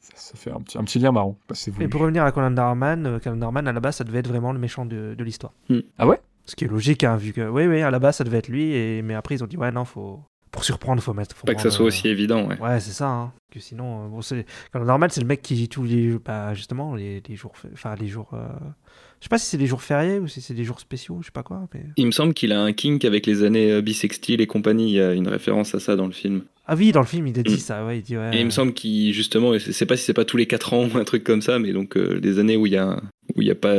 ça, 0.01 0.13
ça 0.17 0.35
fait 0.37 0.51
un 0.51 0.61
petit, 0.61 0.79
un 0.79 0.85
petit 0.85 0.99
lien 0.99 1.13
marrant. 1.13 1.37
Bah, 1.49 1.55
c'est 1.55 1.79
Et 1.81 1.89
pour 1.89 2.01
revenir 2.01 2.25
à 2.25 2.33
Conan 2.33 2.51
Darman, 2.51 3.07
euh, 3.07 3.19
Conan 3.19 3.37
Darman, 3.37 3.67
à 3.69 3.73
la 3.73 3.81
base, 3.81 3.97
ça 3.97 4.05
devait 4.05 4.19
être 4.21 4.29
vraiment 4.29 4.53
le 4.53 4.59
méchant 4.59 4.87
de, 4.87 5.15
de 5.17 5.25
l'histoire. 5.25 5.53
Hmm. 5.69 5.81
Ah 5.99 6.07
ouais? 6.07 6.21
Ce 6.47 6.57
qui 6.57 6.65
est 6.65 6.69
logique, 6.69 7.05
hein, 7.05 7.17
vu 7.17 7.33
que. 7.33 7.49
Oui, 7.49 7.67
oui, 7.67 7.83
à 7.83 7.91
la 7.91 7.99
base, 7.99 8.17
ça 8.17 8.25
devait 8.25 8.39
être 8.39 8.49
lui, 8.49 8.73
et... 8.73 9.03
mais 9.03 9.15
après, 9.15 9.35
ils 9.35 9.45
ont 9.45 9.47
dit, 9.47 9.57
ouais, 9.57 9.71
non, 9.71 9.85
faut. 9.85 10.21
Pour 10.53 10.65
surprendre, 10.65 11.03
faut 11.03 11.15
mettre. 11.15 11.35
Faut 11.35 11.47
Pas 11.47 11.55
que 11.55 11.63
ça 11.63 11.71
soit 11.71 11.85
euh, 11.85 11.89
aussi 11.89 12.07
évident, 12.09 12.47
ouais. 12.47 12.59
Ouais, 12.61 12.79
c'est 12.79 12.93
ça. 12.93 13.09
Hein. 13.09 13.33
Que 13.51 13.59
sinon, 13.59 14.05
euh, 14.05 14.09
bon, 14.09 14.21
c'est 14.23 14.45
Darman, 14.75 15.09
c'est 15.11 15.21
le 15.23 15.27
mec 15.27 15.43
qui 15.43 15.67
tous 15.69 15.83
les, 15.83 16.17
bah, 16.25 16.53
justement, 16.55 16.95
les, 16.95 17.23
les 17.27 17.37
jours, 17.37 17.53
enfin 17.73 17.95
les 17.99 18.07
jours. 18.07 18.31
euh, 18.35 18.47
Je 19.21 19.25
sais 19.25 19.29
pas 19.31 19.39
si 19.39 19.47
c'est 19.47 19.57
les 19.57 19.67
jours 19.67 19.83
fériés 19.83 20.19
ou 20.19 20.29
si 20.29 20.41
c'est 20.43 20.53
des 20.55 20.65
jours 20.65 20.79
spéciaux, 20.79 21.19
je 21.23 21.27
sais 21.27 21.33
pas 21.33 21.43
quoi. 21.43 21.67
Mais... 21.75 21.85
Il 21.97 22.05
me 22.07 22.11
semble 22.13 22.35
qu'il 22.35 22.53
a 22.53 22.61
un 22.61 22.73
kink 22.75 23.05
avec 23.07 23.25
les 23.27 23.43
années 23.45 23.81
bisextiles 23.83 24.41
et 24.43 24.47
compagnie. 24.47 24.91
Il 24.91 24.95
y 24.97 25.01
a 25.01 25.15
une 25.15 25.27
référence 25.29 25.75
à 25.75 25.81
ça 25.81 25.97
dans 25.97 26.07
le 26.07 26.13
film. 26.13 26.43
Ah 26.67 26.77
oui, 26.77 26.93
dans 26.93 27.01
le 27.01 27.07
film, 27.07 27.27
il 27.27 27.39
a 27.39 27.43
dit 27.43 27.55
Mm. 27.55 27.59
ça. 27.59 27.85
Ouais, 27.87 27.99
il 27.99 28.03
dit 28.03 28.17
ouais. 28.19 28.31
Et 28.37 28.41
il 28.41 28.45
me 28.45 28.51
semble 28.51 28.75
qu'il, 28.75 29.13
justement, 29.15 29.57
je 29.59 29.73
sais 29.73 29.87
pas 29.87 29.97
si 29.97 30.05
c'est 30.05 30.13
pas 30.15 30.25
tous 30.27 30.37
les 30.37 30.47
4 30.47 30.75
ans 30.75 30.87
ou 30.95 30.99
un 30.99 31.05
truc 31.05 31.25
comme 31.25 31.41
ça, 31.43 31.59
mais 31.59 31.73
donc 31.73 31.97
des 31.99 32.39
années 32.39 32.57
où 32.59 32.67
il 32.67 32.73
y 32.73 32.77
a, 32.77 33.01
où 33.35 33.41
il 33.43 33.49
y 33.49 33.51
a 33.51 33.55
pas. 33.55 33.75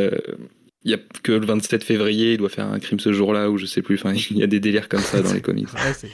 Il 0.86 0.92
y 0.92 0.94
a 0.94 0.98
que 1.24 1.32
le 1.32 1.46
27 1.46 1.84
février, 1.84 2.34
il 2.34 2.38
doit 2.38 2.50
faire 2.50 2.68
un 2.68 2.80
crime 2.80 3.00
ce 3.00 3.14
jour-là, 3.14 3.50
ou 3.50 3.58
je 3.58 3.66
sais 3.66 3.82
plus. 3.82 3.96
Enfin, 3.96 4.14
il 4.14 4.38
y 4.38 4.44
a 4.44 4.48
des 4.48 4.60
délires 4.60 4.90
comme 4.90 5.00
ça 5.00 5.22
dans 5.22 5.32
les 5.32 5.42
comics. 5.42 5.72
Ouais, 5.74 6.10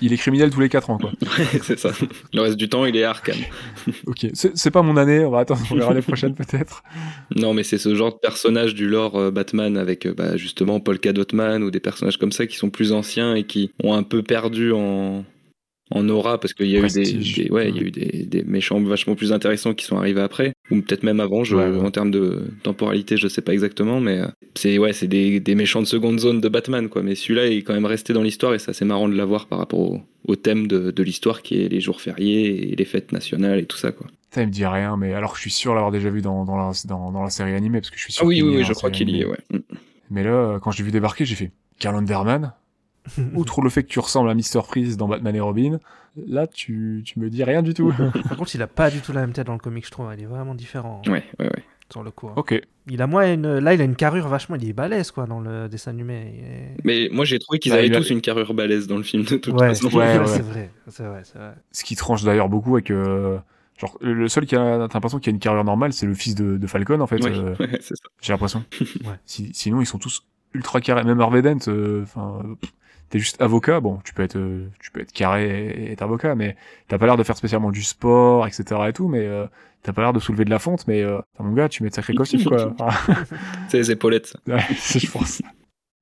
Il 0.00 0.12
est 0.12 0.16
criminel 0.16 0.50
tous 0.50 0.60
les 0.60 0.68
4 0.68 0.90
ans, 0.90 0.98
quoi. 0.98 1.12
Ouais, 1.22 1.60
c'est 1.62 1.78
ça. 1.78 1.92
Le 2.32 2.40
reste 2.40 2.56
du 2.56 2.68
temps, 2.68 2.84
il 2.84 2.96
est 2.96 3.04
à 3.04 3.10
Arkham. 3.10 3.36
ok, 4.06 4.26
c'est 4.34 4.70
pas 4.70 4.82
mon 4.82 4.96
année, 4.96 5.24
on 5.24 5.30
va 5.30 5.40
attendre, 5.40 5.62
on 5.70 5.76
verra 5.76 5.94
les 5.94 6.02
prochaines 6.02 6.34
peut-être. 6.34 6.82
Non, 7.34 7.54
mais 7.54 7.62
c'est 7.62 7.78
ce 7.78 7.94
genre 7.94 8.12
de 8.12 8.18
personnage 8.18 8.74
du 8.74 8.88
lore 8.88 9.16
euh, 9.16 9.30
Batman 9.30 9.76
avec 9.76 10.06
euh, 10.06 10.14
bah, 10.14 10.36
justement 10.36 10.80
Polka 10.80 11.12
Dotman 11.12 11.62
ou 11.62 11.70
des 11.70 11.80
personnages 11.80 12.18
comme 12.18 12.32
ça 12.32 12.46
qui 12.46 12.56
sont 12.56 12.70
plus 12.70 12.92
anciens 12.92 13.34
et 13.34 13.44
qui 13.44 13.70
ont 13.82 13.94
un 13.94 14.02
peu 14.02 14.22
perdu 14.22 14.72
en, 14.72 15.24
en 15.94 16.08
aura 16.08 16.38
parce 16.40 16.54
qu'il 16.54 16.68
y 16.68 16.76
a 16.76 16.80
eu 16.80 16.88
des, 16.88 17.50
ouais, 17.50 17.68
il 17.68 17.76
y 17.76 17.78
a 17.78 17.82
eu 17.82 17.90
des, 17.90 18.24
des 18.26 18.42
méchants 18.44 18.80
vachement 18.82 19.14
plus 19.14 19.32
intéressants 19.32 19.74
qui 19.74 19.84
sont 19.84 19.96
arrivés 19.96 20.20
après 20.20 20.52
ou 20.70 20.80
peut-être 20.80 21.02
même 21.02 21.20
avant. 21.20 21.44
Je, 21.44 21.56
Ouais, 21.56 21.68
ouais. 21.68 21.78
En 21.78 21.90
termes 21.90 22.10
de 22.10 22.44
temporalité, 22.62 23.16
je 23.16 23.28
sais 23.28 23.42
pas 23.42 23.52
exactement, 23.52 24.00
mais 24.00 24.18
euh, 24.20 24.26
c'est 24.54 24.78
ouais, 24.78 24.92
c'est 24.92 25.06
des, 25.06 25.38
des 25.40 25.54
méchants 25.54 25.80
de 25.82 25.86
seconde 25.86 26.18
zone 26.18 26.40
de 26.40 26.48
Batman 26.48 26.88
quoi. 26.88 27.02
Mais 27.02 27.14
celui-là 27.14 27.46
il 27.46 27.58
est 27.58 27.62
quand 27.62 27.74
même 27.74 27.86
resté 27.86 28.12
dans 28.12 28.22
l'histoire 28.22 28.54
et 28.54 28.58
c'est 28.58 28.70
assez 28.70 28.84
marrant 28.84 29.08
de 29.08 29.14
l'avoir 29.14 29.46
par 29.46 29.58
rapport 29.58 29.80
au, 29.80 30.00
au 30.26 30.36
thème 30.36 30.66
de, 30.66 30.90
de 30.90 31.02
l'histoire 31.02 31.42
qui 31.42 31.62
est 31.62 31.68
les 31.68 31.80
jours 31.80 32.00
fériés 32.00 32.72
et 32.72 32.76
les 32.76 32.84
fêtes 32.84 33.12
nationales 33.12 33.58
et 33.60 33.66
tout 33.66 33.76
ça 33.78 33.92
quoi. 33.92 34.06
Ça, 34.34 34.40
il 34.40 34.46
me 34.46 34.52
dit 34.52 34.64
rien, 34.64 34.96
mais 34.96 35.12
alors 35.12 35.32
que 35.32 35.36
je 35.36 35.42
suis 35.42 35.50
sûr 35.50 35.74
l'avoir 35.74 35.92
déjà 35.92 36.08
vu 36.08 36.22
dans, 36.22 36.46
dans, 36.46 36.56
la, 36.56 36.72
dans, 36.86 37.12
dans 37.12 37.22
la 37.22 37.28
série 37.28 37.52
animée, 37.52 37.80
parce 37.80 37.90
que 37.90 37.98
je 37.98 38.04
suis 38.04 38.12
sûr 38.14 38.22
Ah 38.24 38.26
oui, 38.26 38.40
oui, 38.40 38.56
oui, 38.56 38.64
je 38.64 38.72
crois 38.72 38.90
qu'il 38.90 39.10
y 39.10 39.20
est, 39.20 39.26
ouais. 39.26 39.36
Mais 40.10 40.24
là, 40.24 40.58
quand 40.62 40.70
je 40.70 40.78
l'ai 40.78 40.84
vu 40.84 40.90
débarquer, 40.90 41.26
j'ai 41.26 41.34
fait 41.34 41.50
Carl 41.78 41.96
Underman? 41.96 42.54
Outre 43.34 43.60
le 43.62 43.70
fait 43.70 43.82
que 43.82 43.88
tu 43.88 43.98
ressembles 43.98 44.30
à 44.30 44.34
Mr. 44.34 44.62
Freeze 44.64 44.96
dans 44.96 45.08
Batman 45.08 45.34
et 45.34 45.40
Robin, 45.40 45.78
là, 46.26 46.46
tu, 46.46 47.02
tu 47.04 47.18
me 47.18 47.28
dis 47.30 47.42
rien 47.44 47.62
du 47.62 47.74
tout. 47.74 47.92
Par 48.28 48.36
contre, 48.36 48.54
il 48.54 48.62
a 48.62 48.66
pas 48.66 48.90
du 48.90 49.00
tout 49.00 49.12
la 49.12 49.20
même 49.22 49.32
tête 49.32 49.46
dans 49.46 49.52
le 49.54 49.58
comic, 49.58 49.84
je 49.86 49.90
trouve. 49.90 50.06
Il 50.16 50.22
est 50.22 50.26
vraiment 50.26 50.54
différent 50.54 51.02
Ouais, 51.06 51.24
ouais, 51.40 51.46
ouais. 51.46 51.64
sur 51.90 52.02
le 52.02 52.10
coup. 52.10 52.28
hein. 52.28 52.34
ok. 52.36 52.60
Il 52.88 53.00
a 53.00 53.06
moins 53.06 53.32
une... 53.32 53.58
Là, 53.58 53.74
il 53.74 53.80
a 53.80 53.84
une 53.84 53.94
carrure 53.96 54.26
vachement. 54.28 54.56
Il 54.56 54.68
est 54.68 54.72
balèze 54.72 55.10
quoi 55.12 55.26
dans 55.26 55.40
le 55.40 55.68
dessin 55.68 55.90
animé. 55.92 56.14
Est- 56.76 56.76
Mais 56.84 57.08
moi 57.12 57.24
j'ai 57.24 57.38
trouvé 57.38 57.58
qu'ils 57.60 57.70
Bah, 57.72 57.78
avaient 57.78 57.94
a- 57.94 57.98
tous 57.98 58.10
une 58.10 58.20
carrure 58.20 58.54
balèze 58.54 58.86
dans 58.88 58.96
le 58.96 59.02
film 59.04 59.22
de 59.24 59.36
toute 59.36 59.54
Ouais, 59.54 59.68
façon. 59.68 59.86
Ouais, 59.96 60.18
ouais. 60.18 60.26
c'est 60.26 60.42
vrai, 60.42 60.70
c'est 60.88 61.04
vrai, 61.04 61.22
c'est 61.24 61.38
vrai. 61.38 61.54
Ce 61.70 61.84
qui 61.84 61.94
tranche 61.96 62.24
d'ailleurs 62.24 62.48
beaucoup 62.48 62.74
avec... 62.74 62.90
euh, 62.90 63.38
genre, 63.78 63.96
le 64.00 64.26
seul 64.28 64.46
qui 64.46 64.56
a, 64.56 64.86
t'as 64.88 64.94
l'impression 64.94 65.18
qu'il 65.20 65.30
a 65.30 65.34
une 65.34 65.38
carrière 65.40 65.64
normale, 65.64 65.92
c'est 65.92 66.06
le 66.06 66.14
fils 66.14 66.34
de, 66.34 66.56
de 66.56 66.66
Falcon, 66.66 67.00
en 67.00 67.06
fait. 67.06 67.22
Ouais, 67.22 67.30
euh, 67.36 67.54
ouais, 67.60 67.78
c'est 67.80 67.94
ça. 67.96 68.04
j'ai 68.20 68.32
l'impression. 68.32 68.64
Ouais. 69.04 69.14
Si- 69.26 69.50
sinon, 69.54 69.80
ils 69.80 69.86
sont 69.86 69.98
tous 69.98 70.24
ultra 70.54 70.80
carrés. 70.80 71.04
Même 71.04 71.20
Harvey 71.20 71.40
Dent, 71.42 71.58
euh, 71.68 72.02
enfin, 72.02 72.42
euh, 72.44 72.54
t'es 73.12 73.18
juste 73.20 73.40
avocat. 73.40 73.78
Bon, 73.80 74.00
tu 74.04 74.14
peux 74.14 74.22
être, 74.24 74.36
euh, 74.36 74.66
tu 74.80 74.90
peux 74.90 75.00
être 75.00 75.12
carré 75.12 75.68
et 75.68 75.92
être 75.92 76.02
avocat, 76.02 76.34
mais 76.34 76.56
t'as 76.88 76.96
pas 76.98 77.06
l'air 77.06 77.16
de 77.16 77.22
faire 77.22 77.36
spécialement 77.36 77.70
du 77.70 77.82
sport, 77.82 78.46
etc. 78.48 78.88
et 78.88 78.92
tout, 78.94 79.06
mais 79.06 79.20
euh, 79.26 79.46
t'as 79.82 79.92
pas 79.92 80.00
l'air 80.02 80.12
de 80.14 80.18
soulever 80.18 80.44
de 80.46 80.50
la 80.50 80.58
fonte, 80.58 80.86
mais 80.88 81.02
euh, 81.02 81.18
mon 81.38 81.52
gars, 81.52 81.68
tu 81.68 81.82
mets 81.82 81.90
de 81.90 81.94
sacrés 81.94 82.14
costumes, 82.14 82.42
quoi. 82.44 82.74
C'est 83.68 83.76
les 83.78 83.90
épaulettes. 83.92 84.34
ouais, 84.48 84.60
c'est- 84.78 84.98
je 84.98 85.10
pense. 85.10 85.42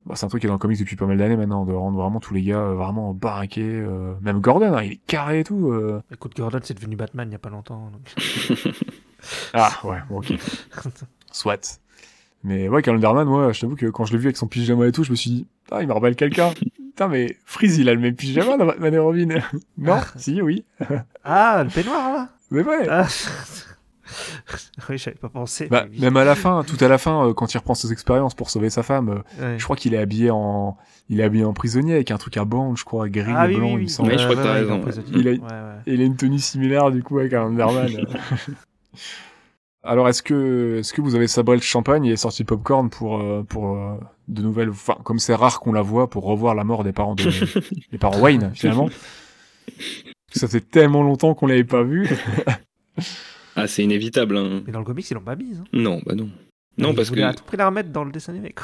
Bon, 0.07 0.15
c'est 0.15 0.25
un 0.25 0.29
truc 0.31 0.41
qui 0.41 0.47
est 0.47 0.49
dans 0.49 0.55
le 0.55 0.59
comics 0.59 0.79
depuis 0.79 0.97
pas 0.97 1.05
mal 1.05 1.19
d'années 1.19 1.37
maintenant, 1.37 1.67
de 1.67 1.75
rendre 1.75 2.01
vraiment 2.01 2.21
tous 2.21 2.33
les 2.33 2.41
gars 2.43 2.59
euh, 2.61 2.75
vraiment 2.75 3.13
baraqués. 3.13 3.61
euh, 3.63 4.15
même 4.23 4.41
Gordon, 4.41 4.73
hein, 4.73 4.83
il 4.83 4.93
est 4.93 5.01
carré 5.07 5.41
et 5.41 5.45
tout. 5.45 5.69
euh. 5.73 6.01
Écoute, 6.11 6.35
Gordon, 6.37 6.61
c'est 6.63 6.73
devenu 6.73 6.97
Batman 6.97 7.29
il 7.29 7.33
y 7.33 7.35
a 7.35 7.39
pas 7.39 7.51
longtemps. 7.51 7.91
donc. 7.91 8.15
Ah, 9.53 9.79
ouais, 9.85 9.99
bon, 10.09 10.19
ok. 10.19 10.33
Soit. 11.33 11.81
Mais 12.43 12.69
ouais, 12.71 12.81
Carl 12.81 12.99
Darman, 12.99 13.27
moi, 13.29 13.53
je 13.53 13.61
t'avoue 13.61 13.77
que 13.77 13.87
quand 13.87 14.07
je 14.07 14.13
l'ai 14.13 14.19
vu 14.19 14.27
avec 14.29 14.39
son 14.39 14.47
pyjama 14.47 14.87
et 14.87 14.93
tout, 14.93 15.05
je 15.05 15.11
me 15.11 15.17
suis 15.17 15.31
dit, 15.31 15.47
ah, 15.71 15.83
il 15.83 15.89
me 15.89 15.93
rappelle 15.93 16.17
quelqu'un. 16.17 16.51
Putain, 17.01 17.09
mais 17.09 17.35
Freeze, 17.47 17.79
il 17.79 17.89
a 17.89 17.95
le 17.95 18.01
même 18.01 18.15
pyjama 18.15 18.59
dans 18.59 18.67
Batman 18.67 18.93
et 18.93 18.99
Robin. 18.99 19.29
non 19.79 20.01
Si, 20.17 20.43
oui. 20.43 20.65
Ah, 21.25 21.63
le 21.65 21.71
peignoir 21.71 22.13
là 22.13 22.29
Mais 22.51 22.63
ouais. 22.63 22.87
ah. 22.91 23.07
Oui, 24.91 24.99
j'avais 24.99 25.17
pas 25.17 25.31
pensé. 25.31 25.67
Bah, 25.69 25.87
oui. 25.91 25.99
même 25.99 26.17
à 26.19 26.25
la 26.25 26.35
fin, 26.35 26.63
tout 26.63 26.77
à 26.85 26.89
la 26.89 26.99
fin, 26.99 27.29
euh, 27.29 27.33
quand 27.33 27.55
il 27.55 27.57
reprend 27.57 27.75
ses 27.75 27.91
expériences 27.93 28.35
pour 28.35 28.51
sauver 28.51 28.69
sa 28.69 28.83
femme, 28.83 29.09
euh, 29.41 29.53
Ouais. 29.53 29.59
je 29.59 29.65
crois 29.65 29.77
qu'il 29.77 29.95
est 29.95 29.99
habillé 29.99 30.31
en, 30.31 30.77
il 31.09 31.21
est 31.21 31.23
habillé 31.23 31.45
en 31.45 31.55
prisonnier 31.55 31.95
avec 31.95 32.11
un 32.11 32.19
truc 32.19 32.37
à 32.37 32.45
bande, 32.45 32.77
je 32.77 32.85
crois, 32.85 33.09
gris 33.09 33.33
Ah 33.35 33.47
et 33.47 33.55
oui, 33.55 33.57
blanc, 33.61 33.75
oui, 33.77 33.83
il 33.85 33.89
semble. 33.91 34.11
Ouais, 34.11 34.19
je 34.19 34.25
crois 34.25 34.37
que 34.37 34.43
t'as 34.43 34.53
ouais, 34.53 34.61
raison, 34.61 34.67
il 34.67 34.69
est 34.69 34.73
en 34.73 34.77
ouais. 34.77 34.83
prisonnier. 34.83 35.09
Il 35.15 35.29
a- 35.29 35.31
Ouais, 35.31 35.39
ouais. 35.39 35.81
Et 35.87 35.95
il 35.95 36.03
a 36.03 36.05
une 36.05 36.17
tenue 36.17 36.39
similaire, 36.39 36.91
du 36.91 37.03
coup, 37.03 37.19
avec 37.19 37.33
un 37.33 37.45
Underman. 37.47 37.89
Alors, 39.83 40.09
est-ce 40.09 40.23
que, 40.23 40.77
est-ce 40.81 40.93
que 40.93 41.01
vous 41.01 41.15
avez 41.15 41.27
sabré 41.27 41.57
le 41.57 41.63
champagne 41.63 42.05
et 42.07 42.17
sorti 42.17 42.43
le 42.43 42.47
popcorn 42.47 42.91
pour, 42.91 43.21
euh, 43.21 43.43
pour 43.43 43.77
euh, 43.79 43.95
de 44.29 44.43
nouvelles, 44.43 44.69
enfin, 44.71 44.99
comme 45.05 45.19
c'est 45.19 45.35
rare 45.35 45.61
qu'on 45.61 45.73
la 45.73 45.81
voit 45.83 46.11
pour 46.11 46.25
revoir 46.25 46.55
la 46.55 46.65
mort 46.65 46.85
des 46.85 46.93
parents 46.93 47.15
de, 47.15 47.25
des 47.93 47.99
parents 47.99 48.21
Wayne, 48.21 48.51
finalement? 48.55 48.91
Ça 50.33 50.49
fait 50.49 50.61
tellement 50.61 51.03
longtemps 51.03 51.35
qu'on 51.35 51.47
l'avait 51.47 51.65
pas 51.65 51.83
vu. 51.83 52.09
Ah, 53.57 53.67
c'est 53.67 53.83
inévitable. 53.83 54.37
Hein. 54.37 54.63
Mais 54.65 54.73
dans 54.73 54.79
le 54.79 54.85
comics, 54.85 55.11
ils 55.11 55.15
l'ont 55.15 55.21
pas 55.21 55.35
mise. 55.35 55.59
hein. 55.61 55.65
Non, 55.73 56.01
bah 56.07 56.15
non. 56.15 56.29
Non, 56.79 56.91
Ils 56.91 56.95
parce 56.95 57.11
que 57.11 57.21
à 57.21 57.35
tout 57.35 57.43
prix 57.45 57.57
la 57.57 57.67
remettre 57.67 57.91
dans 57.91 58.05
le 58.05 58.13
dessin 58.13 58.33
animé. 58.33 58.55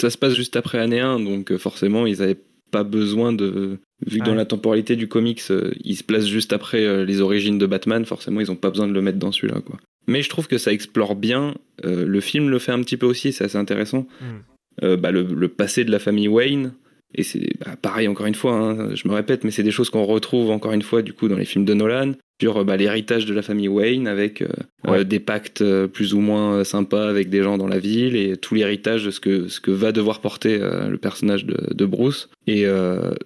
Ça 0.00 0.08
se 0.08 0.16
passe 0.16 0.34
juste 0.34 0.54
après 0.54 0.78
année 0.78 1.00
1, 1.00 1.18
donc 1.20 1.50
euh, 1.50 1.58
forcément, 1.58 2.06
ils 2.06 2.22
avaient 2.22 2.38
pas 2.70 2.84
besoin 2.84 3.32
de. 3.32 3.80
Vu 4.06 4.20
que 4.20 4.24
dans 4.24 4.30
Ouais. 4.30 4.36
la 4.36 4.44
temporalité 4.46 4.94
du 4.94 5.08
comics, 5.08 5.42
euh, 5.50 5.74
il 5.82 5.96
se 5.96 6.04
place 6.04 6.26
juste 6.26 6.52
après 6.52 6.84
euh, 6.84 7.04
les 7.04 7.20
origines 7.20 7.58
de 7.58 7.66
Batman, 7.66 8.04
forcément, 8.04 8.40
ils 8.40 8.50
ont 8.52 8.56
pas 8.56 8.70
besoin 8.70 8.86
de 8.86 8.92
le 8.92 9.02
mettre 9.02 9.18
dans 9.18 9.32
celui-là, 9.32 9.60
quoi. 9.62 9.76
Mais 10.06 10.22
je 10.22 10.28
trouve 10.28 10.46
que 10.48 10.58
ça 10.58 10.72
explore 10.72 11.14
bien. 11.16 11.54
euh, 11.84 12.06
le 12.06 12.20
film 12.20 12.48
le 12.48 12.58
fait 12.58 12.72
un 12.72 12.80
petit 12.82 12.96
peu 12.96 13.06
aussi, 13.06 13.32
c'est 13.32 13.44
assez 13.44 13.58
intéressant. 13.58 14.06
Hmm. 14.20 14.38
Euh, 14.84 14.96
bah, 14.96 15.10
le, 15.10 15.22
le 15.22 15.48
passé 15.48 15.84
de 15.84 15.90
la 15.90 15.98
famille 15.98 16.28
Wayne. 16.28 16.72
Et 17.14 17.22
c'est 17.22 17.50
bah, 17.64 17.76
pareil, 17.80 18.08
encore 18.08 18.26
une 18.26 18.34
fois, 18.34 18.52
hein, 18.52 18.94
je 18.94 19.08
me 19.08 19.14
répète, 19.14 19.42
mais 19.44 19.50
c'est 19.50 19.62
des 19.62 19.70
choses 19.70 19.88
qu'on 19.90 20.04
retrouve 20.04 20.50
encore 20.50 20.72
une 20.72 20.82
fois, 20.82 21.02
du 21.02 21.12
coup, 21.12 21.28
dans 21.28 21.36
les 21.36 21.44
films 21.46 21.64
de 21.64 21.72
Nolan, 21.72 22.12
sur 22.42 22.58
euh, 22.58 22.64
bah, 22.64 22.76
l'héritage 22.76 23.24
de 23.26 23.32
la 23.32 23.40
famille 23.42 23.68
Wayne, 23.68 24.06
avec 24.06 24.42
euh, 24.42 24.48
Ouais. 24.86 25.04
des 25.04 25.18
pactes 25.18 25.64
plus 25.86 26.14
ou 26.14 26.20
moins 26.20 26.62
sympas 26.62 27.08
avec 27.08 27.28
des 27.30 27.42
gens 27.42 27.58
dans 27.58 27.66
la 27.68 27.78
ville, 27.80 28.14
et 28.16 28.36
tout 28.36 28.54
l'héritage 28.54 29.04
de 29.04 29.10
ce 29.10 29.18
que, 29.18 29.48
ce 29.48 29.60
que 29.60 29.70
va 29.72 29.90
devoir 29.92 30.20
porter 30.20 30.58
le 30.58 30.96
personnage 30.96 31.44
de, 31.44 31.56
de 31.74 31.84
Bruce. 31.86 32.28
Et 32.46 32.64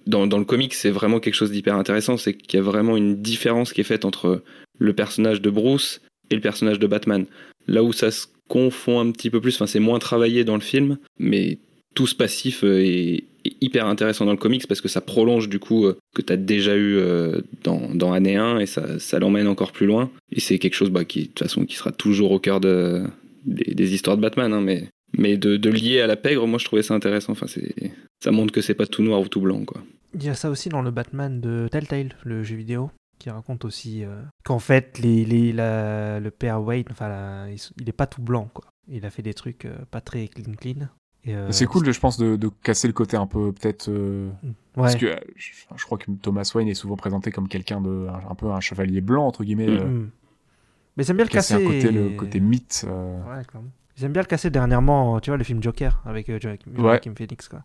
dans, 0.07 0.25
dans 0.25 0.39
le 0.39 0.45
comic, 0.45 0.73
c'est 0.73 0.89
vraiment 0.89 1.19
quelque 1.19 1.35
chose 1.35 1.51
d'hyper 1.51 1.75
intéressant, 1.75 2.17
c'est 2.17 2.33
qu'il 2.33 2.57
y 2.57 2.59
a 2.59 2.63
vraiment 2.65 2.97
une 2.97 3.21
différence 3.21 3.73
qui 3.73 3.81
est 3.81 3.83
faite 3.83 4.05
entre 4.05 4.41
le 4.79 4.93
personnage 4.93 5.39
de 5.39 5.51
Bruce 5.51 6.01
et 6.31 6.35
le 6.35 6.41
personnage 6.41 6.79
de 6.79 6.87
Batman. 6.87 7.25
Là 7.67 7.83
où 7.83 7.93
ça 7.93 8.11
se 8.11 8.27
confond 8.47 8.99
un 8.99 9.11
petit 9.11 9.29
peu 9.29 9.39
plus, 9.39 9.55
enfin 9.55 9.67
c'est 9.67 9.79
moins 9.79 9.99
travaillé 9.99 10.43
dans 10.43 10.55
le 10.55 10.61
film, 10.61 10.97
mais 11.19 11.59
tout 11.93 12.07
ce 12.07 12.15
passif 12.15 12.63
euh, 12.63 12.81
est, 12.83 13.23
hyper 13.59 13.87
intéressant 13.87 14.25
dans 14.25 14.31
le 14.31 14.37
comics 14.37 14.67
parce 14.67 14.81
que 14.81 14.87
ça 14.87 15.01
prolonge 15.01 15.49
du 15.49 15.57
coup 15.57 15.87
euh, 15.87 15.97
que 16.13 16.21
tu 16.21 16.31
as 16.31 16.37
déjà 16.37 16.75
eu 16.75 16.97
euh, 16.97 17.41
dans, 17.63 17.89
dans 17.93 18.13
année 18.13 18.35
1 18.35 18.59
et 18.59 18.67
ça, 18.67 19.19
l'emmène 19.19 19.47
encore 19.47 19.71
plus 19.71 19.87
loin. 19.87 20.11
Et 20.31 20.39
c'est 20.39 20.59
quelque 20.59 20.75
chose 20.75 20.91
bah, 20.91 21.05
qui, 21.05 21.21
de 21.21 21.25
toute 21.27 21.39
façon, 21.39 21.65
qui 21.65 21.75
sera 21.75 21.91
toujours 21.91 22.31
au 22.31 22.39
cœur 22.39 22.59
de, 22.59 23.03
des, 23.45 23.93
histoires 23.95 24.15
de 24.15 24.21
Batman, 24.21 24.53
hein, 24.53 24.61
mais, 24.61 24.89
mais 25.17 25.37
de, 25.37 25.69
lier 25.69 26.01
à 26.01 26.07
la 26.07 26.17
pègre, 26.17 26.45
moi 26.45 26.59
je 26.59 26.65
trouvais 26.65 26.83
ça 26.83 26.93
intéressant. 26.93 27.31
Enfin, 27.31 27.47
ça 28.19 28.31
montre 28.31 28.53
que 28.53 28.61
c'est 28.61 28.75
pas 28.75 28.85
tout 28.85 29.01
noir 29.01 29.21
ou 29.21 29.27
tout 29.27 29.41
blanc. 29.41 29.63
Il 30.13 30.23
y 30.23 30.29
a 30.29 30.35
ça 30.35 30.49
aussi 30.49 30.69
dans 30.69 30.81
le 30.81 30.91
Batman 30.91 31.41
de 31.41 31.67
Telltale, 31.71 32.15
le 32.23 32.43
jeu 32.43 32.55
vidéo. 32.55 32.91
Qui 33.21 33.29
raconte 33.29 33.65
aussi 33.65 34.03
euh, 34.03 34.21
qu'en 34.43 34.59
fait, 34.59 34.97
les, 34.99 35.23
les, 35.25 35.53
la- 35.53 36.19
le 36.19 36.31
père 36.31 36.61
Wayne, 36.61 36.85
enfin, 36.91 37.07
la- 37.07 37.49
il, 37.49 37.53
s- 37.55 37.71
il 37.79 37.87
est 37.87 37.93
pas 37.93 38.07
tout 38.07 38.21
blanc, 38.21 38.49
quoi. 38.53 38.65
Il 38.87 39.05
a 39.05 39.09
fait 39.09 39.21
des 39.21 39.33
trucs 39.33 39.65
euh, 39.65 39.77
pas 39.91 40.01
très 40.01 40.27
clean 40.27 40.53
clean. 40.59 40.87
Et, 41.23 41.35
euh, 41.35 41.51
C'est 41.51 41.67
cool, 41.67 41.91
je 41.91 41.99
pense, 41.99 42.17
de, 42.17 42.35
de 42.35 42.49
casser 42.63 42.87
le 42.87 42.93
côté 42.93 43.15
un 43.15 43.27
peu, 43.27 43.51
peut-être. 43.53 43.89
euh, 43.89 44.29
Ouais. 44.43 44.53
Parce 44.83 44.95
que 44.95 45.15
je, 45.35 45.51
je 45.75 45.85
crois 45.85 45.97
que 45.97 46.09
Thomas 46.11 46.49
Wayne 46.55 46.67
est 46.67 46.73
souvent 46.73 46.95
présenté 46.95 47.31
comme 47.31 47.47
quelqu'un 47.47 47.79
de. 47.81 48.07
un, 48.09 48.31
un 48.31 48.35
peu 48.35 48.49
un 48.51 48.59
chevalier 48.59 49.01
blanc, 49.01 49.27
entre 49.27 49.43
guillemets. 49.43 49.67
Mm. 49.67 49.77
euh, 49.79 49.85
Mm. 49.85 50.09
Mais 50.97 51.03
ils 51.05 51.11
aiment 51.11 51.17
bien 51.17 51.25
le 51.25 51.29
casser 51.31 51.53
casser. 51.53 51.65
un 51.65 51.67
côté, 51.67 51.91
le 51.91 52.09
côté 52.17 52.39
mythe. 52.39 52.85
euh, 52.87 53.21
Ouais, 53.23 53.43
aiment 54.03 54.11
bien 54.13 54.21
le 54.23 54.27
casser 54.27 54.49
dernièrement, 54.49 55.19
tu 55.19 55.29
vois, 55.29 55.37
le 55.37 55.43
film 55.43 55.61
Joker 55.63 56.01
avec 56.05 56.27
euh, 56.29 56.39
Joaquin 56.41 56.71
Ouais. 56.81 56.99
Phoenix, 57.15 57.47
quoi. 57.47 57.63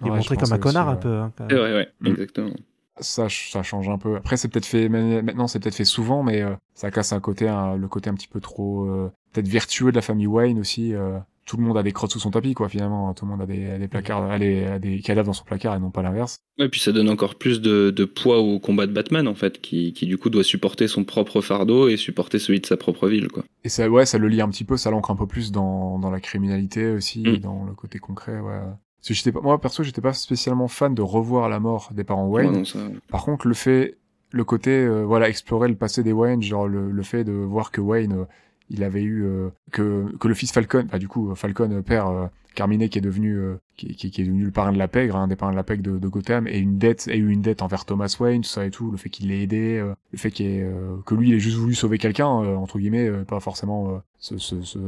Il 0.00 0.06
est 0.06 0.10
ouais, 0.10 0.16
montré 0.16 0.36
comme 0.36 0.52
un 0.52 0.54
aussi, 0.54 0.60
connard 0.60 0.88
un 0.88 0.94
ouais. 0.94 1.00
peu. 1.00 1.16
hein, 1.18 1.32
quand 1.36 1.46
C'est 1.50 1.54
même. 1.54 1.62
vrai, 1.64 1.74
ouais, 1.74 1.88
Mm. 2.00 2.06
exactement. 2.06 2.54
Ça, 3.00 3.26
ça 3.30 3.62
change 3.62 3.88
un 3.88 3.98
peu. 3.98 4.16
Après, 4.16 4.36
c'est 4.36 4.48
peut-être 4.48 4.66
fait 4.66 4.88
maintenant, 4.88 5.46
c'est 5.46 5.58
peut-être 5.60 5.74
fait 5.74 5.84
souvent, 5.84 6.22
mais 6.22 6.42
euh, 6.42 6.54
ça 6.74 6.90
casse 6.90 7.12
un 7.12 7.20
côté, 7.20 7.48
un- 7.48 7.76
le 7.76 7.88
côté 7.88 8.10
un 8.10 8.14
petit 8.14 8.28
peu 8.28 8.40
trop 8.40 8.84
euh, 8.84 9.10
peut-être 9.32 9.48
vertueux 9.48 9.90
de 9.90 9.96
la 9.96 10.02
famille 10.02 10.26
Wayne 10.26 10.58
aussi. 10.58 10.94
euh, 10.94 11.18
tout 11.44 11.56
le 11.56 11.64
monde 11.64 11.76
a 11.76 11.82
des 11.82 11.90
crottes 11.90 12.12
sous 12.12 12.20
son 12.20 12.30
tapis, 12.30 12.54
quoi. 12.54 12.68
Finalement, 12.68 13.12
tout 13.14 13.24
le 13.24 13.32
monde 13.32 13.42
a 13.42 13.46
des, 13.46 13.68
a 13.68 13.76
des 13.78 13.88
placards, 13.88 14.30
a 14.30 14.38
des, 14.38 14.64
a 14.64 14.78
des 14.78 15.00
cadavres 15.00 15.26
dans 15.26 15.32
son 15.32 15.42
placard 15.44 15.74
et 15.74 15.80
non 15.80 15.90
pas 15.90 16.00
l'inverse. 16.02 16.38
Et 16.58 16.68
puis 16.68 16.78
ça 16.78 16.92
donne 16.92 17.10
encore 17.10 17.34
plus 17.34 17.60
de, 17.60 17.90
de 17.90 18.04
poids 18.04 18.38
au 18.38 18.60
combat 18.60 18.86
de 18.86 18.92
Batman 18.92 19.26
en 19.26 19.34
fait, 19.34 19.60
qui, 19.60 19.92
qui 19.92 20.06
du 20.06 20.18
coup 20.18 20.30
doit 20.30 20.44
supporter 20.44 20.86
son 20.86 21.02
propre 21.02 21.40
fardeau 21.40 21.88
et 21.88 21.96
supporter 21.96 22.38
celui 22.38 22.60
de 22.60 22.66
sa 22.66 22.76
propre 22.76 23.08
ville 23.08 23.26
quoi. 23.26 23.42
Et 23.64 23.68
ça, 23.70 23.90
ouais, 23.90 24.06
ça 24.06 24.18
le 24.18 24.28
lie 24.28 24.40
un 24.40 24.48
petit 24.50 24.62
peu, 24.64 24.76
ça 24.76 24.92
l'ancre 24.92 25.10
un 25.10 25.16
peu 25.16 25.26
plus 25.26 25.50
dans, 25.50 25.98
dans 25.98 26.10
la 26.10 26.20
criminalité 26.20 26.92
aussi, 26.92 27.22
Mm. 27.24 27.36
dans 27.38 27.64
le 27.64 27.72
côté 27.74 27.98
concret, 27.98 28.38
ouais. 28.38 28.60
Parce 29.02 29.08
que 29.08 29.14
j'étais 29.14 29.32
pas, 29.32 29.40
moi, 29.40 29.60
perso, 29.60 29.82
j'étais 29.82 30.00
pas 30.00 30.12
spécialement 30.12 30.68
fan 30.68 30.94
de 30.94 31.02
revoir 31.02 31.48
la 31.48 31.58
mort 31.58 31.90
des 31.92 32.04
parents 32.04 32.28
Wayne. 32.28 32.50
Ouais, 32.50 32.58
non, 32.58 32.64
ça- 32.64 32.78
Par 33.08 33.24
contre, 33.24 33.48
le 33.48 33.54
fait, 33.54 33.96
le 34.30 34.44
côté, 34.44 34.70
euh, 34.70 35.02
voilà, 35.02 35.28
explorer 35.28 35.68
le 35.68 35.74
passé 35.74 36.02
des 36.04 36.12
Wayne, 36.12 36.40
genre 36.40 36.68
le, 36.68 36.90
le 36.90 37.02
fait 37.02 37.24
de 37.24 37.32
voir 37.32 37.72
que 37.72 37.80
Wayne, 37.80 38.12
euh, 38.12 38.24
il 38.72 38.82
avait 38.84 39.02
eu 39.02 39.24
euh, 39.24 39.48
que 39.70 40.16
que 40.18 40.28
le 40.28 40.34
fils 40.34 40.52
Falcon, 40.52 40.86
bah 40.90 40.98
du 40.98 41.08
coup 41.08 41.34
Falcon 41.34 41.70
euh, 41.70 41.82
père 41.82 42.08
euh, 42.08 42.26
Carmine 42.54 42.88
qui 42.88 42.98
est 42.98 43.02
devenu 43.02 43.34
euh, 43.38 43.56
qui, 43.78 43.94
qui, 43.94 44.10
qui 44.10 44.20
est 44.20 44.24
devenu 44.24 44.44
le 44.44 44.50
parrain 44.50 44.72
de 44.72 44.78
la 44.78 44.88
pègre, 44.88 45.16
un 45.16 45.26
des 45.28 45.36
parrains 45.36 45.52
de 45.52 45.56
la 45.56 45.62
pègre 45.64 45.82
de, 45.82 45.98
de 45.98 46.08
Gotham, 46.08 46.46
et 46.46 46.58
une 46.58 46.76
dette, 46.78 47.08
a 47.08 47.14
eu 47.16 47.28
une 47.30 47.40
dette 47.40 47.62
envers 47.62 47.86
Thomas 47.86 48.14
Wayne, 48.20 48.42
tout 48.42 48.48
ça 48.48 48.66
et 48.66 48.70
tout, 48.70 48.90
le 48.90 48.98
fait 48.98 49.08
qu'il 49.08 49.28
l'ait 49.28 49.42
aidé, 49.42 49.78
euh, 49.78 49.94
le 50.12 50.18
fait 50.18 50.30
qu'il 50.30 50.46
euh, 50.48 50.96
que 51.06 51.14
lui 51.14 51.30
il 51.30 51.34
ait 51.34 51.40
juste 51.40 51.56
voulu 51.56 51.74
sauver 51.74 51.96
quelqu'un 51.98 52.28
euh, 52.42 52.56
entre 52.56 52.78
guillemets, 52.78 53.08
euh, 53.08 53.24
pas 53.24 53.40
forcément 53.40 53.94
euh, 53.94 53.98
se, 54.18 54.36
se, 54.38 54.60
se- 54.62 54.78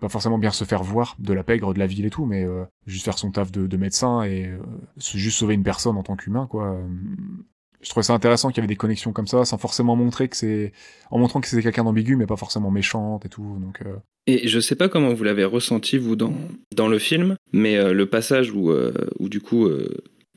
pas 0.00 0.08
forcément 0.08 0.38
bien 0.38 0.50
se 0.50 0.64
faire 0.64 0.82
voir 0.82 1.16
de 1.18 1.34
la 1.34 1.42
pègre 1.42 1.74
de 1.74 1.78
la 1.78 1.86
ville 1.86 2.06
et 2.06 2.10
tout, 2.10 2.24
mais 2.24 2.44
euh, 2.44 2.64
juste 2.86 3.04
faire 3.04 3.18
son 3.18 3.30
taf 3.30 3.52
de, 3.52 3.66
de 3.66 3.76
médecin 3.76 4.22
et 4.22 4.46
euh, 4.46 4.58
juste 4.96 5.38
sauver 5.38 5.54
une 5.54 5.62
personne 5.64 5.96
en 5.98 6.02
tant 6.02 6.16
qu'humain 6.16 6.46
quoi. 6.46 6.78
Je 7.82 7.90
trouvais 7.90 8.04
ça 8.04 8.12
intéressant 8.14 8.48
qu'il 8.50 8.58
y 8.58 8.60
avait 8.60 8.68
des 8.68 8.76
connexions 8.76 9.12
comme 9.12 9.26
ça, 9.26 9.44
sans 9.44 9.58
forcément 9.58 9.96
montrer 9.96 10.28
que 10.28 10.36
c'est, 10.36 10.72
en 11.10 11.18
montrant 11.18 11.40
que 11.40 11.48
c'est 11.48 11.62
quelqu'un 11.62 11.84
d'ambigu, 11.84 12.14
mais 12.16 12.26
pas 12.26 12.36
forcément 12.36 12.70
méchante 12.70 13.26
et 13.26 13.28
tout. 13.28 13.58
Donc, 13.60 13.80
euh, 13.84 13.96
Et 14.28 14.46
je 14.46 14.60
sais 14.60 14.76
pas 14.76 14.88
comment 14.88 15.12
vous 15.12 15.24
l'avez 15.24 15.44
ressenti 15.44 15.98
vous 15.98 16.14
dans, 16.16 16.32
dans 16.76 16.86
le 16.88 16.98
film, 17.00 17.36
mais 17.52 17.76
euh, 17.76 17.92
le 17.92 18.06
passage 18.06 18.52
où, 18.52 18.70
euh, 18.70 18.92
où 19.18 19.28
du 19.28 19.40
coup 19.40 19.68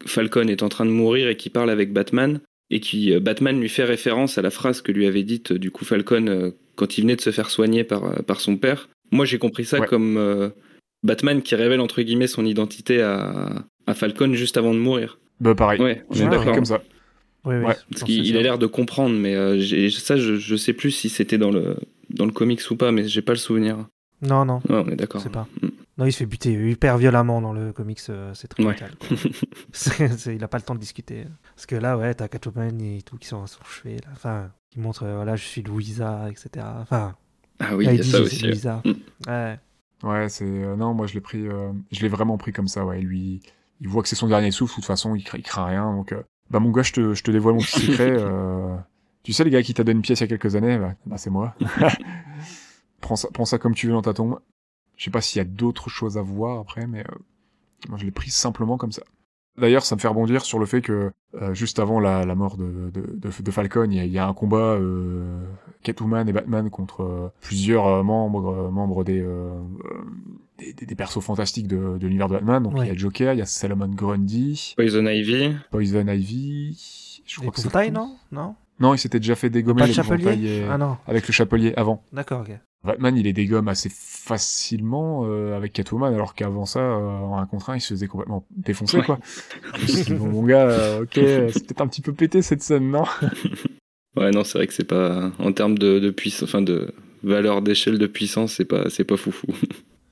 Falcon 0.06 0.48
est 0.48 0.64
en 0.64 0.70
train 0.70 0.86
de 0.86 0.92
mourir 0.92 1.30
et 1.30 1.38
qui 1.38 1.50
parle 1.50 1.70
avec 1.70 1.94
Batman, 1.94 2.40
et 2.72 2.80
qui 2.80 3.18
Batman 3.20 3.60
lui 3.60 3.70
fait 3.70 3.84
référence 3.84 4.38
à 4.38 4.42
la 4.42 4.50
phrase 4.50 4.82
que 4.82 4.92
lui 4.92 5.06
avait 5.06 5.24
dite 5.24 5.54
du 5.54 5.70
coup 5.72 5.86
Falcon 5.86 6.52
quand 6.76 6.98
il 6.98 7.02
venait 7.02 7.16
de 7.16 7.22
se 7.22 7.30
faire 7.32 7.50
soigner 7.52 7.84
par, 7.84 8.24
par 8.26 8.42
son 8.42 8.58
père. 8.58 8.90
Moi 9.12 9.26
j'ai 9.26 9.38
compris 9.38 9.66
ça 9.66 9.80
Ouais. 9.80 9.88
comme 9.88 10.52
Batman 11.04 11.44
qui 11.44 11.54
révèle 11.56 11.80
entre 11.80 12.02
guillemets 12.02 12.26
son 12.28 12.44
identité 12.44 13.02
à, 13.02 13.66
à 13.86 13.94
Falcon 13.94 14.34
juste 14.34 14.58
avant 14.58 14.74
de 14.74 14.80
mourir. 14.80 15.20
bah 15.40 15.54
pareil. 15.54 15.80
Ouais, 15.80 16.04
on 16.10 16.16
J'ai 16.16 16.24
est 16.24 16.26
Ah, 16.26 16.30
d'accord. 16.32 16.56
comme 16.56 16.66
ça. 16.66 16.82
Oui, 17.46 17.56
Ouais, 17.58 17.76
Parce 17.92 18.04
qu'il 18.04 18.36
a 18.38 18.42
l'air 18.42 18.58
de 18.58 18.66
comprendre, 18.68 19.16
mais 19.16 19.36
euh, 19.36 19.90
ça 19.92 20.18
je, 20.18 20.36
je 20.38 20.56
sais 20.56 20.74
plus 20.74 20.92
si 20.92 21.10
c'était 21.10 21.38
dans 21.38 21.52
le, 21.52 21.78
dans 22.10 22.26
le 22.26 22.32
comics 22.32 22.62
ou 22.72 22.76
pas, 22.76 22.92
mais 22.92 23.08
j'ai 23.08 23.22
pas 23.22 23.34
le 23.34 23.38
souvenir. 23.38 23.86
Non, 24.22 24.46
non, 24.46 24.62
Ouais, 24.70 24.84
on 24.86 24.90
est 24.90 24.96
d'accord. 24.96 25.22
c'est 25.22 25.32
pas. 25.32 25.48
Mm. 25.62 25.68
Non, 25.98 26.06
il 26.06 26.12
se 26.12 26.18
fait 26.18 26.26
buter 26.26 26.52
hyper 26.52 26.98
violemment 26.98 27.40
dans 27.42 27.54
le 27.54 27.72
comics, 27.72 28.00
euh, 28.10 28.32
c'est 28.34 28.48
très 28.50 28.64
Ouais. 28.64 28.74
brutal. 28.74 28.92
il 30.36 30.44
a 30.44 30.48
pas 30.48 30.58
le 30.58 30.64
temps 30.64 30.76
de 30.76 30.80
discuter. 30.80 31.26
Parce 31.56 31.66
que 31.66 31.76
là, 31.76 31.98
ouais, 31.98 32.14
t'as 32.14 32.28
Catwoman 32.28 32.82
et 32.82 33.02
tout 33.02 33.18
qui 33.18 33.28
sont 33.28 33.44
à 33.44 33.48
son 33.48 33.64
chevet. 33.64 33.96
Là. 33.98 34.10
Enfin, 34.14 34.52
qui 34.72 34.80
montre, 34.80 35.04
euh, 35.04 35.16
voilà, 35.16 35.36
je 35.36 35.44
suis 35.46 35.62
Louisa, 35.62 36.28
etc. 36.30 36.66
Enfin, 36.82 37.16
Ah 37.60 37.76
oui, 37.76 37.86
là, 37.86 37.94
il 37.94 37.98
y 37.98 38.00
a 38.00 38.04
dit, 38.04 38.10
ça 38.10 38.18
c'est 38.18 38.24
aussi. 38.24 38.46
Louisa. 38.48 38.82
Mm. 38.84 38.92
Ouais. 39.30 39.60
Ouais, 40.04 40.30
c'est, 40.30 40.44
euh, 40.46 40.76
non, 40.76 40.94
moi 40.94 41.08
je 41.08 41.14
l'ai 41.14 41.22
pris, 41.22 41.48
euh, 41.48 41.72
je 41.92 42.02
l'ai 42.02 42.10
vraiment 42.10 42.38
pris 42.38 42.52
comme 42.52 42.68
ça, 42.68 42.86
ouais. 42.86 43.00
Lui, 43.00 43.42
il 43.80 43.88
voit 43.88 44.02
que 44.04 44.10
c'est 44.10 44.16
son 44.18 44.28
dernier 44.28 44.52
souffle, 44.52 44.74
de 44.74 44.76
toute 44.76 44.86
façon, 44.86 45.16
il, 45.16 45.24
cra- 45.24 45.38
il 45.38 45.44
craint 45.44 45.66
rien, 45.66 45.94
donc, 45.96 46.12
euh, 46.12 46.22
bah 46.50 46.60
mon 46.60 46.72
gars, 46.72 46.84
je 46.84 46.94
te, 46.94 47.14
je 47.14 47.24
te 47.24 47.32
dévoile 47.32 47.56
mon 47.56 47.62
petit 47.62 47.80
secret, 47.88 48.12
euh, 48.12 48.76
tu 49.24 49.34
sais, 49.34 49.44
les 49.44 49.50
gars 49.50 49.64
qui 49.64 49.74
t'a 49.74 49.84
donné 49.84 49.98
une 49.98 50.02
pièce 50.02 50.20
il 50.20 50.24
y 50.24 50.26
a 50.26 50.28
quelques 50.28 50.56
années, 50.56 50.78
bah, 50.78 50.94
bah, 51.06 51.18
c'est 51.18 51.30
moi. 51.30 51.56
prends 53.02 53.16
ça, 53.16 53.28
prends 53.34 53.46
ça 53.46 53.58
comme 53.58 53.76
tu 53.76 53.88
veux 53.88 53.94
dans 53.94 54.02
ta 54.02 54.14
tombe. 54.14 54.40
Je 54.98 55.06
sais 55.06 55.12
pas 55.12 55.22
s'il 55.22 55.40
y 55.40 55.42
a 55.42 55.46
d'autres 55.46 55.90
choses 55.90 56.18
à 56.18 56.22
voir 56.22 56.60
après, 56.60 56.88
mais, 56.88 57.02
euh, 57.02 57.16
moi 57.90 57.98
je 57.98 58.06
l'ai 58.06 58.12
pris 58.12 58.30
simplement 58.30 58.78
comme 58.78 58.92
ça. 58.92 59.04
D'ailleurs, 59.58 59.86
ça 59.86 59.96
me 59.96 60.02
fait 60.02 60.08
rebondir 60.10 60.44
sur 60.44 60.60
le 60.60 60.66
fait 60.66 60.82
que 60.82 61.12
euh, 61.42 61.54
juste 61.54 61.80
avant 61.80 62.00
la, 62.02 62.26
la 62.26 62.36
mort 62.36 62.58
de, 62.58 62.90
de, 62.94 63.02
de, 63.16 63.30
de 63.42 63.52
Falcon, 63.52 63.88
il 63.90 63.96
y, 63.96 64.00
a, 64.00 64.06
il 64.06 64.12
y 64.12 64.18
a 64.20 64.28
un 64.28 64.34
combat 64.34 64.58
euh, 64.76 65.40
Catwoman 65.84 66.28
et 66.28 66.34
Batman 66.34 66.70
contre 66.70 67.04
euh, 67.04 67.28
plusieurs 67.42 67.88
euh, 67.88 68.04
membres 68.04 68.54
euh, 68.68 68.70
membres 68.70 69.04
des, 69.06 69.24
des, 70.58 70.74
des- 70.74 70.86
des 70.86 70.96
persos 70.96 71.22
fantastiques 71.24 71.68
de, 71.68 71.98
de 71.98 72.06
l'univers 72.08 72.28
de 72.28 72.34
Batman. 72.34 72.64
Donc 72.64 72.74
Ouais. 72.76 72.86
il 72.86 72.90
y 72.90 72.92
a 72.92 72.96
Joker, 72.98 73.34
il 73.34 73.40
y 73.40 73.42
a 73.42 73.46
Solomon 73.46 73.88
Grundy, 73.90 74.74
Poison 74.76 75.06
Ivy. 75.06 75.56
Poison 75.72 76.08
Ivy. 76.08 77.22
Je 77.26 77.40
crois 77.40 77.52
que 77.52 77.90
non? 77.92 78.16
Non? 78.32 78.56
Non, 78.80 78.94
il 78.94 78.98
s'était 78.98 79.20
déjà 79.20 79.36
fait 79.36 79.50
dégommer 79.50 79.88
l'épouvantail 79.88 80.48
et- 80.48 80.66
Ah 80.70 80.78
non, 80.78 80.98
avec 81.08 81.28
le 81.28 81.32
chapelier 81.34 81.74
avant. 81.78 82.04
d'accord, 82.12 82.42
ok. 82.42 82.52
Batman, 82.84 83.18
il 83.18 83.24
les 83.24 83.34
dégomme 83.34 83.68
assez 83.68 83.90
facilement 83.90 85.24
euh, 85.26 85.56
avec 85.58 85.74
Catwoman, 85.74 86.14
alors 86.14 86.36
qu'avant 86.36 86.66
ça, 86.66 86.80
euh, 86.82 87.00
en 87.20 87.38
un 87.38 87.46
contre 87.48 87.72
un, 87.72 87.78
il 87.78 87.82
se 87.82 87.94
faisait 87.96 88.06
complètement 88.08 88.46
défoncer, 88.52 88.98
Ouais. 88.98 89.06
quoi. 89.06 89.20
Bon, 90.10 90.26
mon 90.28 90.44
gars, 90.44 90.68
euh, 90.68 91.02
ok, 91.04 91.10
c'est 91.14 91.66
peut-être 91.66 91.82
un 91.82 91.88
petit 91.88 92.02
peu 92.02 92.14
pété 92.14 92.42
cette 92.42 92.62
scène, 92.62 92.92
non? 92.92 93.04
Ouais, 94.18 94.32
non, 94.32 94.46
c'est 94.46 94.58
vrai 94.60 94.68
que 94.68 94.74
c'est 94.74 94.86
pas. 94.88 95.32
En 95.40 95.52
termes 95.52 95.78
de, 95.78 96.00
de 96.00 96.10
puissance, 96.10 96.48
enfin 96.48 96.62
de 96.62 96.94
valeur 97.24 97.62
d'échelle 97.62 97.98
de 97.98 98.08
puissance, 98.08 98.54
c'est 98.54 98.64
pas, 98.66 98.90
c'est 98.90 99.04
pas 99.04 99.18
foufou. 99.18 99.48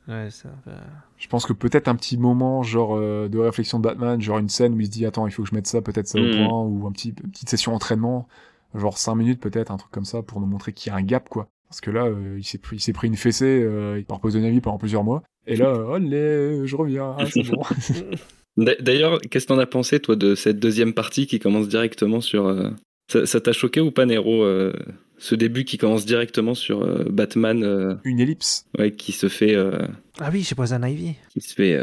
Ouais, 0.09 0.27
peu- 0.65 0.71
Je 1.17 1.27
pense 1.29 1.45
que 1.45 1.53
peut-être 1.53 1.87
un 1.87 1.95
petit 1.95 2.17
moment, 2.17 2.61
genre, 2.61 2.97
euh, 2.97 3.29
de 3.29 3.37
réflexion 3.37 3.77
de 3.79 3.83
Batman, 3.83 4.19
genre 4.21 4.37
une 4.39 4.49
scène 4.49 4.73
où 4.73 4.79
il 4.81 4.87
se 4.87 4.91
dit, 4.91 5.05
attends, 5.05 5.27
il 5.27 5.31
faut 5.31 5.43
que 5.43 5.49
je 5.49 5.55
mette 5.55 5.65
ça, 5.67 5.81
peut-être 5.81 6.07
ça 6.07 6.19
au 6.19 6.23
Mhm. 6.25 6.31
point, 6.35 6.61
ou 6.63 6.85
un 6.87 6.91
petit, 6.91 7.13
une 7.23 7.31
petite 7.31 7.47
session 7.49 7.73
entraînement, 7.73 8.27
genre 8.75 8.97
5 8.97 9.15
minutes 9.15 9.39
peut-être, 9.41 9.71
un 9.71 9.77
truc 9.77 9.91
comme 9.91 10.05
ça, 10.05 10.21
pour 10.21 10.39
nous 10.39 10.45
montrer 10.47 10.73
qu'il 10.73 10.91
y 10.91 10.93
a 10.93 10.97
un 10.97 11.01
gap, 11.03 11.29
quoi. 11.29 11.47
Parce 11.69 11.81
que 11.81 11.89
là, 11.91 12.05
euh, 12.05 12.35
il 12.37 12.43
s'est 12.43 12.57
pris, 12.59 12.77
il 12.77 12.79
s'est 12.79 12.93
pris 12.93 13.07
une 13.07 13.15
fessée, 13.15 13.61
euh, 13.63 14.01
par 14.07 14.19
Poison 14.19 14.39
Ivy 14.39 14.61
pendant 14.61 14.77
plusieurs 14.77 15.03
mois. 15.03 15.23
Et 15.47 15.55
là, 15.55 15.69
euh, 15.69 15.93
allez, 15.95 16.67
je 16.67 16.75
reviens, 16.75 17.15
ah, 17.17 17.25
c'est 17.25 17.43
bon. 17.43 17.61
D'a- 18.57 18.75
D'ailleurs, 18.79 19.19
qu'est-ce 19.31 19.47
que 19.47 19.53
t'en 19.53 19.59
as 19.59 19.65
pensé, 19.65 19.99
toi, 19.99 20.15
de 20.15 20.35
cette 20.35 20.59
deuxième 20.59 20.93
partie 20.93 21.25
qui 21.27 21.39
commence 21.39 21.67
directement 21.67 22.21
sur. 22.21 22.45
euh, 22.45 22.69
Ça 23.11 23.25
ça 23.25 23.41
t'a 23.41 23.51
choqué 23.53 23.81
ou 23.81 23.89
pas, 23.91 24.05
Nero 24.05 24.43
euh, 24.43 24.71
Ce 25.17 25.33
début 25.33 25.63
qui 25.65 25.79
commence 25.79 26.05
directement 26.05 26.53
sur 26.53 26.83
euh, 26.83 27.05
Batman, 27.09 27.63
euh, 27.63 27.95
une 28.03 28.19
ellipse. 28.19 28.67
ouais, 28.77 28.91
qui 28.91 29.11
se 29.11 29.27
fait, 29.27 29.55
euh, 29.55 29.87
Ah 30.19 30.29
oui, 30.31 30.43
chez 30.43 30.53
Poison 30.53 30.81
Ivy. 30.83 31.15
qui 31.31 31.41
se 31.41 31.55
fait 31.55 31.75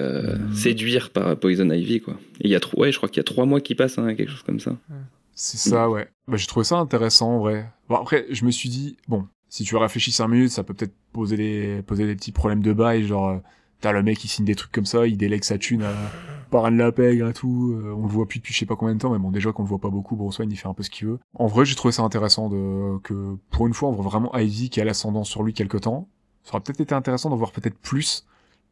séduire 0.55 1.11
par 1.11 1.37
Poison 1.37 1.69
Ivy, 1.69 2.01
quoi. 2.01 2.15
Et 2.41 2.47
il 2.47 2.51
y 2.51 2.55
a 2.55 2.61
trois, 2.61 2.83
ouais, 2.83 2.93
je 2.93 2.97
crois 2.99 3.09
qu'il 3.09 3.17
y 3.19 3.21
a 3.21 3.25
trois 3.25 3.47
mois 3.47 3.61
qui 3.61 3.75
passent, 3.75 3.99
hein, 3.99 4.15
quelque 4.15 4.31
chose 4.31 4.45
comme 4.45 4.61
ça. 4.61 4.77
C'est 5.43 5.71
ça, 5.71 5.89
ouais. 5.89 6.07
Bah, 6.29 6.37
j'ai 6.37 6.47
trouvé 6.47 6.65
ça 6.65 6.77
intéressant, 6.77 7.37
en 7.37 7.39
vrai. 7.39 7.73
Bon, 7.89 7.97
après, 7.97 8.27
je 8.29 8.45
me 8.45 8.51
suis 8.51 8.69
dit, 8.69 8.99
bon, 9.09 9.27
si 9.49 9.65
tu 9.65 9.75
réfléchis 9.75 10.13
5 10.13 10.29
minutes, 10.29 10.51
ça 10.51 10.65
peut 10.65 10.75
peut-être 10.75 10.95
poser 11.13 11.39
des, 11.39 11.83
poser 11.87 12.07
des 12.07 12.15
petits 12.15 12.31
problèmes 12.31 12.61
de 12.61 12.75
bail, 12.75 13.07
genre, 13.07 13.31
euh, 13.31 13.39
t'as 13.81 13.93
le 13.93 14.03
mec 14.03 14.19
qui 14.19 14.29
signe 14.29 14.45
des 14.45 14.55
trucs 14.55 14.71
comme 14.71 14.85
ça, 14.85 15.07
il 15.07 15.17
délègue 15.17 15.45
sa 15.45 15.57
thune 15.57 15.83
à 15.83 15.95
de 16.53 16.77
la 16.77 16.93
pègre 16.93 17.29
et 17.29 17.33
tout, 17.33 17.75
euh, 17.75 17.95
on 17.97 18.03
le 18.03 18.09
voit 18.09 18.27
plus 18.27 18.41
depuis 18.41 18.53
je 18.53 18.59
sais 18.59 18.67
pas 18.67 18.77
combien 18.77 18.95
de 18.95 19.01
temps, 19.01 19.11
mais 19.11 19.19
bon, 19.19 19.31
déjà 19.31 19.51
qu'on 19.53 19.63
le 19.63 19.69
voit 19.69 19.79
pas 19.79 19.89
beaucoup, 19.89 20.15
Bruce 20.15 20.39
Wayne, 20.39 20.51
il 20.51 20.57
fait 20.57 20.69
un 20.69 20.75
peu 20.75 20.83
ce 20.83 20.91
qu'il 20.91 21.07
veut. 21.07 21.19
En 21.35 21.47
vrai, 21.47 21.65
j'ai 21.65 21.75
trouvé 21.75 21.93
ça 21.93 22.03
intéressant 22.03 22.51
de, 22.51 22.99
que, 22.99 23.37
pour 23.51 23.67
une 23.67 23.73
fois, 23.73 23.89
on 23.89 23.93
voit 23.93 24.05
vraiment 24.05 24.37
Ivy 24.37 24.69
qui 24.69 24.81
a 24.81 24.85
l'ascendant 24.85 25.25
sur 25.25 25.43
lui 25.43 25.55
quelque 25.55 25.79
temps. 25.79 26.09
Ça 26.43 26.55
aurait 26.55 26.63
peut-être 26.63 26.81
été 26.81 26.95
intéressant 26.95 27.31
d'en 27.31 27.37
voir 27.37 27.53
peut-être 27.53 27.79
plus, 27.79 28.27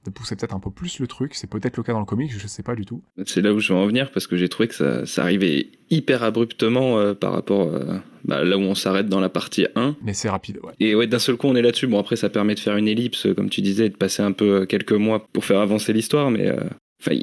de 0.04 0.10
pousser 0.10 0.36
peut-être 0.36 0.54
un 0.54 0.60
peu 0.60 0.70
plus 0.70 1.00
le 1.00 1.06
truc, 1.06 1.34
c'est 1.34 1.48
peut-être 1.50 1.76
le 1.76 1.82
cas 1.82 1.92
dans 1.92 1.98
le 2.00 2.06
comic, 2.06 2.30
je 2.32 2.46
sais 2.46 2.62
pas 2.62 2.74
du 2.74 2.84
tout. 2.86 3.02
C'est 3.26 3.42
là 3.42 3.52
où 3.52 3.58
je 3.60 3.72
veux 3.72 3.78
en 3.78 3.86
venir 3.86 4.10
parce 4.12 4.26
que 4.26 4.36
j'ai 4.36 4.48
trouvé 4.48 4.68
que 4.68 4.74
ça, 4.74 5.04
ça 5.06 5.22
arrivait 5.22 5.68
hyper 5.90 6.22
abruptement 6.22 6.98
euh, 6.98 7.14
par 7.14 7.32
rapport 7.32 7.66
euh, 7.68 7.98
bah, 8.24 8.44
là 8.44 8.56
où 8.56 8.60
on 8.60 8.74
s'arrête 8.74 9.08
dans 9.08 9.20
la 9.20 9.28
partie 9.28 9.66
1. 9.74 9.96
Mais 10.02 10.14
c'est 10.14 10.28
rapide, 10.30 10.58
ouais. 10.62 10.72
Et 10.80 10.94
ouais, 10.94 11.06
d'un 11.06 11.18
seul 11.18 11.36
coup, 11.36 11.46
on 11.48 11.56
est 11.56 11.62
là-dessus. 11.62 11.86
Bon, 11.88 11.98
après, 11.98 12.16
ça 12.16 12.28
permet 12.30 12.54
de 12.54 12.60
faire 12.60 12.76
une 12.76 12.88
ellipse, 12.88 13.26
euh, 13.26 13.34
comme 13.34 13.50
tu 13.50 13.60
disais, 13.60 13.86
et 13.86 13.90
de 13.90 13.96
passer 13.96 14.22
un 14.22 14.32
peu 14.32 14.62
euh, 14.62 14.66
quelques 14.66 14.92
mois 14.92 15.26
pour 15.32 15.44
faire 15.44 15.60
avancer 15.60 15.92
l'histoire, 15.92 16.30
mais 16.30 16.46
euh, 16.48 16.60
enfin, 17.02 17.16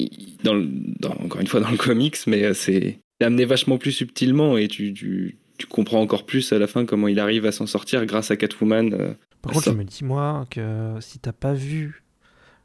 dans, 0.43 0.53
le- 0.53 0.67
dans- 0.99 1.15
encore 1.23 1.41
une 1.41 1.47
fois 1.47 1.61
dans 1.61 1.71
le 1.71 1.77
comics, 1.77 2.17
mais 2.27 2.53
c'est 2.53 2.99
amené 3.23 3.45
vachement 3.45 3.77
plus 3.77 3.93
subtilement 3.93 4.57
et 4.57 4.67
tu, 4.67 4.93
tu, 4.93 5.37
tu 5.57 5.65
comprends 5.67 6.01
encore 6.01 6.25
plus 6.25 6.51
à 6.51 6.59
la 6.59 6.67
fin 6.67 6.85
comment 6.85 7.07
il 7.07 7.19
arrive 7.19 7.45
à 7.45 7.51
s'en 7.51 7.65
sortir 7.65 8.05
grâce 8.05 8.29
à 8.31 8.35
Catwoman. 8.35 8.93
euh. 8.93 9.13
Par 9.41 9.53
Ça. 9.53 9.59
contre, 9.59 9.71
je 9.71 9.77
me 9.77 9.83
dis, 9.83 10.03
moi, 10.03 10.45
que 10.49 10.95
si 10.99 11.19
t'as 11.19 11.31
pas 11.31 11.53
vu 11.53 12.01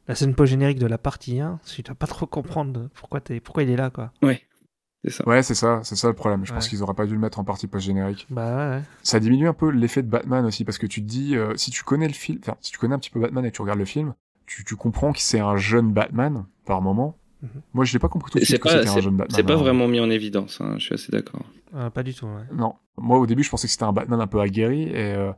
la 0.07 0.15
scène 0.15 0.33
post-générique 0.35 0.79
de 0.79 0.87
la 0.87 0.97
partie 0.97 1.39
1, 1.39 1.59
tu 1.65 1.81
dois 1.83 1.95
pas 1.95 2.07
trop 2.07 2.25
comprendre 2.25 2.89
pourquoi, 2.93 3.21
il 3.63 3.69
est 3.69 3.75
là, 3.75 3.89
quoi. 3.89 4.11
Ouais. 4.21 4.41
C'est 5.03 5.11
ça. 5.11 5.27
Ouais, 5.27 5.41
c'est 5.41 5.55
ça, 5.55 5.79
c'est 5.83 5.95
ça 5.95 6.07
le 6.07 6.13
problème. 6.13 6.45
Je 6.45 6.53
pense 6.53 6.65
Ouais. 6.65 6.69
qu'ils 6.69 6.83
auraient 6.83 6.93
pas 6.93 7.07
dû 7.07 7.13
le 7.13 7.19
mettre 7.19 7.39
en 7.39 7.43
partie 7.43 7.65
post-générique. 7.67 8.27
Bah 8.29 8.69
ouais. 8.77 8.81
Ça 9.01 9.19
diminue 9.19 9.47
un 9.47 9.53
peu 9.53 9.69
l'effet 9.71 10.03
de 10.03 10.07
Batman 10.07 10.45
aussi, 10.45 10.63
parce 10.63 10.77
que 10.77 10.85
tu 10.85 11.01
te 11.01 11.07
dis, 11.07 11.35
euh, 11.35 11.55
si 11.57 11.71
tu 11.71 11.83
connais 11.83 12.07
le 12.07 12.13
film, 12.13 12.37
enfin, 12.43 12.55
si 12.61 12.71
tu 12.71 12.77
connais 12.77 12.93
un 12.93 12.99
petit 12.99 13.09
peu 13.09 13.19
Batman 13.19 13.43
et 13.45 13.49
que 13.51 13.55
tu 13.55 13.61
regardes 13.63 13.79
le 13.79 13.85
film, 13.85 14.13
tu, 14.45 14.63
tu 14.63 14.75
comprends 14.75 15.11
que 15.11 15.19
c'est 15.19 15.39
un 15.39 15.57
jeune 15.57 15.91
Batman, 15.91 16.45
par 16.65 16.81
moment. 16.83 17.17
Mhm. 17.41 17.49
Moi, 17.73 17.85
je 17.85 17.93
l'ai 17.93 17.99
pas 17.99 18.09
compris 18.09 18.31
tout 18.31 18.37
de 18.37 18.43
C'est 18.43 18.51
suite 18.53 18.61
que 18.61 18.69
c'était 18.69 18.87
un 18.89 19.01
jeune 19.01 19.17
Batman. 19.17 19.35
c'est 19.35 19.43
pas 19.43 19.53
hein. 19.53 19.57
vraiment 19.57 19.87
mis 19.87 19.99
en 19.99 20.09
évidence, 20.11 20.61
hein, 20.61 20.75
je 20.77 20.83
suis 20.85 20.93
assez 20.93 21.11
d'accord. 21.11 21.41
Euh, 21.73 21.89
pas 21.89 22.03
du 22.03 22.13
tout, 22.13 22.27
ouais. 22.27 22.43
Non. 22.53 22.75
Moi, 22.97 23.17
au 23.17 23.25
début, 23.25 23.41
je 23.41 23.49
pensais 23.49 23.65
que 23.65 23.71
c'était 23.71 23.85
un 23.85 23.93
Batman 23.93 24.21
un 24.21 24.27
peu 24.27 24.39
aguerri, 24.39 24.83
et, 24.83 25.15
euh, 25.15 25.31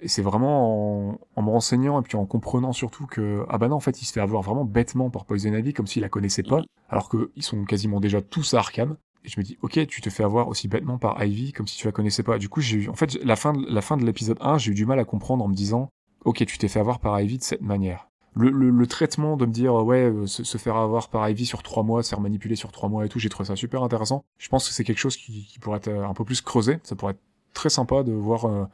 et 0.00 0.08
c'est 0.08 0.22
vraiment 0.22 1.10
en, 1.10 1.18
en 1.36 1.42
me 1.42 1.50
renseignant 1.50 2.00
et 2.00 2.02
puis 2.02 2.16
en 2.16 2.26
comprenant 2.26 2.72
surtout 2.72 3.06
que, 3.06 3.44
ah 3.48 3.58
bah 3.58 3.68
non, 3.68 3.76
en 3.76 3.80
fait, 3.80 4.00
il 4.02 4.04
se 4.04 4.12
fait 4.12 4.20
avoir 4.20 4.42
vraiment 4.42 4.64
bêtement 4.64 5.10
par 5.10 5.24
Poison 5.24 5.52
Ivy, 5.52 5.72
comme 5.72 5.86
s'il 5.86 6.02
la 6.02 6.08
connaissait 6.08 6.42
pas, 6.42 6.62
alors 6.88 7.08
qu'ils 7.10 7.42
sont 7.42 7.64
quasiment 7.64 8.00
déjà 8.00 8.22
tous 8.22 8.54
à 8.54 8.58
Arkham. 8.58 8.96
Et 9.24 9.28
je 9.28 9.38
me 9.38 9.44
dis, 9.44 9.58
ok, 9.60 9.86
tu 9.86 10.00
te 10.00 10.08
fais 10.08 10.24
avoir 10.24 10.48
aussi 10.48 10.66
bêtement 10.66 10.96
par 10.96 11.22
Ivy, 11.22 11.52
comme 11.52 11.66
si 11.66 11.76
tu 11.76 11.86
la 11.86 11.92
connaissais 11.92 12.22
pas. 12.22 12.38
Du 12.38 12.48
coup, 12.48 12.62
j'ai 12.62 12.78
eu, 12.78 12.88
en 12.88 12.94
fait, 12.94 13.22
la 13.22 13.36
fin 13.36 13.52
de, 13.52 13.66
la 13.68 13.82
fin 13.82 13.98
de 13.98 14.04
l'épisode 14.04 14.38
1, 14.40 14.56
j'ai 14.56 14.72
eu 14.72 14.74
du 14.74 14.86
mal 14.86 14.98
à 14.98 15.04
comprendre 15.04 15.44
en 15.44 15.48
me 15.48 15.54
disant, 15.54 15.90
ok, 16.24 16.44
tu 16.46 16.56
t'es 16.56 16.68
fait 16.68 16.80
avoir 16.80 17.00
par 17.00 17.20
Ivy 17.20 17.38
de 17.38 17.42
cette 17.42 17.60
manière. 17.60 18.08
Le, 18.34 18.48
le, 18.50 18.70
le 18.70 18.86
traitement 18.86 19.36
de 19.36 19.44
me 19.44 19.52
dire, 19.52 19.74
ouais, 19.74 20.04
euh, 20.04 20.26
se, 20.26 20.44
se 20.44 20.56
faire 20.56 20.76
avoir 20.76 21.08
par 21.10 21.28
Ivy 21.28 21.44
sur 21.44 21.62
trois 21.62 21.82
mois, 21.82 22.02
se 22.02 22.10
faire 22.10 22.20
manipuler 22.20 22.56
sur 22.56 22.72
trois 22.72 22.88
mois 22.88 23.04
et 23.04 23.08
tout, 23.08 23.18
j'ai 23.18 23.28
trouvé 23.28 23.46
ça 23.46 23.56
super 23.56 23.82
intéressant. 23.82 24.24
Je 24.38 24.48
pense 24.48 24.66
que 24.66 24.72
c'est 24.72 24.84
quelque 24.84 24.98
chose 24.98 25.16
qui, 25.16 25.46
qui 25.46 25.58
pourrait 25.58 25.78
être 25.78 25.88
euh, 25.88 26.06
un 26.06 26.14
peu 26.14 26.24
plus 26.24 26.40
creusé. 26.40 26.78
Ça 26.84 26.94
pourrait 26.94 27.12
être 27.12 27.22
très 27.52 27.70
sympa 27.70 28.02
de 28.02 28.12
voir, 28.12 28.46
euh, 28.46 28.64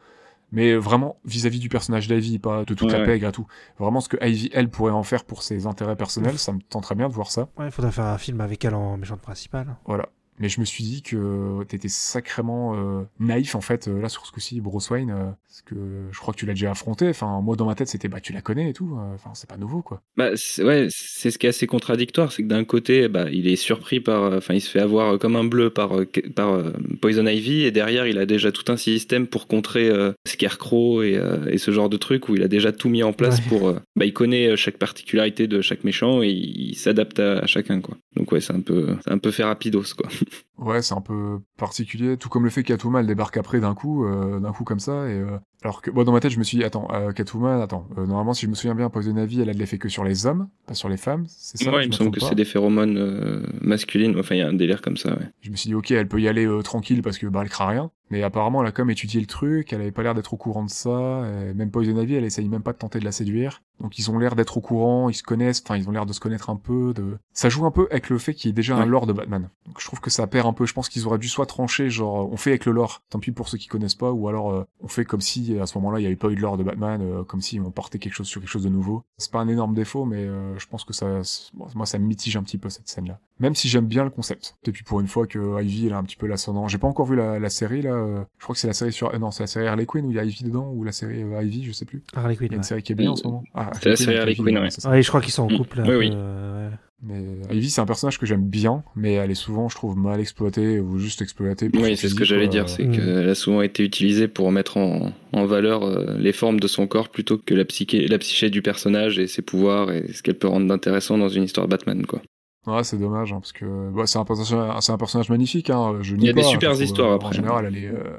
mais 0.52 0.74
vraiment 0.76 1.18
vis-à-vis 1.24 1.58
du 1.58 1.68
personnage 1.68 2.08
d'Ivy, 2.08 2.38
pas 2.38 2.60
de 2.64 2.74
toute 2.74 2.82
Ouais, 2.82 2.92
la 2.92 2.98
ouais. 3.00 3.04
pègre 3.04 3.28
et 3.28 3.32
tout. 3.32 3.46
Vraiment 3.78 4.00
ce 4.00 4.08
que 4.08 4.16
Ivy, 4.24 4.50
elle, 4.52 4.70
pourrait 4.70 4.92
en 4.92 5.02
faire 5.02 5.24
pour 5.24 5.42
ses 5.42 5.66
intérêts 5.66 5.96
personnels, 5.96 6.38
ça 6.38 6.52
me 6.52 6.60
tenterait 6.60 6.94
bien 6.94 7.08
de 7.08 7.14
voir 7.14 7.30
ça. 7.30 7.48
Ouais, 7.58 7.66
il 7.66 7.70
faudrait 7.72 7.92
faire 7.92 8.06
un 8.06 8.18
film 8.18 8.40
avec 8.40 8.64
elle 8.64 8.74
en 8.74 8.96
méchante 8.96 9.20
principale. 9.20 9.76
Voilà. 9.86 10.08
Mais 10.38 10.48
je 10.48 10.60
me 10.60 10.64
suis 10.64 10.84
dit 10.84 11.02
que 11.02 11.64
t'étais 11.64 11.88
sacrément 11.88 12.74
euh, 12.76 13.02
naïf 13.20 13.54
en 13.54 13.60
fait 13.60 13.88
euh, 13.88 14.00
là 14.00 14.08
sur 14.08 14.26
ce 14.26 14.32
coup-ci 14.32 14.60
Bruce 14.60 14.90
Wayne 14.90 15.10
euh, 15.10 15.30
parce 15.48 15.62
que 15.62 15.74
je 16.12 16.18
crois 16.18 16.34
que 16.34 16.38
tu 16.38 16.46
l'as 16.46 16.52
déjà 16.52 16.70
affronté 16.70 17.08
enfin 17.08 17.40
moi 17.40 17.56
dans 17.56 17.66
ma 17.66 17.74
tête 17.74 17.88
c'était 17.88 18.08
bah 18.08 18.20
tu 18.20 18.32
la 18.32 18.40
connais 18.42 18.70
et 18.70 18.72
tout 18.72 18.96
euh, 18.98 19.14
enfin 19.14 19.30
c'est 19.34 19.48
pas 19.48 19.56
nouveau 19.56 19.82
quoi 19.82 20.02
Bah, 20.16 20.30
c'est- 20.36 20.62
ouais, 20.62 20.88
c'est 20.90 21.30
ce 21.30 21.38
qui 21.38 21.46
est 21.46 21.50
assez 21.50 21.66
contradictoire, 21.66 22.32
c'est 22.32 22.42
que 22.42 22.48
d'un 22.48 22.64
côté, 22.64 23.08
bah, 23.08 23.26
il 23.30 23.48
est 23.48 23.56
surpris 23.56 24.00
par, 24.00 24.22
euh, 24.24 24.38
enfin, 24.38 24.54
il 24.54 24.60
se 24.60 24.70
fait 24.70 24.80
avoir 24.80 25.18
comme 25.18 25.36
un 25.36 25.44
bleu 25.44 25.70
par, 25.70 25.98
euh, 25.98 26.06
euh, 26.38 26.72
Poison 27.00 27.26
Ivy, 27.26 27.62
et 27.64 27.70
derrière, 27.70 28.06
il 28.06 28.18
a 28.18 28.26
déjà 28.26 28.52
tout 28.52 28.70
un 28.70 28.76
système 28.76 29.26
pour 29.26 29.46
contrer 29.46 29.88
euh, 29.88 30.12
Scarecrow 30.26 31.02
et, 31.02 31.16
euh, 31.16 31.46
et 31.50 31.58
ce 31.58 31.70
genre 31.70 31.88
de 31.88 31.96
truc 31.96 32.28
où 32.28 32.34
il 32.36 32.42
a 32.42 32.48
déjà 32.48 32.72
tout 32.72 32.88
mis 32.88 33.02
en 33.02 33.12
place 33.12 33.38
Ouais. 33.38 33.44
pour, 33.48 33.68
euh, 33.68 33.78
bah, 33.96 34.04
il 34.04 34.12
connaît 34.12 34.56
chaque 34.56 34.76
particularité 34.78 35.46
de 35.46 35.60
chaque 35.62 35.84
méchant 35.84 36.22
et 36.22 36.28
il, 36.28 36.70
il 36.70 36.74
s'adapte 36.76 37.18
à, 37.20 37.38
à 37.40 37.46
chacun, 37.46 37.80
quoi. 37.80 37.96
Donc 38.14 38.32
ouais, 38.32 38.40
c'est 38.40 38.54
un 38.54 38.60
peu, 38.60 38.96
c'est 39.04 39.10
un 39.12 39.18
peu 39.18 39.30
fait 39.30 39.44
rapidos, 39.44 39.82
quoi. 39.96 40.08
Ouais 40.58 40.82
c'est 40.82 40.94
un 40.94 41.00
peu 41.00 41.40
particulier 41.56 42.16
tout 42.16 42.28
comme 42.28 42.44
le 42.44 42.50
fait 42.50 42.62
que 42.62 42.68
Catwoman 42.68 43.00
elle 43.00 43.06
débarque 43.06 43.36
après 43.36 43.60
d'un 43.60 43.74
coup 43.74 44.04
euh, 44.04 44.40
d'un 44.40 44.52
coup 44.52 44.64
comme 44.64 44.80
ça 44.80 45.08
et 45.08 45.14
euh, 45.14 45.38
alors 45.62 45.82
que 45.82 45.90
moi 45.90 46.04
dans 46.04 46.12
ma 46.12 46.20
tête 46.20 46.32
je 46.32 46.38
me 46.38 46.44
suis 46.44 46.58
dit 46.58 46.64
attends 46.64 46.88
euh, 46.92 47.12
Catwoman 47.12 47.60
attends 47.60 47.88
euh, 47.98 48.06
normalement 48.06 48.34
si 48.34 48.46
je 48.46 48.50
me 48.50 48.54
souviens 48.54 48.74
bien 48.74 48.90
Poison 48.90 49.16
Ivy 49.16 49.42
elle 49.42 49.50
a 49.50 49.54
de 49.54 49.58
l'effet 49.58 49.78
que 49.78 49.88
sur 49.88 50.04
les 50.04 50.26
hommes 50.26 50.48
pas 50.66 50.74
sur 50.74 50.88
les 50.88 50.96
femmes 50.96 51.24
c'est 51.28 51.58
ça 51.58 51.70
ouais, 51.70 51.82
je 51.82 51.84
il 51.86 51.88
me 51.88 51.92
semble 51.92 52.10
que 52.10 52.20
c'est 52.20 52.34
des 52.34 52.44
phéromones 52.44 52.96
euh, 52.98 53.46
masculines. 53.60 54.18
Enfin, 54.18 54.34
il 54.34 54.38
y 54.38 54.42
a 54.42 54.48
un 54.48 54.52
délire 54.52 54.82
comme 54.82 54.96
ça, 54.96 55.10
ouais. 55.10 55.28
Je 55.40 55.50
me 55.50 55.56
suis 55.56 55.68
dit, 55.68 55.74
ok, 55.74 55.90
elle 55.90 56.08
peut 56.08 56.20
y 56.20 56.28
aller 56.28 56.46
euh, 56.46 56.62
tranquille 56.62 57.02
parce 57.02 57.18
que 57.18 57.26
bah, 57.26 57.40
elle 57.42 57.48
craint 57.48 57.66
rien. 57.66 57.90
Mais 58.10 58.22
apparemment, 58.22 58.62
elle 58.62 58.68
a 58.68 58.72
comme 58.72 58.90
étudié 58.90 59.20
le 59.20 59.26
truc, 59.26 59.72
elle 59.72 59.80
avait 59.80 59.90
pas 59.90 60.02
l'air 60.02 60.14
d'être 60.14 60.32
au 60.32 60.36
courant 60.36 60.64
de 60.64 60.70
ça. 60.70 61.24
et 61.28 61.54
même 61.54 61.70
Poison 61.70 62.00
Ivy, 62.00 62.14
elle 62.14 62.24
essaye 62.24 62.48
même 62.48 62.62
pas 62.62 62.72
de 62.72 62.78
tenter 62.78 62.98
de 62.98 63.04
la 63.04 63.12
séduire. 63.12 63.62
Donc 63.80 63.98
ils 63.98 64.10
ont 64.10 64.18
l'air 64.18 64.36
d'être 64.36 64.56
au 64.56 64.60
courant, 64.60 65.10
ils 65.10 65.14
se 65.14 65.22
connaissent, 65.22 65.62
enfin 65.62 65.76
ils 65.76 65.88
ont 65.88 65.92
l'air 65.92 66.06
de 66.06 66.12
se 66.12 66.20
connaître 66.20 66.48
un 66.48 66.56
peu. 66.56 66.94
De... 66.94 67.18
Ça 67.32 67.48
joue 67.48 67.66
un 67.66 67.70
peu 67.70 67.86
avec 67.90 68.08
le 68.08 68.18
fait 68.18 68.32
qu'il 68.34 68.48
y 68.48 68.50
ait 68.50 68.54
déjà 68.54 68.76
un 68.76 68.86
lore 68.86 69.06
de 69.06 69.12
Batman. 69.12 69.50
Donc 69.66 69.80
je 69.80 69.86
trouve 69.86 70.00
que 70.00 70.10
ça 70.10 70.26
perd 70.26 70.46
un 70.46 70.52
peu. 70.52 70.64
Je 70.66 70.72
pense 70.72 70.88
qu'ils 70.88 71.06
auraient 71.06 71.18
dû 71.18 71.28
soit 71.28 71.46
trancher, 71.46 71.90
genre 71.90 72.30
on 72.32 72.36
fait 72.36 72.50
avec 72.50 72.64
le 72.64 72.72
lore, 72.72 73.02
tant 73.10 73.18
pis 73.18 73.32
pour 73.32 73.48
ceux 73.48 73.58
qui 73.58 73.68
connaissent 73.68 73.94
pas, 73.94 74.12
ou 74.12 74.28
alors 74.28 74.50
euh, 74.50 74.64
on 74.80 74.88
fait 74.88 75.04
comme 75.04 75.20
si 75.20 75.58
à 75.58 75.66
ce 75.66 75.76
moment-là 75.78 76.00
il 76.00 76.04
y 76.04 76.06
avait 76.06 76.16
pas 76.16 76.28
eu 76.28 76.36
de 76.36 76.40
lore 76.40 76.56
de 76.56 76.62
Batman, 76.62 77.00
euh, 77.02 77.24
comme 77.24 77.42
si 77.42 77.60
on 77.60 77.70
portait 77.70 77.98
quelque 77.98 78.14
chose 78.14 78.28
sur 78.28 78.40
quelque 78.40 78.50
chose 78.50 78.64
de 78.64 78.70
nouveau. 78.70 79.04
C'est 79.18 79.30
pas 79.30 79.40
un 79.40 79.48
énorme 79.48 79.74
défaut, 79.74 80.04
mais 80.04 80.24
euh, 80.24 80.58
je 80.58 80.66
pense 80.66 80.84
que 80.84 80.94
ça, 80.94 81.20
bon, 81.54 81.66
moi 81.74 81.86
ça 81.86 81.98
me 81.98 82.06
mitige 82.06 82.36
un 82.36 82.42
petit 82.42 82.58
peu 82.58 82.70
cette 82.70 82.88
scène-là. 82.88 83.20
Même 83.38 83.54
si 83.54 83.68
j'aime 83.68 83.86
bien 83.86 84.02
le 84.04 84.08
concept. 84.10 84.56
Et 84.66 84.72
puis 84.72 84.82
pour 84.82 85.00
une 85.00 85.08
fois 85.08 85.26
que 85.26 85.62
Ivy 85.62 85.88
elle 85.88 85.92
a 85.92 85.98
un 85.98 86.04
petit 86.04 86.16
peu 86.16 86.26
l'ascendant. 86.26 86.68
J'ai 86.68 86.78
pas 86.78 86.86
encore 86.86 87.04
vu 87.06 87.16
la, 87.16 87.38
la 87.38 87.50
série 87.50 87.82
là. 87.82 87.90
euh, 87.92 88.20
je 88.38 88.44
crois 88.44 88.54
que 88.54 88.60
c'est 88.60 88.66
la 88.66 88.72
série 88.72 88.92
sur, 88.92 89.14
euh, 89.14 89.18
non 89.18 89.30
c'est 89.30 89.42
la 89.42 89.46
série 89.46 89.66
Harley 89.66 89.84
Quinn 89.84 90.06
où 90.06 90.10
il 90.10 90.16
y 90.16 90.20
a 90.20 90.24
Ivy 90.24 90.44
dedans 90.44 90.70
ou 90.74 90.84
la 90.84 90.92
série 90.92 91.22
euh, 91.22 91.42
Ivy, 91.42 91.64
je 91.64 91.72
sais 91.72 91.84
plus. 91.84 92.02
Harley 92.14 92.34
Il 92.34 92.36
y 92.36 92.38
Quinn. 92.38 92.52
a 92.52 92.54
une 92.54 92.60
Ouais. 92.60 92.64
série 92.66 92.82
qui 92.82 92.92
est 92.92 92.94
bien 92.96 93.10
en 93.10 93.16
ce 93.16 93.24
moment. 93.24 93.42
Ah, 93.54 93.72
C'est 93.80 93.90
la 93.90 93.96
série 93.96 94.16
Harley 94.16 94.32
Ivy, 94.32 94.42
Quinn, 94.42 94.56
ouais, 94.56 94.62
ouais. 94.62 94.70
c'est 94.70 94.80
ça. 94.80 94.90
Ouais, 94.90 95.02
je 95.02 95.08
crois 95.08 95.20
qu'ils 95.20 95.32
sont 95.32 95.42
en 95.42 95.50
Mm. 95.50 95.56
couple. 95.58 95.80
un 95.80 95.88
Oui, 95.88 95.94
oui. 95.96 96.10
euh, 96.14 96.70
ouais. 96.70 96.76
Mais 97.02 97.22
Ivy 97.54 97.68
c'est 97.68 97.82
un 97.82 97.86
personnage 97.86 98.18
que 98.18 98.24
j'aime 98.24 98.42
bien, 98.48 98.82
mais 98.96 99.12
elle 99.12 99.30
est 99.30 99.34
souvent, 99.34 99.68
je 99.68 99.74
trouve, 99.76 99.98
mal 99.98 100.18
exploitée 100.18 100.80
ou 100.80 100.98
juste 100.98 101.20
exploitée. 101.20 101.68
Oui, 101.74 101.94
c'est 101.94 102.08
ce 102.08 102.14
que 102.14 102.24
j'allais 102.24 102.48
dire, 102.48 102.70
c'est 102.70 102.84
Mm. 102.84 102.92
qu'elle 102.92 103.28
a 103.28 103.34
souvent 103.34 103.60
été 103.60 103.84
utilisée 103.84 104.28
pour 104.28 104.50
mettre 104.50 104.78
en, 104.78 105.12
en 105.34 105.44
valeur 105.44 106.16
les 106.18 106.32
formes 106.32 106.58
de 106.58 106.66
son 106.66 106.86
corps 106.86 107.10
plutôt 107.10 107.36
que 107.36 107.52
la, 107.52 107.66
psyché, 107.66 108.06
la 108.08 108.16
psyché 108.16 108.48
du 108.48 108.62
personnage 108.62 109.18
et 109.18 109.26
ses 109.26 109.42
pouvoirs 109.42 109.92
et 109.92 110.10
ce 110.14 110.22
qu'elle 110.22 110.38
peut 110.38 110.48
rendre 110.48 110.66
d'intéressant 110.68 111.18
dans 111.18 111.28
une 111.28 111.42
histoire 111.42 111.66
de 111.66 111.70
Batman, 111.72 112.06
quoi. 112.06 112.22
Ouais, 112.66 112.82
c'est 112.82 112.98
dommage, 112.98 113.32
hein, 113.32 113.40
parce 113.40 113.52
que 113.52 113.90
bah, 113.90 114.06
c'est 114.06 114.18
un 114.18 114.24
personnage, 114.24 114.82
c'est 114.82 114.92
un 114.92 114.98
personnage 114.98 115.30
magnifique. 115.30 115.70
Hein, 115.70 115.98
je 116.02 116.16
Il 116.16 116.24
y 116.24 116.28
a 116.28 116.32
des 116.32 116.42
pas, 116.42 116.48
super 116.48 116.80
histoires 116.82 117.12
euh, 117.12 117.14
après. 117.14 117.28
En 117.28 117.32
général, 117.32 117.64
elle 117.66 117.76
est, 117.76 117.86
euh, 117.88 118.18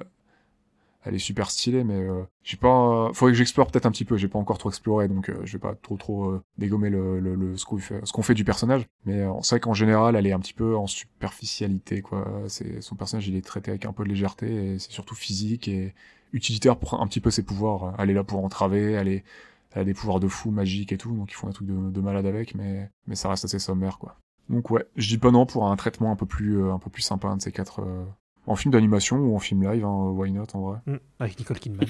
elle 1.05 1.15
est 1.15 1.19
super 1.19 1.49
stylée, 1.51 1.83
mais 1.85 1.95
euh, 1.95 2.23
j'ai 2.43 2.57
pas. 2.57 3.11
faudrait 3.13 3.31
que 3.31 3.37
j'explore 3.37 3.67
peut-être 3.71 3.85
un 3.85 3.91
petit 3.91 4.03
peu. 4.03 4.17
J'ai 4.17 4.27
pas 4.27 4.39
encore 4.39 4.57
trop 4.57 4.69
exploré, 4.69 5.07
donc 5.07 5.29
euh, 5.29 5.39
je 5.45 5.53
vais 5.53 5.59
pas 5.59 5.73
trop 5.75 5.95
trop 5.95 6.29
euh, 6.31 6.41
dégommer 6.57 6.89
le, 6.89 7.19
le, 7.19 7.35
le- 7.35 7.55
ce 7.55 7.65
qu'on 7.65 7.77
fait, 7.77 8.01
ce 8.05 8.11
qu'on 8.11 8.23
fait 8.23 8.33
du 8.33 8.43
personnage. 8.43 8.85
Mais 9.05 9.21
euh, 9.21 9.31
c'est 9.41 9.55
vrai 9.55 9.59
qu'en 9.61 9.73
général, 9.73 10.15
elle 10.17 10.27
est 10.27 10.33
un 10.33 10.39
petit 10.39 10.53
peu 10.53 10.75
en 10.75 10.87
superficialité, 10.87 12.01
quoi. 12.01 12.25
C'est 12.47 12.81
son 12.81 12.95
personnage, 12.95 13.27
il 13.27 13.35
est 13.37 13.45
traité 13.45 13.71
avec 13.71 13.85
un 13.85 13.93
peu 13.93 14.03
de 14.03 14.09
légèreté 14.09 14.73
et 14.73 14.79
c'est 14.79 14.91
surtout 14.91 15.15
physique 15.15 15.67
et 15.69 15.93
utilitaire 16.33 16.75
pour 16.77 17.01
un 17.01 17.07
petit 17.07 17.21
peu 17.21 17.31
ses 17.31 17.43
pouvoirs. 17.43 17.93
Elle 17.99 18.09
est 18.09 18.13
là 18.13 18.23
pour 18.25 18.43
entraver, 18.43 18.91
elle 18.93 19.07
est 19.07 19.23
elle 19.71 19.81
a 19.81 19.85
des 19.85 19.93
pouvoirs 19.93 20.19
de 20.19 20.27
fou 20.27 20.49
magiques 20.51 20.91
et 20.93 20.97
tout, 20.97 21.15
donc 21.15 21.31
ils 21.31 21.35
font 21.35 21.47
un 21.47 21.51
truc 21.51 21.67
de, 21.67 21.91
de 21.91 22.01
malade 22.01 22.25
avec, 22.25 22.55
mais, 22.55 22.89
mais 23.05 23.15
ça 23.15 23.29
reste 23.29 23.45
assez 23.45 23.59
sommaire, 23.59 23.99
quoi. 23.99 24.15
Donc 24.49 24.69
ouais, 24.71 24.85
je 24.95 25.07
dis 25.09 25.17
pas 25.17 25.31
non 25.31 25.45
pour 25.45 25.67
un 25.69 25.75
traitement 25.75 26.11
un 26.11 26.15
peu 26.15 26.25
plus, 26.25 26.57
euh, 26.61 26.73
un 26.73 26.79
peu 26.79 26.89
plus 26.89 27.01
sympa, 27.01 27.27
un 27.27 27.37
de 27.37 27.41
ces 27.41 27.51
quatre, 27.51 27.81
euh, 27.81 28.05
en 28.45 28.55
film 28.55 28.71
d'animation 28.71 29.17
ou 29.17 29.35
en 29.35 29.39
film 29.39 29.69
live, 29.69 29.83
hein, 29.83 30.09
why 30.11 30.31
not 30.31 30.45
en 30.53 30.61
vrai. 30.61 30.79
Mm, 30.85 30.95
Avec 31.19 31.37
Nicole 31.39 31.59
Kidman. 31.59 31.87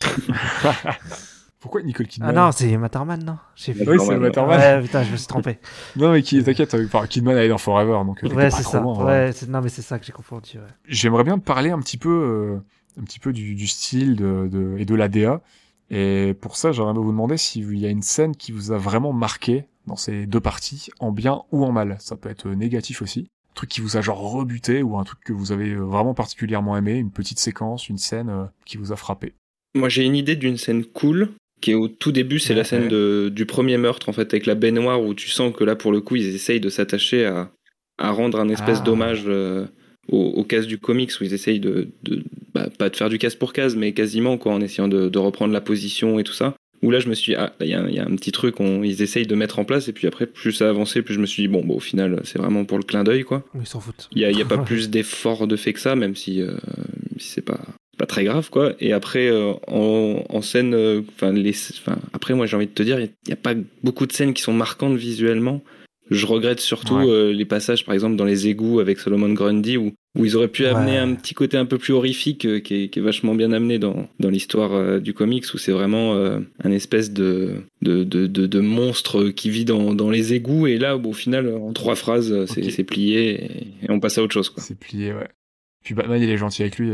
Pourquoi 1.60 1.82
Nicole 1.82 2.08
Kidman? 2.08 2.36
Ah 2.36 2.46
non, 2.46 2.52
c'est 2.52 2.76
Matterman, 2.76 3.24
non? 3.24 3.38
J'ai 3.54 3.72
vu. 3.72 3.84
Oui, 3.88 3.96
c'est 4.00 4.16
Matterman. 4.18 4.58
Ouais, 4.58 4.82
putain, 4.82 5.04
je 5.04 5.12
me 5.12 5.16
suis 5.16 5.28
trompé. 5.28 5.58
Non 5.96 6.10
mais 6.12 6.22
qui, 6.22 6.42
t'inquiète, 6.42 6.74
euh, 6.74 6.86
enfin, 6.86 7.06
Kidman 7.06 7.36
elle 7.36 7.44
est 7.44 7.48
dans 7.48 7.58
Forever, 7.58 8.04
donc 8.04 8.18
euh, 8.18 8.28
t'étais 8.28 8.36
ouais, 8.36 8.50
c'est 8.50 8.62
ça. 8.64 8.80
loin. 8.80 9.04
Ouais, 9.04 9.30
non, 9.48 9.60
mais 9.60 9.68
c'est 9.68 9.82
ça 9.82 9.98
que 9.98 10.04
j'ai 10.04 10.12
confondu. 10.12 10.58
Ouais. 10.58 10.64
J'aimerais 10.88 11.22
bien 11.24 11.38
te 11.38 11.44
parler 11.44 11.70
un 11.70 11.78
petit 11.78 11.98
peu, 11.98 12.08
euh, 12.10 13.00
un 13.00 13.04
petit 13.04 13.20
peu 13.20 13.32
du, 13.32 13.54
du 13.54 13.66
style 13.68 14.16
de, 14.16 14.48
de, 14.50 14.76
et 14.78 14.84
de 14.84 14.94
l'ADA. 14.94 15.40
Et 15.90 16.34
pour 16.40 16.56
ça, 16.56 16.72
j'aimerais 16.72 16.94
vous 16.94 17.10
demander 17.10 17.36
s'il 17.36 17.78
y 17.78 17.86
a 17.86 17.90
une 17.90 18.02
scène 18.02 18.34
qui 18.36 18.52
vous 18.52 18.72
a 18.72 18.78
vraiment 18.78 19.12
marqué 19.12 19.64
dans 19.86 19.96
ces 19.96 20.26
deux 20.26 20.40
parties, 20.40 20.88
en 21.00 21.10
bien 21.12 21.42
ou 21.52 21.64
en 21.64 21.72
mal. 21.72 21.96
Ça 22.00 22.16
peut 22.16 22.30
être 22.30 22.48
négatif 22.48 23.02
aussi. 23.02 23.28
Un 23.50 23.54
truc 23.54 23.68
qui 23.70 23.80
vous 23.82 23.96
a 23.96 24.00
genre 24.00 24.32
rebuté 24.32 24.82
ou 24.82 24.96
un 24.96 25.04
truc 25.04 25.18
que 25.24 25.32
vous 25.32 25.52
avez 25.52 25.70
euh, 25.70 25.80
vraiment 25.80 26.14
particulièrement 26.14 26.76
aimé, 26.76 26.94
une 26.94 27.10
petite 27.10 27.38
séquence, 27.38 27.88
une 27.88 27.98
scène 27.98 28.30
euh, 28.30 28.44
qui 28.64 28.78
vous 28.78 28.92
a 28.92 28.96
frappé. 28.96 29.34
Moi, 29.74 29.88
j'ai 29.90 30.04
une 30.04 30.16
idée 30.16 30.36
d'une 30.36 30.56
scène 30.56 30.84
cool 30.84 31.30
qui 31.60 31.72
est 31.72 31.74
au 31.74 31.88
tout 31.88 32.10
début, 32.12 32.38
c'est 32.38 32.50
Ouais. 32.54 32.56
la 32.58 32.64
scène 32.64 32.88
de, 32.88 33.30
du 33.32 33.44
premier 33.46 33.76
meurtre, 33.76 34.08
en 34.08 34.12
fait, 34.12 34.32
avec 34.34 34.46
la 34.46 34.54
baignoire 34.54 35.02
où 35.02 35.14
tu 35.14 35.28
sens 35.28 35.54
que 35.54 35.62
là, 35.64 35.76
pour 35.76 35.92
le 35.92 36.00
coup, 36.00 36.16
ils 36.16 36.34
essayent 36.34 36.60
de 36.60 36.70
s'attacher 36.70 37.26
à, 37.26 37.50
à 37.98 38.10
rendre 38.10 38.40
un 38.40 38.48
espèce 38.48 38.78
Ah. 38.80 38.84
d'hommage 38.84 39.24
euh, 39.26 39.66
au, 40.08 40.18
au 40.18 40.44
cases 40.44 40.66
du 40.66 40.78
comics, 40.78 41.10
où 41.20 41.24
ils 41.24 41.34
essayent 41.34 41.60
de, 41.60 41.88
de 42.02 42.22
bah, 42.54 42.68
pas 42.78 42.88
de 42.90 42.96
faire 42.96 43.08
du 43.08 43.18
case 43.18 43.34
pour 43.34 43.52
case, 43.52 43.76
mais 43.76 43.92
quasiment, 43.92 44.36
quoi, 44.38 44.52
en 44.52 44.60
essayant 44.60 44.88
de, 44.88 45.08
de 45.08 45.18
reprendre 45.18 45.52
la 45.52 45.60
position 45.60 46.18
et 46.18 46.24
tout 46.24 46.32
ça. 46.32 46.54
Où 46.82 46.90
là, 46.90 46.98
je 46.98 47.08
me 47.08 47.14
suis 47.14 47.32
dit, 47.32 47.36
ah, 47.38 47.52
il 47.60 47.68
y, 47.68 47.74
a 47.74 47.80
un- 47.82 47.88
il 47.88 47.94
y 47.94 48.00
a 48.00 48.04
un 48.04 48.16
petit 48.16 48.32
truc, 48.32 48.58
on, 48.58 48.82
ils 48.82 49.02
essayent 49.02 49.26
de 49.28 49.34
mettre 49.36 49.60
en 49.60 49.64
place, 49.64 49.86
et 49.86 49.92
puis 49.92 50.08
après, 50.08 50.26
plus 50.26 50.50
ça 50.52 50.68
avançait, 50.68 51.02
plus 51.02 51.14
je 51.14 51.20
me 51.20 51.26
suis 51.26 51.42
dit, 51.44 51.48
bon, 51.48 51.64
bon 51.64 51.76
au 51.76 51.80
final, 51.80 52.20
c'est 52.24 52.38
vraiment 52.38 52.64
pour 52.64 52.76
le 52.78 52.82
clin 52.82 53.04
d'œil, 53.04 53.22
quoi. 53.22 53.44
Ils 53.58 53.64
s'en 53.66 53.78
foutent. 53.80 54.08
Il 54.12 54.20
y 54.20 54.24
a, 54.24 54.32
y 54.32 54.42
a 54.42 54.44
pas 54.44 54.58
plus 54.64 54.90
d'efforts 54.90 55.46
de 55.46 55.54
fait 55.54 55.72
que 55.74 55.80
ça, 55.80 55.94
même 55.94 56.16
si, 56.16 56.42
euh, 56.42 56.54
si 57.18 57.28
c'est 57.28 57.42
pas 57.44 57.60
pas 57.98 58.06
très 58.06 58.24
grave 58.24 58.48
quoi. 58.50 58.72
Et 58.80 58.94
après 58.94 59.28
euh, 59.28 59.52
en, 59.68 60.24
en 60.28 60.40
scène, 60.42 60.72
euh, 60.74 61.02
les, 61.30 61.54
après 62.14 62.32
moi 62.34 62.46
j'ai 62.46 62.56
envie 62.56 62.66
de 62.66 62.72
te 62.72 62.82
dire, 62.82 62.98
il 62.98 63.10
y 63.28 63.32
a 63.32 63.36
pas 63.36 63.52
beaucoup 63.84 64.06
de 64.06 64.12
scènes 64.12 64.32
qui 64.32 64.42
sont 64.42 64.54
marquantes 64.54 64.96
visuellement. 64.96 65.62
Je 66.12 66.26
regrette 66.26 66.60
surtout 66.60 66.94
Ouais. 66.96 67.08
euh, 67.08 67.32
les 67.32 67.44
passages 67.44 67.84
par 67.84 67.94
exemple 67.94 68.16
dans 68.16 68.24
les 68.24 68.48
égouts 68.48 68.80
avec 68.80 68.98
Solomon 68.98 69.32
Grundy 69.32 69.76
où 69.76 69.92
où 70.18 70.26
ils 70.26 70.36
auraient 70.36 70.48
pu 70.48 70.66
amener 70.66 70.98
un 70.98 71.14
petit 71.14 71.32
côté 71.32 71.56
un 71.56 71.64
peu 71.64 71.78
plus 71.78 71.94
horrifique 71.94 72.44
euh, 72.44 72.60
qui, 72.60 72.74
est, 72.84 72.88
qui 72.88 72.98
est 72.98 73.02
vachement 73.02 73.34
bien 73.34 73.50
amené 73.52 73.78
dans, 73.78 74.08
dans 74.20 74.28
l'histoire 74.28 74.74
euh, 74.74 74.98
du 75.00 75.14
comics 75.14 75.44
où 75.54 75.58
c'est 75.58 75.72
vraiment 75.72 76.14
un 76.14 76.70
espèce 76.70 77.12
de, 77.12 77.52
de, 77.80 78.04
de, 78.04 78.26
de, 78.26 78.46
de 78.46 78.60
monstre 78.60 79.28
qui 79.30 79.48
vit 79.48 79.64
dans, 79.64 79.94
dans 79.94 80.10
les 80.10 80.34
égouts 80.34 80.66
et 80.66 80.76
là 80.78 80.96
au 80.98 81.12
final 81.14 81.48
en 81.54 81.72
trois 81.72 81.94
phrases 81.94 82.44
c'est 82.46 82.84
plié 82.84 83.30
et, 83.30 83.86
et 83.86 83.90
on 83.90 84.00
passe 84.00 84.18
à 84.18 84.22
autre 84.22 84.34
chose. 84.34 84.52
C'est 84.58 84.78
plié, 84.78 85.12
ouais. 85.14 85.28
Puis 85.82 85.94
Batman, 85.94 86.20
il 86.22 86.28
est 86.30 86.36
gentil 86.36 86.62
avec 86.62 86.78
lui, 86.78 86.90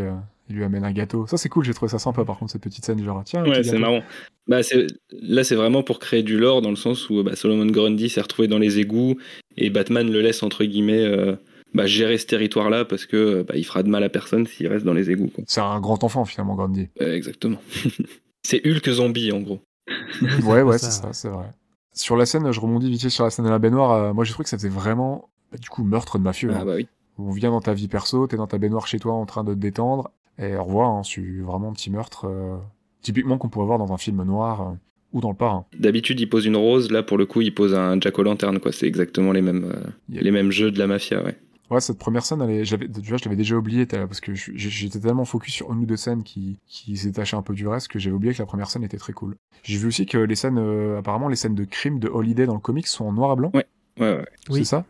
il 0.48 0.56
lui 0.56 0.64
amène 0.64 0.84
un 0.84 0.92
gâteau. 0.92 1.26
Ça, 1.26 1.36
c'est 1.36 1.48
cool, 1.48 1.64
j'ai 1.64 1.74
trouvé 1.74 1.90
ça 1.90 1.98
sympa, 1.98 2.24
par 2.24 2.38
contre, 2.38 2.52
cette 2.52 2.62
petite 2.62 2.84
scène, 2.84 3.02
genre, 3.02 3.22
tiens, 3.24 3.44
Ouais, 3.44 3.62
c'est 3.62 3.78
marrant. 3.78 4.00
Bah, 4.46 4.62
c'est- 4.62 4.86
là, 5.12 5.44
c'est 5.44 5.54
vraiment 5.56 5.82
pour 5.82 5.98
créer 5.98 6.22
du 6.22 6.38
lore 6.38 6.62
dans 6.62 6.70
le 6.70 6.76
sens 6.76 7.10
où 7.10 7.22
bah, 7.22 7.36
Solomon 7.36 7.66
Grundy 7.66 8.08
s'est 8.08 8.20
retrouvé 8.22 8.48
dans 8.48 8.58
les 8.58 8.78
égouts 8.78 9.16
et 9.56 9.68
Batman 9.70 10.10
le 10.10 10.20
laisse 10.22 10.42
entre 10.42 10.64
guillemets 10.64 11.04
euh, 11.04 11.36
bah, 11.74 11.86
gérer 11.86 12.16
ce 12.16 12.26
territoire-là 12.26 12.86
parce 12.86 13.04
que 13.04 13.42
bah, 13.42 13.54
il 13.56 13.64
fera 13.64 13.82
de 13.82 13.88
mal 13.90 14.02
à 14.04 14.08
personne 14.08 14.46
s'il 14.46 14.66
reste 14.68 14.86
dans 14.86 14.94
les 14.94 15.10
égouts. 15.10 15.28
Quoi. 15.28 15.44
C'est 15.46 15.60
un 15.60 15.80
grand 15.80 16.02
enfant 16.02 16.24
finalement, 16.24 16.54
Gandhi. 16.54 16.88
Euh, 17.02 17.14
exactement. 17.14 17.58
c'est 18.42 18.66
Hulk 18.66 18.88
zombie 18.90 19.32
en 19.32 19.40
gros. 19.40 19.60
ouais, 20.44 20.62
ouais, 20.62 20.78
c'est 20.78 20.90
ça, 20.90 21.12
c'est 21.12 21.28
vrai. 21.28 21.46
Sur 21.92 22.16
la 22.16 22.24
scène, 22.26 22.50
je 22.52 22.60
rebondis 22.60 22.88
vite 22.90 23.02
fait 23.02 23.10
sur 23.10 23.24
la 23.24 23.30
scène 23.30 23.44
de 23.44 23.50
la 23.50 23.58
baignoire. 23.58 23.92
euh, 23.92 24.12
moi, 24.14 24.24
j'ai 24.24 24.32
trouvé 24.32 24.44
que 24.44 24.50
ça 24.50 24.56
faisait 24.56 24.68
vraiment, 24.68 25.28
bah, 25.52 25.58
du 25.58 25.68
coup, 25.68 25.82
meurtre 25.84 26.18
de 26.18 26.22
mafieux. 26.22 26.50
Ah 26.54 26.60
hein. 26.60 26.64
bah 26.64 26.74
oui. 26.76 26.86
On 27.18 27.32
vient 27.32 27.50
dans 27.50 27.60
ta 27.60 27.74
vie 27.74 27.88
perso, 27.88 28.26
t'es 28.28 28.36
dans 28.36 28.46
ta 28.46 28.58
baignoire 28.58 28.86
chez 28.86 28.98
toi 29.00 29.12
en 29.12 29.26
train 29.26 29.42
de 29.44 29.52
te 29.52 29.58
détendre, 29.58 30.10
et 30.38 30.56
au 30.56 30.64
revoir, 30.64 30.90
hein, 30.90 31.02
c'est 31.04 31.20
vraiment 31.40 31.68
un 31.70 31.72
petit 31.72 31.90
meurtre, 31.90 32.26
euh, 32.26 32.56
typiquement 33.02 33.38
qu'on 33.38 33.48
pourrait 33.48 33.66
voir 33.66 33.78
dans 33.78 33.92
un 33.92 33.98
film 33.98 34.22
noir 34.24 34.60
euh, 34.62 34.72
ou 35.12 35.20
dans 35.20 35.30
le 35.30 35.36
parrain. 35.36 35.64
D'habitude, 35.78 36.20
il 36.20 36.28
pose 36.28 36.46
une 36.46 36.56
rose. 36.56 36.90
Là, 36.90 37.02
pour 37.02 37.16
le 37.18 37.26
coup, 37.26 37.40
il 37.40 37.54
pose 37.54 37.74
un 37.74 37.98
Jack 38.00 38.18
o' 38.18 38.22
Lantern. 38.22 38.58
Quoi. 38.60 38.72
C'est 38.72 38.86
exactement 38.86 39.32
les 39.32 39.42
mêmes, 39.42 39.64
euh, 39.64 40.18
a- 40.18 40.20
les 40.22 40.30
mêmes 40.30 40.50
jeux 40.50 40.70
de 40.70 40.78
la 40.78 40.86
mafia. 40.86 41.22
Ouais. 41.24 41.36
Ouais, 41.70 41.80
cette 41.80 41.98
première 41.98 42.24
scène, 42.24 42.40
elle 42.40 42.50
est, 42.50 42.64
j'avais, 42.64 42.88
tu 42.88 43.00
vois, 43.08 43.18
je 43.18 43.24
l'avais 43.24 43.36
déjà 43.36 43.54
oublié, 43.54 43.86
t'as- 43.86 44.06
parce 44.06 44.20
que 44.20 44.34
je- 44.34 44.52
j'étais 44.54 45.00
tellement 45.00 45.26
focus 45.26 45.52
sur 45.52 45.70
une 45.72 45.80
ou 45.80 45.86
deux 45.86 45.98
scènes 45.98 46.22
qui, 46.22 46.58
qui 46.66 46.96
se 46.96 47.06
détachaient 47.08 47.36
un 47.36 47.42
peu 47.42 47.52
du 47.54 47.68
reste 47.68 47.88
que 47.88 47.98
j'avais 47.98 48.16
oublié 48.16 48.32
que 48.32 48.38
la 48.38 48.46
première 48.46 48.70
scène 48.70 48.84
était 48.84 48.96
très 48.96 49.12
cool. 49.12 49.34
J'ai 49.64 49.76
vu 49.76 49.88
aussi 49.88 50.06
que 50.06 50.16
les 50.16 50.34
scènes, 50.34 50.56
euh, 50.58 50.98
apparemment, 50.98 51.28
les 51.28 51.36
scènes 51.36 51.54
de 51.54 51.64
crime 51.64 51.98
de 51.98 52.08
Holiday 52.08 52.46
dans 52.46 52.54
le 52.54 52.60
comics 52.60 52.86
sont 52.86 53.04
en 53.04 53.12
noir 53.12 53.34
et 53.34 53.36
blanc. 53.36 53.50
Ouais, 53.52 53.66
ouais. 54.00 54.24
Oui. 54.48 54.60
C'est 54.60 54.64
ça? 54.64 54.84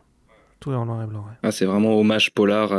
Tout 0.61 0.71
est 0.71 0.75
en 0.75 0.85
noir 0.85 1.03
et 1.03 1.07
blanc. 1.07 1.19
ouais. 1.19 1.35
Ah, 1.43 1.51
c'est 1.51 1.65
vraiment 1.65 1.99
hommage 1.99 2.31
polar. 2.33 2.71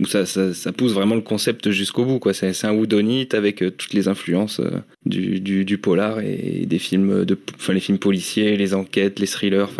Où 0.00 0.06
ça, 0.06 0.26
ça, 0.26 0.72
pousse 0.72 0.92
vraiment 0.92 1.14
le 1.14 1.20
concept 1.20 1.70
jusqu'au 1.70 2.04
bout. 2.04 2.18
quoi. 2.18 2.34
C'est 2.34 2.64
un 2.64 2.72
whodunit 2.72 3.28
avec 3.32 3.62
euh, 3.62 3.70
toutes 3.70 3.92
les 3.92 4.08
influences 4.08 4.60
euh, 4.60 4.80
du, 5.06 5.40
du, 5.40 5.78
polar 5.78 6.20
et 6.20 6.66
des 6.66 6.78
films 6.78 7.24
de, 7.24 7.38
enfin 7.54 7.72
les 7.72 7.80
films 7.80 7.98
policiers, 7.98 8.56
les 8.56 8.74
enquêtes, 8.74 9.20
les 9.20 9.26
thrillers. 9.26 9.70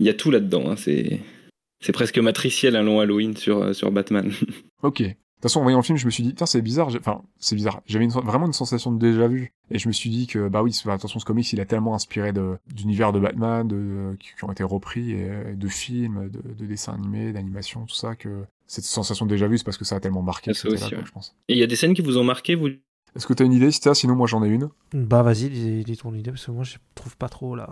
Il 0.00 0.06
y 0.06 0.10
a 0.10 0.14
tout 0.14 0.30
là-dedans. 0.30 0.70
hein. 0.70 0.76
C'est 0.76 1.92
presque 1.92 2.18
matriciel 2.18 2.76
un 2.76 2.82
long 2.82 3.00
Halloween 3.00 3.36
sur 3.36 3.62
euh, 3.62 3.72
sur 3.72 3.90
Batman. 3.92 4.30
Ok. 4.84 5.02
De 5.02 5.08
toute 5.08 5.50
façon, 5.50 5.58
en 5.58 5.64
voyant 5.64 5.78
le 5.78 5.84
film, 5.84 5.98
je 5.98 6.06
me 6.06 6.10
suis 6.10 6.22
dit, 6.22 6.34
c'est 6.46 6.62
bizarre. 6.62 6.88
Enfin, 6.98 7.22
c'est 7.40 7.56
bizarre. 7.56 7.80
J'avais 7.86 8.06
vraiment 8.06 8.46
une 8.46 8.52
sensation 8.52 8.92
de 8.92 8.98
déjà 8.98 9.26
vu. 9.26 9.52
Et 9.72 9.78
je 9.80 9.88
me 9.88 9.92
suis 9.92 10.08
dit 10.08 10.28
que, 10.28 10.48
bah 10.48 10.62
oui, 10.62 10.72
attention, 10.86 11.18
ce 11.18 11.24
comics, 11.24 11.52
il 11.52 11.60
a 11.60 11.64
tellement 11.64 11.96
inspiré 11.96 12.32
d'univers 12.72 13.12
de 13.12 13.18
Batman, 13.18 13.66
de, 13.66 14.16
qui, 14.20 14.44
ont 14.44 14.52
été 14.52 14.62
repris, 14.62 15.16
de 15.54 15.68
films, 15.68 16.30
de, 16.30 16.54
de 16.54 16.66
dessins 16.66 16.94
animés, 16.94 17.32
d'animation, 17.32 17.86
tout 17.86 17.94
ça, 17.94 18.14
que 18.14 18.44
cette 18.68 18.84
sensation 18.84 19.26
déjà 19.26 19.48
vu, 19.48 19.58
c'est 19.58 19.64
parce 19.64 19.76
que 19.78 19.84
ça 19.84 19.96
a 19.96 20.00
tellement 20.00 20.22
marqué. 20.22 20.52
Ah, 20.52 20.54
ça 20.54 20.68
aussi, 20.68 20.80
là, 20.84 20.88
quoi, 20.90 20.98
ouais. 20.98 21.04
je 21.04 21.10
pense. 21.10 21.34
Et 21.48 21.54
il 21.54 21.58
y 21.58 21.62
a 21.64 21.66
des 21.66 21.74
scènes 21.74 21.94
qui 21.94 22.02
vous 22.02 22.16
ont 22.18 22.24
marqué, 22.24 22.54
vous? 22.54 22.68
Est-ce 23.16 23.26
que 23.26 23.32
t'as 23.32 23.44
une 23.44 23.52
idée, 23.54 23.72
Sita 23.72 23.94
Sinon, 23.94 24.14
moi, 24.14 24.26
j'en 24.28 24.44
ai 24.44 24.48
une. 24.48 24.68
Bah 24.92 25.22
vas-y, 25.22 25.48
dis, 25.48 25.82
dis 25.82 25.96
ton 25.96 26.14
idée, 26.14 26.30
parce 26.30 26.46
que 26.46 26.50
moi 26.52 26.62
je 26.62 26.76
trouve 26.94 27.16
pas 27.16 27.28
trop 27.28 27.56
là. 27.56 27.68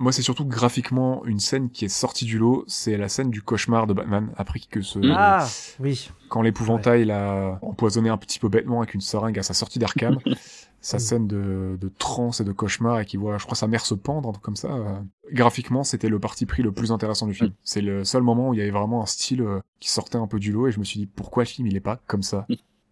Moi, 0.00 0.12
c'est 0.12 0.22
surtout 0.22 0.44
graphiquement 0.46 1.24
une 1.26 1.38
scène 1.40 1.70
qui 1.70 1.84
est 1.84 1.88
sortie 1.88 2.24
du 2.24 2.38
lot. 2.38 2.64
C'est 2.66 2.96
la 2.96 3.08
scène 3.10 3.30
du 3.30 3.42
cauchemar 3.42 3.86
de 3.86 3.92
Batman 3.92 4.32
après 4.36 4.58
que 4.70 4.80
ce, 4.80 4.98
Ah 5.14 5.46
oui. 5.78 6.10
quand 6.30 6.40
l'épouvantail 6.42 7.04
l'a 7.04 7.58
empoisonné 7.62 8.08
un 8.08 8.16
petit 8.16 8.38
peu 8.38 8.48
bêtement 8.48 8.80
avec 8.80 8.94
une 8.94 9.02
seringue 9.02 9.38
à 9.38 9.42
sa 9.42 9.52
sortie 9.54 9.78
d'Arkham, 9.78 10.18
sa 10.80 10.96
Mm. 10.96 11.00
scène 11.00 11.26
de, 11.26 11.76
de 11.80 11.88
transe 11.98 12.40
et 12.40 12.44
de 12.44 12.52
cauchemar 12.52 13.00
et 13.00 13.04
qui 13.04 13.16
voit, 13.16 13.36
je 13.38 13.44
crois, 13.44 13.56
sa 13.56 13.66
mère 13.66 13.84
se 13.84 13.94
pendre, 13.94 14.38
comme 14.40 14.56
ça. 14.56 14.68
euh, 14.72 14.98
graphiquement, 15.32 15.84
c'était 15.84 16.08
le 16.08 16.18
parti 16.18 16.46
pris 16.46 16.62
le 16.62 16.72
plus 16.72 16.90
intéressant 16.92 17.26
du 17.26 17.34
film. 17.34 17.52
C'est 17.64 17.82
le 17.82 18.04
seul 18.04 18.22
moment 18.22 18.48
où 18.48 18.54
il 18.54 18.58
y 18.58 18.62
avait 18.62 18.70
vraiment 18.70 19.02
un 19.02 19.06
style 19.06 19.42
euh, 19.42 19.60
qui 19.78 19.90
sortait 19.90 20.16
un 20.18 20.26
peu 20.26 20.38
du 20.38 20.52
lot 20.52 20.68
et 20.68 20.72
je 20.72 20.78
me 20.80 20.84
suis 20.84 20.98
dit 21.00 21.06
pourquoi 21.06 21.42
le 21.44 21.48
film 21.48 21.66
il 21.68 21.76
est 21.76 21.80
pas 21.80 21.98
comme 22.06 22.22
ça 22.22 22.46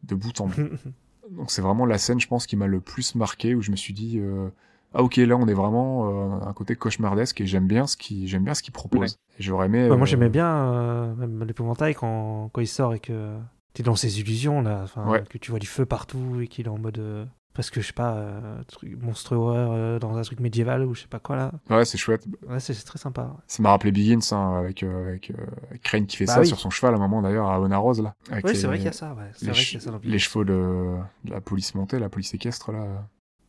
de 0.05 0.15
bout 0.15 0.41
en 0.41 0.47
bout? 0.49 0.55
Donc 1.31 1.51
c'est 1.51 1.63
vraiment 1.63 1.85
la 1.87 1.99
scène, 1.99 2.21
je 2.21 2.27
pense, 2.29 2.47
qui 2.47 2.57
m'a 2.57 2.67
le 2.67 2.81
plus 2.81 3.15
marqué 3.15 3.55
où 3.55 3.61
je 3.63 3.71
me 3.71 3.77
suis 3.77 3.93
dit 3.95 4.19
euh, 4.19 4.49
ah 4.95 5.03
ok 5.03 5.17
là 5.17 5.37
on 5.37 5.47
est 5.47 5.53
vraiment 5.55 6.09
euh, 6.09 6.47
un 6.47 6.53
côté 6.55 6.75
cauchemardesque 6.77 7.41
et 7.43 7.47
j'aime 7.47 7.67
bien 7.67 7.87
ce 7.87 7.97
qui 7.99 8.27
j'aime 8.29 8.45
bien 8.45 8.55
ce 8.55 8.63
qu'il 8.63 8.73
propose. 8.73 9.17
Et 9.39 9.43
j'aurais 9.43 9.67
aimé. 9.67 9.89
Bah, 9.89 9.97
moi 9.97 10.07
j'aimais 10.07 10.31
bien 10.31 11.15
même 11.17 11.45
l'épouvantail 11.45 11.95
quand, 11.95 12.49
quand 12.53 12.61
il 12.63 12.67
sort 12.67 12.95
et 12.95 13.01
que 13.01 13.37
t'es 13.75 13.83
dans 13.83 13.95
ses 13.97 14.21
illusions 14.21 14.63
là, 14.63 14.87
Ouais. 15.07 15.23
que 15.29 15.37
tu 15.39 15.51
vois 15.51 15.61
du 15.61 15.67
feu 15.67 15.85
partout 15.85 16.41
et 16.41 16.49
qu'il 16.49 16.65
est 16.67 16.71
en 16.71 16.79
mode 16.79 17.29
euh, 17.59 17.63
presque 17.63 17.81
je 17.81 17.87
sais 17.89 17.93
pas 17.93 18.15
euh, 18.15 18.63
truc 18.69 18.97
monstre 19.03 19.35
horreur 19.37 19.71
euh, 19.73 19.99
dans 19.99 20.17
un 20.17 20.23
truc 20.23 20.39
médiéval 20.41 20.85
ou 20.85 20.95
je 20.95 21.01
sais 21.03 21.09
pas 21.09 21.19
quoi 21.19 21.35
là. 21.37 21.53
Ouais 21.71 21.85
c'est 21.85 21.99
chouette. 21.99 22.25
Ouais 22.49 22.61
c'est 22.61 22.73
très 22.85 22.99
sympa. 22.99 23.23
ouais. 23.23 23.43
Ça 23.49 23.63
m'a 23.63 23.71
rappelé 23.71 23.91
Begins 23.93 24.21
hein, 24.33 24.55
avec, 24.59 24.83
euh, 24.83 25.09
avec, 25.09 25.31
euh, 25.31 25.35
avec 25.71 25.83
Crane 25.83 26.07
qui 26.07 26.17
fait 26.17 26.25
Bah 26.27 26.35
ça 26.35 26.41
oui. 26.41 26.47
sur 26.47 26.59
son 26.61 26.71
cheval 26.71 26.95
à 26.95 26.97
un 26.97 27.01
moment 27.01 27.21
d'ailleurs 27.23 27.49
à 27.49 27.61
Honarose 27.61 28.01
là. 28.03 28.15
Avec 28.31 28.45
Oui 28.45 28.53
les- 28.53 28.59
c'est 28.59 28.67
vrai 28.69 28.77
qu'il 28.77 28.87
y 28.87 28.89
a 28.89 28.93
ça. 28.93 29.13
Ouais. 29.15 29.25
C'est 29.35 29.47
les, 29.47 29.53
vrai 29.53 29.61
che- 29.61 29.65
qu'il 29.67 29.75
y 29.75 29.83
a 29.83 29.85
ça 29.85 29.91
dans 29.91 30.01
les 30.03 30.19
chevaux 30.19 30.45
de, 30.45 30.97
de 31.25 31.31
la 31.33 31.41
police 31.41 31.75
montée, 31.75 31.99
la 31.99 32.09
police 32.09 32.33
équestre 32.35 32.71
là. 32.73 32.85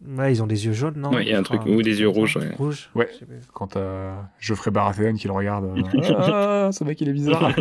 Ouais 0.07 0.31
ils 0.33 0.41
ont 0.41 0.47
des 0.47 0.65
yeux 0.65 0.73
jaunes 0.73 0.97
non? 0.97 1.13
Ouais, 1.13 1.23
il 1.25 1.29
y 1.29 1.33
a 1.33 1.39
un 1.39 1.43
truc- 1.43 1.65
ou 1.65 1.81
des 1.81 1.99
yeux 1.99 2.07
rouges, 2.09 2.37
ouais. 2.37 2.49
Rouges. 2.57 2.89
Ouais. 2.95 3.09
Quand 3.53 3.67
t'as 3.67 4.15
Geoffrey 4.39 4.71
Baratheon 4.71 5.13
qui 5.15 5.27
le 5.27 5.33
regarde. 5.33 5.65
euh, 5.65 5.83
ah, 6.17 6.69
ce 6.71 6.83
mec 6.83 6.99
il 7.01 7.09
est 7.09 7.13
bizarre. 7.13 7.53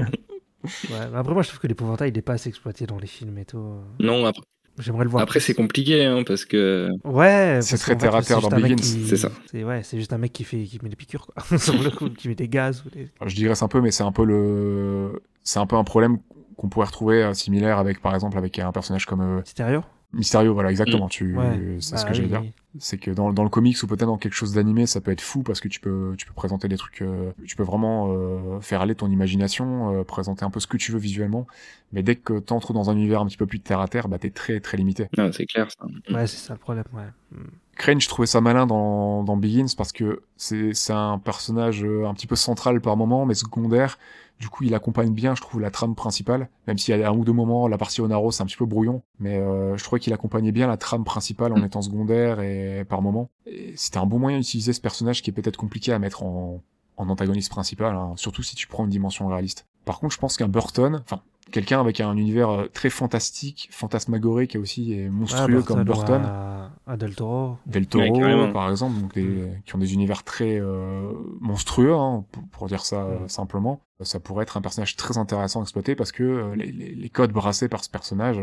Ouais, 0.64 1.06
mais 1.12 1.18
après 1.18 1.32
moi 1.34 1.42
je 1.42 1.48
trouve 1.48 1.60
que 1.60 1.66
l'épouvantail 1.66 2.10
il 2.10 2.18
est 2.18 2.22
pas 2.22 2.32
assez 2.34 2.48
exploité 2.48 2.86
dans 2.86 2.98
les 2.98 3.06
films 3.06 3.38
et 3.38 3.44
tout. 3.44 3.80
Non, 4.00 4.24
après, 4.26 4.42
J'aimerais 4.78 5.04
le 5.04 5.10
voir. 5.10 5.22
après 5.22 5.40
c'est 5.40 5.54
compliqué 5.54 6.04
hein, 6.04 6.22
parce 6.26 6.44
que 6.44 6.88
Ouais, 7.04 7.58
C'est 7.62 7.78
très 7.78 7.96
terre 7.96 8.14
à 8.14 8.22
terre 8.22 8.40
dans 8.40 8.48
un 8.52 8.58
mec 8.58 8.62
Begins, 8.72 8.76
qui- 8.76 9.06
c'est 9.06 9.16
ça. 9.16 9.30
C'est 9.50 9.64
ouais, 9.64 9.82
c'est 9.82 9.98
juste 9.98 10.12
un 10.12 10.18
mec 10.18 10.32
qui 10.32 10.44
fait 10.44 10.62
qui 10.64 10.78
met 10.82 10.88
des 10.88 10.96
piqûres 10.96 11.26
quoi. 11.26 11.58
Sur 11.58 11.82
le 11.82 11.90
coup, 11.90 12.08
qui 12.10 12.28
met 12.28 12.34
des 12.34 12.48
gaz 12.48 12.84
ou 12.86 12.90
des... 12.90 13.08
je 13.26 13.34
digresse 13.34 13.62
un 13.62 13.68
peu, 13.68 13.80
mais 13.80 13.90
c'est 13.90 14.04
un 14.04 14.12
peu 14.12 14.24
le, 14.24 15.20
c'est 15.44 15.58
un 15.58 15.66
peu 15.66 15.76
un 15.76 15.84
problème 15.84 16.18
qu'on 16.56 16.68
pourrait 16.68 16.86
retrouver 16.86 17.22
euh, 17.22 17.34
similaire 17.34 17.78
avec, 17.78 18.00
par 18.00 18.14
exemple, 18.14 18.36
avec 18.36 18.58
un 18.58 18.72
personnage 18.72 19.06
comme 19.06 19.20
euh, 19.20 19.40
Stéréo 19.44 19.82
Mysterio. 20.12 20.54
Voilà, 20.54 20.70
exactement. 20.70 21.08
Tu, 21.08 21.36
Ouais. 21.36 21.76
c'est 21.80 21.96
ce 21.98 22.02
Bah 22.04 22.08
que 22.10 22.14
j'allais 22.14 22.28
dire. 22.28 22.42
C'est 22.78 22.98
que 22.98 23.10
dans, 23.10 23.32
dans 23.32 23.42
le 23.42 23.48
comics 23.48 23.82
ou 23.82 23.86
peut-être 23.86 24.06
dans 24.06 24.18
quelque 24.18 24.34
chose 24.34 24.52
d'animé, 24.54 24.86
ça 24.86 25.00
peut 25.00 25.10
être 25.10 25.20
fou 25.20 25.42
parce 25.42 25.60
que 25.60 25.68
tu 25.68 25.80
peux, 25.80 26.14
tu 26.16 26.26
peux 26.26 26.34
présenter 26.34 26.68
des 26.68 26.76
trucs, 26.76 27.02
euh, 27.02 27.32
tu 27.46 27.56
peux 27.56 27.62
vraiment 27.62 28.08
euh, 28.10 28.60
faire 28.60 28.80
aller 28.80 28.94
ton 28.94 29.10
imagination, 29.10 30.00
euh, 30.00 30.04
présenter 30.04 30.44
un 30.44 30.50
peu 30.50 30.60
ce 30.60 30.66
que 30.66 30.76
tu 30.76 30.92
veux 30.92 30.98
visuellement. 30.98 31.46
Mais 31.92 32.02
dès 32.02 32.16
que 32.16 32.38
t'entres 32.38 32.72
dans 32.72 32.90
un 32.90 32.96
univers 32.96 33.20
un 33.20 33.26
petit 33.26 33.36
peu 33.36 33.46
plus 33.46 33.60
terre 33.60 33.80
à 33.80 33.88
terre, 33.88 34.08
bah 34.08 34.18
t'es 34.18 34.30
très 34.30 34.60
très 34.60 34.76
limité. 34.76 35.08
non, 35.16 35.30
c'est 35.32 35.46
clair 35.46 35.68
ça. 35.70 35.86
Ouais, 36.14 36.26
c'est 36.26 36.38
ça 36.38 36.54
le 36.54 36.58
problème, 36.58 36.84
ouais. 36.94 37.08
Mm. 37.32 37.46
Crane, 37.76 38.00
je 38.00 38.08
trouvais 38.08 38.26
ça 38.26 38.40
malin 38.40 38.66
dans, 38.66 39.22
dans 39.22 39.36
Begins 39.36 39.68
parce 39.76 39.92
que 39.92 40.22
c'est 40.36 40.74
c'est 40.74 40.92
un 40.92 41.18
personnage 41.18 41.84
un 41.84 42.12
petit 42.12 42.26
peu 42.26 42.34
central 42.34 42.80
par 42.80 42.96
moment, 42.96 43.24
mais 43.24 43.34
secondaire. 43.34 43.98
Du 44.38 44.48
coup, 44.48 44.64
il 44.64 44.74
accompagne 44.74 45.12
bien, 45.12 45.34
je 45.34 45.40
trouve, 45.40 45.60
la 45.60 45.70
trame 45.70 45.94
principale. 45.94 46.48
Même 46.66 46.78
s'il 46.78 46.96
y 46.96 47.02
a 47.02 47.08
un 47.10 47.12
ou 47.16 47.24
deux 47.24 47.32
moments, 47.32 47.66
la 47.66 47.76
partie 47.78 48.00
Onaro, 48.00 48.30
c'est 48.30 48.42
un 48.42 48.46
petit 48.46 48.56
peu 48.56 48.66
brouillon. 48.66 49.02
Mais 49.18 49.36
euh, 49.38 49.76
je 49.76 49.82
trouvais 49.82 49.98
qu'il 50.00 50.12
accompagnait 50.12 50.52
bien 50.52 50.66
la 50.68 50.76
trame 50.76 51.04
principale 51.04 51.52
en 51.52 51.58
Mm. 51.58 51.64
étant 51.64 51.82
secondaire 51.82 52.40
et 52.40 52.84
par 52.88 53.02
moment. 53.02 53.30
C'était 53.74 53.98
un 53.98 54.06
bon 54.06 54.18
moyen 54.18 54.38
d'utiliser 54.38 54.72
ce 54.72 54.80
personnage 54.80 55.22
qui 55.22 55.30
est 55.30 55.32
peut-être 55.32 55.56
compliqué 55.56 55.92
à 55.92 55.98
mettre 55.98 56.22
en, 56.22 56.62
en 56.96 57.08
antagoniste 57.08 57.50
principal, 57.50 57.94
hein, 57.96 58.12
surtout 58.16 58.42
si 58.42 58.54
tu 58.54 58.66
prends 58.68 58.84
une 58.84 58.90
dimension 58.90 59.26
réaliste. 59.26 59.66
Par 59.84 59.98
contre, 59.98 60.14
je 60.14 60.18
pense 60.20 60.36
qu'un 60.36 60.48
Burton, 60.48 61.02
enfin, 61.04 61.22
quelqu'un 61.50 61.80
avec 61.80 62.00
un 62.00 62.16
univers 62.16 62.50
euh, 62.50 62.66
très 62.72 62.90
fantastique, 62.90 63.68
fantasmagorique 63.72 64.54
et 64.54 64.58
aussi 64.58 64.94
monstrueux 65.10 65.58
Ouais, 65.58 65.62
comme 65.64 65.84
Burton. 65.84 66.22
à- 66.24 66.70
à 66.86 66.96
Del 66.96 67.14
Toro. 67.14 67.56
Del 67.66 67.86
Toro, 67.86 68.20
Ouais, 68.20 68.52
par 68.52 68.70
exemple, 68.70 69.00
donc 69.00 69.14
des, 69.14 69.48
qui 69.66 69.74
ont 69.74 69.78
des 69.78 69.92
univers 69.94 70.24
très 70.24 70.58
euh, 70.60 71.10
monstrueux, 71.40 71.94
hein, 71.94 72.24
pour, 72.32 72.42
pour 72.48 72.66
dire 72.68 72.84
ça 72.84 73.02
euh, 73.02 73.24
Mm. 73.24 73.28
simplement. 73.28 73.80
Ça 74.02 74.20
pourrait 74.20 74.44
être 74.44 74.56
un 74.56 74.60
personnage 74.60 74.96
très 74.96 75.18
intéressant 75.18 75.60
à 75.60 75.62
exploiter 75.62 75.94
parce 75.96 76.12
que 76.12 76.22
euh, 76.22 76.54
les, 76.56 76.70
les- 76.70 76.94
les 76.94 77.08
codes 77.08 77.32
brassés 77.32 77.68
par 77.68 77.82
ce 77.84 77.90
personnage 77.90 78.40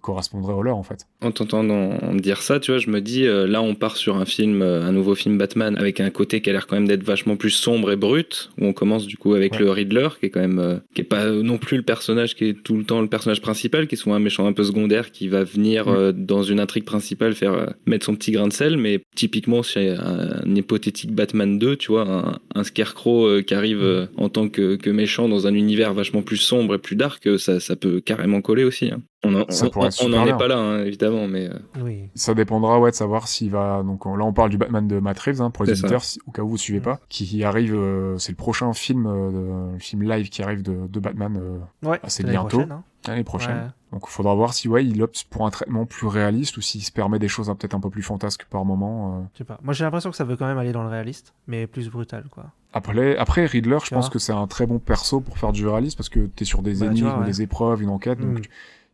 correspondraient 0.00 0.52
au 0.54 0.62
leur, 0.62 0.76
en 0.76 0.82
fait. 0.82 1.06
En 1.22 1.30
t'entendant 1.30 1.98
dire 2.14 2.42
ça, 2.42 2.60
tu 2.60 2.72
vois, 2.72 2.78
je 2.78 2.90
me 2.90 3.00
dis, 3.00 3.26
euh, 3.26 3.46
là, 3.46 3.62
on 3.62 3.74
part 3.74 3.96
sur 3.96 4.16
un 4.16 4.24
film, 4.24 4.60
euh, 4.62 4.82
un 4.82 4.92
nouveau 4.92 5.14
film 5.14 5.38
Batman, 5.38 5.76
avec 5.78 6.00
un 6.00 6.10
côté 6.10 6.40
qui 6.42 6.50
a 6.50 6.52
l'air 6.52 6.66
quand 6.66 6.76
même 6.76 6.88
d'être 6.88 7.04
vachement 7.04 7.36
plus 7.36 7.50
sombre 7.50 7.92
et 7.92 7.96
brut, 7.96 8.50
où 8.60 8.66
on 8.66 8.72
commence 8.72 9.06
du 9.06 9.16
coup 9.16 9.34
avec 9.34 9.52
Ouais. 9.52 9.58
le 9.60 9.70
Riddler, 9.70 10.08
qui 10.20 10.26
est 10.26 10.30
quand 10.30 10.40
même, 10.40 10.58
euh, 10.58 10.76
qui 10.94 11.00
est 11.02 11.04
pas 11.04 11.30
non 11.30 11.58
plus 11.58 11.76
le 11.76 11.82
personnage 11.84 12.34
qui 12.34 12.46
est 12.46 12.62
tout 12.62 12.76
le 12.76 12.84
temps 12.84 13.00
le 13.00 13.08
personnage 13.08 13.40
principal, 13.40 13.86
qui 13.86 13.94
est 13.94 13.98
souvent 13.98 14.16
un 14.16 14.20
méchant 14.20 14.46
un 14.46 14.52
peu 14.52 14.64
secondaire, 14.64 15.10
qui 15.12 15.28
va 15.28 15.44
venir 15.44 16.12
dans 16.14 16.42
une 16.42 16.60
intrigue 16.60 16.84
principale 16.84 17.34
faire 17.34 17.74
mettre 17.86 18.04
son 18.06 18.14
petit 18.16 18.32
grain 18.32 18.48
de 18.48 18.52
sel, 18.52 18.76
mais 18.76 19.00
typiquement 19.14 19.62
chez 19.62 19.90
un, 19.90 20.42
un 20.44 20.54
hypothétique 20.54 21.12
Batman 21.14 21.58
2, 21.58 21.76
tu 21.76 21.92
vois, 21.92 22.02
un, 22.08 22.38
un 22.54 22.64
Scarecrow 22.64 23.42
qui 23.46 23.54
arrive 23.54 24.08
en 24.16 24.28
tant 24.28 24.48
que, 24.48 24.76
que 24.76 24.90
méchant 24.90 25.28
dans 25.28 25.46
un 25.46 25.54
univers 25.54 25.94
vachement 25.94 26.22
plus 26.22 26.36
sombre 26.38 26.74
et 26.74 26.78
plus 26.78 26.96
dark, 26.96 27.28
ça, 27.38 27.60
ça 27.60 27.76
peut 27.76 28.00
carrément 28.00 28.40
coller 28.40 28.64
aussi. 28.64 28.86
hein. 28.90 29.00
On 29.24 29.34
en- 29.34 29.44
on- 29.44 30.26
est 30.26 30.36
pas 30.38 30.48
là, 30.48 30.56
hein, 30.58 30.84
évidemment, 30.84 31.26
mais 31.28 31.48
euh, 31.48 31.58
Oui. 31.82 32.10
Ça 32.14 32.34
dépendra 32.34 32.78
ouais 32.80 32.90
de 32.90 32.96
savoir 32.96 33.28
s'il 33.28 33.50
va 33.50 33.82
donc 33.82 34.06
on- 34.06 34.16
là 34.16 34.24
on 34.24 34.32
parle 34.32 34.50
du 34.50 34.58
Batman 34.58 34.86
de 34.86 34.98
Matt 35.00 35.18
Reeves 35.20 35.40
hein, 35.42 35.50
pour 35.50 35.64
les 35.64 35.72
auditeurs 35.72 36.04
si- 36.04 36.20
au 36.26 36.30
cas 36.30 36.42
où 36.42 36.48
vous 36.48 36.56
suivez 36.58 36.80
pas 36.80 37.00
qui 37.08 37.42
arrive 37.44 37.74
euh, 37.74 38.16
c'est 38.18 38.32
le 38.32 38.36
prochain 38.36 38.72
film 38.72 39.06
euh, 39.06 39.72
le 39.72 39.78
film 39.78 40.02
live 40.02 40.28
qui 40.28 40.42
arrive 40.42 40.62
de, 40.62 40.86
de 40.88 41.00
Batman 41.00 41.36
euh, 41.40 41.58
Ouais, 41.88 42.00
l'année 42.02 42.30
bientôt. 42.32 42.48
prochaine, 42.48 42.72
hein. 42.72 42.82
l'année 43.08 43.24
prochaine 43.24 43.56
Ouais. 43.56 43.68
donc 43.92 44.02
il 44.06 44.10
faudra 44.10 44.34
voir 44.34 44.54
si 44.54 44.68
ouais 44.68 44.84
il 44.84 45.02
opte 45.02 45.24
pour 45.30 45.46
un 45.46 45.50
traitement 45.50 45.86
plus 45.86 46.06
réaliste 46.06 46.56
ou 46.56 46.60
s'il 46.60 46.82
se 46.82 46.92
permet 46.92 47.18
des 47.18 47.28
choses 47.28 47.48
hein, 47.50 47.54
peut-être 47.54 47.74
un 47.74 47.80
peu 47.80 47.90
plus 47.90 48.02
fantasques 48.02 48.44
par 48.50 48.64
moment 48.64 49.18
euh. 49.18 49.22
Je 49.34 49.38
sais 49.38 49.44
pas. 49.44 49.58
Moi 49.62 49.72
j'ai 49.74 49.84
l'impression 49.84 50.10
que 50.10 50.16
ça 50.16 50.24
veut 50.24 50.36
quand 50.36 50.46
même 50.46 50.58
aller 50.58 50.72
dans 50.72 50.82
le 50.82 50.88
réaliste, 50.88 51.34
mais 51.46 51.66
plus 51.66 51.88
brutal 51.90 52.24
quoi. 52.30 52.46
après 52.72 53.16
après 53.16 53.46
Riddler 53.46 53.78
je 53.84 53.90
pense 53.94 54.08
que 54.08 54.18
c'est 54.18 54.32
un 54.32 54.46
très 54.46 54.66
bon 54.66 54.78
perso 54.78 55.20
pour 55.20 55.38
faire 55.38 55.52
du 55.52 55.66
réalisme 55.66 55.96
parce 55.96 56.08
que 56.08 56.20
t'es 56.26 56.44
sur 56.44 56.62
des 56.62 56.72
Bah, 56.74 56.78
tu 56.86 56.92
énigmes 56.92 57.06
vois, 57.08 57.18
ouais. 57.20 57.26
des 57.26 57.42
épreuves 57.42 57.82
une 57.82 57.90
enquête 57.90 58.18
donc 58.20 58.38
Mm. 58.38 58.42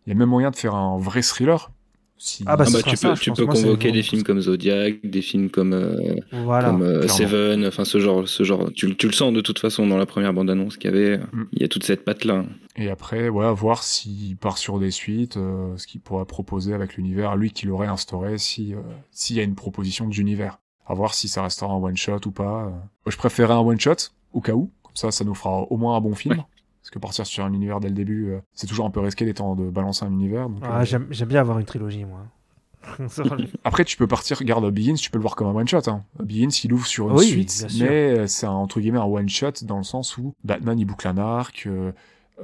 Il 0.06 0.10
y 0.10 0.12
a 0.12 0.18
même 0.18 0.28
moyen 0.28 0.50
de 0.50 0.56
faire 0.56 0.74
un 0.74 0.98
vrai 0.98 1.22
thriller 1.22 1.70
Si... 2.16 2.44
Ah 2.46 2.56
bah, 2.56 2.64
Ah 2.68 2.70
bah, 2.72 2.82
tu 2.82 2.96
peux, 2.96 3.14
tu 3.14 3.46
convoquer 3.46 3.92
des 3.92 4.02
films 4.02 4.22
comme 4.22 4.40
Zodiac, 4.40 5.00
des 5.04 5.22
films 5.22 5.48
comme, 5.50 5.72
euh, 5.72 6.16
Voilà. 6.32 6.68
comme 6.68 6.82
euh. 6.82 7.08
Seven, 7.08 7.66
enfin 7.66 7.84
ce 7.84 7.98
genre, 7.98 8.28
ce 8.28 8.42
genre. 8.42 8.70
Tu, 8.74 8.94
tu 8.96 9.06
le 9.06 9.12
sens 9.12 9.32
de 9.32 9.40
toute 9.40 9.58
façon 9.58 9.86
dans 9.86 9.96
la 9.96 10.06
première 10.06 10.32
bande-annonce 10.34 10.76
qu'il 10.76 10.90
y 10.90 10.94
avait. 10.94 11.18
Mm. 11.18 11.44
Il 11.52 11.62
y 11.62 11.64
a 11.64 11.68
toute 11.68 11.84
cette 11.84 12.04
patte-là. 12.04 12.44
Et 12.76 12.90
après, 12.90 13.28
ouais, 13.28 13.52
voir 13.54 13.82
s'il 13.82 14.36
part 14.36 14.58
sur 14.58 14.78
des 14.78 14.90
suites, 14.90 15.36
euh, 15.36 15.76
ce 15.76 15.86
qu'il 15.86 16.00
pourra 16.00 16.24
proposer 16.26 16.74
avec 16.74 16.96
l'univers, 16.96 17.36
lui 17.36 17.50
qui 17.52 17.66
l'aurait 17.66 17.86
instauré 17.88 18.36
si 18.38 18.74
euh, 18.74 18.78
s'il 19.12 19.36
y 19.36 19.40
a 19.40 19.42
une 19.42 19.54
proposition 19.54 20.06
d'univers. 20.08 20.58
À 20.86 20.94
voir 20.94 21.14
si 21.14 21.28
ça 21.28 21.42
restera 21.42 21.72
un 21.72 21.76
one 21.80 21.96
shot 21.96 22.20
ou 22.26 22.32
pas. 22.32 22.64
euh. 22.64 22.70
Moi, 22.70 22.80
je 23.10 23.16
préférais 23.16 23.54
un 23.54 23.60
one 23.60 23.78
shot 23.78 23.94
au 24.32 24.40
cas 24.40 24.52
où, 24.54 24.70
comme 24.82 24.96
ça, 24.96 25.10
ça 25.10 25.24
nous 25.24 25.34
fera 25.34 25.62
au 25.62 25.76
moins 25.76 25.96
un 25.96 26.00
bon 26.00 26.14
film. 26.14 26.36
Ouais. 26.38 26.44
Parce 26.90 26.94
que 26.94 26.98
partir 26.98 27.24
sur 27.24 27.44
un 27.44 27.52
univers 27.52 27.78
dès 27.78 27.88
le 27.88 27.94
début, 27.94 28.30
euh, 28.30 28.40
c'est 28.52 28.66
toujours 28.66 28.84
un 28.84 28.90
peu 28.90 28.98
risqué 28.98 29.24
d'étant 29.24 29.54
de 29.54 29.70
balancer 29.70 30.04
un 30.04 30.10
univers. 30.10 30.48
donc, 30.48 30.58
Ah, 30.64 30.80
euh, 30.80 30.84
j'aime 30.84 31.06
j'aime 31.10 31.28
bien 31.28 31.40
avoir 31.40 31.60
une 31.60 31.64
trilogie, 31.64 32.04
moi. 32.04 32.26
Après, 33.64 33.84
tu 33.84 33.96
peux 33.96 34.08
partir, 34.08 34.38
regarde 34.38 34.68
Begins, 34.72 34.94
tu 34.94 35.08
peux 35.10 35.18
le 35.18 35.22
voir 35.22 35.36
comme 35.36 35.46
un 35.46 35.54
one 35.54 35.68
shot. 35.68 35.82
Hein. 35.88 36.02
Begins, 36.18 36.48
il 36.64 36.72
ouvre 36.72 36.86
sur 36.88 37.08
une 37.10 37.16
Oui, 37.16 37.26
suite, 37.26 37.66
mais 37.78 38.18
euh, 38.18 38.26
c'est 38.26 38.46
un, 38.46 38.50
entre 38.50 38.80
guillemets 38.80 38.98
un 38.98 39.04
one 39.04 39.28
shot 39.28 39.52
dans 39.62 39.76
le 39.76 39.84
sens 39.84 40.18
où 40.18 40.34
Batman 40.42 40.76
il 40.80 40.84
boucle 40.84 41.06
un 41.06 41.18
arc, 41.18 41.68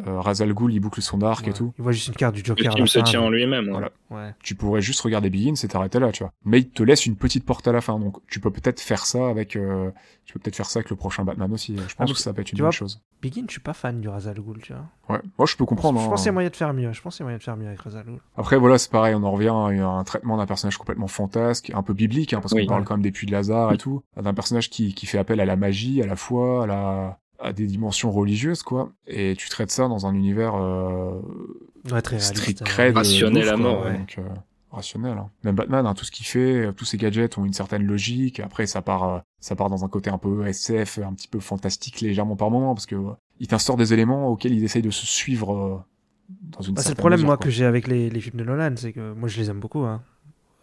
euh, 0.06 0.10
euh, 0.10 0.20
Ra's 0.20 0.40
al 0.40 0.52
Ghul 0.52 0.72
il 0.72 0.80
boucle 0.80 1.00
son 1.02 1.22
arc 1.22 1.44
Ouais. 1.44 1.50
et 1.50 1.54
tout. 1.54 1.72
Il 1.78 1.82
voit 1.82 1.92
juste 1.92 2.08
une 2.08 2.14
carte 2.14 2.34
du 2.34 2.42
Le 2.42 2.46
Joker. 2.46 2.72
à 2.72 2.74
film 2.74 2.86
se 2.86 2.98
tient 3.00 3.20
en 3.20 3.30
lui-même. 3.30 3.66
ouais. 3.66 3.72
Voilà. 3.72 3.90
Ouais. 4.10 4.34
Tu 4.42 4.54
pourrais 4.54 4.80
juste 4.80 5.00
regarder 5.00 5.30
Begins 5.30 5.54
et 5.62 5.68
t'arrêter 5.68 5.98
là, 5.98 6.12
tu 6.12 6.22
vois. 6.22 6.32
Mais 6.44 6.60
il 6.60 6.68
te 6.70 6.82
laisse 6.82 7.06
une 7.06 7.16
petite 7.16 7.44
porte 7.44 7.66
à 7.66 7.72
la 7.72 7.80
fin, 7.80 7.98
donc 7.98 8.18
tu 8.28 8.38
peux 8.40 8.50
peut-être 8.52 8.80
faire 8.80 9.04
ça 9.04 9.28
avec, 9.28 9.56
euh, 9.56 9.90
tu 10.24 10.32
peux 10.32 10.38
peut-être 10.38 10.54
faire 10.56 10.66
ça 10.70 10.78
avec 10.78 10.90
le 10.90 10.96
prochain 10.96 11.24
Batman 11.24 11.52
aussi. 11.52 11.76
Je 11.76 11.94
pense 11.96 12.10
Ah, 12.10 12.12
que 12.12 12.18
ça 12.18 12.32
peut 12.32 12.42
être 12.42 12.52
une 12.52 12.58
bonne 12.58 12.66
vois, 12.66 12.70
chose. 12.70 13.00
Begin, 13.22 13.44
je 13.48 13.52
suis 13.52 13.60
pas 13.60 13.72
fan 13.72 14.00
du 14.00 14.08
Razal 14.08 14.38
Ghul, 14.40 14.60
tu 14.62 14.72
vois. 14.74 14.84
Ouais, 15.16 15.22
moi 15.38 15.46
je 15.46 15.56
peux 15.56 15.64
comprendre. 15.64 15.98
Je 16.00 16.06
hein. 16.06 16.08
pense 16.10 16.20
qu'il 16.20 16.26
y 16.26 16.28
a 16.28 16.32
moyen 16.32 16.50
de 16.50 16.56
faire 16.56 16.72
mieux. 16.74 16.92
Je 16.92 17.00
pense 17.02 17.16
qu'il 17.16 17.22
y 17.22 17.24
a 17.24 17.26
moyen 17.26 17.38
de 17.38 17.42
faire 17.42 17.56
mieux 17.56 17.66
avec 17.66 17.80
Razal 17.80 18.04
Ghul. 18.04 18.20
Après 18.36 18.56
voilà, 18.56 18.78
c'est 18.78 18.90
pareil, 18.92 19.14
on 19.16 19.22
en 19.24 19.30
revient 19.32 19.48
à 19.48 19.86
un 19.88 20.04
traitement 20.04 20.36
d'un 20.36 20.46
personnage 20.46 20.76
complètement 20.78 21.08
fantasque, 21.08 21.72
un 21.74 21.82
peu 21.82 21.94
biblique, 21.94 22.32
hein, 22.32 22.40
parce 22.40 22.52
Oui. 22.52 22.62
qu'on 22.62 22.68
parle 22.74 22.84
quand 22.84 22.94
même 22.94 23.02
des 23.02 23.10
puits 23.12 23.26
de 23.26 23.32
Lazare 23.32 23.72
et 23.72 23.78
tout, 23.78 24.02
d'un 24.16 24.34
personnage 24.34 24.70
qui, 24.70 24.94
qui 24.94 25.06
fait 25.06 25.18
appel 25.18 25.40
à 25.40 25.44
la 25.44 25.56
magie, 25.56 26.00
à 26.02 26.06
la 26.06 26.16
foi, 26.16 26.62
à 26.64 26.66
la 26.66 27.18
à 27.38 27.52
des 27.52 27.66
dimensions 27.66 28.10
religieuses 28.10 28.62
quoi 28.62 28.90
et 29.06 29.34
tu 29.36 29.48
traites 29.48 29.70
ça 29.70 29.88
dans 29.88 30.06
un 30.06 30.14
univers 30.14 30.54
euh, 30.54 31.20
Ouais, 31.90 32.02
très 32.02 32.18
street 32.18 32.56
euh, 32.60 32.64
cred 32.64 32.88
oui. 32.90 32.94
Rationnel 32.96 33.44
ouf, 33.44 33.48
à 33.48 33.54
quoi, 33.54 33.62
mort, 33.62 33.84
ouais. 33.84 33.98
donc, 33.98 34.16
euh, 34.18 34.22
rationnel 34.70 35.16
hein. 35.18 35.30
même 35.44 35.54
Batman 35.54 35.86
hein, 35.86 35.94
tout 35.94 36.04
ce 36.04 36.10
qu'il 36.10 36.26
fait 36.26 36.66
euh, 36.66 36.72
tous 36.72 36.84
ses 36.84 36.96
gadgets 36.96 37.38
ont 37.38 37.44
une 37.44 37.52
certaine 37.52 37.84
logique 37.84 38.40
après 38.40 38.66
ça 38.66 38.82
part 38.82 39.04
euh, 39.04 39.18
ça 39.40 39.54
part 39.56 39.70
dans 39.70 39.84
un 39.84 39.88
côté 39.88 40.10
un 40.10 40.18
peu 40.18 40.46
SF 40.46 40.98
un 40.98 41.12
petit 41.14 41.28
peu 41.28 41.40
fantastique 41.40 42.00
légèrement 42.00 42.36
par 42.36 42.50
moment 42.50 42.74
parce 42.74 42.86
que 42.86 42.96
euh, 42.96 43.12
il 43.38 43.46
t'instaure 43.48 43.76
des 43.76 43.92
éléments 43.92 44.28
auxquels 44.28 44.52
il 44.54 44.64
essaye 44.64 44.82
de 44.82 44.90
se 44.90 45.06
suivre 45.06 45.54
euh, 45.54 45.78
dans 46.56 46.62
une 46.62 46.74
Bah, 46.74 46.82
c'est 46.82 46.88
le 46.90 46.94
problème, 46.96 47.18
mesure, 47.18 47.26
moi, 47.28 47.36
quoi. 47.36 47.44
que 47.44 47.50
j'ai 47.50 47.64
avec 47.66 47.86
les, 47.86 48.10
les 48.10 48.20
films 48.20 48.38
de 48.38 48.44
Nolan, 48.44 48.72
c'est 48.76 48.92
que 48.92 49.12
moi, 49.12 49.28
je 49.28 49.38
les 49.38 49.48
aime 49.50 49.60
beaucoup, 49.60 49.80
hein. 49.84 50.02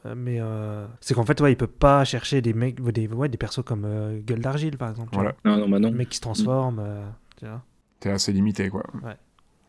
Euh, 0.06 0.16
Mais 0.18 0.38
euh, 0.40 0.86
c'est 1.02 1.14
qu'en 1.14 1.26
fait, 1.26 1.40
ouais, 1.42 1.54
il 1.54 1.56
peut 1.56 1.68
pas 1.68 2.04
chercher 2.06 2.42
des 2.42 2.54
mecs, 2.54 2.82
des, 2.82 3.08
ouais, 3.08 3.30
des 3.30 3.38
persos 3.38 3.64
comme 3.64 3.84
euh, 3.86 4.20
Gueule 4.22 4.42
d'Argile, 4.42 4.78
par 4.78 4.90
exemple. 4.90 5.10
Voilà. 5.14 5.34
Non, 5.46 5.58
non, 5.58 5.70
bah 5.70 5.80
non. 5.80 5.92
mec 5.92 6.10
qui 6.10 6.18
se 6.18 6.22
transforme. 6.22 6.80
euh, 6.80 7.06
tu 7.38 7.46
vois. 7.46 7.62
t'es 8.00 8.10
assez 8.10 8.32
limité 8.34 8.70
quoi. 8.70 8.84
Ouais. 9.04 9.16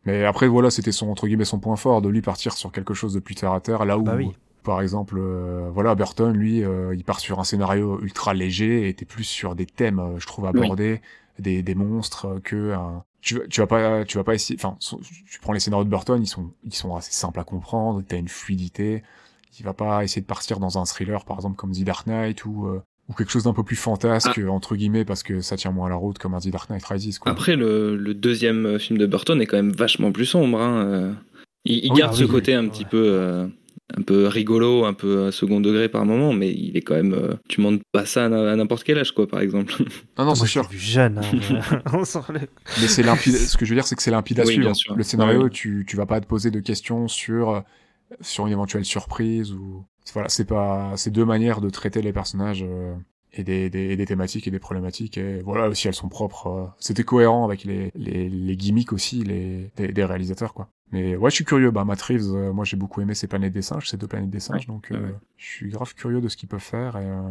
Mais 0.06 0.24
après 0.24 0.48
voilà, 0.48 0.70
c'était 0.70 0.92
son 0.92 1.08
entre 1.08 1.26
guillemets 1.26 1.44
son 1.46 1.60
point 1.60 1.76
fort 1.76 2.02
de 2.02 2.08
lui 2.08 2.20
partir 2.20 2.52
sur 2.52 2.72
quelque 2.72 2.92
chose 2.94 3.14
de 3.14 3.20
plus 3.20 3.34
terre 3.34 3.52
à 3.52 3.60
terre 3.60 3.84
là 3.84 3.96
où 3.98 4.02
Bah 4.02 4.14
oui. 4.16 4.32
par 4.62 4.82
exemple 4.82 5.16
euh, 5.18 5.70
voilà 5.72 5.94
Burton 5.94 6.32
lui 6.32 6.62
euh, 6.62 6.94
il 6.94 7.04
part 7.04 7.20
sur 7.20 7.40
un 7.40 7.44
scénario 7.44 8.00
ultra 8.02 8.34
léger 8.34 8.88
et 8.88 8.94
t'es 8.94 9.06
plus 9.06 9.24
sur 9.24 9.54
des 9.54 9.64
thèmes 9.66 9.98
euh, 10.00 10.18
je 10.18 10.26
trouve 10.26 10.44
abordés, 10.46 11.00
des, 11.38 11.62
des 11.62 11.74
monstres 11.74 12.26
euh, 12.26 12.40
que 12.40 12.72
un 12.72 13.02
tu, 13.22 13.36
vas- 13.38 13.46
tu 13.48 13.60
vas 13.62 13.66
pas 13.66 14.04
tu 14.04 14.18
vas 14.18 14.24
pas 14.24 14.34
essayer 14.34 14.58
enfin 14.58 14.76
so- 14.78 15.00
tu 15.00 15.40
prends 15.40 15.54
les 15.54 15.60
scénarios 15.60 15.84
de 15.84 15.90
Burton, 15.90 16.20
ils 16.22 16.26
sont 16.26 16.50
ils 16.64 16.74
sont 16.74 16.94
assez 16.94 17.12
simples 17.12 17.40
à 17.40 17.44
comprendre, 17.44 18.02
t'as 18.06 18.18
une 18.18 18.28
fluidité. 18.28 19.02
Il 19.58 19.64
va 19.64 19.72
pas 19.74 20.04
essayer 20.04 20.22
de 20.22 20.26
partir 20.26 20.58
dans 20.60 20.78
un 20.78 20.84
thriller 20.84 21.24
par 21.24 21.36
exemple 21.36 21.56
comme 21.56 21.72
The 21.72 21.84
Dark 21.84 22.06
Knight 22.06 22.44
ou 22.44 22.66
euh, 22.66 22.80
ou 23.08 23.12
quelque 23.12 23.30
chose 23.30 23.44
d'un 23.44 23.52
peu 23.52 23.62
plus 23.62 23.76
fantasque 23.76 24.40
entre 24.48 24.76
guillemets 24.76 25.04
parce 25.04 25.22
que 25.22 25.40
ça 25.40 25.56
tient 25.56 25.70
moins 25.70 25.88
la 25.88 25.94
route 25.96 26.18
comme 26.18 26.34
un 26.34 26.40
The 26.40 26.48
Dark 26.48 26.70
Knight 26.70 26.84
Rises 26.84 27.18
quoi. 27.18 27.30
Après, 27.32 27.54
le, 27.56 27.96
le 27.96 28.14
deuxième 28.14 28.78
film 28.78 28.98
de 28.98 29.06
Burton 29.06 29.40
est 29.42 29.46
quand 29.46 29.56
même 29.56 29.72
vachement 29.72 30.10
plus 30.12 30.26
sombre. 30.26 30.60
Hein. 30.60 30.84
euh. 30.86 31.12
Il, 31.66 31.84
il 31.84 31.92
Oui, 31.92 31.98
garde 31.98 32.12
ah 32.14 32.18
ce 32.18 32.24
oui, 32.24 32.30
côté 32.30 32.54
un 32.54 32.64
ouais. 32.64 32.70
petit 32.70 32.84
peu, 32.84 33.02
euh, 33.02 33.46
un 33.96 34.02
peu 34.02 34.26
rigolo, 34.26 34.84
un 34.86 34.92
peu 34.94 35.26
à 35.26 35.32
second 35.32 35.60
degré 35.60 35.88
par 35.88 36.04
moment, 36.06 36.32
mais 36.32 36.50
il 36.52 36.76
est 36.76 36.82
quand 36.82 36.94
même. 36.94 37.12
euh, 37.14 37.34
tu 37.48 37.60
montes 37.60 37.80
pas 37.92 38.04
ça 38.06 38.24
à, 38.24 38.52
à 38.52 38.56
n'importe 38.56 38.84
quel 38.84 38.98
âge, 38.98 39.12
quoi, 39.12 39.26
par 39.26 39.40
exemple. 39.40 39.72
non 40.18 40.24
non, 40.26 40.34
c'est 40.34 40.44
je 40.46 40.50
sûr. 40.50 40.68
vu 40.68 40.78
jeune. 40.78 41.18
Hein, 41.18 41.22
mais- 41.32 41.78
on 41.98 42.04
s'en 42.04 42.20
relève. 42.22 42.48
Mais 42.80 42.86
c'est 42.88 43.02
limpide. 43.02 43.34
Ce 43.36 43.56
que 43.56 43.64
je 43.64 43.70
veux 43.70 43.76
dire, 43.76 43.86
c'est 43.86 43.96
que 43.96 44.02
c'est 44.02 44.10
limpide 44.10 44.40
à 44.40 44.42
Oui, 44.44 44.48
suivre. 44.54 44.64
bien 44.66 44.74
sûr. 44.74 44.94
Le 44.94 45.02
scénario, 45.02 45.44
Ouais. 45.44 45.50
tu 45.50 45.84
tu 45.88 45.96
vas 45.96 46.06
pas 46.06 46.20
te 46.20 46.26
poser 46.26 46.50
de 46.50 46.60
questions 46.60 47.08
sur 47.08 47.50
euh, 47.50 47.60
sur 48.20 48.46
une 48.46 48.52
éventuelle 48.52 48.84
surprise 48.84 49.52
ou 49.52 49.84
voilà, 50.12 50.28
c'est 50.28 50.44
pas 50.44 50.92
c'est 50.96 51.10
deux 51.10 51.24
manières 51.24 51.60
de 51.60 51.70
traiter 51.70 52.02
les 52.02 52.12
personnages 52.12 52.64
euh, 52.68 52.94
et 53.32 53.42
des, 53.44 53.70
des 53.70 53.90
et 53.92 53.96
des 53.96 54.06
thématiques 54.06 54.46
et 54.46 54.50
des 54.50 54.58
problématiques 54.58 55.16
et 55.18 55.40
voilà 55.42 55.68
aussi 55.68 55.88
elles 55.88 55.94
sont 55.94 56.08
propres. 56.08 56.46
euh, 56.48 56.66
C'était 56.78 57.04
cohérent 57.04 57.44
avec 57.44 57.64
les 57.64 57.90
les 57.94 58.28
les 58.28 58.56
gimmicks 58.56 58.92
aussi 58.92 59.24
les 59.24 59.70
des, 59.76 59.88
des 59.88 60.04
réalisateurs 60.04 60.54
quoi. 60.54 60.68
Mais 60.92 61.16
ouais, 61.16 61.30
je 61.30 61.34
suis 61.36 61.44
curieux. 61.44 61.70
Bah, 61.72 61.84
Matt 61.84 62.00
Reeves, 62.02 62.34
euh, 62.36 62.52
moi 62.52 62.64
j'ai 62.64 62.76
beaucoup 62.76 63.00
aimé 63.00 63.14
ces 63.14 63.26
planètes 63.26 63.52
des 63.52 63.62
singes, 63.62 63.88
ces 63.88 63.96
deux 63.96 64.06
planètes 64.06 64.30
des 64.30 64.38
singes, 64.40 64.66
donc 64.66 64.92
euh, 64.92 64.94
ouais, 64.94 65.04
ouais. 65.06 65.14
je 65.38 65.44
suis 65.46 65.68
grave 65.70 65.92
curieux 65.94 66.20
de 66.20 66.28
ce 66.28 66.36
qu'ils 66.36 66.48
peuvent 66.48 66.60
faire. 66.60 66.96
Et, 66.96 67.04
euh, 67.06 67.30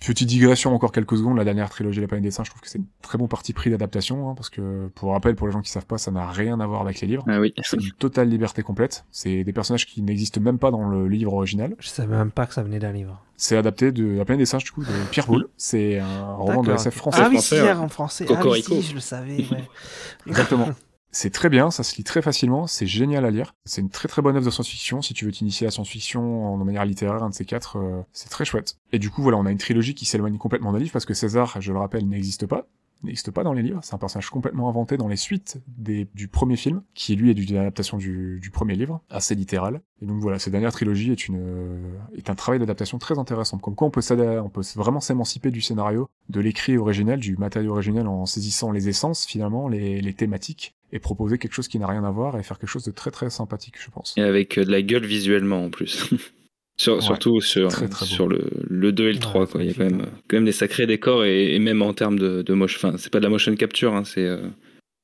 Petite 0.00 0.28
digression 0.28 0.74
encore 0.74 0.92
quelques 0.92 1.16
secondes, 1.16 1.36
la 1.36 1.44
dernière 1.44 1.70
trilogie 1.70 2.00
La 2.00 2.06
planète 2.06 2.24
des 2.24 2.30
singes, 2.30 2.46
je 2.46 2.50
trouve 2.50 2.60
que 2.60 2.68
c'est 2.68 2.78
un 2.78 2.84
très 3.02 3.16
bon 3.16 3.26
parti 3.26 3.52
pris 3.52 3.70
d'adaptation, 3.70 4.28
hein, 4.28 4.34
parce 4.34 4.50
que 4.50 4.88
pour 4.94 5.12
rappel, 5.12 5.34
pour 5.34 5.46
les 5.46 5.52
gens 5.52 5.62
qui 5.62 5.70
savent 5.70 5.86
pas, 5.86 5.98
ça 5.98 6.10
n'a 6.10 6.28
rien 6.30 6.60
à 6.60 6.66
voir 6.66 6.82
avec 6.82 7.00
les 7.00 7.08
livres. 7.08 7.24
Ah 7.26 7.40
oui. 7.40 7.54
C'est 7.62 7.76
une 7.76 7.92
totale 7.92 8.28
liberté 8.28 8.62
complète. 8.62 9.04
C'est 9.10 9.44
des 9.44 9.52
personnages 9.52 9.86
qui 9.86 10.02
n'existent 10.02 10.40
même 10.40 10.58
pas 10.58 10.70
dans 10.70 10.88
le 10.88 11.08
livre 11.08 11.32
original. 11.32 11.74
Je 11.78 11.88
savais 11.88 12.16
même 12.16 12.30
pas 12.30 12.46
que 12.46 12.54
ça 12.54 12.62
venait 12.62 12.78
d'un 12.78 12.92
livre. 12.92 13.22
C'est 13.36 13.56
adapté 13.56 13.92
de 13.92 14.18
La 14.18 14.24
planète 14.24 14.40
des 14.40 14.46
singes, 14.46 14.64
du 14.64 14.70
coup, 14.72 14.84
de 14.84 14.92
Pierre 15.10 15.26
Boulle. 15.26 15.48
C'est 15.56 15.98
un 15.98 16.34
roman 16.34 16.62
de 16.62 16.72
SF 16.72 16.94
français. 16.94 17.22
Ah 17.24 17.28
oui, 17.30 17.40
c'est 17.40 17.72
en 17.72 17.88
français. 17.88 18.26
Ah 18.28 18.40
oui, 18.44 18.62
si, 18.62 18.82
je 18.82 18.94
le 18.94 19.00
savais, 19.00 19.36
ouais. 19.36 19.64
Exactement. 20.26 20.68
C'est 21.16 21.30
très 21.30 21.48
bien, 21.48 21.70
ça 21.70 21.84
se 21.84 21.94
lit 21.94 22.02
très 22.02 22.22
facilement, 22.22 22.66
c'est 22.66 22.88
génial 22.88 23.24
à 23.24 23.30
lire. 23.30 23.54
C'est 23.64 23.80
une 23.80 23.88
très 23.88 24.08
très 24.08 24.20
bonne 24.20 24.34
œuvre 24.34 24.44
de 24.44 24.50
science-fiction. 24.50 25.00
Si 25.00 25.14
tu 25.14 25.24
veux 25.24 25.30
t'initier 25.30 25.64
à 25.64 25.68
la 25.68 25.70
science-fiction 25.70 26.52
en 26.52 26.56
manière 26.64 26.84
littéraire, 26.84 27.22
un 27.22 27.30
de 27.30 27.34
ces 27.34 27.44
quatre, 27.44 27.78
euh, 27.78 28.02
c'est 28.12 28.28
très 28.30 28.44
chouette. 28.44 28.78
Et 28.90 28.98
du 28.98 29.10
coup, 29.10 29.22
voilà, 29.22 29.38
on 29.38 29.46
a 29.46 29.52
une 29.52 29.58
trilogie 29.58 29.94
qui 29.94 30.06
s'éloigne 30.06 30.38
complètement 30.38 30.72
d'un 30.72 30.80
livre 30.80 30.90
parce 30.90 31.04
que 31.04 31.14
César, 31.14 31.60
je 31.60 31.72
le 31.72 31.78
rappelle, 31.78 32.08
n'existe 32.08 32.46
pas. 32.46 32.66
N'existe 33.04 33.30
pas 33.30 33.44
dans 33.44 33.52
les 33.52 33.62
livres. 33.62 33.80
C'est 33.82 33.94
un 33.94 33.98
personnage 33.98 34.30
complètement 34.30 34.68
inventé 34.68 34.96
dans 34.96 35.08
les 35.08 35.16
suites 35.16 35.58
du 35.76 36.28
premier 36.28 36.56
film, 36.56 36.82
qui 36.94 37.14
lui 37.16 37.30
est 37.30 37.34
d'une 37.34 37.56
adaptation 37.56 37.98
du, 37.98 38.50
premier 38.52 38.74
livre, 38.74 39.02
assez 39.10 39.34
littéral. 39.34 39.80
Et 40.02 40.06
donc 40.06 40.20
voilà, 40.20 40.38
cette 40.38 40.52
dernière 40.52 40.72
trilogie 40.72 41.12
est 41.12 41.28
une 41.28 41.38
euh, 41.38 41.98
est 42.16 42.30
un 42.30 42.34
travail 42.34 42.58
d'adaptation 42.58 42.98
très 42.98 43.18
intéressant. 43.18 43.58
Comme 43.58 43.74
quoi, 43.74 43.86
on 43.86 43.90
peut 43.90 44.00
on 44.10 44.48
peut 44.48 44.62
vraiment 44.76 45.00
s'émanciper 45.00 45.50
du 45.50 45.60
scénario, 45.60 46.08
de 46.28 46.40
l'écrit 46.40 46.76
original, 46.76 47.18
du 47.18 47.36
matériau 47.36 47.72
original 47.72 48.06
en 48.06 48.26
saisissant 48.26 48.72
les 48.72 48.88
essences 48.88 49.26
finalement, 49.26 49.68
les, 49.68 50.00
les 50.00 50.12
thématiques 50.14 50.74
et 50.92 51.00
proposer 51.00 51.38
quelque 51.38 51.52
chose 51.52 51.68
qui 51.68 51.78
n'a 51.78 51.86
rien 51.86 52.04
à 52.04 52.10
voir 52.10 52.38
et 52.38 52.42
faire 52.42 52.58
quelque 52.58 52.68
chose 52.68 52.84
de 52.84 52.92
très 52.92 53.10
très 53.10 53.28
sympathique, 53.28 53.74
je 53.78 53.90
pense. 53.90 54.14
Et 54.16 54.22
avec 54.22 54.58
euh, 54.58 54.64
de 54.64 54.70
la 54.70 54.80
gueule 54.80 55.04
visuellement 55.04 55.64
en 55.64 55.70
plus. 55.70 56.14
Sur- 56.76 56.96
Ouais, 56.96 57.00
surtout 57.02 57.40
sur, 57.40 57.68
très, 57.68 57.88
très 57.88 58.04
beau. 58.04 58.10
sur 58.12 58.26
le, 58.28 58.50
le 58.68 58.90
2 58.92 59.04
et 59.04 59.06
le 59.12 59.14
Ouais, 59.14 59.20
3, 59.20 59.46
quoi. 59.46 59.62
Il 59.62 59.68
y 59.68 59.70
a 59.70 59.74
quand 59.74 59.84
même, 59.84 60.00
euh, 60.00 60.06
quand 60.28 60.36
même 60.36 60.44
des 60.44 60.52
sacrés 60.52 60.86
décors 60.86 61.24
et, 61.24 61.54
et 61.54 61.58
même 61.60 61.82
en 61.82 61.92
termes 61.92 62.18
de, 62.18 62.42
de 62.42 62.54
motion. 62.54 62.88
Enfin, 62.88 62.98
c'est 62.98 63.12
pas 63.12 63.18
de 63.20 63.24
la 63.24 63.30
motion 63.30 63.54
capture, 63.54 63.94
hein, 63.94 64.02
c'est. 64.04 64.24
euh, 64.24 64.48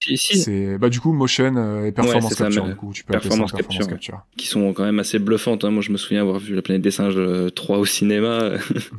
Si, 0.03 0.17
si, 0.17 0.39
C'est 0.39 0.79
bah 0.79 0.89
du 0.89 0.99
coup 0.99 1.13
motion 1.13 1.55
euh, 1.57 1.85
et 1.87 1.93
performance 1.93 2.31
c'est 2.31 2.35
ça, 2.35 2.45
capture 2.45 2.65
mais- 2.65 2.71
du 2.71 2.77
coup 2.77 2.91
tu 2.93 3.05
peux 3.05 3.13
appeler 3.15 3.23
ça 3.31 3.37
performance 3.37 3.53
capture, 3.53 3.87
capture. 3.87 4.21
qui 4.37 4.47
sont 4.49 4.73
quand 4.73 4.83
même 4.85 4.99
assez 4.99 5.19
bluffantes. 5.21 5.63
hein. 5.65 5.71
Moi, 5.71 5.83
je 5.83 5.93
me 5.93 5.97
souviens 5.99 6.23
avoir 6.23 6.39
vu 6.41 6.55
La 6.57 6.63
planète 6.63 6.83
des 6.83 6.91
singes 6.91 7.15
euh, 7.19 7.51
3 7.51 7.79
au 7.79 7.85
cinéma. 7.85 8.53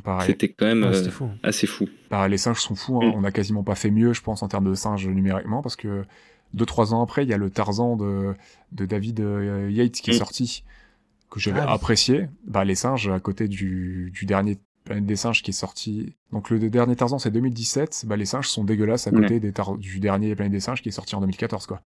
Pareil. 0.04 0.26
C'était 0.28 0.48
quand 0.48 0.64
même 0.66 0.84
Ouais, 0.84 0.96
euh, 0.96 1.10
fou. 1.10 1.28
assez 1.42 1.66
fou. 1.66 1.88
Bah, 2.10 2.26
les 2.28 2.38
singes 2.38 2.60
sont 2.60 2.74
fous, 2.76 3.00
hein. 3.02 3.08
Mm. 3.08 3.14
on 3.16 3.24
a 3.24 3.32
quasiment 3.32 3.64
pas 3.64 3.74
fait 3.74 3.90
mieux, 3.90 4.12
je 4.14 4.22
pense, 4.22 4.42
en 4.42 4.48
termes 4.48 4.70
de 4.70 4.74
singes 4.74 5.06
numériquement, 5.08 5.60
parce 5.60 5.76
que 5.76 6.04
deux 6.54 6.64
trois 6.66 6.94
ans 6.94 7.02
après, 7.02 7.24
il 7.24 7.28
y 7.28 7.34
a 7.34 7.38
le 7.38 7.50
Tarzan 7.50 7.96
de, 7.96 8.32
de 8.72 8.86
David 8.86 9.20
euh, 9.20 9.68
Yates 9.70 9.92
qui 10.00 10.10
est 10.10 10.14
Mm. 10.14 10.18
sorti, 10.18 10.64
que 11.32 11.40
j'avais 11.40 11.60
Ah 11.60 11.72
apprécié. 11.72 12.28
Bah, 12.46 12.64
les 12.64 12.74
singes, 12.74 13.08
à 13.08 13.18
côté 13.20 13.48
du, 13.48 14.10
du 14.14 14.26
dernier 14.26 14.58
Planète 14.84 15.06
des 15.06 15.14
singes 15.16 15.42
qui 15.42 15.50
est 15.50 15.54
sorti. 15.54 16.16
Donc 16.32 16.50
le 16.50 16.58
dernier 16.68 16.96
Tarzan 16.96 17.20
c'est 17.20 17.30
2017, 17.30 18.04
bah 18.08 18.16
les 18.16 18.26
singes 18.26 18.48
sont 18.48 18.64
dégueulasses 18.64 19.06
à 19.06 19.12
côté 19.12 19.38
des 19.38 19.52
tar- 19.52 19.78
du 19.78 20.00
dernier 20.00 20.34
Planète 20.34 20.50
des 20.50 20.58
singes 20.58 20.82
qui 20.82 20.88
est 20.88 20.92
sorti 20.92 21.14
en 21.14 21.20
2014 21.20 21.66
quoi. 21.66 21.82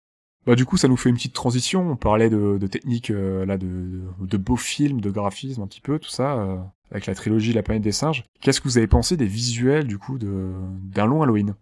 Bah 0.47 0.55
du 0.55 0.65
coup 0.65 0.77
ça 0.77 0.87
nous 0.87 0.95
fait 0.95 1.09
une 1.09 1.15
petite 1.15 1.33
transition, 1.33 1.89
on 1.91 1.97
parlait 1.97 2.29
de, 2.29 2.57
de 2.57 2.67
techniques 2.67 3.11
euh, 3.11 3.45
là 3.45 3.57
de, 3.57 3.67
de, 3.67 4.01
de 4.25 4.37
beaux 4.37 4.55
films, 4.55 5.01
de 5.01 5.09
graphisme 5.11 5.61
un 5.61 5.67
petit 5.67 5.81
peu, 5.81 5.99
tout 5.99 6.09
ça, 6.09 6.35
euh, 6.39 6.55
avec 6.89 7.05
la 7.07 7.15
trilogie 7.15 7.51
La 7.51 7.63
planète 7.63 7.83
des 7.83 7.91
singes. 7.91 8.23
Qu'est-ce 8.39 8.61
que 8.61 8.67
vous 8.69 8.77
avez 8.77 8.87
pensé 8.87 9.17
des 9.17 9.25
visuels 9.25 9.87
du 9.87 9.97
coup 9.97 10.17
de 10.17 10.53
d'un 10.83 11.05
long 11.05 11.21
Halloween? 11.21 11.53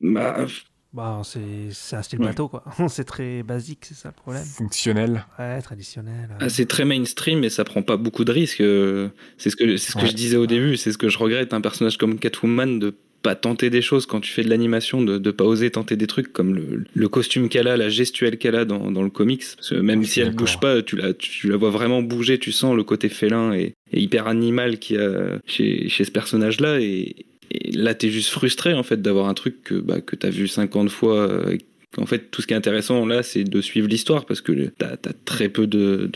Bah, 0.00 0.46
Bah, 0.94 1.22
c'est 1.24 1.40
c'est 1.70 1.96
un 1.96 2.02
style 2.02 2.20
Ouais. 2.20 2.26
bateau, 2.26 2.48
quoi. 2.48 2.64
c'est 2.88 3.04
très 3.04 3.42
basique, 3.42 3.80
c'est 3.86 3.94
ça 3.94 4.08
le 4.08 4.14
problème. 4.14 4.44
Fonctionnel. 4.44 5.24
Ouais, 5.38 5.60
traditionnel. 5.62 6.28
Ah, 6.40 6.48
c'est 6.50 6.66
très 6.66 6.84
mainstream 6.84 7.40
mais 7.40 7.48
ça 7.48 7.64
prend 7.64 7.82
pas 7.82 7.96
beaucoup 7.96 8.24
de 8.24 8.32
risques. 8.32 8.60
euh, 8.60 9.08
C'est 9.38 9.48
ce 9.50 9.56
que, 9.56 9.76
c'est 9.78 9.92
ce 9.92 9.96
que 9.96 10.02
Ouais. 10.02 10.08
je 10.08 10.14
disais 10.14 10.36
au 10.36 10.46
début, 10.46 10.76
c'est 10.76 10.92
ce 10.92 10.98
que 10.98 11.08
je 11.08 11.16
regrette. 11.18 11.54
Un 11.54 11.60
personnage 11.62 11.96
comme 11.96 12.18
Catwoman 12.18 12.78
de 12.78 12.94
pas 13.22 13.36
tenter 13.36 13.70
des 13.70 13.82
choses 13.82 14.04
quand 14.04 14.20
tu 14.20 14.32
fais 14.32 14.42
de 14.42 14.50
l'animation, 14.50 15.00
de, 15.00 15.16
de 15.16 15.30
pas 15.30 15.44
oser 15.44 15.70
tenter 15.70 15.94
des 15.96 16.08
trucs 16.08 16.32
comme 16.32 16.54
le, 16.56 16.84
le 16.92 17.08
costume 17.08 17.48
qu'elle 17.48 17.68
a, 17.68 17.76
la 17.76 17.88
gestuelle 17.88 18.36
qu'elle 18.36 18.56
a 18.56 18.64
dans, 18.64 18.90
dans 18.90 19.02
le 19.04 19.10
comics. 19.10 19.44
Parce 19.56 19.70
que 19.70 19.76
même 19.76 20.02
si 20.04 20.20
elle 20.20 20.34
bouge 20.34 20.58
pas, 20.58 20.82
tu 20.82 20.96
la, 20.96 21.14
tu 21.14 21.48
la 21.48 21.56
vois 21.56 21.70
vraiment 21.70 22.02
bouger, 22.02 22.38
tu 22.40 22.50
sens 22.50 22.74
le 22.74 22.82
côté 22.82 23.08
félin 23.08 23.52
et, 23.54 23.74
et 23.92 24.00
hyper 24.00 24.26
animal 24.26 24.78
qu'il 24.80 24.96
y 24.96 24.98
a 24.98 25.38
chez, 25.46 25.88
chez 25.88 26.02
ce 26.04 26.10
personnage-là. 26.10 26.80
Et, 26.80 27.24
et 27.52 27.72
là, 27.72 27.94
t'es 27.94 28.10
juste 28.10 28.30
frustré 28.30 28.74
en 28.74 28.82
fait 28.82 29.00
d'avoir 29.02 29.28
un 29.28 29.34
truc 29.34 29.62
que, 29.62 29.74
bah, 29.74 30.00
que 30.00 30.16
t'as 30.16 30.30
vu 30.30 30.48
50 30.48 30.88
fois. 30.88 31.16
euh, 31.28 31.56
en 31.98 32.06
fait, 32.06 32.30
tout 32.30 32.40
ce 32.40 32.46
qui 32.46 32.54
est 32.54 32.56
intéressant 32.56 33.04
là, 33.04 33.22
c'est 33.22 33.44
de 33.44 33.60
suivre 33.60 33.86
l'histoire 33.88 34.24
parce 34.24 34.40
que 34.40 34.70
t'as 34.78 34.92
as 34.94 35.12
très 35.26 35.48
peu 35.50 35.66
de 35.66 36.10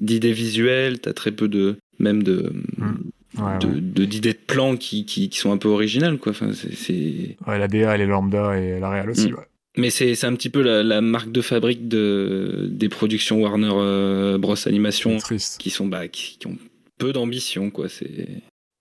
d'idées 0.00 0.32
visuelles, 0.32 0.98
t'as 1.00 1.12
très 1.12 1.30
peu 1.30 1.46
de 1.48 1.76
même 2.00 2.22
de 2.24 2.52
Ouais, 3.38 3.58
de- 3.60 3.66
ouais. 3.68 3.80
de- 3.80 4.04
d'idées 4.06 4.32
de, 4.32 4.38
plans 4.44 4.76
qui, 4.76 5.04
qui, 5.04 5.28
qui 5.28 5.38
sont 5.38 5.52
un 5.52 5.56
peu 5.56 5.68
originales 5.68 6.18
quoi. 6.18 6.32
Enfin, 6.32 6.50
c'est- 6.52 7.36
Ouais, 7.46 7.58
la 7.60 7.68
DA, 7.68 7.94
elle 7.94 8.00
est 8.00 8.06
lambda 8.06 8.58
et 8.58 8.80
la 8.80 8.90
réal 8.90 9.08
aussi, 9.10 9.28
Mm. 9.30 9.34
ouais. 9.34 9.46
mais 9.76 9.90
c'est 9.90 10.16
c'est 10.16 10.26
un 10.26 10.34
petit 10.34 10.48
peu 10.50 10.62
la, 10.62 10.82
la 10.82 11.00
marque 11.00 11.30
de 11.30 11.40
fabrique 11.42 11.86
de 11.86 12.66
des 12.68 12.88
productions 12.88 13.40
Warner 13.40 13.70
euh, 13.72 14.36
Bros 14.36 14.56
Animation 14.66 15.18
qui 15.60 15.70
sont 15.70 15.86
bah, 15.86 16.08
qui, 16.08 16.38
qui 16.40 16.46
ont 16.48 16.58
peu 16.98 17.12
d'ambition 17.12 17.70
quoi. 17.70 17.88
C'est 17.88 18.26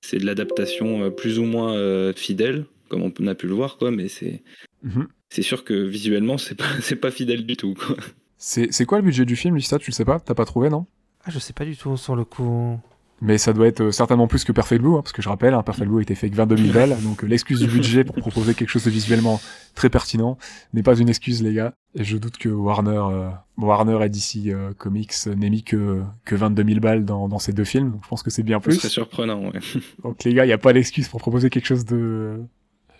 c'est 0.01 0.17
de 0.17 0.25
l'adaptation 0.25 1.03
euh, 1.03 1.09
plus 1.09 1.39
ou 1.39 1.43
moins 1.43 1.73
euh, 1.75 2.13
fidèle 2.13 2.65
comme 2.87 3.03
on 3.03 3.27
a 3.27 3.35
pu 3.35 3.47
le 3.47 3.53
voir 3.53 3.77
quoi, 3.77 3.91
mais 3.91 4.07
c'est 4.07 4.41
Mhm. 4.81 5.07
c'est 5.29 5.41
sûr 5.41 5.63
que 5.65 5.73
visuellement 5.73 6.37
c'est 6.37 6.55
pas 6.55 7.11
fidèle 7.11 7.45
du 7.45 7.57
tout 7.57 7.73
quoi. 7.75 7.95
C'est 8.37 8.71
c'est 8.71 8.85
quoi 8.85 8.97
le 8.99 9.03
budget 9.03 9.25
du 9.25 9.35
film, 9.35 9.55
Lista 9.57 9.77
Tu 9.77 9.91
le 9.91 9.95
sais 9.95 10.05
pas? 10.05 10.19
T'as 10.19 10.33
pas 10.33 10.45
trouvé, 10.45 10.69
non? 10.69 10.85
Ah, 11.25 11.29
je 11.31 11.37
sais 11.39 11.51
pas 11.53 11.65
du 11.65 11.75
tout 11.75 11.97
sur 11.97 12.15
le 12.15 12.23
coup. 12.23 12.79
Mais 13.21 13.37
ça 13.37 13.51
doit 13.51 13.67
être 13.67 13.81
euh, 13.81 13.91
certainement 13.91 14.27
plus 14.29 14.45
que 14.45 14.53
Perfect 14.53 14.81
Blue, 14.81 14.93
hein, 14.95 15.01
parce 15.01 15.11
que 15.11 15.21
je 15.21 15.27
rappelle, 15.27 15.53
hein, 15.53 15.61
Perfect 15.61 15.89
Blue 15.89 15.99
a 15.99 16.01
été 16.01 16.15
fait 16.15 16.27
avec 16.27 16.35
22 16.35 16.55
000 16.55 16.71
balles, 16.73 16.95
donc 17.03 17.21
euh, 17.25 17.27
l'excuse 17.27 17.59
du 17.59 17.67
budget 17.67 18.05
pour 18.05 18.15
proposer 18.15 18.53
quelque 18.53 18.69
chose 18.69 18.85
de 18.85 18.89
visuellement 18.89 19.41
très 19.75 19.89
pertinent 19.89 20.37
n'est 20.73 20.83
pas 20.83 20.95
une 20.95 21.09
excuse, 21.09 21.43
les 21.43 21.53
gars. 21.53 21.73
Et 21.95 22.05
je 22.05 22.15
doute 22.15 22.37
que 22.37 22.47
Warner, 22.47 22.91
euh, 23.11 23.29
Warner 23.61 24.05
et 24.05 24.09
DC 24.09 24.47
euh, 24.47 24.73
Comics 24.77 25.13
n'aient 25.27 25.49
mis 25.49 25.63
que, 25.63 26.01
que 26.25 26.35
22 26.35 26.63
000 26.63 26.79
balles 26.79 27.05
dans, 27.05 27.27
dans 27.27 27.39
ces 27.39 27.53
deux 27.53 27.63
films, 27.63 27.91
donc 27.91 28.03
je 28.03 28.09
pense 28.09 28.23
que 28.23 28.29
c'est 28.29 28.43
bien 28.43 28.59
plus. 28.59 28.79
surprenant 28.79 29.49
ouais. 29.51 29.59
Donc 30.03 30.23
les 30.23 30.33
gars, 30.33 30.45
il 30.45 30.47
n'y 30.47 30.53
a 30.53 30.57
pas 30.57 30.73
d'excuse 30.73 31.07
pour 31.07 31.19
proposer 31.19 31.49
quelque 31.49 31.65
chose 31.65 31.85
de... 31.85 32.41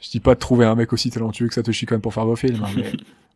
Je 0.02 0.10
dis 0.10 0.20
pas 0.20 0.34
de 0.34 0.40
trouver 0.40 0.66
un 0.66 0.76
mec 0.76 0.94
aussi 0.94 1.10
talentueux 1.10 1.48
que 1.48 1.54
Satoshi 1.54 1.86
Kon 1.86 2.00
pour 2.00 2.14
faire 2.14 2.26
vos 2.26 2.36
films, 2.36 2.64
hein, 2.64 2.70
mais 2.76 2.92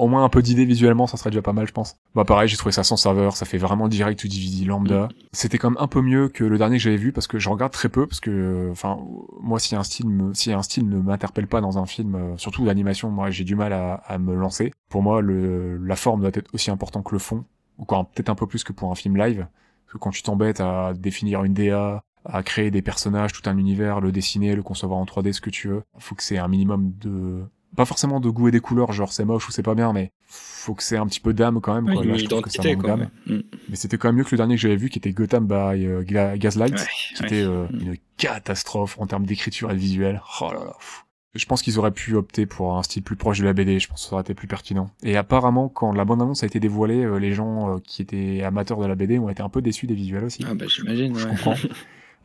au 0.00 0.08
moins 0.08 0.24
un 0.24 0.28
peu 0.28 0.42
d'idées 0.42 0.64
visuellement, 0.64 1.06
ça 1.06 1.16
serait 1.16 1.30
déjà 1.30 1.42
pas 1.42 1.52
mal, 1.52 1.66
je 1.66 1.72
pense. 1.72 1.96
Bah 2.14 2.24
pareil, 2.24 2.48
j'ai 2.48 2.56
trouvé 2.56 2.72
ça 2.72 2.82
sans 2.82 2.96
saveur, 2.96 3.36
ça 3.36 3.46
fait 3.46 3.58
vraiment 3.58 3.88
direct 3.88 4.20
to 4.20 4.28
DVD 4.28 4.64
lambda. 4.64 5.08
C'était 5.32 5.58
quand 5.58 5.70
même 5.70 5.80
un 5.80 5.86
peu 5.86 6.00
mieux 6.00 6.28
que 6.28 6.44
le 6.44 6.58
dernier 6.58 6.78
que 6.78 6.82
j'avais 6.82 6.96
vu 6.96 7.12
parce 7.12 7.26
que 7.26 7.38
je 7.38 7.48
regarde 7.48 7.72
très 7.72 7.88
peu 7.88 8.06
parce 8.06 8.20
que, 8.20 8.68
enfin, 8.72 8.98
moi 9.40 9.58
si 9.58 9.76
un 9.76 9.82
style, 9.82 10.08
me, 10.08 10.32
si 10.34 10.52
un 10.52 10.62
style 10.62 10.88
ne 10.88 10.98
m'interpelle 10.98 11.46
pas 11.46 11.60
dans 11.60 11.78
un 11.78 11.86
film, 11.86 12.14
euh, 12.14 12.36
surtout 12.36 12.64
l'animation, 12.64 13.10
moi 13.10 13.30
j'ai 13.30 13.44
du 13.44 13.56
mal 13.56 13.72
à, 13.72 13.94
à 13.94 14.18
me 14.18 14.34
lancer. 14.34 14.72
Pour 14.88 15.02
moi, 15.02 15.20
le, 15.20 15.76
la 15.76 15.96
forme 15.96 16.20
doit 16.20 16.30
être 16.32 16.52
aussi 16.54 16.70
important 16.70 17.02
que 17.02 17.14
le 17.14 17.18
fond, 17.18 17.44
ou 17.78 17.84
peut-être 17.84 18.30
un 18.30 18.34
peu 18.34 18.46
plus 18.46 18.64
que 18.64 18.72
pour 18.72 18.90
un 18.90 18.94
film 18.94 19.16
live. 19.16 19.46
Parce 19.84 19.92
que 19.92 19.98
quand 19.98 20.10
tu 20.10 20.22
t'embêtes 20.22 20.60
à 20.60 20.92
définir 20.94 21.44
une 21.44 21.54
DA, 21.54 22.02
à 22.24 22.42
créer 22.42 22.70
des 22.70 22.82
personnages, 22.82 23.32
tout 23.32 23.48
un 23.48 23.56
univers, 23.56 24.00
le 24.00 24.12
dessiner, 24.12 24.54
le 24.54 24.62
concevoir 24.62 24.98
en 24.98 25.04
3D, 25.04 25.32
ce 25.32 25.40
que 25.40 25.50
tu 25.50 25.68
veux, 25.68 25.82
faut 25.98 26.14
que 26.14 26.22
c'est 26.22 26.38
un 26.38 26.48
minimum 26.48 26.92
de 27.00 27.44
pas 27.76 27.84
forcément 27.84 28.20
de 28.20 28.28
goût 28.28 28.48
et 28.48 28.50
des 28.50 28.60
couleurs, 28.60 28.92
genre 28.92 29.12
c'est 29.12 29.24
moche 29.24 29.48
ou 29.48 29.52
c'est 29.52 29.62
pas 29.62 29.74
bien, 29.74 29.92
mais 29.92 30.12
faut 30.26 30.74
que 30.74 30.82
c'est 30.82 30.96
un 30.96 31.06
petit 31.06 31.20
peu 31.20 31.32
d'âme 31.32 31.60
quand 31.60 31.74
même. 31.74 31.84
Quoi. 31.92 32.04
Là, 32.04 32.12
une 32.12 32.18
je 32.18 32.24
trouve 32.26 32.42
que 32.42 32.50
ça 32.50 32.62
identité 32.62 32.76
manque 32.76 32.84
quoi. 32.84 32.96
d'âme. 32.96 33.10
Mm. 33.38 33.40
Mais 33.70 33.76
c'était 33.76 33.96
quand 33.98 34.08
même 34.08 34.16
mieux 34.16 34.24
que 34.24 34.30
le 34.32 34.36
dernier 34.36 34.56
que 34.56 34.60
j'avais 34.60 34.76
vu, 34.76 34.88
qui 34.90 34.98
était 34.98 35.12
Gotham 35.12 35.46
by 35.46 35.54
euh, 35.86 36.02
Ga- 36.04 36.36
Gaslight, 36.36 36.72
Ouais, 36.74 36.86
qui 37.16 37.22
ouais. 37.22 37.26
était 37.28 37.42
euh, 37.42 37.66
Mm. 37.70 37.80
une 37.80 37.96
catastrophe 38.16 38.98
en 39.00 39.06
termes 39.06 39.24
d'écriture 39.26 39.70
et 39.70 39.74
de 39.74 39.78
visuel. 39.78 40.20
Oh 40.40 40.48
là 40.52 40.58
là. 40.64 40.72
pff. 40.78 41.04
Je 41.36 41.46
pense 41.46 41.62
qu'ils 41.62 41.78
auraient 41.78 41.92
pu 41.92 42.16
opter 42.16 42.44
pour 42.44 42.76
un 42.76 42.82
style 42.82 43.04
plus 43.04 43.14
proche 43.14 43.38
de 43.38 43.44
la 43.44 43.52
BD, 43.52 43.78
je 43.78 43.86
pense 43.86 44.02
que 44.02 44.08
ça 44.08 44.14
aurait 44.14 44.22
été 44.22 44.34
plus 44.34 44.48
pertinent. 44.48 44.90
Et 45.04 45.16
apparemment, 45.16 45.68
quand 45.68 45.92
la 45.92 46.04
bande-annonce 46.04 46.42
a 46.42 46.46
été 46.46 46.58
dévoilée, 46.58 47.04
euh, 47.04 47.18
les 47.18 47.32
gens 47.34 47.76
euh, 47.76 47.78
qui 47.78 48.02
étaient 48.02 48.42
amateurs 48.42 48.80
de 48.80 48.86
la 48.86 48.96
BD 48.96 49.16
ont 49.20 49.28
été 49.28 49.40
un 49.40 49.48
peu 49.48 49.62
déçus 49.62 49.86
des 49.86 49.94
visuels 49.94 50.24
aussi. 50.24 50.44
Ah 50.44 50.54
bah 50.54 50.64
j'imagine. 50.68 51.16
Je 51.16 51.24
ouais. 51.28 51.30
comprends. 51.30 51.54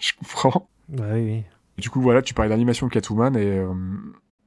je 0.00 0.12
comprends. 0.18 0.68
Bah 0.90 1.04
oui, 1.14 1.20
oui. 1.22 1.42
Du 1.78 1.88
coup, 1.90 2.00
voilà, 2.02 2.20
tu 2.22 2.34
parlais 2.34 2.50
d'animation 2.50 2.86
de 2.86 2.92
Catwoman 2.92 3.36
et 3.36 3.58
euh, 3.58 3.72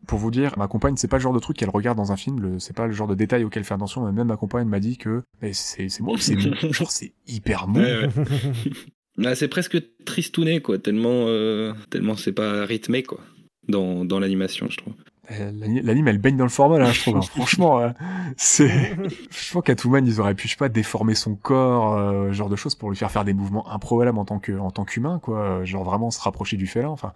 pour 0.10 0.20
vous 0.20 0.32
dire, 0.32 0.54
ma 0.58 0.68
compagne, 0.68 0.96
c'est 0.98 1.08
pas 1.08 1.18
le 1.18 1.22
genre 1.22 1.34
de 1.34 1.40
truc 1.40 1.56
qu'elle 1.58 1.70
regarde 1.70 1.98
dans 1.98 2.12
un 2.12 2.18
film, 2.18 2.60
c'est 2.60 2.76
pas 2.76 2.88
le 2.88 2.94
genre 2.94 3.08
de 3.08 3.16
détail 3.16 3.44
auquel 3.44 3.64
faire 3.64 3.76
attention. 3.76 4.04
mais 4.06 4.12
Même 4.12 4.28
ma 4.28 4.38
compagne 4.38 4.68
m'a 4.68 4.80
dit 4.80 4.98
que 4.98 5.24
mais 5.42 5.54
c'est 5.54 5.88
c'est 5.90 6.02
moi, 6.04 6.16
c'est 6.20 6.38
genre 6.74 6.92
c'est 6.92 7.14
hyper 7.28 7.68
mou. 7.68 7.80
Ouais, 7.80 8.08
ouais. 8.08 8.10
Là, 9.18 9.36
c'est 9.36 9.48
presque 9.50 9.78
tristouné, 10.06 10.62
quoi, 10.62 10.80
tellement, 10.80 11.26
euh, 11.28 11.74
tellement 11.90 12.16
c'est 12.16 12.32
pas 12.32 12.66
rythmé, 12.66 13.04
quoi, 13.04 13.20
dans, 13.68 14.06
dans 14.06 14.20
l'animation, 14.20 14.68
je 14.70 14.78
trouve. 14.78 14.94
Euh, 15.32 15.52
l'ani- 15.52 15.82
L'anime, 15.84 16.08
elle 16.08 16.18
baigne 16.18 16.38
dans 16.38 16.46
le 16.46 16.50
format 16.50 16.80
là, 16.80 16.92
je 16.92 17.02
trouve. 17.02 17.18
hein. 17.18 17.22
Franchement, 17.36 17.80
euh, 17.80 17.90
c'est. 18.38 18.96
Je 19.30 19.54
pense 19.54 19.64
Catwoman, 19.64 20.08
ils 20.08 20.20
auraient 20.22 20.34
pu, 20.36 20.48
je 20.48 20.54
sais 20.54 20.58
pas, 20.58 20.70
déformer 20.70 21.14
son 21.16 21.36
corps, 21.36 21.98
euh, 21.98 22.32
genre 22.32 22.50
de 22.50 22.56
choses 22.56 22.74
pour 22.76 22.90
lui 22.90 22.98
faire 22.98 23.12
faire 23.12 23.26
des 23.26 23.34
mouvements 23.34 23.70
improbables 23.70 24.18
en 24.18 24.26
tant 24.26 24.40
que, 24.40 24.54
en 24.58 24.72
tant 24.72 24.86
qu'humain, 24.86 25.20
quoi. 25.22 25.64
Genre 25.66 25.84
vraiment 25.84 26.10
se 26.12 26.20
rapprocher 26.22 26.58
du 26.58 26.66
félin. 26.66 26.90
Enfin, 26.90 27.14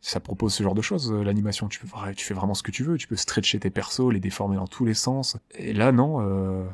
ça 0.00 0.20
propose 0.20 0.54
ce 0.54 0.62
genre 0.62 0.74
de 0.74 0.82
choses. 0.82 1.12
euh, 1.12 1.22
L'animation, 1.22 1.68
tu 1.68 1.78
peux, 1.80 1.86
vra- 1.86 2.14
tu 2.14 2.24
fais 2.24 2.34
vraiment 2.34 2.54
ce 2.54 2.62
que 2.62 2.70
tu 2.70 2.82
veux. 2.84 2.96
Tu 2.96 3.06
peux 3.06 3.16
stretcher 3.16 3.58
tes 3.58 3.70
persos, 3.70 4.10
les 4.12 4.20
déformer 4.20 4.56
dans 4.56 4.66
tous 4.66 4.84
les 4.84 4.94
sens. 4.94 5.36
Et 5.58 5.72
là, 5.72 5.92
non. 5.92 6.20
euh, 6.20 6.64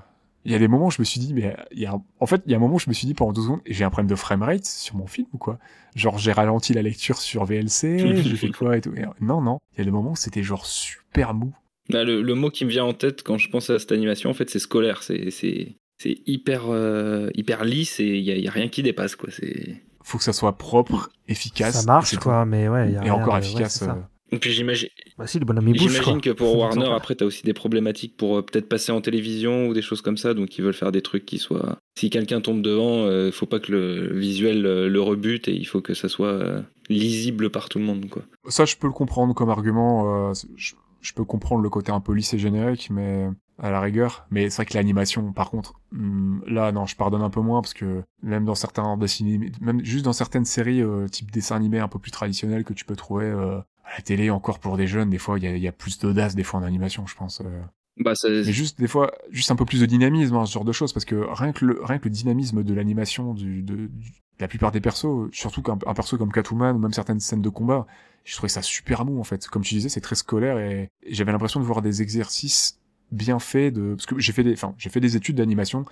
Il 0.45 0.53
y 0.53 0.55
a 0.55 0.59
des 0.61 0.69
moments 0.69 0.87
où 0.87 0.91
je 0.93 1.01
me 1.01 1.05
suis 1.05 1.19
dit, 1.21 1.35
mais 1.35 1.57
il 1.73 1.81
y 1.81 1.87
a, 1.87 1.99
en 2.21 2.27
fait, 2.27 2.41
il 2.47 2.53
y 2.53 2.55
a 2.55 2.57
un 2.57 2.61
moment 2.61 2.77
où 2.77 2.79
je 2.79 2.89
me 2.89 2.95
suis 2.95 3.07
dit 3.09 3.15
pendant 3.15 3.33
deux 3.33 3.43
secondes, 3.43 3.61
j'ai 3.67 3.83
un 3.85 3.91
problème 3.91 4.09
de 4.09 4.15
framerate 4.15 4.65
sur 4.65 4.95
mon 4.95 5.07
film 5.09 5.27
ou 5.33 5.39
quoi? 5.39 5.59
Genre, 5.97 6.19
j'ai 6.19 6.31
ralenti 6.31 6.73
la 6.73 6.83
lecture 6.83 7.19
sur 7.19 7.45
VLC, 7.45 7.99
j'ai 8.23 8.37
fait 8.37 8.51
quoi 8.51 8.77
et 8.77 8.81
tout. 8.81 8.93
Et, 8.95 9.03
non, 9.21 9.41
non. 9.41 9.59
Il 9.75 9.79
y 9.79 9.83
a 9.83 9.85
des 9.85 9.91
moments 9.91 10.13
où 10.13 10.17
c'était 10.17 10.45
genre 10.45 10.65
super 10.67 11.35
mou. 11.35 11.53
Là, 11.89 12.05
le, 12.05 12.23
le 12.23 12.35
mot 12.35 12.51
qui 12.51 12.65
me 12.65 12.71
vient 12.71 12.85
en 12.85 12.95
tête 12.95 13.23
quand 13.25 13.39
je 13.39 13.49
pense 13.49 13.71
à 13.71 13.79
cette 13.81 13.91
animation, 13.93 14.31
en 14.31 14.35
fait, 14.35 14.49
c'est 14.51 14.59
scolaire. 14.61 15.03
C'est, 15.03 15.31
c'est, 15.33 15.77
c'est 15.99 16.19
hyper, 16.27 16.67
euh, 16.69 17.29
hyper 17.35 17.65
lisse 17.65 17.99
et 17.99 18.05
il 18.07 18.23
y 18.25 18.31
a, 18.31 18.37
y 18.37 18.47
a 18.47 18.51
rien 18.53 18.69
qui 18.69 18.83
dépasse, 18.85 19.17
quoi. 19.17 19.31
C'est... 19.33 19.83
Faut 20.09 20.19
que 20.19 20.25
ça 20.25 20.33
soit 20.33 20.57
propre, 20.57 21.11
efficace. 21.27 21.81
ça 21.81 21.87
marche 21.87 22.17
quoi, 22.19 22.45
mais 22.45 22.69
ouais. 22.69 22.93
y 22.93 22.97
a. 22.97 23.01
Et 23.01 23.11
rien 23.11 23.15
encore 23.15 23.35
ouais, 23.35 23.41
efficace. 23.41 23.83
euh, 23.83 23.93
Et 24.31 24.39
puis 24.39 24.53
j'imagine, 24.53 24.89
Bah 25.19 25.27
si, 25.27 25.41
le 25.41 25.45
bonhomme 25.45 25.67
il 25.69 25.77
bouge 25.77 25.91
j'imagine 25.91 26.21
que 26.21 26.31
pour 26.31 26.57
Warner, 26.59 26.93
après, 26.93 27.17
t'as 27.17 27.25
aussi 27.25 27.43
des 27.43 27.53
problématiques 27.53 28.17
pour 28.17 28.37
euh, 28.39 28.43
peut-être 28.43 28.69
passer 28.69 28.93
en 28.93 29.01
télévision 29.01 29.67
ou 29.67 29.75
des 29.75 29.83
choses 29.83 30.03
comme 30.03 30.17
ça, 30.17 30.33
donc 30.33 30.57
ils 30.59 30.63
veulent 30.65 30.75
faire 30.75 30.93
des 30.93 31.03
trucs 31.03 31.27
qui 31.27 31.39
soient. 31.39 31.79
Si 31.99 32.09
quelqu'un 32.11 32.41
tombe 32.41 32.63
devant, 32.63 33.05
euh, 33.05 33.33
faut 33.33 33.47
pas 33.47 33.59
que 33.59 33.73
le 33.73 34.17
visuel 34.17 34.65
euh, 34.65 34.89
le 34.89 35.01
rebute 35.01 35.49
et 35.49 35.55
il 35.57 35.65
faut 35.67 35.81
que 35.81 35.95
ça 35.95 36.09
soit 36.09 36.29
euh, 36.29 36.63
lisible 36.89 37.51
par 37.51 37.69
tout 37.69 37.79
le 37.81 37.85
monde, 37.85 38.09
quoi. 38.09 38.23
Ça, 38.49 38.65
je 38.65 38.77
peux 38.77 38.87
le 38.87 38.93
comprendre 38.93 39.35
comme 39.35 39.51
argument. 39.51 40.31
euh, 40.31 40.33
je, 40.57 40.75
je 41.01 41.13
peux 41.15 41.25
comprendre 41.25 41.63
le 41.63 41.69
côté 41.71 41.91
un 41.93 42.01
peu 42.01 42.13
lisse 42.13 42.33
et 42.35 42.39
générique, 42.39 42.91
mais 42.91 43.27
à 43.59 43.71
la 43.71 43.81
rigueur. 43.81 44.27
Mais 44.31 44.51
c'est 44.51 44.57
vrai 44.57 44.67
que 44.67 44.75
l'animation, 44.75 45.33
par 45.33 45.51
contre, 45.51 45.75
hum, 45.93 46.43
là, 46.47 46.73
non, 46.73 46.87
je 46.87 46.97
pardonne 46.97 47.23
un 47.23 47.31
peu 47.31 47.41
moins 47.41 47.63
parce 47.63 47.75
que 47.75 48.03
même 48.23 48.45
dans 48.45 48.55
certains 48.55 48.97
dessinés, 48.97 49.51
même 49.61 49.85
juste 49.85 50.05
dans 50.05 50.13
certaines 50.13 50.45
séries 50.45 50.83
euh, 50.83 51.09
type 51.09 51.31
dessin 51.31 51.57
animé 51.57 51.79
un 51.79 51.89
peu 51.89 51.99
plus 51.99 52.11
traditionnels 52.11 52.65
que 52.65 52.73
tu 52.75 52.85
peux 52.85 52.97
trouver 52.97 53.27
euh, 53.27 53.59
à 53.85 53.97
la 53.97 54.03
télé, 54.03 54.31
encore 54.31 54.59
pour 54.59 54.77
des 54.77 54.87
jeunes, 54.87 55.11
des 55.11 55.19
fois, 55.19 55.39
il 55.39 55.45
y 55.45 55.47
a, 55.49 55.57
y 55.57 55.69
a 55.69 55.73
plus 55.73 55.99
d'audace 55.99 56.35
des 56.35 56.43
fois 56.45 56.61
en 56.61 56.63
animation, 56.65 57.07
je 57.07 57.15
pense. 57.17 57.41
euh. 57.41 57.63
Bah, 57.99 58.15
ça, 58.15 58.29
Mais 58.29 58.53
juste 58.53 58.79
des 58.79 58.89
fois, 58.89 59.11
juste 59.31 59.51
un 59.51 59.57
peu 59.57 59.65
plus 59.65 59.81
de 59.81 59.87
dynamisme, 59.87 60.37
hein, 60.37 60.45
ce 60.45 60.53
genre 60.53 60.65
de 60.67 60.73
choses, 60.73 60.93
parce 60.93 61.07
que 61.07 61.15
rien 61.33 61.53
que 61.53 61.65
le, 61.65 61.81
rien 61.83 61.99
que 61.99 62.05
le 62.05 62.11
dynamisme 62.11 62.63
de 62.63 62.75
l'animation 62.75 63.33
du, 63.33 63.63
de, 63.63 63.75
du- 63.87 64.11
de 64.11 64.43
la 64.43 64.49
plupart 64.49 64.71
des 64.71 64.81
persos, 64.83 65.31
surtout 65.33 65.63
qu'un 65.63 65.79
un 65.87 65.95
perso 65.95 66.19
comme 66.19 66.31
Catwoman 66.31 66.77
ou 66.77 66.79
même 66.79 66.93
certaines 66.93 67.21
scènes 67.21 67.41
de 67.41 67.49
combat, 67.49 67.87
je 68.25 68.35
trouvais 68.37 68.51
ça 68.51 68.61
super 68.61 69.07
mou 69.07 69.19
en 69.19 69.25
fait. 69.25 69.49
Comme 69.49 69.63
tu 69.63 69.75
disais, 69.75 69.89
c'est 69.89 70.03
très 70.03 70.15
scolaire 70.15 70.59
et, 70.59 70.91
et 71.03 71.15
j'avais 71.15 71.33
l'impression 71.33 71.59
de 71.59 71.65
voir 71.65 71.81
des 71.81 72.03
exercices 72.03 72.79
bien 73.13 73.39
faits 73.39 73.75
de, 73.75 73.95
parce 73.95 74.07
que 74.07 74.19
j'ai 74.19 74.33
fait 74.33 74.43
des, 74.43 74.53
enfin, 74.53 74.75
j'ai 74.79 74.91
fait 74.91 75.01
des 75.01 75.17
études 75.17 75.37
d'animation 75.37 75.85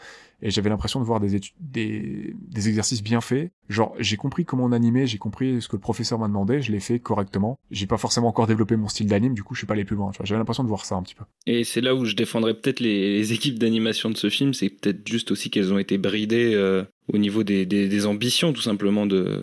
et 0.42 0.50
j'avais 0.50 0.68
l'impression 0.68 1.00
de 1.00 1.04
voir 1.04 1.20
des 1.20 1.34
études, 1.34 1.54
des, 1.60 2.34
exercices 2.54 3.02
bien 3.02 3.20
faits. 3.20 3.50
Genre, 3.68 3.94
j'ai 3.98 4.16
compris 4.16 4.44
comment 4.44 4.64
on 4.64 4.72
animait, 4.72 5.06
j'ai 5.06 5.18
compris 5.18 5.62
ce 5.62 5.68
que 5.68 5.76
le 5.76 5.80
professeur 5.80 6.18
m'a 6.18 6.26
demandé, 6.26 6.60
je 6.60 6.72
l'ai 6.72 6.80
fait 6.80 6.98
correctement. 6.98 7.58
J'ai 7.70 7.86
pas 7.86 7.98
forcément 7.98 8.28
encore 8.28 8.46
développé 8.46 8.76
mon 8.76 8.88
style 8.88 9.06
d'anime, 9.06 9.34
du 9.34 9.42
coup, 9.42 9.54
je 9.54 9.60
suis 9.60 9.66
pas 9.66 9.74
allé 9.74 9.84
plus 9.84 9.96
loin. 9.96 10.10
J'avais 10.22 10.38
l'impression 10.38 10.64
de 10.64 10.68
voir 10.68 10.84
ça 10.84 10.96
un 10.96 11.02
petit 11.02 11.14
peu. 11.14 11.24
Et 11.46 11.64
c'est 11.64 11.80
là 11.80 11.94
où 11.94 12.04
je 12.04 12.14
défendrais 12.14 12.54
peut-être 12.54 12.80
les, 12.80 13.32
équipes 13.32 13.58
d'animation 13.58 14.10
de 14.10 14.16
ce 14.16 14.28
film, 14.28 14.52
c'est 14.52 14.68
peut-être 14.68 15.08
juste 15.08 15.30
aussi 15.30 15.50
qu'elles 15.50 15.72
ont 15.72 15.78
été 15.78 15.98
bridées 15.98 16.52
euh, 16.54 16.84
au 17.12 17.18
niveau 17.18 17.42
des, 17.42 17.64
des, 17.64 18.06
ambitions 18.06 18.52
tout 18.52 18.60
simplement 18.60 19.06
de, 19.06 19.42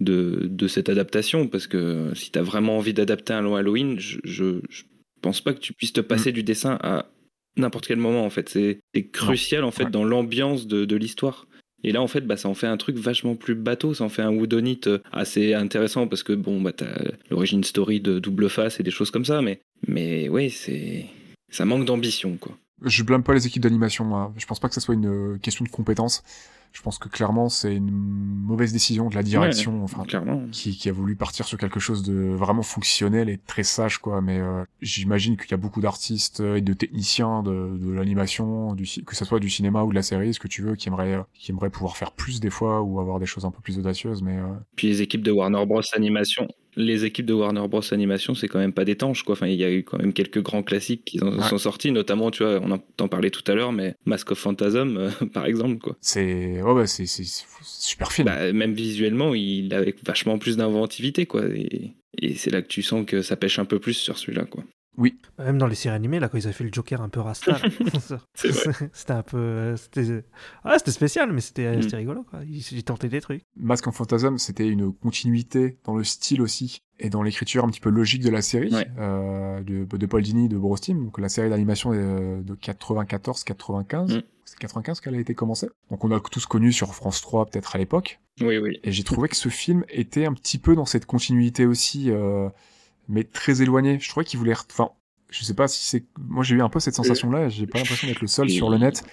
de, 0.00 0.48
de 0.50 0.68
cette 0.68 0.88
adaptation, 0.88 1.46
parce 1.46 1.66
que 1.66 2.12
si 2.14 2.32
t'as 2.32 2.42
vraiment 2.42 2.76
envie 2.76 2.92
d'adapter 2.92 3.32
un 3.32 3.40
long 3.40 3.54
Halloween, 3.54 3.98
je 3.98 4.60
pense 5.20 5.40
pas 5.40 5.52
que 5.54 5.60
tu 5.60 5.72
puisses 5.72 5.92
te 5.92 6.00
passer 6.00 6.32
du 6.32 6.42
dessin 6.42 6.78
à 6.82 7.06
n'importe 7.56 7.86
quel 7.86 7.98
moment 7.98 8.24
en 8.24 8.30
fait. 8.30 8.48
C'est 8.48 8.80
crucial 9.12 9.64
en 9.64 9.70
fait 9.70 9.84
Ouais. 9.84 9.90
dans 9.90 10.04
l'ambiance 10.04 10.66
de, 10.66 10.84
de 10.84 10.96
l'histoire. 10.96 11.46
Et 11.82 11.92
là, 11.92 12.02
en 12.02 12.06
fait, 12.08 12.20
bah, 12.26 12.36
ça 12.36 12.48
en 12.50 12.54
fait 12.54 12.66
un 12.66 12.76
truc 12.76 12.96
vachement 12.98 13.36
plus 13.36 13.54
bateau. 13.54 13.94
Ça 13.94 14.04
en 14.04 14.10
fait 14.10 14.20
un 14.20 14.30
Woodonite 14.30 14.86
euh, 14.86 14.98
assez 15.12 15.54
intéressant 15.54 16.06
parce 16.08 16.22
que, 16.22 16.34
bon, 16.34 16.60
bah, 16.60 16.72
t'as 16.72 16.94
l'origine 17.30 17.64
story 17.64 18.00
de 18.00 18.18
double 18.18 18.50
face 18.50 18.78
et 18.80 18.82
des 18.82 18.90
choses 18.90 19.10
comme 19.10 19.24
ça. 19.24 19.40
Mais, 19.40 19.60
mais 19.88 20.28
ouais, 20.28 20.50
c'est, 20.50 21.06
ça 21.50 21.64
manque 21.64 21.86
d'ambition, 21.86 22.36
quoi. 22.36 22.54
Je 22.84 23.02
blâme 23.02 23.22
pas 23.22 23.32
les 23.34 23.46
équipes 23.46 23.62
d'animation. 23.62 24.04
moi. 24.04 24.30
Je 24.36 24.44
pense 24.44 24.60
pas 24.60 24.68
que 24.68 24.74
ça 24.74 24.80
soit 24.82 24.94
une 24.94 25.06
euh, 25.34 25.38
question 25.38 25.64
de 25.64 25.70
compétence. 25.70 26.22
Je 26.72 26.82
pense 26.82 26.98
que 26.98 27.08
clairement 27.08 27.48
c'est 27.48 27.74
une 27.74 27.90
mauvaise 27.90 28.72
décision 28.72 29.08
de 29.08 29.14
la 29.14 29.22
direction, 29.22 29.82
enfin, 29.82 30.04
Clairement. 30.04 30.42
qui, 30.52 30.76
qui 30.76 30.88
a 30.88 30.92
voulu 30.92 31.16
partir 31.16 31.46
sur 31.46 31.58
quelque 31.58 31.80
chose 31.80 32.02
de 32.02 32.14
vraiment 32.32 32.62
fonctionnel 32.62 33.28
et 33.28 33.38
très 33.38 33.62
sage, 33.64 33.98
quoi. 33.98 34.20
Mais 34.20 34.38
euh, 34.38 34.64
j'imagine 34.80 35.36
qu'il 35.36 35.50
y 35.50 35.54
a 35.54 35.56
beaucoup 35.56 35.80
d'artistes 35.80 36.40
et 36.40 36.60
de 36.60 36.72
techniciens 36.72 37.42
de, 37.42 37.76
de 37.76 37.90
l'animation, 37.92 38.74
du 38.74 38.84
que 39.04 39.16
ce 39.16 39.24
soit 39.24 39.40
du 39.40 39.50
cinéma 39.50 39.82
ou 39.82 39.90
de 39.90 39.94
la 39.96 40.02
série, 40.02 40.32
ce 40.34 40.40
que 40.40 40.48
tu 40.48 40.62
veux, 40.62 40.76
qui 40.76 40.88
aimeraient, 40.88 41.14
euh, 41.14 41.22
qui 41.34 41.50
aimeraient 41.50 41.70
pouvoir 41.70 41.96
faire 41.96 42.12
plus 42.12 42.40
des 42.40 42.50
fois 42.50 42.82
ou 42.82 43.00
avoir 43.00 43.18
des 43.18 43.26
choses 43.26 43.44
un 43.44 43.50
peu 43.50 43.60
plus 43.60 43.78
audacieuses. 43.78 44.22
Mais 44.22 44.38
euh, 44.38 44.46
Puis 44.76 44.88
les 44.88 45.02
équipes 45.02 45.22
de 45.22 45.32
Warner 45.32 45.64
Bros 45.66 45.80
Animation, 45.94 46.46
les 46.76 47.04
équipes 47.04 47.26
de 47.26 47.32
Warner 47.34 47.66
Bros 47.68 47.82
Animation, 47.92 48.34
c'est 48.34 48.48
quand 48.48 48.58
même 48.58 48.72
pas 48.72 48.84
d'étanche 48.84 49.22
quoi. 49.22 49.32
Enfin, 49.32 49.46
il 49.48 49.54
y 49.56 49.64
a 49.64 49.70
eu 49.70 49.82
quand 49.82 49.98
même 49.98 50.12
quelques 50.12 50.40
grands 50.42 50.62
classiques 50.62 51.04
qui 51.04 51.22
en 51.22 51.36
Ouais. 51.38 51.48
sont 51.48 51.58
sortis, 51.58 51.90
notamment, 51.92 52.30
tu 52.30 52.42
vois, 52.44 52.60
on 52.62 52.70
en 52.70 52.78
t'en 52.78 53.08
parlait 53.08 53.30
tout 53.30 53.42
à 53.50 53.54
l'heure, 53.54 53.72
mais 53.72 53.94
Mask 54.04 54.30
of 54.32 54.38
Phantasm, 54.38 54.96
euh, 54.96 55.10
par 55.32 55.46
exemple, 55.46 55.78
quoi. 55.78 55.96
c'est, 56.00 56.62
ouais, 56.62 56.86
c'est, 56.86 57.06
c'est 57.06 57.24
super 57.62 58.12
film. 58.12 58.26
Bah, 58.26 58.52
même 58.52 58.72
visuellement, 58.74 59.34
il 59.34 59.72
avait 59.74 59.94
vachement 60.04 60.38
plus 60.38 60.56
d'inventivité, 60.56 61.26
quoi. 61.26 61.42
Et, 61.54 61.92
et 62.18 62.34
c'est 62.34 62.50
là 62.50 62.62
que 62.62 62.68
tu 62.68 62.82
sens 62.82 63.04
que 63.06 63.22
ça 63.22 63.36
pêche 63.36 63.58
un 63.58 63.64
peu 63.64 63.78
plus 63.78 63.94
sur 63.94 64.18
celui-là, 64.18 64.44
quoi. 64.44 64.64
Même 65.38 65.56
dans 65.58 65.66
les 65.66 65.74
séries 65.74 65.94
animées, 65.94 66.20
là, 66.20 66.28
quand 66.28 66.36
ils 66.36 66.44
avaient 66.44 66.52
fait 66.52 66.64
le 66.64 66.70
Joker 66.72 67.00
un 67.00 67.08
peu 67.08 67.20
rasta, 67.20 67.58
c'était 68.34 69.12
un 69.12 69.22
peu. 69.22 69.36
euh, 69.38 69.76
C'était 69.76 70.24
ah, 70.64 70.78
c'était 70.78 70.90
spécial, 70.90 71.32
mais 71.32 71.40
c'était 71.40 71.76
Mm. 71.76 71.82
c'était 71.82 71.96
rigolo, 71.96 72.22
quoi. 72.24 72.40
Ils, 72.44 72.58
ils 72.72 72.84
tentaient 72.84 73.08
des 73.08 73.20
trucs. 73.20 73.42
Mask 73.56 73.86
en 73.86 73.92
Phantasm, 73.92 74.36
c'était 74.38 74.68
une 74.68 74.92
continuité 74.92 75.78
dans 75.84 75.96
le 75.96 76.04
style 76.04 76.42
aussi 76.42 76.82
et 76.98 77.08
dans 77.08 77.22
l'écriture 77.22 77.64
un 77.64 77.68
petit 77.70 77.80
peu 77.80 77.88
logique 77.90 78.22
de 78.22 78.28
la 78.30 78.42
série 78.42 78.74
Ouais. 78.74 78.86
euh, 78.98 79.62
de, 79.62 79.84
de 79.84 80.06
Paul 80.06 80.22
Dini 80.22 80.48
de 80.48 80.58
Brostim, 80.58 81.02
donc 81.04 81.18
la 81.18 81.28
série 81.30 81.48
d'animation 81.48 81.94
est 81.94 82.42
de 82.42 82.54
94-95. 82.54 84.16
Mm. 84.18 84.22
C'est 84.44 84.58
95 84.58 85.00
qu'elle 85.00 85.14
a 85.14 85.20
été 85.20 85.34
commencée. 85.34 85.68
Donc 85.90 86.04
on 86.04 86.10
a 86.10 86.20
tous 86.20 86.44
connu 86.46 86.72
sur 86.72 86.92
France 86.94 87.20
3 87.22 87.46
peut-être 87.46 87.74
à 87.76 87.78
l'époque. 87.78 88.20
Oui, 88.40 88.58
oui. 88.58 88.80
Et 88.82 88.90
j'ai 88.92 89.04
trouvé 89.04 89.28
que 89.28 89.36
ce 89.36 89.48
film 89.48 89.84
était 89.88 90.24
un 90.26 90.32
petit 90.34 90.58
peu 90.58 90.74
dans 90.74 90.86
cette 90.86 91.06
continuité 91.06 91.66
aussi, 91.66 92.10
euh, 92.10 92.48
mais 93.10 93.24
très 93.24 93.60
éloigné. 93.62 93.98
Je 94.00 94.08
trouvais 94.08 94.24
qu'il 94.24 94.38
voulait, 94.38 94.54
re- 94.54 94.64
enfin, 94.70 94.90
je 95.30 95.44
sais 95.44 95.54
pas 95.54 95.68
si 95.68 95.84
c'est, 95.84 96.04
moi 96.18 96.42
j'ai 96.44 96.54
eu 96.56 96.62
un 96.62 96.68
peu 96.70 96.80
cette 96.80 96.94
sensation-là. 96.94 97.48
J'ai 97.50 97.66
pas 97.66 97.78
l'impression 97.78 98.06
d'être 98.08 98.20
le 98.22 98.26
seul 98.28 98.48
sur 98.48 98.70
le 98.70 98.78
net, 98.78 99.04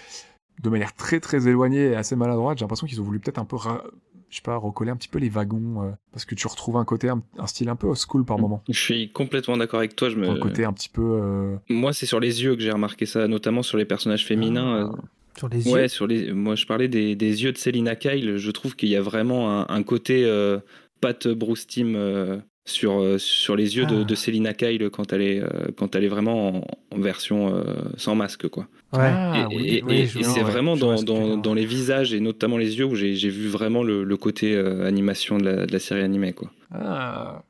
de 0.63 0.69
manière 0.69 0.93
très 0.95 1.19
très 1.19 1.47
éloignée 1.47 1.87
et 1.91 1.95
assez 1.95 2.15
maladroite. 2.15 2.57
J'ai 2.57 2.63
l'impression 2.63 2.87
qu'ils 2.87 3.01
ont 3.01 3.03
voulu 3.03 3.19
peut-être 3.19 3.37
un 3.39 3.45
peu, 3.45 3.55
ra- 3.57 3.83
je 4.29 4.35
sais 4.37 4.41
pas, 4.41 4.55
recoller 4.57 4.91
un 4.91 4.95
petit 4.95 5.07
peu 5.07 5.19
les 5.19 5.29
wagons, 5.29 5.83
euh, 5.83 5.91
parce 6.11 6.25
que 6.25 6.35
tu 6.35 6.47
retrouves 6.47 6.77
un 6.77 6.85
côté, 6.85 7.09
un, 7.09 7.21
un 7.37 7.47
style 7.47 7.69
un 7.69 7.75
peu 7.75 7.87
old 7.87 7.97
school 7.97 8.25
par 8.25 8.39
moment, 8.39 8.63
Je 8.69 8.79
suis 8.79 9.11
complètement 9.11 9.57
d'accord 9.57 9.79
avec 9.79 9.95
toi. 9.95 10.09
Je 10.09 10.15
me... 10.15 10.27
un 10.29 10.39
côté 10.39 10.63
un 10.65 10.73
petit 10.73 10.89
peu. 10.89 11.01
euh, 11.21 11.55
Moi, 11.69 11.93
c'est 11.93 12.05
sur 12.05 12.19
les 12.19 12.43
yeux 12.43 12.55
que 12.55 12.61
j'ai 12.61 12.71
remarqué 12.71 13.05
ça, 13.05 13.27
notamment 13.27 13.61
sur 13.63 13.77
les 13.77 13.85
personnages 13.85 14.25
féminins. 14.25 14.89
Ah. 14.91 14.93
euh, 14.97 15.01
Sur 15.37 15.49
les 15.49 15.65
yeux. 15.67 15.71
Ouais, 15.73 15.87
sur 15.87 16.07
les. 16.07 16.33
Moi, 16.33 16.55
je 16.55 16.65
parlais 16.65 16.87
des, 16.87 17.15
des 17.15 17.43
yeux 17.43 17.51
de 17.51 17.57
Selina 17.57 17.95
Kyle. 17.95 18.37
Je 18.37 18.51
trouve 18.51 18.75
qu'il 18.75 18.89
y 18.89 18.95
a 18.95 19.01
vraiment 19.01 19.61
un, 19.61 19.65
un 19.69 19.83
côté 19.83 20.25
euh, 20.25 20.59
Pat 20.99 21.27
Bruce 21.27 21.67
Team 21.67 21.93
euh, 21.95 22.39
sur 22.67 22.99
euh, 23.01 23.17
sur 23.17 23.55
les 23.55 23.75
yeux 23.77 23.85
de, 23.87 24.01
Ah. 24.01 24.03
de 24.03 24.15
Selina 24.15 24.53
Kyle 24.53 24.89
quand 24.91 25.13
elle 25.13 25.21
est 25.21 25.39
euh, 25.41 25.67
quand 25.75 25.95
elle 25.95 26.03
est 26.03 26.09
vraiment 26.09 26.49
en, 26.49 26.95
en 26.95 26.99
version 26.99 27.55
euh, 27.55 27.63
sans 27.97 28.13
masque, 28.13 28.47
quoi. 28.49 28.67
Ouais. 28.93 28.99
Ah, 29.01 29.47
et 29.49 29.55
oui, 29.55 29.63
et- 29.67 29.83
oui, 29.83 29.95
et- 30.01 30.05
je 30.05 30.19
et 30.19 30.21
vois, 30.21 30.31
c'est 30.33 30.43
ouais. 30.43 30.51
vraiment 30.51 30.75
dans, 30.77 31.01
dans, 31.01 31.53
les 31.53 31.65
visages 31.65 32.13
et 32.13 32.19
notamment 32.19 32.57
les 32.57 32.77
yeux 32.77 32.85
où 32.85 32.93
j'ai 32.95 33.15
j'ai 33.15 33.29
vu 33.29 33.47
vraiment 33.47 33.83
le, 33.83 34.03
le 34.03 34.17
côté 34.17 34.55
euh, 34.55 34.85
animation 34.85 35.37
de 35.39 35.45
la, 35.45 35.65
de 35.65 35.71
la 35.73 35.79
série 35.79 36.01
animée, 36.03 36.33
quoi. 36.33 36.51
Ah, 36.71 37.43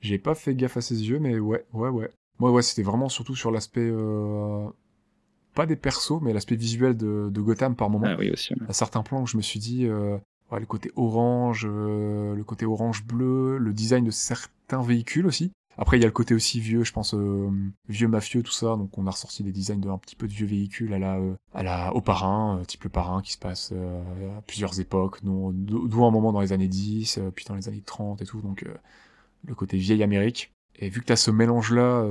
j'ai 0.00 0.18
pas 0.18 0.34
fait 0.34 0.54
gaffe 0.54 0.76
à 0.76 0.80
ses 0.80 1.08
yeux, 1.08 1.18
mais 1.18 1.38
ouais, 1.38 1.64
ouais, 1.72 1.88
ouais. 1.90 2.10
Moi, 2.38 2.50
ouais, 2.52 2.62
c'était 2.62 2.82
vraiment 2.82 3.08
surtout 3.08 3.34
sur 3.34 3.50
l'aspect, 3.50 3.88
euh, 3.90 4.66
pas 5.54 5.66
des 5.66 5.76
persos, 5.76 6.20
mais 6.22 6.32
l'aspect 6.32 6.54
visuel 6.56 6.96
de, 6.96 7.28
de 7.30 7.40
Gotham 7.40 7.74
par 7.74 7.90
moment. 7.90 8.06
Ah 8.08 8.16
oui 8.18 8.30
aussi. 8.30 8.54
ouais. 8.54 8.60
À 8.68 8.72
certains 8.72 9.02
plans 9.02 9.22
où 9.22 9.26
je 9.26 9.36
me 9.36 9.42
suis 9.42 9.58
dit, 9.60 9.86
euh, 9.86 10.16
le 10.52 10.66
côté 10.66 10.90
orange, 10.96 11.66
euh, 11.68 12.34
le 12.34 12.44
côté 12.44 12.64
orange-bleu, 12.64 13.58
le 13.58 13.72
design 13.72 14.04
de 14.04 14.10
certains 14.10 14.82
véhicules 14.82 15.26
aussi. 15.26 15.52
Après, 15.80 15.96
il 15.96 16.00
y 16.00 16.04
a 16.04 16.08
le 16.08 16.12
côté 16.12 16.34
aussi 16.34 16.58
vieux, 16.58 16.82
je 16.82 16.92
pense, 16.92 17.14
euh, 17.14 17.50
vieux 17.88 18.08
mafieux, 18.08 18.42
tout 18.42 18.50
ça. 18.50 18.74
Donc, 18.76 18.98
on 18.98 19.06
a 19.06 19.12
ressorti 19.12 19.44
des 19.44 19.52
designs 19.52 19.78
de 19.78 19.88
un 19.88 19.96
petit 19.96 20.16
peu 20.16 20.26
de 20.26 20.32
vieux 20.32 20.46
véhicules 20.46 20.92
à 20.92 20.98
la, 20.98 21.18
euh, 21.18 21.36
à 21.54 21.62
la, 21.62 21.94
au 21.94 22.00
parrain, 22.00 22.60
type 22.66 22.82
le 22.82 22.90
parrain 22.90 23.22
qui 23.22 23.32
se 23.32 23.38
passe 23.38 23.72
à 23.72 24.42
plusieurs 24.42 24.80
époques, 24.80 25.20
d'où 25.22 26.04
un 26.04 26.10
moment 26.10 26.32
dans 26.32 26.40
les 26.40 26.52
années 26.52 26.66
10, 26.66 27.18
euh, 27.18 27.30
puis 27.30 27.44
dans 27.48 27.54
les 27.54 27.68
années 27.68 27.80
30 27.80 28.20
et 28.20 28.24
tout. 28.24 28.40
Donc, 28.40 28.64
le 29.46 29.54
côté 29.54 29.76
vieille 29.76 30.02
Amérique. 30.02 30.52
Et 30.80 30.88
vu 30.88 31.00
que 31.00 31.06
t'as 31.06 31.16
ce 31.16 31.30
mélange-là, 31.30 32.04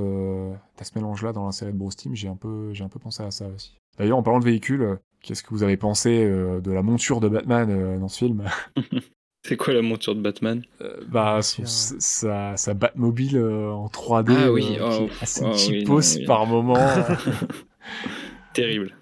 t'as 0.76 0.84
ce 0.84 0.92
mélange-là 0.94 1.32
dans 1.32 1.44
la 1.44 1.52
série 1.52 1.72
de 1.72 1.78
Bros 1.78 1.90
Team, 1.90 2.14
j'ai 2.14 2.28
un 2.28 2.36
peu, 2.36 2.72
j'ai 2.72 2.84
un 2.84 2.88
peu 2.88 2.98
pensé 2.98 3.22
à 3.22 3.30
ça 3.30 3.46
aussi. 3.48 3.78
D'ailleurs, 3.98 4.18
en 4.18 4.22
parlant 4.22 4.40
de 4.40 4.44
véhicules, 4.44 4.98
qu'est-ce 5.22 5.42
que 5.42 5.50
vous 5.50 5.62
avez 5.62 5.76
pensé 5.76 6.24
euh, 6.24 6.60
de 6.60 6.72
la 6.72 6.82
monture 6.82 7.20
de 7.20 7.28
Batman 7.28 7.70
euh, 7.70 7.98
dans 7.98 8.08
ce 8.08 8.18
film? 8.18 8.44
C'est 9.46 9.56
quoi 9.56 9.72
la 9.72 9.82
monture 9.82 10.14
de 10.14 10.20
Batman? 10.20 10.62
Euh, 10.80 11.00
Bah, 11.08 11.40
son- 11.42 11.62
Monture. 11.62 12.00
sa, 12.00 12.56
sa 12.56 12.74
Batmobile 12.74 13.36
euh, 13.36 13.72
en 13.72 13.88
3D, 13.88 14.32
Ah 14.32 14.52
oui, 14.52 14.76
euh, 14.78 14.88
qui 14.90 15.02
oh, 15.02 15.06
est 15.06 15.22
assez 15.22 15.44
oh 15.44 15.66
oui, 15.70 15.84
non, 15.84 15.96
oui. 15.96 16.24
par 16.26 16.46
moment. 16.46 16.76
Terrible. 18.52 18.94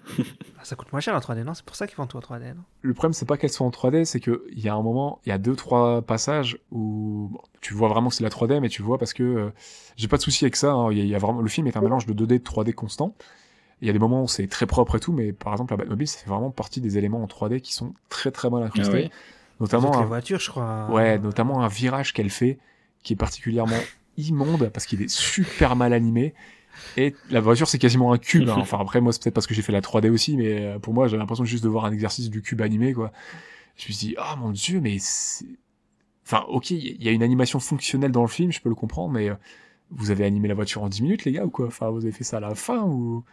Ah, 0.59 0.63
Ça 0.63 0.75
coûte 0.75 0.91
moins 0.91 1.01
cher 1.01 1.15
en 1.15 1.19
3D, 1.19 1.43
non? 1.43 1.53
C'est 1.53 1.65
pour 1.65 1.75
ça 1.75 1.87
qu'ils 1.87 1.97
vendent 1.97 2.09
tout 2.09 2.17
en 2.17 2.21
3D, 2.21 2.53
non? 2.53 2.63
Le 2.81 2.93
problème, 2.93 3.13
c'est 3.13 3.25
pas 3.25 3.37
qu'elle 3.37 3.49
soit 3.49 3.65
en 3.65 3.71
3D, 3.71 4.05
c'est 4.05 4.19
que 4.19 4.45
il 4.51 4.59
y 4.59 4.69
a 4.69 4.75
un 4.75 4.81
moment, 4.81 5.19
il 5.25 5.29
y 5.29 5.31
a 5.31 5.37
deux 5.37 5.55
trois 5.55 6.01
passages 6.01 6.59
où 6.71 7.29
bon, 7.31 7.39
tu 7.61 7.73
vois 7.73 7.89
vraiment 7.89 8.09
que 8.09 8.15
c'est 8.15 8.23
la 8.23 8.29
3D, 8.29 8.59
mais 8.59 8.69
tu 8.69 8.81
vois 8.81 8.97
parce 8.97 9.13
que 9.13 9.23
euh, 9.23 9.49
j'ai 9.95 10.07
pas 10.07 10.17
de 10.17 10.21
souci 10.21 10.45
avec 10.45 10.55
ça. 10.55 10.71
hein. 10.73 10.91
Il 10.91 10.97
y, 10.97 11.01
a- 11.01 11.03
il 11.03 11.09
y 11.09 11.15
a 11.15 11.17
vraiment 11.19 11.41
le 11.41 11.49
film 11.49 11.67
est 11.67 11.77
un 11.77 11.81
mélange 11.81 12.05
de 12.05 12.13
2D 12.13 12.35
et 12.35 12.39
de 12.39 12.43
3D 12.43 12.73
constant. 12.73 13.15
Il 13.81 13.87
y 13.87 13.89
a 13.89 13.93
des 13.93 13.99
moments 13.99 14.23
où 14.23 14.27
c'est 14.27 14.47
très 14.47 14.65
propre 14.65 14.95
et 14.97 14.99
tout, 14.99 15.11
mais 15.13 15.33
par 15.33 15.53
exemple 15.53 15.73
la 15.73 15.77
Batmobile, 15.77 16.07
ça 16.07 16.19
fait 16.19 16.29
vraiment 16.29 16.49
partie 16.51 16.81
des 16.81 16.97
éléments 16.97 17.21
en 17.21 17.27
3D 17.27 17.61
qui 17.61 17.73
sont 17.73 17.93
très 18.09 18.31
très 18.31 18.49
mal 18.49 18.63
incrustés, 18.63 18.91
Ah 19.05 19.07
oui. 19.07 19.11
notamment 19.59 19.91
Toutes 19.91 19.99
les 19.99 20.03
un, 20.03 20.07
voitures, 20.07 20.39
je 20.39 20.49
crois. 20.49 20.87
ouais, 20.91 21.19
notamment 21.19 21.61
un 21.63 21.67
virage 21.67 22.13
qu'elle 22.13 22.29
fait 22.31 22.57
qui 23.03 23.13
est 23.13 23.17
particulièrement 23.17 23.77
immonde 24.17 24.69
parce 24.69 24.85
qu'il 24.87 25.01
est 25.01 25.09
super 25.09 25.75
mal 25.75 25.93
animé. 25.93 26.33
Et 26.95 27.15
la 27.31 27.39
voiture, 27.39 27.67
c'est 27.67 27.79
quasiment 27.79 28.13
un 28.13 28.17
cube. 28.19 28.49
hein. 28.49 28.55
Enfin, 28.57 28.79
après, 28.79 29.01
moi, 29.01 29.11
c'est 29.13 29.21
peut-être 29.23 29.33
parce 29.33 29.47
que 29.47 29.53
j'ai 29.55 29.61
fait 29.63 29.71
la 29.71 29.81
3D 29.81 30.09
aussi, 30.11 30.37
mais 30.37 30.65
euh, 30.65 30.79
pour 30.79 30.93
moi, 30.93 31.07
j'ai 31.07 31.17
l'impression 31.17 31.43
juste 31.45 31.63
de 31.63 31.69
voir 31.69 31.85
un 31.85 31.91
exercice 31.91 32.29
du 32.29 32.41
cube 32.43 32.61
animé, 32.61 32.93
quoi. 32.93 33.11
Je 33.77 33.87
me 33.89 33.93
suis 33.93 34.07
dit, 34.09 34.15
ah 34.17 34.35
mon 34.37 34.51
dieu, 34.51 34.79
mais 34.79 34.97
c'est... 34.99 35.45
Enfin, 36.25 36.45
ok, 36.49 36.71
il 36.71 37.01
y 37.03 37.07
a 37.07 37.11
une 37.11 37.23
animation 37.23 37.59
fonctionnelle 37.59 38.11
dans 38.11 38.21
le 38.21 38.27
film, 38.27 38.51
je 38.51 38.59
peux 38.61 38.69
le 38.69 38.75
comprendre, 38.75 39.13
mais 39.13 39.29
euh, 39.29 39.35
vous 39.91 40.11
avez 40.11 40.23
animé 40.25 40.47
la 40.47 40.53
voiture 40.55 40.83
en 40.83 40.89
10 40.89 41.01
minutes, 41.03 41.25
les 41.25 41.31
gars, 41.31 41.45
ou 41.45 41.49
quoi? 41.49 41.67
Enfin, 41.67 41.89
vous 41.89 42.03
avez 42.03 42.11
fait 42.11 42.23
ça 42.23 42.37
à 42.37 42.41
la 42.41 42.53
fin, 42.55 42.83
ou... 42.83 43.23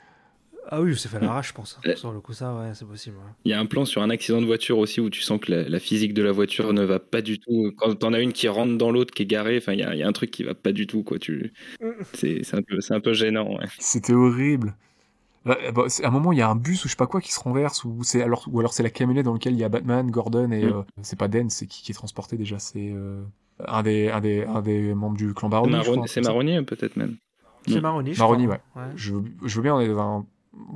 Ah 0.70 0.81
oui, 0.81 0.97
c'est 0.97 1.09
fait 1.09 1.19
à 1.19 1.20
l'arrache, 1.20 1.49
je 1.49 1.53
pense. 1.55 1.78
Sur 1.97 2.12
le 2.12 2.20
coup, 2.20 2.32
ça, 2.32 2.55
ouais, 2.55 2.70
c'est 2.74 2.86
possible. 2.86 3.16
ouais. 3.16 3.32
Il 3.45 3.51
y 3.51 3.55
a 3.55 3.61
un 3.61 3.66
plan 3.66 3.85
sur 3.85 4.03
un 4.03 4.11
accident 4.11 4.41
de 4.41 4.47
voiture 4.47 4.78
aussi 4.78 5.01
où 5.01 5.11
tu 5.11 5.20
sens 5.20 5.39
que 5.41 5.51
la, 5.53 5.69
la 5.69 5.78
physique 5.78 6.15
de 6.15 6.23
la 6.23 6.32
voiture 6.32 6.73
ne 6.73 6.82
va 6.85 6.99
pas 6.99 7.20
du 7.23 7.39
tout. 7.39 7.73
Quand 7.77 7.95
t'en 7.95 8.12
as 8.12 8.20
une 8.20 8.32
qui 8.32 8.49
rentre 8.49 8.77
dans 8.78 8.91
l'autre, 8.91 9.12
qui 9.12 9.23
est 9.23 9.27
garée, 9.27 9.59
enfin, 9.59 9.73
il 9.74 9.81
y 9.81 9.82
a, 9.82 9.95
il 9.95 9.99
y 9.99 10.03
a 10.03 10.09
un 10.09 10.12
truc 10.12 10.31
qui 10.31 10.43
va 10.43 10.55
pas 10.55 10.73
du 10.73 10.86
tout, 10.86 11.03
quoi. 11.03 11.19
Tu, 11.19 11.53
c'est, 12.15 12.43
un 12.55 12.62
peu, 12.62 12.81
c'est 12.81 12.95
un 12.95 13.01
peu 13.01 13.12
gênant. 13.12 13.57
Ouais. 13.59 13.66
C'était 13.78 14.15
horrible. 14.15 14.74
Bah, 15.45 15.59
à 16.03 16.09
un 16.09 16.11
moment, 16.11 16.32
il 16.32 16.39
y 16.39 16.43
a 16.43 16.49
un 16.49 16.57
bus 16.57 16.82
ou 16.85 16.89
je 16.89 16.93
sais 16.93 16.97
pas 16.97 17.07
quoi 17.07 17.20
qui 17.20 17.31
se 17.31 17.39
renverse, 17.41 17.85
ou 17.85 18.03
c'est 18.03 18.23
alors, 18.23 18.47
ou 18.51 18.61
alors 18.61 18.73
c'est 18.73 18.82
la 18.82 18.89
camionnette 18.89 19.27
dans 19.27 19.35
laquelle 19.35 19.53
il 19.53 19.61
y 19.61 19.65
a 19.65 19.69
Batman, 19.69 20.11
Gordon 20.11 20.51
et 20.53 20.65
Mm. 20.65 20.69
euh, 20.73 20.82
c'est 21.03 21.19
pas 21.19 21.28
Den, 21.28 21.51
c'est 21.51 21.66
qui, 21.66 21.82
qui 21.82 21.93
est 21.93 21.95
transporté 21.95 22.39
déjà, 22.39 22.59
c'est 22.59 22.91
euh, 22.95 23.23
un 23.66 23.82
des 23.82 24.09
un 24.09 24.23
des 24.23 24.45
un 24.45 24.62
des 24.62 24.95
membres 24.95 25.19
du 25.19 25.35
clan 25.35 25.51
crois, 25.51 26.07
c'est 26.09 26.23
marronnier 26.23 26.62
peut-être 26.62 26.97
même. 26.97 27.16
C'est. 27.66 27.81
Maroni, 27.82 28.15
je 28.15 28.19
Maroni, 28.20 28.45
crois. 28.47 28.59
ouais. 28.77 28.93
Je, 28.97 29.12
veux- 29.12 29.24
je 29.45 29.57
veux 29.57 29.62
bien, 29.62 29.74
on 29.74 29.81
est 29.81 29.89
dans, 29.89 30.20
un- 30.20 30.27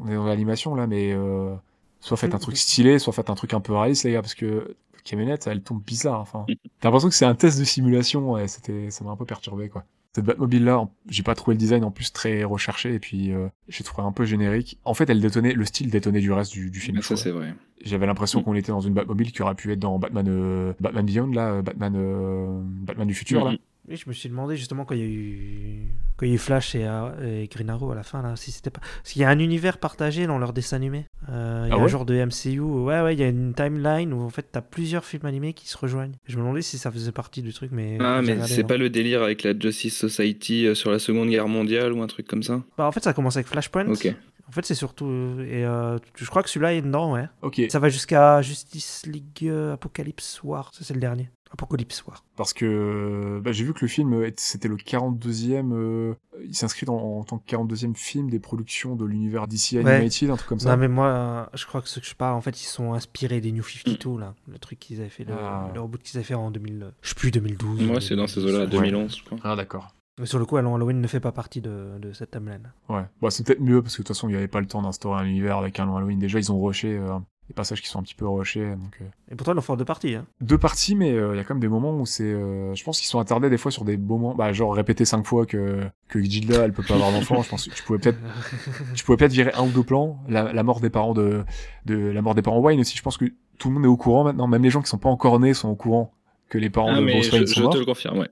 on 0.02 0.08
est 0.08 0.14
dans 0.14 0.26
l'animation 0.26 0.74
là, 0.74 0.86
mais 0.86 1.12
euh, 1.12 1.54
soit 2.00 2.16
faites 2.16 2.34
un 2.34 2.38
truc 2.38 2.56
stylé, 2.56 2.98
soit 2.98 3.12
faites 3.12 3.30
un 3.30 3.34
truc 3.34 3.54
un 3.54 3.60
peu 3.60 3.72
réaliste, 3.74 4.04
les 4.04 4.12
gars, 4.12 4.22
parce 4.22 4.34
que 4.34 4.76
la 4.94 5.00
camionnette, 5.04 5.46
elle 5.46 5.62
tombe 5.62 5.82
bizarre. 5.82 6.20
Enfin, 6.20 6.44
t'as 6.80 6.88
l'impression 6.88 7.08
que 7.08 7.14
c'est 7.14 7.24
un 7.26 7.34
test 7.34 7.58
de 7.58 7.64
simulation, 7.64 8.30
ouais, 8.32 8.48
c'était, 8.48 8.90
ça 8.90 9.04
m'a 9.04 9.10
un 9.10 9.16
peu 9.16 9.24
perturbé, 9.26 9.68
quoi. 9.68 9.84
Cette 10.14 10.24
Batmobile 10.24 10.64
là, 10.64 10.88
j'ai 11.08 11.22
pas 11.22 11.34
trouvé 11.34 11.54
le 11.54 11.58
design 11.58 11.84
en 11.84 11.90
plus 11.90 12.12
très 12.12 12.42
recherché, 12.42 12.94
et 12.94 12.98
puis 12.98 13.30
euh, 13.32 13.48
j'ai 13.68 13.84
trouvé 13.84 14.06
un 14.06 14.12
peu 14.12 14.24
générique. 14.24 14.78
En 14.84 14.94
fait, 14.94 15.08
elle 15.10 15.20
détonnait, 15.20 15.52
le 15.52 15.64
style 15.64 15.90
détonnait 15.90 16.20
du 16.20 16.32
reste 16.32 16.52
du, 16.52 16.70
du 16.70 16.80
film. 16.80 17.00
ça 17.02 17.16
c'est 17.16 17.30
vrai. 17.30 17.54
J'avais 17.84 18.06
l'impression 18.06 18.40
Mm. 18.40 18.44
qu'on 18.44 18.54
était 18.54 18.72
dans 18.72 18.80
une 18.80 18.94
Batmobile 18.94 19.30
qui 19.32 19.42
aurait 19.42 19.54
pu 19.54 19.70
être 19.72 19.78
dans 19.78 19.98
Batman, 19.98 20.26
euh, 20.28 20.72
Batman 20.80 21.04
Beyond 21.06 21.26
là, 21.28 21.48
euh, 21.52 21.62
Batman, 21.62 21.94
euh, 21.96 22.60
Batman 22.64 23.06
du 23.06 23.14
futur 23.14 23.44
là. 23.44 23.52
Oui, 23.88 23.96
je 23.96 24.08
me 24.08 24.12
suis 24.12 24.28
demandé 24.28 24.56
justement 24.56 24.84
quand 24.84 24.94
il 24.94 25.00
y 25.00 25.04
a 25.04 25.06
eu, 25.06 25.88
quand 26.16 26.26
il 26.26 26.28
y 26.28 26.32
a 26.32 26.34
eu 26.34 26.38
Flash 26.38 26.74
et, 26.74 26.84
euh, 26.86 27.42
et 27.42 27.48
Green 27.48 27.70
Arrow 27.70 27.90
à 27.90 27.94
la 27.94 28.02
fin, 28.02 28.20
là, 28.22 28.36
si 28.36 28.52
c'était 28.52 28.70
pas. 28.70 28.80
Parce 28.80 29.12
qu'il 29.12 29.22
y 29.22 29.24
a 29.24 29.30
un 29.30 29.38
univers 29.38 29.78
partagé 29.78 30.26
dans 30.26 30.38
leur 30.38 30.52
dessin 30.52 30.76
animé. 30.76 31.06
Euh, 31.30 31.64
il 31.66 31.70
y 31.70 31.72
a 31.72 31.76
Ah 31.80 31.82
un 31.82 31.88
genre 31.88 32.04
de 32.04 32.14
MCU. 32.14 32.60
Ouais, 32.60 33.00
ouais, 33.00 33.14
il 33.14 33.20
y 33.20 33.22
a 33.22 33.28
une 33.28 33.54
timeline 33.54 34.12
où 34.12 34.20
en 34.20 34.28
fait 34.28 34.46
t'as 34.52 34.60
plusieurs 34.60 35.04
films 35.04 35.24
animés 35.26 35.54
qui 35.54 35.68
se 35.68 35.78
rejoignent. 35.78 36.12
Je 36.26 36.36
me 36.36 36.42
demandais 36.42 36.62
si 36.62 36.76
ça 36.76 36.90
faisait 36.90 37.12
partie 37.12 37.40
du 37.42 37.52
truc, 37.54 37.70
mais. 37.72 37.96
Ah, 38.00 38.20
mais 38.22 38.46
c'est 38.46 38.64
pas 38.64 38.76
le 38.76 38.90
délire 38.90 39.22
avec 39.22 39.42
la 39.42 39.58
Justice 39.58 39.96
Society 39.96 40.66
euh, 40.66 40.74
sur 40.74 40.90
la 40.90 40.98
Seconde 40.98 41.30
Guerre 41.30 41.48
mondiale 41.48 41.92
ou 41.94 42.02
un 42.02 42.06
truc 42.08 42.26
comme 42.26 42.42
ça 42.42 42.62
Bah, 42.76 42.86
en 42.86 42.92
fait, 42.92 43.02
ça 43.02 43.12
commence 43.14 43.36
avec 43.36 43.46
Flashpoint. 43.46 43.86
Ok. 43.88 44.14
En 44.48 44.50
fait, 44.50 44.64
c'est 44.64 44.74
surtout. 44.74 45.04
Et 45.40 45.64
euh, 45.66 45.98
je 46.14 46.24
crois 46.24 46.42
que 46.42 46.48
celui-là 46.48 46.72
est 46.74 46.80
dedans, 46.80 47.12
ouais. 47.12 47.26
Ok. 47.42 47.60
Ça 47.68 47.78
va 47.78 47.90
jusqu'à 47.90 48.40
Justice 48.40 49.04
League 49.06 49.50
Apocalypse 49.72 50.40
War. 50.42 50.70
Ça, 50.74 50.84
c'est 50.84 50.94
le 50.94 51.00
dernier. 51.00 51.28
Apocalypse 51.52 52.04
War. 52.06 52.24
Parce 52.36 52.52
que 52.52 53.40
bah, 53.42 53.52
j'ai 53.52 53.64
vu 53.64 53.72
que 53.74 53.80
le 53.82 53.88
film, 53.88 54.24
c'était 54.36 54.68
le 54.68 54.76
42e, 54.76 55.72
euh, 55.72 56.14
il 56.44 56.54
s'inscrit 56.54 56.86
en 56.88 57.24
tant 57.24 57.38
que 57.38 57.46
42e 57.50 57.94
film 57.94 58.30
des 58.30 58.38
productions 58.38 58.96
de 58.96 59.04
l'univers 59.04 59.46
DC 59.48 59.72
Ouais. 59.74 59.78
Animated, 59.94 60.30
un 60.30 60.36
truc 60.36 60.48
comme 60.48 60.60
ça. 60.60 60.70
Non, 60.70 60.76
mais 60.76 60.88
moi, 60.88 61.06
euh, 61.06 61.44
je 61.54 61.66
crois 61.66 61.80
que 61.82 61.88
ce 61.88 62.00
que 62.00 62.06
je 62.06 62.14
parle, 62.14 62.34
en 62.36 62.40
fait, 62.40 62.60
ils 62.60 62.66
sont 62.66 62.92
inspirés 62.94 63.40
des 63.40 63.52
New 63.52 63.62
52, 63.62 64.18
là. 64.18 64.34
Le 64.50 64.58
truc 64.58 64.78
qu'ils 64.78 65.00
avaient 65.00 65.08
fait, 65.08 65.24
le, 65.24 65.34
Ah. 65.34 65.70
le 65.74 65.80
reboot 65.80 66.02
qu'ils 66.02 66.16
avaient 66.18 66.24
fait 66.24 66.34
en 66.34 66.50
2000, 66.50 66.82
euh, 66.82 66.90
je 67.02 67.08
sais 67.10 67.14
plus, 67.14 67.30
2012. 67.30 67.82
Moi, 67.82 68.00
c'est 68.00 68.16
dans 68.16 68.26
ces 68.26 68.40
2010. 68.40 68.54
eaux-là, 68.54 68.64
Ouais. 68.64 68.70
2011, 68.70 69.16
je 69.18 69.24
crois. 69.24 69.38
Ah 69.44 69.56
d'accord. 69.56 69.88
Mais 70.20 70.26
sur 70.26 70.40
le 70.40 70.46
coup, 70.46 70.56
Halloween 70.56 71.00
ne 71.00 71.06
fait 71.06 71.20
pas 71.20 71.30
partie 71.30 71.60
de, 71.60 71.96
de 72.00 72.12
cette 72.12 72.32
timeline. 72.32 72.72
Ouais. 72.88 73.04
Bah, 73.22 73.30
c'est 73.30 73.46
peut-être 73.46 73.60
mieux 73.60 73.80
parce 73.82 73.94
que 73.96 74.02
de 74.02 74.06
toute 74.06 74.16
façon, 74.16 74.28
il 74.28 74.32
n'y 74.32 74.36
avait 74.36 74.48
pas 74.48 74.60
le 74.60 74.66
temps 74.66 74.82
d'instaurer 74.82 75.20
un 75.20 75.24
univers 75.24 75.58
avec 75.58 75.78
un 75.78 75.86
long 75.86 75.96
Halloween. 75.96 76.18
Déjà, 76.18 76.38
ils 76.40 76.50
ont 76.50 76.60
rushé 76.60 76.96
euh, 76.98 77.18
des 77.48 77.54
passages 77.54 77.80
qui 77.82 77.88
sont 77.88 77.98
un 77.98 78.02
petit 78.02 78.14
peu 78.14 78.28
rushés. 78.28 78.70
Donc, 78.72 78.98
euh. 79.00 79.04
Et 79.32 79.34
pourtant, 79.34 79.54
ils 79.54 79.58
en 79.58 79.62
font 79.62 79.74
deux 79.76 79.84
parties. 79.84 80.14
Hein. 80.14 80.26
Deux 80.40 80.58
parties, 80.58 80.94
mais 80.94 81.12
euh, 81.12 81.34
il 81.34 81.38
y 81.38 81.40
a 81.40 81.44
quand 81.44 81.54
même 81.54 81.60
des 81.60 81.68
moments 81.68 81.96
où 81.98 82.04
c'est. 82.06 82.22
euh, 82.24 82.74
je 82.74 82.84
pense 82.84 82.98
qu'ils 83.00 83.08
sont 83.08 83.18
attardés 83.18 83.48
des 83.50 83.56
fois 83.58 83.70
sur 83.70 83.84
des 83.84 83.96
moments. 83.96 84.34
Bah, 84.34 84.52
genre 84.52 84.74
répéter 84.74 85.04
cinq 85.04 85.24
fois 85.26 85.46
que 85.46 85.80
que 86.08 86.20
Gilda, 86.20 86.64
elle 86.64 86.72
peut 86.72 86.82
pas 86.82 86.94
avoir 86.94 87.10
d'enfant. 87.10 87.42
je 87.42 87.48
pense 87.48 87.66
que 87.68 87.74
tu 87.74 87.82
pouvais 87.82 87.98
peut-être 87.98 88.18
tu 88.94 89.04
pouvais 89.04 89.16
peut-être 89.16 89.32
virer 89.32 89.52
un 89.54 89.64
ou 89.64 89.70
deux 89.70 89.82
plans. 89.82 90.18
La, 90.28 90.52
la 90.52 90.62
mort 90.62 90.80
des 90.80 90.90
parents 90.90 91.14
de 91.14 91.42
de 91.86 91.96
la 91.96 92.22
mort 92.22 92.34
des 92.34 92.42
parents 92.42 92.60
Wayne 92.60 92.80
aussi. 92.80 92.96
Je 92.96 93.02
pense 93.02 93.16
que 93.16 93.24
tout 93.58 93.68
le 93.68 93.74
monde 93.74 93.84
est 93.84 93.88
au 93.88 93.96
courant 93.96 94.24
maintenant. 94.24 94.46
Même 94.46 94.62
les 94.62 94.70
gens 94.70 94.82
qui 94.82 94.88
sont 94.88 94.98
pas 94.98 95.08
encore 95.08 95.40
nés 95.40 95.54
sont 95.54 95.68
au 95.70 95.76
courant 95.76 96.12
que 96.50 96.58
les 96.58 96.70
parents 96.70 96.92
Ah, 96.94 97.00
de 97.00 97.04
Bruce 97.06 97.26
je, 97.26 97.32
Wayne 97.32 97.46
je 97.46 97.52
sont 97.54 97.60
te 97.60 97.64
morts. 97.66 97.76
le 97.76 97.84
confirme, 97.84 98.18
ouais. 98.18 98.28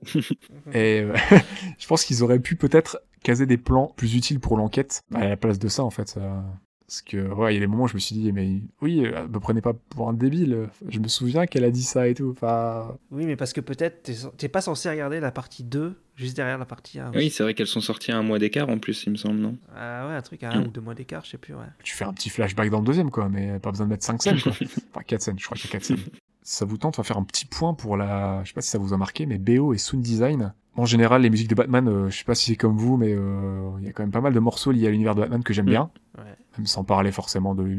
Et 0.73 1.01
euh, 1.01 1.13
je 1.77 1.87
pense 1.87 2.03
qu'ils 2.03 2.23
auraient 2.23 2.39
pu 2.39 2.55
peut-être 2.55 2.99
caser 3.23 3.45
des 3.45 3.57
plans 3.57 3.93
plus 3.95 4.15
utiles 4.15 4.39
pour 4.39 4.57
l'enquête 4.57 5.03
à 5.13 5.27
la 5.27 5.37
place 5.37 5.59
de 5.59 5.67
ça, 5.67 5.83
en 5.83 5.89
fait. 5.91 6.07
ça. 6.07 6.43
Parce 6.87 7.01
que, 7.01 7.17
ouais, 7.33 7.51
il 7.51 7.55
y 7.55 7.57
a 7.57 7.59
des 7.59 7.67
moments 7.67 7.83
où 7.83 7.87
je 7.89 7.95
me 7.95 7.99
suis 7.99 8.15
dit, 8.15 8.31
mais 8.31 8.61
oui, 8.81 9.05
euh, 9.05 9.27
me 9.27 9.39
prenez 9.41 9.59
pas 9.59 9.73
pour 9.73 10.07
un 10.07 10.13
débile. 10.13 10.69
Je 10.87 10.99
me 10.99 11.09
souviens 11.09 11.45
qu'elle 11.45 11.65
a 11.65 11.69
dit 11.71 11.83
ça 11.83 12.07
et 12.07 12.13
tout. 12.13 12.29
Enfin, 12.31 12.95
Oui, 13.11 13.25
mais 13.25 13.35
parce 13.35 13.51
que 13.51 13.59
peut-être 13.59 14.03
t'es 14.03 14.13
t'es 14.37 14.47
pas 14.47 14.61
censé 14.61 14.89
regarder 14.89 15.19
la 15.19 15.31
partie 15.31 15.65
2 15.65 15.99
juste 16.15 16.37
derrière 16.37 16.57
la 16.57 16.65
partie 16.65 16.99
1. 16.99 17.11
Oui, 17.13 17.29
c'est 17.29 17.43
vrai 17.43 17.53
qu'elles 17.53 17.67
sont 17.67 17.81
sorties 17.81 18.13
à 18.13 18.17
un 18.17 18.23
mois 18.23 18.39
d'écart 18.39 18.69
en 18.69 18.77
plus, 18.79 19.03
il 19.05 19.11
me 19.11 19.17
semble, 19.17 19.37
non? 19.39 19.57
Ah 19.75 20.07
ouais, 20.07 20.13
un 20.15 20.21
truc 20.21 20.43
à 20.43 20.51
un 20.53 20.63
ou 20.63 20.67
deux 20.69 20.79
mois 20.79 20.95
d'écart, 20.95 21.25
je 21.25 21.31
sais 21.31 21.37
plus, 21.37 21.53
ouais. 21.53 21.65
tu 21.83 21.93
fais 21.93 22.05
un 22.05 22.13
petit 22.13 22.29
flashback 22.29 22.69
dans 22.69 22.79
le 22.79 22.85
deuxième, 22.85 23.11
quoi, 23.11 23.27
mais 23.27 23.59
pas 23.59 23.71
besoin 23.71 23.85
de 23.85 23.91
mettre 23.91 24.05
cinq 24.05 24.23
scènes, 24.23 24.39
quoi. 24.41 24.53
enfin, 24.93 25.01
quatre 25.05 25.21
scènes, 25.21 25.37
je 25.37 25.45
crois 25.45 25.57
qu'il 25.57 25.67
y 25.67 25.69
a 25.69 25.71
quatre 25.73 25.83
scènes. 25.83 25.97
Ça 26.41 26.63
vous 26.63 26.77
tente, 26.77 26.97
on 26.97 27.01
va 27.01 27.05
faire 27.05 27.17
un 27.17 27.23
petit 27.25 27.45
point 27.45 27.73
pour 27.73 27.97
la, 27.97 28.41
je 28.45 28.47
sais 28.49 28.53
pas 28.53 28.61
si 28.61 28.69
ça 28.69 28.77
vous 28.77 28.93
a 28.93 28.97
marqué, 28.97 29.25
mais 29.25 29.37
BO 29.37 29.73
et 29.73 29.77
sound 29.77 30.01
design. 30.01 30.53
En 30.77 30.85
général, 30.85 31.23
les 31.23 31.29
musiques 31.29 31.49
de 31.49 31.55
Batman, 31.55 31.87
euh, 31.89 32.09
je 32.09 32.17
sais 32.17 32.23
pas 32.23 32.35
si 32.35 32.45
c'est 32.51 32.55
comme 32.55 32.77
vous, 32.77 32.95
mais 32.97 33.11
euh, 33.13 33.69
il 33.79 33.85
y 33.85 33.89
a 33.89 33.91
quand 33.91 34.03
même 34.03 34.11
pas 34.11 34.21
mal 34.21 34.31
de 34.33 34.39
morceaux 34.39 34.71
liés 34.71 34.87
à 34.87 34.91
l'univers 34.91 35.15
de 35.15 35.21
Batman 35.21 35.43
que 35.43 35.51
j'aime 35.53 35.65
Mm. 35.65 35.69
bien. 35.69 35.89
Ouais. 36.17 36.23
Même 36.57 36.67
sans 36.67 36.83
parler 36.83 37.11
forcément 37.11 37.55
de, 37.55 37.63
de- 37.63 37.69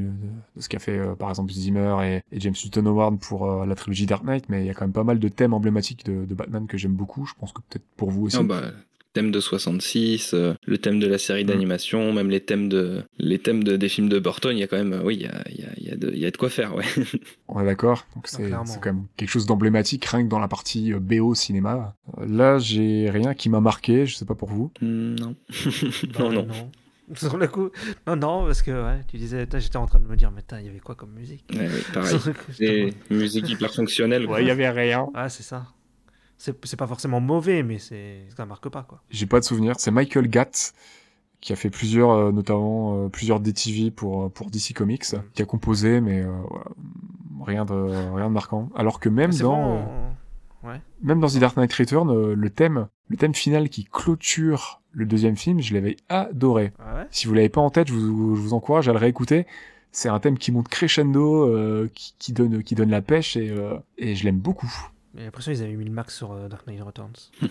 de 0.56 0.60
ce 0.60 0.68
qu'a 0.68 0.78
fait 0.78 0.98
euh, 0.98 1.14
par 1.14 1.28
exemple 1.30 1.52
Zimmer 1.52 1.96
et, 2.05 2.36
et 2.36 2.40
James 2.40 2.55
Newton 2.64 2.86
Howard 2.86 3.18
pour 3.18 3.50
euh, 3.50 3.66
la 3.66 3.74
trilogie 3.74 4.06
Dark 4.06 4.24
Knight, 4.24 4.44
mais 4.48 4.62
il 4.62 4.66
y 4.66 4.70
a 4.70 4.74
quand 4.74 4.84
même 4.84 4.92
pas 4.92 5.05
mal 5.05 5.18
de 5.18 5.28
thèmes 5.28 5.55
emblématiques 5.55 6.05
de, 6.06 6.24
de 6.24 6.34
Batman 6.34 6.66
que 6.66 6.76
j'aime 6.78 6.94
beaucoup. 6.94 7.26
Je 7.26 7.34
pense 7.38 7.52
que 7.52 7.60
peut-être 7.68 7.84
pour 7.96 8.10
vous 8.10 8.26
aussi. 8.26 8.36
Ah 8.38 8.42
bah, 8.42 8.62
thème 9.14 9.30
de 9.32 9.40
66, 9.40 10.32
euh, 10.34 10.55
le 10.66 10.78
thème 10.78 11.00
de 11.00 11.06
la 11.06 11.16
série 11.18 11.42
Mm. 11.42 11.46
d'animation, 11.48 12.12
même 12.12 12.28
les 12.30 12.40
thèmes 12.40 12.68
de 12.68 13.02
les 13.18 13.38
thèmes 13.38 13.64
de, 13.64 13.76
des 13.76 13.88
films 13.88 14.09
de 14.10 14.18
Burton, 14.18 14.55
il 14.56 14.60
y 14.60 14.62
a 14.62 14.66
quand 14.66 14.76
même, 14.76 14.92
euh, 14.92 15.02
oui, 15.02 15.16
il 15.16 15.22
y 15.22 15.26
a, 15.26 15.42
il 15.50 15.56
y, 15.60 15.64
a, 15.64 15.68
il 15.78 15.86
y, 15.86 15.90
a 15.90 15.96
de, 15.96 16.10
il 16.12 16.18
y 16.18 16.26
a 16.26 16.30
de 16.30 16.36
quoi 16.36 16.50
faire, 16.50 16.74
ouais. 16.76 16.84
On 17.48 17.60
est 17.60 17.64
d'accord. 17.64 18.06
Donc 18.14 18.28
c'est 18.28 18.44
clairement. 18.44 18.66
c'est 18.66 18.80
quand 18.80 18.92
même 18.92 19.06
quelque 19.16 19.30
chose 19.30 19.46
d'emblématique 19.46 20.05
rien 20.05 20.22
que 20.24 20.28
dans 20.28 20.38
la 20.38 20.46
partie 20.46 20.92
euh, 20.92 21.00
BO 21.00 21.34
cinéma. 21.34 21.96
Euh, 22.18 22.26
Là, 22.28 22.59
j'ai 22.59 23.09
rien 23.10 23.32
qui 23.34 23.48
m'a 23.48 23.60
marqué. 23.60 24.05
Je 24.06 24.14
sais 24.14 24.26
pas 24.26 24.34
pour 24.36 24.50
vous. 24.50 24.70
Non. 24.82 25.34
Bah, 26.14 26.30
non, 26.30 26.44
non. 26.44 26.70
Sur 27.14 27.36
le 27.39 27.48
coup, 27.48 27.70
non, 28.06 28.16
non, 28.16 28.44
parce 28.47 28.62
que 28.62 28.70
ouais, 28.70 29.01
tu 29.09 29.16
disais, 29.16 29.47
j'étais 29.59 29.76
en 29.76 29.86
train 29.86 29.98
de 30.01 30.06
me 30.06 30.16
dire, 30.16 30.30
mais 30.30 30.43
il 30.60 30.66
y 30.66 30.68
avait 30.68 30.78
quoi 30.80 30.94
comme 30.94 31.12
musique? 31.12 31.44
Ouais, 31.55 31.68
pareil. 31.94 32.18
Des 32.59 32.94
musiques 33.10 33.48
hyper 33.48 33.72
fonctionnelles. 33.72 34.26
quoi. 34.26 34.43
y 34.43 34.51
avait 34.51 34.68
rien. 34.68 35.01
en- 35.01 35.12
Ah, 35.14 35.28
c'est 35.28 35.43
ça. 35.43 35.66
C'est 36.36 36.55
c'est 36.66 36.76
pas 36.76 36.86
forcément 36.86 37.20
mauvais, 37.20 37.62
mais 37.62 37.78
c'est 37.78 38.26
ça 38.36 38.47
marque 38.47 38.68
pas, 38.68 38.82
quoi. 38.82 39.02
J'ai 39.10 39.26
pas 39.26 39.40
de 39.40 39.44
souvenir. 39.44 39.74
C'est 39.78 39.90
Michael 39.90 40.28
Gatt 40.28 40.72
qui 41.40 41.52
a 41.52 41.56
fait 41.56 41.70
plusieurs, 41.70 42.10
euh, 42.10 42.32
notamment 42.32 43.05
euh, 43.06 43.09
plusieurs 43.09 43.40
DTV 43.40 43.90
pour 43.90 44.24
euh, 44.24 44.28
pour 44.28 44.51
DC 44.51 44.72
Comics, 44.74 45.05
qui 45.35 45.43
a 45.43 45.44
composé, 45.44 46.01
mais 46.01 46.22
euh, 46.22 46.30
voilà, 46.48 46.66
rien 47.44 47.64
de 47.64 47.72
rien 48.14 48.28
de 48.28 48.32
marquant. 48.35 48.68
Alors 48.76 49.01
que 49.01 49.09
même 49.09 49.32
C'est 49.32 49.43
dans 49.44 49.56
bon, 49.56 49.76
euh, 49.78 50.68
Ouais. 50.68 50.80
même 51.02 51.20
dans 51.20 51.28
The 51.28 51.39
Dark 51.39 51.56
Knight 51.56 51.72
Return, 51.72 52.32
le 52.35 52.51
thème 52.51 52.89
le 53.09 53.16
thème 53.16 53.35
final 53.35 53.68
qui 53.68 53.85
clôture 53.85 54.77
le 54.93 55.06
deuxième 55.06 55.36
film, 55.36 55.60
je 55.60 55.74
l'avais 55.74 55.97
adoré. 56.09 56.73
Ah 56.78 56.97
ouais? 56.97 57.06
Si 57.10 57.27
vous 57.27 57.35
l'avez 57.35 57.48
pas 57.48 57.60
en 57.60 57.70
tête, 57.70 57.89
je 57.89 57.94
vous, 57.94 58.36
je 58.36 58.40
vous 58.40 58.55
encourage 58.55 58.89
à 58.89 58.93
le 58.93 58.98
réécouter. 58.98 59.47
C'est 59.93 60.09
un 60.09 60.19
thème 60.20 60.39
qui 60.39 60.52
monte 60.52 60.69
crescendo, 60.69 61.44
euh, 61.44 61.89
qui, 61.94 62.15
qui 62.19 62.32
donne 62.32 62.62
qui 62.62 62.74
donne 62.74 62.90
la 62.90 63.02
pêche 63.02 63.36
et 63.36 63.51
euh, 63.51 63.77
et 63.97 64.15
je 64.15 64.24
l'aime 64.24 64.39
beaucoup. 64.39 64.70
Mais 65.15 65.20
j'ai 65.20 65.24
l'impression 65.27 65.52
qu'ils 65.52 65.62
avaient 65.62 65.77
mis 65.77 65.85
le 65.86 65.90
max 65.90 66.15
sur 66.16 66.32
euh, 66.32 66.48
Dark 66.48 66.66
Knight 66.66 66.82
Returns. 66.82 67.31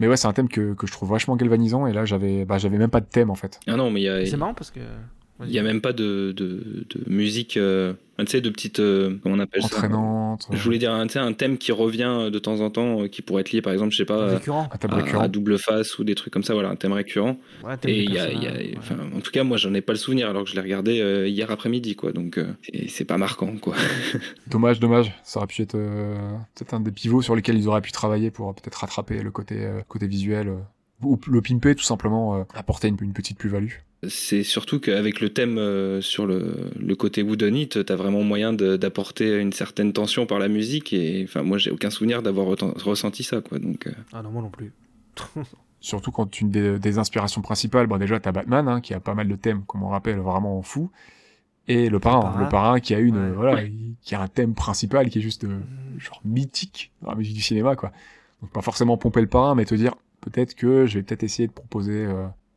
Mais 0.00 0.08
ouais, 0.08 0.16
c'est 0.16 0.26
un 0.26 0.32
thème 0.32 0.48
que, 0.48 0.74
que 0.74 0.86
je 0.86 0.92
trouve 0.92 1.10
vachement 1.10 1.36
galvanisant 1.36 1.86
et 1.86 1.92
là 1.92 2.04
j'avais 2.04 2.44
bah 2.44 2.58
j'avais 2.58 2.78
même 2.78 2.90
pas 2.90 3.00
de 3.00 3.06
thème 3.06 3.30
en 3.30 3.36
fait. 3.36 3.60
Ah 3.66 3.76
non, 3.76 3.90
mais 3.90 4.00
il 4.00 4.04
y 4.04 4.08
a, 4.08 4.26
C'est 4.26 4.36
marrant 4.36 4.54
parce 4.54 4.70
que. 4.70 4.80
Il 5.46 5.52
y 5.52 5.58
a 5.58 5.62
même 5.62 5.80
pas 5.80 5.92
de, 5.92 6.32
de, 6.36 6.84
de 6.88 7.00
musique, 7.06 7.56
euh, 7.56 7.92
tu 8.18 8.26
sais, 8.26 8.40
de 8.42 8.50
petites, 8.50 8.80
euh, 8.80 9.16
comment 9.22 9.36
on 9.36 9.38
appelle 9.38 9.62
ça 9.62 9.68
Entraînante. 9.76 10.46
Je 10.52 10.62
voulais 10.62 10.78
dire 10.78 10.92
un, 10.92 11.06
tu 11.06 11.14
sais, 11.14 11.18
un 11.18 11.32
thème 11.32 11.56
qui 11.56 11.72
revient 11.72 12.28
de 12.30 12.38
temps 12.38 12.60
en 12.60 12.68
temps, 12.70 13.02
euh, 13.02 13.06
qui 13.08 13.22
pourrait 13.22 13.40
être 13.40 13.52
lié, 13.52 13.62
par 13.62 13.72
exemple, 13.72 13.92
je 13.92 13.96
sais 13.96 14.04
pas, 14.04 14.26
récurrent. 14.26 14.68
Un 14.72 14.76
thème 14.76 14.90
à, 14.92 14.96
récurrent. 14.96 15.22
à 15.22 15.28
double 15.28 15.58
face 15.58 15.98
ou 15.98 16.04
des 16.04 16.14
trucs 16.14 16.32
comme 16.32 16.42
ça, 16.42 16.52
voilà, 16.54 16.68
un 16.68 16.76
thème 16.76 16.92
récurrent. 16.92 17.38
Ouais, 17.64 17.76
thème 17.78 17.90
Et 17.90 18.02
il 18.04 18.12
y 18.12 18.18
a, 18.18 18.30
il 18.30 18.42
y 18.42 18.46
a- 18.46 18.52
ouais. 18.52 18.74
enfin, 18.78 18.96
en 19.16 19.20
tout 19.20 19.30
cas, 19.30 19.42
moi, 19.44 19.56
j'en 19.56 19.72
ai 19.74 19.80
pas 19.80 19.92
le 19.94 19.98
souvenir, 19.98 20.28
alors 20.28 20.44
que 20.44 20.50
je 20.50 20.54
l'ai 20.54 20.60
regardé 20.60 21.00
euh, 21.00 21.26
hier 21.28 21.50
après-midi, 21.50 21.96
quoi. 21.96 22.12
Donc, 22.12 22.36
euh, 22.38 22.52
c'est- 22.88 23.04
pas 23.06 23.16
marquant, 23.18 23.54
quoi. 23.60 23.74
Dommage, 24.48 24.80
dommage. 24.80 25.12
Ça 25.24 25.38
aurait 25.38 25.46
pu 25.46 25.62
être 25.62 25.74
euh, 25.76 26.14
peut-être 26.54 26.74
un 26.74 26.80
des 26.80 26.90
pivots 26.92 27.22
sur 27.22 27.34
lesquels 27.34 27.56
ils 27.58 27.66
auraient 27.68 27.80
pu 27.80 27.92
travailler 27.92 28.30
pour 28.30 28.54
peut-être 28.54 28.74
rattraper 28.76 29.22
le 29.22 29.30
côté 29.30 29.64
euh, 29.64 29.80
côté 29.88 30.06
visuel 30.06 30.48
euh, 30.48 30.56
ou 31.02 31.18
le 31.28 31.40
pimper 31.40 31.74
tout 31.74 31.82
simplement, 31.84 32.36
euh, 32.36 32.42
apporter 32.54 32.88
une, 32.88 32.96
une 33.00 33.12
petite 33.14 33.38
plus-value. 33.38 33.70
C'est 34.08 34.44
surtout 34.44 34.80
qu'avec 34.80 35.20
le 35.20 35.28
thème 35.28 35.58
euh, 35.58 36.00
sur 36.00 36.26
le, 36.26 36.54
le 36.78 36.96
côté 36.96 37.22
woodenite, 37.22 37.84
t'as 37.84 37.96
vraiment 37.96 38.22
moyen 38.22 38.54
de- 38.54 38.76
d'apporter 38.78 39.38
une 39.38 39.52
certaine 39.52 39.92
tension 39.92 40.24
par 40.24 40.38
la 40.38 40.48
musique. 40.48 40.94
Et 40.94 41.22
enfin, 41.28 41.42
moi, 41.42 41.58
j'ai 41.58 41.70
aucun 41.70 41.90
souvenir 41.90 42.22
d'avoir 42.22 42.46
ressenti 42.46 43.22
ça, 43.22 43.42
quoi. 43.42 43.58
Donc, 43.58 43.86
euh, 43.86 43.92
Ah 44.14 44.22
non, 44.22 44.30
moi 44.30 44.40
non 44.42 44.48
plus. 44.50 44.72
Surtout 45.80 46.10
quand 46.12 46.40
une 46.40 46.50
des, 46.50 46.78
des 46.78 46.98
inspirations 46.98 47.40
principales, 47.42 47.86
bon 47.86 47.96
déjà 47.98 48.20
t'as 48.20 48.32
Batman 48.32 48.68
hein, 48.68 48.80
qui 48.82 48.92
a 48.92 49.00
pas 49.00 49.14
mal 49.14 49.28
de 49.28 49.34
thèmes, 49.36 49.62
comme 49.66 49.82
on 49.82 49.88
rappelle, 49.88 50.18
vraiment 50.18 50.60
fou, 50.60 50.90
et 51.68 51.88
le 51.88 51.98
parrain, 51.98 52.20
parrain. 52.20 52.42
le 52.42 52.48
parrain 52.50 52.80
qui 52.80 52.94
a 52.94 52.98
une, 52.98 53.16
Ouais. 53.16 53.22
euh, 53.30 53.32
voilà, 53.34 53.62
il- 53.64 53.94
qui 54.02 54.14
a 54.14 54.20
un 54.20 54.28
thème 54.28 54.54
principal 54.54 55.08
qui 55.08 55.20
est 55.20 55.22
juste 55.22 55.44
euh, 55.44 55.58
genre 55.98 56.20
mythique 56.24 56.92
dans 57.00 57.10
la 57.10 57.16
musique 57.16 57.34
du 57.34 57.40
cinéma 57.40 57.76
quoi. 57.76 57.92
Donc 58.42 58.50
pas 58.52 58.60
forcément 58.60 58.98
pomper 58.98 59.22
le 59.22 59.26
parrain, 59.26 59.54
mais 59.54 59.64
te 59.64 59.74
dire 59.74 59.94
peut-être 60.20 60.54
que 60.54 60.84
je 60.84 60.98
vais 60.98 61.02
peut-être 61.02 61.22
essayer 61.22 61.48
de 61.48 61.52
proposer. 61.52 62.04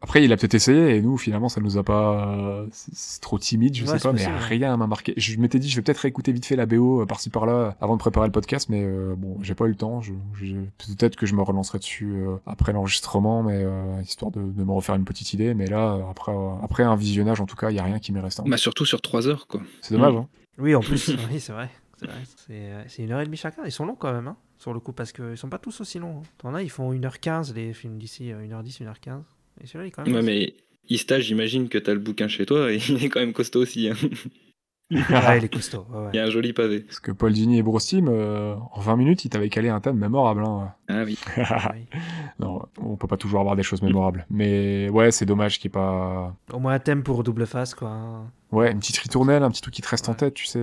Après 0.04 0.24
il 0.24 0.32
a 0.34 0.38
peut-être 0.38 0.54
essayé 0.54 0.98
et 0.98 1.02
nous 1.02 1.18
finalement 1.18 1.48
ça 1.50 1.62
nous 1.62 1.78
a 1.78 1.84
pas, 1.84 2.66
c'est 2.72 3.22
trop 3.22 3.40
timide, 3.40 3.74
je 3.76 3.86
Ouais, 3.86 3.98
sais 3.98 4.00
pas, 4.04 4.12
mais 4.12 4.20
possible, 4.20 4.36
rien 4.38 4.76
m'a 4.78 4.86
marqué. 4.86 5.14
Je 5.16 5.38
m'étais 5.40 5.60
dit 5.60 5.70
je 5.70 5.78
vais 5.78 5.82
peut-être 5.82 6.00
réécouter 6.00 6.34
vite 6.34 6.46
fait 6.46 6.58
la 6.58 6.66
BO 6.66 7.02
euh, 7.02 7.06
par-ci 7.06 7.30
par-là 7.30 7.78
avant 7.80 7.94
de 7.96 8.00
préparer 8.00 8.28
le 8.28 8.32
podcast, 8.34 8.68
mais 8.70 8.84
euh, 8.84 9.16
bon 9.18 9.38
j'ai 9.42 9.56
pas 9.56 9.66
eu 9.66 9.70
le 9.70 9.76
temps. 9.76 10.02
Je, 10.02 10.12
je- 10.34 10.56
peut-être 10.78 11.16
que 11.16 11.26
je 11.26 11.34
me 11.36 11.42
relancerai 11.42 11.80
dessus 11.80 12.12
euh, 12.16 12.36
après 12.46 12.74
l'enregistrement, 12.74 13.44
mais 13.44 13.64
euh, 13.64 14.02
histoire 14.04 14.30
de, 14.32 14.42
de 14.42 14.64
me 14.64 14.72
refaire 14.74 14.96
une 14.96 15.06
petite 15.06 15.32
idée. 15.34 15.54
Mais 15.54 15.68
là 15.68 15.98
après 16.12 16.34
euh, 16.34 16.50
après 16.62 16.84
un 16.84 16.98
visionnage 16.98 17.40
en 17.40 17.46
tout 17.46 17.56
cas 17.56 17.70
il 17.70 17.78
y 17.78 17.80
a 17.80 17.84
rien 17.84 18.00
qui 18.00 18.12
m'est 18.12 18.20
resté. 18.20 18.44
bah, 18.46 18.58
surtout 18.58 18.86
sur 18.86 19.02
trois 19.02 19.28
heures, 19.30 19.48
quoi. 19.48 19.62
C'est 19.82 19.94
dommage. 19.96 20.16
Hein. 20.16 20.28
Oui, 20.58 20.76
en 20.76 20.80
plus, 20.82 21.10
oui, 21.32 21.40
c'est 21.40 21.54
vrai. 21.54 21.70
C'est 21.98 22.08
vrai. 22.08 22.16
C'est 22.46 22.72
c'est 22.90 23.04
une 23.04 23.12
heure 23.14 23.22
et 23.22 23.26
demie 23.26 23.38
chacun. 23.38 23.62
Ils 23.66 23.72
sont 23.72 23.86
longs 23.86 23.96
quand 23.96 24.12
même, 24.12 24.28
hein, 24.28 24.36
sur 24.58 24.74
le 24.74 24.80
coup, 24.82 24.92
parce 24.92 25.14
qu'ils 25.14 25.38
sont 25.38 25.48
pas 25.50 25.60
tous 25.60 25.80
aussi 25.80 25.98
longs. 26.00 26.22
T'en 26.40 26.54
as, 26.54 26.62
ils 26.62 26.70
font 26.70 26.92
1h15, 26.94 27.54
les 27.54 27.72
films 27.72 27.98
d'ici, 27.98 28.34
euh, 28.34 28.46
1h10, 28.46 28.82
1h15. 28.84 29.22
Et 29.64 29.68
celui-là, 29.68 29.86
il 29.86 29.88
est 29.88 29.92
quand 29.92 30.06
même. 30.06 30.16
Ouais, 30.16 30.22
mais 30.22 30.54
Ista, 30.90 31.20
j'imagine 31.20 31.70
que 31.70 31.78
t'as 31.78 31.94
le 31.94 32.00
bouquin 32.00 32.28
chez 32.28 32.46
toi 32.46 32.72
et 32.72 32.78
il 32.90 33.04
est 33.04 33.10
quand 33.10 33.20
même 33.22 33.34
costaud 33.34 33.62
aussi. 33.62 33.90
hein. 33.90 33.96
Ouais, 34.92 35.40
il 35.40 35.46
est 35.46 35.50
costaud. 35.52 35.88
ouais, 35.90 35.98
ouais. 36.02 36.10
Il 36.14 36.18
y 36.18 36.20
a 36.20 36.26
un 36.26 36.30
joli 36.30 36.54
pavé. 36.54 36.82
Parce 36.82 37.00
que 37.00 37.12
Paul 37.12 37.32
Dini 37.34 37.58
et 37.58 37.64
Bruce 37.64 37.88
Timm, 37.88 38.08
euh, 38.10 38.54
en 38.74 38.80
20 38.80 38.96
minutes, 38.98 39.26
ils 39.26 39.30
t'avaient 39.30 39.50
calé 39.50 39.70
un 39.70 39.80
thème 39.80 39.98
mémorable. 39.98 40.44
Hein. 40.44 40.72
Ah 40.88 41.04
oui. 41.04 41.18
Non, 42.40 42.62
on 42.80 42.96
peut 42.96 43.08
pas 43.08 43.18
toujours 43.18 43.40
avoir 43.40 43.56
des 43.56 43.64
choses 43.64 43.82
mémorables. 43.82 44.28
Mais 44.30 44.90
ouais, 44.90 45.10
c'est 45.10 45.26
dommage 45.26 45.58
qu'il 45.58 45.70
n'y 45.70 45.72
ait 45.72 45.80
pas... 45.80 46.36
Au 46.52 46.60
moins 46.60 46.74
un 46.74 46.80
thème 46.80 47.02
pour 47.02 47.24
double 47.24 47.48
face, 47.48 47.74
quoi. 47.74 48.26
Ouais, 48.52 48.72
une 48.72 48.80
petite 48.80 48.98
ritournelle, 48.98 49.42
un 49.42 49.50
petit 49.50 49.62
truc 49.62 49.74
qui 49.74 49.82
te 49.82 49.88
reste 49.90 50.10
en 50.10 50.14
tête, 50.14 50.36
tu 50.36 50.46
sais. 50.46 50.60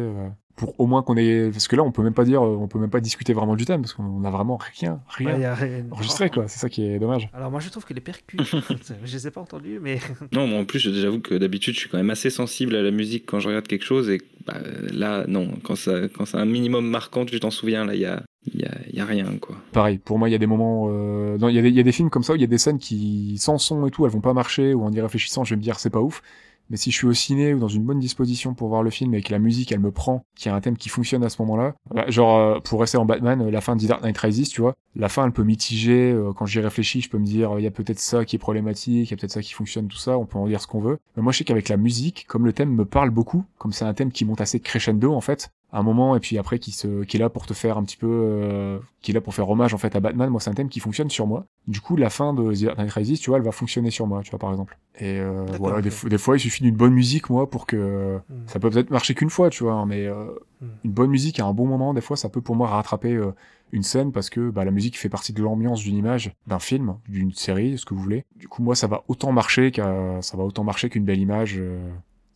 Pour 0.60 0.78
au 0.78 0.86
moins 0.86 1.02
qu'on 1.02 1.16
ait... 1.16 1.48
Parce 1.50 1.68
que 1.68 1.74
là, 1.76 1.82
on 1.82 1.90
peut 1.90 2.02
même 2.02 2.12
pas 2.12 2.24
dire, 2.24 2.42
on 2.42 2.68
peut 2.68 2.78
même 2.78 2.90
pas 2.90 3.00
discuter 3.00 3.32
vraiment 3.32 3.56
du 3.56 3.64
thème, 3.64 3.80
parce 3.80 3.94
qu'on 3.94 4.22
a 4.24 4.30
vraiment 4.30 4.58
rien, 4.78 5.00
rien 5.08 5.36
Ouais, 5.38 5.44
a 5.46 5.56
enregistré, 5.90 6.28
quoi. 6.28 6.48
C'est 6.48 6.58
ça 6.58 6.68
qui 6.68 6.84
est 6.84 6.98
dommage. 6.98 7.30
Alors 7.32 7.50
moi, 7.50 7.60
je 7.60 7.70
trouve 7.70 7.86
que 7.86 7.94
les 7.94 8.02
percus, 8.02 8.38
je 9.04 9.12
les 9.12 9.26
ai 9.26 9.30
pas 9.30 9.40
entendus, 9.40 9.78
mais 9.80 9.98
Non, 10.32 10.46
moi 10.46 10.60
en 10.60 10.64
plus, 10.66 10.78
j'avoue 10.78 11.20
que 11.20 11.34
d'habitude, 11.34 11.72
je 11.74 11.80
suis 11.80 11.88
quand 11.88 11.96
même 11.96 12.10
assez 12.10 12.28
sensible 12.28 12.76
à 12.76 12.82
la 12.82 12.90
musique 12.90 13.24
quand 13.26 13.40
je 13.40 13.48
regarde 13.48 13.66
quelque 13.66 13.84
chose. 13.86 14.10
Et 14.10 14.20
bah, 14.46 14.58
là, 14.92 15.24
non, 15.26 15.48
quand, 15.64 15.76
ça, 15.76 16.08
quand 16.14 16.26
c'est 16.26 16.36
un 16.36 16.44
minimum 16.44 16.86
marquant, 16.86 17.24
tu 17.24 17.40
t'en 17.40 17.50
souviens, 17.50 17.86
là, 17.86 17.94
il 17.94 18.02
y 18.02 18.06
a, 18.06 18.22
il 18.52 18.60
y, 18.60 18.64
a, 18.66 18.74
y 18.92 19.00
a 19.00 19.04
rien, 19.06 19.26
quoi. 19.40 19.56
Pareil, 19.72 19.96
pour 19.98 20.18
moi, 20.18 20.28
il 20.28 20.32
y 20.32 20.34
a 20.34 20.38
des 20.38 20.46
moments... 20.46 20.88
euh, 20.90 21.38
non, 21.38 21.48
il 21.48 21.54
y, 21.56 21.58
a 21.58 21.62
des- 21.62 21.68
il 21.70 21.74
y 21.76 21.80
a 21.80 21.84
des 21.84 21.92
films 21.92 22.10
comme 22.10 22.22
ça 22.22 22.34
où 22.34 22.36
il 22.36 22.40
y 22.42 22.44
a 22.44 22.48
des 22.48 22.58
scènes 22.58 22.78
qui, 22.78 23.36
sans 23.38 23.56
son 23.58 23.86
et 23.86 23.90
tout, 23.90 24.04
elles 24.04 24.12
vont 24.12 24.20
pas 24.20 24.34
marcher, 24.34 24.74
ou 24.74 24.82
en 24.84 24.92
y 24.92 25.00
réfléchissant, 25.00 25.44
je 25.44 25.54
vais 25.54 25.56
me 25.58 25.62
dire, 25.62 25.78
c'est 25.78 25.90
pas 25.90 26.00
ouf. 26.00 26.22
Mais 26.70 26.76
si 26.76 26.90
je 26.90 26.96
suis 26.96 27.06
au 27.06 27.12
ciné 27.12 27.52
ou 27.52 27.58
dans 27.58 27.68
une 27.68 27.82
bonne 27.82 27.98
disposition 27.98 28.54
pour 28.54 28.68
voir 28.68 28.82
le 28.82 28.90
film 28.90 29.12
et 29.14 29.22
que 29.22 29.32
la 29.32 29.38
musique 29.38 29.72
elle 29.72 29.80
me 29.80 29.90
prend, 29.90 30.24
qu'il 30.36 30.50
y 30.50 30.52
a 30.52 30.56
un 30.56 30.60
thème 30.60 30.76
qui 30.76 30.88
fonctionne 30.88 31.24
à 31.24 31.28
ce 31.28 31.42
moment-là, 31.42 31.74
bah, 31.92 32.04
genre 32.08 32.38
euh, 32.38 32.60
pour 32.60 32.80
rester 32.80 32.96
en 32.96 33.04
Batman, 33.04 33.42
euh, 33.42 33.50
la 33.50 33.60
fin 33.60 33.76
de 33.76 33.84
Dark 33.86 34.02
Knight 34.02 34.16
Rises, 34.18 34.48
tu 34.48 34.60
vois, 34.60 34.76
la 34.94 35.08
fin 35.08 35.24
elle 35.26 35.32
peut 35.32 35.42
mitiger. 35.42 36.12
euh, 36.12 36.32
quand 36.32 36.46
j'y 36.46 36.60
réfléchis, 36.60 37.00
je 37.00 37.10
peux 37.10 37.18
me 37.18 37.26
dire 37.26 37.58
il 37.58 37.64
y 37.64 37.66
a 37.66 37.70
peut-être 37.70 37.98
ça 37.98 38.24
qui 38.24 38.36
est 38.36 38.38
problématique, 38.38 39.08
il 39.08 39.10
y 39.10 39.14
a 39.14 39.16
peut-être 39.16 39.32
ça 39.32 39.42
qui 39.42 39.52
fonctionne, 39.52 39.88
tout 39.88 39.98
ça. 39.98 40.16
On 40.16 40.26
peut 40.26 40.38
en 40.38 40.46
dire 40.46 40.60
ce 40.60 40.66
qu'on 40.66 40.80
veut. 40.80 40.98
Mais 41.16 41.22
moi 41.22 41.32
je 41.32 41.38
sais 41.38 41.44
qu'avec 41.44 41.68
la 41.68 41.76
musique, 41.76 42.24
comme 42.28 42.46
le 42.46 42.52
thème 42.52 42.70
me 42.70 42.84
parle 42.84 43.10
beaucoup, 43.10 43.44
comme 43.58 43.72
c'est 43.72 43.84
un 43.84 43.94
thème 43.94 44.12
qui 44.12 44.24
monte 44.24 44.40
assez 44.40 44.60
crescendo 44.60 45.12
en 45.12 45.20
fait, 45.20 45.50
à 45.72 45.78
un 45.78 45.82
moment 45.82 46.16
et 46.16 46.20
puis 46.20 46.36
après 46.38 46.58
qui 46.58 46.72
se 46.72 47.04
qui 47.04 47.16
est 47.16 47.20
là 47.20 47.28
pour 47.30 47.46
te 47.46 47.54
faire 47.54 47.78
un 47.78 47.84
petit 47.84 47.96
peu 47.96 48.08
euh, 48.08 48.78
qui 49.02 49.12
est 49.12 49.14
là 49.14 49.20
pour 49.20 49.34
faire 49.34 49.48
hommage 49.48 49.72
en 49.74 49.78
fait 49.78 49.94
à 49.96 50.00
Batman. 50.00 50.28
Moi 50.30 50.40
c'est 50.40 50.50
un 50.50 50.54
thème 50.54 50.68
qui 50.68 50.80
fonctionne 50.80 51.10
sur 51.10 51.26
moi. 51.26 51.46
Du 51.68 51.80
coup 51.80 51.96
la 51.96 52.10
fin 52.10 52.34
de 52.34 52.52
The 52.54 52.62
Dark 52.64 52.78
Knight 52.78 52.92
Rises 52.92 53.20
tu 53.20 53.30
vois 53.30 53.38
elle 53.38 53.44
va 53.44 53.52
fonctionner 53.52 53.90
sur 53.90 54.06
moi 54.06 54.22
tu 54.24 54.30
vois 54.30 54.38
par 54.38 54.50
exemple. 54.50 54.78
Et 54.98 55.20
euh, 55.20 55.44
voilà 55.58 55.80
des, 55.80 55.90
fois- 55.90 56.10
des 56.10 56.18
fois 56.18 56.36
il 56.36 56.40
suffit 56.40 56.62
d'une 56.64 56.76
bonne 56.76 56.92
musique 56.92 57.30
moi 57.30 57.48
pour 57.48 57.66
que 57.66 58.18
Mm. 58.28 58.34
ça 58.46 58.58
peut 58.60 58.70
peut-être 58.70 58.90
marcher 58.90 59.14
qu'une 59.14 59.30
fois 59.30 59.48
tu 59.50 59.62
vois 59.64 59.74
hein, 59.74 59.86
mais 59.86 60.06
euh, 60.06 60.26
Mm. 60.60 60.66
une 60.84 60.90
bonne 60.92 61.10
musique 61.10 61.40
à 61.40 61.46
un 61.46 61.52
bon 61.54 61.66
moment 61.66 61.94
des 61.94 62.00
fois 62.02 62.16
ça 62.16 62.28
peut 62.28 62.40
pour 62.42 62.54
moi 62.56 62.68
rattraper 62.68 63.14
euh, 63.14 63.32
une 63.72 63.82
scène 63.84 64.10
parce 64.12 64.28
que 64.28 64.50
bah, 64.50 64.64
la 64.64 64.72
musique 64.72 64.98
fait 64.98 65.08
partie 65.08 65.32
de 65.32 65.40
l'ambiance 65.42 65.80
d'une 65.80 65.96
image 65.96 66.34
d'un 66.48 66.58
film 66.58 66.96
d'une 67.08 67.32
série 67.32 67.78
ce 67.78 67.84
que 67.86 67.94
vous 67.94 68.00
voulez. 68.02 68.24
Du 68.36 68.48
coup 68.48 68.62
moi 68.62 68.74
ça 68.74 68.86
va 68.88 69.04
autant 69.08 69.30
marcher 69.32 69.70
qu'à 69.70 70.20
ça 70.20 70.36
va 70.36 70.42
autant 70.44 70.64
marcher 70.64 70.88
qu'une 70.90 71.04
belle 71.04 71.20
image 71.20 71.54
euh, 71.58 71.88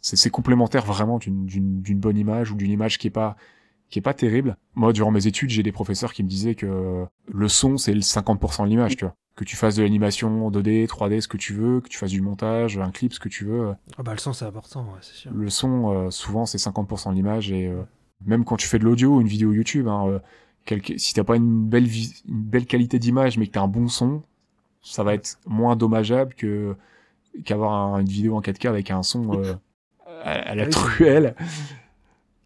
c'est 0.05 0.17
c'est 0.17 0.29
complémentaire 0.29 0.85
vraiment 0.85 1.19
d'une 1.19 1.99
bonne 1.99 2.19
image 2.19 2.51
ou 2.53 2.57
d'une 2.57 2.71
image 2.71 2.99
qui 2.99 3.07
est 3.07 3.11
pas 3.11 3.37
qui 3.89 3.99
est 3.99 4.03
pas 4.03 4.13
terrible. 4.15 4.57
Moi, 4.75 4.93
durant 4.93 5.11
mes 5.11 5.27
études, 5.27 5.49
j'ai 5.51 5.63
des 5.63 5.73
professeurs 5.73 6.13
qui 6.13 6.23
me 6.23 6.29
disaient 6.29 6.55
que 6.55 7.05
le 7.33 7.49
son, 7.49 7.77
c'est 7.79 7.95
le 7.95 8.01
50% 8.01 8.65
de 8.65 8.69
l'image, 8.69 8.97
tu 8.97 9.05
vois. 9.05 9.15
Que 9.37 9.45
tu 9.45 9.57
fasses 9.57 9.77
de 9.77 9.83
l'animation 9.83 10.51
2D, 10.51 10.87
3D, 10.87 11.21
ce 11.21 11.29
que 11.29 11.37
tu 11.37 11.53
veux, 11.55 11.81
que 11.81 11.89
tu 11.89 11.97
fasses 11.99 12.11
du 12.11 12.21
montage, 12.21 12.77
un 12.79 12.91
clip, 12.91 13.13
ce 13.15 13.21
que 13.21 13.29
tu 13.29 13.45
veux. 13.45 13.73
Ah 13.97 14.03
bah, 14.03 14.13
le 14.13 14.19
son, 14.19 14.33
c'est 14.33 14.45
important, 14.47 14.83
ouais, 14.85 14.99
c'est 15.01 15.15
sûr. 15.15 15.33
Le 15.33 15.49
son, 15.51 15.91
euh, 15.93 16.11
souvent, 16.11 16.45
c'est 16.45 16.59
50% 16.59 17.11
de 17.11 17.15
l'image 17.17 17.51
et 17.53 17.67
euh, 17.69 17.83
même 18.27 18.45
quand 18.45 18.57
tu 18.57 18.67
fais 18.67 18.79
de 18.79 18.85
l'audio 18.85 19.17
ou 19.17 19.21
une 19.21 19.29
vidéo 19.29 19.53
YouTube, 19.53 19.87
hein, 19.89 20.07
euh, 20.09 20.19
quelque- 20.67 20.99
si 20.99 21.15
t'as 21.15 21.25
pas 21.25 21.37
une 21.37 21.67
belle, 21.69 21.87
vis- 21.87 22.23
une 22.29 22.43
belle 22.43 22.67
qualité 22.67 22.99
d'image 22.99 23.39
mais 23.39 23.47
que 23.47 23.53
t'as 23.53 23.63
un 23.63 23.69
bon 23.69 23.89
son, 23.89 24.23
ça 24.83 25.03
va 25.05 25.15
être 25.15 25.39
moins 25.47 25.77
dommageable 25.77 26.35
que 26.35 26.75
qu'avoir 27.45 27.73
un- 27.73 28.01
une 28.01 28.09
vidéo 28.09 28.37
en 28.37 28.41
4K 28.41 28.67
avec 28.67 28.91
un 28.91 29.03
son 29.03 29.25
euh, 29.41 29.55
à, 30.25 30.55
la 30.55 30.65
Oui. 30.65 30.71
truelle 30.71 31.35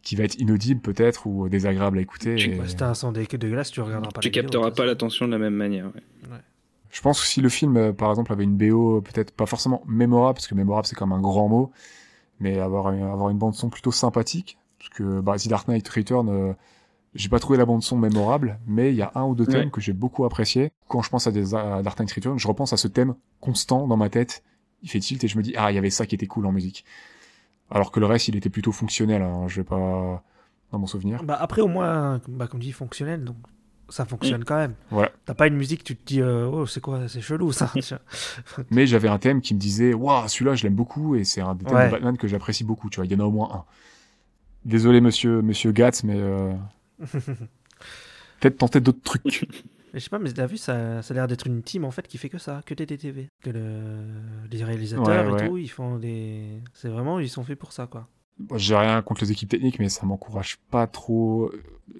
qui 0.02 0.16
va 0.16 0.24
être 0.24 0.36
inaudible 0.36 0.80
peut-être 0.80 1.26
ou 1.26 1.48
désagréable 1.48 1.98
à 1.98 2.00
écouter. 2.00 2.36
Tu- 2.36 2.50
et- 2.50 2.58
Ouais, 2.60 2.68
si 2.68 2.76
t'as 2.76 2.88
un 2.88 2.94
son 2.94 3.12
dé- 3.12 3.26
dégueulasse, 3.26 3.70
tu 3.70 3.80
regarderas 3.80 4.10
pas 4.12 4.20
Tu 4.20 4.30
capteras 4.30 4.70
de 4.70 4.74
pas 4.74 4.86
l'attention 4.86 5.26
de 5.26 5.32
la 5.32 5.38
même 5.38 5.54
manière. 5.54 5.86
ouais. 5.86 6.38
Je 6.90 7.02
pense 7.02 7.20
que 7.20 7.26
si 7.26 7.42
le 7.42 7.50
film, 7.50 7.76
euh, 7.76 7.92
par 7.92 8.08
exemple, 8.10 8.32
avait 8.32 8.44
une 8.44 8.56
BO 8.56 9.02
peut-être 9.02 9.30
pas 9.32 9.44
forcément 9.44 9.82
mémorable, 9.86 10.36
parce 10.36 10.46
que 10.46 10.54
mémorable 10.54 10.86
c'est 10.86 10.96
comme 10.96 11.12
un 11.12 11.20
grand 11.20 11.46
mot, 11.48 11.70
mais 12.40 12.58
avoir, 12.58 12.90
une- 12.92 13.02
avoir 13.02 13.28
une 13.28 13.36
bande 13.36 13.54
son 13.54 13.68
plutôt 13.68 13.92
sympathique, 13.92 14.56
parce 14.78 14.88
que 14.90 15.20
bah, 15.20 15.36
The 15.36 15.48
Dark 15.48 15.68
Knight 15.68 15.86
Return, 15.86 16.28
euh, 16.30 16.54
j'ai 17.14 17.28
pas 17.28 17.40
trouvé 17.40 17.58
la 17.58 17.66
bande 17.66 17.82
son 17.82 17.98
mémorable, 17.98 18.58
mais 18.66 18.88
il 18.90 18.96
y 18.96 19.02
a 19.02 19.12
un 19.16 19.24
ou 19.24 19.34
deux 19.34 19.44
thèmes 19.46 19.64
Ouais. 19.66 19.70
que 19.70 19.82
j'ai 19.82 19.92
beaucoup 19.92 20.24
apprécié. 20.24 20.72
Quand 20.88 21.02
je 21.02 21.10
pense 21.10 21.26
à, 21.26 21.30
des, 21.30 21.54
à 21.54 21.82
Dark 21.82 21.98
Knight 22.00 22.10
Return, 22.12 22.38
je 22.38 22.48
repense 22.48 22.72
à 22.72 22.78
ce 22.78 22.88
thème 22.88 23.14
constant 23.40 23.86
dans 23.86 23.96
ma 23.98 24.08
tête, 24.08 24.42
il 24.82 24.88
fait 24.88 25.00
tilt 25.00 25.22
et 25.24 25.28
je 25.28 25.36
me 25.36 25.42
dis 25.42 25.52
ah 25.58 25.70
il 25.70 25.74
y 25.74 25.78
avait 25.78 25.90
ça 25.90 26.06
qui 26.06 26.14
était 26.14 26.26
cool 26.26 26.46
en 26.46 26.52
musique. 26.52 26.86
Alors 27.70 27.90
que 27.92 28.00
le 28.00 28.06
reste 28.06 28.28
il 28.28 28.36
était 28.36 28.50
plutôt 28.50 28.72
fonctionnel, 28.72 29.22
hein, 29.22 29.46
je 29.48 29.60
vais 29.60 29.64
pas 29.64 30.22
dans 30.72 30.78
mon 30.78 30.86
souvenir. 30.86 31.22
Bah, 31.22 31.36
après, 31.40 31.62
au 31.62 31.68
moins, 31.68 32.20
bah, 32.28 32.46
comme 32.46 32.60
dit, 32.60 32.72
fonctionnel, 32.72 33.24
donc 33.24 33.36
ça 33.88 34.04
fonctionne 34.04 34.44
quand 34.44 34.56
même. 34.56 34.74
Voilà. 34.90 35.10
T'as 35.24 35.34
pas 35.34 35.46
une 35.46 35.56
musique, 35.56 35.82
tu 35.82 35.96
te 35.96 36.04
dis, 36.04 36.20
euh, 36.20 36.46
oh, 36.46 36.66
c'est 36.66 36.80
quoi, 36.80 37.08
c'est 37.08 37.20
chelou 37.22 37.52
ça. 37.52 37.72
Mais 38.70 38.86
j'avais 38.86 39.08
un 39.08 39.18
thème 39.18 39.40
qui 39.40 39.54
me 39.54 39.58
disait, 39.58 39.94
waouh, 39.94 40.28
celui-là, 40.28 40.54
je 40.54 40.64
l'aime 40.64 40.74
beaucoup, 40.74 41.14
et 41.14 41.24
c'est 41.24 41.40
un 41.40 41.54
des 41.54 41.64
thèmes 41.64 41.76
Ouais. 41.76 41.86
de 41.86 41.90
Batman 41.92 42.16
que 42.18 42.28
j'apprécie 42.28 42.64
beaucoup, 42.64 42.90
tu 42.90 42.96
vois. 42.96 43.06
Il 43.06 43.12
y 43.12 43.14
en 43.14 43.20
a 43.20 43.24
au 43.24 43.30
moins 43.30 43.48
un. 43.54 43.64
Désolé, 44.64 45.00
monsieur, 45.00 45.40
monsieur 45.40 45.72
Gatz, 45.72 46.04
mais 46.04 46.16
euh, 46.16 46.52
peut-être 48.40 48.58
tenter 48.58 48.80
d'autres 48.80 49.02
trucs. 49.02 49.48
Je 49.94 49.98
sais 49.98 50.10
pas, 50.10 50.18
mais 50.18 50.32
t'as 50.32 50.46
vu, 50.46 50.56
ça, 50.56 51.02
ça 51.02 51.12
a 51.12 51.14
l'air 51.14 51.26
d'être 51.28 51.46
une 51.46 51.62
team 51.62 51.84
en 51.84 51.90
fait 51.90 52.06
qui 52.06 52.18
fait 52.18 52.28
que 52.28 52.38
ça, 52.38 52.60
que 52.66 52.74
des 52.74 52.86
DTV. 52.86 53.28
Que 53.42 53.50
le... 53.50 53.98
les 54.50 54.64
réalisateurs 54.64 55.06
Ouais, 55.06 55.26
et 55.26 55.32
ouais. 55.32 55.48
tout, 55.48 55.58
ils 55.58 55.68
font 55.68 55.96
des. 55.98 56.60
C'est 56.74 56.88
vraiment, 56.88 57.18
ils 57.20 57.28
sont 57.28 57.44
faits 57.44 57.58
pour 57.58 57.72
ça 57.72 57.86
quoi. 57.86 58.08
J'ai 58.54 58.76
rien 58.76 59.02
contre 59.02 59.22
les 59.24 59.32
équipes 59.32 59.48
techniques, 59.48 59.78
mais 59.78 59.88
ça 59.88 60.06
m'encourage 60.06 60.58
pas 60.70 60.86
trop. 60.86 61.50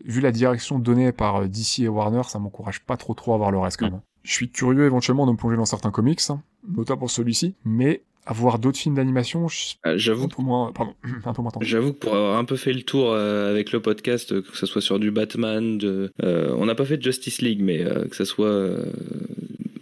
Vu 0.04 0.20
la 0.20 0.30
direction 0.30 0.78
donnée 0.78 1.10
par 1.12 1.36
euh, 1.36 1.48
DC 1.48 1.80
et 1.80 1.88
Warner, 1.88 2.22
ça 2.24 2.38
m'encourage 2.38 2.80
pas 2.80 2.96
trop 2.96 3.14
trop 3.14 3.34
à 3.34 3.38
voir 3.38 3.50
le 3.50 3.58
reste, 3.58 3.78
quand 3.78 3.90
même. 3.90 4.00
Je 4.22 4.32
suis 4.32 4.50
curieux 4.50 4.84
éventuellement 4.84 5.26
de 5.26 5.32
me 5.32 5.36
plonger 5.36 5.56
dans 5.56 5.64
certains 5.64 5.90
comics, 5.90 6.20
hein, 6.28 6.42
notamment 6.68 7.00
pour 7.00 7.10
celui-ci, 7.10 7.54
mais 7.64 8.02
avoir 8.28 8.58
d'autres 8.58 8.78
films 8.78 8.94
d'animation, 8.94 9.48
je... 9.48 9.74
Ah, 9.82 9.96
J'avoue 9.96 10.24
un 10.24 10.28
peu 10.28 10.42
moins, 10.42 10.70
pardon, 10.72 10.94
un 11.24 11.32
peu 11.32 11.42
moins. 11.42 11.50
J'avoue 11.62 11.94
que 11.94 11.98
pour 11.98 12.14
avoir 12.14 12.36
un 12.36 12.44
peu 12.44 12.56
fait 12.56 12.74
le 12.74 12.82
tour 12.82 13.10
euh, 13.10 13.50
avec 13.50 13.72
le 13.72 13.80
podcast, 13.80 14.32
euh, 14.32 14.42
que 14.42 14.56
ce 14.56 14.66
soit 14.66 14.82
sur 14.82 14.98
du 14.98 15.10
Batman, 15.10 15.78
de, 15.78 16.10
euh, 16.22 16.54
on 16.58 16.66
n'a 16.66 16.74
pas 16.74 16.84
fait 16.84 16.98
de 16.98 17.02
Justice 17.02 17.40
League, 17.40 17.60
mais 17.62 17.80
euh, 17.82 18.04
que 18.04 18.14
ce 18.14 18.26
soit 18.26 18.46
euh, 18.46 18.84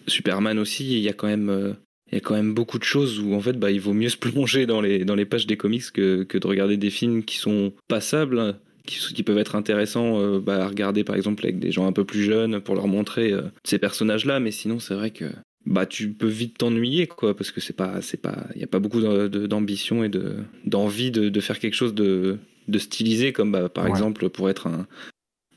Superman 0.07 0.59
aussi, 0.61 0.85
il 0.85 1.03
y 1.03 1.09
a 1.09 1.13
quand 1.13 1.27
même, 1.27 1.51
euh, 1.51 1.73
il 2.11 2.15
y 2.15 2.19
a 2.19 2.21
quand 2.21 2.35
même 2.35 2.55
beaucoup 2.55 2.79
de 2.79 2.85
choses 2.85 3.19
où 3.19 3.35
en 3.35 3.41
fait, 3.41 3.55
bah, 3.55 3.73
il 3.73 3.81
vaut 3.81 3.95
mieux 3.95 4.09
se 4.09 4.17
plonger 4.17 4.67
dans 4.67 4.81
les 4.81 5.05
dans 5.05 5.17
les 5.17 5.27
pages 5.27 5.47
des 5.49 5.57
comics 5.57 5.91
que, 5.93 6.23
que 6.23 6.39
de 6.39 6.47
regarder 6.47 6.77
des 6.77 6.91
films 6.91 7.25
qui 7.25 7.39
sont 7.39 7.73
passables, 7.89 8.39
hein, 8.39 8.57
qui, 8.87 9.01
qui 9.13 9.23
peuvent 9.23 9.39
être 9.39 9.57
intéressants 9.57 10.21
euh, 10.21 10.39
bah, 10.41 10.65
à 10.65 10.69
regarder 10.69 11.05
par 11.05 11.17
exemple 11.17 11.45
avec 11.45 11.59
des 11.59 11.73
gens 11.73 11.87
un 11.87 11.93
peu 11.93 12.05
plus 12.05 12.23
jeunes 12.23 12.61
pour 12.61 12.75
leur 12.77 12.87
montrer 12.87 13.33
euh, 13.33 13.43
ces 13.65 13.79
personnages-là. 13.79 14.41
Mais 14.41 14.53
sinon, 14.53 14.79
c'est 14.79 14.95
vrai 14.95 15.11
que 15.11 15.27
bah 15.67 15.85
tu 15.87 16.11
peux 16.13 16.29
vite 16.29 16.59
t'ennuyer 16.59 17.07
quoi 17.07 17.37
parce 17.37 17.51
que 17.51 17.61
c'est 17.61 17.73
pas 17.77 18.01
c'est 18.01 18.21
pas 18.21 18.47
il 18.55 18.61
y 18.61 18.65
a 18.65 18.69
pas 18.69 18.79
beaucoup 18.79 19.01
d'ambition 19.01 20.05
et 20.05 20.09
de 20.09 20.37
d'envie 20.65 21.11
de, 21.11 21.29
de 21.29 21.41
faire 21.41 21.59
quelque 21.59 21.75
chose 21.75 21.95
de 21.95 22.39
de 22.69 22.79
stylisé 22.79 23.33
comme 23.33 23.53
bah, 23.53 23.69
par 23.69 23.85
Ouais. 23.85 23.91
exemple 23.91 24.29
pour 24.31 24.49
être 24.51 24.67
un, 24.69 24.87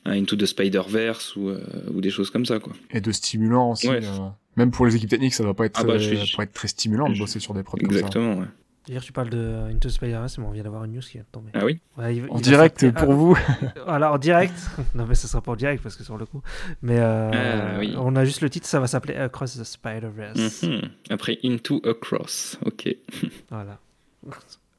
un 0.06 0.12
Into 0.20 0.36
the 0.36 0.46
Spider 0.46 0.82
Verse 0.88 1.36
ou 1.36 1.50
euh, 1.50 1.60
ou 1.94 2.02
des 2.02 2.10
choses 2.10 2.30
comme 2.32 2.46
ça 2.46 2.60
quoi 2.60 2.74
et 2.92 3.02
de 3.02 3.12
stimulant 3.12 3.72
aussi. 3.72 3.88
Ouais. 3.90 4.00
euh, 4.04 4.30
même 4.56 4.72
pour 4.72 4.86
les 4.86 4.96
équipes 4.96 5.10
techniques, 5.12 5.34
ça 5.34 5.44
doit 5.44 5.54
pas 5.56 5.66
être, 5.68 5.80
Ah 5.80 5.86
bah, 5.86 6.00
suis- 6.00 6.36
pas 6.36 6.44
être 6.44 6.54
très 6.54 6.68
stimulant 6.68 7.08
de 7.08 7.14
je- 7.14 7.22
bosser 7.22 7.40
sur 7.40 7.54
des 7.54 7.64
prods 7.64 7.78
comme 7.78 7.92
ça. 7.92 7.98
exactement 7.98 8.40
ouais. 8.40 8.46
D'ailleurs, 8.90 9.04
tu 9.04 9.14
parles 9.14 9.30
de 9.30 9.70
Into 9.72 9.88
Spider-Man, 9.88 10.28
mais 10.40 10.44
on 10.46 10.50
vient 10.52 10.64
d'avoir 10.64 10.84
une 10.84 10.94
news 10.94 11.00
qui 11.02 11.14
vient 11.14 11.22
de 11.22 11.28
tomber. 11.32 11.52
ah 11.54 11.64
oui 11.64 11.80
Ouais, 11.96 12.16
il- 12.16 12.24
il 12.26 12.32
En 12.32 12.40
direct 12.40 12.90
pour 12.92 13.14
vous. 13.14 13.38
Voilà, 13.86 14.12
en 14.12 14.18
direct. 14.18 14.56
non, 14.96 15.06
mais 15.06 15.14
ce 15.14 15.28
sera 15.28 15.42
pas 15.42 15.52
en 15.52 15.56
direct 15.56 15.84
parce 15.84 15.96
que 15.96 16.04
sur 16.04 16.18
le 16.18 16.26
coup. 16.26 16.42
Mais 16.82 16.98
euh, 17.00 17.76
Ah, 17.76 17.78
oui. 17.80 17.94
on 18.00 18.16
a 18.16 18.26
juste 18.26 18.42
le 18.42 18.50
titre, 18.50 18.66
ça 18.66 18.80
va 18.80 18.88
s'appeler 18.88 19.16
Across 19.16 19.60
the 19.60 19.64
Spider-Verse. 19.64 20.64
Mhm. 20.64 20.82
après 21.12 21.38
Into 21.44 21.80
Across 21.86 22.58
ok 22.66 22.90
Voilà. 23.52 23.78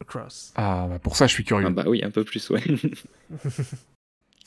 Across. 0.01 0.53
Ah, 0.57 0.87
bah 0.91 0.99
pour 0.99 1.15
ça, 1.17 1.27
je 1.29 1.33
suis 1.33 1.45
curieux. 1.45 1.67
ah 1.69 1.71
bah 1.71 1.85
oui 1.87 2.03
un 2.05 2.11
peu 2.11 2.25
plus 2.25 2.51
ouais 2.51 2.63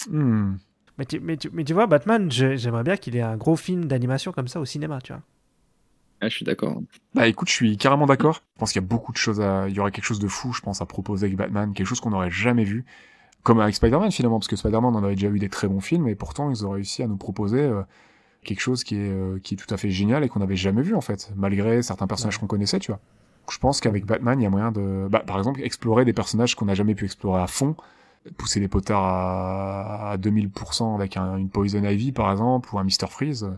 Hmm. 0.09 0.55
Mais 0.97 1.05
tu, 1.05 1.19
mais, 1.19 1.37
tu, 1.37 1.49
mais 1.53 1.63
tu 1.63 1.73
vois, 1.73 1.87
Batman, 1.87 2.29
j'aimerais 2.31 2.83
bien 2.83 2.97
qu'il 2.97 3.15
ait 3.15 3.21
un 3.21 3.37
gros 3.37 3.55
film 3.55 3.85
d'animation 3.85 4.31
comme 4.31 4.47
ça 4.47 4.59
au 4.59 4.65
cinéma, 4.65 4.99
tu 5.01 5.13
vois. 5.13 5.21
Ah, 6.23 6.29
je 6.29 6.35
suis 6.35 6.45
d'accord 6.45 6.81
Bah 7.15 7.27
écoute, 7.27 7.47
je 7.49 7.53
suis 7.53 7.77
carrément 7.77 8.05
d'accord. 8.05 8.41
Je 8.55 8.59
pense 8.59 8.71
qu'il 8.71 8.81
y 8.81 8.85
a 8.85 8.87
beaucoup 8.87 9.11
de 9.11 9.17
choses 9.17 9.41
à... 9.41 9.67
Il 9.69 9.75
y 9.75 9.79
aurait 9.79 9.91
quelque 9.91 10.05
chose 10.05 10.19
de 10.19 10.27
fou, 10.27 10.53
je 10.53 10.61
pense, 10.61 10.81
à 10.81 10.85
proposer 10.85 11.25
avec 11.27 11.37
Batman, 11.37 11.73
quelque 11.73 11.87
chose 11.87 11.99
qu'on 11.99 12.09
n'aurait 12.11 12.31
jamais 12.31 12.63
vu. 12.63 12.85
Comme 13.43 13.59
avec 13.59 13.75
Spider-Man 13.75 14.11
finalement, 14.11 14.39
parce 14.39 14.47
que 14.47 14.55
Spider-Man, 14.55 14.95
on 14.95 15.03
avait 15.03 15.15
déjà 15.15 15.27
eu 15.27 15.37
des 15.39 15.49
très 15.49 15.67
bons 15.67 15.81
films, 15.81 16.07
et 16.07 16.15
pourtant 16.15 16.49
ils 16.49 16.65
ont 16.65 16.71
réussi 16.71 17.03
à 17.03 17.07
nous 17.07 17.17
proposer 17.17 17.59
euh, 17.59 17.81
quelque 18.45 18.61
chose 18.61 18.83
qui 18.85 18.95
est, 18.95 19.09
euh, 19.11 19.37
qui 19.43 19.55
est 19.55 19.57
tout 19.57 19.71
à 19.73 19.77
fait 19.77 19.89
génial 19.89 20.23
et 20.23 20.29
qu'on 20.29 20.39
n'avait 20.39 20.55
jamais 20.55 20.81
vu 20.81 20.95
en 20.95 21.01
fait, 21.01 21.29
malgré 21.35 21.81
certains 21.81 22.07
personnages 22.07 22.35
Ouais. 22.35 22.39
qu'on 22.39 22.47
connaissait, 22.47 22.79
tu 22.79 22.91
vois. 22.91 23.01
Je 23.51 23.57
pense 23.57 23.81
qu'avec 23.81 24.05
Batman, 24.05 24.39
il 24.39 24.43
y 24.43 24.45
a 24.45 24.49
moyen 24.49 24.71
de, 24.71 25.07
bah, 25.09 25.19
par 25.27 25.37
exemple, 25.37 25.59
explorer 25.61 26.05
des 26.05 26.13
personnages 26.13 26.55
qu'on 26.55 26.65
n'a 26.65 26.75
jamais 26.75 26.95
pu 26.95 27.03
explorer 27.03 27.41
à 27.41 27.47
fond, 27.47 27.75
pousser 28.37 28.61
les 28.61 28.69
potards 28.69 29.03
à, 29.03 30.11
à 30.11 30.17
2000% 30.17 30.95
avec 30.95 31.17
un- 31.17 31.35
une 31.35 31.49
Poison 31.49 31.83
Ivy 31.83 32.13
par 32.13 32.31
exemple, 32.31 32.73
ou 32.73 32.79
un 32.79 32.85
Mr. 32.85 33.07
Freeze, 33.09 33.49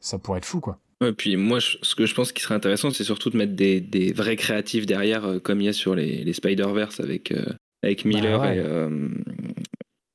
ça 0.00 0.18
pourrait 0.18 0.38
être 0.38 0.44
fou 0.44 0.60
quoi. 0.60 0.76
Ouais, 1.02 1.12
puis 1.12 1.36
moi, 1.36 1.58
je- 1.60 1.78
ce 1.82 1.94
que 1.94 2.04
je 2.06 2.14
pense 2.14 2.30
qui 2.32 2.42
serait 2.42 2.54
intéressant, 2.54 2.90
c'est 2.90 3.04
surtout 3.04 3.30
de 3.30 3.36
mettre 3.36 3.54
des, 3.54 3.80
des 3.80 4.12
vrais 4.12 4.36
créatifs 4.36 4.84
derrière, 4.86 5.24
euh, 5.24 5.38
comme 5.38 5.60
il 5.60 5.64
y 5.64 5.68
a 5.68 5.72
sur 5.72 5.94
les, 5.94 6.24
les 6.24 6.32
Spider-Verse 6.34 7.00
avec, 7.00 7.32
euh, 7.32 7.44
avec 7.82 8.04
Miller 8.04 8.40
ouais. 8.40 8.56
et, 8.56 8.60
euh, 8.60 9.08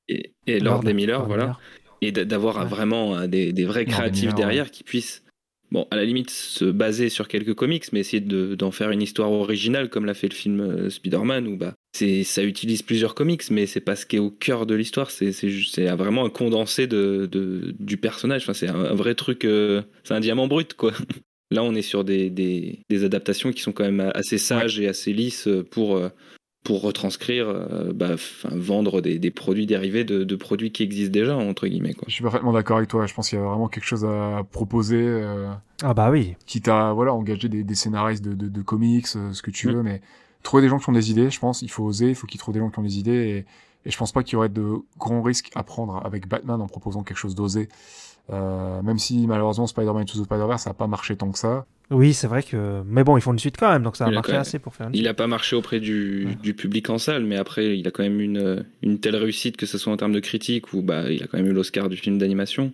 et, 0.08 0.32
et 0.46 0.60
Lord 0.60 0.88
et 0.88 0.94
Miller, 0.94 1.20
Lord 1.20 1.28
voilà. 1.28 1.44
Miller. 1.46 1.62
Et 2.02 2.12
d'a- 2.12 2.26
d'avoir 2.26 2.58
Ouais. 2.58 2.66
vraiment 2.66 3.16
un 3.16 3.28
des, 3.28 3.52
des 3.52 3.66
vrais 3.66 3.86
créatifs 3.86 4.22
Miller, 4.26 4.36
derrière 4.36 4.70
qui 4.70 4.84
puissent, 4.84 5.24
bon, 5.72 5.88
à 5.90 5.96
la 5.96 6.06
limite, 6.06 6.30
se 6.30 6.66
baser 6.66 7.10
sur 7.10 7.28
quelques 7.28 7.56
comics, 7.56 7.92
mais 7.92 8.02
essayer 8.02 8.20
de- 8.22 8.54
d'en 8.54 8.70
faire 8.70 8.92
une 8.92 9.02
histoire 9.02 9.32
originale, 9.32 9.90
comme 9.90 10.06
l'a 10.06 10.14
fait 10.14 10.28
le 10.30 10.36
film 10.36 10.60
euh, 10.60 10.90
Spider-Man, 10.92 11.48
où 11.48 11.58
bah, 11.58 11.74
ça 12.24 12.44
utilise 12.44 12.82
plusieurs 12.82 13.16
comics, 13.16 13.44
mais 13.52 13.66
c'est 13.66 13.80
pas 13.80 13.96
ce 13.96 14.06
qui 14.06 14.18
est 14.18 14.20
au 14.20 14.30
cœur 14.32 14.66
de 14.66 14.76
l'histoire, 14.76 15.12
c'est 15.12 15.32
c'est 15.32 15.50
ju- 15.50 15.66
c'est 15.66 15.86
vraiment 15.96 16.26
un 16.26 16.30
condensé 16.30 16.88
de, 16.88 17.28
de- 17.32 17.74
du 17.80 17.98
personnage. 17.98 18.44
Enfin, 18.44 18.54
c'est 18.54 18.68
un, 18.68 18.76
un 18.76 18.94
vrai 18.96 19.16
truc, 19.16 19.46
euh, 19.46 19.82
c'est 20.04 20.14
un 20.14 20.20
diamant 20.20 20.48
brut, 20.48 20.74
quoi. 20.74 20.92
Là, 21.52 21.64
on 21.64 21.76
est 21.76 21.84
sur 21.84 22.04
des, 22.04 22.30
des, 22.32 22.80
des 22.90 23.04
adaptations 23.04 23.52
qui 23.52 23.62
sont 23.62 23.72
quand 23.72 23.84
même 23.86 24.12
assez 24.16 24.38
sages 24.40 24.80
et 24.80 24.88
assez 24.88 25.14
lisses 25.14 25.48
pour, 25.72 25.96
euh, 25.96 26.10
pour 26.64 26.82
retranscrire, 26.82 27.48
euh, 27.48 27.94
bah, 27.94 28.16
vendre 28.52 29.00
des, 29.00 29.20
des 29.20 29.30
produits 29.30 29.68
dérivés 29.68 30.04
de, 30.04 30.24
de 30.24 30.36
produits 30.36 30.72
qui 30.72 30.82
existent 30.82 31.14
déjà, 31.14 31.36
entre 31.38 31.68
guillemets. 31.68 31.94
Quoi. 31.94 32.06
Je 32.08 32.14
suis 32.16 32.24
parfaitement 32.24 32.52
d'accord 32.52 32.78
avec 32.78 32.90
toi. 32.90 33.06
Je 33.06 33.14
pense 33.14 33.30
qu'il 33.30 33.38
y 33.38 33.42
a 33.42 33.46
vraiment 33.46 33.68
quelque 33.68 33.86
chose 33.86 34.04
à 34.06 34.42
proposer, 34.52 34.98
euh, 35.00 35.48
Ah 35.84 35.94
bah 35.94 36.10
oui. 36.10 36.34
quitte 36.48 36.68
à 36.68 36.92
voilà 36.94 37.14
engager 37.14 37.48
des, 37.48 37.64
des 37.64 37.76
scénaristes 37.76 38.26
de, 38.26 38.34
de, 38.34 38.48
de 38.50 38.62
comics, 38.64 39.06
ce 39.08 39.42
que 39.44 39.52
tu 39.52 39.68
Mm. 39.68 39.72
veux, 39.72 39.84
mais 39.84 40.02
trouver 40.46 40.64
des 40.64 40.70
gens 40.70 40.80
qui 40.80 40.90
ont 40.90 40.94
des 40.94 41.12
idées, 41.12 41.30
je 41.30 41.40
pense. 41.40 41.62
Il 41.62 41.70
faut 41.70 41.84
oser, 41.84 42.10
il 42.10 42.16
faut 42.16 42.28
qu'ils 42.28 42.40
trouvent 42.40 42.54
des 42.54 42.62
gens 42.62 42.70
qui 42.70 42.80
ont 42.80 42.84
des 42.84 42.98
idées. 42.98 43.12
Et, 43.84 43.88
et 43.88 43.92
je 43.92 43.98
pense 43.98 44.12
pas 44.14 44.24
qu'il 44.24 44.34
y 44.34 44.36
aurait 44.38 44.50
de 44.50 44.66
grands 44.98 45.22
risques 45.22 45.52
à 45.56 45.64
prendre 45.64 46.02
avec 46.06 46.28
Batman 46.28 46.62
en 46.62 46.68
proposant 46.68 47.04
quelque 47.04 47.18
chose 47.18 47.36
d'osé. 47.36 47.68
Euh, 48.32 48.82
même 48.82 48.98
si 48.98 49.28
malheureusement 49.28 49.68
Spider-Man 49.68 50.02
Into 50.02 50.20
the 50.20 50.24
Spider-Verse 50.26 50.64
ça 50.64 50.72
a 50.72 50.74
pas 50.74 50.88
marché 50.88 51.16
tant 51.16 51.32
que 51.32 51.38
ça. 51.38 51.68
Oui, 51.92 52.16
c'est 52.16 52.26
vrai 52.26 52.42
que. 52.42 52.82
Mais 52.88 53.04
bon, 53.04 53.16
ils 53.18 53.22
font 53.22 53.32
une 53.34 53.38
suite 53.38 53.58
quand 53.60 53.72
même, 53.72 53.84
donc 53.84 53.96
ça 53.98 54.06
a 54.06 54.08
Il 54.10 54.16
marché 54.16 54.32
même- 54.32 54.42
assez 54.42 54.58
pour 54.58 54.74
faire 54.74 54.88
une 54.88 54.96
Il 54.96 55.00
suite. 55.00 55.08
a 55.10 55.14
pas 55.14 55.28
marché 55.28 55.56
auprès 55.56 55.80
du, 55.80 56.26
Ouais. 56.26 56.36
du 56.42 56.56
public 56.56 56.90
en 56.90 56.98
salle, 56.98 57.24
mais 57.26 57.36
après, 57.36 57.78
il 57.78 57.88
a 57.88 57.92
quand 57.92 58.02
même 58.02 58.20
une, 58.20 58.66
une 58.82 59.00
telle 59.00 59.16
réussite, 59.18 59.58
que 59.58 59.68
ce 59.68 59.78
soit 59.78 59.94
en 59.94 59.98
termes 59.98 60.14
de 60.14 60.20
critique 60.20 60.74
ou 60.74 60.82
bah, 60.82 61.12
il 61.12 61.22
a 61.22 61.28
quand 61.28 61.38
même 61.38 61.46
eu 61.46 61.54
l'Oscar 61.54 61.88
du 61.88 61.98
film 61.98 62.18
d'animation. 62.18 62.74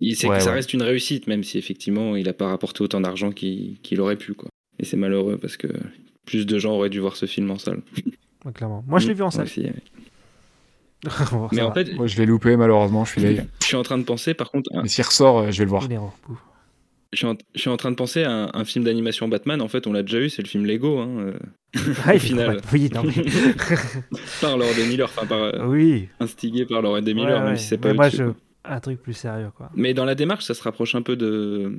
Il 0.00 0.16
sait 0.16 0.26
Ouais, 0.28 0.38
que 0.38 0.42
ça 0.42 0.48
ouais. 0.50 0.56
reste 0.56 0.74
une 0.74 0.82
réussite, 0.82 1.28
même 1.28 1.44
si 1.44 1.58
effectivement, 1.58 2.16
il 2.16 2.28
a 2.28 2.32
pas 2.32 2.48
rapporté 2.48 2.82
autant 2.82 3.00
d'argent 3.00 3.30
qu'il 3.30 3.78
qu'il 3.82 4.00
aurait 4.00 4.16
pu. 4.16 4.34
Quoi. 4.34 4.48
Et 4.80 4.84
c'est 4.84 4.96
malheureux 4.96 5.38
parce 5.40 5.56
que 5.56 5.68
plus 6.26 6.46
de 6.46 6.58
gens 6.58 6.72
auraient 6.72 6.90
dû 6.90 7.00
voir 7.00 7.16
ce 7.16 7.26
film 7.26 7.50
en 7.50 7.58
salle. 7.58 7.80
Ouais, 8.46 8.52
clairement. 8.52 8.82
Moi, 8.88 8.98
je 9.00 9.06
l'ai 9.06 9.12
vu 9.12 9.22
en 9.22 9.30
salle. 9.30 9.44
aussi, 9.44 9.60
ouais. 9.60 9.74
Bon, 11.30 11.48
Mais 11.52 11.60
en 11.60 11.68
va. 11.68 11.74
fait, 11.74 11.92
Moi 11.94 12.06
je 12.06 12.16
l'ai 12.16 12.24
loupé 12.24 12.56
malheureusement, 12.56 13.04
je 13.04 13.10
suis 13.12 13.20
deg. 13.20 13.44
je 13.60 13.66
suis 13.66 13.76
en 13.76 13.82
train 13.82 13.98
de 13.98 14.02
penser, 14.04 14.32
par 14.32 14.50
contre, 14.50 14.70
un- 14.74 14.80
Mais 14.82 14.88
s'il 14.88 15.04
ressort, 15.04 15.38
euh, 15.40 15.50
je 15.50 15.58
vais 15.58 15.64
le 15.64 15.70
voir. 15.70 15.86
Je 17.12 17.16
suis, 17.18 17.26
en, 17.26 17.36
je 17.54 17.60
suis 17.60 17.68
en 17.68 17.76
train 17.76 17.90
de 17.90 17.96
penser 17.96 18.22
à 18.22 18.30
un, 18.32 18.50
un 18.54 18.64
film 18.64 18.84
d'animation 18.84 19.28
Batman. 19.28 19.60
En 19.60 19.68
fait, 19.68 19.86
on 19.86 19.92
l'a 19.92 20.02
déjà 20.02 20.20
eu, 20.20 20.30
c'est 20.30 20.40
le 20.42 20.48
film 20.48 20.64
Lego, 20.64 21.00
hein, 21.00 21.08
euh, 21.18 21.32
Ah, 22.06 22.18
final. 22.18 22.60
Oui, 22.72 22.88
non, 22.94 23.02
mais... 23.04 23.12
par 24.40 24.56
Lord 24.56 24.74
de 24.78 24.88
Miller, 24.88 25.08
enfin 25.14 25.26
par, 25.26 25.38
euh, 25.42 25.66
oui. 25.66 26.08
instigé 26.20 26.64
par 26.66 26.80
Lord 26.82 27.02
de 27.02 27.08
Ouais, 27.08 27.14
Miller, 27.14 27.40
ouais. 27.40 27.46
même 27.46 27.56
si 27.56 27.66
c'est 27.66 27.76
pas 27.78 27.88
Mais 27.88 27.94
moi, 27.94 28.06
dessus, 28.08 28.22
je... 28.22 28.30
un 28.64 28.80
truc 28.80 29.02
plus 29.02 29.12
sérieux, 29.14 29.50
quoi. 29.56 29.70
Mais 29.74 29.92
dans 29.92 30.04
la 30.06 30.14
démarche, 30.14 30.44
ça 30.44 30.54
se 30.54 30.62
rapproche 30.62 30.94
un 30.94 31.02
peu 31.02 31.16
de. 31.16 31.76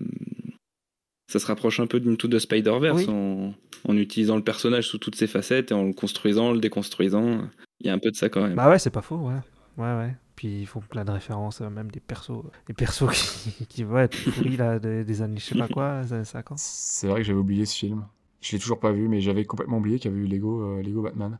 Ça 1.31 1.39
se 1.39 1.45
rapproche 1.45 1.79
un 1.79 1.87
peu 1.87 1.99
d'Into 2.01 2.27
the 2.27 2.39
Spider-Verse 2.39 3.05
Oui. 3.07 3.09
en... 3.09 3.53
en 3.87 3.97
utilisant 3.97 4.35
le 4.35 4.43
personnage 4.43 4.87
sous 4.87 4.97
toutes 4.97 5.15
ses 5.15 5.27
facettes 5.27 5.71
et 5.71 5.73
en 5.73 5.83
le 5.85 5.93
construisant, 5.93 6.51
le 6.51 6.59
déconstruisant. 6.59 7.41
Il 7.79 7.87
y 7.87 7.89
a 7.89 7.93
un 7.93 7.99
peu 7.99 8.11
de 8.11 8.15
ça 8.17 8.27
quand 8.29 8.41
même. 8.41 8.55
Bah 8.55 8.69
ouais, 8.69 8.79
c'est 8.79 8.89
pas 8.89 9.01
faux, 9.01 9.15
ouais. 9.15 9.35
Ouais, 9.77 9.97
ouais. 9.97 10.15
Puis 10.35 10.61
ils 10.61 10.65
font 10.65 10.81
plein 10.81 11.05
de 11.05 11.11
références, 11.11 11.61
euh, 11.61 11.69
même 11.69 11.89
des 11.89 11.99
persos, 12.01 12.43
des 12.67 12.73
persos 12.73 13.09
qui, 13.57 13.65
qui 13.65 13.83
ouais, 13.85 14.07
tout 14.09 14.29
pourris 14.31 14.57
là, 14.57 14.77
des, 14.79 15.03
des 15.05 15.21
années, 15.21 15.37
je 15.39 15.45
sais 15.45 15.57
pas 15.57 15.67
quoi, 15.69 16.01
des 16.01 16.13
années 16.13 16.25
50. 16.25 16.57
C'est 16.59 17.07
vrai 17.07 17.21
que 17.21 17.27
j'avais 17.27 17.39
oublié 17.39 17.65
ce 17.65 17.75
film. 17.77 18.05
Je 18.41 18.51
l'ai 18.53 18.59
toujours 18.59 18.79
pas 18.79 18.91
vu, 18.91 19.07
mais 19.07 19.21
j'avais 19.21 19.45
complètement 19.45 19.77
oublié 19.77 19.99
qu'il 19.99 20.11
y 20.11 20.13
avait 20.13 20.23
eu 20.23 20.27
Lego, 20.27 20.61
euh, 20.63 20.81
Lego 20.81 21.01
Batman. 21.03 21.37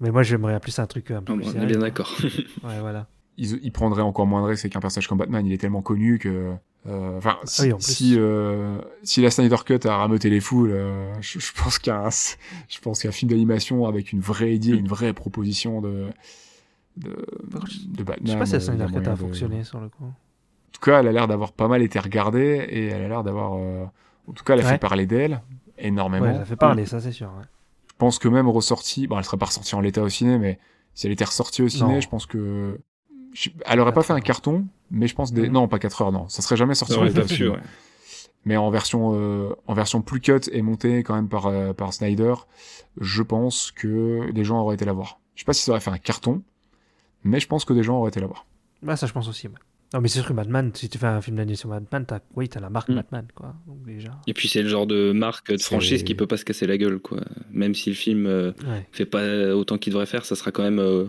Mais 0.00 0.10
moi, 0.10 0.22
j'aimerais 0.24 0.58
plus 0.60 0.78
un 0.80 0.86
truc 0.86 1.10
un 1.12 1.22
peu 1.22 1.32
Ah, 1.32 1.36
plus 1.36 1.46
on 1.56 1.62
est 1.62 1.66
bien 1.66 1.78
d'accord. 1.78 2.10
Ouais, 2.64 2.80
voilà. 2.80 3.06
Ils, 3.36 3.60
ils 3.62 3.70
prendraient 3.72 4.02
encore 4.02 4.26
moins 4.26 4.42
de 4.42 4.48
risques 4.48 4.64
avec 4.64 4.74
un 4.76 4.80
personnage 4.80 5.06
comme 5.06 5.18
Batman. 5.18 5.46
Il 5.46 5.52
est 5.52 5.58
tellement 5.58 5.82
connu 5.82 6.18
que. 6.18 6.52
Euh, 6.86 7.16
Enfin, 7.18 7.38
si, 7.44 7.62
Ah 7.62 7.64
oui, 7.66 7.72
en 7.72 7.76
plus. 7.76 7.84
si, 7.92 8.14
euh, 8.18 8.78
si 9.02 9.20
la 9.22 9.30
Snyder 9.30 9.56
Cut 9.64 9.80
a 9.86 9.96
rameuté 9.96 10.30
les 10.30 10.40
foules, 10.40 10.70
euh, 10.72 11.12
je, 11.20 11.38
je 11.38 11.52
pense 11.52 11.78
qu'un, 11.78 12.08
je 12.10 12.78
pense 12.80 13.02
qu'un 13.02 13.12
film 13.12 13.30
d'animation 13.30 13.86
avec 13.86 14.12
une 14.12 14.20
vraie 14.20 14.54
idée, 14.54 14.70
une 14.72 14.88
vraie 14.88 15.12
proposition 15.12 15.80
de 15.80 16.06
de, 16.98 17.24
de 17.86 18.02
Batman. 18.04 18.18
Je 18.26 18.32
sais 18.32 18.38
pas 18.38 18.46
si 18.46 18.52
la 18.52 18.58
euh, 18.58 18.60
Snyder 18.60 18.86
Cut 18.86 19.08
a 19.08 19.12
de- 19.12 19.16
fonctionné 19.16 19.64
sur 19.64 19.80
le 19.80 19.88
coup. 19.88 20.04
En 20.04 20.72
tout 20.72 20.80
cas, 20.80 21.00
elle 21.00 21.08
a 21.08 21.12
l'air 21.12 21.28
d'avoir 21.28 21.52
pas 21.52 21.68
mal 21.68 21.82
été 21.82 21.98
regardée 21.98 22.66
et 22.68 22.86
elle 22.88 23.02
a 23.02 23.08
l'air 23.08 23.22
d'avoir. 23.22 23.54
euh, 23.56 23.84
En 24.28 24.32
tout 24.32 24.44
cas, 24.44 24.54
elle 24.54 24.60
a 24.60 24.64
Ouais. 24.64 24.72
fait 24.72 24.78
parler 24.78 25.06
d'elle 25.06 25.40
énormément. 25.78 26.26
Ouais, 26.26 26.34
ça 26.34 26.44
fait 26.44 26.56
parler, 26.56 26.84
ça 26.86 27.00
c'est 27.00 27.12
sûr. 27.12 27.28
ouais. 27.28 27.44
Je 27.90 27.94
pense 27.98 28.18
que 28.18 28.28
même 28.28 28.48
ressortie, 28.48 29.06
bon, 29.06 29.16
elle 29.18 29.24
serait 29.24 29.36
pas 29.38 29.46
ressortie 29.46 29.74
en 29.74 29.80
l'état 29.80 30.02
au 30.02 30.08
ciné, 30.08 30.36
mais 30.38 30.58
si 30.94 31.06
elle 31.06 31.12
était 31.12 31.24
ressortie 31.24 31.62
au 31.62 31.68
ciné, 31.68 31.94
Non. 31.94 32.00
je 32.00 32.08
pense 32.08 32.26
que 32.26 32.78
je- 33.32 33.50
elle 33.64 33.80
aurait 33.80 33.92
pas 33.94 34.02
fait 34.02 34.12
un 34.12 34.20
carton, 34.20 34.66
mais 34.92 35.08
je 35.08 35.14
pense 35.16 35.32
des 35.32 35.48
Mhm. 35.48 35.52
non 35.54 35.66
pas 35.68 35.80
4 35.80 36.02
heures, 36.02 36.12
non, 36.12 36.28
ça 36.28 36.40
serait 36.42 36.56
jamais 36.56 36.74
sorti 36.76 36.94
au 36.94 37.02
pu, 37.02 37.34
ciné. 37.34 37.48
ouais. 37.48 37.58
Mais 38.44 38.56
en 38.56 38.70
version 38.70 39.12
euh, 39.14 39.50
en 39.66 39.74
version 39.74 40.02
plus 40.02 40.20
cut 40.20 40.40
et 40.52 40.62
montée 40.62 41.02
quand 41.02 41.14
même 41.16 41.28
par 41.28 41.46
euh, 41.46 41.72
par 41.72 41.92
Snyder, 41.92 42.34
je 43.00 43.22
pense 43.22 43.70
que 43.72 44.30
des 44.32 44.44
gens 44.44 44.60
auraient 44.60 44.74
été 44.76 44.84
la 44.84 44.92
voir. 44.92 45.18
Je 45.34 45.40
sais 45.40 45.44
pas 45.46 45.52
si 45.54 45.62
ça 45.64 45.72
aurait 45.72 45.80
fait 45.80 45.90
un 45.90 45.98
carton, 45.98 46.42
mais 47.24 47.40
je 47.40 47.48
pense 47.48 47.64
que 47.64 47.72
des 47.72 47.82
gens 47.82 47.98
auraient 47.98 48.10
été 48.10 48.20
la 48.20 48.26
voir. 48.26 48.46
Bah, 48.82 48.96
ça, 48.96 49.06
je 49.06 49.12
pense 49.12 49.28
aussi. 49.28 49.48
ouais. 49.48 49.54
Non, 49.94 50.00
mais 50.00 50.08
c'est 50.08 50.18
sûr 50.20 50.28
que 50.28 50.32
Batman, 50.32 50.70
si 50.74 50.88
tu 50.88 50.96
fais 50.98 51.06
un 51.06 51.20
film 51.20 51.36
d'animation 51.36 51.68
Batman, 51.68 52.04
t'as 52.06 52.20
oui, 52.34 52.48
t'as 52.48 52.60
la 52.60 52.70
marque 52.70 52.88
Mm. 52.88 52.94
Batman, 52.94 53.28
quoi. 53.34 53.54
Donc 53.66 53.82
déjà. 53.84 54.10
Et 54.26 54.32
puis 54.34 54.48
c'est 54.48 54.62
le 54.62 54.68
genre 54.68 54.86
de 54.86 55.12
marque, 55.12 55.52
de 55.52 55.60
franchise 55.62 56.02
qui 56.02 56.14
peut 56.14 56.26
pas 56.26 56.38
se 56.38 56.44
casser 56.46 56.66
la 56.66 56.78
gueule, 56.78 56.98
quoi. 56.98 57.20
Même 57.50 57.74
si 57.74 57.90
le 57.90 57.94
film 57.94 58.26
euh, 58.26 58.52
Ouais. 58.66 58.88
fait 58.90 59.04
pas 59.06 59.54
autant 59.54 59.76
qu'il 59.78 59.92
devrait 59.92 60.06
faire, 60.06 60.24
ça 60.24 60.34
sera 60.34 60.50
quand 60.50 60.62
même 60.62 60.78
euh, 60.80 61.04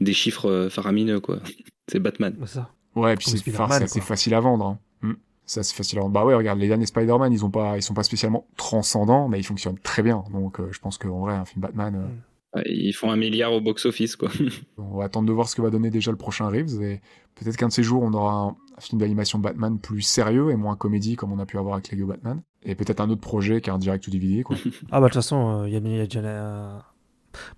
des 0.00 0.12
chiffres 0.12 0.68
faramineux, 0.70 1.20
quoi. 1.20 1.38
C'est 1.90 1.98
Batman. 2.00 2.36
C'est 2.40 2.54
ça. 2.54 2.70
Ouais, 2.94 3.14
et 3.14 3.16
puis 3.16 3.26
c'est 3.30 3.42
assez 3.84 4.00
facile 4.00 4.34
à 4.34 4.40
vendre. 4.40 4.66
Hein. 4.66 4.78
Mm. 5.02 5.12
C'est 5.46 5.60
assez 5.60 5.74
facile 5.74 5.98
à 5.98 6.02
vendre. 6.02 6.12
Bah 6.14 6.24
ouais, 6.24 6.34
regarde, 6.34 6.58
les 6.58 6.68
derniers 6.68 6.86
Spider-Man, 6.86 7.32
ils 7.32 7.44
ont 7.44 7.50
pas, 7.50 7.76
ils 7.76 7.82
sont 7.82 7.94
pas 7.94 8.02
spécialement 8.02 8.46
transcendants, 8.56 9.28
mais 9.28 9.38
ils 9.40 9.44
fonctionnent 9.44 9.78
très 9.78 10.02
bien. 10.02 10.24
Donc 10.32 10.60
euh, 10.60 10.68
je 10.72 10.78
pense 10.78 10.98
qu'en 10.98 11.20
vrai, 11.20 11.34
un 11.34 11.44
film 11.44 11.62
Batman, 11.62 11.94
euh, 11.96 12.06
Ouais, 12.54 12.64
Ils 12.66 12.92
font 12.92 13.10
un 13.10 13.16
milliard 13.16 13.50
au 13.54 13.62
box-office, 13.62 14.14
quoi. 14.16 14.28
On 14.76 14.98
va 14.98 15.04
attendre 15.04 15.26
de 15.26 15.32
voir 15.32 15.48
ce 15.48 15.56
que 15.56 15.62
va 15.62 15.70
donner 15.70 15.88
déjà 15.90 16.10
le 16.10 16.18
prochain 16.18 16.48
Reeves 16.48 16.82
et 16.82 17.00
peut-être 17.34 17.56
qu'un 17.56 17.68
de 17.68 17.72
ces 17.72 17.82
jours 17.82 18.02
on 18.02 18.12
aura 18.12 18.34
un, 18.34 18.48
un 18.76 18.80
film 18.80 19.00
d'animation 19.00 19.38
Batman 19.38 19.78
plus 19.78 20.02
sérieux 20.02 20.50
et 20.50 20.56
moins 20.56 20.76
comédie 20.76 21.16
comme 21.16 21.32
on 21.32 21.38
a 21.38 21.46
pu 21.46 21.56
avoir 21.56 21.74
avec 21.76 21.90
Lego 21.90 22.06
Batman 22.08 22.42
et 22.62 22.74
peut-être 22.74 23.00
un 23.00 23.08
autre 23.08 23.22
projet 23.22 23.62
qui 23.62 23.70
est 23.70 23.72
un 23.72 23.78
direct 23.78 24.06
ou 24.06 24.10
DVD 24.10 24.42
quoi. 24.42 24.56
Ah, 24.90 25.00
bah, 25.00 25.06
de 25.06 25.06
toute 25.06 25.14
façon, 25.14 25.64
il 25.64 25.72
y, 25.72 25.76
a- 25.76 25.78
y 25.80 26.00
a 26.00 26.04
déjà. 26.06 26.84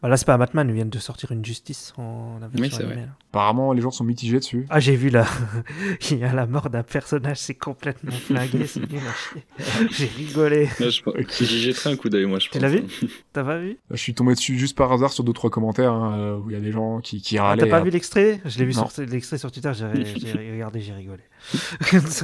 Bah, 0.03 0.09
là, 0.09 0.17
c'est 0.17 0.25
pas 0.27 0.37
Batman, 0.37 0.69
ils 0.69 0.75
viennent 0.75 0.91
de 0.91 0.99
sortir 0.99 1.33
une 1.33 1.45
justice 1.45 1.93
en 1.99 2.39
Oui, 2.59 2.71
c'est 2.73 2.83
vrai. 2.85 3.09
Apparemment 3.31 3.73
les 3.73 3.83
gens 3.83 3.91
sont 3.91 4.05
mitigés 4.05 4.39
dessus. 4.39 4.67
Ah, 4.71 4.79
j'ai 4.81 4.95
vu 4.97 5.11
là. 5.11 5.27
Il 6.11 6.19
y 6.19 6.25
a 6.25 6.33
la 6.33 6.47
mort 6.47 6.71
d'un 6.71 6.83
personnage, 6.83 7.39
c'est 7.39 7.55
complètement 7.55 8.13
flingué, 8.13 8.67
c'est 8.67 8.89
nul. 8.91 9.01
J'ai 9.91 10.07
rigolé. 10.07 10.67
Là, 10.79 10.89
je... 10.91 11.01
J'y 11.45 11.61
jetterai 11.63 11.91
un 11.93 11.97
coup 11.97 12.09
d'œil, 12.09 12.27
moi, 12.27 12.39
je 12.39 12.47
Tu 12.47 12.53
pense. 12.53 12.63
l'as 12.63 12.69
vu 12.69 12.85
T'as 13.33 13.45
pas 13.45 13.59
vu 13.59 13.79
Je 13.91 13.97
suis 13.97 14.15
tombé 14.15 14.35
dessus 14.35 14.59
juste 14.59 14.77
par 14.77 14.93
hasard 14.93 15.13
sur 15.13 15.25
deux 15.25 15.33
trois 15.33 15.51
commentaires 15.51 15.93
hein, 15.93 16.19
euh, 16.19 16.39
où 16.39 16.51
il 16.51 16.55
y 16.55 16.57
a 16.57 16.61
des 16.61 16.73
gens 16.73 17.01
qui, 17.01 17.21
qui 17.21 17.39
Ah, 17.39 17.45
râlaient. 17.45 17.63
T'as 17.65 17.71
pas 17.71 17.83
vu 17.83 17.91
l'extrait 17.91 18.41
Je 18.45 18.59
l'ai 18.59 18.65
vu 18.67 18.75
Non. 18.75 18.89
sur 18.89 19.03
l'extrait 19.03 19.39
sur 19.39 19.51
Twitter, 19.51 19.73
j'ai 19.75 20.05
j'ai 20.19 20.53
regardé, 20.53 20.81
j'ai 20.81 20.93
rigolé. 20.93 21.23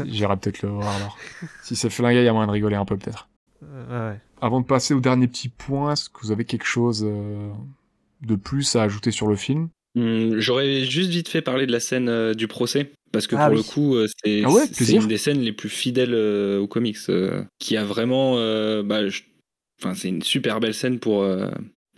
J'irai 0.06 0.36
peut-être 0.36 0.62
le 0.62 0.68
voir 0.70 0.94
alors. 0.96 1.16
si 1.62 1.76
c'est 1.76 1.90
flingué, 1.90 2.20
il 2.20 2.24
y 2.24 2.28
a 2.28 2.32
moyen 2.32 2.46
de 2.46 2.52
rigoler 2.52 2.76
un 2.76 2.84
peu 2.84 2.96
peut-être. 2.96 3.28
Euh, 3.62 4.12
ouais. 4.12 4.20
Avant 4.40 4.60
de 4.60 4.66
passer 4.66 4.94
au 4.94 5.00
dernier 5.00 5.28
petit 5.28 5.48
point, 5.48 5.92
est-ce 5.92 6.08
que 6.08 6.20
vous 6.22 6.32
avez 6.32 6.44
quelque 6.44 6.64
chose 6.66 7.04
euh, 7.06 7.50
de 8.22 8.34
plus 8.36 8.76
à 8.76 8.82
ajouter 8.82 9.10
sur 9.10 9.26
le 9.26 9.36
film? 9.36 9.68
Hum, 9.96 10.38
J'aurais 10.38 10.84
juste 10.84 11.10
vite 11.10 11.28
fait 11.28 11.42
parler 11.42 11.66
de 11.66 11.72
la 11.72 11.80
scène 11.80 12.08
euh, 12.08 12.34
du 12.34 12.48
procès. 12.48 12.90
Parce 13.12 13.26
que 13.26 13.34
Ah 13.34 13.46
pour 13.46 13.50
oui. 13.54 13.56
le 13.56 13.62
coup, 13.64 13.96
euh, 13.96 14.06
c'est 14.24 14.42
Ah 14.44 14.50
ouais, 14.50 14.66
une 14.88 15.08
des 15.08 15.18
scènes 15.18 15.40
les 15.40 15.52
plus 15.52 15.68
fidèles 15.68 16.14
euh, 16.14 16.60
aux 16.60 16.68
comics. 16.68 16.96
euh, 17.08 17.42
qui 17.58 17.76
a 17.76 17.84
vraiment. 17.84 18.36
euh, 18.38 18.82
bah, 18.82 19.08
je- 19.08 19.22
Enfin, 19.82 19.94
c'est 19.94 20.08
une 20.10 20.20
super 20.22 20.60
belle 20.60 20.74
scène 20.74 20.98
pour, 20.98 21.22
euh, 21.22 21.48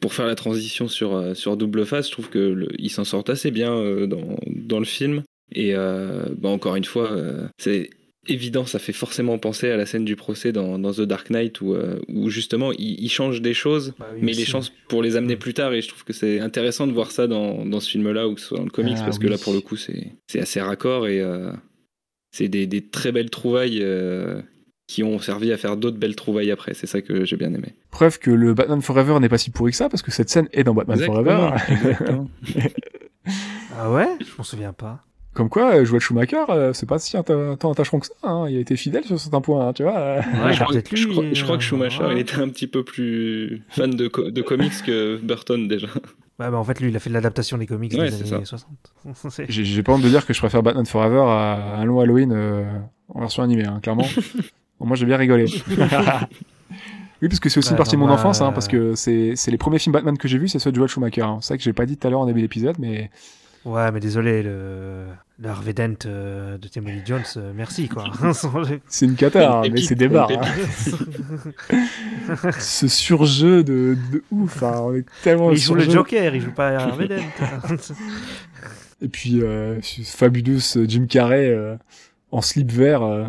pour 0.00 0.14
faire 0.14 0.26
la 0.26 0.36
transition 0.36 0.86
sur, 0.86 1.16
euh, 1.16 1.34
sur 1.34 1.56
double 1.56 1.84
face. 1.84 2.06
Je 2.06 2.12
trouve 2.12 2.28
que 2.30 2.38
le- 2.38 2.68
ils 2.78 2.90
s'en 2.90 3.02
sortent 3.04 3.28
assez 3.28 3.50
bien 3.50 3.74
euh, 3.74 4.06
dans, 4.06 4.36
dans 4.46 4.78
le 4.78 4.84
film. 4.84 5.22
Et 5.52 5.74
euh, 5.74 6.26
bah, 6.38 6.48
encore 6.48 6.76
une 6.76 6.84
fois, 6.84 7.10
euh, 7.10 7.48
c'est 7.58 7.90
évident, 8.26 8.64
ça 8.66 8.78
fait 8.78 8.92
forcément 8.92 9.38
penser 9.38 9.70
à 9.70 9.76
la 9.76 9.86
scène 9.86 10.04
du 10.04 10.16
procès 10.16 10.52
dans, 10.52 10.78
dans 10.78 10.92
The 10.92 11.02
Dark 11.02 11.30
Knight 11.30 11.60
où, 11.60 11.74
euh, 11.74 11.98
où 12.08 12.28
justement 12.30 12.72
il, 12.72 13.02
il 13.02 13.08
change 13.10 13.42
des 13.42 13.54
choses 13.54 13.94
Bah 13.98 14.06
oui, 14.14 14.20
mais 14.22 14.32
les 14.32 14.44
chances 14.44 14.72
pour 14.88 15.02
les 15.02 15.16
amener 15.16 15.36
plus 15.36 15.54
tard 15.54 15.72
et 15.72 15.82
je 15.82 15.88
trouve 15.88 16.04
que 16.04 16.12
c'est 16.12 16.40
intéressant 16.40 16.86
de 16.86 16.92
voir 16.92 17.10
ça 17.10 17.26
dans, 17.26 17.64
dans 17.64 17.80
ce 17.80 17.90
film-là 17.90 18.28
ou 18.28 18.34
que 18.34 18.40
ce 18.40 18.48
soit 18.48 18.58
dans 18.58 18.64
le 18.64 18.70
comics 18.70 18.96
Ah 19.00 19.04
parce 19.04 19.18
que 19.18 19.26
là 19.26 19.38
pour 19.38 19.52
le 19.52 19.60
coup 19.60 19.76
c'est 19.76 20.12
c'est 20.28 20.40
assez 20.40 20.60
raccord 20.60 21.08
et 21.08 21.20
euh, 21.20 21.50
c'est 22.30 22.48
des, 22.48 22.66
des 22.66 22.80
très 22.80 23.10
belles 23.12 23.30
trouvailles 23.30 23.80
euh, 23.82 24.40
qui 24.86 25.02
ont 25.02 25.18
servi 25.18 25.52
à 25.52 25.56
faire 25.56 25.76
d'autres 25.76 25.96
belles 25.98 26.16
trouvailles 26.16 26.50
après. 26.50 26.74
C'est 26.74 26.86
ça 26.86 27.00
que 27.00 27.24
j'ai 27.24 27.36
bien 27.36 27.52
aimé. 27.54 27.74
Preuve 27.90 28.18
que 28.18 28.30
le 28.30 28.52
Batman 28.54 28.82
Forever 28.82 29.18
n'est 29.20 29.28
pas 29.28 29.38
si 29.38 29.50
pourri 29.50 29.70
que 29.70 29.76
ça 29.76 29.88
parce 29.88 30.02
que 30.02 30.10
cette 30.10 30.28
scène 30.28 30.48
est 30.52 30.64
dans 30.64 30.74
Batman 30.74 30.98
Forever. 30.98 31.50
exactement. 31.68 32.28
Ah 33.78 33.90
ouais? 33.90 34.08
Je 34.20 34.26
m'en 34.36 34.44
souviens 34.44 34.72
pas. 34.72 35.04
Comme 35.34 35.48
quoi, 35.48 35.76
euh, 35.76 35.84
Joel 35.86 36.00
Schumacher, 36.00 36.44
euh, 36.50 36.72
c'est 36.74 36.86
pas 36.86 36.98
si 36.98 37.16
tant 37.58 37.72
attachant 37.72 37.98
que 38.00 38.06
ça. 38.06 38.12
hein. 38.22 38.46
Il 38.50 38.56
a 38.56 38.60
été 38.60 38.76
fidèle 38.76 39.04
sur 39.04 39.18
certains 39.18 39.40
points, 39.40 39.68
hein, 39.68 39.72
tu 39.72 39.82
vois. 39.82 39.94
Ouais, 39.94 40.52
je, 40.52 40.60
crois, 40.62 40.72
peut-être 40.72 40.94
je 40.94 41.06
lui, 41.06 41.12
crois- 41.12 41.24
je 41.32 41.42
crois 41.44 41.56
que 41.56 41.62
euh, 41.62 41.66
Schumacher 41.66 42.02
ouais. 42.04 42.12
il 42.12 42.18
était 42.18 42.36
un 42.36 42.48
petit 42.50 42.66
peu 42.66 42.84
plus 42.84 43.62
fan 43.70 43.90
de, 43.90 44.08
co- 44.08 44.30
de 44.30 44.42
comics 44.42 44.72
que 44.84 45.18
Burton 45.22 45.68
déjà 45.68 45.86
Ouais, 46.38 46.50
bah 46.50 46.54
en 46.58 46.64
fait, 46.64 46.80
lui, 46.80 46.88
il 46.90 46.96
a 46.96 46.98
fait 46.98 47.08
de 47.10 47.14
l'adaptation 47.14 47.56
des 47.56 47.66
comics 47.66 47.92
Ouais, 47.92 48.10
des 48.10 48.32
années 48.34 48.44
ça. 48.44 48.56
60. 48.58 48.70
C'est- 49.30 49.46
J'ai 49.50 49.82
pas 49.82 49.92
honte 49.92 50.02
de 50.02 50.08
dire 50.08 50.26
que 50.26 50.32
je 50.34 50.38
préfère 50.38 50.62
Batman 50.62 50.84
Forever 50.86 51.20
à 51.26 51.76
un 51.78 51.84
long 51.84 52.00
Halloween 52.00 52.32
euh, 52.32 52.64
en 53.08 53.20
version 53.20 53.42
animée, 53.42 53.64
hein, 53.66 53.80
clairement. 53.82 54.06
Bon, 54.80 54.86
moi, 54.88 54.96
j'ai 54.96 55.06
bien 55.06 55.16
rigolé. 55.16 55.44
oui, 57.22 57.28
parce 57.28 57.38
que 57.40 57.48
c'est 57.48 57.58
aussi 57.58 57.68
Ouais, 57.68 57.72
une 57.72 57.76
partie 57.76 57.96
non, 57.96 58.02
de 58.02 58.08
mon 58.08 58.14
bah, 58.14 58.20
enfance, 58.20 58.40
hein, 58.40 58.50
parce 58.52 58.66
que 58.66 58.94
c'est 58.96 59.34
c'est 59.36 59.50
les 59.52 59.58
premiers 59.58 59.78
films 59.78 59.92
Batman 59.92 60.18
que 60.18 60.26
j'ai 60.26 60.38
vus, 60.38 60.48
c'est 60.48 60.58
ceux 60.58 60.72
de 60.72 60.76
Joel 60.76 60.88
Schumacher. 60.88 61.22
Hein. 61.22 61.38
C'est 61.40 61.48
ça 61.48 61.56
que 61.56 61.62
j'ai 61.62 61.72
pas 61.72 61.86
dit 61.86 61.96
tout 61.96 62.06
à 62.06 62.10
l'heure 62.10 62.20
en 62.20 62.26
début 62.26 62.40
d'épisode, 62.40 62.76
mais 62.80 63.10
Ouais, 63.64 63.92
mais 63.92 64.00
désolé, 64.00 64.42
le, 64.42 65.04
le 65.38 65.48
Harvey 65.48 65.72
Dent 65.72 65.94
euh, 66.06 66.58
de 66.58 66.66
Timothy 66.66 67.00
Jones, 67.06 67.22
euh, 67.36 67.52
merci, 67.54 67.88
quoi. 67.88 68.04
c'est 68.88 69.06
une 69.06 69.14
cata, 69.14 69.58
hein, 69.60 69.62
mais 69.70 69.80
c'est 69.80 69.94
des 69.94 70.08
barres. 70.08 70.30
hein. 70.32 71.80
Ce 72.58 72.88
surjeu 72.88 73.62
de, 73.62 73.96
de 74.12 74.22
ouf, 74.32 74.62
hein, 74.64 74.80
on 74.82 74.94
est 74.96 75.06
tellement 75.22 75.50
il 75.52 75.58
joue 75.58 75.74
le. 75.74 75.88
Joker, 75.88 76.34
il 76.34 76.40
joue 76.40 76.50
pas 76.52 76.70
Harvey 76.70 77.06
Dent. 77.08 77.22
Et 79.00 79.08
puis, 79.08 79.42
euh, 79.42 79.80
ce 79.82 80.02
fabuleux 80.02 80.58
Jim 80.86 81.06
Carrey 81.08 81.48
euh, 81.48 81.76
en 82.30 82.40
slip 82.40 82.70
vert, 82.70 83.02
euh, 83.02 83.26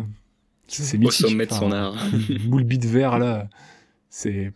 c'est 0.68 0.96
au 0.96 1.00
mythique. 1.00 1.28
sommet 1.28 1.46
de 1.46 1.52
son 1.52 1.72
art 1.72 1.94
Moule 2.46 2.64
bit 2.64 2.84
vert, 2.84 3.18
là, 3.18 3.48
c'est... 4.10 4.52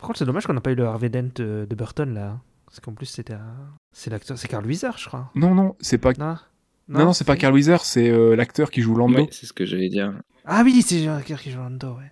Par 0.00 0.08
contre, 0.08 0.18
c'est 0.18 0.24
dommage 0.24 0.46
qu'on 0.46 0.54
n'a 0.54 0.60
pas 0.60 0.72
eu 0.72 0.76
le 0.76 0.84
Harvey 0.84 1.08
Dent 1.08 1.30
de 1.36 1.74
Burton 1.76 2.12
là. 2.12 2.38
Parce 2.72 2.80
qu'en 2.80 2.94
plus, 2.94 3.04
c'était. 3.06 3.34
un- 3.34 3.68
C'est 3.92 4.08
l'acteur. 4.10 4.38
C'est 4.38 4.48
Carl 4.48 4.66
Weiser, 4.66 4.88
je 4.96 5.06
crois. 5.06 5.30
Non, 5.34 5.54
non, 5.54 5.76
c'est 5.80 5.98
pas. 5.98 6.12
Non 6.18 6.36
Non, 6.88 7.04
non, 7.06 7.12
c'est 7.12 7.26
pas 7.26 7.36
Carl 7.36 7.54
Weiser, 7.54 7.76
c'est 7.82 8.08
euh, 8.10 8.34
l'acteur 8.34 8.70
qui 8.70 8.80
joue 8.80 8.94
Lando. 8.94 9.18
Ouais, 9.18 9.28
c'est 9.30 9.44
ce 9.46 9.52
que 9.52 9.66
j'allais 9.66 9.90
dire. 9.90 10.14
Ah 10.46 10.62
oui, 10.64 10.80
c'est 10.82 11.04
l'acteur 11.04 11.38
qui 11.40 11.50
joue 11.50 11.58
Lando, 11.58 11.88
ouais. 11.96 12.10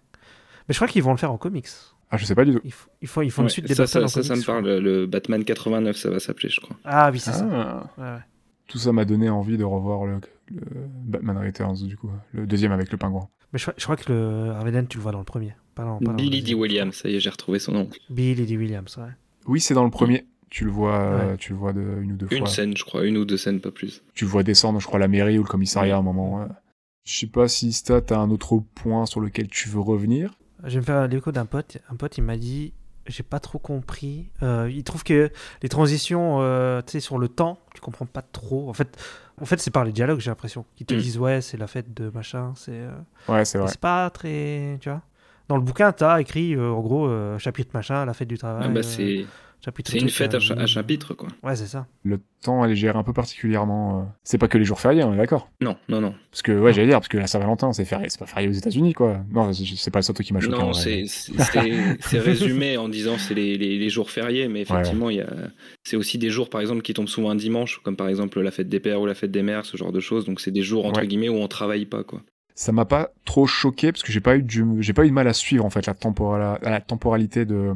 Mais 0.69 0.75
je 0.75 0.77
crois 0.79 0.87
qu'ils 0.87 1.03
vont 1.03 1.13
le 1.13 1.17
faire 1.17 1.33
en 1.33 1.39
comics. 1.39 1.67
Ah, 2.11 2.19
je 2.19 2.25
sais 2.27 2.35
pas 2.35 2.45
du 2.45 2.53
tout. 2.53 2.61
Ils, 2.65 2.73
ils 3.01 3.09
font, 3.09 3.23
ils 3.23 3.31
font 3.31 3.43
une 3.43 3.49
suite 3.49 3.67
des 3.67 3.75
ça, 3.75 3.85
Burton 3.85 4.01
ça, 4.03 4.05
en 4.05 4.09
ça, 4.09 4.29
comics. 4.29 4.45
ça 4.45 4.53
me 4.53 4.61
parle. 4.63 4.79
Le 4.79 5.07
Batman 5.07 5.43
89, 5.45 5.97
ça 5.97 6.11
va 6.11 6.21
s'appeler, 6.21 6.51
je 6.51 6.61
crois. 6.61 6.77
Ah 6.85 7.11
oui, 7.11 7.19
c'est 7.19 7.33
ça. 7.33 7.49
Ah. 7.51 7.91
Ouais, 7.99 8.05
ouais. 8.05 8.19
Tout 8.69 8.79
ça 8.79 8.93
m'a 8.93 9.05
donné 9.07 9.31
envie 9.31 9.57
de 9.57 9.65
revoir 9.65 10.05
le, 10.05 10.21
le 10.51 10.61
Batman 11.07 11.39
Returns, 11.39 11.87
du 11.87 11.97
coup. 11.97 12.11
Le 12.33 12.47
deuxième 12.47 12.73
avec 12.73 12.93
le 12.93 12.99
pingouin. 12.99 13.29
Mais 13.53 13.59
je, 13.59 13.65
crois- 13.65 13.75
je 13.79 13.83
crois 13.85 13.97
que 13.97 14.13
le 14.13 14.51
Harvey 14.51 14.87
tu 14.89 14.99
le 14.99 15.03
vois 15.03 15.13
dans 15.13 15.19
le 15.19 15.25
premier. 15.25 15.55
Pas 15.75 15.85
dans, 15.85 15.99
pas 15.99 16.05
dans 16.05 16.13
Billy 16.15 16.43
D. 16.43 16.55
Williams, 16.55 16.95
ça 16.95 17.09
y 17.09 17.17
est, 17.17 17.21
j'ai 17.21 17.31
retrouvé 17.31 17.59
son 17.59 17.73
nom. 17.73 17.89
Billy 18.11 18.45
D. 18.47 18.57
Williams, 18.57 18.97
ouais. 18.99 19.11
Oui, 19.47 19.61
c'est 19.61 19.75
dans 19.75 19.85
le 19.85 19.91
premier. 19.91 20.27
Tu 20.51 20.65
le 20.65 20.71
vois, 20.71 20.99
euh, 21.01 21.31
Ouais. 21.31 21.37
tu 21.37 21.53
le 21.53 21.59
vois 21.59 21.73
de, 21.73 21.81
une 22.03 22.13
ou 22.13 22.17
deux 22.17 22.27
Une 22.33 22.39
fois. 22.39 22.49
scène, 22.49 22.77
je 22.77 22.85
crois, 22.85 23.05
une 23.07 23.17
ou 23.17 23.25
deux 23.25 23.37
scènes, 23.37 23.61
pas 23.61 23.71
plus. 23.71 24.03
Tu 24.15 24.25
le 24.25 24.31
vois 24.31 24.43
descendre, 24.43 24.81
je 24.81 24.87
crois, 24.87 24.99
la 24.99 25.09
mairie 25.09 25.39
ou 25.39 25.43
le 25.43 25.49
commissariat 25.49 25.95
à 25.97 25.99
un 25.99 26.03
moment. 26.03 26.41
ouais. 26.41 26.47
Je 27.05 27.19
sais 27.19 27.27
pas 27.29 27.49
si 27.49 27.73
Stat 27.73 28.03
a 28.11 28.17
un 28.17 28.31
autre 28.31 28.61
point 28.75 29.07
sur 29.07 29.21
lequel 29.21 29.49
tu 29.49 29.69
veux 29.69 29.81
revenir. 29.81 30.35
Je 30.65 30.71
vais 30.75 30.81
me 30.81 30.85
faire 30.85 31.09
l'écho 31.09 31.33
d'un 31.33 31.47
pote. 31.47 31.79
Un 31.91 31.95
pote, 31.97 32.19
il 32.19 32.25
m'a 32.25 32.37
dit 32.37 32.73
J'ai 33.07 33.23
pas 33.23 33.41
trop 33.41 33.59
compris. 33.59 34.29
Euh, 34.43 34.69
il 34.71 34.85
trouve 34.85 35.03
que 35.05 35.31
les 35.63 35.69
transitions, 35.69 36.39
euh, 36.43 36.83
tu 36.83 36.93
sais, 36.93 37.01
sur 37.01 37.19
le 37.19 37.29
temps, 37.29 37.59
tu 37.75 37.81
comprends 37.81 38.05
pas 38.07 38.21
trop. 38.23 38.69
En 38.69 38.75
fait, 38.75 39.03
en 39.41 39.47
fait 39.47 39.59
c'est 39.59 39.71
par 39.71 39.85
les 39.85 39.93
dialogues, 39.93 40.21
j'ai 40.21 40.31
l'impression. 40.31 40.67
Qu'ils 40.77 40.87
te 40.87 40.95
Mm. 40.95 40.99
disent 40.99 41.19
Ouais, 41.19 41.41
c'est 41.41 41.57
la 41.57 41.67
fête 41.67 41.95
de 41.95 42.11
machin. 42.11 42.53
C'est 42.57 42.73
euh, 42.73 42.91
Ouais, 43.29 43.45
c'est 43.47 43.57
vrai. 43.59 43.69
c'est 43.69 43.81
pas 43.81 44.11
très. 44.11 44.77
Tu 44.83 44.91
vois 44.91 45.01
Dans 45.49 45.57
le 45.57 45.63
bouquin, 45.63 45.91
t'as 45.93 46.21
écrit, 46.21 46.55
euh, 46.55 46.71
en 46.71 46.81
gros, 46.81 47.07
euh, 47.07 47.39
chapitre 47.39 47.71
machin, 47.73 48.05
la 48.05 48.13
fête 48.15 48.29
du 48.29 48.37
travail. 48.39 48.65
Ah 48.67 48.69
bah, 48.69 48.81
euh, 48.81 48.83
c'est 48.83 49.25
chapitre 49.65 49.91
c'est 49.93 49.99
une 49.99 50.09
fête 50.09 50.35
à, 50.35 50.39
euh, 50.39 50.41
cha- 50.41 50.55
à 50.55 50.67
chapitre, 50.67 51.15
quoi. 51.15 51.29
Ouais, 51.43 51.55
c'est 51.57 51.67
ça. 51.67 51.87
Le 52.03 52.21
temps, 52.43 52.65
elle 52.65 52.73
est 52.73 52.77
gérée 52.77 52.99
un 52.99 53.03
peu 53.03 53.13
particulièrement. 53.13 54.01
euh. 54.01 54.03
C'est 54.25 54.39
pas 54.39 54.49
que 54.49 54.57
les 54.59 54.65
jours 54.65 54.81
fériés, 54.81 55.05
on 55.05 55.13
est 55.15 55.17
d'accord. 55.19 55.51
Non, 55.61 55.77
non, 55.89 56.01
non. 56.01 56.15
Parce 56.31 56.43
que, 56.43 56.53
ouais, 56.53 56.73
j'allais 56.73 56.89
dire, 56.89 56.99
parce 56.99 57.09
que 57.09 57.19
la 57.19 57.27
Saint-Valentin, 57.27 57.73
c'est 57.73 57.85
férié, 57.85 58.09
c'est 58.09 58.19
pas 58.19 58.27
férié 58.27 58.49
aux 58.49 58.53
États-Unis, 58.53 58.95
quoi. 58.95 59.21
Non, 59.33 59.53
c'est 59.53 59.91
pas 59.91 60.01
le 60.01 60.23
qui 60.23 60.33
m'a 60.33 60.41
choqué. 60.41 60.57
Non, 60.57 60.73
c'est 60.73 61.05
résumé 62.19 62.77
en 62.77 62.89
disant 62.89 63.17
c'est 63.19 63.35
les, 63.35 63.57
les, 63.59 63.79
les 63.79 63.91
jours 63.91 64.11
fériés, 64.11 64.49
mais 64.49 64.61
effectivement, 64.63 65.11
il 65.11 65.17
y 65.19 65.21
a 65.21 65.29
c'est 65.85 65.97
aussi 65.97 66.19
des 66.19 66.31
jours, 66.31 66.51
par 66.51 66.61
exemple, 66.61 66.83
qui 66.83 66.95
tombent 66.95 67.09
souvent 67.09 67.31
un 67.31 67.37
dimanche, 67.37 67.81
comme 67.83 67.97
par 67.97 68.09
exemple 68.09 68.41
la 68.41 68.51
fête 68.51 68.69
des 68.69 68.81
pères 68.81 69.01
ou 69.01 69.07
la 69.07 69.15
fête 69.15 69.31
des 69.31 69.43
mères, 69.43 69.65
ce 69.67 69.77
genre 69.77 69.93
de 69.93 70.01
choses. 70.01 70.25
Donc 70.25 70.41
c'est 70.41 70.51
des 70.51 70.63
jours 70.63 70.87
entre 70.87 71.01
Ouais. 71.01 71.07
guillemets 71.07 71.29
où 71.29 71.37
on 71.37 71.49
travaille 71.49 71.87
pas, 71.87 72.03
quoi. 72.05 72.23
ça 72.55 72.73
m'a 72.73 72.85
pas 72.85 73.11
trop 73.25 73.47
choqué 73.47 73.93
parce 73.93 74.03
que 74.03 74.13
j'ai 74.13 74.21
pas 74.21 74.37
eu 74.37 74.43
du 74.43 74.65
j'ai 74.81 74.93
pas 74.93 75.05
eu 75.05 75.09
de 75.09 75.15
mal 75.15 75.27
à 75.29 75.33
suivre 75.33 75.65
en 75.65 75.71
fait 75.71 75.87
la, 75.87 75.95
tempora- 75.95 76.59
la 76.63 76.81
temporalité 76.81 77.45
de 77.47 77.73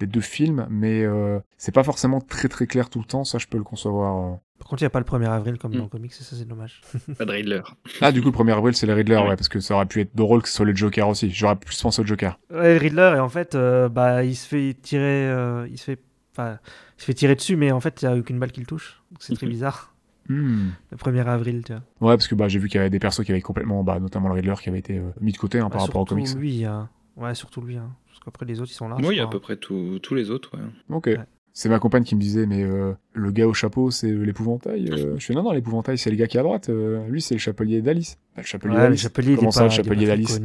des 0.00 0.06
deux 0.06 0.20
films 0.20 0.66
mais 0.70 1.02
euh, 1.04 1.38
c'est 1.56 1.72
pas 1.74 1.84
forcément 1.84 2.20
très 2.20 2.48
très 2.48 2.66
clair 2.66 2.90
tout 2.90 2.98
le 2.98 3.04
temps 3.04 3.22
ça 3.24 3.38
je 3.38 3.46
peux 3.46 3.58
le 3.58 3.64
concevoir 3.64 4.32
euh. 4.32 4.36
Par 4.58 4.68
contre, 4.68 4.82
il 4.82 4.84
n'y 4.84 4.88
a 4.88 4.90
pas 4.90 4.98
le 4.98 5.06
1er 5.06 5.26
avril 5.30 5.56
comme 5.56 5.70
Mm. 5.72 5.76
dans 5.78 5.82
le 5.84 5.88
comics, 5.88 6.12
et 6.12 6.22
ça, 6.22 6.36
c'est 6.36 6.44
dommage. 6.46 6.82
Pas 7.18 7.24
de 7.24 7.32
Riddler. 7.32 7.62
ah 8.02 8.12
du 8.12 8.20
coup 8.20 8.30
le 8.30 8.36
1er 8.36 8.52
avril 8.52 8.74
c'est 8.76 8.86
le 8.86 8.92
Riddler 8.92 9.16
ouais. 9.16 9.28
Ouais. 9.28 9.36
parce 9.36 9.48
que 9.48 9.58
ça 9.58 9.74
aurait 9.74 9.86
pu 9.86 10.00
être 10.02 10.14
drôle 10.14 10.42
que 10.42 10.48
ce 10.48 10.54
soit 10.56 10.66
le 10.66 10.74
Joker 10.76 11.08
aussi 11.08 11.30
j'aurais 11.30 11.56
plus 11.56 11.80
pensé 11.80 12.02
au 12.02 12.04
Joker 12.04 12.38
Ouais, 12.50 12.76
Riddler, 12.76 13.14
et 13.16 13.20
en 13.20 13.30
fait, 13.30 13.54
euh, 13.54 13.88
bah, 13.88 14.22
il 14.22 14.36
se 14.36 14.46
fait 14.46 14.76
tirer. 14.82 15.28
euh, 15.30 15.66
il 15.70 15.78
se 15.78 15.84
fait. 15.84 15.98
Enfin, 16.32 16.58
il 16.98 17.00
se 17.00 17.04
fait 17.06 17.14
tirer 17.14 17.34
dessus, 17.36 17.56
mais 17.56 17.72
en 17.72 17.80
fait, 17.80 18.02
il 18.02 18.08
n'y 18.08 18.14
a 18.14 18.16
aucune 18.18 18.38
balle 18.38 18.52
qui 18.52 18.60
le 18.60 18.66
touche. 18.66 19.02
C'est 19.18 19.34
très 19.34 19.46
Mhm. 19.46 19.52
bizarre. 19.52 19.94
Hmm. 20.28 20.68
Le 20.92 20.96
1er 20.96 21.26
avril, 21.26 21.64
tu 21.64 21.72
vois. 21.72 22.10
ouais 22.10 22.16
parce 22.16 22.28
que 22.28 22.36
bah 22.36 22.46
j'ai 22.46 22.60
vu 22.60 22.68
qu'il 22.68 22.76
y 22.76 22.80
avait 22.80 22.90
des 22.90 23.00
persos 23.00 23.24
qui 23.24 23.32
avaient 23.32 23.40
complètement 23.40 23.82
bah 23.82 23.98
notamment 23.98 24.28
le 24.28 24.34
Riddler 24.34 24.54
qui 24.62 24.68
avait 24.68 24.78
été 24.78 24.98
euh, 24.98 25.10
mis 25.20 25.32
de 25.32 25.38
côté 25.38 25.58
hein, 25.58 25.70
par 25.70 25.80
rapport 25.80 26.02
aux 26.02 26.06
surtout 26.06 26.14
comics 26.22 26.36
lui, 26.38 26.64
hein. 26.64 26.88
Ouais, 27.16 27.34
surtout 27.34 27.60
lui. 27.62 27.76
Hein. 27.78 27.90
Parce 28.20 28.26
qu'après, 28.26 28.46
les 28.46 28.60
autres, 28.60 28.70
ils 28.70 28.74
sont 28.74 28.88
là. 28.88 28.96
Oui, 29.02 29.18
à 29.18 29.26
peu 29.26 29.40
près 29.40 29.56
tous 29.56 29.98
tous 30.00 30.14
les 30.14 30.30
autres, 30.30 30.50
ouais. 30.56 30.62
ok 30.94 31.06
Ouais. 31.06 31.18
c'est 31.54 31.68
ma 31.68 31.78
compagne 31.80 32.04
qui 32.04 32.14
me 32.14 32.20
disait 32.20 32.46
mais 32.46 32.62
euh, 32.62 32.92
le 33.14 33.30
gars 33.32 33.48
au 33.48 33.54
chapeau 33.54 33.90
c'est 33.90 34.10
l'épouvantail 34.12 34.88
euh, 34.92 35.14
je 35.18 35.24
fais 35.26 35.34
non 35.34 35.42
non 35.42 35.50
l'épouvantail 35.52 35.98
c'est 35.98 36.10
le 36.10 36.16
gars 36.16 36.26
qui 36.28 36.36
est 36.36 36.40
à 36.40 36.44
droite 36.44 36.68
euh, 36.68 37.04
lui 37.08 37.20
c'est 37.20 37.34
le 37.34 37.40
chapelier 37.40 37.82
d'Alice 37.82 38.18
Bah, 38.36 38.42
le 38.42 38.46
chapelier 38.46 38.74
Ouais, 38.76 38.80
d'Alice 38.82 39.08
Comment 39.36 39.48
pas, 39.48 39.50
ça, 39.50 39.64
le 39.64 39.70
chapelier 39.70 40.06
d'Alice 40.06 40.40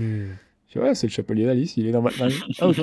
ouais, 0.75 0.95
c'est 0.95 1.07
le 1.07 1.11
chapelier 1.11 1.45
d'Alice, 1.45 1.77
il 1.77 1.87
est 1.87 1.91
dans 1.91 2.01
Batman. 2.01 2.29
Ah, 2.59 2.67
ok, 2.67 2.77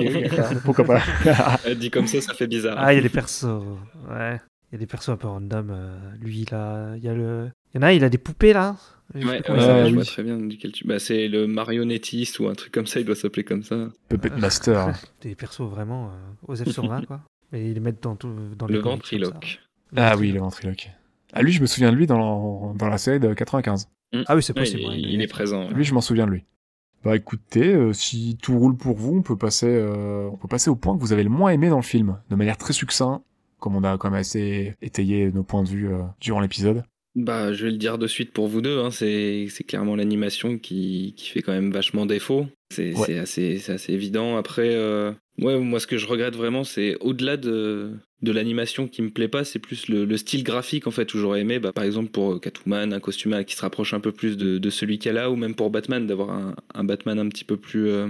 pourquoi 0.65 0.85
pas. 0.85 1.01
Euh, 1.67 1.75
Dit 1.75 1.91
comme 1.91 2.07
ça, 2.07 2.21
ça 2.21 2.33
fait 2.33 2.47
bizarre. 2.47 2.75
Ah, 2.79 2.93
il 2.93 2.95
y 2.95 2.99
a 2.99 3.03
des 3.03 3.09
persos. 3.09 3.43
Ouais. 4.09 4.39
Il 4.71 4.73
y 4.73 4.75
a 4.75 4.79
des 4.79 4.87
persos 4.87 5.09
un 5.09 5.17
peu 5.17 5.27
random. 5.27 5.69
euh, 5.69 5.95
lui, 6.19 6.45
là. 6.51 6.95
Il 6.97 7.03
y 7.03 7.07
a 7.09 7.13
le. 7.13 7.49
Il 7.73 7.77
y 7.77 7.79
en 7.79 7.83
a 7.83 7.87
un, 7.89 7.91
il 7.91 8.03
a 8.03 8.09
des 8.09 8.17
poupées, 8.17 8.53
là. 8.53 8.75
Ouais, 9.15 9.23
ouais, 9.25 9.41
je 9.45 9.51
vois 9.93 10.01
oui. 10.01 10.05
très 10.05 10.23
bien 10.23 10.37
duquel 10.37 10.71
tu. 10.71 10.87
Bah, 10.87 10.99
c'est 10.99 11.27
le 11.27 11.45
marionnettiste 11.47 12.39
ou 12.39 12.47
un 12.47 12.53
truc 12.55 12.71
comme 12.71 12.87
ça, 12.87 12.99
il 12.99 13.05
doit 13.05 13.15
s'appeler 13.15 13.43
comme 13.43 13.63
ça. 13.63 13.89
Puppet 14.09 14.29
Master. 14.31 14.93
Des 15.21 15.35
persos 15.35 15.69
vraiment 15.69 16.07
euh, 16.07 16.11
aux 16.47 16.55
F 16.55 16.69
sur 16.69 16.87
20, 16.87 17.05
quoi. 17.05 17.21
Et 17.53 17.67
ils 17.67 17.73
les 17.73 17.79
mettent 17.79 18.01
dans, 18.01 18.15
tout, 18.15 18.33
dans 18.57 18.65
Le 18.67 18.79
ventriloque. 18.79 19.59
ah 19.95 20.15
oui, 20.17 20.31
le 20.31 20.39
ventriloque. 20.39 20.89
Ah, 21.33 21.41
lui, 21.43 21.51
je 21.51 21.61
me 21.61 21.67
souviens 21.67 21.91
de 21.91 21.95
lui 21.97 22.07
dans, 22.07 22.73
dans 22.73 22.87
la 22.89 22.97
série 22.97 23.19
de 23.19 23.33
95. 23.33 23.87
Ah 24.27 24.35
oui, 24.35 24.43
c'est 24.43 24.53
Ouais, 24.55 24.61
possible. 24.63 24.81
il, 24.81 24.87
ouais, 24.89 24.99
il 24.99 25.21
est 25.21 25.27
présent. 25.27 25.69
Lui, 25.69 25.83
je 25.83 25.93
m'en 25.93 26.01
souviens 26.01 26.25
de 26.25 26.31
lui. 26.31 26.43
Bah 27.03 27.15
écoutez, 27.17 27.73
euh, 27.73 27.91
si 27.91 28.37
tout 28.41 28.57
roule 28.57 28.77
pour 28.77 28.95
vous, 28.95 29.17
on 29.17 29.21
peut 29.21 29.35
passer, 29.37 29.67
euh, 29.67 30.29
on 30.31 30.37
peut 30.37 30.47
passer 30.47 30.69
au 30.69 30.75
point 30.75 30.95
que 30.95 31.01
vous 31.01 31.11
avez 31.11 31.23
le 31.23 31.29
moins 31.29 31.49
aimé 31.51 31.67
dans 31.69 31.75
le 31.75 31.81
film, 31.83 32.17
de 32.29 32.35
manière 32.35 32.57
très 32.57 32.71
succincte, 32.71 33.25
comme 33.59 33.75
on 33.75 33.83
a 33.83 33.97
quand 33.97 34.09
même 34.09 34.19
assez 34.21 34.75
étayé 34.81 35.29
nos 35.31 35.43
points 35.43 35.63
de 35.63 35.67
vue 35.67 35.91
euh, 35.93 36.01
durant 36.21 36.39
l'épisode. 36.39 36.83
Bah, 37.15 37.53
je 37.53 37.65
vais 37.65 37.71
le 37.71 37.77
dire 37.77 37.99
de 37.99 38.07
suite 38.07 38.31
pour 38.31 38.47
vous 38.47 38.61
deux, 38.61 38.79
hein, 38.79 38.89
c'est 38.89 39.47
clairement 39.67 39.95
l'animation 39.95 40.57
qui, 40.57 41.13
qui 41.15 41.29
fait 41.29 41.43
quand 41.43 41.51
même 41.51 41.71
vachement 41.71 42.07
défaut. 42.07 42.47
C'est 42.73 42.95
Ouais. 42.97 43.19
assez, 43.19 43.69
assez 43.69 43.93
évident. 43.93 44.35
Après, 44.35 44.73
euh, 44.73 45.11
ouais, 45.39 45.59
moi, 45.59 45.79
ce 45.79 45.85
que 45.85 45.97
je 45.99 46.07
regrette 46.07 46.35
vraiment, 46.35 46.63
c'est 46.63 46.95
au-delà 47.01 47.37
de, 47.37 47.91
de 48.23 48.31
l'animation 48.31 48.87
qui 48.87 49.03
me 49.03 49.11
plaît 49.11 49.27
pas, 49.27 49.43
c'est 49.43 49.59
plus 49.59 49.87
le, 49.89 50.05
le 50.05 50.17
style 50.17 50.43
graphique, 50.43 50.87
en 50.87 50.91
fait, 50.91 51.13
où 51.13 51.19
j'aurais 51.19 51.41
aimé, 51.41 51.59
bah, 51.59 51.71
par 51.71 51.83
exemple, 51.83 52.09
pour 52.09 52.41
Catwoman, 52.41 52.91
un 52.93 52.99
costume 52.99 53.45
qui 53.45 53.55
se 53.55 53.61
rapproche 53.61 53.93
un 53.93 53.99
peu 53.99 54.11
plus 54.11 54.35
de, 54.35 54.57
de 54.57 54.69
celui 54.71 54.97
qu'elle 54.97 55.19
a, 55.19 55.29
ou 55.29 55.35
même 55.35 55.53
pour 55.53 55.69
Batman, 55.69 56.07
d'avoir 56.07 56.31
un, 56.31 56.55
un 56.73 56.83
Batman 56.83 57.19
un 57.19 57.29
petit 57.29 57.45
peu 57.45 57.57
plus 57.57 57.89
euh, 57.89 58.07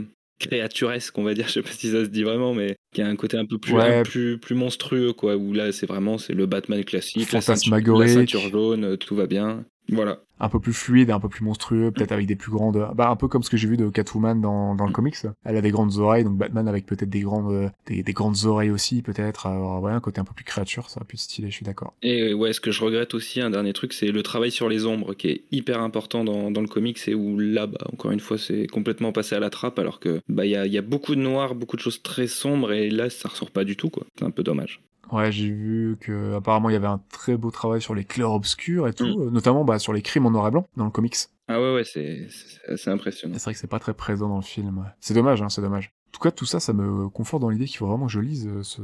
créaturesque, 0.48 1.18
on 1.18 1.24
va 1.24 1.34
dire, 1.34 1.48
je 1.48 1.54
sais 1.54 1.62
pas 1.62 1.72
si 1.72 1.92
ça 1.92 2.04
se 2.04 2.10
dit 2.10 2.24
vraiment, 2.24 2.54
mais 2.54 2.76
qui 2.94 3.02
a 3.02 3.08
un 3.08 3.16
côté 3.16 3.38
un 3.38 3.46
peu 3.46 3.58
plus, 3.58 3.74
Ouais. 3.74 4.04
plus, 4.04 4.38
plus 4.38 4.56
monstrueux, 4.56 5.14
quoi, 5.14 5.36
où 5.36 5.54
là, 5.54 5.72
c'est 5.72 5.86
vraiment, 5.88 6.18
c'est 6.18 6.34
le 6.34 6.46
Batman 6.46 6.84
classique, 6.84 7.32
la 7.32 7.42
ceinture, 7.42 7.72
la 7.98 8.08
ceinture 8.08 8.50
jaune, 8.52 8.98
tout 8.98 9.16
va 9.16 9.26
bien. 9.28 9.66
Voilà. 9.90 10.20
Un 10.40 10.50
peu 10.50 10.60
plus 10.60 10.74
fluide, 10.74 11.12
un 11.12 11.20
peu 11.20 11.30
plus 11.30 11.44
monstrueux, 11.44 11.92
peut-être 11.92 12.12
avec 12.12 12.26
des 12.26 12.36
plus 12.36 12.52
grandes, 12.52 12.90
bah 12.96 13.10
un 13.10 13.16
peu 13.16 13.28
comme 13.28 13.44
ce 13.44 13.50
que 13.50 13.58
j'ai 13.58 13.68
vu 13.68 13.78
de 13.78 13.90
Catwoman 13.90 14.42
dans, 14.42 14.76
dans 14.76 14.86
le 14.86 14.92
comics. 14.92 15.16
Elle 15.46 15.56
a 15.56 15.62
des 15.62 15.72
grandes 15.72 15.98
oreilles, 15.98 16.24
donc 16.24 16.38
Batman 16.38 16.68
avec 16.68 16.86
peut-être 16.86 17.10
des 17.10 17.22
grandes, 17.22 17.52
euh, 17.52 17.70
des, 17.86 18.04
des 18.04 18.14
grandes 18.14 18.46
oreilles 18.46 18.72
aussi, 18.72 19.02
peut-être. 19.02 19.48
Ouais, 19.82 19.92
un 19.92 20.00
côté 20.00 20.20
un 20.20 20.26
peu 20.26 20.34
plus 20.34 20.46
créature, 20.46 20.90
ça 20.90 20.98
aurait 20.98 21.06
pu 21.06 21.16
être 21.16 21.22
stylé, 21.22 21.50
je 21.50 21.56
suis 21.56 21.66
d'accord. 21.66 21.94
Et 22.02 22.32
euh, 22.32 22.34
ouais, 22.34 22.54
ce 22.54 22.60
que 22.60 22.72
je 22.72 22.84
regrette 22.84 23.14
aussi, 23.14 23.42
un 23.42 23.50
dernier 23.50 23.74
truc, 23.74 23.94
c'est 23.94 24.12
le 24.12 24.24
travail 24.24 24.52
sur 24.52 24.68
les 24.70 24.86
ombres 24.86 25.14
qui 25.14 25.28
est 25.30 25.44
hyper 25.52 25.82
important 25.82 26.24
dans, 26.24 26.52
dans 26.52 26.62
le 26.62 26.68
comics 26.68 27.00
et 27.08 27.16
où 27.16 27.38
là, 27.40 27.68
bah, 27.68 27.86
encore 27.92 28.12
une 28.12 28.20
fois, 28.20 28.38
c'est 28.38 28.68
complètement 28.68 29.12
passé 29.12 29.36
à 29.36 29.40
la 29.40 29.50
trappe 29.50 29.80
alors 29.80 30.00
que 30.00 30.22
bah 30.28 30.46
il 30.46 30.52
y 30.52 30.56
a, 30.56 30.66
il 30.66 30.74
y 30.74 30.78
a 30.78 30.82
beaucoup 30.82 31.16
de 31.16 31.22
noir, 31.22 31.56
beaucoup 31.56 31.76
de 31.76 31.82
choses 31.82 32.02
très 32.02 32.28
sombres 32.28 32.72
et 32.72 32.90
là, 32.90 33.10
ça 33.10 33.30
ressort 33.30 33.52
pas 33.52 33.64
du 33.64 33.76
tout 33.78 33.90
quoi. 33.90 34.06
C'est 34.18 34.26
un 34.26 34.32
peu 34.32 34.44
dommage. 34.44 34.82
Ouais, 35.12 35.32
j'ai 35.32 35.50
vu 35.50 35.98
que 36.00 36.34
apparemment 36.36 36.70
il 36.70 36.74
y 36.74 36.76
avait 36.76 36.88
un 36.88 37.02
très 37.12 37.38
beau 37.38 37.52
travail 37.52 37.82
sur 37.82 37.94
les 37.94 38.04
clairs 38.06 38.32
obscurs 38.32 38.88
et 38.88 38.94
tout, 38.94 39.06
euh, 39.06 39.30
notamment 39.30 39.64
bah, 39.66 39.78
sur 39.78 39.94
les 39.94 40.02
crimes 40.02 40.26
en 40.26 40.32
noir 40.32 40.48
et 40.48 40.52
blanc 40.52 40.66
dans 40.78 40.86
le 40.86 40.92
comics. 40.92 41.16
Ah 41.48 41.60
ouais, 41.62 41.76
ouais, 41.76 41.84
c'est 41.84 42.28
assez 42.70 42.90
impressionnant. 42.90 43.34
C'est 43.38 43.44
vrai 43.44 43.54
que 43.54 43.60
c'est 43.60 43.68
pas 43.68 43.80
très 43.80 43.94
présent 43.94 44.30
dans 44.30 44.38
le 44.38 44.42
film. 44.44 44.78
ouais. 44.80 44.86
C'est 45.02 45.14
dommage, 45.14 45.42
hein, 45.42 45.50
c'est 45.50 45.62
dommage. 45.62 45.92
En 46.08 46.12
tout 46.14 46.22
cas, 46.22 46.32
tout 46.32 46.46
ça, 46.46 46.60
ça 46.60 46.74
me 46.74 47.10
conforte 47.10 47.42
dans 47.42 47.50
l'idée 47.50 47.66
qu'il 47.66 47.78
faut 47.78 47.88
vraiment 47.88 48.06
que 48.06 48.12
je 48.12 48.22
lise 48.22 48.48
euh, 48.48 48.64
ce, 48.64 48.82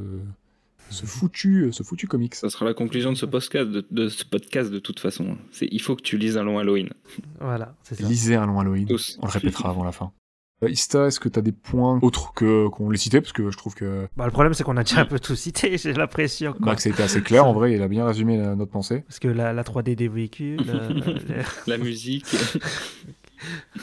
ce 0.89 1.05
foutu, 1.05 1.63
euh, 1.63 1.71
ce 1.71 1.83
foutu 1.83 2.05
comics. 2.07 2.35
Ça 2.35 2.49
sera 2.49 2.65
la 2.65 2.73
conclusion 2.73 3.11
de 3.11 3.17
ce 3.17 3.25
podcast 3.25 3.69
de, 3.69 3.85
de 3.89 4.09
ce 4.09 4.25
podcast 4.25 4.71
de 4.71 4.79
toute 4.79 4.99
façon. 4.99 5.37
C'est 5.51 5.67
il 5.71 5.81
faut 5.81 5.95
que 5.95 6.01
tu 6.01 6.17
lises 6.17 6.37
un 6.37 6.43
long 6.43 6.59
Halloween. 6.59 6.89
Voilà, 7.39 7.75
c'est 7.83 7.95
ça. 7.95 8.05
Lisez 8.07 8.35
un 8.35 8.45
long 8.45 8.59
Halloween. 8.59 8.87
Tous. 8.87 9.17
On 9.21 9.25
le 9.27 9.31
répétera 9.31 9.69
avant 9.69 9.83
la 9.85 9.91
fin. 9.93 10.11
Euh, 10.61 10.69
Ista, 10.69 11.07
est-ce 11.07 11.19
que 11.21 11.29
t'as 11.29 11.39
des 11.41 11.53
points 11.53 11.99
autres 12.01 12.33
que 12.33 12.67
qu'on 12.67 12.89
les 12.89 12.97
citait 12.97 13.21
parce 13.21 13.31
que 13.31 13.49
je 13.49 13.57
trouve 13.57 13.75
que 13.75 14.07
Bah, 14.17 14.25
le 14.25 14.31
problème, 14.31 14.53
c'est 14.53 14.63
qu'on 14.65 14.75
a 14.75 14.83
déjà 14.83 15.01
un 15.01 15.05
peu 15.05 15.19
tout 15.19 15.35
cité, 15.35 15.77
j'ai 15.81 15.93
l'impression. 15.93 16.53
Max 16.59 16.85
a 16.85 16.89
été 16.89 17.01
assez 17.01 17.21
clair 17.21 17.45
en 17.45 17.53
vrai, 17.59 17.73
il 17.73 17.81
a 17.81 17.87
bien 17.87 18.05
résumé 18.05 18.37
la- 18.37 18.55
notre 18.55 18.71
pensée. 18.71 19.03
Parce 19.07 19.19
que 19.19 19.29
la, 19.29 19.53
la 19.53 19.63
3D 19.63 19.95
des 19.95 20.07
véhicules. 20.09 20.59
euh, 20.67 21.43
La 21.67 21.77
musique. 21.77 22.25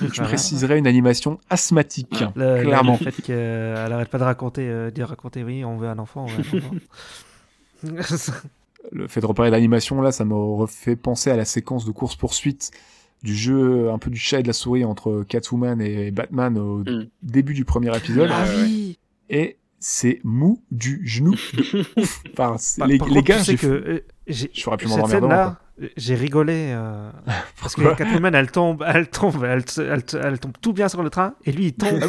Je 0.01 0.07
Voilà. 0.07 0.25
préciserais 0.25 0.79
une 0.79 0.87
animation 0.87 1.41
asthmatique, 1.49 2.15
Ah, 2.21 2.31
Le, 2.37 2.63
clairement. 2.63 2.99
le 3.01 3.11
fait 3.11 3.23
qu'elle 3.23 3.93
arrête 3.93 4.11
pas 4.11 4.19
de 4.19 4.25
raconter, 4.25 4.69
euh, 4.69 4.91
de 4.91 5.03
raconter, 5.03 5.45
oui, 5.45 5.65
on 5.65 5.79
veut 5.79 5.89
un 5.89 5.99
enfant, 5.99 6.25
on 6.25 6.27
veut 6.27 6.35
un 6.53 6.59
enfant. 6.59 6.75
Le 8.93 9.09
fait 9.09 9.21
de 9.21 9.27
reparler 9.27 9.51
d'animation 9.51 10.01
là, 10.03 10.13
ça 10.13 10.25
m'a 10.25 10.35
refait 10.37 10.95
penser 10.97 11.31
à 11.31 11.37
la 11.37 11.45
séquence 11.45 11.85
de 11.87 11.91
course 11.91 12.17
poursuite 12.17 12.71
du 13.23 13.35
jeu 13.35 13.91
un 13.91 13.99
peu 13.99 14.11
du 14.11 14.19
chat 14.19 14.41
et 14.41 14.43
de 14.43 14.47
la 14.49 14.53
souris 14.53 14.85
entre 14.85 15.25
Catwoman 15.29 15.81
et 15.81 16.11
Batman 16.11 16.57
au 16.59 16.79
Mm. 16.79 17.07
début 17.23 17.55
du 17.55 17.65
premier 17.65 17.95
épisode. 17.97 18.31
ah 18.33 18.45
oui 18.59 18.99
et 19.29 19.57
c'est 19.79 20.21
mou 20.25 20.63
du 20.71 21.03
genou 21.07 21.33
de 21.33 21.37
ouf. 22.01 22.23
Enfin, 22.33 22.57
c'est- 22.59 22.79
Par- 22.81 22.89
les, 22.89 22.99
par 22.99 23.09
les 23.09 23.15
contre, 23.15 23.27
gars, 23.27 23.39
tu 23.39 23.45
sais 23.45 23.53
j'ai 23.53 23.59
que 23.59 23.67
euh, 23.67 24.01
j'aurais 24.55 24.77
pu 24.77 24.89
cette 24.89 24.99
m'endormir 24.99 25.21
devant. 25.21 25.57
J'ai 25.99 26.15
rigolé 26.15 26.69
euh, 26.71 27.11
parce 27.61 27.75
que 27.75 27.95
Catwoman 27.97 28.35
elle 28.35 28.51
tombe, 28.51 28.83
elle 28.87 29.09
tombe, 29.09 29.45
elle, 29.45 29.63
elle 29.79 30.03
elle 30.25 30.39
tombe 30.39 30.53
tout 30.63 30.73
bien 30.73 30.89
sur 30.89 31.03
le 31.03 31.11
train 31.11 31.35
et 31.45 31.53
lui 31.53 31.67
il 31.67 31.73
tombe 31.75 32.01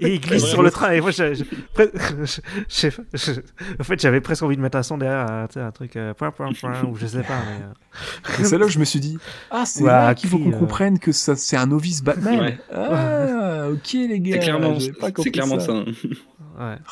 et 0.00 0.14
il 0.14 0.18
glisse 0.20 0.46
sur 0.46 0.62
le 0.62 0.70
train 0.70 0.92
et 0.92 1.00
moi 1.02 1.10
je- 1.10 1.34
je- 1.34 2.88
je- 3.12 3.40
en 3.78 3.84
fait 3.84 4.00
j'avais 4.00 4.22
presque 4.22 4.42
envie 4.42 4.56
de 4.56 4.62
mettre 4.62 4.78
un 4.78 4.82
son 4.82 4.96
derrière 4.96 5.26
euh, 5.30 5.46
un 5.56 5.70
truc 5.72 5.96
euh, 5.96 6.14
point 6.14 6.30
point 6.30 6.50
point 6.58 6.82
ou 6.84 6.96
je 6.96 7.06
sais 7.06 7.22
pas 7.22 7.36
mais 7.46 7.64
euh, 7.66 8.44
c'est 8.44 8.56
là 8.56 8.64
où 8.64 8.68
je 8.70 8.78
me 8.78 8.84
suis 8.86 9.00
dit, 9.00 9.18
ah, 9.50 9.64
c'est 9.66 9.82
Ouais, 9.82 9.90
là 9.90 10.14
qu'il 10.14 10.30
faut 10.30 10.38
qu'on 10.38 10.50
euh, 10.52 10.58
comprenne 10.58 10.98
que 10.98 11.12
ça, 11.12 11.36
c'est 11.36 11.58
un 11.58 11.66
novice 11.66 12.02
Batman. 12.02 12.40
Ouais. 12.40 12.58
Ah, 12.74 13.66
ok 13.70 13.92
les 13.92 14.20
gars. 14.20 14.36
C'est 14.36 14.38
clairement, 14.40 14.78
j'avais 14.78 14.92
pas 14.94 15.06
c'est 15.08 15.12
compris 15.12 15.32
clairement 15.32 15.60
ça. 15.60 15.72
ouais. 15.74 15.84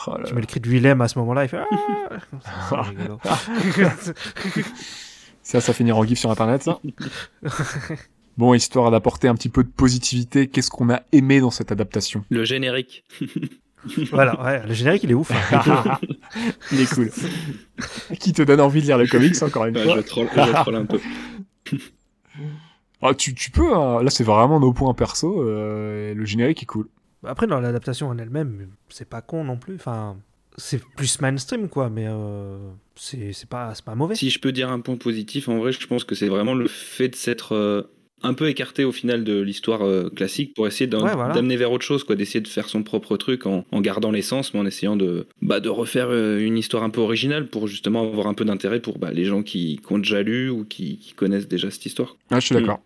Oh 0.07 0.17
là 0.19 0.25
là. 0.25 0.33
mets 0.35 0.41
le 0.43 0.47
cri 0.47 0.61
de 0.61 0.69
Willem 0.69 1.01
à 1.01 1.09
ce 1.09 1.19
moment-là 1.19 1.45
il 1.45 1.49
fait 1.49 1.61
ah. 2.73 2.83
Ça, 5.51 5.61
ça 5.61 5.73
finira 5.73 5.99
en 5.99 6.05
gif 6.05 6.17
sur 6.17 6.31
internet, 6.31 6.63
ça? 6.63 6.79
bon, 8.39 8.55
histoire 8.55 8.93
d'apporter 8.93 9.27
un 9.27 9.35
petit 9.35 9.49
peu 9.49 9.65
de 9.65 9.69
positivité, 9.69 10.47
qu'est-ce 10.47 10.71
qu'on 10.71 10.91
a 10.91 11.03
aimé 11.11 11.41
dans 11.41 11.51
cette 11.51 11.73
adaptation? 11.73 12.25
Le 12.31 12.45
générique. 12.45 13.05
voilà 14.13 14.41
ouais, 14.45 14.65
le 14.65 14.75
générique 14.75 15.03
il 15.03 15.11
est 15.11 15.15
ouf 15.15 15.33
hein. 15.33 15.99
Il 16.71 16.81
est 16.81 16.95
cool. 16.95 17.11
Qui 18.21 18.33
te 18.33 18.43
donne 18.43 18.61
envie 18.61 18.81
de 18.81 18.87
lire 18.87 18.99
le 18.99 19.09
comics, 19.09 19.43
encore 19.43 19.65
une 19.67 19.77
Ouais, 19.77 19.83
fois. 19.83 19.97
je 19.97 20.01
troll, 20.03 20.29
je 20.33 20.53
troll 20.53 20.77
un 20.77 20.85
peu. 20.85 21.01
Ah, 23.03 23.13
tu, 23.15 23.35
tu 23.35 23.51
peux, 23.51 23.75
hein. 23.75 24.05
là 24.05 24.11
c'est 24.11 24.23
vraiment 24.23 24.61
nos 24.61 24.73
points 24.73 24.95
perso, 24.95 25.43
euh, 25.43 26.15
le 26.15 26.25
générique 26.27 26.63
est 26.63 26.67
cool. 26.67 26.87
Après, 27.27 27.49
dans 27.49 27.59
l'adaptation 27.59 28.07
en 28.09 28.19
elle-même, 28.19 28.69
c'est 28.89 29.09
pas 29.09 29.21
con 29.21 29.43
non 29.43 29.57
plus. 29.57 29.75
Enfin, 29.75 30.17
c'est 30.57 30.83
plus 30.97 31.21
mainstream, 31.21 31.69
quoi, 31.69 31.89
mais 31.91 32.07
euh, 32.09 32.59
c'est 32.97 33.33
c'est 33.33 33.49
pas, 33.49 33.75
c'est 33.75 33.85
pas 33.85 33.95
mauvais. 33.95 34.15
Si 34.15 34.31
je 34.31 34.39
peux 34.39 34.53
dire 34.53 34.71
un 34.71 34.81
point 34.81 34.97
positif, 34.97 35.49
en 35.49 35.59
vrai, 35.59 35.73
je 35.73 35.87
pense 35.87 36.05
que 36.05 36.15
c'est 36.15 36.29
vraiment 36.29 36.55
le 36.55 36.69
fait 36.69 37.09
de 37.09 37.15
s'être 37.17 37.53
euh, 37.55 37.83
un 38.23 38.35
peu 38.35 38.49
écarté 38.49 38.85
au 38.85 38.93
final 38.93 39.25
de 39.25 39.41
l'histoire 39.41 39.81
euh, 39.83 40.11
classique 40.11 40.53
pour 40.55 40.67
essayer 40.67 40.87
d'en- 40.87 41.03
Ouais, 41.07 41.15
voilà. 41.15 41.33
d'amener 41.33 41.57
vers 41.57 41.73
autre 41.73 41.85
chose, 41.87 42.05
quoi, 42.05 42.17
d'essayer 42.17 42.41
de 42.43 42.49
faire 42.49 42.69
son 42.69 42.83
propre 42.83 43.17
truc 43.17 43.47
en, 43.47 43.65
en 43.73 43.81
gardant 43.81 44.11
l'essence, 44.11 44.53
mais 44.53 44.61
en 44.61 44.67
essayant 44.67 44.97
de, 44.97 45.27
bah, 45.41 45.61
de 45.61 45.71
refaire 45.71 46.09
euh, 46.11 46.39
une 46.39 46.59
histoire 46.59 46.83
un 46.83 46.91
peu 46.91 47.01
originale 47.01 47.49
pour 47.49 47.67
justement 47.67 48.03
avoir 48.03 48.27
un 48.27 48.35
peu 48.35 48.45
d'intérêt 48.45 48.81
pour 48.81 48.99
bah, 48.99 49.11
les 49.13 49.25
gens 49.25 49.43
qui, 49.43 49.81
qui 49.87 49.93
ont 49.93 49.99
déjà 49.99 50.23
lu 50.23 50.51
ou 50.51 50.65
qui, 50.65 50.99
qui 50.99 51.15
connaissent 51.15 51.49
déjà 51.49 51.71
cette 51.71 51.87
histoire. 51.87 52.17
Ah, 52.31 52.41
je 52.41 52.47
suis 52.47 52.55
d'accord. 52.55 52.81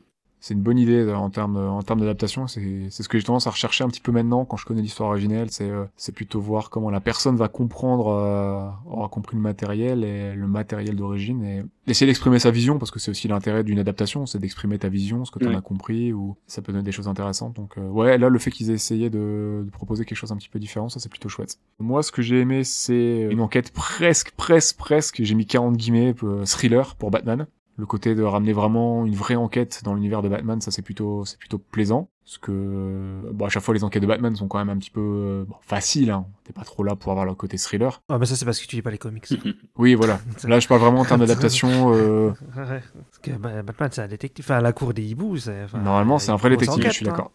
C'est 0.46 0.52
une 0.52 0.60
bonne 0.60 0.76
idée 0.76 0.98
euh, 0.98 1.16
en 1.16 1.30
termes 1.30 1.56
en 1.56 1.82
termes 1.82 2.00
d'adaptation. 2.00 2.46
C'est 2.46 2.88
c'est 2.90 3.02
ce 3.02 3.08
que 3.08 3.16
j'ai 3.16 3.24
tendance 3.24 3.46
à 3.46 3.50
rechercher 3.50 3.82
un 3.82 3.88
petit 3.88 4.02
peu 4.02 4.12
maintenant 4.12 4.44
quand 4.44 4.58
je 4.58 4.66
connais 4.66 4.82
l'histoire 4.82 5.08
originelle. 5.08 5.50
C'est 5.50 5.70
euh, 5.70 5.86
c'est 5.96 6.14
plutôt 6.14 6.38
voir 6.38 6.68
comment 6.68 6.90
la 6.90 7.00
personne 7.00 7.34
va 7.36 7.48
comprendre, 7.48 8.08
euh, 8.08 8.68
aura 8.84 9.08
compris 9.08 9.36
le 9.36 9.42
matériel 9.42 10.04
et 10.04 10.34
le 10.34 10.46
matériel 10.46 10.96
d'origine 10.96 11.42
et 11.44 11.62
essayer 11.86 12.06
d'exprimer 12.06 12.38
sa 12.38 12.50
vision 12.50 12.78
parce 12.78 12.90
que 12.90 12.98
c'est 12.98 13.10
aussi 13.10 13.26
l'intérêt 13.26 13.64
d'une 13.64 13.78
adaptation, 13.78 14.26
c'est 14.26 14.38
d'exprimer 14.38 14.78
ta 14.78 14.90
vision, 14.90 15.24
ce 15.24 15.30
que 15.30 15.38
tu 15.38 15.46
Ouais. 15.48 15.56
as 15.56 15.62
compris 15.62 16.12
ou 16.12 16.36
ça 16.46 16.60
peut 16.60 16.72
donner 16.72 16.84
des 16.84 16.92
choses 16.92 17.08
intéressantes. 17.08 17.56
Donc 17.56 17.78
euh, 17.78 17.88
ouais, 17.88 18.18
là 18.18 18.28
le 18.28 18.38
fait 18.38 18.50
qu'ils 18.50 18.70
aient 18.70 18.74
essayé 18.74 19.08
de, 19.08 19.62
de 19.64 19.70
proposer 19.70 20.04
quelque 20.04 20.18
chose 20.18 20.30
un 20.32 20.36
petit 20.36 20.50
peu 20.50 20.58
différent, 20.58 20.90
ça 20.90 21.00
c'est 21.00 21.08
plutôt 21.08 21.30
chouette. 21.30 21.58
Moi, 21.78 22.02
ce 22.02 22.12
que 22.12 22.20
j'ai 22.20 22.40
aimé, 22.40 22.64
c'est 22.64 23.28
une 23.30 23.40
enquête 23.40 23.72
presque, 23.72 24.32
presque, 24.32 24.76
presque. 24.76 25.22
J'ai 25.22 25.34
mis 25.34 25.46
40 25.46 25.74
guillemets 25.78 26.14
euh, 26.22 26.44
thriller 26.44 26.96
pour 26.96 27.10
Batman 27.10 27.46
le 27.76 27.86
côté 27.86 28.14
de 28.14 28.22
ramener 28.22 28.52
vraiment 28.52 29.04
une 29.04 29.14
vraie 29.14 29.36
enquête 29.36 29.82
dans 29.84 29.94
l'univers 29.94 30.22
de 30.22 30.28
Batman, 30.28 30.60
ça 30.60 30.70
c'est 30.70 30.82
plutôt 30.82 31.24
c'est 31.24 31.38
plutôt 31.38 31.58
plaisant 31.58 32.08
parce 32.24 32.38
que 32.38 33.20
bon 33.32 33.44
à 33.44 33.48
chaque 33.48 33.62
fois 33.62 33.74
les 33.74 33.84
enquêtes 33.84 34.02
de 34.02 34.06
Batman 34.06 34.34
sont 34.36 34.48
quand 34.48 34.58
même 34.58 34.70
un 34.70 34.78
petit 34.78 34.90
peu 34.90 35.00
euh, 35.00 35.44
bon, 35.46 35.56
faciles 35.60 36.10
hein. 36.10 36.26
T'es 36.44 36.52
pas 36.52 36.62
trop 36.62 36.84
là 36.84 36.94
pour 36.94 37.10
avoir 37.10 37.24
le 37.24 37.34
côté 37.34 37.56
thriller. 37.56 38.02
Ah, 38.10 38.18
mais 38.18 38.26
ça, 38.26 38.36
c'est 38.36 38.44
parce 38.44 38.60
que 38.60 38.66
tu 38.66 38.76
lis 38.76 38.82
pas 38.82 38.90
les 38.90 38.98
comics. 38.98 39.26
Oui, 39.78 39.94
voilà. 39.94 40.20
Là, 40.44 40.60
je 40.60 40.68
parle 40.68 40.82
vraiment 40.82 41.00
en 41.00 41.04
termes 41.06 41.20
d'adaptation 41.20 41.68
euh, 41.94 42.32
Ouais, 42.54 42.82
parce 42.92 43.18
que 43.22 43.30
bah, 43.30 43.62
Batman, 43.62 43.88
c'est 43.90 44.02
un 44.02 44.08
détective. 44.08 44.44
Enfin, 44.44 44.60
la 44.60 44.74
cour 44.74 44.92
des 44.92 45.02
hiboux, 45.02 45.38
c'est. 45.38 45.64
enfin, 45.64 45.78
normalement, 45.78 46.18
c'est 46.18 46.32
un 46.32 46.36
vrai 46.36 46.50
détective, 46.50 46.84
je 46.84 46.90
suis 46.90 47.08
hein. 47.08 47.12
d'accord. 47.12 47.32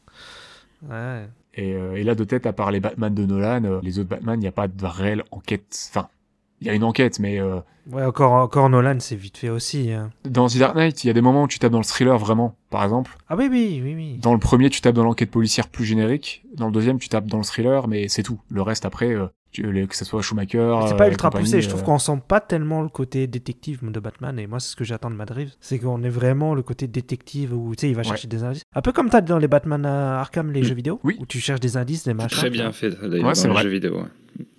Ouais. 0.87 1.27
Et, 1.55 1.73
euh, 1.73 1.95
et 1.95 2.03
là 2.03 2.15
de 2.15 2.23
tête 2.23 2.45
à 2.45 2.53
part 2.53 2.71
les 2.71 2.79
Batman 2.79 3.13
de 3.13 3.25
Nolan, 3.25 3.63
euh, 3.65 3.79
les 3.81 3.99
autres 3.99 4.09
Batman, 4.09 4.39
il 4.39 4.41
n'y 4.41 4.47
a 4.47 4.51
pas 4.51 4.67
de 4.67 4.85
réelle 4.85 5.23
enquête. 5.31 5.89
Enfin, 5.89 6.07
il 6.61 6.67
y 6.67 6.69
a 6.69 6.73
une 6.73 6.83
enquête 6.83 7.19
mais 7.19 7.39
euh, 7.39 7.59
Ouais, 7.91 8.03
encore, 8.05 8.33
encore 8.33 8.69
Nolan, 8.69 8.97
c'est 8.99 9.15
vite 9.15 9.37
fait 9.39 9.49
aussi. 9.49 9.91
hein. 9.91 10.11
dans 10.23 10.47
The 10.47 10.57
Dark 10.57 10.75
Knight, 10.75 11.03
il 11.03 11.07
y 11.07 11.09
a 11.09 11.13
des 11.13 11.21
moments 11.21 11.43
où 11.43 11.47
tu 11.47 11.57
tapes 11.57 11.71
dans 11.71 11.79
le 11.79 11.83
thriller 11.83 12.17
vraiment, 12.19 12.55
par 12.69 12.83
exemple. 12.83 13.17
Ah 13.29 13.35
oui, 13.35 13.47
oui, 13.49 13.81
oui, 13.83 13.95
oui. 13.95 14.17
Dans 14.21 14.33
le 14.33 14.39
premier, 14.39 14.69
tu 14.69 14.79
tapes 14.79 14.93
dans 14.93 15.03
l'enquête 15.03 15.31
policière 15.31 15.67
plus 15.67 15.85
générique. 15.85 16.43
Dans 16.55 16.67
le 16.67 16.71
deuxième, 16.71 16.99
tu 16.99 17.09
tapes 17.09 17.25
dans 17.25 17.39
le 17.39 17.43
thriller, 17.43 17.87
mais 17.87 18.07
c'est 18.07 18.21
tout. 18.21 18.39
Le 18.51 18.61
reste, 18.61 18.85
après, 18.85 19.11
euh, 19.15 19.25
que 19.53 19.95
ce 19.95 20.05
soit 20.05 20.21
Schumacher. 20.21 20.73
C'est 20.87 20.93
euh, 20.93 20.97
pas 20.97 21.07
et 21.07 21.11
ultra 21.11 21.29
poussé, 21.29 21.61
je 21.61 21.67
trouve 21.69 21.81
euh, 21.81 21.85
qu'on 21.85 21.97
sent 21.99 22.21
pas 22.27 22.39
tellement 22.39 22.81
le 22.81 22.89
côté 22.89 23.27
détective 23.27 23.79
de 23.89 23.99
Batman, 23.99 24.37
et 24.39 24.47
moi 24.47 24.59
c'est 24.59 24.71
ce 24.71 24.75
que 24.75 24.83
j'attends 24.83 25.09
de 25.09 25.15
Madrid, 25.15 25.49
c'est 25.59 25.79
qu'on 25.79 26.03
est 26.03 26.09
vraiment 26.09 26.53
le 26.55 26.61
côté 26.61 26.87
détective 26.87 27.53
où 27.53 27.75
tu 27.75 27.81
sais, 27.81 27.89
il 27.89 27.95
va 27.95 28.03
chercher 28.03 28.27
des 28.27 28.43
indices. 28.43 28.63
Un 28.73 28.81
peu 28.81 28.91
comme 28.91 29.09
t'as 29.09 29.21
dans 29.21 29.37
les 29.39 29.47
Batman 29.47 29.85
à 29.85 30.19
Arkham, 30.19 30.51
les 30.51 30.61
Mm. 30.61 30.65
jeux 30.65 30.75
vidéo, 30.75 30.99
Oui. 31.03 31.17
où 31.19 31.25
tu 31.25 31.39
cherches 31.39 31.59
des 31.59 31.77
indices, 31.77 32.03
des 32.03 32.13
machins. 32.13 32.37
Très 32.37 32.49
bien 32.49 32.71
fait, 32.71 32.91
d'ailleurs, 32.91 33.25
Ouais, 33.27 33.35
c'est 33.35 33.47
dans 33.47 33.53
vrai. 33.53 33.63
le 33.63 33.69
jeu 33.69 33.73
vidéo. 33.75 33.97
ouais. 33.97 34.05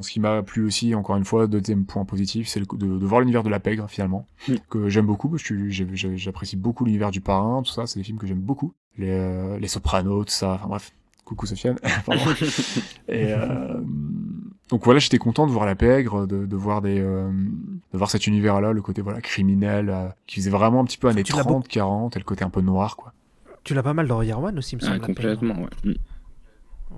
Ce 0.00 0.10
qui 0.10 0.20
m'a 0.20 0.42
plu 0.42 0.64
aussi, 0.66 0.94
encore 0.94 1.16
une 1.16 1.24
fois, 1.24 1.46
deuxième 1.46 1.84
point 1.86 2.04
positif, 2.04 2.48
c'est 2.48 2.60
de, 2.60 2.66
de 2.98 3.06
voir 3.06 3.20
l'univers 3.20 3.42
de 3.44 3.48
la 3.48 3.60
pègre, 3.60 3.86
finalement, 3.88 4.26
Mm. 4.48 4.54
que 4.68 4.88
j'aime 4.88 5.06
beaucoup, 5.06 5.34
j'apprécie 5.38 6.56
beaucoup 6.56 6.84
l'univers 6.84 7.10
du 7.10 7.20
parrain, 7.20 7.62
tout 7.62 7.70
ça, 7.72 7.86
c'est 7.86 7.98
des 8.00 8.04
films 8.04 8.18
que 8.18 8.26
j'aime 8.26 8.40
beaucoup. 8.40 8.72
Les, 8.98 9.08
euh, 9.10 9.58
les 9.58 9.68
Sopranos, 9.68 10.24
tout 10.24 10.32
ça, 10.32 10.54
enfin 10.54 10.66
bref. 10.68 10.90
Coucou 11.24 11.46
Sofiane. 11.46 11.76
Pardon. 12.06 12.22
Et 13.08 13.32
euh, 13.32 13.80
donc 14.70 14.84
voilà, 14.84 15.00
j'étais 15.00 15.18
content 15.18 15.46
de 15.46 15.52
voir 15.52 15.66
la 15.66 15.74
pègre, 15.74 16.26
de, 16.26 16.46
de 16.46 16.56
voir 16.56 16.80
des, 16.82 17.00
euh, 17.00 17.28
de 17.92 17.98
voir 17.98 18.10
cet 18.10 18.26
univers-là, 18.26 18.72
le 18.72 18.82
côté 18.82 19.02
voilà 19.02 19.20
criminel, 19.20 19.90
euh, 19.90 20.06
qui 20.26 20.36
faisait 20.36 20.50
vraiment 20.50 20.80
un 20.80 20.84
petit 20.84 20.98
peu 20.98 21.08
années 21.08 21.22
Tu 21.24 21.32
l'as 21.34 21.42
30, 21.44 21.66
40, 21.68 22.16
et 22.16 22.18
le 22.20 22.24
côté 22.24 22.44
un 22.44 22.50
peu 22.50 22.60
noir, 22.60 22.96
quoi. 22.96 23.12
Tu 23.64 23.74
l'as 23.74 23.82
pas 23.82 23.94
mal 23.94 24.06
dans 24.08 24.22
Year 24.22 24.40
One 24.42 24.56
aussi, 24.58 24.76
me 24.76 24.80
Ah, 24.82 24.86
semble. 24.86 25.00
peine. 25.00 25.14
complètement, 25.14 25.54
ouais. 25.62 25.68
Mm. 25.84 25.94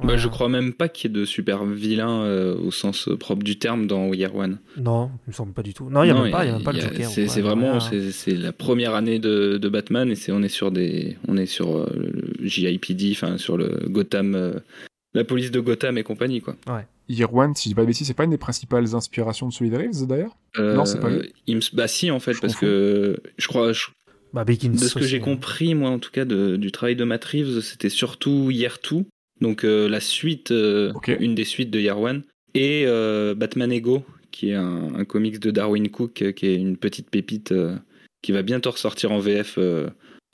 Ouais. 0.01 0.07
Bah, 0.07 0.16
je 0.16 0.27
crois 0.28 0.49
même 0.49 0.73
pas 0.73 0.89
qu'il 0.89 1.11
y 1.11 1.15
ait 1.15 1.20
de 1.20 1.27
super 1.27 1.66
vilains 1.66 2.23
euh, 2.23 2.57
au 2.59 2.70
sens 2.70 3.11
propre 3.20 3.43
du 3.43 3.59
terme 3.59 3.86
dans 3.86 4.15
Year 4.15 4.35
One. 4.35 4.59
Non, 4.78 5.11
il 5.27 5.31
me 5.31 5.32
semble 5.35 5.53
pas 5.53 5.62
du 5.62 5.74
tout. 5.74 5.90
Non, 5.90 6.03
il 6.03 6.07
y 6.07 6.11
a 6.11 6.15
Non, 6.15 6.23
même 6.23 6.32
pas, 6.32 6.44
il 6.44 6.49
y 6.49 6.51
a 6.51 6.55
même 6.55 6.62
pas 6.62 6.73
le 6.73 6.78
a- 6.78 6.82
Joker. 6.82 7.07
C'est 7.11 7.24
ouais, 7.28 7.35
ouais, 7.36 7.40
vraiment, 7.43 7.74
ouais. 7.74 7.81
c'est 7.90 8.11
c'est 8.11 8.35
la 8.35 8.53
première 8.53 8.94
année 8.94 9.19
de, 9.19 9.59
de 9.59 9.69
Batman 9.69 10.09
et 10.11 10.15
c'est 10.15 10.32
on 10.32 10.40
est 10.43 10.49
sur 10.49 10.70
des, 10.70 11.19
on 11.28 11.36
est 11.36 11.44
sur 11.47 11.77
euh, 11.77 11.86
le 11.94 12.47
JIPD, 12.49 13.11
enfin 13.12 13.36
sur 13.36 13.59
le 13.59 13.86
Gotham, 13.90 14.35
euh, 14.35 14.55
la 15.14 15.24
police 15.24 15.51
de 15.51 15.60
Gotham 15.60 15.98
et 15.98 16.02
compagnie 16.02 16.40
quoi. 16.40 16.56
Year 17.09 17.32
One, 17.34 17.55
si 17.55 17.64
je 17.64 17.68
dis 17.70 17.74
pas 17.74 17.82
de 17.82 17.86
bêtises, 17.89 18.06
c'est 18.06 18.14
pas 18.14 18.24
une 18.24 18.30
des 18.30 18.39
principales 18.39 18.94
inspirations 18.94 19.48
de 19.48 19.76
Reeves, 19.76 20.06
d'ailleurs? 20.06 20.36
Non, 20.59 20.84
c'est 20.84 21.01
pas 21.01 21.10
lui. 21.10 21.18
Euh, 21.18 21.26
il 21.47 21.56
me- 21.56 21.76
bah 21.76 21.89
si 21.89 22.10
en 22.10 22.20
fait 22.20 22.32
Je 22.32 22.40
parce 22.40 22.55
confonds. 22.55 22.66
que 22.66 23.20
je 23.36 23.47
crois, 23.48 23.72
je- 23.72 23.86
Bah, 24.32 24.44
de 24.44 24.55
ce 24.78 24.94
que 24.94 25.05
j'ai 25.05 25.18
hein. 25.18 25.20
compris 25.20 25.74
moi 25.74 25.90
en 25.90 25.98
tout 25.98 26.10
cas 26.10 26.24
de- 26.24 26.56
du 26.56 26.72
travail 26.72 26.97
de 26.97 27.05
Matt 27.05 27.24
Reeves, 27.24 27.60
c'était 27.60 27.90
surtout 27.90 28.51
Year 28.51 28.78
2, 28.90 29.05
donc 29.43 29.64
euh, 29.64 29.89
la 29.89 30.01
suite, 30.01 30.52
euh, 30.52 30.93
une 31.20 31.34
des 31.34 31.44
suites 31.44 31.70
de 31.70 31.78
Year 31.80 32.01
One 32.01 32.22
et 32.55 32.84
euh, 32.86 33.34
Batman 33.34 33.70
Ego 33.72 34.05
qui 34.30 34.51
est 34.51 34.55
un, 34.55 34.94
un 34.94 35.05
comics 35.05 35.39
de 35.40 35.51
Darwin 35.51 35.90
Cook 35.90 36.22
euh, 36.22 36.32
qui 36.32 36.47
est 36.47 36.55
une 36.55 36.78
petite 36.78 37.10
pépite 37.10 37.52
euh, 37.52 37.76
qui 38.22 38.32
va 38.32 38.40
bientôt 38.43 38.70
ressortir 38.70 39.12
en 39.12 39.18
VF 39.18 39.56
euh, 39.59 39.89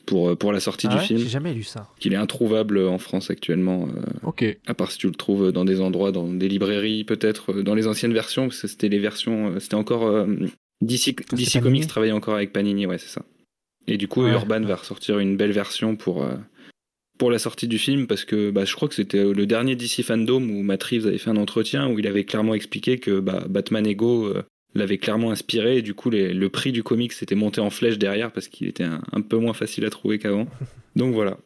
pour, 0.08 0.30
euh, 0.30 0.34
pour 0.36 0.52
la 0.52 0.60
sortie 0.60 0.86
Ah 0.88 0.94
du 0.94 1.00
ouais 1.00 1.04
film. 1.06 1.18
J'ai 1.20 1.28
jamais 1.28 1.52
lu 1.54 1.62
ça. 1.62 1.88
qu'il 2.00 2.12
est 2.12 2.16
introuvable 2.16 2.78
en 2.86 2.98
France 2.98 3.30
actuellement, 3.30 3.86
euh, 3.94 4.00
Ok. 4.22 4.44
à 4.66 4.74
part 4.74 4.90
si 4.90 4.98
tu 4.98 5.06
le 5.06 5.14
trouves 5.14 5.52
dans 5.52 5.64
des 5.64 5.80
endroits, 5.80 6.10
dans 6.12 6.26
des 6.26 6.48
librairies 6.48 7.04
peut-être, 7.04 7.52
euh, 7.52 7.62
dans 7.62 7.74
les 7.74 7.86
anciennes 7.86 8.14
versions, 8.14 8.48
parce 8.48 8.62
que 8.62 8.68
c'était 8.68 8.88
les 8.88 8.98
versions, 8.98 9.60
c'était 9.60 9.74
encore 9.76 10.06
euh, 10.06 10.26
DC, 10.80 11.14
DC 11.14 11.14
Panini 11.26 11.60
Comics 11.62 11.86
travaillait 11.86 12.12
encore 12.14 12.34
avec 12.34 12.52
Panini, 12.52 12.86
ouais 12.86 12.98
c'est 12.98 13.08
ça. 13.08 13.22
Et 13.86 13.96
du 13.96 14.08
coup 14.08 14.22
Ouais. 14.22 14.32
Urban 14.32 14.60
va 14.62 14.76
ressortir 14.76 15.18
une 15.18 15.36
belle 15.36 15.52
version 15.52 15.96
pour 15.96 16.22
euh, 16.22 16.34
pour 17.18 17.30
la 17.32 17.38
sortie 17.40 17.66
du 17.68 17.78
film 17.78 18.06
parce 18.06 18.24
que 18.24 18.50
bah, 18.50 18.64
je 18.64 18.74
crois 18.76 18.86
que 18.88 18.94
c'était 18.94 19.24
le 19.32 19.44
dernier 19.46 19.74
DC 19.76 20.02
Fandom 20.04 20.40
où 20.42 20.62
Matt 20.62 20.82
Reeves 20.84 21.06
avait 21.06 21.18
fait 21.18 21.30
un 21.30 21.36
entretien 21.36 21.88
où 21.90 21.98
il 21.98 22.06
avait 22.06 22.24
clairement 22.24 22.54
expliqué 22.54 22.98
que 22.98 23.18
bah, 23.18 23.44
Batman 23.48 23.86
Ego 23.86 24.26
euh, 24.26 24.42
l'avait 24.74 24.98
clairement 24.98 25.30
inspiré 25.30 25.78
et 25.78 25.82
du 25.82 25.94
coup 25.94 26.10
les- 26.10 26.32
le 26.34 26.48
prix 26.50 26.72
du 26.72 26.82
comic 26.82 27.12
s'était 27.12 27.34
monté 27.34 27.60
en 27.60 27.70
flèche 27.70 27.98
derrière 27.98 28.30
parce 28.32 28.48
qu'il 28.48 28.68
était 28.68 28.84
un, 28.84 29.00
un 29.12 29.20
peu 29.22 29.36
moins 29.38 29.54
facile 29.54 29.84
à 29.84 29.90
trouver 29.90 30.18
qu'avant. 30.18 30.46
Donc 30.96 31.14
voilà. 31.14 31.36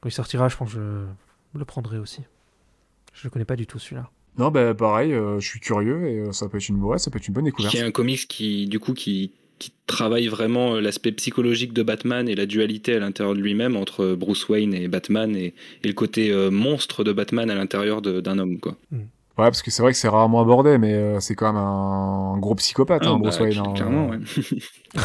Quand 0.00 0.08
il 0.08 0.12
sortira, 0.12 0.48
je 0.48 0.56
pense 0.56 0.74
que 0.74 0.78
je 1.54 1.58
le 1.58 1.64
prendrai 1.64 1.98
aussi. 1.98 2.22
Je 3.12 3.24
le 3.24 3.30
connais 3.30 3.44
pas 3.44 3.56
du 3.56 3.66
tout 3.66 3.78
celui-là. 3.78 4.08
Non, 4.38 4.50
bah 4.50 4.72
pareil, 4.74 5.12
euh, 5.12 5.38
je 5.40 5.46
suis 5.46 5.60
curieux 5.60 6.06
et 6.08 6.18
euh, 6.20 6.32
ça 6.32 6.48
peut 6.48 6.56
être 6.58 6.68
une 6.68 6.80
ouais, 6.82 6.98
ça 6.98 7.10
peut 7.10 7.18
être 7.18 7.26
une 7.28 7.34
bonne 7.34 7.44
découverte. 7.44 7.72
qui 7.74 7.78
est 7.80 7.84
un 7.84 7.90
comics 7.90 8.26
qui 8.28 8.66
du 8.66 8.78
coup 8.78 8.94
qui, 8.94 9.32
qui 9.58 9.72
travaille 9.86 10.28
vraiment 10.28 10.76
euh, 10.76 10.80
l'aspect 10.80 11.10
psychologique 11.12 11.72
de 11.72 11.82
Batman 11.82 12.28
et 12.28 12.36
la 12.36 12.46
dualité 12.46 12.94
à 12.94 13.00
l'intérieur 13.00 13.34
de 13.34 13.40
lui-même 13.40 13.76
entre 13.76 14.14
Bruce 14.14 14.48
Wayne 14.48 14.72
et 14.72 14.86
Batman 14.88 15.34
et, 15.36 15.52
et 15.82 15.88
le 15.88 15.92
côté 15.92 16.30
euh, 16.30 16.50
monstre 16.50 17.02
de 17.04 17.12
Batman 17.12 17.50
à 17.50 17.54
l'intérieur 17.56 18.00
de- 18.00 18.20
d'un 18.20 18.38
homme 18.38 18.60
quoi. 18.60 18.76
Ouais, 19.38 19.46
parce 19.46 19.62
que 19.62 19.70
c'est 19.70 19.82
vrai 19.82 19.92
que 19.92 19.98
c'est 19.98 20.08
rarement 20.08 20.40
abordé, 20.42 20.76
mais 20.76 20.92
euh, 20.92 21.20
c'est 21.20 21.34
quand 21.34 21.46
même 21.46 21.56
un, 21.62 22.36
gros 22.38 22.54
psychopathe, 22.56 23.02
Ah, 23.04 23.10
hein, 23.10 23.12
bah, 23.14 23.30
Bruce 23.30 23.40
Wayne. 23.40 23.58
hein, 23.58 23.72
clairement 23.74 24.08
ouais. 24.08 24.18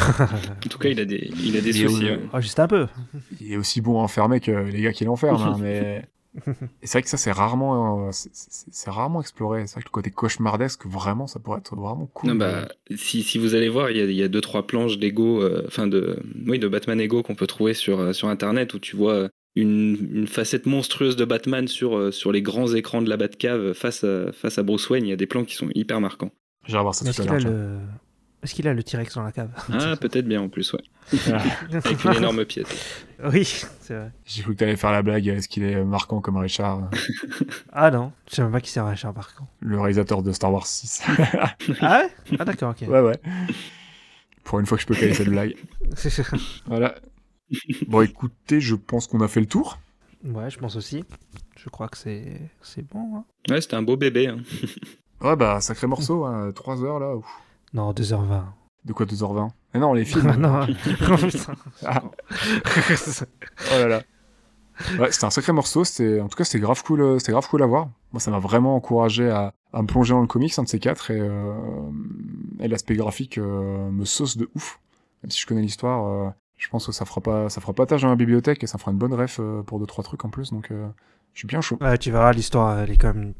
en 0.65 0.69
tout 0.69 0.77
cas 0.77 0.89
il 0.89 0.99
a 0.99 1.05
des 1.05 1.29
il 1.45 1.55
a 1.55 1.61
des 1.61 1.69
Il 1.79 1.89
soucis. 1.89 2.05
ouais. 2.05 2.19
Ah, 2.33 2.41
juste 2.41 2.59
un 2.59 2.67
peu. 2.67 2.87
Il 3.39 3.53
est 3.53 3.57
aussi 3.57 3.81
bon 3.81 3.99
à 3.99 4.03
enfermer 4.03 4.39
que 4.39 4.51
les 4.51 4.81
gars 4.81 4.91
qui 4.91 5.05
l'enferment, 5.05 5.39
hein, 5.39 5.57
mais 5.61 6.03
Et 6.81 6.87
c'est 6.87 6.97
vrai 6.97 7.03
que 7.03 7.09
ça, 7.09 7.17
c'est 7.17 7.31
rarement, 7.31 8.07
euh, 8.07 8.11
c'est- 8.11 8.89
rarement 8.89 9.21
exploré. 9.21 9.65
C'est 9.67 9.75
vrai 9.75 9.81
que 9.83 9.87
le 9.87 9.91
côté 9.91 10.11
cauchemardesque, 10.11 10.85
vraiment, 10.85 11.27
ça 11.27 11.39
pourrait 11.39 11.59
être 11.59 11.75
vraiment 11.75 12.07
cool. 12.13 12.31
Non, 12.31 12.35
bah, 12.35 12.67
si, 12.95 13.23
si 13.23 13.37
vous 13.37 13.55
allez 13.55 13.69
voir, 13.69 13.89
il 13.89 13.97
y 13.97 14.01
a, 14.01 14.03
il 14.03 14.11
y 14.11 14.21
a 14.23 14.27
deux 14.27 14.41
trois 14.41 14.67
planches 14.67 14.97
d'Ego, 14.97 15.41
euh, 15.41 15.63
enfin 15.67 15.87
de, 15.87 16.19
oui, 16.45 16.59
de 16.59 16.67
Batman 16.67 16.99
Ego 16.99 17.23
qu'on 17.23 17.35
peut 17.35 17.47
trouver 17.47 17.73
sur 17.73 17.99
euh, 17.99 18.11
sur 18.13 18.27
internet 18.27 18.73
où 18.73 18.79
tu 18.79 18.95
vois 18.97 19.29
une, 19.55 20.09
une 20.13 20.27
facette 20.27 20.65
monstrueuse 20.65 21.15
de 21.15 21.25
Batman 21.25 21.67
sur 21.67 21.95
euh, 21.97 22.11
sur 22.11 22.31
les 22.31 22.41
grands 22.41 22.73
écrans 22.73 23.01
de 23.01 23.09
la 23.09 23.17
Batcave 23.17 23.73
face 23.73 24.03
à 24.03 24.31
face 24.33 24.57
à 24.57 24.63
Bruce 24.63 24.89
Wayne. 24.89 25.05
Il 25.05 25.09
y 25.09 25.13
a 25.13 25.17
des 25.17 25.27
plans 25.27 25.45
qui 25.45 25.55
sont 25.55 25.69
hyper 25.75 26.01
marquants. 26.01 26.31
J'irai 26.67 26.81
voir 26.81 26.95
ça 26.95 27.07
Est-ce 27.09 27.21
tout 27.21 27.33
à 27.33 27.37
qu'il 27.37 27.47
a 27.47 27.49
l'heure. 27.49 27.53
le... 27.53 27.77
Est-ce 28.43 28.53
qu'il 28.53 28.67
a 28.67 28.73
le 28.75 28.83
T-Rex 28.83 29.15
dans 29.15 29.23
la 29.23 29.31
cave? 29.31 29.49
Ah, 29.73 29.95
peut-être 29.99 30.27
bien 30.27 30.39
en 30.39 30.49
plus, 30.49 30.71
ouais, 30.73 30.81
avec 31.71 32.03
une 32.03 32.13
énorme 32.13 32.45
pièce. 32.45 32.67
Oui, 33.31 33.43
c'est 33.79 33.95
vrai. 33.95 34.11
J'ai 34.25 34.43
cru 34.43 34.53
que 34.53 34.59
t'allais 34.59 34.75
faire 34.75 34.91
la 34.91 35.01
blague. 35.01 35.25
Est-ce 35.27 35.47
qu'il 35.47 35.63
est 35.63 35.83
marquant 35.83 36.19
comme 36.21 36.37
Richard, 36.37 36.91
Ah 37.73 37.89
non, 37.89 38.11
je 38.29 38.35
sais 38.35 38.43
même 38.43 38.51
pas 38.51 38.59
qui 38.61 38.69
c'est 38.69 38.81
Richard 38.81 39.13
par 39.15 39.33
contre. 39.33 39.49
le 39.61 39.79
réalisateur 39.79 40.21
de 40.21 40.31
Star 40.31 40.51
Wars 40.53 40.67
6 40.67 41.01
Ah 41.81 42.01
ouais? 42.03 42.35
Ah 42.37 42.45
d'accord, 42.45 42.75
ok. 42.79 42.87
Ouais, 42.87 42.99
ouais. 42.99 43.17
Pour 44.43 44.59
une 44.59 44.65
fois 44.67 44.77
que 44.77 44.81
je 44.83 44.87
peux 44.87 44.95
caler 44.95 45.13
cette 45.15 45.29
blague. 45.29 45.55
Voilà. 46.67 46.95
Bon, 47.87 48.01
écoutez, 48.01 48.59
je 48.59 48.75
pense 48.75 49.07
qu'on 49.07 49.21
a 49.21 49.27
fait 49.27 49.39
le 49.39 49.45
tour. 49.45 49.77
ouais, 50.23 50.49
je 50.49 50.57
pense 50.57 50.75
aussi. 50.75 51.03
Je 51.57 51.69
crois 51.69 51.87
que 51.87 51.97
c'est 51.97 52.41
c'est 52.61 52.81
bon. 52.87 53.17
Hein. 53.17 53.23
Ouais, 53.49 53.61
c'était 53.61 53.75
un 53.75 53.81
beau 53.83 53.97
bébé. 53.97 54.27
hein. 54.27 54.37
Ouais, 55.21 55.35
bah, 55.35 55.61
sacré 55.61 55.87
morceau, 55.87 56.25
hein, 56.25 56.51
3 56.53 56.83
heures 56.83 56.99
là. 56.99 57.15
ouf. 57.15 57.25
Non, 57.73 57.91
2h20. 57.93 58.43
De 58.85 58.93
quoi 58.93 59.05
2h20 59.05 59.49
Mais 59.73 59.79
non, 59.79 59.93
les 59.93 60.05
films. 60.05 60.27
Ah 60.33 60.37
non. 60.37 60.67
Oh. 60.67 61.15
Ah. 61.85 62.03
Oh 63.71 63.77
là 63.79 63.87
là. 63.87 64.01
Ouais, 64.99 65.11
c'était 65.11 65.25
un 65.25 65.29
sacré 65.29 65.53
morceau. 65.53 65.83
C'était, 65.83 66.19
en 66.19 66.27
tout 66.27 66.37
cas, 66.37 66.43
c'était 66.43 66.59
grave 66.59 66.83
cool. 66.83 67.01
euh, 67.01 67.19
C'était 67.19 67.31
grave 67.31 67.47
cool 67.49 67.63
à 67.63 67.65
voir. 67.65 67.89
Moi, 68.11 68.19
ça 68.19 68.29
m'a 68.31 68.39
vraiment 68.39 68.75
encouragé 68.75 69.29
à, 69.29 69.53
à 69.73 69.81
me 69.81 69.87
plonger 69.87 70.13
dans 70.13 70.21
le 70.21 70.27
comics, 70.27 70.57
un 70.59 70.63
de 70.63 70.67
ces 70.67 70.79
quatre, 70.79 71.11
et, 71.11 71.19
euh, 71.19 71.53
et 72.59 72.67
l'aspect 72.67 72.95
graphique 72.95 73.37
euh, 73.37 73.89
me 73.89 74.05
sauce 74.05 74.37
de 74.37 74.49
ouf. 74.55 74.79
Même 75.23 75.31
si 75.31 75.39
je 75.41 75.47
connais 75.47 75.61
l'histoire, 75.61 76.05
euh, 76.05 76.29
je 76.65 76.69
pense 76.71 76.87
que 76.87 76.91
ça 76.91 77.05
fera 77.05 77.21
pas, 77.21 77.47
ça 77.49 77.61
fera 77.61 77.73
pas 77.73 77.85
tâche 77.85 78.01
dans 78.01 78.09
la 78.09 78.15
bibliothèque 78.15 78.63
et 78.63 78.67
ça 78.67 78.79
fera 78.79 78.89
une 78.91 78.97
bonne 78.97 79.13
ref 79.13 79.37
euh, 79.39 79.61
pour 79.61 79.79
deux 79.79 79.85
trois 79.85 80.03
trucs 80.03 80.25
en 80.25 80.29
plus. 80.29 80.49
Donc, 80.51 80.71
euh, 80.71 80.87
je 81.33 81.39
suis 81.39 81.47
bien 81.47 81.61
chaud. 81.61 81.77
Ouais, 81.79 81.95
tu 81.99 82.09
verras, 82.11 82.31
l'histoire, 82.33 82.79
elle 82.79 82.89
est 82.89 82.97
quand 82.97 83.13
même 83.13 83.33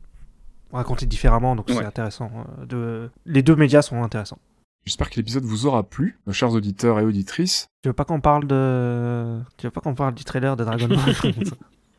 racontée 0.71 1.07
différemment, 1.07 1.55
donc 1.55 1.67
Ouais. 1.69 1.75
c'est 1.75 1.85
intéressant. 1.85 2.29
euh, 2.61 2.65
De... 2.67 3.09
Les 3.25 3.41
deux 3.41 3.55
médias 3.55 3.81
sont 3.81 4.03
intéressants. 4.03 4.37
J'espère 4.85 5.09
que 5.09 5.15
l'épisode 5.15 5.43
vous 5.43 5.65
aura 5.65 5.81
plu, 5.81 6.19
nos 6.27 6.33
chers 6.33 6.51
auditeurs 6.51 6.99
et 6.99 7.03
auditrices. 7.03 7.65
Tu 7.81 7.89
veux 7.89 7.93
pas 7.93 8.05
qu'on 8.05 8.21
parle 8.21 8.45
de... 8.45 9.39
Tu 9.57 9.65
veux 9.65 9.71
pas 9.71 9.81
qu'on 9.81 9.95
parle 9.95 10.13
du 10.13 10.23
trailer 10.23 10.55
de 10.55 10.63
Dragon 10.63 10.87
Ball 10.87 11.15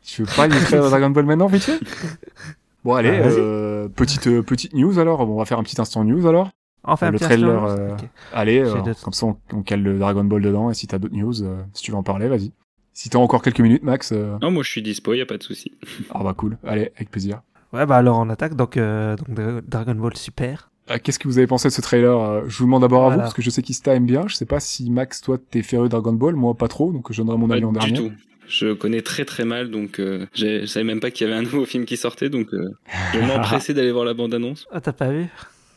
Tu 0.03 0.23
veux 0.23 0.33
pas 0.33 0.47
illustrer 0.47 0.77
Dragon 0.77 1.09
Ball 1.09 1.25
maintenant, 1.25 1.47
vite 1.47 1.63
fait? 1.63 1.79
Bon, 2.85 2.93
allez, 2.95 3.09
Ah, 3.09 3.23
vas-y. 3.27 3.35
euh, 3.39 3.89
petite, 3.89 4.27
euh, 4.27 4.41
petite 4.41 4.73
news 4.73 4.97
alors. 4.99 5.25
Bon, 5.25 5.33
on 5.33 5.37
va 5.39 5.43
faire 5.45 5.59
un 5.59 5.63
petit 5.63 5.81
instant 5.81 6.05
news 6.05 6.25
alors. 6.25 6.51
Enfin, 6.87 7.07
un 7.07 7.11
le 7.11 7.17
petit 7.17 7.25
trailer, 7.25 7.65
euh. 7.65 7.89
Allez, 8.33 8.59
euh, 8.59 8.93
comme 9.03 9.13
ça 9.13 9.25
on, 9.27 9.37
on 9.53 9.61
cale 9.61 9.83
le 9.83 9.99
Dragon 9.99 10.23
Ball 10.23 10.41
dedans. 10.41 10.71
Et 10.71 10.73
si 10.73 10.87
t'as 10.87 10.97
d'autres 10.97 11.15
news, 11.15 11.43
euh, 11.43 11.61
si 11.73 11.83
tu 11.83 11.91
veux 11.91 11.97
en 11.97 12.03
parler, 12.03 12.27
vas-y. 12.27 12.51
Si 12.93 13.09
t'as 13.09 13.19
encore 13.19 13.41
quelques 13.43 13.59
minutes, 13.59 13.83
Max. 13.83 14.11
euh, 14.11 14.37
Non, 14.41 14.49
moi 14.49 14.63
je 14.63 14.69
suis 14.71 14.81
dispo, 14.81 15.13
y 15.13 15.21
a 15.21 15.25
pas 15.25 15.37
de 15.37 15.43
souci. 15.43 15.73
Ah 16.13 16.23
bah 16.23 16.33
cool. 16.35 16.57
Allez, 16.65 16.91
avec 16.95 17.11
plaisir. 17.11 17.41
Ouais, 17.73 17.85
bah 17.85 17.97
alors 17.97 18.17
on 18.19 18.29
attaque 18.29 18.55
donc, 18.55 18.77
euh, 18.77 19.15
donc 19.17 19.29
Dra- 19.35 19.61
Dragon 19.61 19.95
Ball 19.95 20.15
Super. 20.17 20.71
Qu'est-ce 21.03 21.19
que 21.19 21.27
vous 21.27 21.37
avez 21.37 21.47
pensé 21.47 21.67
de 21.67 21.73
ce 21.73 21.81
trailer 21.81 22.49
Je 22.49 22.57
vous 22.59 22.63
demande 22.63 22.81
d'abord 22.83 23.07
à 23.07 23.09
vous 23.09 23.17
parce 23.19 23.33
que 23.33 23.41
je 23.41 23.49
sais 23.49 23.61
qu'Ista 23.61 23.93
aime 23.93 24.05
bien. 24.05 24.25
Je 24.29 24.35
sais 24.35 24.45
pas 24.45 24.61
si 24.61 24.89
Max, 24.89 25.19
toi, 25.21 25.37
t'es 25.37 25.61
féru 25.61 25.89
Dragon 25.89 26.13
Ball, 26.13 26.35
moi 26.35 26.53
pas 26.55 26.69
trop, 26.69 26.93
donc 26.93 27.11
je 27.11 27.21
donnerai 27.21 27.37
mon 27.37 27.49
avis 27.51 27.65
en 27.65 27.73
Pas 27.73 27.85
du 27.85 27.91
dernier. 27.91 28.09
tout. 28.09 28.15
Je 28.47 28.71
connais 28.71 29.01
très 29.01 29.25
très 29.25 29.43
mal, 29.43 29.69
donc 29.69 29.99
euh, 29.99 30.25
j'ai- 30.33 30.61
je 30.61 30.65
savais 30.67 30.85
même 30.85 31.01
pas 31.01 31.11
qu'il 31.11 31.27
y 31.27 31.29
avait 31.29 31.37
un 31.37 31.41
nouveau 31.51 31.65
film 31.65 31.83
qui 31.83 31.97
sortait, 31.97 32.29
donc 32.29 32.53
euh, 32.53 32.69
je 33.13 33.19
m'empressais 33.27 33.73
d'aller 33.73 33.91
voir 33.91 34.05
la 34.05 34.13
bande-annonce. 34.13 34.65
Ah, 34.71 34.79
t'as 34.79 34.93
pas 34.93 35.09
vu? 35.09 35.25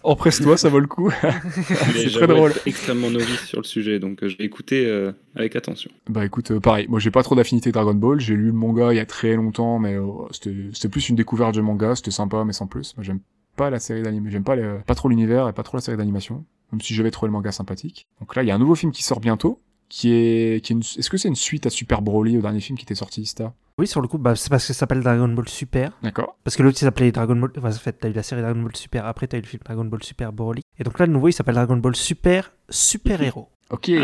Empresse-toi, 0.03 0.57
ça 0.57 0.69
vaut 0.69 0.81
le 0.81 0.87
coup. 0.87 1.11
C'est 1.93 2.11
très 2.11 2.27
drôle. 2.27 2.51
être 2.51 2.67
extrêmement 2.67 3.11
novice 3.11 3.45
sur 3.47 3.59
le 3.61 3.65
sujet, 3.67 3.99
donc 3.99 4.23
euh, 4.23 4.29
je 4.29 4.37
vais 4.39 4.45
écouter 4.45 4.87
euh, 4.87 5.13
avec 5.35 5.57
attention. 5.57 5.91
Bah 6.09 6.25
écoute, 6.25 6.51
euh, 6.53 6.61
pareil, 6.61 6.87
moi 6.89 6.99
j'ai 7.01 7.11
pas 7.11 7.23
trop 7.23 7.35
d'affinité 7.35 7.71
Dragon 7.73 7.95
Ball, 7.95 8.19
j'ai 8.21 8.35
lu 8.35 8.47
le 8.47 8.53
manga 8.53 8.93
il 8.93 8.97
y 8.97 9.01
a 9.01 9.07
très 9.07 9.35
longtemps, 9.37 9.79
mais 9.79 9.95
euh, 9.95 10.07
c'était 10.33 10.89
plus 10.89 11.09
une 11.11 11.17
découverte 11.17 11.53
du 11.55 11.63
manga, 11.63 11.95
c'était 11.97 12.11
sympa, 12.11 12.45
mais 12.45 12.53
sans 12.53 12.67
plus. 12.67 12.95
Moi 12.97 13.05
j'aime 13.05 13.21
pas 13.57 13.69
la 13.71 13.79
série 13.79 14.03
d'anime, 14.03 14.29
j'aime 14.31 14.45
pas, 14.45 14.57
les- 14.57 14.79
pas 14.87 14.95
trop 14.95 15.09
l'univers 15.09 15.49
et 15.49 15.53
pas 15.53 15.63
trop 15.63 15.77
la 15.77 15.83
série 15.83 15.99
d'animation, 15.99 16.45
même 16.73 16.81
si 16.81 16.95
j'avais 16.95 17.11
trouvé 17.11 17.29
le 17.29 17.33
manga 17.33 17.53
sympathique. 17.53 18.07
Donc 18.21 18.35
là, 18.37 18.43
il 18.43 18.47
y 18.47 18.51
a 18.51 18.55
un 18.55 18.59
nouveau 18.59 18.75
film 18.75 18.93
qui 18.93 19.03
sort 19.03 19.21
bientôt, 19.21 19.61
qui 19.91 20.13
est, 20.15 20.65
qui 20.65 20.73
est 20.73 20.77
une... 20.77 20.81
est-ce 20.81 21.11
que 21.11 21.19
c'est 21.19 21.29
une 21.29 21.35
suite 21.37 21.67
à 21.67 21.71
Super 21.71 22.01
Broly, 22.01 22.39
au 22.39 22.41
dernier 22.41 22.61
film 22.61 22.79
qui 22.79 22.85
était 22.85 22.95
sorti, 22.95 23.21
Ista? 23.21 23.53
Oui, 23.77 23.87
sur 23.87 24.01
le 24.01 24.09
coup, 24.09 24.19
bah, 24.19 24.37
c'est 24.37 24.49
parce 24.49 24.67
que 24.67 24.73
ça 24.73 24.79
s'appelle 24.81 25.03
Dragon 25.03 25.29
Ball 25.29 25.49
Super. 25.49 25.93
D'accord. 26.03 26.37
Parce 26.45 26.57
que 26.57 26.63
l'autre, 26.63 26.79
il 26.81 26.85
s'appelait 26.85 27.13
Dragon 27.13 27.37
Ball. 27.37 27.51
Enfin, 27.59 27.69
en 27.69 27.73
fait, 27.73 27.93
t'as 27.93 28.09
eu 28.09 28.13
la 28.13 28.23
série 28.23 28.41
Dragon 28.41 28.61
Ball 28.61 28.77
Super, 28.77 29.05
après, 29.05 29.27
t'as 29.27 29.39
eu 29.39 29.41
le 29.43 29.47
film 29.47 29.63
Dragon 29.65 29.85
Ball 29.85 30.03
Super 30.03 30.33
Broly. 30.33 30.63
Et 30.79 30.85
donc 30.85 30.99
là, 30.99 31.07
le 31.07 31.13
nouveau, 31.13 31.29
il 31.29 31.33
s'appelle 31.33 31.55
Dragon 31.57 31.77
Ball 31.77 31.95
Super 31.97 32.53
Super 32.71 33.21
Héros. 33.23 33.49
Ok, 33.71 33.87
il 33.87 33.95
y 34.01 34.03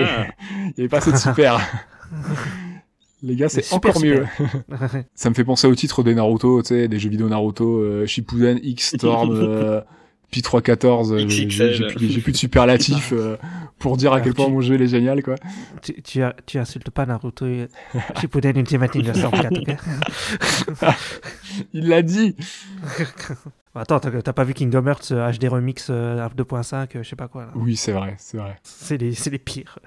avait 0.79 0.89
pas 0.89 0.99
assez 0.99 1.11
de 1.11 1.17
super. 1.17 1.59
Les 3.23 3.35
gars, 3.35 3.49
c'est 3.49 3.63
Super, 3.63 3.91
encore 3.91 4.03
mieux. 4.03 4.25
super. 4.37 5.05
Ça 5.15 5.29
me 5.29 5.35
fait 5.35 5.45
penser 5.45 5.67
au 5.67 5.75
titre 5.75 6.03
des 6.05 6.15
Naruto, 6.15 6.63
tu 6.63 6.69
sais, 6.69 6.87
des 6.87 6.99
jeux 7.01 7.09
vidéo 7.11 7.29
Naruto, 7.29 7.79
euh, 7.79 8.07
Shippuden, 8.07 8.59
Pi314, 8.59 9.31
euh, 9.33 9.81
XXL. 10.32 11.74
j'ai 11.74 11.86
plus, 11.86 12.09
j'ai 12.11 12.20
plus 12.20 12.32
de 12.32 12.36
superlatifs 12.36 13.12
euh, 13.12 13.36
pour 13.78 13.97
dire 13.97 14.12
à 14.12 14.20
quel 14.20 14.35
point 14.35 14.48
mon 14.48 14.61
jeu 14.61 14.74
il 14.74 14.82
est 14.82 14.89
génial, 14.89 15.23
quoi. 15.23 15.36
tu, 15.82 16.03
tu, 16.03 16.20
tu 16.47 16.59
insultes 16.59 16.90
pas 16.90 17.07
Naruto 17.07 17.47
et 17.47 17.69
Shippuden 18.20 18.57
Ultimate 18.57 18.94
Ninja 18.94 19.15
64, 19.15 19.59
ok 19.59 19.77
Il 21.73 21.89
l'a 21.89 22.03
dit 22.03 22.36
Attends, 23.77 24.01
t'as 24.01 24.32
pas 24.32 24.44
vu 24.44 24.55
Kingdom 24.55 24.86
Hearts 24.86 25.12
euh, 25.12 25.31
HD 25.32 25.48
Remix 25.48 25.89
euh, 25.90 26.27
2.5, 26.36 26.74
euh, 26.97 27.03
je 27.03 27.09
sais 27.09 27.16
pas 27.16 27.28
quoi 27.28 27.43
là? 27.43 27.51
Oui, 27.55 27.77
c'est 27.77 27.93
vrai, 27.93 28.15
c'est 28.19 28.39
vrai. 28.39 28.57
C'est 28.62 28.97
les, 28.97 29.15
c'est 29.15 29.28
les 29.31 29.39
pires. 29.39 29.78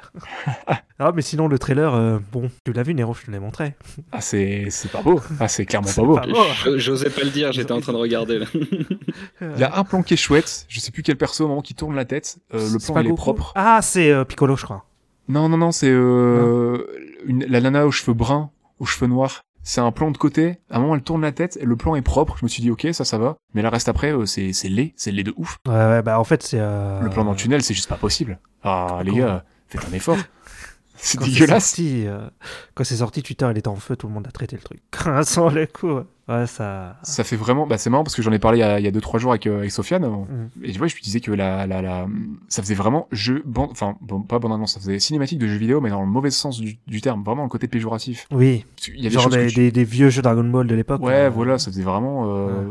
ah, 0.99 1.11
mais 1.15 1.21
sinon, 1.23 1.47
le 1.47 1.57
trailer, 1.57 1.93
euh, 1.95 2.19
bon, 2.31 2.49
tu 2.63 2.71
l'as 2.71 2.83
vu, 2.83 2.93
Nero, 2.93 3.13
je 3.13 3.25
te 3.25 3.31
l'ai 3.31 3.39
montré. 3.39 3.73
Ah, 4.11 4.21
c'est 4.21 4.67
c'est 4.69 4.91
pas 4.91 5.01
beau. 5.01 5.19
Ah, 5.39 5.47
c'est 5.47 5.65
clairement 5.65 5.89
pas 5.95 6.03
beau. 6.03 6.15
pas 6.15 6.27
beau. 6.27 6.35
Je- 6.65 6.77
J'osais 6.77 7.09
pas 7.09 7.23
le 7.23 7.31
dire, 7.31 7.51
j'étais 7.51 7.71
en 7.71 7.81
train 7.81 7.93
de 7.93 7.97
regarder 7.97 8.39
là. 8.39 8.45
Il 9.41 9.59
y 9.59 9.63
a 9.63 9.75
un 9.77 9.83
plan 9.83 10.03
qui 10.03 10.13
est 10.13 10.17
chouette, 10.17 10.65
je 10.69 10.79
sais 10.79 10.91
plus 10.91 11.01
quel 11.03 11.15
perso 11.17 11.45
au 11.45 11.47
moment 11.47 11.61
qui 11.61 11.73
tourne 11.73 11.95
la 11.95 12.05
tête, 12.05 12.37
euh, 12.53 12.59
le 12.71 12.79
plan 12.79 12.99
il 13.01 13.07
est 13.07 13.09
Goku 13.09 13.15
propre. 13.15 13.53
Ah, 13.55 13.79
c'est 13.81 14.11
euh, 14.11 14.23
Piccolo, 14.23 14.55
je 14.55 14.65
crois. 14.65 14.85
Non, 15.27 15.49
non, 15.49 15.57
non, 15.57 15.71
c'est 15.71 15.89
euh, 15.89 16.83
une, 17.25 17.45
la 17.45 17.61
nana 17.61 17.85
aux 17.87 17.91
cheveux 17.91 18.13
bruns, 18.13 18.49
aux 18.79 18.85
cheveux 18.85 19.07
noirs. 19.07 19.41
C'est 19.69 19.81
un 19.81 19.91
plan 19.91 20.09
de 20.09 20.17
côté. 20.17 20.57
À 20.71 20.77
un 20.77 20.79
moment, 20.79 20.95
elle 20.95 21.03
tourne 21.03 21.21
la 21.21 21.31
tête 21.31 21.59
le 21.61 21.75
plan 21.75 21.93
est 21.93 22.01
propre. 22.01 22.35
Je 22.39 22.43
me 22.43 22.49
suis 22.49 22.63
dit, 22.63 22.71
ok, 22.71 22.87
ça, 22.91 23.05
ça 23.05 23.19
va. 23.19 23.37
Mais 23.53 23.61
là, 23.61 23.69
reste 23.69 23.87
après, 23.87 24.11
euh, 24.11 24.25
c'est, 24.25 24.51
c'est 24.51 24.67
laid. 24.67 24.93
C'est 24.97 25.11
laid 25.11 25.23
de 25.23 25.31
ouf. 25.37 25.59
Ouais, 25.67 25.73
ouais, 25.75 26.01
bah 26.01 26.19
en 26.19 26.23
fait, 26.23 26.41
c'est. 26.41 26.57
euh, 26.59 26.99
Le 27.01 27.09
plan 27.11 27.23
dans 27.23 27.31
le 27.33 27.37
tunnel, 27.37 27.61
c'est 27.61 27.75
juste 27.75 27.87
pas 27.87 27.95
possible. 27.95 28.39
Ah, 28.63 29.01
les 29.05 29.11
gars, 29.13 29.45
faites 29.67 29.85
un 29.87 29.93
effort. 29.93 30.17
C'est 31.01 31.19
dégueulasse. 31.21 31.67
sorti, 31.67 32.07
euh, 32.07 32.27
quand 32.73 32.83
c'est 32.83 32.97
sorti, 32.97 33.23
Twitter, 33.23 33.47
il 33.49 33.57
était 33.57 33.69
en 33.69 33.77
feu, 33.77 33.95
tout 33.95 34.07
le 34.07 34.13
monde 34.13 34.27
a 34.27 34.31
traité 34.31 34.57
le 34.57 34.61
truc. 34.61 34.81
Sans 35.23 35.49
le 35.49 35.65
coup. 35.65 36.01
Ouais, 36.29 36.45
ça. 36.47 36.97
Ça 37.03 37.23
fait 37.23 37.35
vraiment, 37.35 37.65
bah, 37.65 37.77
c'est 37.77 37.89
marrant 37.89 38.03
parce 38.03 38.15
que 38.15 38.21
j'en 38.21 38.31
ai 38.31 38.39
parlé 38.39 38.59
il 38.59 38.61
y 38.61 38.63
a, 38.63 38.79
il 38.79 38.85
y 38.85 38.87
a 38.87 38.91
deux, 38.91 39.01
trois 39.01 39.19
jours 39.19 39.31
avec, 39.31 39.47
euh, 39.47 39.57
avec 39.59 39.71
Sofiane. 39.71 40.05
Mm. 40.05 40.49
Et 40.63 40.71
tu 40.71 40.77
vois, 40.77 40.87
je 40.87 40.95
lui 40.95 41.01
disais 41.01 41.19
que 41.21 41.31
la, 41.31 41.65
la, 41.65 41.81
la, 41.81 42.07
ça 42.47 42.61
faisait 42.61 42.75
vraiment 42.75 43.07
jeu, 43.11 43.41
ban- 43.45 43.67
enfin, 43.71 43.95
bon, 44.01 44.21
pas 44.21 44.37
bande 44.39 44.53
annonce, 44.53 44.73
ça 44.73 44.79
faisait 44.79 44.99
cinématique 44.99 45.39
de 45.39 45.47
jeux 45.47 45.57
vidéo, 45.57 45.81
mais 45.81 45.89
dans 45.89 46.01
le 46.01 46.07
mauvais 46.07 46.29
sens 46.31 46.59
du, 46.59 46.77
du 46.87 47.01
terme. 47.01 47.23
Vraiment 47.23 47.43
le 47.43 47.49
côté 47.49 47.67
péjoratif. 47.67 48.27
Oui, 48.31 48.65
qu'il 48.75 49.03
y 49.03 49.07
a 49.07 49.09
genre 49.09 49.29
des, 49.29 49.47
tu- 49.47 49.55
des, 49.55 49.71
des 49.71 49.83
vieux 49.83 50.09
jeux 50.09 50.21
Dragon 50.21 50.43
Ball 50.43 50.67
de 50.67 50.75
l'époque. 50.75 51.01
Ouais, 51.01 51.13
euh, 51.25 51.29
voilà, 51.29 51.57
ça 51.57 51.71
faisait 51.71 51.83
vraiment. 51.83 52.25
Euh, 52.27 52.67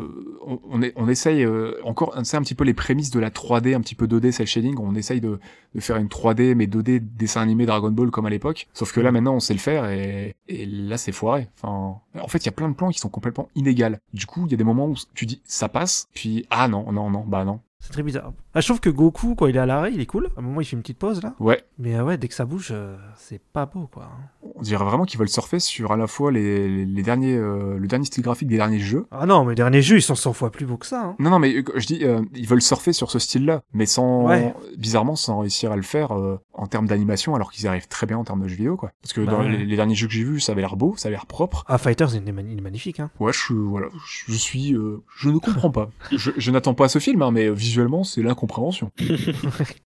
on, 0.47 0.61
on, 0.71 0.81
est- 0.83 0.93
on 0.97 1.09
essaye 1.09 1.45
euh, 1.45 1.75
encore, 1.85 2.15
c'est 2.23 2.37
un 2.37 2.43
petit 2.43 2.55
peu 2.55 2.65
les 2.65 2.75
prémices 2.75 3.11
de 3.11 3.19
la 3.21 3.31
3D, 3.31 3.75
un 3.75 3.81
petit 3.81 3.95
peu 3.95 4.07
2D 4.07 4.31
cel 4.31 4.47
shading. 4.47 4.77
On 4.79 4.95
essaye 4.95 5.21
de, 5.21 5.39
de 5.75 5.81
faire 5.81 5.97
une 5.97 6.07
3D 6.09 6.55
mais 6.55 6.67
2D 6.67 7.01
dessin 7.17 7.41
animé 7.43 7.67
Dragon 7.67 7.91
Ball 7.91 8.11
comme 8.11 8.27
à 8.27 8.31
l'époque. 8.31 8.69
Sauf 8.73 8.93
que 8.93 9.01
là 9.01 9.11
maintenant 9.13 9.35
on 9.35 9.41
sait 9.41 9.53
le 9.55 9.59
faire 9.59 9.91
et, 9.91 10.35
et 10.49 10.65
là 10.67 10.97
c'est 10.97 11.13
foiré. 11.13 11.49
Enfin, 11.61 11.97
en 12.23 12.29
fait 12.29 12.39
il 12.39 12.47
y 12.47 12.49
a 12.49 12.53
plein 12.53 12.69
de 12.69 12.75
plans 12.75 12.91
qui 12.91 12.99
sont 12.99 13.09
complètement 13.09 13.48
inégaux. 13.55 13.97
Du 14.13 14.27
coup 14.27 14.43
il 14.47 14.51
y 14.51 14.55
a 14.55 14.59
des 14.59 14.65
moments 14.65 14.87
où 14.89 14.95
tu 15.15 15.27
dis 15.27 15.41
ça 15.45 15.69
passe, 15.69 16.09
puis 16.15 16.47
ah 16.51 16.69
non 16.69 16.91
non 16.93 17.11
non 17.11 17.25
bah 17.27 17.45
non. 17.45 17.61
C'est 17.81 17.93
très 17.93 18.03
bizarre. 18.03 18.33
Ah, 18.55 18.61
je 18.61 18.67
trouve 18.67 18.81
que 18.81 18.91
Goku, 18.91 19.37
quand 19.37 19.47
il 19.47 19.55
est 19.55 19.61
à 19.61 19.65
l'arrêt, 19.65 19.93
il 19.95 20.01
est 20.01 20.07
cool. 20.07 20.31
À 20.37 20.41
un 20.41 20.43
moment, 20.43 20.61
il 20.61 20.65
fait 20.65 20.75
une 20.75 20.83
petite 20.83 20.99
pause 20.99 21.23
là. 21.23 21.35
Ouais, 21.39 21.63
Mais 21.79 21.95
euh, 21.95 22.03
ouais, 22.03 22.19
dès 22.19 22.27
que 22.27 22.35
ça 22.35 22.45
bouge, 22.45 22.71
euh, 22.73 22.97
c'est 23.17 23.41
pas 23.41 23.67
beau 23.67 23.89
quoi. 23.93 24.09
on 24.57 24.63
dirait 24.63 24.85
vraiment 24.85 25.05
qu'ils 25.05 25.21
veulent 25.21 25.29
surfer 25.29 25.61
sur 25.61 25.93
à 25.93 25.97
la 25.97 26.09
fois 26.09 26.33
les, 26.33 26.69
les, 26.69 26.85
les 26.85 27.03
derniers, 27.05 27.37
euh, 27.37 27.79
le 27.79 27.87
dernier 27.87 28.05
style 28.07 28.25
graphique 28.25 28.49
des 28.49 28.57
derniers 28.57 28.81
jeux. 28.81 29.07
Ah 29.13 29.27
non, 29.27 29.45
mais 29.45 29.51
les 29.53 29.55
derniers 29.55 29.81
jeux, 29.81 29.97
ils 29.97 30.03
sont 30.03 30.17
100 30.17 30.33
fois 30.33 30.51
plus 30.51 30.67
beaux 30.67 30.77
que 30.77 30.87
ça. 30.87 31.01
Hein. 31.05 31.17
Non, 31.21 31.31
non, 31.31 31.39
mais 31.39 31.63
je 31.77 31.87
dis, 31.87 32.05
ils 32.35 32.49
veulent 32.49 32.61
surfer 32.63 32.93
sur 32.93 33.13
ce 33.13 33.21
style-là, 33.21 33.63
mais 33.73 33.87
sans, 33.87 34.27
Ouais. 34.27 34.53
bizarrement, 34.77 35.15
sans 35.15 35.39
réussir 35.39 35.71
à 35.71 35.77
le 35.77 35.83
faire 35.83 36.11
en 36.59 36.67
termes 36.67 36.87
d'animation 36.87 37.35
alors 37.35 37.51
qu'ils 37.53 37.67
arrivent 37.67 37.89
très 37.89 38.07
bien 38.07 38.19
en 38.19 38.25
termes 38.25 38.43
de 38.43 38.49
jeux 38.49 38.57
vidéo 38.57 38.77
quoi. 38.77 38.91
Parce 39.03 39.13
que 39.13 39.21
Bah 39.23 39.33
dans 39.33 39.39
ouais. 39.41 39.49
les, 39.51 39.65
les 39.65 39.77
derniers 39.77 39.95
jeux 39.95 40.07
que 40.09 40.13
j'ai 40.13 40.25
vus, 40.25 40.41
ça 40.41 40.53
avait 40.53 40.61
l'air 40.61 40.77
beau, 40.77 40.95
ça 40.97 41.09
avait 41.09 41.17
l'air 41.17 41.27
propre. 41.27 41.65
Ah, 41.69 41.79
Fighters, 41.79 42.15
il 42.15 42.29
est, 42.29 42.33
mani- 42.33 42.53
il 42.53 42.59
est 42.59 42.63
magnifique. 42.63 43.01
Hein. 43.01 43.11
Ouais, 43.21 43.33
je 43.33 43.53
voilà, 43.55 43.87
je 44.27 44.35
suis, 44.35 44.75
euh, 44.75 45.03
je 45.17 45.31
ne 45.31 45.39
comprends 45.39 45.71
pas. 45.71 45.89
Je, 46.13 46.31
je 46.37 46.51
n'attends 46.51 46.75
pas 46.75 46.89
ce 46.89 46.99
film, 46.99 47.23
hein, 47.23 47.31
mais 47.31 47.51
visuellement 47.51 48.05
c'est 48.05 48.23
l'incompréhension. 48.23 48.91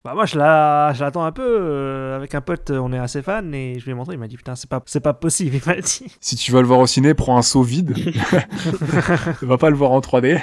Bah 0.05 0.15
moi 0.15 0.25
je 0.25 0.39
l'attends 0.39 1.25
un 1.25 1.33
peu 1.33 1.43
euh, 1.45 2.15
avec 2.17 2.37
un 2.37 2.41
pote 2.41 2.71
on 2.71 2.93
est 2.93 2.99
assez 2.99 3.23
fan 3.23 3.53
et 3.53 3.81
je 3.81 3.85
lui 3.87 3.91
ai 3.91 3.95
montré 3.95 4.15
il 4.15 4.21
m'a 4.21 4.29
dit 4.29 4.37
putain 4.37 4.55
c'est 4.55 4.71
pas 4.71 4.81
c'est 4.87 5.01
pas 5.01 5.15
possible 5.15 5.57
il 5.57 5.63
m'a 5.67 5.81
dit 5.81 6.07
Si 6.21 6.37
tu 6.37 6.53
vas 6.53 6.61
le 6.61 6.67
voir 6.69 6.79
au 6.79 6.87
ciné, 6.87 7.13
prends 7.13 7.37
un 7.37 7.43
seau 7.43 7.63
vide. 7.65 7.93
Va 9.43 9.59
pas 9.59 9.69
le 9.69 9.75
voir 9.77 9.91
en 9.91 9.99
3D. 9.99 10.41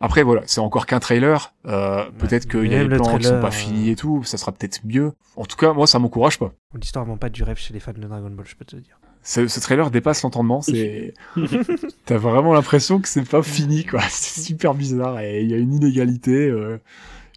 Après 0.00 0.22
voilà, 0.22 0.42
c'est 0.46 0.60
encore 0.60 0.86
qu'un 0.86 1.00
trailer. 1.00 1.52
Euh, 1.66 2.08
peut-être 2.18 2.48
qu'il 2.48 2.70
y 2.70 2.74
a 2.76 2.84
des 2.84 2.96
plans 2.96 3.16
qui 3.18 3.24
sont 3.24 3.30
trailer, 3.30 3.40
pas 3.40 3.48
euh, 3.48 3.50
finis 3.50 3.90
et 3.90 3.96
tout, 3.96 4.22
ça 4.24 4.36
sera 4.38 4.52
peut-être 4.52 4.80
mieux. 4.84 5.12
En 5.36 5.44
tout 5.44 5.56
cas, 5.56 5.72
moi 5.72 5.86
ça 5.86 5.98
m'encourage 5.98 6.38
pas. 6.38 6.52
l'histoire 6.80 7.04
vend 7.04 7.16
pas 7.16 7.30
du 7.30 7.42
rêve 7.42 7.56
chez 7.58 7.74
les 7.74 7.80
fans 7.80 7.92
de 7.92 8.06
Dragon 8.06 8.30
Ball 8.30 8.46
je 8.46 8.54
peux 8.54 8.64
te 8.64 8.76
le 8.76 8.82
dire 8.82 9.00
Ce, 9.24 9.48
ce 9.48 9.58
trailer 9.60 9.90
dépasse 9.90 10.22
l'entendement, 10.22 10.62
c'est 10.62 11.14
t'as 12.06 12.16
vraiment 12.18 12.52
l'impression 12.54 13.00
que 13.00 13.08
c'est 13.08 13.28
pas 13.28 13.42
fini 13.42 13.84
quoi. 13.84 14.00
C'est 14.08 14.40
super 14.40 14.74
bizarre 14.74 15.18
et 15.20 15.42
il 15.42 15.50
y 15.50 15.54
a 15.54 15.56
une 15.58 15.74
inégalité, 15.74 16.48
euh, 16.48 16.80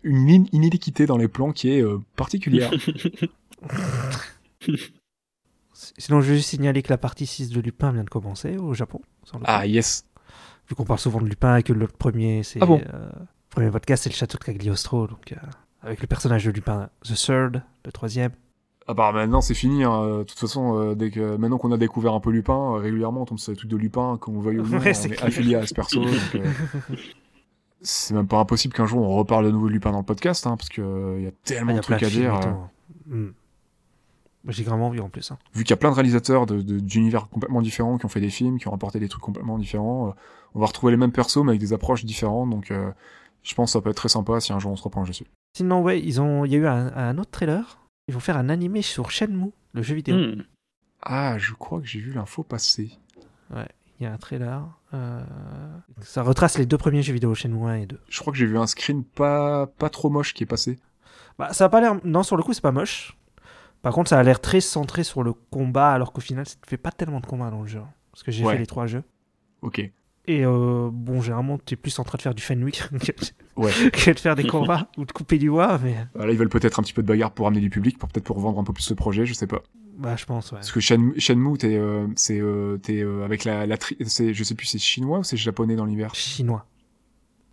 une 0.03 0.29
in- 0.29 0.45
inéquité 0.51 1.05
dans 1.07 1.17
les 1.17 1.27
plans 1.27 1.51
qui 1.53 1.71
est 1.73 1.81
euh, 1.81 1.99
particulière. 2.15 2.71
sinon 5.73 6.21
je 6.21 6.29
veux 6.29 6.35
juste 6.35 6.49
signaler 6.49 6.81
que 6.83 6.89
la 6.93 6.97
partie 6.97 7.25
6 7.25 7.49
de 7.49 7.59
Lupin 7.59 7.91
vient 7.91 8.03
de 8.03 8.09
commencer 8.09 8.57
au 8.57 8.73
Japon 8.73 9.01
sans 9.23 9.39
ah 9.45 9.65
yes. 9.65 10.05
Vu 10.71 10.75
qu'on 10.75 10.85
parle 10.85 10.99
souvent 10.99 11.19
de 11.21 11.25
Lupin 11.27 11.57
et 11.57 11.63
que 11.63 11.73
le 11.73 11.87
premier 11.87 12.43
c'est 12.43 12.59
Ah 12.61 12.65
bon 12.65 12.81
euh, 12.93 13.09
le 13.13 13.25
premier 13.49 13.69
podcast 13.71 14.03
c'est 14.03 14.09
le 14.09 14.15
château 14.15 14.37
de 14.37 14.43
Cagliostro 14.43 15.07
donc 15.07 15.33
euh, 15.33 15.35
avec 15.83 16.01
le 16.01 16.07
personnage 16.07 16.45
de 16.45 16.51
Lupin 16.51 16.89
the 17.03 17.13
third 17.15 17.61
le 17.85 17.91
troisième 17.91 18.31
Ah 18.87 18.93
bah 18.93 19.11
maintenant 19.11 19.41
c'est 19.41 19.53
fini. 19.53 19.83
hein. 19.83 20.19
De 20.19 20.23
toute 20.23 20.39
façon, 20.39 20.77
euh, 20.77 20.95
dès 20.95 21.11
que 21.11 21.35
maintenant 21.37 21.57
qu'on 21.57 21.71
a 21.71 21.77
découvert 21.77 22.13
un 22.13 22.19
peu 22.19 22.31
Lupin, 22.31 22.53
euh, 22.75 22.77
régulièrement 22.77 23.21
on 23.21 23.25
tombe 23.25 23.39
sur 23.39 23.51
des 23.53 23.57
trucs 23.57 23.69
de 23.71 23.77
Lupin, 23.77 24.17
qu'on 24.21 24.39
veuille 24.39 24.59
ou 24.59 24.65
non, 24.67 24.79
Ouais, 24.79 24.91
on 24.91 24.93
c'est 24.93 25.07
est 25.09 25.15
clair. 25.15 25.27
affilié 25.27 25.55
à 25.55 25.65
ce 25.67 25.73
perso. 25.73 26.01
donc, 26.03 26.13
euh, 26.35 26.45
c'est 27.81 28.13
même 28.13 28.27
pas 28.27 28.37
impossible 28.39 28.73
qu'un 28.73 28.85
jour 28.85 29.01
on 29.01 29.15
reparle 29.17 29.45
de 29.45 29.51
nouveau 29.51 29.67
de 29.67 29.73
Lupin 29.73 29.91
dans 29.91 29.99
le 29.99 30.03
podcast, 30.05 30.45
hein, 30.47 30.55
parce 30.57 30.69
que 30.69 30.81
euh, 30.81 31.15
il 31.19 31.23
y 31.23 31.27
a 31.27 31.31
Ah, 31.31 31.39
tellement 31.43 31.71
y 31.71 31.75
de 31.75 31.79
a 31.79 31.81
trucs 31.81 32.03
à 32.03 32.09
dire 32.09 32.35
euh, 32.35 32.39
hein. 32.47 32.69
Hmm. 33.07 33.23
Moi, 33.23 33.31
j'ai 34.47 34.63
grandement 34.63 34.87
envie 34.87 34.99
en 34.99 35.09
plus 35.09 35.31
hein. 35.31 35.37
vu 35.53 35.63
qu'il 35.63 35.69
y 35.71 35.73
a 35.73 35.77
plein 35.77 35.89
de 35.91 35.95
réalisateurs 35.95 36.45
de- 36.45 36.61
de- 36.61 36.79
d'univers 36.79 37.27
complètement 37.29 37.61
différents 37.61 37.97
qui 37.97 38.05
ont 38.05 38.09
fait 38.09 38.21
des 38.21 38.29
films, 38.29 38.57
qui 38.59 38.67
ont 38.67 38.73
apporté 38.73 38.99
des 38.99 39.07
trucs 39.09 39.21
complètement 39.23 39.57
différents, 39.57 40.09
euh, 40.09 40.11
on 40.55 40.59
va 40.59 40.65
retrouver 40.65 40.91
les 40.91 40.97
mêmes 40.97 41.11
persos 41.11 41.43
mais 41.43 41.49
avec 41.51 41.59
des 41.61 41.73
approches 41.73 42.03
différentes. 42.05 42.49
Donc 42.49 42.71
euh, 42.71 42.91
je 43.43 43.53
pense 43.55 43.69
que 43.69 43.73
ça 43.73 43.81
peut 43.81 43.89
être 43.91 43.97
très 43.97 44.09
sympa 44.09 44.39
si 44.39 44.51
un 44.53 44.59
jour 44.59 44.71
on 44.71 44.75
se 44.75 44.83
reprend 44.83 45.03
dessus. 45.03 45.25
sinon 45.55 45.81
ouais 45.81 46.01
ils 46.01 46.19
ont 46.21 46.45
il 46.45 46.51
y 46.51 46.55
a 46.55 46.57
eu 46.59 46.67
un, 46.67 46.91
un 46.95 47.17
autre 47.17 47.31
trailer 47.31 47.79
ils 48.07 48.13
vont 48.13 48.19
faire 48.19 48.37
un 48.37 48.49
animé 48.49 48.81
sur 48.81 49.11
Shenmue 49.11 49.51
le 49.73 49.81
jeu 49.83 49.95
vidéo 49.95 50.15
Hmm. 50.17 50.43
Ah, 51.03 51.37
je 51.39 51.53
crois 51.53 51.79
que 51.81 51.87
j'ai 51.87 51.99
vu 51.99 52.13
l'info 52.13 52.43
passer. 52.43 52.91
Il 53.99 54.03
y 54.03 54.05
a 54.07 54.13
un 54.13 54.17
trailer. 54.17 54.63
euh, 54.93 55.23
Ça 56.01 56.21
retrace 56.23 56.57
les 56.57 56.65
deux 56.65 56.77
premiers 56.77 57.01
jeux 57.03 57.13
vidéo, 57.13 57.33
Shenmue 57.35 57.65
1 57.67 57.73
et 57.75 57.85
2. 57.87 57.99
Je 58.09 58.19
crois 58.19 58.31
que 58.33 58.37
j'ai 58.39 58.45
vu 58.45 58.57
un 58.57 58.65
screen 58.67 59.03
pas 59.03 59.65
pas 59.67 59.89
trop 59.89 60.09
moche 60.09 60.33
qui 60.33 60.43
est 60.43 60.47
passé. 60.47 60.79
Bah, 61.39 61.53
ça 61.53 61.65
a 61.65 61.69
pas 61.69 61.81
l'air. 61.81 61.99
Non, 62.03 62.23
sur 62.23 62.37
le 62.37 62.43
coup, 62.43 62.53
c'est 62.53 62.61
pas 62.61 62.71
moche. 62.71 63.17
Par 63.81 63.93
contre, 63.93 64.09
ça 64.09 64.19
a 64.19 64.23
l'air 64.23 64.39
très 64.39 64.61
centré 64.61 65.03
sur 65.03 65.23
le 65.23 65.33
combat, 65.33 65.91
alors 65.91 66.13
qu'au 66.13 66.21
final, 66.21 66.45
ça 66.47 66.55
ne 66.63 66.69
fait 66.69 66.77
pas 66.77 66.91
tellement 66.91 67.19
de 67.19 67.25
combat 67.25 67.49
dans 67.49 67.61
le 67.61 67.67
jeu. 67.67 67.79
hein. 67.79 67.89
Parce 68.11 68.23
que 68.23 68.31
j'ai 68.31 68.43
Ouais. 68.45 68.53
fait 68.53 68.59
les 68.59 68.67
trois 68.67 68.85
jeux. 68.87 69.03
Ok. 69.61 69.79
Et 70.27 70.45
euh, 70.45 70.89
bon, 70.91 71.19
généralement, 71.21 71.57
tu 71.65 71.73
es 71.73 71.77
plus 71.77 71.97
en 71.97 72.03
train 72.03 72.17
de 72.17 72.21
faire 72.21 72.35
du 72.35 72.43
Fenwick 72.43 72.83
Ouais. 73.57 73.71
que 73.91 74.11
de 74.11 74.19
faire 74.19 74.35
des 74.35 74.45
combats 74.45 74.87
ou 74.97 75.05
de 75.05 75.11
couper 75.11 75.37
du 75.39 75.49
bois, 75.49 75.79
mais 75.83 75.95
Euh, 76.15 76.25
Là, 76.27 76.31
ils 76.31 76.37
veulent 76.37 76.49
peut-être 76.49 76.79
un 76.79 76.83
petit 76.83 76.93
peu 76.93 77.01
de 77.01 77.07
bagarre 77.07 77.31
pour 77.31 77.47
amener 77.47 77.61
du 77.61 77.69
public, 77.71 77.97
pour 77.97 78.07
peut-être 78.09 78.25
pour 78.25 78.39
vendre 78.39 78.59
un 78.59 78.63
peu 78.63 78.71
plus 78.73 78.83
ce 78.83 78.93
projet, 78.93 79.25
je 79.25 79.33
sais 79.33 79.47
pas. 79.47 79.61
bah, 79.97 80.15
je 80.15 80.25
pense, 80.25 80.51
ouais. 80.51 80.57
Parce 80.59 80.71
que 80.71 80.79
Shenmue, 80.79 81.19
Shenmue 81.19 81.57
t'es, 81.57 81.75
euh, 81.75 82.05
c'est, 82.15 82.39
euh, 82.39 82.77
t'es 82.77 83.01
euh, 83.03 83.25
avec 83.25 83.45
la, 83.45 83.65
la 83.65 83.77
tri- 83.77 83.97
je 83.99 84.43
sais 84.43 84.55
plus, 84.55 84.67
c'est 84.67 84.77
chinois 84.79 85.19
ou 85.19 85.23
c'est 85.23 85.37
japonais 85.37 85.75
dans 85.75 85.85
l'univers? 85.85 86.13
Chinois. 86.13 86.65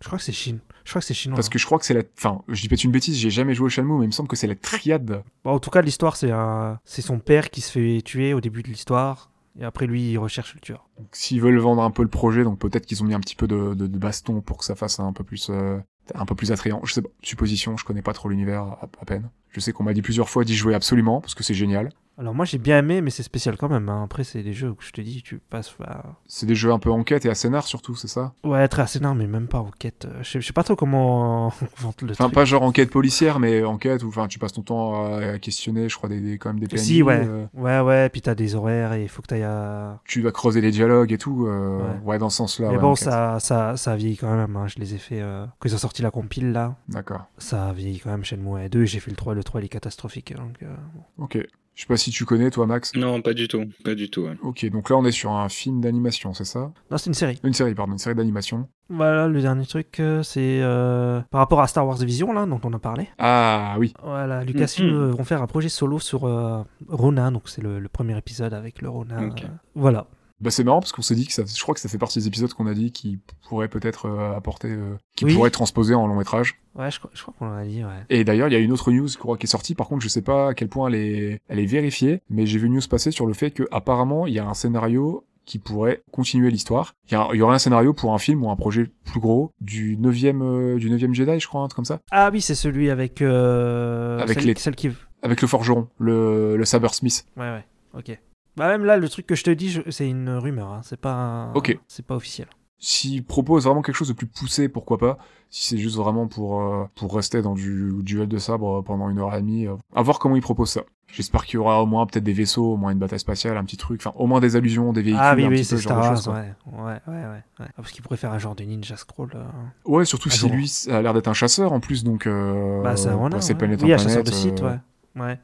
Je 0.01 0.05
crois 0.07 0.17
que 0.19 0.23
c'est 0.23 0.31
Chine. 0.31 0.59
Je 0.89 0.93
crois 0.93 1.01
que 1.01 1.05
c'est 1.05 1.13
chinois. 1.13 1.35
Parce 1.35 1.49
hein. 1.49 1.51
que 1.51 1.59
je 1.59 1.65
crois 1.67 1.77
que 1.77 1.85
c'est 1.85 1.93
la, 1.93 2.01
enfin, 2.17 2.41
je 2.47 2.59
dis 2.59 2.67
peut-être 2.67 2.83
une 2.83 2.91
bêtise, 2.91 3.15
j'ai 3.15 3.29
jamais 3.29 3.53
joué 3.53 3.67
au 3.67 3.69
Shenmue, 3.69 3.99
mais 3.99 4.05
il 4.05 4.07
me 4.07 4.11
semble 4.11 4.27
que 4.27 4.35
c'est 4.35 4.47
la 4.47 4.55
triade. 4.55 5.21
Bon, 5.43 5.51
en 5.51 5.59
tout 5.59 5.69
cas, 5.69 5.83
l'histoire, 5.83 6.15
c'est 6.15 6.31
un... 6.31 6.79
c'est 6.83 7.03
son 7.03 7.19
père 7.19 7.51
qui 7.51 7.61
se 7.61 7.71
fait 7.71 8.01
tuer 8.01 8.33
au 8.33 8.41
début 8.41 8.63
de 8.63 8.69
l'histoire. 8.69 9.29
Et 9.59 9.63
après, 9.63 9.85
lui, 9.85 10.13
il 10.13 10.17
recherche 10.17 10.55
le 10.55 10.61
tueur. 10.61 10.89
Donc, 10.97 11.09
S'ils 11.11 11.41
veulent 11.41 11.59
vendre 11.59 11.83
un 11.83 11.91
peu 11.91 12.01
le 12.01 12.09
projet, 12.09 12.43
donc 12.43 12.57
peut-être 12.57 12.87
qu'ils 12.87 13.03
ont 13.03 13.05
mis 13.05 13.13
un 13.13 13.19
petit 13.19 13.35
peu 13.35 13.45
de, 13.45 13.75
de, 13.75 13.85
de 13.85 13.97
baston 13.99 14.41
pour 14.41 14.57
que 14.57 14.65
ça 14.65 14.73
fasse 14.73 14.99
un 14.99 15.13
peu 15.13 15.23
plus, 15.23 15.51
euh, 15.51 15.77
un 16.15 16.25
peu 16.25 16.33
plus 16.33 16.51
attrayant. 16.51 16.81
Je 16.83 16.93
sais 16.93 17.03
pas, 17.03 17.09
supposition, 17.21 17.77
je 17.77 17.85
connais 17.85 18.01
pas 18.01 18.13
trop 18.13 18.29
l'univers 18.29 18.63
à, 18.63 18.89
à 18.99 19.05
peine. 19.05 19.29
Je 19.49 19.59
sais 19.59 19.73
qu'on 19.73 19.83
m'a 19.83 19.93
dit 19.93 20.01
plusieurs 20.01 20.27
fois 20.27 20.43
d'y 20.43 20.55
jouer 20.55 20.73
absolument 20.73 21.21
parce 21.21 21.35
que 21.35 21.43
c'est 21.43 21.53
génial. 21.53 21.91
Alors 22.19 22.35
moi 22.35 22.43
j'ai 22.43 22.57
bien 22.57 22.79
aimé, 22.79 22.99
mais 22.99 23.11
c'est 23.11 23.23
spécial 23.23 23.55
quand 23.55 23.69
même. 23.69 23.87
hein. 23.87 24.03
Après 24.03 24.25
c'est 24.25 24.43
des 24.43 24.51
jeux 24.51 24.71
où 24.71 24.75
je 24.79 24.91
te 24.91 24.99
dis, 24.99 25.21
tu 25.23 25.39
passes 25.39 25.73
à... 25.85 26.03
C'est 26.27 26.45
des 26.45 26.53
jeux 26.55 26.73
un 26.73 26.77
peu 26.79 26.91
enquête 26.91 27.25
et 27.25 27.29
à 27.29 27.33
scénar 27.35 27.65
surtout, 27.65 27.95
c'est 27.95 28.09
ça? 28.09 28.33
Ouais, 28.43 28.67
très 28.67 28.81
assez 28.81 28.99
énorme, 28.99 29.19
mais 29.19 29.27
même 29.27 29.47
pas 29.47 29.59
enquête. 29.59 30.05
Euh, 30.05 30.19
Je 30.21 30.29
sais, 30.31 30.41
je 30.41 30.45
sais 30.47 30.51
pas 30.51 30.63
trop 30.63 30.75
comment 30.75 31.47
on 31.47 31.51
vante 31.77 32.01
le 32.01 32.11
Enfin, 32.11 32.25
truc. 32.25 32.35
pas 32.35 32.43
genre 32.43 32.63
enquête 32.63 32.89
policière, 32.89 33.39
mais 33.39 33.63
enquête 33.63 34.03
où 34.03 34.09
enfin 34.09 34.27
tu 34.27 34.37
passes 34.37 34.51
ton 34.51 34.63
temps 34.63 35.05
à, 35.15 35.19
à 35.33 35.39
questionner, 35.39 35.87
je 35.87 35.95
crois, 35.95 36.09
des, 36.09 36.19
des- 36.19 36.37
quand 36.37 36.49
même 36.49 36.59
des 36.59 36.67
PNJ. 36.67 36.79
Si, 36.81 37.01
ouais. 37.03 37.25
euh, 37.25 37.45
Ouais, 37.53 37.79
ouais, 37.79 38.09
puis 38.09 38.21
t'as 38.21 38.35
des 38.35 38.53
horaires 38.53 38.91
et 38.91 39.03
il 39.03 39.07
faut 39.09 39.21
que 39.21 39.27
t'ailles 39.27 39.43
à... 39.43 40.01
tu 40.03 40.21
dois 40.21 40.33
creuser 40.33 40.59
les 40.59 40.71
dialogues 40.71 41.13
et 41.13 41.17
tout. 41.17 41.47
euh, 41.47 41.77
Ouais. 41.79 41.99
ouais. 42.03 42.17
dans 42.19 42.29
ce 42.29 42.35
sens-là. 42.35 42.67
mais 42.67 42.75
ouais, 42.75 42.81
bon, 42.81 42.89
enquête. 42.91 43.05
ça, 43.05 43.39
ça, 43.39 43.77
ça 43.77 43.95
vieillit 43.95 44.17
quand 44.17 44.35
même. 44.35 44.57
hein. 44.57 44.67
Je 44.67 44.77
les 44.79 44.93
ai 44.93 44.97
fait... 44.97 45.21
Euh... 45.21 45.45
Quand 45.59 45.69
ils 45.69 45.75
ont 45.75 45.77
sorti 45.77 46.01
la 46.01 46.11
compile, 46.11 46.51
là, 46.51 46.75
D'accord. 46.89 47.27
ça 47.37 47.71
vieillit 47.71 47.99
quand 47.99 48.09
même 48.11 48.25
chez 48.25 48.35
moi. 48.35 48.61
Et 48.65 48.67
2, 48.67 48.83
j'ai 48.83 48.99
fait 48.99 49.09
le 49.11 49.15
3. 49.15 49.35
Le 49.35 49.43
3, 49.45 49.61
il 49.61 49.65
est 49.65 49.69
catastrophique. 49.69 50.35
Donc, 50.35 50.61
euh, 50.63 50.75
bon. 51.17 51.23
Ok. 51.23 51.37
Je 51.79 51.83
sais 51.85 51.87
pas 51.87 51.95
si 51.95 52.11
tu 52.11 52.25
connais, 52.25 52.51
toi, 52.51 52.65
Max. 52.67 52.93
Non, 52.93 53.21
pas 53.21 53.33
du 53.33 53.47
tout. 53.47 53.63
Pas 53.85 53.95
du 53.95 54.09
tout. 54.09 54.23
ouais. 54.23 54.35
Ok, 54.43 54.69
donc 54.69 54.89
là, 54.89 54.97
on 54.97 55.05
est 55.05 55.13
sur 55.13 55.31
un 55.31 55.47
film 55.47 55.79
d'animation, 55.79 56.33
c'est 56.33 56.43
ça? 56.43 56.73
Non, 56.91 56.97
c'est 56.97 57.05
une 57.07 57.13
série. 57.13 57.39
Une 57.41 57.53
série, 57.53 57.73
pardon, 57.73 57.93
une 57.93 57.97
série 57.99 58.15
d'animation. 58.15 58.67
Voilà, 58.89 59.29
le 59.29 59.41
dernier 59.41 59.65
truc, 59.65 59.97
euh, 60.01 60.21
c'est 60.21 60.59
euh, 60.61 61.21
par 61.31 61.39
rapport 61.39 61.61
à 61.61 61.67
Star 61.67 61.87
Wars 61.87 61.95
Vision, 61.99 62.33
là, 62.33 62.45
dont 62.45 62.59
on 62.65 62.73
a 62.73 62.79
parlé. 62.79 63.07
Ah 63.17 63.77
oui. 63.79 63.93
Voilà, 64.03 64.43
Lucasfilm 64.43 64.89
Mhm. 64.89 64.93
euh, 65.03 65.11
vont 65.11 65.23
faire 65.23 65.41
un 65.41 65.47
projet 65.47 65.69
solo 65.69 65.99
sur 65.99 66.25
euh, 66.25 66.63
Ronin, 66.89 67.31
donc 67.31 67.43
c'est 67.45 67.61
le, 67.61 67.79
le 67.79 67.87
premier 67.87 68.17
épisode 68.17 68.53
avec 68.53 68.81
le 68.81 68.89
Ronin. 68.89 69.29
Ok. 69.29 69.43
euh, 69.45 69.47
voilà. 69.73 70.07
Bah 70.41 70.51
c'est 70.51 70.63
marrant 70.63 70.79
parce 70.79 70.91
qu'on 70.91 71.01
s'est 71.01 71.15
dit 71.15 71.27
que 71.27 71.33
ça, 71.33 71.43
je 71.45 71.61
crois 71.61 71.75
que 71.75 71.81
ça 71.81 71.89
fait 71.89 71.97
partie 71.97 72.19
des 72.19 72.27
épisodes 72.27 72.53
qu'on 72.53 72.67
a 72.67 72.73
dit 72.73 72.91
qui 72.91 73.19
pourraient 73.49 73.67
peut-être 73.67 74.05
euh, 74.05 74.35
apporter, 74.37 74.69
euh, 74.69 74.95
qui 75.15 75.25
Oui. 75.25 75.33
pourraient 75.33 75.47
être 75.49 75.53
transposés 75.53 75.93
en 75.95 76.07
long 76.07 76.15
métrage. 76.15 76.55
Ouais, 76.75 76.89
je, 76.91 76.99
crois- 76.99 77.11
je 77.13 77.21
crois 77.21 77.33
qu'on 77.37 77.47
en 77.49 77.55
a 77.57 77.65
dit, 77.65 77.83
ouais. 77.83 78.05
Et 78.09 78.23
d'ailleurs, 78.23 78.47
il 78.47 78.53
y 78.53 78.55
a 78.55 78.59
une 78.59 78.71
autre 78.71 78.91
news 78.91 79.07
je 79.07 79.17
crois, 79.17 79.37
qui 79.37 79.45
est 79.45 79.49
sortie. 79.49 79.75
Par 79.75 79.87
contre, 79.87 80.01
je 80.01 80.07
sais 80.07 80.21
pas 80.21 80.49
à 80.49 80.53
quel 80.53 80.69
point 80.69 80.87
elle 80.87 80.95
est, 80.95 81.41
elle 81.49 81.59
est 81.59 81.65
vérifiée, 81.65 82.21
mais 82.29 82.45
j'ai 82.45 82.57
vu 82.59 82.67
une 82.67 82.73
news 82.75 82.81
passer 82.89 83.11
sur 83.11 83.25
le 83.25 83.33
fait 83.33 83.51
que 83.51 83.63
apparemment 83.71 84.27
il 84.27 84.33
y 84.33 84.39
a 84.39 84.45
un 84.47 84.53
scénario 84.53 85.25
qui 85.45 85.57
pourrait 85.59 86.03
continuer 86.11 86.51
l'histoire. 86.51 86.93
Il 87.09 87.13
y, 87.15 87.41
aurait 87.41 87.55
un 87.55 87.59
scénario 87.59 87.91
pour 87.91 88.13
un 88.13 88.19
film 88.19 88.43
ou 88.43 88.51
un 88.51 88.55
projet 88.55 88.91
plus 89.03 89.19
gros 89.19 89.51
du 89.61 89.97
9e 89.97 90.41
euh, 90.43 90.77
du 90.77 90.91
9e 90.91 91.13
Jedi, 91.13 91.39
je 91.39 91.47
crois, 91.47 91.61
un 91.63 91.67
truc 91.67 91.77
comme 91.77 91.85
ça, 91.85 91.99
Ah 92.11 92.29
oui, 92.31 92.39
c'est 92.39 92.53
celui 92.55 92.91
avec. 92.91 93.21
euh, 93.23 94.19
Avec 94.19 94.37
celle, 94.39 94.47
les- 94.47 94.55
celle 94.55 94.75
qui. 94.75 94.91
avec 95.23 95.41
le 95.41 95.47
forgeron, 95.47 95.87
le, 95.97 96.55
le 96.55 96.65
Saber 96.65 96.89
Smith. 96.89 97.25
Ouais, 97.35 97.49
ouais, 97.49 97.65
ok. 97.97 98.19
Bah, 98.59 98.67
même 98.67 98.85
là, 98.85 98.97
le 98.97 99.09
truc 99.09 99.25
que 99.25 99.35
je 99.35 99.43
te 99.43 99.49
dis, 99.49 99.69
je- 99.71 99.89
c'est 99.89 100.07
une 100.07 100.29
rumeur, 100.29 100.67
hein. 100.71 100.81
c'est 100.83 100.99
pas. 100.99 101.13
un- 101.13 101.53
Ok. 101.53 101.77
C'est 101.87 102.05
pas 102.05 102.15
officiel. 102.15 102.47
S'il 102.81 103.25
propose 103.25 103.65
vraiment 103.65 103.81
quelque 103.81 103.95
chose 103.95 104.07
de 104.07 104.13
plus 104.13 104.27
poussé, 104.27 104.69
pourquoi 104.69 104.97
pas? 104.97 105.17
Si 105.49 105.65
c'est 105.67 105.77
juste 105.77 105.97
vraiment 105.97 106.27
pour 106.27 106.61
euh, 106.61 106.85
pour 106.95 107.13
rester 107.13 107.41
dans 107.41 107.53
du 107.53 107.91
duel 108.03 108.27
de 108.29 108.37
sabre 108.37 108.81
pendant 108.83 109.09
une 109.09 109.19
heure 109.19 109.35
et 109.35 109.41
demie, 109.41 109.67
euh, 109.67 109.75
à 109.95 110.01
voir 110.01 110.17
comment 110.19 110.37
il 110.37 110.41
propose 110.41 110.69
ça. 110.69 110.81
J'espère 111.11 111.43
qu'il 111.45 111.55
y 111.55 111.57
aura 111.57 111.81
au 111.83 111.85
moins 111.87 112.05
peut-être 112.05 112.23
des 112.23 112.31
vaisseaux, 112.31 112.73
au 112.73 112.77
moins 112.77 112.91
une 112.91 112.99
bataille 112.99 113.19
spatiale, 113.19 113.57
un 113.57 113.65
petit 113.65 113.75
truc, 113.75 113.99
enfin 113.99 114.15
au 114.17 114.27
moins 114.27 114.39
des 114.39 114.55
allusions, 114.55 114.93
des 114.93 115.01
véhicules, 115.01 115.21
ah 115.21 115.33
oui, 115.35 115.43
un 115.43 115.49
oui, 115.49 115.55
petit 115.55 115.65
c'est 115.65 115.75
peu 115.75 115.81
genre 115.81 116.13
de 116.15 116.21
quoi. 116.23 116.33
ouais. 116.35 116.53
Ouais, 116.67 116.83
ouais, 116.83 117.13
ouais. 117.13 117.25
ouais. 117.27 117.43
Ah, 117.59 117.65
parce 117.77 117.91
qu'il 117.91 118.01
pourrait 118.03 118.15
faire 118.15 118.31
un 118.31 118.39
genre 118.39 118.55
de 118.55 118.63
ninja 118.63 118.95
scroll. 118.95 119.31
euh. 119.35 119.43
Ouais, 119.85 120.05
surtout 120.05 120.29
Ah, 120.31 120.35
si 120.35 120.47
bon. 120.47 120.55
lui 120.55 120.67
ça 120.69 120.97
a 120.99 121.01
l'air 121.01 121.13
d'être 121.13 121.27
un 121.27 121.33
chasseur 121.33 121.73
en 121.73 121.79
plus, 121.81 122.03
donc 122.05 122.27
euh, 122.27 122.81
Bah, 122.83 122.95
c'est 122.95 123.09
un 123.09 123.15
renard. 123.15 123.31
passer 123.39 123.53
ouais. 123.53 123.57
planète 123.57 123.81
Oui, 123.83 123.91
en 123.91 123.95
un 123.95 123.97
chasseur 123.97 124.23
de 124.23 124.31
site, 124.31 124.61
euh, 124.61 124.75
ouais. 125.15 125.21
Ouais. 125.21 125.39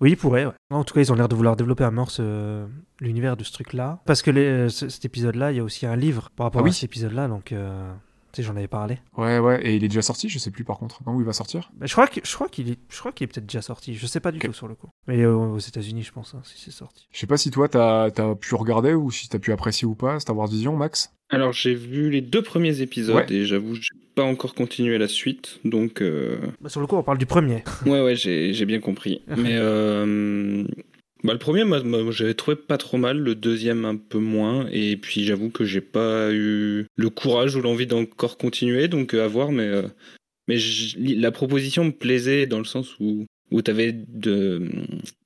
Oui, 0.00 0.10
il 0.12 0.16
pourrait, 0.16 0.46
ouais. 0.46 0.52
En 0.70 0.84
tout 0.84 0.94
cas, 0.94 1.00
ils 1.00 1.12
ont 1.12 1.14
l'air 1.14 1.28
de 1.28 1.34
vouloir 1.34 1.56
développer 1.56 1.84
à 1.84 1.90
mort 1.90 2.10
ce- 2.10 2.66
l'univers 3.00 3.36
de 3.36 3.44
ce 3.44 3.52
truc-là. 3.52 4.00
Parce 4.06 4.22
que 4.22 4.30
les- 4.30 4.40
euh, 4.44 4.68
ce- 4.68 4.88
cet 4.88 5.04
épisode-là, 5.04 5.52
il 5.52 5.56
y 5.56 5.60
a 5.60 5.64
aussi 5.64 5.86
un 5.86 5.96
livre 5.96 6.30
par 6.36 6.44
rapport 6.46 6.60
Ah 6.62 6.64
oui. 6.64 6.70
à 6.70 6.72
cet 6.72 6.84
épisode-là, 6.84 7.28
donc 7.28 7.52
euh, 7.52 7.92
tu 8.32 8.36
sais, 8.40 8.42
j'en 8.46 8.56
avais 8.56 8.68
parlé. 8.68 8.98
Ouais, 9.18 9.38
ouais, 9.38 9.60
et 9.66 9.74
il 9.74 9.84
est 9.84 9.88
déjà 9.88 10.02
sorti, 10.02 10.28
je 10.28 10.38
sais 10.38 10.50
plus 10.50 10.64
par 10.64 10.78
contre. 10.78 11.02
Non, 11.06 11.14
où 11.14 11.20
il 11.20 11.26
va 11.26 11.32
sortir 11.32 11.70
Mais 11.80 11.86
je 11.86 11.92
crois 11.92 12.06
qu'il 12.06 12.22
est, 12.70 12.78
je 12.88 12.98
crois 12.98 13.12
qu'il 13.12 13.24
est 13.24 13.28
peut-être 13.28 13.46
déjà 13.46 13.60
sorti. 13.62 13.94
Je 13.94 14.06
sais 14.06 14.20
pas 14.20 14.32
du 14.32 14.38
tout 14.38 14.52
sur 14.52 14.68
le 14.68 14.74
coup. 14.74 14.88
Mais 15.06 15.20
euh, 15.22 15.34
aux 15.34 15.58
États-Unis, 15.58 16.02
je 16.02 16.12
pense, 16.12 16.34
hein, 16.34 16.40
si 16.44 16.58
c'est 16.64 16.70
sorti. 16.70 17.06
Je 17.12 17.18
sais 17.18 17.26
pas 17.26 17.36
si 17.36 17.50
toi 17.50 17.68
t'as 17.68 18.04
as 18.04 18.34
pu 18.36 18.54
regarder 18.54 18.94
ou 18.94 19.10
si 19.10 19.28
t'as 19.28 19.38
pu 19.38 19.52
apprécier 19.52 19.86
ou 19.86 19.94
pas 19.94 20.18
Star 20.20 20.36
Wars 20.36 20.48
Vision, 20.48 20.76
Max 20.76 21.12
Alors 21.30 21.52
j'ai 21.52 21.74
vu 21.74 22.10
les 22.10 22.20
deux 22.20 22.42
premiers 22.42 22.80
épisodes 22.80 23.16
Ouais. 23.16 23.32
et 23.32 23.44
j'avoue 23.46 23.74
j'ai 23.76 23.88
pas 24.14 24.24
encore 24.24 24.54
continué 24.54 24.98
la 24.98 25.08
suite 25.08 25.60
donc 25.64 26.02
euh, 26.02 26.36
Bah, 26.60 26.68
sur 26.68 26.80
le 26.80 26.86
coup, 26.86 26.96
on 26.96 27.02
parle 27.02 27.18
du 27.18 27.26
premier. 27.26 27.62
ouais 27.86 28.02
ouais 28.02 28.16
j'ai 28.16 28.52
j'ai 28.52 28.64
bien 28.66 28.80
compris 28.80 29.22
mais 29.28 29.54
euh, 29.58 30.64
bah, 31.22 31.32
le 31.32 31.38
premier 31.38 31.64
moi, 31.64 31.82
moi, 31.82 32.02
j'avais 32.10 32.34
trouvé 32.34 32.56
pas 32.56 32.78
trop 32.78 32.96
mal 32.98 33.18
le 33.18 33.34
deuxième 33.34 33.84
un 33.84 33.96
peu 33.96 34.18
moins 34.18 34.66
et 34.72 34.96
puis 34.96 35.24
j'avoue 35.24 35.50
que 35.50 35.64
j'ai 35.64 35.80
pas 35.80 36.32
eu 36.32 36.86
le 36.96 37.10
courage 37.10 37.54
ou 37.56 37.60
l'envie 37.62 37.86
d'encore 37.86 38.36
continuer 38.38 38.88
donc 38.88 39.14
euh, 39.14 39.24
à 39.24 39.28
voir 39.28 39.52
mais 39.52 39.64
euh, 39.68 39.82
mais 40.48 40.56
je- 40.58 40.96
la 41.20 41.30
proposition 41.30 41.84
me 41.84 41.92
plaisait 41.92 42.46
dans 42.46 42.58
le 42.58 42.64
sens 42.64 42.96
où 42.98 43.26
où 43.50 43.62
tu 43.62 43.70
avais 43.70 43.92
de, 43.92 44.68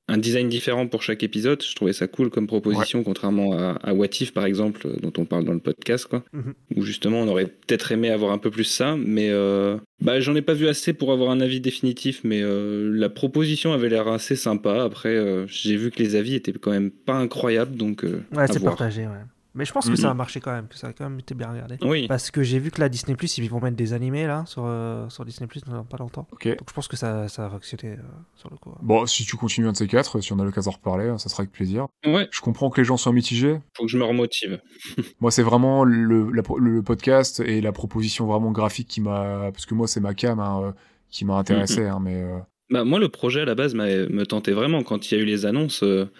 un 0.08 0.18
design 0.18 0.48
différent 0.48 0.86
pour 0.86 1.02
chaque 1.02 1.22
épisode. 1.22 1.62
Je 1.62 1.74
trouvais 1.74 1.92
ça 1.92 2.06
cool 2.06 2.28
comme 2.28 2.46
proposition, 2.46 3.02
contrairement 3.02 3.52
à, 3.52 3.78
à 3.82 3.94
What 3.94 4.08
If, 4.20 4.32
par 4.32 4.44
exemple, 4.44 4.88
dont 5.00 5.12
on 5.16 5.24
parle 5.24 5.44
dans 5.44 5.52
le 5.52 5.60
podcast, 5.60 6.06
quoi. 6.06 6.22
Mhm. 6.32 6.54
Où 6.76 6.82
justement, 6.82 7.20
on 7.20 7.28
aurait 7.28 7.46
peut-être 7.46 7.90
aimé 7.92 8.10
avoir 8.10 8.32
un 8.32 8.38
peu 8.38 8.50
plus 8.50 8.64
ça, 8.64 8.96
mais 8.96 9.30
euh, 9.30 9.78
bah, 10.02 10.20
j'en 10.20 10.34
ai 10.34 10.42
pas 10.42 10.54
vu 10.54 10.68
assez 10.68 10.92
pour 10.92 11.12
avoir 11.12 11.30
un 11.30 11.40
avis 11.40 11.60
définitif, 11.60 12.20
mais 12.22 12.42
euh, 12.42 12.90
la 12.94 13.08
proposition 13.08 13.72
avait 13.72 13.88
l'air 13.88 14.08
assez 14.08 14.36
sympa. 14.36 14.84
Après, 14.84 15.14
euh, 15.14 15.46
j'ai 15.46 15.76
vu 15.76 15.90
que 15.90 16.02
les 16.02 16.16
avis 16.16 16.34
étaient 16.34 16.52
quand 16.52 16.72
même 16.72 16.90
pas 16.90 17.14
incroyables, 17.14 17.76
donc 17.76 18.04
Ouais, 18.04 18.46
c'est 18.46 18.62
partagé, 18.62 19.02
ouais. 19.02 19.12
Mais 19.54 19.64
je 19.64 19.72
pense 19.72 19.88
que 19.88 19.94
ça 19.96 20.10
a 20.10 20.14
marché 20.14 20.40
quand 20.40 20.52
même, 20.52 20.66
que 20.66 20.76
ça 20.76 20.88
a 20.88 20.92
quand 20.92 21.08
même 21.08 21.18
été 21.20 21.34
bien 21.34 21.50
regardé. 21.52 21.76
Oui. 21.82 22.08
Parce 22.08 22.30
que 22.32 22.42
j'ai 22.42 22.58
vu 22.58 22.70
que 22.72 22.80
la 22.80 22.88
Disney 22.88 23.14
Plus, 23.16 23.38
ils 23.38 23.48
vont 23.48 23.60
mettre 23.60 23.76
des 23.76 23.92
animés 23.92 24.26
là 24.26 24.44
sur, 24.46 24.64
euh, 24.66 25.08
sur 25.10 25.24
Disney 25.24 25.46
Plus 25.46 25.62
dans 25.62 25.84
pas 25.84 25.96
longtemps. 25.98 26.26
Ok. 26.32 26.48
Donc 26.48 26.68
je 26.68 26.74
pense 26.74 26.88
que 26.88 26.96
ça, 26.96 27.28
ça 27.28 27.46
a 27.46 27.50
fonctionné 27.50 27.94
euh, 27.94 28.02
sur 28.34 28.50
le 28.50 28.56
coup. 28.56 28.74
Bon, 28.82 29.06
si 29.06 29.24
tu 29.24 29.36
continues 29.36 29.68
un 29.68 29.72
de 29.72 29.76
ces 29.76 29.86
quatre, 29.86 30.20
si 30.20 30.32
on 30.32 30.38
a 30.40 30.44
l'occasion 30.44 30.70
d'en 30.72 30.76
reparler, 30.76 31.14
ça 31.18 31.28
sera 31.28 31.42
avec 31.42 31.52
plaisir. 31.52 31.86
Ouais, 32.04 32.26
Je 32.32 32.40
comprends 32.40 32.68
que 32.70 32.80
les 32.80 32.84
gens 32.84 32.96
soient 32.96 33.12
mitigés. 33.12 33.58
faut 33.76 33.84
que 33.84 33.90
je 33.90 33.96
me 33.98 34.04
remotive. 34.04 34.60
Moi, 35.20 35.30
c'est 35.30 35.42
vraiment 35.44 35.84
le, 35.84 36.30
la 36.32 36.42
le 36.58 36.82
podcast 36.82 37.40
et 37.40 37.60
la 37.60 37.72
proposition 37.72 38.26
vraiment 38.26 38.50
graphique 38.50 38.88
qui 38.88 39.00
m'a... 39.00 39.50
Parce 39.52 39.66
que 39.66 39.74
moi, 39.74 39.86
c'est 39.86 40.00
ma 40.00 40.14
cam 40.14 40.40
hein, 40.40 40.60
euh, 40.64 40.72
qui 41.10 41.24
m'a 41.24 41.34
intéressé, 41.36 41.86
hein, 41.86 41.98
mais... 42.02 42.22
euh, 42.22 42.38
Bah, 42.70 42.84
moi, 42.84 42.98
le 42.98 43.08
projet 43.08 43.42
à 43.42 43.44
la 43.44 43.54
base 43.54 43.74
m'a- 43.74 43.84
me 43.86 44.24
tentait 44.24 44.52
vraiment 44.52 44.82
quand 44.82 45.10
il 45.10 45.14
y 45.16 45.18
a 45.18 45.22
eu 45.22 45.26
les 45.26 45.46
annonces 45.46 45.82
euh, 45.84 46.10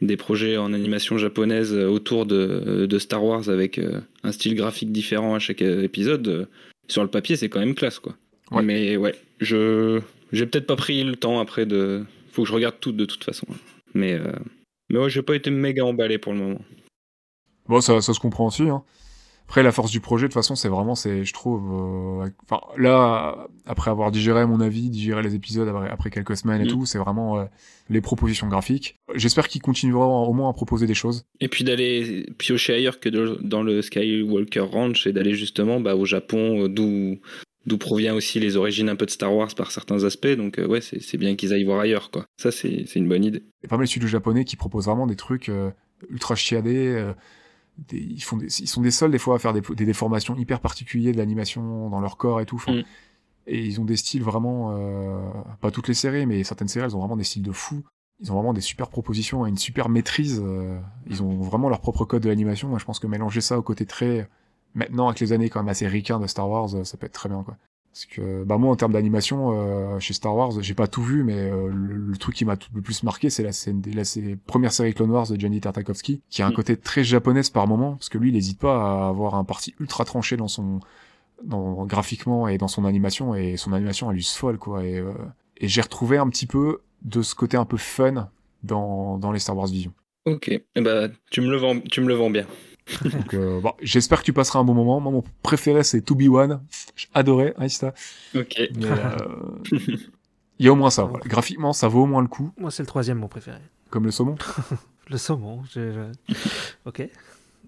des 0.00 0.16
projets 0.16 0.56
en 0.56 0.72
animation 0.72 1.18
japonaise 1.18 1.74
euh, 1.74 1.88
autour 1.88 2.26
de, 2.26 2.86
de 2.86 2.98
Star 2.98 3.24
Wars 3.24 3.48
avec 3.48 3.78
euh, 3.78 4.00
un 4.22 4.32
style 4.32 4.54
graphique 4.54 4.92
différent 4.92 5.34
à 5.34 5.38
chaque 5.38 5.62
euh, 5.62 5.82
épisode. 5.82 6.48
sur 6.88 7.02
le 7.02 7.08
papier, 7.08 7.36
c'est 7.36 7.48
quand 7.48 7.60
même 7.60 7.74
classe, 7.74 7.98
quoi. 7.98 8.14
Ouais. 8.50 8.62
Mais 8.62 8.96
ouais, 8.96 9.14
je 9.40 10.00
j'ai 10.32 10.46
peut-être 10.46 10.66
pas 10.66 10.76
pris 10.76 11.02
le 11.04 11.16
temps 11.16 11.40
après 11.40 11.66
de. 11.66 12.04
Faut 12.32 12.42
que 12.42 12.48
je 12.48 12.54
regarde 12.54 12.76
tout 12.80 12.92
de 12.92 13.04
toute 13.04 13.24
façon. 13.24 13.46
Mais 13.94 14.14
euh, 14.14 14.32
mais 14.90 14.98
ouais, 14.98 15.10
j'ai 15.10 15.22
pas 15.22 15.34
été 15.34 15.50
méga 15.50 15.84
emballé 15.84 16.18
pour 16.18 16.32
le 16.32 16.38
moment. 16.38 16.60
Bon, 17.66 17.80
ça, 17.80 18.00
ça 18.00 18.14
se 18.14 18.20
comprend 18.20 18.46
aussi. 18.46 18.62
Hein. 18.62 18.82
Après, 19.48 19.62
la 19.62 19.72
force 19.72 19.90
du 19.90 20.00
projet, 20.00 20.24
de 20.24 20.28
toute 20.28 20.34
façon, 20.34 20.54
c'est 20.56 20.68
vraiment, 20.68 20.94
c'est, 20.94 21.24
je 21.24 21.32
trouve, 21.32 22.22
euh, 22.22 22.28
enfin, 22.44 22.60
là, 22.76 23.48
après 23.64 23.90
avoir 23.90 24.10
digéré 24.10 24.44
mon 24.46 24.60
avis, 24.60 24.90
digéré 24.90 25.22
les 25.22 25.34
épisodes 25.34 25.66
après, 25.66 25.88
après 25.88 26.10
quelques 26.10 26.36
semaines 26.36 26.60
et 26.60 26.64
Mm. 26.64 26.68
tout, 26.68 26.84
c'est 26.84 26.98
vraiment 26.98 27.38
euh, 27.38 27.44
les 27.88 28.02
propositions 28.02 28.46
graphiques. 28.48 28.96
J'espère 29.14 29.48
qu'ils 29.48 29.62
continueront 29.62 30.26
au 30.26 30.32
moins 30.34 30.50
à 30.50 30.52
proposer 30.52 30.86
des 30.86 30.92
choses. 30.92 31.24
Et 31.40 31.48
puis 31.48 31.64
d'aller 31.64 32.26
piocher 32.36 32.74
ailleurs 32.74 33.00
que 33.00 33.08
de- 33.08 33.38
dans 33.42 33.62
le 33.62 33.80
Skywalker 33.80 34.60
Ranch 34.60 35.06
et 35.06 35.12
d'aller 35.14 35.32
justement 35.34 35.80
bah, 35.80 35.96
au 35.96 36.04
Japon, 36.04 36.64
euh, 36.64 36.68
d'où 36.68 37.18
d'où 37.66 37.76
provient 37.78 38.14
aussi 38.14 38.40
les 38.40 38.56
origines 38.56 38.88
un 38.88 38.96
peu 38.96 39.04
de 39.04 39.10
Star 39.10 39.34
Wars 39.34 39.54
par 39.54 39.70
certains 39.72 40.04
aspects. 40.04 40.26
Donc 40.28 40.58
euh, 40.58 40.66
ouais, 40.66 40.80
c'est 40.82 41.00
c'est 41.02 41.16
bien 41.18 41.36
qu'ils 41.36 41.52
aillent 41.54 41.64
voir 41.64 41.80
ailleurs, 41.80 42.10
quoi. 42.10 42.24
Ça, 42.36 42.50
c'est 42.50 42.84
c'est 42.86 42.98
une 42.98 43.08
bonne 43.08 43.24
idée. 43.24 43.42
Il 43.62 43.64
y 43.64 43.66
a 43.66 43.68
pas 43.68 43.76
mal 43.78 43.86
de 43.86 43.90
studios 43.90 44.08
japonais 44.08 44.44
qui 44.44 44.56
proposent 44.56 44.86
vraiment 44.86 45.06
des 45.06 45.16
trucs 45.16 45.48
euh, 45.48 45.70
ultra 46.10 46.34
chiadés. 46.34 46.88
euh, 46.88 47.12
des- 47.88 47.98
ils, 47.98 48.22
font 48.22 48.36
des- 48.36 48.60
ils 48.60 48.66
sont 48.68 48.80
des 48.82 48.90
seuls 48.90 49.10
des 49.10 49.18
fois 49.18 49.36
à 49.36 49.38
faire 49.38 49.52
des, 49.52 49.60
des 49.60 49.84
déformations 49.86 50.36
hyper 50.36 50.60
particulières 50.60 51.12
de 51.12 51.18
l'animation 51.18 51.88
dans 51.90 52.00
leur 52.00 52.16
corps 52.16 52.40
et 52.40 52.46
tout. 52.46 52.56
Enfin, 52.56 52.72
Mm. 52.72 52.82
Et 53.50 53.64
ils 53.64 53.80
ont 53.80 53.84
des 53.86 53.96
styles 53.96 54.22
vraiment, 54.22 54.72
euh, 54.76 55.26
pas 55.62 55.70
toutes 55.70 55.88
les 55.88 55.94
séries, 55.94 56.26
mais 56.26 56.44
certaines 56.44 56.68
séries, 56.68 56.84
elles 56.84 56.94
ont 56.96 57.00
vraiment 57.00 57.16
des 57.16 57.24
styles 57.24 57.42
de 57.42 57.52
fou. 57.52 57.82
Ils 58.20 58.30
ont 58.30 58.34
vraiment 58.34 58.52
des 58.52 58.60
super 58.60 58.88
propositions 58.90 59.46
et 59.46 59.48
une 59.48 59.56
super 59.56 59.88
maîtrise. 59.88 60.42
euh, 60.44 60.78
ils 61.06 61.22
ont 61.22 61.40
vraiment 61.40 61.70
leur 61.70 61.80
propre 61.80 62.04
code 62.04 62.22
de 62.22 62.28
l'animation. 62.28 62.68
Moi, 62.68 62.78
je 62.78 62.84
pense 62.84 62.98
que 62.98 63.06
mélanger 63.06 63.40
ça 63.40 63.58
au 63.58 63.62
côté 63.62 63.86
très, 63.86 64.28
maintenant 64.74 65.08
avec 65.08 65.20
les 65.20 65.32
années 65.32 65.48
quand 65.48 65.60
même 65.60 65.68
assez 65.70 65.86
ricains 65.88 66.20
de 66.20 66.26
Star 66.26 66.46
Wars, 66.50 66.74
euh, 66.74 66.84
ça 66.84 66.98
peut 66.98 67.06
être 67.06 67.12
très 67.12 67.30
bien, 67.30 67.42
quoi. 67.42 67.56
Parce 67.98 68.06
que, 68.06 68.44
bah 68.44 68.58
moi, 68.58 68.70
en 68.70 68.76
termes 68.76 68.92
d'animation, 68.92 69.50
euh, 69.54 69.98
chez 69.98 70.14
Star 70.14 70.32
Wars, 70.32 70.52
j'ai 70.60 70.74
pas 70.74 70.86
tout 70.86 71.02
vu, 71.02 71.24
mais 71.24 71.50
euh, 71.50 71.66
le, 71.66 71.96
le 71.96 72.16
truc 72.16 72.36
qui 72.36 72.44
m'a 72.44 72.54
le 72.72 72.80
plus 72.80 73.02
marqué, 73.02 73.28
c'est 73.28 73.42
la, 73.42 73.50
scène 73.50 73.82
la, 73.92 74.04
première 74.46 74.72
série 74.72 74.94
Clone 74.94 75.10
Wars 75.10 75.26
de 75.28 75.40
Johnny 75.40 75.60
Tartakovsky, 75.60 76.20
qui 76.30 76.42
a 76.42 76.46
un 76.46 76.50
Mm. 76.50 76.54
côté 76.54 76.76
très 76.76 77.02
japonaise 77.02 77.50
par 77.50 77.66
moment, 77.66 77.94
parce 77.96 78.08
que 78.08 78.16
lui, 78.16 78.28
il 78.28 78.36
hésite 78.36 78.60
pas 78.60 78.76
à 78.76 79.08
avoir 79.08 79.34
un 79.34 79.42
parti 79.42 79.74
ultra 79.80 80.04
tranché 80.04 80.36
dans 80.36 80.46
son, 80.46 80.78
dans, 81.42 81.86
graphiquement 81.86 82.46
et 82.46 82.56
dans 82.56 82.68
son 82.68 82.84
animation, 82.84 83.34
et 83.34 83.56
son 83.56 83.72
animation, 83.72 84.12
elle 84.12 84.18
est 84.18 84.20
juste 84.20 84.36
folle, 84.36 84.58
quoi. 84.58 84.84
Et, 84.84 85.00
euh, 85.00 85.10
et 85.56 85.66
j'ai 85.66 85.80
retrouvé 85.80 86.18
un 86.18 86.28
petit 86.28 86.46
peu 86.46 86.78
de 87.02 87.20
ce 87.20 87.34
côté 87.34 87.56
un 87.56 87.64
peu 87.64 87.78
fun 87.78 88.28
dans, 88.62 89.18
dans 89.18 89.32
les 89.32 89.40
Star 89.40 89.56
Wars 89.56 89.66
Vision. 89.66 89.92
Ok. 90.24 90.50
Eh 90.52 90.80
bah, 90.80 91.08
tu 91.32 91.40
me 91.40 91.50
le 91.50 91.56
vends, 91.56 91.80
tu 91.80 92.00
me 92.00 92.06
le 92.06 92.14
vends 92.14 92.30
bien. 92.30 92.46
Donc, 93.04 93.34
euh, 93.34 93.60
bon, 93.60 93.72
j'espère 93.82 94.20
que 94.20 94.24
tu 94.24 94.32
passeras 94.32 94.58
un 94.60 94.64
bon 94.64 94.74
moment. 94.74 95.00
Moi, 95.00 95.12
mon 95.12 95.24
préféré, 95.42 95.82
c'est 95.84 96.00
To 96.02 96.14
Be 96.14 96.28
One. 96.28 96.60
Adoré, 97.14 97.54
hein, 97.58 97.66
Ista. 97.66 97.92
Ok. 98.34 98.54
Mais, 98.76 98.86
euh, 98.86 99.78
il 100.58 100.66
y 100.66 100.68
a 100.68 100.72
au 100.72 100.76
moins 100.76 100.90
ça. 100.90 101.04
voilà. 101.04 101.24
Graphiquement, 101.26 101.72
ça 101.72 101.88
vaut 101.88 102.02
au 102.02 102.06
moins 102.06 102.22
le 102.22 102.28
coup, 102.28 102.50
Moi, 102.58 102.70
c'est 102.70 102.82
le 102.82 102.86
troisième, 102.88 103.18
mon 103.18 103.28
préféré. 103.28 103.58
comme 103.90 104.04
le 104.04 104.10
saumon. 104.10 104.36
Le 105.10 105.16
saumon. 105.16 105.62
j'ai- 105.72 105.92
je- 105.94 106.34
ok. 106.84 107.08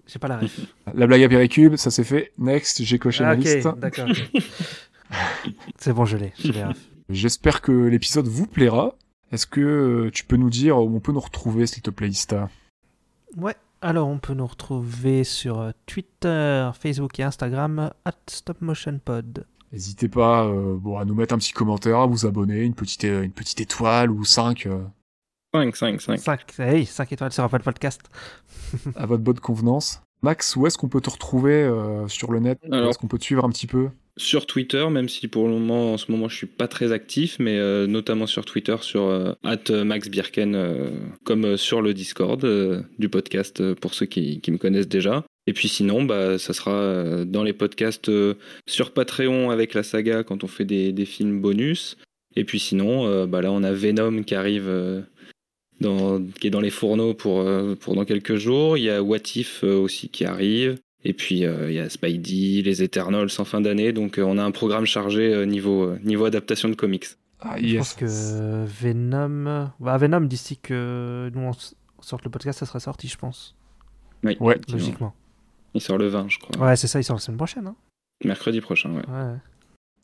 J'ai 0.05 0.19
pas 0.19 0.27
la 0.27 0.37
ref. 0.37 0.59
La 0.93 1.07
blague 1.07 1.23
à 1.23 1.29
Péricube, 1.29 1.75
ça 1.75 1.89
c'est 1.89 2.03
fait. 2.03 2.33
Next, 2.37 2.83
j'ai 2.83 2.99
coché 2.99 3.23
Ah, 3.23 3.29
ma 3.29 3.35
liste. 3.35 3.65
ok, 3.65 3.79
d'accord. 3.79 4.07
c'est 5.77 5.93
bon, 5.93 6.05
je 6.05 6.17
l'ai. 6.17 6.33
J'ai 6.37 6.51
les 6.51 6.63
refs. 6.63 6.77
J'espère 7.09 7.61
que 7.61 7.71
l'épisode 7.71 8.27
vous 8.27 8.45
plaira. 8.45 8.95
Est-ce 9.31 9.47
que 9.47 9.59
euh, 9.61 10.11
tu 10.11 10.23
peux 10.25 10.35
nous 10.35 10.49
dire 10.49 10.77
où 10.77 10.95
on 10.95 10.99
peut 10.99 11.11
nous 11.13 11.19
retrouver, 11.19 11.65
s'il 11.65 11.81
te 11.81 11.89
plaît, 11.89 12.09
Ista 12.09 12.49
Ouais. 13.37 13.55
Alors, 13.81 14.07
on 14.07 14.19
peut 14.19 14.33
nous 14.33 14.45
retrouver 14.45 15.23
sur 15.23 15.59
euh, 15.59 15.71
Twitter, 15.87 16.69
Facebook 16.79 17.19
et 17.19 17.23
Instagram, 17.23 17.91
at 18.05 18.13
StopMotionPod. 18.27 19.45
N'hésitez 19.71 20.07
pas 20.07 20.45
euh, 20.45 20.77
bon, 20.77 20.97
à 20.97 21.05
nous 21.05 21.15
mettre 21.15 21.33
un 21.33 21.37
petit 21.37 21.53
commentaire, 21.53 21.99
à 21.99 22.05
vous 22.05 22.25
abonner, 22.25 22.61
une 22.61 22.75
petite, 22.75 23.05
euh, 23.05 23.23
une 23.23 23.31
petite 23.31 23.61
étoile 23.61 24.11
ou 24.11 24.23
cinq 24.23 24.67
euh, 24.67 24.83
5, 25.53 25.75
5, 25.75 26.01
5. 26.01 26.19
5, 26.19 26.59
hey, 26.59 26.85
5 26.85 27.11
étoiles 27.11 27.33
sur 27.33 27.43
Apple 27.43 27.61
Podcast. 27.61 28.01
à 28.95 29.05
votre 29.05 29.23
bonne 29.23 29.39
convenance. 29.39 30.01
Max, 30.21 30.55
où 30.55 30.65
est-ce 30.65 30.77
qu'on 30.77 30.87
peut 30.87 31.01
te 31.01 31.09
retrouver 31.09 31.63
euh, 31.63 32.07
sur 32.07 32.31
le 32.31 32.39
net? 32.39 32.59
Où 32.69 32.73
est-ce 32.73 32.97
qu'on 32.97 33.07
peut 33.07 33.17
te 33.17 33.23
suivre 33.23 33.43
un 33.43 33.49
petit 33.49 33.67
peu? 33.67 33.89
Sur 34.17 34.45
Twitter, 34.45 34.85
même 34.89 35.07
si 35.07 35.27
pour 35.27 35.47
le 35.47 35.53
moment, 35.53 35.93
en 35.93 35.97
ce 35.97 36.11
moment, 36.11 36.27
je 36.27 36.35
suis 36.35 36.47
pas 36.47 36.67
très 36.67 36.91
actif, 36.91 37.37
mais 37.39 37.57
euh, 37.57 37.87
notamment 37.87 38.27
sur 38.27 38.45
Twitter, 38.45 38.75
sur 38.81 39.03
euh, 39.03 39.33
at 39.43 39.71
Max 39.85 40.09
Birken, 40.09 40.55
euh, 40.55 40.89
comme 41.23 41.45
euh, 41.45 41.57
sur 41.57 41.81
le 41.81 41.93
Discord 41.93 42.43
euh, 42.43 42.81
du 42.99 43.07
podcast, 43.07 43.61
euh, 43.61 43.73
pour 43.73 43.93
ceux 43.93 44.05
qui, 44.05 44.41
me 44.49 44.57
connaissent 44.57 44.89
déjà. 44.89 45.23
Et 45.47 45.53
puis 45.53 45.67
sinon, 45.67 46.03
bah, 46.03 46.37
ça 46.37 46.53
sera 46.53 46.71
euh, 46.71 47.25
dans 47.25 47.43
les 47.43 47.53
podcasts 47.53 48.09
euh, 48.09 48.35
sur 48.67 48.91
Patreon 48.91 49.49
avec 49.49 49.73
la 49.73 49.83
saga 49.83 50.23
quand 50.23 50.43
on 50.43 50.47
fait 50.47 50.65
des, 50.65 51.05
films 51.05 51.41
bonus. 51.41 51.97
Et 52.35 52.43
puis 52.43 52.59
sinon, 52.59 53.07
euh, 53.07 53.25
bah, 53.25 53.41
là, 53.41 53.51
on 53.51 53.63
a 53.63 53.71
Venom 53.71 54.23
qui 54.23 54.35
arrive, 54.35 54.67
euh, 54.67 55.01
dans, 55.79 56.23
qui 56.39 56.47
est 56.47 56.51
dans 56.51 56.61
les 56.61 56.69
fourneaux 56.69 57.13
pour, 57.13 57.41
euh, 57.41 57.75
pour 57.75 57.95
dans 57.95 58.05
quelques 58.05 58.35
jours. 58.35 58.77
Il 58.77 58.83
y 58.83 58.89
a 58.89 59.01
What 59.01 59.35
If 59.35 59.63
euh, 59.63 59.75
aussi 59.75 60.09
qui 60.09 60.25
arrive. 60.25 60.77
Et 61.03 61.13
puis 61.13 61.45
euh, 61.45 61.71
il 61.71 61.75
y 61.75 61.79
a 61.79 61.89
Spidey, 61.89 62.61
les 62.61 62.83
Eternals 62.83 63.29
en 63.39 63.45
fin 63.45 63.59
d'année, 63.61 63.91
donc 63.91 64.19
euh, 64.19 64.23
on 64.23 64.37
a 64.37 64.43
un 64.43 64.51
programme 64.51 64.85
chargé 64.85 65.33
euh, 65.33 65.45
niveau, 65.45 65.83
euh, 65.85 65.99
niveau 66.03 66.25
adaptation 66.25 66.69
de 66.69 66.75
comics. 66.75 67.05
Ah, 67.39 67.55
Je 67.57 67.65
yes. 67.65 67.77
pense 67.77 67.93
que 67.95 68.65
Venom. 68.65 69.71
Bah, 69.79 69.97
Venom, 69.97 70.21
d'ici 70.21 70.57
que 70.57 71.31
nous 71.33 71.41
on 71.41 71.51
sorte 72.03 72.23
le 72.23 72.29
podcast, 72.29 72.59
ça 72.59 72.65
sera 72.67 72.79
sorti, 72.79 73.07
je 73.07 73.17
pense. 73.17 73.55
Oui, 74.23 74.37
Ouais. 74.39 74.59
Logiquement. 74.71 75.15
Il 75.73 75.81
sort 75.81 75.97
le 75.97 76.07
20, 76.07 76.29
je 76.29 76.37
crois. 76.37 76.67
Ouais, 76.67 76.75
c'est 76.75 76.87
ça, 76.87 76.99
il 76.99 77.03
sort 77.03 77.15
la 77.15 77.21
semaine 77.21 77.37
prochaine. 77.37 77.65
Hein 77.65 77.75
Mercredi 78.23 78.61
prochain, 78.61 78.91
ouais. 78.91 79.07
ouais. 79.07 79.35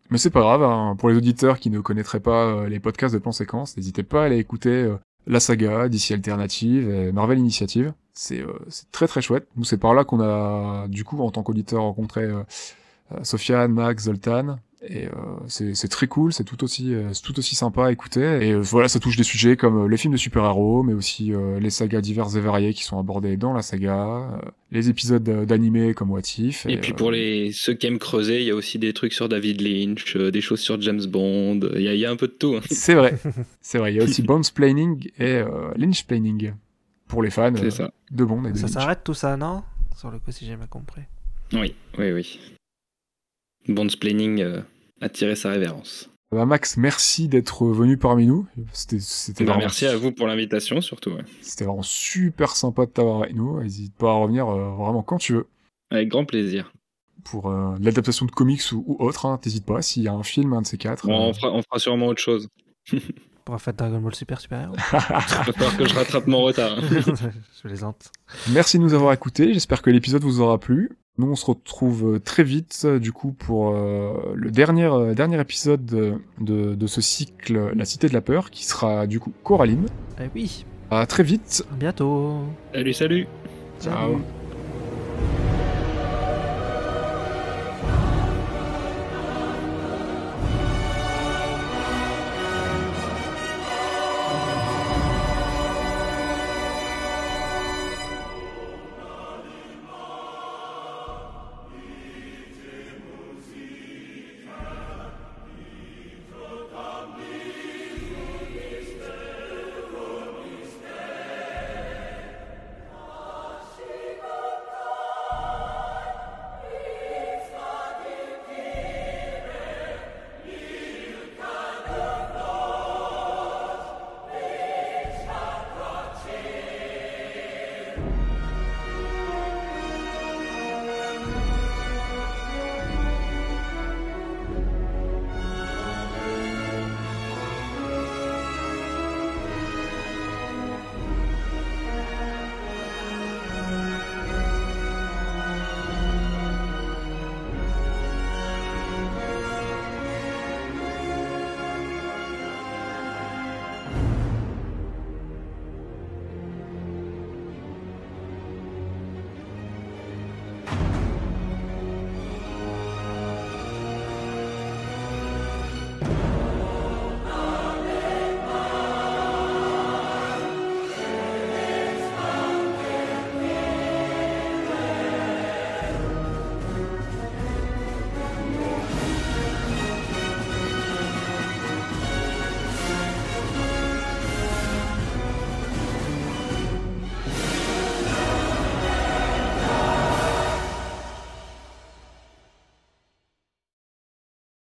Mais 0.10 0.18
c'est 0.18 0.30
pas 0.30 0.40
grave, 0.40 0.64
hein. 0.64 0.96
pour 0.98 1.10
les 1.10 1.18
auditeurs 1.18 1.60
qui 1.60 1.70
ne 1.70 1.80
connaîtraient 1.82 2.22
pas 2.22 2.46
euh, 2.48 2.70
les 2.70 2.80
podcasts 2.80 3.14
de 3.14 3.20
plan 3.20 3.34
séquence, 3.34 3.76
n'hésitez 3.76 4.04
pas 4.04 4.24
à 4.24 4.26
aller 4.28 4.38
écouter 4.38 4.70
euh, 4.70 4.96
la 5.28 5.40
saga, 5.42 5.90
DC 5.90 6.12
Alternative 6.12 6.90
et 6.90 7.12
Marvel 7.12 7.38
Initiative. 7.38 7.94
C'est 8.20 8.42
euh, 8.42 8.48
c'est 8.68 8.92
très 8.92 9.08
très 9.08 9.22
chouette. 9.22 9.48
Nous, 9.56 9.64
c'est 9.64 9.78
par 9.78 9.94
là 9.94 10.04
qu'on 10.04 10.20
a, 10.22 10.88
du 10.88 11.04
coup, 11.04 11.20
en 11.22 11.30
tant 11.30 11.44
qu'auditeur, 11.44 11.84
rencontré 11.84 12.24
euh, 12.24 12.42
euh, 13.12 13.24
Sofiane, 13.24 13.72
Max, 13.72 14.06
Zoltan. 14.06 14.58
Et 14.90 15.08
euh, 15.08 15.12
c'est 15.48 15.88
très 15.88 16.06
cool, 16.08 16.32
c'est 16.32 16.44
tout 16.44 16.64
aussi 16.64 16.94
euh, 16.94 17.10
tout 17.24 17.38
aussi 17.40 17.56
sympa 17.56 17.88
à 17.88 17.92
écouter. 17.92 18.22
Et 18.22 18.54
voilà, 18.54 18.88
ça 18.88 19.00
touche 19.00 19.18
des 19.18 19.24
sujets 19.24 19.58
comme 19.58 19.90
les 19.90 19.98
films 19.98 20.14
de 20.14 20.18
super-héros, 20.20 20.84
mais 20.84 20.94
aussi 20.94 21.34
euh, 21.34 21.60
les 21.60 21.72
sagas 21.72 22.00
diverses 22.00 22.36
et 22.36 22.40
variées 22.40 22.76
qui 22.76 22.84
sont 22.84 23.00
abordées 23.00 23.38
dans 23.38 23.54
la 23.54 23.64
saga, 23.64 23.96
euh, 23.98 24.50
les 24.72 24.88
épisodes 24.90 25.28
euh, 25.28 25.46
d'animé 25.46 25.96
comme 25.96 26.12
What 26.12 26.22
If. 26.38 26.68
Et, 26.68 26.78
puis 26.78 26.94
pour 26.94 27.10
les 27.10 27.52
ceux 27.54 27.74
qui 27.74 27.88
aiment 27.88 27.98
creuser, 27.98 28.42
il 28.42 28.46
y 28.46 28.52
a 28.52 28.56
aussi 28.56 28.78
des 28.78 28.94
trucs 28.94 29.14
sur 29.14 29.28
David 29.28 29.62
Lynch, 29.62 30.16
euh, 30.16 30.30
des 30.30 30.42
choses 30.42 30.60
sur 30.60 30.80
James 30.80 31.06
Bond, 31.08 31.60
il 31.76 31.82
y 31.82 31.88
a, 31.88 31.94
il 31.96 32.00
y 32.00 32.06
a 32.06 32.12
un 32.12 32.16
peu 32.16 32.28
de 32.28 32.34
tout. 32.34 32.56
hein. 32.56 32.62
C'est 32.70 32.94
vrai, 32.94 33.18
c'est 33.62 33.80
vrai. 33.80 33.94
Il 33.94 33.98
y 33.98 34.00
a 34.00 34.04
aussi 34.04 34.22
Bonesplaining 34.58 35.10
et 35.18 35.38
euh, 35.38 35.72
Lynchplaining 35.76 36.54
pour 37.08 37.24
les 37.24 37.30
fans 37.30 37.54
C'est 37.56 37.66
euh, 37.66 37.70
ça. 37.72 37.92
de 38.12 38.24
Bond 38.26 38.44
et 38.46 38.52
de 38.52 38.58
Ça 38.58 38.68
s'arrête 38.68 39.04
tout 39.04 39.14
ça, 39.14 39.38
non? 39.38 39.64
Sur 39.96 40.12
le 40.12 40.20
coup, 40.20 40.32
si 40.32 40.46
j'ai 40.46 40.56
bien 40.56 40.68
compris. 40.68 41.02
Oui, 41.54 41.76
oui, 41.98 42.12
oui. 42.12 42.40
Bond's 43.68 43.96
Planning 43.96 44.42
euh, 44.42 44.62
a 45.02 45.10
tiré 45.10 45.36
sa 45.36 45.50
révérence. 45.52 46.10
Bah, 46.32 46.46
Max, 46.46 46.76
merci 46.78 47.28
d'être 47.28 47.66
venu 47.68 47.98
parmi 47.98 48.28
nous. 48.28 48.46
C'était 48.74 48.98
Bah, 49.44 49.54
vraiment, 49.54 49.60
merci 49.60 49.86
à 49.86 49.96
vous 49.98 50.12
pour 50.12 50.28
l'invitation, 50.28 50.82
surtout. 50.82 51.12
ouais. 51.12 51.24
c'était 51.42 51.64
vraiment 51.66 51.84
super 51.84 52.56
sympa 52.56 52.86
de 52.86 52.92
t'avoir 52.92 53.24
avec 53.24 53.36
nous. 53.36 53.62
N'hésite 53.62 53.96
pas 53.96 54.12
à 54.12 54.14
revenir 54.16 54.48
euh, 54.50 54.72
vraiment 54.76 55.04
quand 55.04 55.18
tu 55.18 55.34
veux 55.34 55.48
Avec 55.90 56.10
grand 56.10 56.26
plaisir. 56.26 56.74
pour 57.24 57.50
euh, 57.50 57.76
l'adaptation 57.80 58.26
de 58.26 58.32
comics 58.32 58.62
ou, 58.74 58.84
ou 58.88 59.04
autre. 59.04 59.26
Hein, 59.26 59.38
T'hésites 59.42 59.66
pas. 59.66 59.82
S'il 59.82 60.04
y 60.04 60.08
a 60.10 60.14
un 60.14 60.24
film, 60.24 60.54
un 60.54 60.62
de 60.62 60.68
ces 60.68 60.78
quatre. 60.78 61.06
Bon, 61.08 61.14
euh, 61.28 61.30
on, 61.30 61.34
fera, 61.34 61.52
on 61.54 61.62
fera 61.62 61.80
sûrement 61.80 62.08
autre 62.08 62.22
chose. 62.22 62.48
Pour 63.48 63.62
faire 63.62 63.74
Dragon 63.74 64.00
Ball 64.00 64.14
Super 64.14 64.42
Super 64.42 64.62
Héros. 64.64 64.76
Il 64.92 64.98
va 64.98 65.22
falloir 65.54 65.78
que 65.78 65.88
je 65.88 65.94
rattrape 65.96 66.28
mon 66.28 66.42
retard. 66.42 66.76
je 66.82 67.62
plaisante. 67.64 68.12
Merci 68.52 68.78
de 68.78 68.84
nous 68.84 68.94
avoir 68.94 69.14
écoutés. 69.14 69.54
J'espère 69.54 69.82
que 69.82 69.90
l'épisode 69.90 70.22
vous 70.22 70.42
aura 70.42 70.58
plu. 70.60 70.92
Nous, 71.18 71.32
on 71.32 71.36
se 71.38 71.46
retrouve 71.46 72.16
euh, 72.16 72.20
très 72.20 72.44
vite, 72.44 72.82
euh, 72.84 73.00
du 73.00 73.14
coup, 73.14 73.32
pour 73.32 73.70
euh, 73.74 74.34
le 74.36 74.52
dernier, 74.52 74.84
euh, 74.84 75.14
dernier 75.14 75.40
épisode 75.40 75.86
de, 75.86 76.16
de, 76.42 76.76
de 76.76 76.88
ce 76.88 77.00
cycle, 77.00 77.72
La 77.74 77.86
Cité 77.86 78.10
de 78.10 78.14
la 78.14 78.20
Peur, 78.22 78.52
qui 78.52 78.66
sera, 78.66 79.08
du 79.08 79.22
coup, 79.22 79.32
Coraline. 79.46 79.86
Eh 80.22 80.30
oui, 80.36 80.66
À 80.92 81.06
très 81.06 81.24
vite. 81.24 81.64
à 81.72 81.76
bientôt. 81.76 82.42
Salut, 82.74 82.94
salut. 82.94 83.28
Ciao. 83.80 84.12
Salut. 84.12 85.47